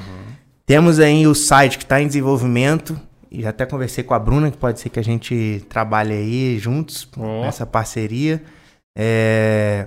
Temos 0.66 1.00
aí 1.00 1.26
o 1.26 1.34
site 1.34 1.78
que 1.78 1.84
está 1.84 1.98
em 1.98 2.06
desenvolvimento. 2.06 3.00
E 3.30 3.46
até 3.46 3.64
conversei 3.64 4.04
com 4.04 4.12
a 4.12 4.18
Bruna, 4.18 4.50
que 4.50 4.58
pode 4.58 4.80
ser 4.80 4.90
que 4.90 5.00
a 5.00 5.04
gente 5.04 5.64
trabalhe 5.70 6.12
aí 6.12 6.58
juntos 6.58 7.08
oh. 7.16 7.40
nessa 7.40 7.64
parceria. 7.64 8.42
É, 8.94 9.86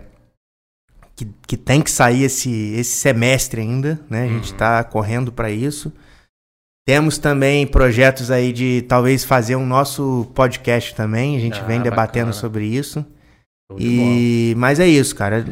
que, 1.15 1.27
que 1.47 1.57
tem 1.57 1.81
que 1.81 1.89
sair 1.89 2.23
esse, 2.23 2.51
esse 2.73 2.97
semestre 2.97 3.61
ainda, 3.61 3.99
né? 4.09 4.25
A 4.25 4.27
gente 4.27 4.45
está 4.45 4.79
uhum. 4.79 4.91
correndo 4.91 5.31
para 5.31 5.49
isso. 5.49 5.91
Temos 6.85 7.17
também 7.17 7.65
projetos 7.65 8.29
aí 8.29 8.51
de 8.53 8.83
talvez 8.87 9.23
fazer 9.23 9.55
um 9.55 9.65
nosso 9.65 10.29
podcast 10.35 10.93
também. 10.93 11.35
A 11.35 11.39
gente 11.39 11.59
ah, 11.59 11.63
vem 11.63 11.81
debatendo 11.81 12.27
bacana. 12.27 12.33
sobre 12.33 12.65
isso. 12.65 13.03
E 13.79 14.53
mas 14.57 14.79
é 14.79 14.87
isso, 14.87 15.15
cara. 15.15 15.45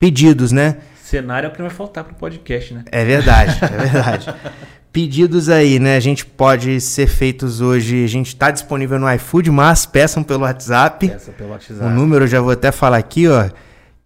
Pedidos, 0.00 0.50
né? 0.50 0.78
Cenário 1.00 1.46
é 1.46 1.50
o 1.50 1.52
que 1.52 1.60
não 1.60 1.68
vai 1.68 1.76
faltar 1.76 2.02
pro 2.02 2.16
podcast, 2.16 2.74
né? 2.74 2.84
É 2.90 3.04
verdade, 3.04 3.56
é 3.62 3.68
verdade. 3.68 4.34
Pedidos 4.90 5.48
aí, 5.48 5.78
né? 5.78 5.96
A 5.96 6.00
gente 6.00 6.26
pode 6.26 6.80
ser 6.80 7.06
feitos 7.06 7.60
hoje. 7.60 8.02
A 8.02 8.08
gente 8.08 8.28
está 8.28 8.50
disponível 8.50 8.98
no 8.98 9.12
iFood, 9.12 9.50
mas 9.52 9.86
peçam 9.86 10.24
pelo 10.24 10.42
WhatsApp. 10.42 11.06
Peça 11.06 11.30
pelo 11.30 11.50
WhatsApp. 11.50 11.84
O 11.84 11.90
número 11.90 12.24
eu 12.24 12.28
já 12.28 12.40
vou 12.40 12.50
até 12.50 12.72
falar 12.72 12.96
aqui, 12.96 13.28
ó 13.28 13.48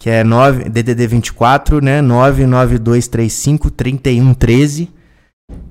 que 0.00 0.08
é 0.08 0.24
9, 0.24 0.70
DDD 0.70 1.06
24, 1.06 1.84
né? 1.84 2.00
99235 2.00 3.70
3113. 3.70 4.90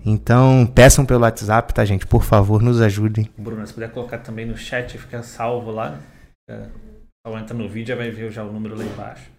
Então, 0.05 0.71
peçam 0.75 1.03
pelo 1.03 1.21
WhatsApp, 1.21 1.73
tá, 1.73 1.83
gente? 1.83 2.05
Por 2.05 2.23
favor, 2.23 2.61
nos 2.61 2.79
ajudem. 2.79 3.27
Bruno, 3.35 3.65
se 3.65 3.73
puder 3.73 3.89
colocar 3.91 4.19
também 4.19 4.45
no 4.45 4.55
chat, 4.55 4.99
fica 4.99 5.23
salvo 5.23 5.71
lá. 5.71 5.97
É, 6.47 6.59
entra 7.39 7.57
no 7.57 7.67
vídeo, 7.67 7.87
já 7.87 7.95
vai 7.95 8.11
ver 8.11 8.31
já 8.31 8.43
o 8.43 8.51
número 8.51 8.77
lá 8.77 8.83
embaixo. 8.83 9.31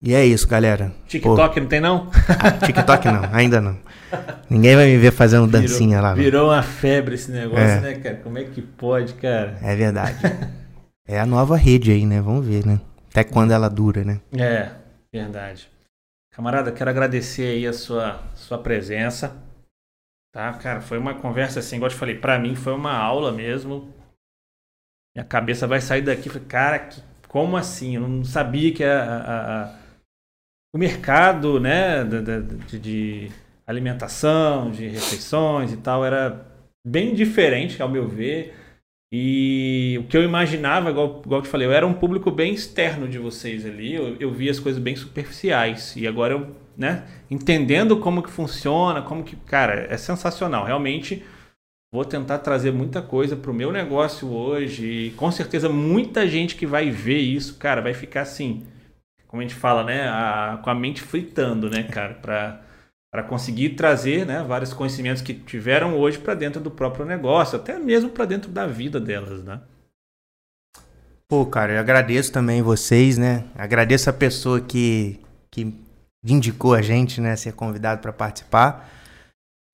E 0.00 0.14
é 0.14 0.24
isso, 0.24 0.46
galera. 0.46 0.92
TikTok 1.08 1.54
Pô. 1.54 1.60
não 1.60 1.66
tem, 1.66 1.80
não? 1.80 2.08
Ah, 2.38 2.52
TikTok 2.52 3.06
não, 3.06 3.34
ainda 3.34 3.60
não. 3.60 3.76
Ninguém 4.48 4.76
vai 4.76 4.86
me 4.86 4.96
ver 4.96 5.10
fazendo 5.10 5.46
virou, 5.46 5.60
dancinha 5.60 6.00
lá. 6.00 6.10
Não. 6.10 6.22
Virou 6.22 6.50
uma 6.50 6.62
febre 6.62 7.16
esse 7.16 7.32
negócio, 7.32 7.64
é. 7.64 7.80
né, 7.80 7.94
cara? 7.94 8.16
Como 8.16 8.38
é 8.38 8.44
que 8.44 8.62
pode, 8.62 9.14
cara? 9.14 9.58
É 9.60 9.74
verdade. 9.74 10.18
é 11.06 11.18
a 11.18 11.26
nova 11.26 11.56
rede 11.56 11.90
aí, 11.90 12.06
né? 12.06 12.20
Vamos 12.20 12.46
ver, 12.46 12.64
né? 12.64 12.80
Até 13.12 13.24
quando 13.24 13.52
ela 13.52 13.68
dura, 13.68 14.02
né? 14.02 14.22
É, 14.32 14.74
verdade. 15.12 15.70
Camarada, 16.32 16.72
quero 16.72 16.88
agradecer 16.88 17.42
aí 17.42 17.66
a 17.66 17.72
sua, 17.74 18.22
sua 18.34 18.56
presença. 18.56 19.36
Tá, 20.34 20.50
cara, 20.54 20.80
foi 20.80 20.96
uma 20.96 21.14
conversa 21.14 21.60
assim, 21.60 21.76
igual 21.76 21.90
eu 21.90 21.94
te 21.94 21.98
falei, 21.98 22.18
pra 22.18 22.38
mim 22.38 22.56
foi 22.56 22.72
uma 22.72 22.96
aula 22.96 23.30
mesmo. 23.30 23.92
Minha 25.14 25.26
cabeça 25.26 25.66
vai 25.66 25.78
sair 25.78 26.00
daqui. 26.00 26.30
Cara, 26.40 26.78
que, 26.78 27.02
como 27.28 27.54
assim? 27.58 27.96
Eu 27.96 28.08
não 28.08 28.24
sabia 28.24 28.72
que 28.72 28.82
a, 28.82 29.04
a, 29.04 29.62
a 29.64 29.82
o 30.74 30.78
mercado, 30.78 31.60
né, 31.60 32.02
de, 32.02 32.78
de 32.78 33.32
alimentação, 33.66 34.70
de 34.70 34.88
refeições 34.88 35.70
e 35.70 35.76
tal, 35.76 36.02
era 36.02 36.46
bem 36.82 37.14
diferente, 37.14 37.82
ao 37.82 37.90
meu 37.90 38.08
ver. 38.08 38.56
E 39.14 39.98
o 40.00 40.04
que 40.04 40.16
eu 40.16 40.22
imaginava, 40.22 40.88
igual, 40.88 41.20
igual 41.22 41.40
eu 41.40 41.44
te 41.44 41.50
falei, 41.50 41.66
eu 41.66 41.72
era 41.72 41.86
um 41.86 41.92
público 41.92 42.30
bem 42.30 42.54
externo 42.54 43.06
de 43.06 43.18
vocês 43.18 43.66
ali, 43.66 43.94
eu, 43.94 44.16
eu 44.18 44.32
via 44.32 44.50
as 44.50 44.58
coisas 44.58 44.80
bem 44.80 44.96
superficiais. 44.96 45.94
E 45.96 46.06
agora 46.06 46.32
eu, 46.32 46.56
né, 46.74 47.04
entendendo 47.30 47.98
como 47.98 48.22
que 48.22 48.30
funciona, 48.30 49.02
como 49.02 49.22
que. 49.22 49.36
Cara, 49.36 49.86
é 49.90 49.98
sensacional. 49.98 50.64
Realmente 50.64 51.22
vou 51.92 52.06
tentar 52.06 52.38
trazer 52.38 52.72
muita 52.72 53.02
coisa 53.02 53.36
para 53.36 53.50
o 53.50 53.54
meu 53.54 53.70
negócio 53.70 54.32
hoje. 54.32 54.86
E 54.86 55.10
com 55.10 55.30
certeza 55.30 55.68
muita 55.68 56.26
gente 56.26 56.56
que 56.56 56.64
vai 56.64 56.90
ver 56.90 57.18
isso, 57.18 57.58
cara, 57.58 57.82
vai 57.82 57.92
ficar 57.92 58.22
assim, 58.22 58.66
como 59.28 59.42
a 59.42 59.44
gente 59.44 59.54
fala, 59.54 59.84
né, 59.84 60.08
a, 60.08 60.58
com 60.64 60.70
a 60.70 60.74
mente 60.74 61.02
fritando, 61.02 61.68
né, 61.68 61.82
cara, 61.82 62.14
para 62.14 62.62
para 63.12 63.22
conseguir 63.22 63.70
trazer 63.70 64.24
né, 64.24 64.42
vários 64.42 64.72
conhecimentos 64.72 65.20
que 65.20 65.34
tiveram 65.34 65.98
hoje 65.98 66.18
para 66.18 66.34
dentro 66.34 66.58
do 66.58 66.70
próprio 66.70 67.04
negócio, 67.04 67.56
até 67.56 67.78
mesmo 67.78 68.08
para 68.08 68.24
dentro 68.24 68.50
da 68.50 68.66
vida 68.66 68.98
delas, 68.98 69.44
né? 69.44 69.60
Pô, 71.28 71.44
cara, 71.44 71.74
eu 71.74 71.80
agradeço 71.80 72.32
também 72.32 72.62
vocês, 72.62 73.18
né? 73.18 73.44
Agradeço 73.54 74.08
a 74.08 74.14
pessoa 74.14 74.62
que, 74.62 75.20
que 75.50 75.74
indicou 76.24 76.74
a 76.74 76.80
gente, 76.80 77.20
né, 77.20 77.36
ser 77.36 77.52
convidado 77.52 78.00
para 78.00 78.14
participar. 78.14 78.90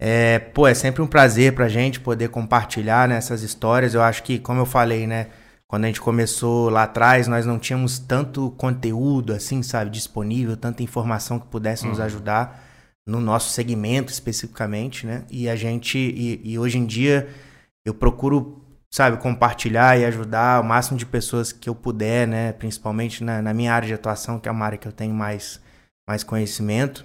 É, 0.00 0.40
pô, 0.40 0.66
é 0.66 0.74
sempre 0.74 1.00
um 1.00 1.06
prazer 1.06 1.54
pra 1.54 1.68
gente 1.68 2.00
poder 2.00 2.30
compartilhar 2.30 3.08
né, 3.08 3.18
histórias. 3.18 3.94
Eu 3.94 4.02
acho 4.02 4.24
que, 4.24 4.40
como 4.40 4.60
eu 4.60 4.66
falei, 4.66 5.06
né, 5.06 5.28
quando 5.68 5.84
a 5.84 5.86
gente 5.86 6.00
começou 6.00 6.70
lá 6.70 6.84
atrás, 6.84 7.28
nós 7.28 7.46
não 7.46 7.58
tínhamos 7.58 8.00
tanto 8.00 8.50
conteúdo 8.52 9.32
assim, 9.32 9.62
sabe, 9.62 9.90
disponível, 9.90 10.56
tanta 10.56 10.82
informação 10.82 11.38
que 11.38 11.46
pudesse 11.46 11.86
nos 11.86 11.98
uhum. 11.98 12.04
ajudar 12.04 12.67
no 13.08 13.20
nosso 13.20 13.50
segmento 13.50 14.12
especificamente, 14.12 15.06
né? 15.06 15.24
E 15.30 15.48
a 15.48 15.56
gente, 15.56 15.98
e, 15.98 16.40
e, 16.44 16.58
hoje 16.58 16.76
em 16.76 16.84
dia, 16.84 17.26
eu 17.82 17.94
procuro, 17.94 18.62
sabe, 18.90 19.16
compartilhar 19.16 19.98
e 19.98 20.04
ajudar 20.04 20.60
o 20.60 20.64
máximo 20.64 20.98
de 20.98 21.06
pessoas 21.06 21.50
que 21.50 21.70
eu 21.70 21.74
puder, 21.74 22.28
né? 22.28 22.52
Principalmente 22.52 23.24
na, 23.24 23.40
na 23.40 23.54
minha 23.54 23.72
área 23.72 23.88
de 23.88 23.94
atuação, 23.94 24.38
que 24.38 24.46
é 24.46 24.52
uma 24.52 24.66
área 24.66 24.76
que 24.76 24.86
eu 24.86 24.92
tenho 24.92 25.14
mais, 25.14 25.58
mais 26.06 26.22
conhecimento. 26.22 27.02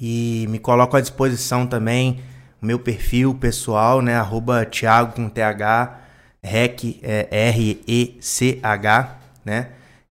E 0.00 0.46
me 0.48 0.60
coloco 0.60 0.96
à 0.96 1.00
disposição 1.00 1.66
também 1.66 2.22
o 2.62 2.66
meu 2.66 2.78
perfil 2.78 3.34
pessoal, 3.34 4.00
né? 4.00 4.14
Arroba 4.14 4.64
Thiago 4.64 5.16
com 5.16 5.28
TH, 5.28 5.98
REC, 6.40 7.00
é, 7.02 7.26
R-E-C-H, 7.48 9.18
né? 9.44 9.70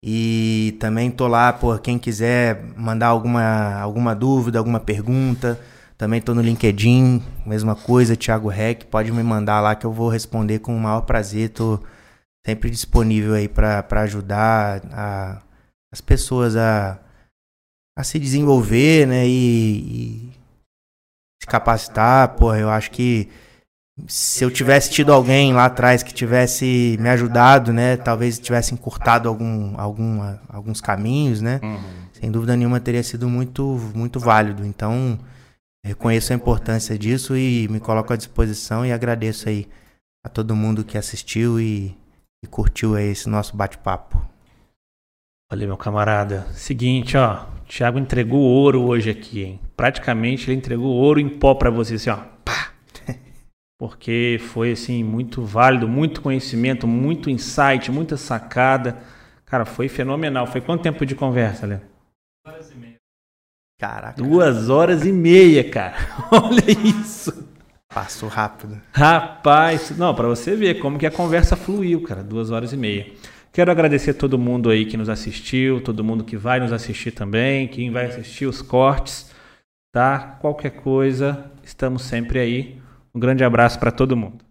E 0.09 0.77
também 0.79 1.11
tô 1.11 1.27
lá, 1.27 1.51
por 1.51 1.81
quem 1.81 1.99
quiser 1.99 2.63
mandar 2.77 3.07
alguma, 3.07 3.73
alguma 3.73 4.15
dúvida, 4.15 4.57
alguma 4.57 4.79
pergunta. 4.79 5.59
Também 5.97 6.21
tô 6.21 6.33
no 6.33 6.41
LinkedIn, 6.41 7.21
mesma 7.45 7.75
coisa, 7.75 8.15
Thiago 8.15 8.47
Rec, 8.47 8.85
pode 8.85 9.11
me 9.11 9.21
mandar 9.21 9.59
lá 9.59 9.75
que 9.75 9.85
eu 9.85 9.91
vou 9.91 10.07
responder 10.07 10.59
com 10.59 10.73
o 10.73 10.79
maior 10.79 11.01
prazer. 11.01 11.49
Tô 11.49 11.77
sempre 12.45 12.69
disponível 12.69 13.33
aí 13.33 13.49
para 13.49 13.85
ajudar 14.03 14.81
a, 14.93 15.41
as 15.91 15.99
pessoas 15.99 16.55
a, 16.55 16.97
a 17.97 18.01
se 18.01 18.17
desenvolver, 18.17 19.05
né? 19.05 19.27
E, 19.27 20.29
e 20.29 20.31
se 21.43 21.47
capacitar. 21.47 22.29
Porra, 22.37 22.59
eu 22.59 22.69
acho 22.69 22.91
que 22.91 23.27
se 24.05 24.43
eu 24.43 24.51
tivesse 24.51 24.91
tido 24.91 25.11
alguém 25.11 25.53
lá 25.53 25.65
atrás 25.65 26.03
que 26.03 26.13
tivesse 26.13 26.97
me 26.99 27.09
ajudado, 27.09 27.73
né, 27.73 27.97
talvez 27.97 28.37
tivesse 28.37 28.73
encurtado 28.73 29.27
algum, 29.27 29.73
algum, 29.79 30.19
alguns 30.49 30.79
caminhos, 30.79 31.41
né, 31.41 31.59
uhum. 31.63 31.79
sem 32.13 32.29
dúvida 32.29 32.55
nenhuma 32.55 32.79
teria 32.79 33.01
sido 33.01 33.27
muito, 33.27 33.63
muito 33.95 34.19
válido. 34.19 34.65
Então, 34.65 35.17
reconheço 35.83 36.31
a 36.31 36.35
importância 36.35 36.97
disso 36.97 37.35
e 37.35 37.67
me 37.69 37.79
coloco 37.79 38.13
à 38.13 38.15
disposição 38.15 38.85
e 38.85 38.91
agradeço 38.91 39.49
aí 39.49 39.67
a 40.23 40.29
todo 40.29 40.55
mundo 40.55 40.83
que 40.83 40.97
assistiu 40.97 41.59
e, 41.59 41.97
e 42.43 42.47
curtiu 42.47 42.95
aí 42.95 43.07
esse 43.07 43.27
nosso 43.27 43.55
bate-papo. 43.57 44.21
Olha, 45.51 45.65
meu 45.65 45.77
camarada, 45.77 46.45
seguinte, 46.51 47.15
ó, 47.15 47.45
o 47.45 47.67
Thiago 47.67 47.97
entregou 47.97 48.41
ouro 48.41 48.83
hoje 48.83 49.09
aqui, 49.09 49.43
hein? 49.43 49.59
Praticamente 49.77 50.51
ele 50.51 50.57
entregou 50.57 50.89
ouro 50.93 51.21
em 51.21 51.29
pó 51.29 51.55
para 51.55 51.69
você, 51.69 51.95
assim, 51.95 52.09
ó, 52.09 52.17
pá, 52.43 52.73
porque 53.77 54.39
foi 54.39 54.71
assim 54.71 55.03
muito 55.03 55.43
válido, 55.43 55.87
muito 55.87 56.21
conhecimento, 56.21 56.87
muito 56.87 57.29
insight, 57.29 57.91
muita 57.91 58.17
sacada. 58.17 58.97
Cara, 59.45 59.65
foi 59.65 59.87
fenomenal. 59.87 60.47
Foi 60.47 60.59
quanto 60.61 60.81
tempo 60.81 61.05
de 61.05 61.15
conversa, 61.15 61.67
Léo? 61.67 61.81
Duas 62.43 62.55
horas 62.55 62.71
e 62.71 62.75
meia. 62.75 62.95
Caraca. 63.79 64.21
Duas 64.21 64.69
horas 64.69 65.05
e 65.05 65.11
meia, 65.11 65.69
cara. 65.69 65.95
Olha 66.31 66.71
isso. 66.99 67.47
Passou 67.93 68.27
rápido. 68.27 68.81
Rapaz, 68.91 69.95
não, 69.97 70.13
para 70.13 70.27
você 70.27 70.55
ver 70.55 70.79
como 70.79 70.97
que 70.97 71.05
a 71.05 71.11
conversa 71.11 71.55
fluiu, 71.55 72.01
cara. 72.01 72.23
Duas 72.23 72.49
horas 72.49 72.73
e 72.73 72.77
meia. 72.77 73.13
Quero 73.53 73.71
agradecer 73.71 74.11
a 74.11 74.13
todo 74.13 74.37
mundo 74.37 74.69
aí 74.69 74.85
que 74.85 74.97
nos 74.97 75.09
assistiu, 75.09 75.81
todo 75.81 76.03
mundo 76.03 76.23
que 76.23 76.35
vai 76.35 76.59
nos 76.59 76.71
assistir 76.71 77.11
também, 77.11 77.67
quem 77.67 77.89
vai 77.89 78.05
assistir 78.05 78.45
os 78.45 78.61
cortes, 78.61 79.31
tá? 79.91 80.37
Qualquer 80.41 80.71
coisa, 80.71 81.49
estamos 81.63 82.03
sempre 82.03 82.39
aí. 82.39 82.86
Um 83.17 83.19
grande 83.19 83.43
abraço 83.43 83.79
para 83.79 83.89
todo 83.89 84.15
mundo. 84.15 84.46